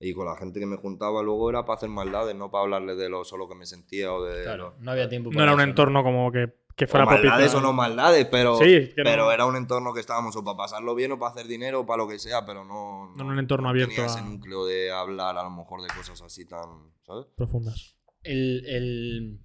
Y 0.00 0.12
con 0.12 0.26
la 0.26 0.36
gente 0.36 0.60
que 0.60 0.66
me 0.66 0.76
juntaba 0.76 1.22
luego 1.22 1.48
era 1.50 1.64
para 1.64 1.78
hacer 1.78 1.88
maldades, 1.88 2.36
no 2.36 2.50
para 2.50 2.64
hablarle 2.64 2.94
de 2.94 3.08
lo 3.08 3.24
solo 3.24 3.48
que 3.48 3.54
me 3.56 3.66
sentía 3.66 4.12
o 4.12 4.22
de. 4.22 4.42
Claro, 4.44 4.74
lo- 4.78 4.84
no 4.84 4.90
había 4.92 5.08
tiempo 5.08 5.30
No 5.30 5.34
para 5.34 5.44
era 5.44 5.54
un 5.54 5.60
eso, 5.60 5.66
¿no? 5.66 5.70
entorno 5.70 6.02
como 6.04 6.30
que, 6.30 6.54
que 6.76 6.84
o 6.84 6.88
fuera 6.88 7.04
maldades 7.06 7.30
propicio. 7.32 7.58
o 7.58 7.62
no 7.62 7.72
maldades, 7.72 8.26
pero, 8.30 8.56
Sí, 8.58 8.92
que 8.94 9.02
no- 9.02 9.04
pero 9.04 9.32
era 9.32 9.44
un 9.46 9.56
entorno 9.56 9.92
que 9.94 9.98
estábamos 10.00 10.36
o 10.36 10.44
para 10.44 10.56
pasarlo 10.58 10.94
bien 10.94 11.10
o 11.12 11.18
para 11.18 11.32
hacer 11.32 11.48
dinero 11.48 11.80
o 11.80 11.86
para 11.86 12.04
lo 12.04 12.08
que 12.08 12.18
sea, 12.20 12.44
pero 12.46 12.64
no. 12.64 13.12
No 13.16 13.24
en 13.24 13.30
un 13.30 13.38
entorno 13.40 13.70
abierto 13.70 13.94
Tenía 13.96 14.04
a- 14.04 14.14
ese 14.14 14.22
núcleo 14.22 14.66
de 14.66 14.92
hablar 14.92 15.36
a 15.38 15.42
lo 15.42 15.50
mejor 15.50 15.80
de 15.82 15.88
cosas 15.88 16.20
así 16.22 16.44
tan. 16.46 16.92
¿Sabes? 17.04 17.26
profundas. 17.36 17.96
El, 18.22 18.64
el- 18.66 19.40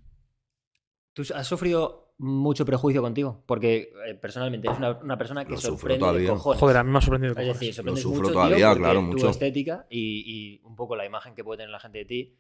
¿Tú 1.13 1.23
has 1.33 1.45
sufrido 1.47 2.13
mucho 2.17 2.65
prejuicio 2.65 3.01
contigo? 3.01 3.43
Porque 3.45 3.91
eh, 4.07 4.15
personalmente 4.15 4.67
eres 4.67 4.77
una, 4.79 4.91
una 4.93 5.17
persona 5.17 5.45
que 5.45 5.51
Lo 5.51 5.57
sufro 5.57 5.77
sorprende 5.95 6.19
de 6.21 6.27
cojones. 6.27 6.59
Joder, 6.59 6.77
a 6.77 6.83
mí 6.83 6.91
me 6.91 6.97
ha 6.97 7.01
sorprendido. 7.01 7.33
Es 7.37 7.47
decir, 7.47 7.73
sorprendes 7.73 8.01
sufro 8.03 8.19
mucho, 8.21 8.31
tío, 8.31 8.41
todavía, 8.41 8.67
porque 8.69 8.79
claro, 8.83 8.99
Tu 8.99 9.05
mucho. 9.05 9.29
estética 9.29 9.85
y, 9.89 10.23
y 10.25 10.61
un 10.65 10.75
poco 10.75 10.95
la 10.95 11.05
imagen 11.05 11.35
que 11.35 11.43
puede 11.43 11.57
tener 11.57 11.69
la 11.71 11.79
gente 11.79 11.99
de 11.99 12.05
ti 12.05 12.37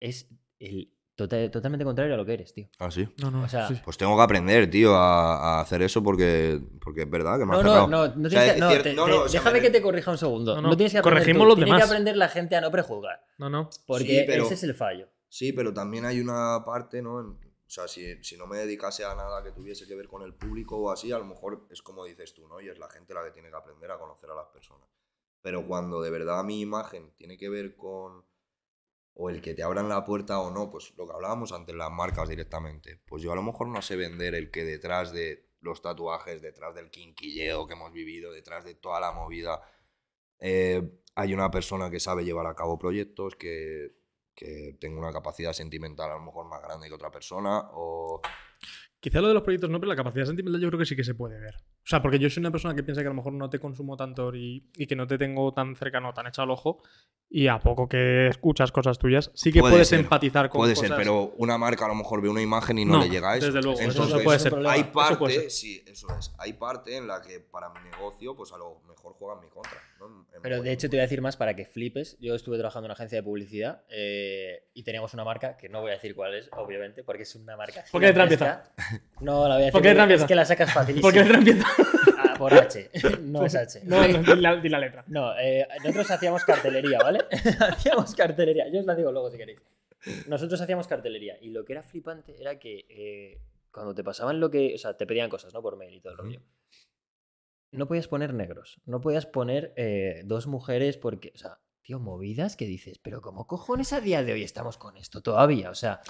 es 0.00 0.28
el 0.58 0.90
tota- 1.16 1.50
totalmente 1.50 1.84
contrario 1.84 2.14
a 2.14 2.16
lo 2.16 2.26
que 2.26 2.34
eres, 2.34 2.52
tío. 2.52 2.68
Ah, 2.78 2.90
sí. 2.90 3.08
No, 3.22 3.30
no, 3.30 3.44
O 3.44 3.48
sea, 3.48 3.68
sí. 3.68 3.80
Pues 3.84 3.96
tengo 3.96 4.16
que 4.16 4.22
aprender, 4.22 4.68
tío, 4.68 4.94
a, 4.94 5.58
a 5.58 5.60
hacer 5.60 5.80
eso 5.82 6.02
porque, 6.02 6.60
porque 6.82 7.02
es 7.02 7.10
verdad 7.10 7.38
que 7.38 7.46
me 7.46 7.56
ha 7.56 7.62
No, 7.62 7.86
no, 7.86 7.86
no, 7.86 8.14
no 8.14 8.26
O 8.26 8.30
sea, 8.30 8.42
tienes 8.44 8.48
es 8.48 8.54
que. 8.54 8.60
No, 8.60 8.82
te- 8.82 8.94
no, 8.94 9.04
o 9.22 9.28
déjame 9.28 9.60
me- 9.60 9.62
que 9.62 9.70
te 9.70 9.80
corrija 9.80 10.10
un 10.10 10.18
segundo. 10.18 10.54
No, 10.56 10.62
No, 10.62 10.68
no, 10.68 10.76
tienes 10.76 10.92
que 10.92 10.98
aprender 10.98 11.22
corregimos 11.22 11.42
tú, 11.44 11.48
los 11.48 11.54
Tiene 11.56 11.66
demás. 11.70 11.82
que 11.82 11.86
aprender 11.86 12.16
la 12.16 12.28
gente 12.28 12.56
a 12.56 12.60
no 12.60 12.70
prejuzgar. 12.70 13.24
No, 13.38 13.48
no. 13.48 13.70
Porque 13.86 14.04
Sí, 14.20 14.24
pero- 14.26 14.44
ese 14.44 14.54
es 14.54 14.62
el 14.64 14.74
fallo. 14.74 15.08
Sí, 15.28 15.52
pero 15.52 15.72
también 15.72 16.04
hay 16.04 16.20
una 16.20 16.62
parte, 16.64 17.02
¿no? 17.02 17.38
O 17.66 17.70
sea, 17.70 17.88
si, 17.88 18.22
si 18.22 18.36
no 18.36 18.46
me 18.46 18.58
dedicase 18.58 19.04
a 19.04 19.14
nada 19.14 19.42
que 19.42 19.52
tuviese 19.52 19.86
que 19.86 19.94
ver 19.94 20.06
con 20.06 20.22
el 20.22 20.34
público 20.34 20.76
o 20.76 20.90
así, 20.90 21.12
a 21.12 21.18
lo 21.18 21.24
mejor 21.24 21.66
es 21.70 21.82
como 21.82 22.04
dices 22.04 22.34
tú, 22.34 22.46
¿no? 22.46 22.60
Y 22.60 22.68
es 22.68 22.78
la 22.78 22.88
gente 22.90 23.14
la 23.14 23.24
que 23.24 23.30
tiene 23.30 23.50
que 23.50 23.56
aprender 23.56 23.90
a 23.90 23.98
conocer 23.98 24.30
a 24.30 24.34
las 24.34 24.48
personas. 24.48 24.88
Pero 25.40 25.66
cuando 25.66 26.00
de 26.02 26.10
verdad 26.10 26.44
mi 26.44 26.60
imagen 26.60 27.14
tiene 27.16 27.36
que 27.36 27.48
ver 27.48 27.76
con 27.76 28.24
o 29.14 29.30
el 29.30 29.40
que 29.40 29.54
te 29.54 29.62
abran 29.62 29.88
la 29.88 30.04
puerta 30.04 30.40
o 30.40 30.50
no, 30.50 30.70
pues 30.70 30.92
lo 30.96 31.06
que 31.06 31.12
hablábamos 31.12 31.52
antes, 31.52 31.74
las 31.74 31.90
marcas 31.90 32.28
directamente. 32.28 33.00
Pues 33.06 33.22
yo 33.22 33.32
a 33.32 33.36
lo 33.36 33.42
mejor 33.42 33.68
no 33.68 33.80
sé 33.80 33.96
vender 33.96 34.34
el 34.34 34.50
que 34.50 34.64
detrás 34.64 35.12
de 35.12 35.50
los 35.60 35.80
tatuajes, 35.80 36.42
detrás 36.42 36.74
del 36.74 36.90
quinquilleo 36.90 37.66
que 37.66 37.74
hemos 37.74 37.92
vivido, 37.92 38.32
detrás 38.32 38.64
de 38.64 38.74
toda 38.74 39.00
la 39.00 39.12
movida, 39.12 39.62
eh, 40.40 41.00
hay 41.14 41.32
una 41.32 41.50
persona 41.50 41.90
que 41.90 42.00
sabe 42.00 42.24
llevar 42.24 42.46
a 42.46 42.56
cabo 42.56 42.78
proyectos, 42.78 43.36
que, 43.36 44.03
que 44.34 44.76
tenga 44.80 45.00
una 45.00 45.12
capacidad 45.12 45.52
sentimental 45.52 46.10
a 46.10 46.14
lo 46.14 46.24
mejor 46.24 46.48
más 46.48 46.62
grande 46.62 46.88
que 46.88 46.94
otra 46.94 47.10
persona, 47.10 47.70
o... 47.72 48.20
Quizá 49.00 49.20
lo 49.20 49.28
de 49.28 49.34
los 49.34 49.42
proyectos 49.42 49.70
no, 49.70 49.78
pero 49.78 49.90
la 49.90 49.96
capacidad 49.96 50.26
sentimental 50.26 50.60
yo 50.60 50.68
creo 50.68 50.78
que 50.78 50.86
sí 50.86 50.96
que 50.96 51.04
se 51.04 51.14
puede 51.14 51.38
ver. 51.38 51.54
O 51.84 51.86
sea, 51.86 52.00
porque 52.00 52.18
yo 52.18 52.30
soy 52.30 52.40
una 52.40 52.50
persona 52.50 52.74
que 52.74 52.82
piensa 52.82 53.02
que 53.02 53.08
a 53.08 53.10
lo 53.10 53.16
mejor 53.16 53.34
no 53.34 53.50
te 53.50 53.58
consumo 53.58 53.94
tanto 53.96 54.34
y, 54.34 54.70
y 54.76 54.86
que 54.86 54.96
no 54.96 55.06
te 55.06 55.18
tengo 55.18 55.52
tan 55.52 55.76
cercano, 55.76 56.14
tan 56.14 56.26
echado 56.26 56.44
al 56.44 56.50
ojo, 56.50 56.82
y 57.28 57.48
a 57.48 57.58
poco 57.58 57.88
que 57.88 58.28
escuchas 58.28 58.70
cosas 58.72 58.98
tuyas, 58.98 59.30
sí 59.34 59.52
que 59.52 59.60
Puede 59.60 59.72
puedes 59.74 59.88
ser, 59.88 60.00
empatizar 60.00 60.48
con 60.48 60.60
Puede 60.60 60.74
cosas. 60.74 60.88
ser, 60.88 60.96
pero 60.96 61.34
una 61.36 61.58
marca 61.58 61.84
a 61.84 61.88
lo 61.88 61.94
mejor 61.94 62.22
ve 62.22 62.28
una 62.28 62.40
imagen 62.40 62.78
y 62.78 62.84
no, 62.84 62.98
No, 62.98 63.04
le 63.04 63.10
llega 63.10 63.32
a 63.32 63.36
eso. 63.36 63.46
desde 63.46 63.60
luego, 63.60 63.78
eso 63.80 63.90
Entonces, 63.90 64.14
no 64.16 64.22
puede 64.22 64.38
ser. 64.38 64.54
Hay 64.66 64.80
Eso 64.82 64.92
puede 64.92 65.08
parte, 65.18 65.40
ser. 65.40 65.50
sí, 65.50 65.84
eso 65.86 66.06
es. 66.18 66.32
Hay 66.38 66.52
parte 66.54 66.96
en 66.96 67.06
la 67.06 67.20
que 67.20 67.40
para 67.40 67.70
mi 67.70 67.80
negocio, 67.90 68.34
pues 68.36 68.52
a 68.52 68.58
lo 68.58 68.80
mejor 68.88 69.14
juega 69.18 69.34
en 69.34 69.40
mi 69.40 69.48
contra. 69.48 69.78
¿no? 69.98 70.26
Pero 70.42 70.62
de 70.62 70.72
hecho 70.72 70.88
te 70.88 70.96
voy 70.96 71.00
a 71.00 71.02
decir 71.02 71.20
más 71.22 71.36
para 71.36 71.54
que 71.56 71.64
flipes. 71.66 72.16
Yo 72.20 72.34
estuve 72.34 72.56
trabajando 72.56 72.86
en 72.86 72.90
una 72.90 72.94
agencia 72.94 73.18
de 73.18 73.22
publicidad 73.22 73.82
eh, 73.88 74.68
y 74.74 74.82
teníamos 74.84 75.12
una 75.14 75.24
marca 75.24 75.56
que 75.56 75.68
no 75.68 75.80
voy 75.80 75.90
a 75.90 75.94
decir 75.94 76.14
cuál 76.14 76.34
es, 76.34 76.48
obviamente, 76.52 77.02
porque 77.02 77.22
es 77.24 77.34
una 77.34 77.56
marca. 77.56 77.84
¿Por 77.90 78.00
qué 78.00 78.08
gigantesca. 78.12 78.70
No, 79.20 79.48
la 79.48 79.54
voy 79.54 79.62
a 79.64 79.66
decir. 79.66 79.72
¿Por 79.72 79.82
qué 79.82 79.90
empieza? 79.90 80.24
Es 80.24 80.28
que 80.28 80.34
la 80.34 80.44
sacas 80.44 80.72
fácilísimo. 80.72 81.06
Porque 81.08 81.20
letra 81.20 81.38
empieza. 81.38 81.66
Ah, 82.24 82.34
por 82.38 82.54
H. 82.54 82.90
No 83.22 83.44
es 83.44 83.54
H. 83.54 83.80
No, 83.84 84.06
no, 84.06 84.34
di 84.34 84.40
la, 84.40 84.56
di 84.56 84.68
la 84.68 84.78
letra. 84.78 85.04
No, 85.08 85.36
eh, 85.38 85.66
nosotros 85.82 86.10
hacíamos 86.10 86.44
cartelería, 86.44 86.98
¿vale? 86.98 87.20
hacíamos 87.60 88.14
cartelería. 88.14 88.68
Yo 88.72 88.80
os 88.80 88.86
la 88.86 88.94
digo 88.94 89.12
luego 89.12 89.30
si 89.30 89.36
queréis. 89.36 89.60
Nosotros 90.28 90.60
hacíamos 90.60 90.86
cartelería 90.86 91.38
y 91.40 91.50
lo 91.50 91.64
que 91.64 91.72
era 91.72 91.82
flipante 91.82 92.40
era 92.40 92.58
que 92.58 92.86
eh, 92.88 93.40
cuando 93.70 93.94
te 93.94 94.04
pasaban 94.04 94.40
lo 94.40 94.50
que. 94.50 94.74
O 94.74 94.78
sea, 94.78 94.96
te 94.96 95.06
pedían 95.06 95.30
cosas, 95.30 95.52
¿no? 95.54 95.62
Por 95.62 95.76
mail 95.76 95.94
y 95.94 96.00
todo 96.00 96.12
el 96.12 96.18
rollo. 96.18 96.40
No 97.70 97.88
podías 97.88 98.08
poner 98.08 98.34
negros. 98.34 98.80
No 98.86 99.00
podías 99.00 99.26
poner 99.26 99.72
eh, 99.76 100.22
dos 100.24 100.46
mujeres 100.46 100.96
porque. 100.96 101.32
O 101.34 101.38
sea, 101.38 101.58
tío, 101.82 101.98
movidas 101.98 102.56
que 102.56 102.66
dices, 102.66 102.98
pero 102.98 103.20
¿cómo 103.20 103.46
cojones 103.46 103.92
a 103.92 104.00
día 104.00 104.22
de 104.22 104.32
hoy 104.32 104.42
estamos 104.42 104.78
con 104.78 104.96
esto 104.96 105.22
todavía? 105.22 105.70
O 105.70 105.74
sea, 105.74 106.00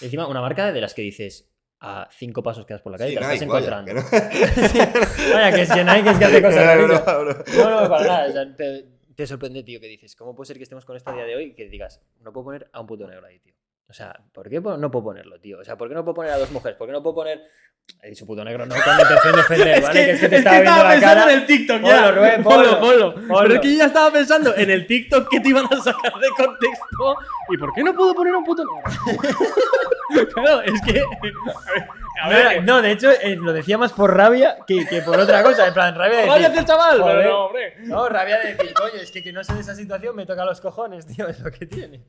encima 0.00 0.26
una 0.26 0.40
marca 0.40 0.72
de 0.72 0.80
las 0.80 0.94
que 0.94 1.02
dices 1.02 1.49
a 1.80 2.08
cinco 2.12 2.42
pasos 2.42 2.66
que 2.66 2.74
das 2.74 2.82
por 2.82 2.92
la 2.92 2.98
calle 2.98 3.10
Sí, 3.10 3.16
te 3.16 3.20
la 3.22 3.32
estás 3.34 3.48
Nike, 3.48 3.52
vaya, 3.52 3.80
encontrando. 3.80 4.10
que 4.10 4.76
no- 4.76 5.34
Vaya, 5.34 5.52
que 5.56 5.62
es 5.62 5.72
que 5.72 5.84
Nike 5.84 6.10
es 6.10 6.18
que 6.18 6.24
hace 6.24 6.42
cosas. 6.42 6.76
No, 6.76 6.86
no, 6.86 7.24
no. 7.24 7.34
No, 7.64 7.80
no, 7.82 7.88
para 7.88 8.06
nada. 8.06 8.28
o 8.28 8.32
sea, 8.32 8.56
te, 8.56 8.86
te 9.14 9.26
sorprende, 9.26 9.62
tío, 9.62 9.80
que 9.80 9.86
dices, 9.88 10.14
¿cómo 10.16 10.34
puede 10.34 10.46
ser 10.48 10.56
que 10.58 10.62
estemos 10.64 10.84
con 10.84 10.96
esto 10.96 11.10
a 11.10 11.14
día 11.14 11.24
de 11.24 11.36
hoy 11.36 11.44
y 11.44 11.54
que 11.54 11.68
digas, 11.68 12.00
no 12.20 12.32
puedo 12.32 12.44
poner 12.44 12.68
a 12.72 12.80
un 12.80 12.86
puto 12.86 13.06
negro 13.06 13.26
ahí, 13.26 13.38
tío? 13.38 13.54
O 13.88 13.92
sea, 13.92 14.14
¿por 14.32 14.48
qué 14.48 14.60
no 14.60 14.90
puedo 14.90 15.02
ponerlo, 15.04 15.40
tío? 15.40 15.58
O 15.58 15.64
sea, 15.64 15.76
¿por 15.76 15.88
qué 15.88 15.94
no 15.94 16.04
puedo 16.04 16.14
poner 16.14 16.30
a 16.32 16.38
dos 16.38 16.50
mujeres? 16.52 16.76
¿Por 16.76 16.86
qué 16.86 16.92
no 16.92 17.02
puedo 17.02 17.14
poner. 17.16 17.42
He 18.02 18.10
dicho 18.10 18.24
puto 18.24 18.44
negro, 18.44 18.64
no 18.66 18.74
con 18.76 19.00
intención 19.00 19.34
de 19.34 19.40
ofender, 19.40 19.82
¿vale? 19.82 20.04
Que 20.04 20.10
es 20.12 20.20
que 20.20 20.28
te 20.28 20.36
estaba 20.36 20.60
viendo 20.60 20.82
la 20.84 20.90
pensando 20.90 21.14
cara. 21.22 21.32
en 21.32 21.38
el 21.40 21.46
TikTok 21.46 21.82
ya. 21.82 22.10
Rubén, 22.12 22.42
ponlo, 22.44 22.78
ponlo, 22.78 23.14
ponlo. 23.14 23.14
ponlo. 23.26 23.42
Pero 23.42 23.54
es 23.54 23.60
que 23.62 23.72
yo 23.72 23.78
ya 23.78 23.86
estaba 23.86 24.12
pensando 24.12 24.54
en 24.54 24.70
el 24.70 24.86
TikTok 24.86 25.28
que 25.28 25.40
te 25.40 25.48
iban 25.48 25.64
a 25.66 25.76
sacar 25.82 26.12
de 26.20 26.28
contexto. 26.36 27.16
¿Y 27.48 27.56
por 27.58 27.72
qué 27.74 27.82
no 27.82 27.92
puedo 27.94 28.14
poner 28.14 28.32
a 28.34 28.38
un 28.38 28.44
puto 28.44 28.62
negro? 28.64 29.20
Claro, 30.34 30.60
es 30.62 30.80
que. 30.82 31.02
A 32.22 32.28
ver, 32.28 32.46
a 32.46 32.48
ver. 32.50 32.64
No, 32.64 32.82
de 32.82 32.92
hecho, 32.92 33.10
eh, 33.10 33.36
lo 33.36 33.52
decía 33.52 33.78
más 33.78 33.92
por 33.92 34.14
rabia 34.14 34.58
que, 34.66 34.86
que 34.86 35.00
por 35.02 35.18
otra 35.18 35.42
cosa. 35.42 35.66
En 35.68 35.74
plan, 35.74 35.94
rabia 35.94 36.18
de 36.20 36.26
¡Vaya 36.26 36.46
el 36.48 36.64
chaval! 36.64 37.00
joder. 37.00 37.26
No, 37.26 37.46
hombre. 37.46 37.74
No, 37.80 38.08
rabia 38.08 38.38
de 38.40 38.54
decir, 38.54 38.74
coño, 38.74 38.94
es 39.00 39.10
que 39.10 39.22
que 39.22 39.32
no 39.32 39.42
sé 39.44 39.54
de 39.54 39.60
esa 39.60 39.74
situación 39.74 40.14
me 40.16 40.26
toca 40.26 40.44
los 40.44 40.60
cojones, 40.60 41.06
tío, 41.16 41.28
es 41.28 41.40
lo 41.40 41.50
que 41.50 41.66
tiene. 41.66 42.02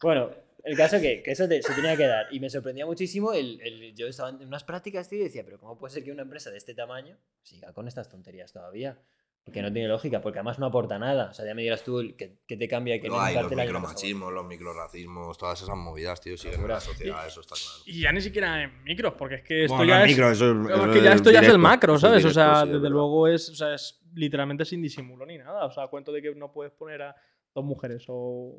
Bueno, 0.00 0.30
el 0.64 0.76
caso 0.76 1.00
que, 1.00 1.22
que 1.22 1.30
eso 1.32 1.48
te- 1.48 1.62
se 1.62 1.72
tenía 1.74 1.96
que 1.96 2.06
dar. 2.06 2.26
Y 2.30 2.40
me 2.40 2.50
sorprendía 2.50 2.84
muchísimo 2.86 3.32
el, 3.32 3.60
el- 3.62 3.94
Yo 3.94 4.06
estaba 4.08 4.30
en 4.30 4.42
unas 4.46 4.64
prácticas, 4.64 5.08
tío, 5.08 5.20
y 5.20 5.24
decía, 5.24 5.42
pero 5.44 5.58
¿cómo 5.58 5.78
puede 5.78 5.94
ser 5.94 6.04
que 6.04 6.12
una 6.12 6.22
empresa 6.22 6.50
de 6.50 6.58
este 6.58 6.74
tamaño 6.74 7.16
siga 7.42 7.72
con 7.72 7.86
estas 7.88 8.08
tonterías 8.08 8.52
todavía? 8.52 8.98
Porque 9.48 9.62
no 9.62 9.72
tiene 9.72 9.88
lógica, 9.88 10.20
porque 10.20 10.38
además 10.40 10.58
no 10.58 10.66
aporta 10.66 10.98
nada. 10.98 11.30
O 11.30 11.34
sea, 11.34 11.46
ya 11.46 11.54
me 11.54 11.62
dirás 11.62 11.82
tú 11.82 12.02
que, 12.18 12.38
que 12.46 12.56
te 12.58 12.68
cambia 12.68 12.96
y 12.96 13.00
que 13.00 13.08
Pero 13.08 13.18
hay 13.20 13.34
no 13.34 13.42
los 13.42 13.52
micromachismos, 13.52 14.32
los 14.32 14.44
microracismos, 14.46 15.38
todas 15.38 15.62
esas 15.62 15.74
movidas, 15.76 16.20
tío, 16.20 16.36
siguen 16.36 16.60
en 16.60 16.68
la 16.68 16.80
sociedad, 16.80 17.26
eso 17.26 17.40
está 17.40 17.54
claro. 17.54 17.82
Y 17.86 18.02
ya 18.02 18.12
ni 18.12 18.20
siquiera 18.20 18.62
en 18.62 18.82
micros, 18.84 19.14
porque 19.14 19.36
es 19.36 19.42
que 19.42 19.64
esto 19.64 19.76
Bueno, 19.76 19.90
ya 19.90 20.00
en 20.00 20.04
es. 20.04 20.08
micro, 20.10 20.30
eso 20.30 20.50
es- 20.50 20.54
No, 20.54 20.68
eso 20.68 20.84
es 20.90 20.96
que 20.98 21.02
ya 21.02 21.12
esto 21.14 21.30
ya 21.30 21.40
es 21.40 21.48
el 21.48 21.58
macro, 21.58 21.98
¿sabes? 21.98 22.24
o 22.26 22.30
sea, 22.30 22.62
sí, 22.64 22.68
desde 22.72 22.90
luego 22.90 23.26
es, 23.26 23.48
o 23.48 23.54
sea, 23.54 23.74
es 23.74 24.00
literalmente 24.14 24.64
sin 24.66 24.82
disimulo 24.82 25.24
ni 25.24 25.38
nada. 25.38 25.64
O 25.64 25.70
sea, 25.70 25.86
cuento 25.88 26.12
de 26.12 26.20
que 26.20 26.34
no 26.34 26.52
puedes 26.52 26.72
poner 26.72 27.00
a 27.02 27.16
dos 27.54 27.64
mujeres 27.64 28.04
o 28.08 28.14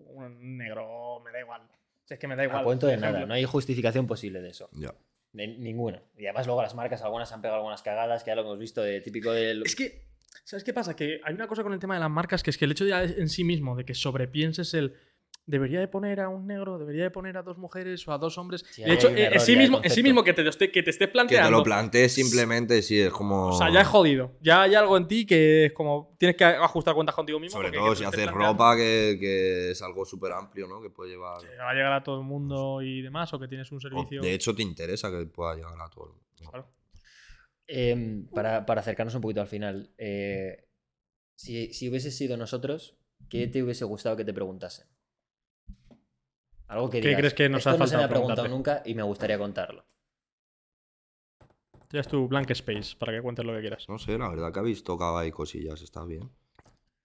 un 0.08 0.58
negro, 0.58 1.20
me 1.24 1.32
da 1.32 1.40
igual. 1.40 1.62
Si 2.06 2.16
es 2.16 2.20
que 2.20 2.28
me 2.28 2.36
da 2.36 2.44
igual. 2.46 2.62
A 2.62 2.64
cuento 2.64 2.88
de 2.88 2.98
nada, 2.98 3.26
no 3.26 3.34
hay 3.36 3.46
justificación 3.46 4.08
posible 4.08 4.42
de 4.42 4.50
eso. 4.50 4.70
Ya. 4.74 4.94
De 5.32 5.46
ninguna. 5.48 6.02
Y 6.18 6.26
además 6.26 6.48
luego 6.48 6.64
las 6.64 6.74
marcas, 6.74 7.04
algunas 7.04 7.32
han 7.32 7.42
pegado 7.42 7.58
algunas 7.58 7.84
cagadas, 7.84 8.24
que 8.24 8.32
ya 8.32 8.36
lo 8.36 8.42
hemos 8.42 8.58
visto, 8.58 8.82
de 8.82 9.00
típico 9.02 9.32
del... 9.32 9.62
Es 9.64 9.76
que, 9.76 10.09
¿sabes 10.50 10.64
qué 10.64 10.74
pasa? 10.74 10.96
Que 10.96 11.22
hay 11.24 11.36
una 11.36 11.48
cosa 11.48 11.62
con 11.62 11.74
el 11.74 11.80
tema 11.80 11.94
de 11.94 12.00
las 12.00 12.10
marcas 12.10 12.42
que 12.42 12.50
es 12.50 12.58
que 12.58 12.66
el 12.66 12.72
hecho 12.72 12.84
ya 12.86 13.04
en 13.04 13.30
sí 13.30 13.44
mismo 13.44 13.76
de 13.76 13.86
que 13.86 13.94
sobrepienses 13.94 14.74
el. 14.74 14.96
Debería 15.46 15.80
de 15.80 15.88
poner 15.88 16.20
a 16.20 16.30
un 16.30 16.46
negro, 16.46 16.78
debería 16.78 17.04
de 17.04 17.10
poner 17.10 17.36
a 17.36 17.42
dos 17.42 17.58
mujeres 17.58 18.08
o 18.08 18.12
a 18.12 18.20
dos 18.20 18.38
hombres. 18.38 18.64
Sí, 18.70 18.84
de 18.84 18.94
hecho, 18.94 19.10
eh, 19.10 19.32
en 19.34 19.40
sí 19.40 19.56
mismo, 19.56 19.80
en 19.84 19.90
sí 19.90 20.04
mismo 20.04 20.24
que 20.24 20.34
te, 20.34 20.44
que 20.44 20.52
te 20.52 20.60
estés 20.60 20.94
Que 20.94 21.08
te 21.08 21.08
planteando. 21.08 21.50
lo 21.58 21.64
plantees 21.64 22.14
simplemente, 22.14 22.84
sí, 22.84 23.00
es 23.00 23.12
como... 23.12 23.48
O 23.48 23.58
sea, 23.58 23.72
ya 23.72 23.82
es 23.82 23.88
jodido. 23.88 24.34
Ya 24.42 24.62
hay 24.62 24.76
algo 24.76 24.96
en 24.96 25.08
ti 25.08 25.26
que 25.26 25.66
es 25.66 25.74
como. 25.74 26.16
Tienes 26.20 26.38
que 26.38 26.46
ajustar 26.46 26.94
cuentas 26.94 27.16
contigo 27.16 27.40
mismo. 27.40 27.58
Sobre 27.58 27.72
todo 27.72 27.96
si 27.96 28.04
haces 28.04 28.26
planteando 28.26 28.48
ropa, 28.48 28.76
que, 28.76 29.18
que 29.20 29.72
es 29.72 29.82
algo 29.82 30.06
súper 30.06 30.34
amplio, 30.34 30.68
¿no? 30.68 30.84
Que 30.84 30.92
puede 30.92 31.12
llevar... 31.12 31.42
que 31.42 31.58
va 31.58 31.72
a 31.72 31.74
llegar 31.74 31.94
a 31.94 32.04
todo 32.04 32.20
el 32.20 32.28
mundo 32.28 32.84
y 32.84 33.02
demás, 33.02 33.34
o 33.34 33.40
que 33.40 33.48
tienes 33.48 33.72
un 33.72 33.80
o 33.80 33.82
servicio. 33.82 34.22
de 34.22 34.34
hecho, 34.34 34.54
te 34.54 34.62
interesa 34.62 35.10
que 35.10 35.26
pueda 35.26 35.56
llegar 35.56 35.74
a 35.82 35.90
todo 35.90 36.06
el 36.06 36.12
mundo. 36.12 36.26
Claro. 36.38 36.68
Em, 37.72 38.26
para, 38.34 38.66
para 38.66 38.82
acercarnos 38.82 39.14
un 39.14 39.22
poquito 39.22 39.42
al 39.42 39.48
final, 39.48 39.94
eh, 39.98 40.66
si, 41.36 41.72
si 41.74 41.88
hubiese 41.90 42.10
sido 42.10 42.36
nosotros, 42.36 42.98
¿qué 43.30 43.48
te 43.48 43.62
hubiese 43.62 43.86
gustado 43.86 44.18
que 44.18 44.26
te 44.26 44.34
preguntasen? 44.34 44.88
Algo 46.68 46.90
que 46.90 47.00
¿Qué 47.00 47.08
digas, 47.10 47.20
crees 47.20 47.34
que 47.36 47.48
nos 47.50 47.60
"Esto 47.60 47.70
ha 47.70 47.78
no 47.78 47.86
se 47.88 47.96
me 47.98 48.04
faltado 48.04 48.06
ha 48.06 48.10
preguntado 48.10 48.48
preguntarte"? 48.48 48.58
nunca 48.58 48.82
y 48.86 48.96
me 48.96 49.04
gustaría 49.04 49.38
contarlo. 49.38 49.86
Ya 51.92 52.02
es 52.02 52.08
tu 52.08 52.28
blank 52.28 52.52
space 52.52 52.96
para 52.98 53.14
que 53.14 53.22
cuentes 53.22 53.46
lo 53.46 53.54
que 53.54 53.62
quieras. 53.62 53.88
No 53.90 53.98
sé, 53.98 54.18
la 54.18 54.30
verdad 54.30 54.52
que 54.54 54.60
habéis 54.60 54.84
tocado 54.84 55.18
ahí 55.18 55.32
cosillas, 55.32 55.82
está 55.82 56.04
bien. 56.06 56.30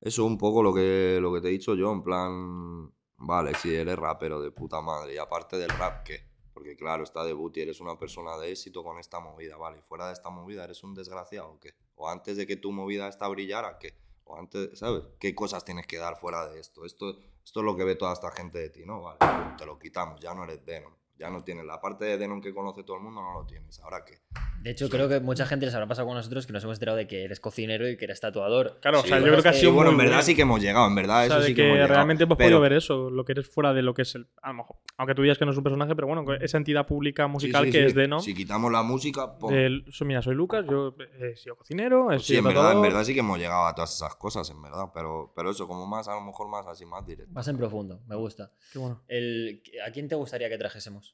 Eso 0.00 0.24
un 0.26 0.36
poco 0.36 0.62
lo 0.62 0.74
que, 0.74 1.18
lo 1.20 1.32
que 1.32 1.40
te 1.40 1.48
he 1.48 1.52
dicho 1.52 1.74
yo, 1.74 1.92
en 1.92 2.02
plan, 2.02 2.92
vale, 3.16 3.54
si 3.54 3.74
eres 3.74 3.96
rapero 3.98 4.40
de 4.42 4.50
puta 4.50 4.82
madre, 4.82 5.14
y 5.14 5.18
aparte 5.18 5.56
del 5.56 5.70
rap, 5.70 6.04
¿qué? 6.04 6.20
Porque 6.54 6.76
claro, 6.76 7.02
está 7.02 7.24
debut 7.24 7.56
y 7.56 7.62
eres 7.62 7.80
una 7.80 7.98
persona 7.98 8.38
de 8.38 8.52
éxito 8.52 8.84
con 8.84 8.98
esta 8.98 9.18
movida, 9.18 9.56
vale, 9.56 9.78
y 9.78 9.82
fuera 9.82 10.06
de 10.06 10.12
esta 10.12 10.30
movida 10.30 10.64
eres 10.64 10.84
un 10.84 10.94
desgraciado, 10.94 11.50
¿o 11.50 11.60
qué? 11.60 11.74
O 11.96 12.08
antes 12.08 12.36
de 12.36 12.46
que 12.46 12.56
tu 12.56 12.70
movida 12.70 13.08
esta 13.08 13.26
brillara, 13.28 13.76
¿qué? 13.78 13.94
O 14.24 14.38
antes, 14.38 14.78
¿sabes? 14.78 15.02
¿Qué 15.18 15.34
cosas 15.34 15.64
tienes 15.64 15.86
que 15.86 15.98
dar 15.98 16.16
fuera 16.16 16.48
de 16.48 16.60
esto? 16.60 16.84
Esto, 16.84 17.18
esto 17.44 17.60
es 17.60 17.66
lo 17.66 17.76
que 17.76 17.84
ve 17.84 17.96
toda 17.96 18.12
esta 18.12 18.30
gente 18.30 18.58
de 18.58 18.70
ti, 18.70 18.86
¿no? 18.86 19.02
Vale, 19.02 19.18
te 19.58 19.66
lo 19.66 19.78
quitamos, 19.78 20.20
ya 20.20 20.32
no 20.32 20.44
eres 20.44 20.64
Denon. 20.64 21.03
Ya 21.16 21.30
no 21.30 21.44
tienes 21.44 21.64
la 21.64 21.80
parte 21.80 22.04
de 22.04 22.18
Denon 22.18 22.40
que 22.40 22.52
conoce 22.52 22.82
todo 22.82 22.96
el 22.96 23.02
mundo, 23.04 23.22
no 23.22 23.32
lo 23.32 23.46
tienes. 23.46 23.78
¿Ahora 23.80 24.04
qué? 24.04 24.18
De 24.62 24.70
hecho, 24.70 24.88
creo 24.88 25.08
que 25.08 25.20
mucha 25.20 25.46
gente 25.46 25.66
les 25.66 25.74
habrá 25.74 25.86
pasado 25.86 26.08
con 26.08 26.16
nosotros 26.16 26.44
que 26.46 26.52
nos 26.52 26.64
hemos 26.64 26.76
enterado 26.76 26.96
de 26.98 27.06
que 27.06 27.22
eres 27.24 27.38
cocinero 27.38 27.88
y 27.88 27.96
que 27.96 28.06
eres 28.06 28.18
tatuador. 28.20 28.78
Claro, 28.80 28.98
Sí, 29.00 29.06
o 29.06 29.08
sea, 29.10 29.18
yo 29.20 29.26
creo 29.26 29.42
que 29.42 29.48
ha 29.48 29.52
sido 29.52 29.70
Sí, 29.70 29.74
bueno, 29.76 29.92
muy 29.92 30.00
en 30.04 30.10
verdad 30.10 30.22
sí 30.24 30.34
que 30.34 30.42
hemos 30.42 30.60
llegado, 30.60 30.88
en 30.88 30.94
verdad 30.96 31.24
O 31.24 31.26
sea, 31.28 31.36
eso 31.36 31.40
de 31.40 31.46
sí 31.48 31.54
que, 31.54 31.62
que 31.62 31.66
hemos 31.66 31.76
llegado. 31.76 31.94
realmente 31.94 32.24
hemos 32.24 32.36
Pero- 32.36 32.46
podido 32.48 32.60
ver 32.60 32.72
eso, 32.72 33.10
lo 33.10 33.24
que 33.24 33.32
eres 33.32 33.48
fuera 33.48 33.72
de 33.72 33.82
lo 33.82 33.94
que 33.94 34.02
es 34.02 34.14
el. 34.16 34.26
A 34.42 34.48
lo 34.48 34.54
mejor, 34.54 34.76
aunque 34.96 35.14
tú 35.14 35.22
digas 35.22 35.38
que 35.38 35.44
no 35.44 35.52
es 35.52 35.56
un 35.58 35.62
personaje, 35.64 35.94
pero 35.94 36.08
bueno, 36.08 36.24
esa 36.40 36.56
entidad 36.56 36.86
pública 36.86 37.26
Sí, 37.26 37.30
musical 37.30 37.64
sí, 37.66 37.70
que 37.70 37.78
sí. 37.78 37.84
es 37.84 37.94
de 37.94 38.08
no. 38.08 38.20
Si 38.20 38.34
quitamos 38.34 38.72
la 38.72 38.82
música, 38.82 39.38
pum. 39.38 39.52
del- 39.52 39.84
so- 39.92 40.04
mira, 40.04 40.20
soy 40.22 40.34
Lucas, 40.34 40.64
yo 40.68 40.96
he 41.20 41.36
sido 41.36 41.56
cocinero, 41.56 42.10
he 42.10 42.14
Pues 42.16 42.22
sí, 42.22 42.28
sido 42.34 42.38
en 42.48 42.54
verdad, 42.54 42.72
en 42.72 42.82
verdad 42.82 43.04
sí 43.04 43.14
que 43.14 43.20
hemos 43.20 43.38
llegado 43.38 43.66
a 43.66 43.74
todas 43.74 43.94
esas 43.94 44.16
cosas, 44.16 44.50
en 44.50 44.60
verdad. 44.60 44.86
Pero, 44.94 45.32
pero 45.36 45.50
eso, 45.50 45.68
como 45.68 45.86
más, 45.86 46.08
a 46.08 46.14
lo 46.14 46.22
mejor 46.22 46.48
más 46.48 46.66
así, 46.66 46.84
más 46.86 47.06
directo. 47.06 47.32
Más 47.32 47.46
en 47.46 47.56
profundo, 47.56 48.00
me 48.08 48.16
gusta. 48.16 48.50
Qué 48.72 48.78
bueno. 48.80 49.02
El, 49.08 49.62
¿A 49.86 49.90
quién 49.92 50.08
te 50.08 50.14
gustaría 50.16 50.48
que 50.48 50.58
trajésemos? 50.58 51.13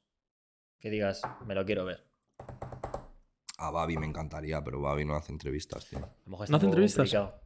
Que 0.81 0.91
digas, 0.91 1.23
me 1.47 1.55
lo 1.55 1.65
quiero 1.65 1.85
ver. 1.85 2.05
A 3.59 3.71
Babi 3.71 3.99
me 3.99 4.07
encantaría, 4.07 4.65
pero 4.65 4.81
Babi 4.81 5.05
no 5.05 5.15
hace 5.15 5.33
entrevistas, 5.33 5.87
tío. 5.87 5.99
A 5.99 6.03
lo 6.03 6.31
mejor 6.31 6.51
¿No 6.51 6.57
hace 6.57 6.67
entrevistas? 6.67 6.97
complicado. 7.11 7.41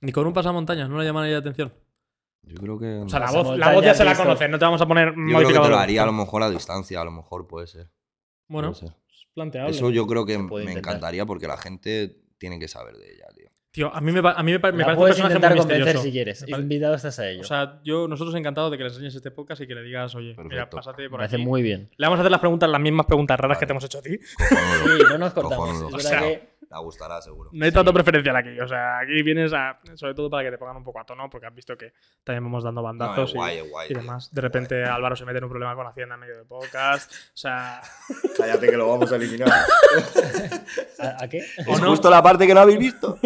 Ni 0.00 0.12
con 0.12 0.26
un 0.26 0.32
pasamontañas, 0.32 0.88
no 0.88 0.98
le 0.98 1.04
llaman 1.04 1.30
la 1.30 1.38
atención. 1.38 1.72
Yo 2.42 2.56
creo 2.56 2.78
que. 2.78 2.86
O 3.04 3.08
sea, 3.08 3.20
la 3.20 3.30
voz, 3.32 3.58
la 3.58 3.74
voz 3.74 3.84
ya 3.84 3.94
se 3.94 4.04
la 4.04 4.12
visto. 4.12 4.24
conoces, 4.24 4.48
no 4.48 4.58
te 4.58 4.64
vamos 4.64 4.80
a 4.80 4.86
poner 4.86 5.08
yo 5.08 5.36
creo 5.38 5.48
que 5.48 5.54
te 5.58 5.68
lo 5.68 5.76
haría 5.76 6.02
a 6.04 6.06
lo 6.06 6.12
mejor 6.12 6.42
a 6.42 6.48
distancia, 6.48 7.00
a 7.00 7.04
lo 7.04 7.10
mejor 7.10 7.46
puede 7.46 7.66
ser. 7.66 7.90
Bueno, 8.48 8.72
puede 8.72 8.86
ser. 8.86 8.96
es 9.10 9.26
planteable. 9.34 9.70
Eso 9.70 9.90
yo 9.90 10.06
creo 10.06 10.24
que 10.24 10.38
me 10.38 10.44
intentar. 10.44 10.78
encantaría 10.78 11.26
porque 11.26 11.46
la 11.46 11.58
gente 11.58 12.22
tiene 12.38 12.58
que 12.58 12.68
saber 12.68 12.96
de 12.96 13.12
ella, 13.12 13.26
tío. 13.34 13.50
Tío, 13.78 13.94
a 13.94 14.00
mí 14.00 14.10
me, 14.10 14.18
a 14.28 14.42
mí 14.42 14.50
me, 14.50 14.58
me 14.58 14.58
parece 14.60 14.90
un 14.90 14.96
puedes 14.96 15.14
personaje 15.16 15.34
intentar 15.36 15.50
muy 15.52 15.58
convencer 15.60 15.84
misterioso. 15.94 16.04
si 16.04 16.10
quieres. 16.10 16.44
Me 16.48 16.58
Invitado 16.58 16.94
estás 16.96 17.16
a 17.20 17.28
ello. 17.30 17.42
O 17.42 17.44
sea, 17.44 17.78
yo, 17.84 18.08
nosotros 18.08 18.34
encantados 18.34 18.72
de 18.72 18.76
que 18.76 18.82
le 18.82 18.88
enseñes 18.88 19.14
este 19.14 19.30
podcast 19.30 19.60
y 19.62 19.68
que 19.68 19.74
le 19.76 19.82
digas, 19.84 20.12
oye, 20.16 20.30
mira, 20.36 20.48
Perfecto. 20.48 20.76
pásate 20.78 21.02
me 21.02 21.10
por 21.10 21.18
parece 21.20 21.36
aquí. 21.36 21.44
muy 21.44 21.62
bien. 21.62 21.88
Le 21.96 22.06
vamos 22.06 22.18
a 22.18 22.22
hacer 22.22 22.32
las 22.32 22.40
preguntas, 22.40 22.68
las 22.68 22.80
mismas 22.80 23.06
preguntas 23.06 23.38
raras 23.38 23.56
que 23.56 23.66
te 23.66 23.72
hemos 23.72 23.84
hecho 23.84 23.98
a 23.98 24.02
ti. 24.02 24.18
Sí, 24.18 25.02
no 25.10 25.18
nos 25.18 25.32
cortamos. 25.32 25.76
Es 25.90 25.94
O 25.94 25.98
sea, 26.00 26.18
que 26.20 26.48
La 26.70 26.78
gustará, 26.80 27.20
seguro. 27.22 27.48
No 27.54 27.64
hay 27.64 27.72
tanto 27.72 27.94
preferencial 27.94 28.36
aquí. 28.36 28.60
O 28.60 28.68
sea, 28.68 28.98
aquí 28.98 29.22
vienes 29.22 29.52
a. 29.54 29.78
Sobre 29.94 30.12
todo 30.14 30.28
para 30.28 30.44
que 30.44 30.50
te 30.50 30.58
pongan 30.58 30.76
un 30.76 30.84
poco 30.84 31.00
a 31.00 31.04
tono, 31.04 31.30
porque 31.30 31.46
has 31.46 31.54
visto 31.54 31.76
que 31.78 31.94
también 32.22 32.44
vamos 32.44 32.62
dando 32.62 32.82
No, 32.82 32.86
bandazos 32.88 33.30
y- 33.32 33.36
guay, 33.36 33.58
es 33.58 33.70
guay. 33.70 33.86
y, 33.90 33.94
demás. 33.94 34.34
De 34.34 34.40
repente 34.42 34.84
Álvaro 34.84 35.16
se 35.16 35.24
mete 35.24 35.38
en 35.38 35.44
un 35.44 35.50
problema 35.50 35.74
con 35.74 35.86
Hacienda 35.86 36.16
en 36.16 36.20
medio 36.20 36.36
de 36.36 36.44
podcast. 36.44 37.10
O 37.12 37.36
sea. 37.36 37.80
Cállate 38.36 38.68
que 38.68 38.76
lo 38.76 38.86
vamos 38.88 39.10
a 39.10 39.16
eliminar. 39.16 39.48
¿A, 41.00 41.24
a 41.24 41.28
qué? 41.28 41.40
¿O 41.66 41.72
es 41.74 41.80
no? 41.80 41.88
justo 41.90 42.10
la 42.10 42.22
parte 42.22 42.46
que 42.46 42.52
no 42.54 42.60
habéis 42.60 42.78
visto. 42.78 43.18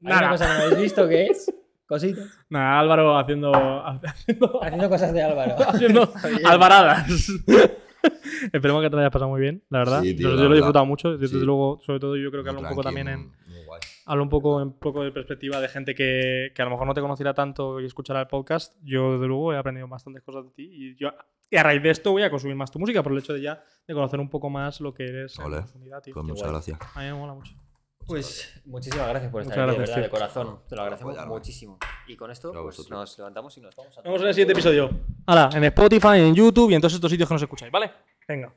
Nada. 0.00 0.20
una 0.20 0.30
cosa 0.30 0.46
que 0.46 0.52
no 0.58 0.64
habéis 0.64 0.78
visto 0.80 1.08
que 1.08 1.26
es 1.26 1.52
cositas. 1.86 2.24
Nada, 2.48 2.80
Álvaro 2.80 3.18
haciendo. 3.18 3.52
haciendo, 3.86 4.62
Haciendo 4.62 4.88
cosas 4.88 5.12
de 5.12 5.22
Álvaro. 5.22 5.56
haciendo 5.68 6.12
alvaradas. 6.44 7.06
Esperemos 8.52 8.82
que 8.82 8.90
te 8.90 8.96
lo 8.96 9.00
hayas 9.00 9.12
pasado 9.12 9.30
muy 9.30 9.40
bien, 9.40 9.62
la 9.70 9.78
verdad. 9.80 10.02
Sí, 10.02 10.14
tío, 10.14 10.28
yo, 10.30 10.34
la 10.36 10.42
yo 10.42 10.48
lo 10.48 10.54
he 10.54 10.56
disfrutado 10.58 10.86
mucho. 10.86 11.16
Desde 11.16 11.38
Sí. 11.38 11.44
luego, 11.44 11.80
sobre 11.84 12.00
todo, 12.00 12.16
yo 12.16 12.30
creo 12.30 12.42
que 12.42 12.48
hablo 12.50 12.60
un 12.62 12.68
poco 12.68 12.82
también 12.82 13.08
en. 13.08 13.32
Hablo 14.08 14.22
un 14.22 14.28
poco, 14.28 14.56
un 14.58 14.78
poco 14.78 15.02
de 15.02 15.10
perspectiva 15.10 15.60
de 15.60 15.68
gente 15.68 15.94
que, 15.94 16.52
que 16.54 16.62
a 16.62 16.64
lo 16.64 16.70
mejor 16.70 16.86
no 16.86 16.94
te 16.94 17.00
conociera 17.00 17.34
tanto 17.34 17.80
y 17.80 17.86
escuchará 17.86 18.20
el 18.20 18.28
podcast. 18.28 18.76
Yo, 18.84 19.12
desde 19.14 19.26
luego, 19.26 19.52
he 19.52 19.56
aprendido 19.58 19.88
bastantes 19.88 20.22
cosas 20.22 20.44
de 20.44 20.50
ti 20.52 20.68
y, 20.70 20.94
yo, 20.96 21.10
y 21.50 21.56
a 21.56 21.62
raíz 21.64 21.82
de 21.82 21.90
esto 21.90 22.12
voy 22.12 22.22
a 22.22 22.30
consumir 22.30 22.54
más 22.56 22.70
tu 22.70 22.78
música 22.78 23.02
por 23.02 23.10
el 23.12 23.18
hecho 23.18 23.32
de 23.32 23.40
ya 23.42 23.62
de 23.86 23.94
conocer 23.94 24.20
un 24.20 24.30
poco 24.30 24.48
más 24.48 24.80
lo 24.80 24.94
que 24.94 25.04
eres 25.04 25.36
en 25.40 25.50
profundidad, 25.50 26.00
tío. 26.02 26.14
Pues 26.14 26.24
muchas 26.24 26.42
guay. 26.42 26.52
gracias. 26.52 26.78
A 26.94 27.00
mí 27.00 27.06
me 27.06 27.14
mola 27.14 27.34
mucho. 27.34 27.52
Pues 28.06 28.60
muchísimas 28.64 29.08
gracias 29.08 29.32
por 29.32 29.42
estar 29.42 29.58
Muchas 29.58 29.70
aquí, 29.70 29.80
de 29.80 29.86
verdad, 29.86 30.02
de 30.02 30.10
corazón. 30.10 30.60
Te 30.68 30.76
lo 30.76 30.82
agradecemos 30.82 31.12
apoyarme. 31.14 31.34
muchísimo. 31.34 31.78
Y 32.06 32.16
con 32.16 32.30
esto, 32.30 32.52
pues 32.52 32.88
nos 32.88 33.18
levantamos 33.18 33.56
y 33.58 33.60
nos 33.60 33.74
vamos 33.74 33.92
a 33.94 33.96
Nos 33.96 34.04
vemos 34.04 34.20
en 34.22 34.28
el 34.28 34.34
siguiente 34.34 34.52
episodio. 34.52 34.90
Ahora, 35.26 35.50
en 35.52 35.64
Spotify, 35.64 36.18
en 36.20 36.34
YouTube 36.34 36.70
y 36.70 36.74
en 36.74 36.80
todos 36.80 36.94
estos 36.94 37.10
sitios 37.10 37.28
que 37.28 37.34
nos 37.34 37.42
escucháis, 37.42 37.72
¿vale? 37.72 37.90
Venga. 38.28 38.52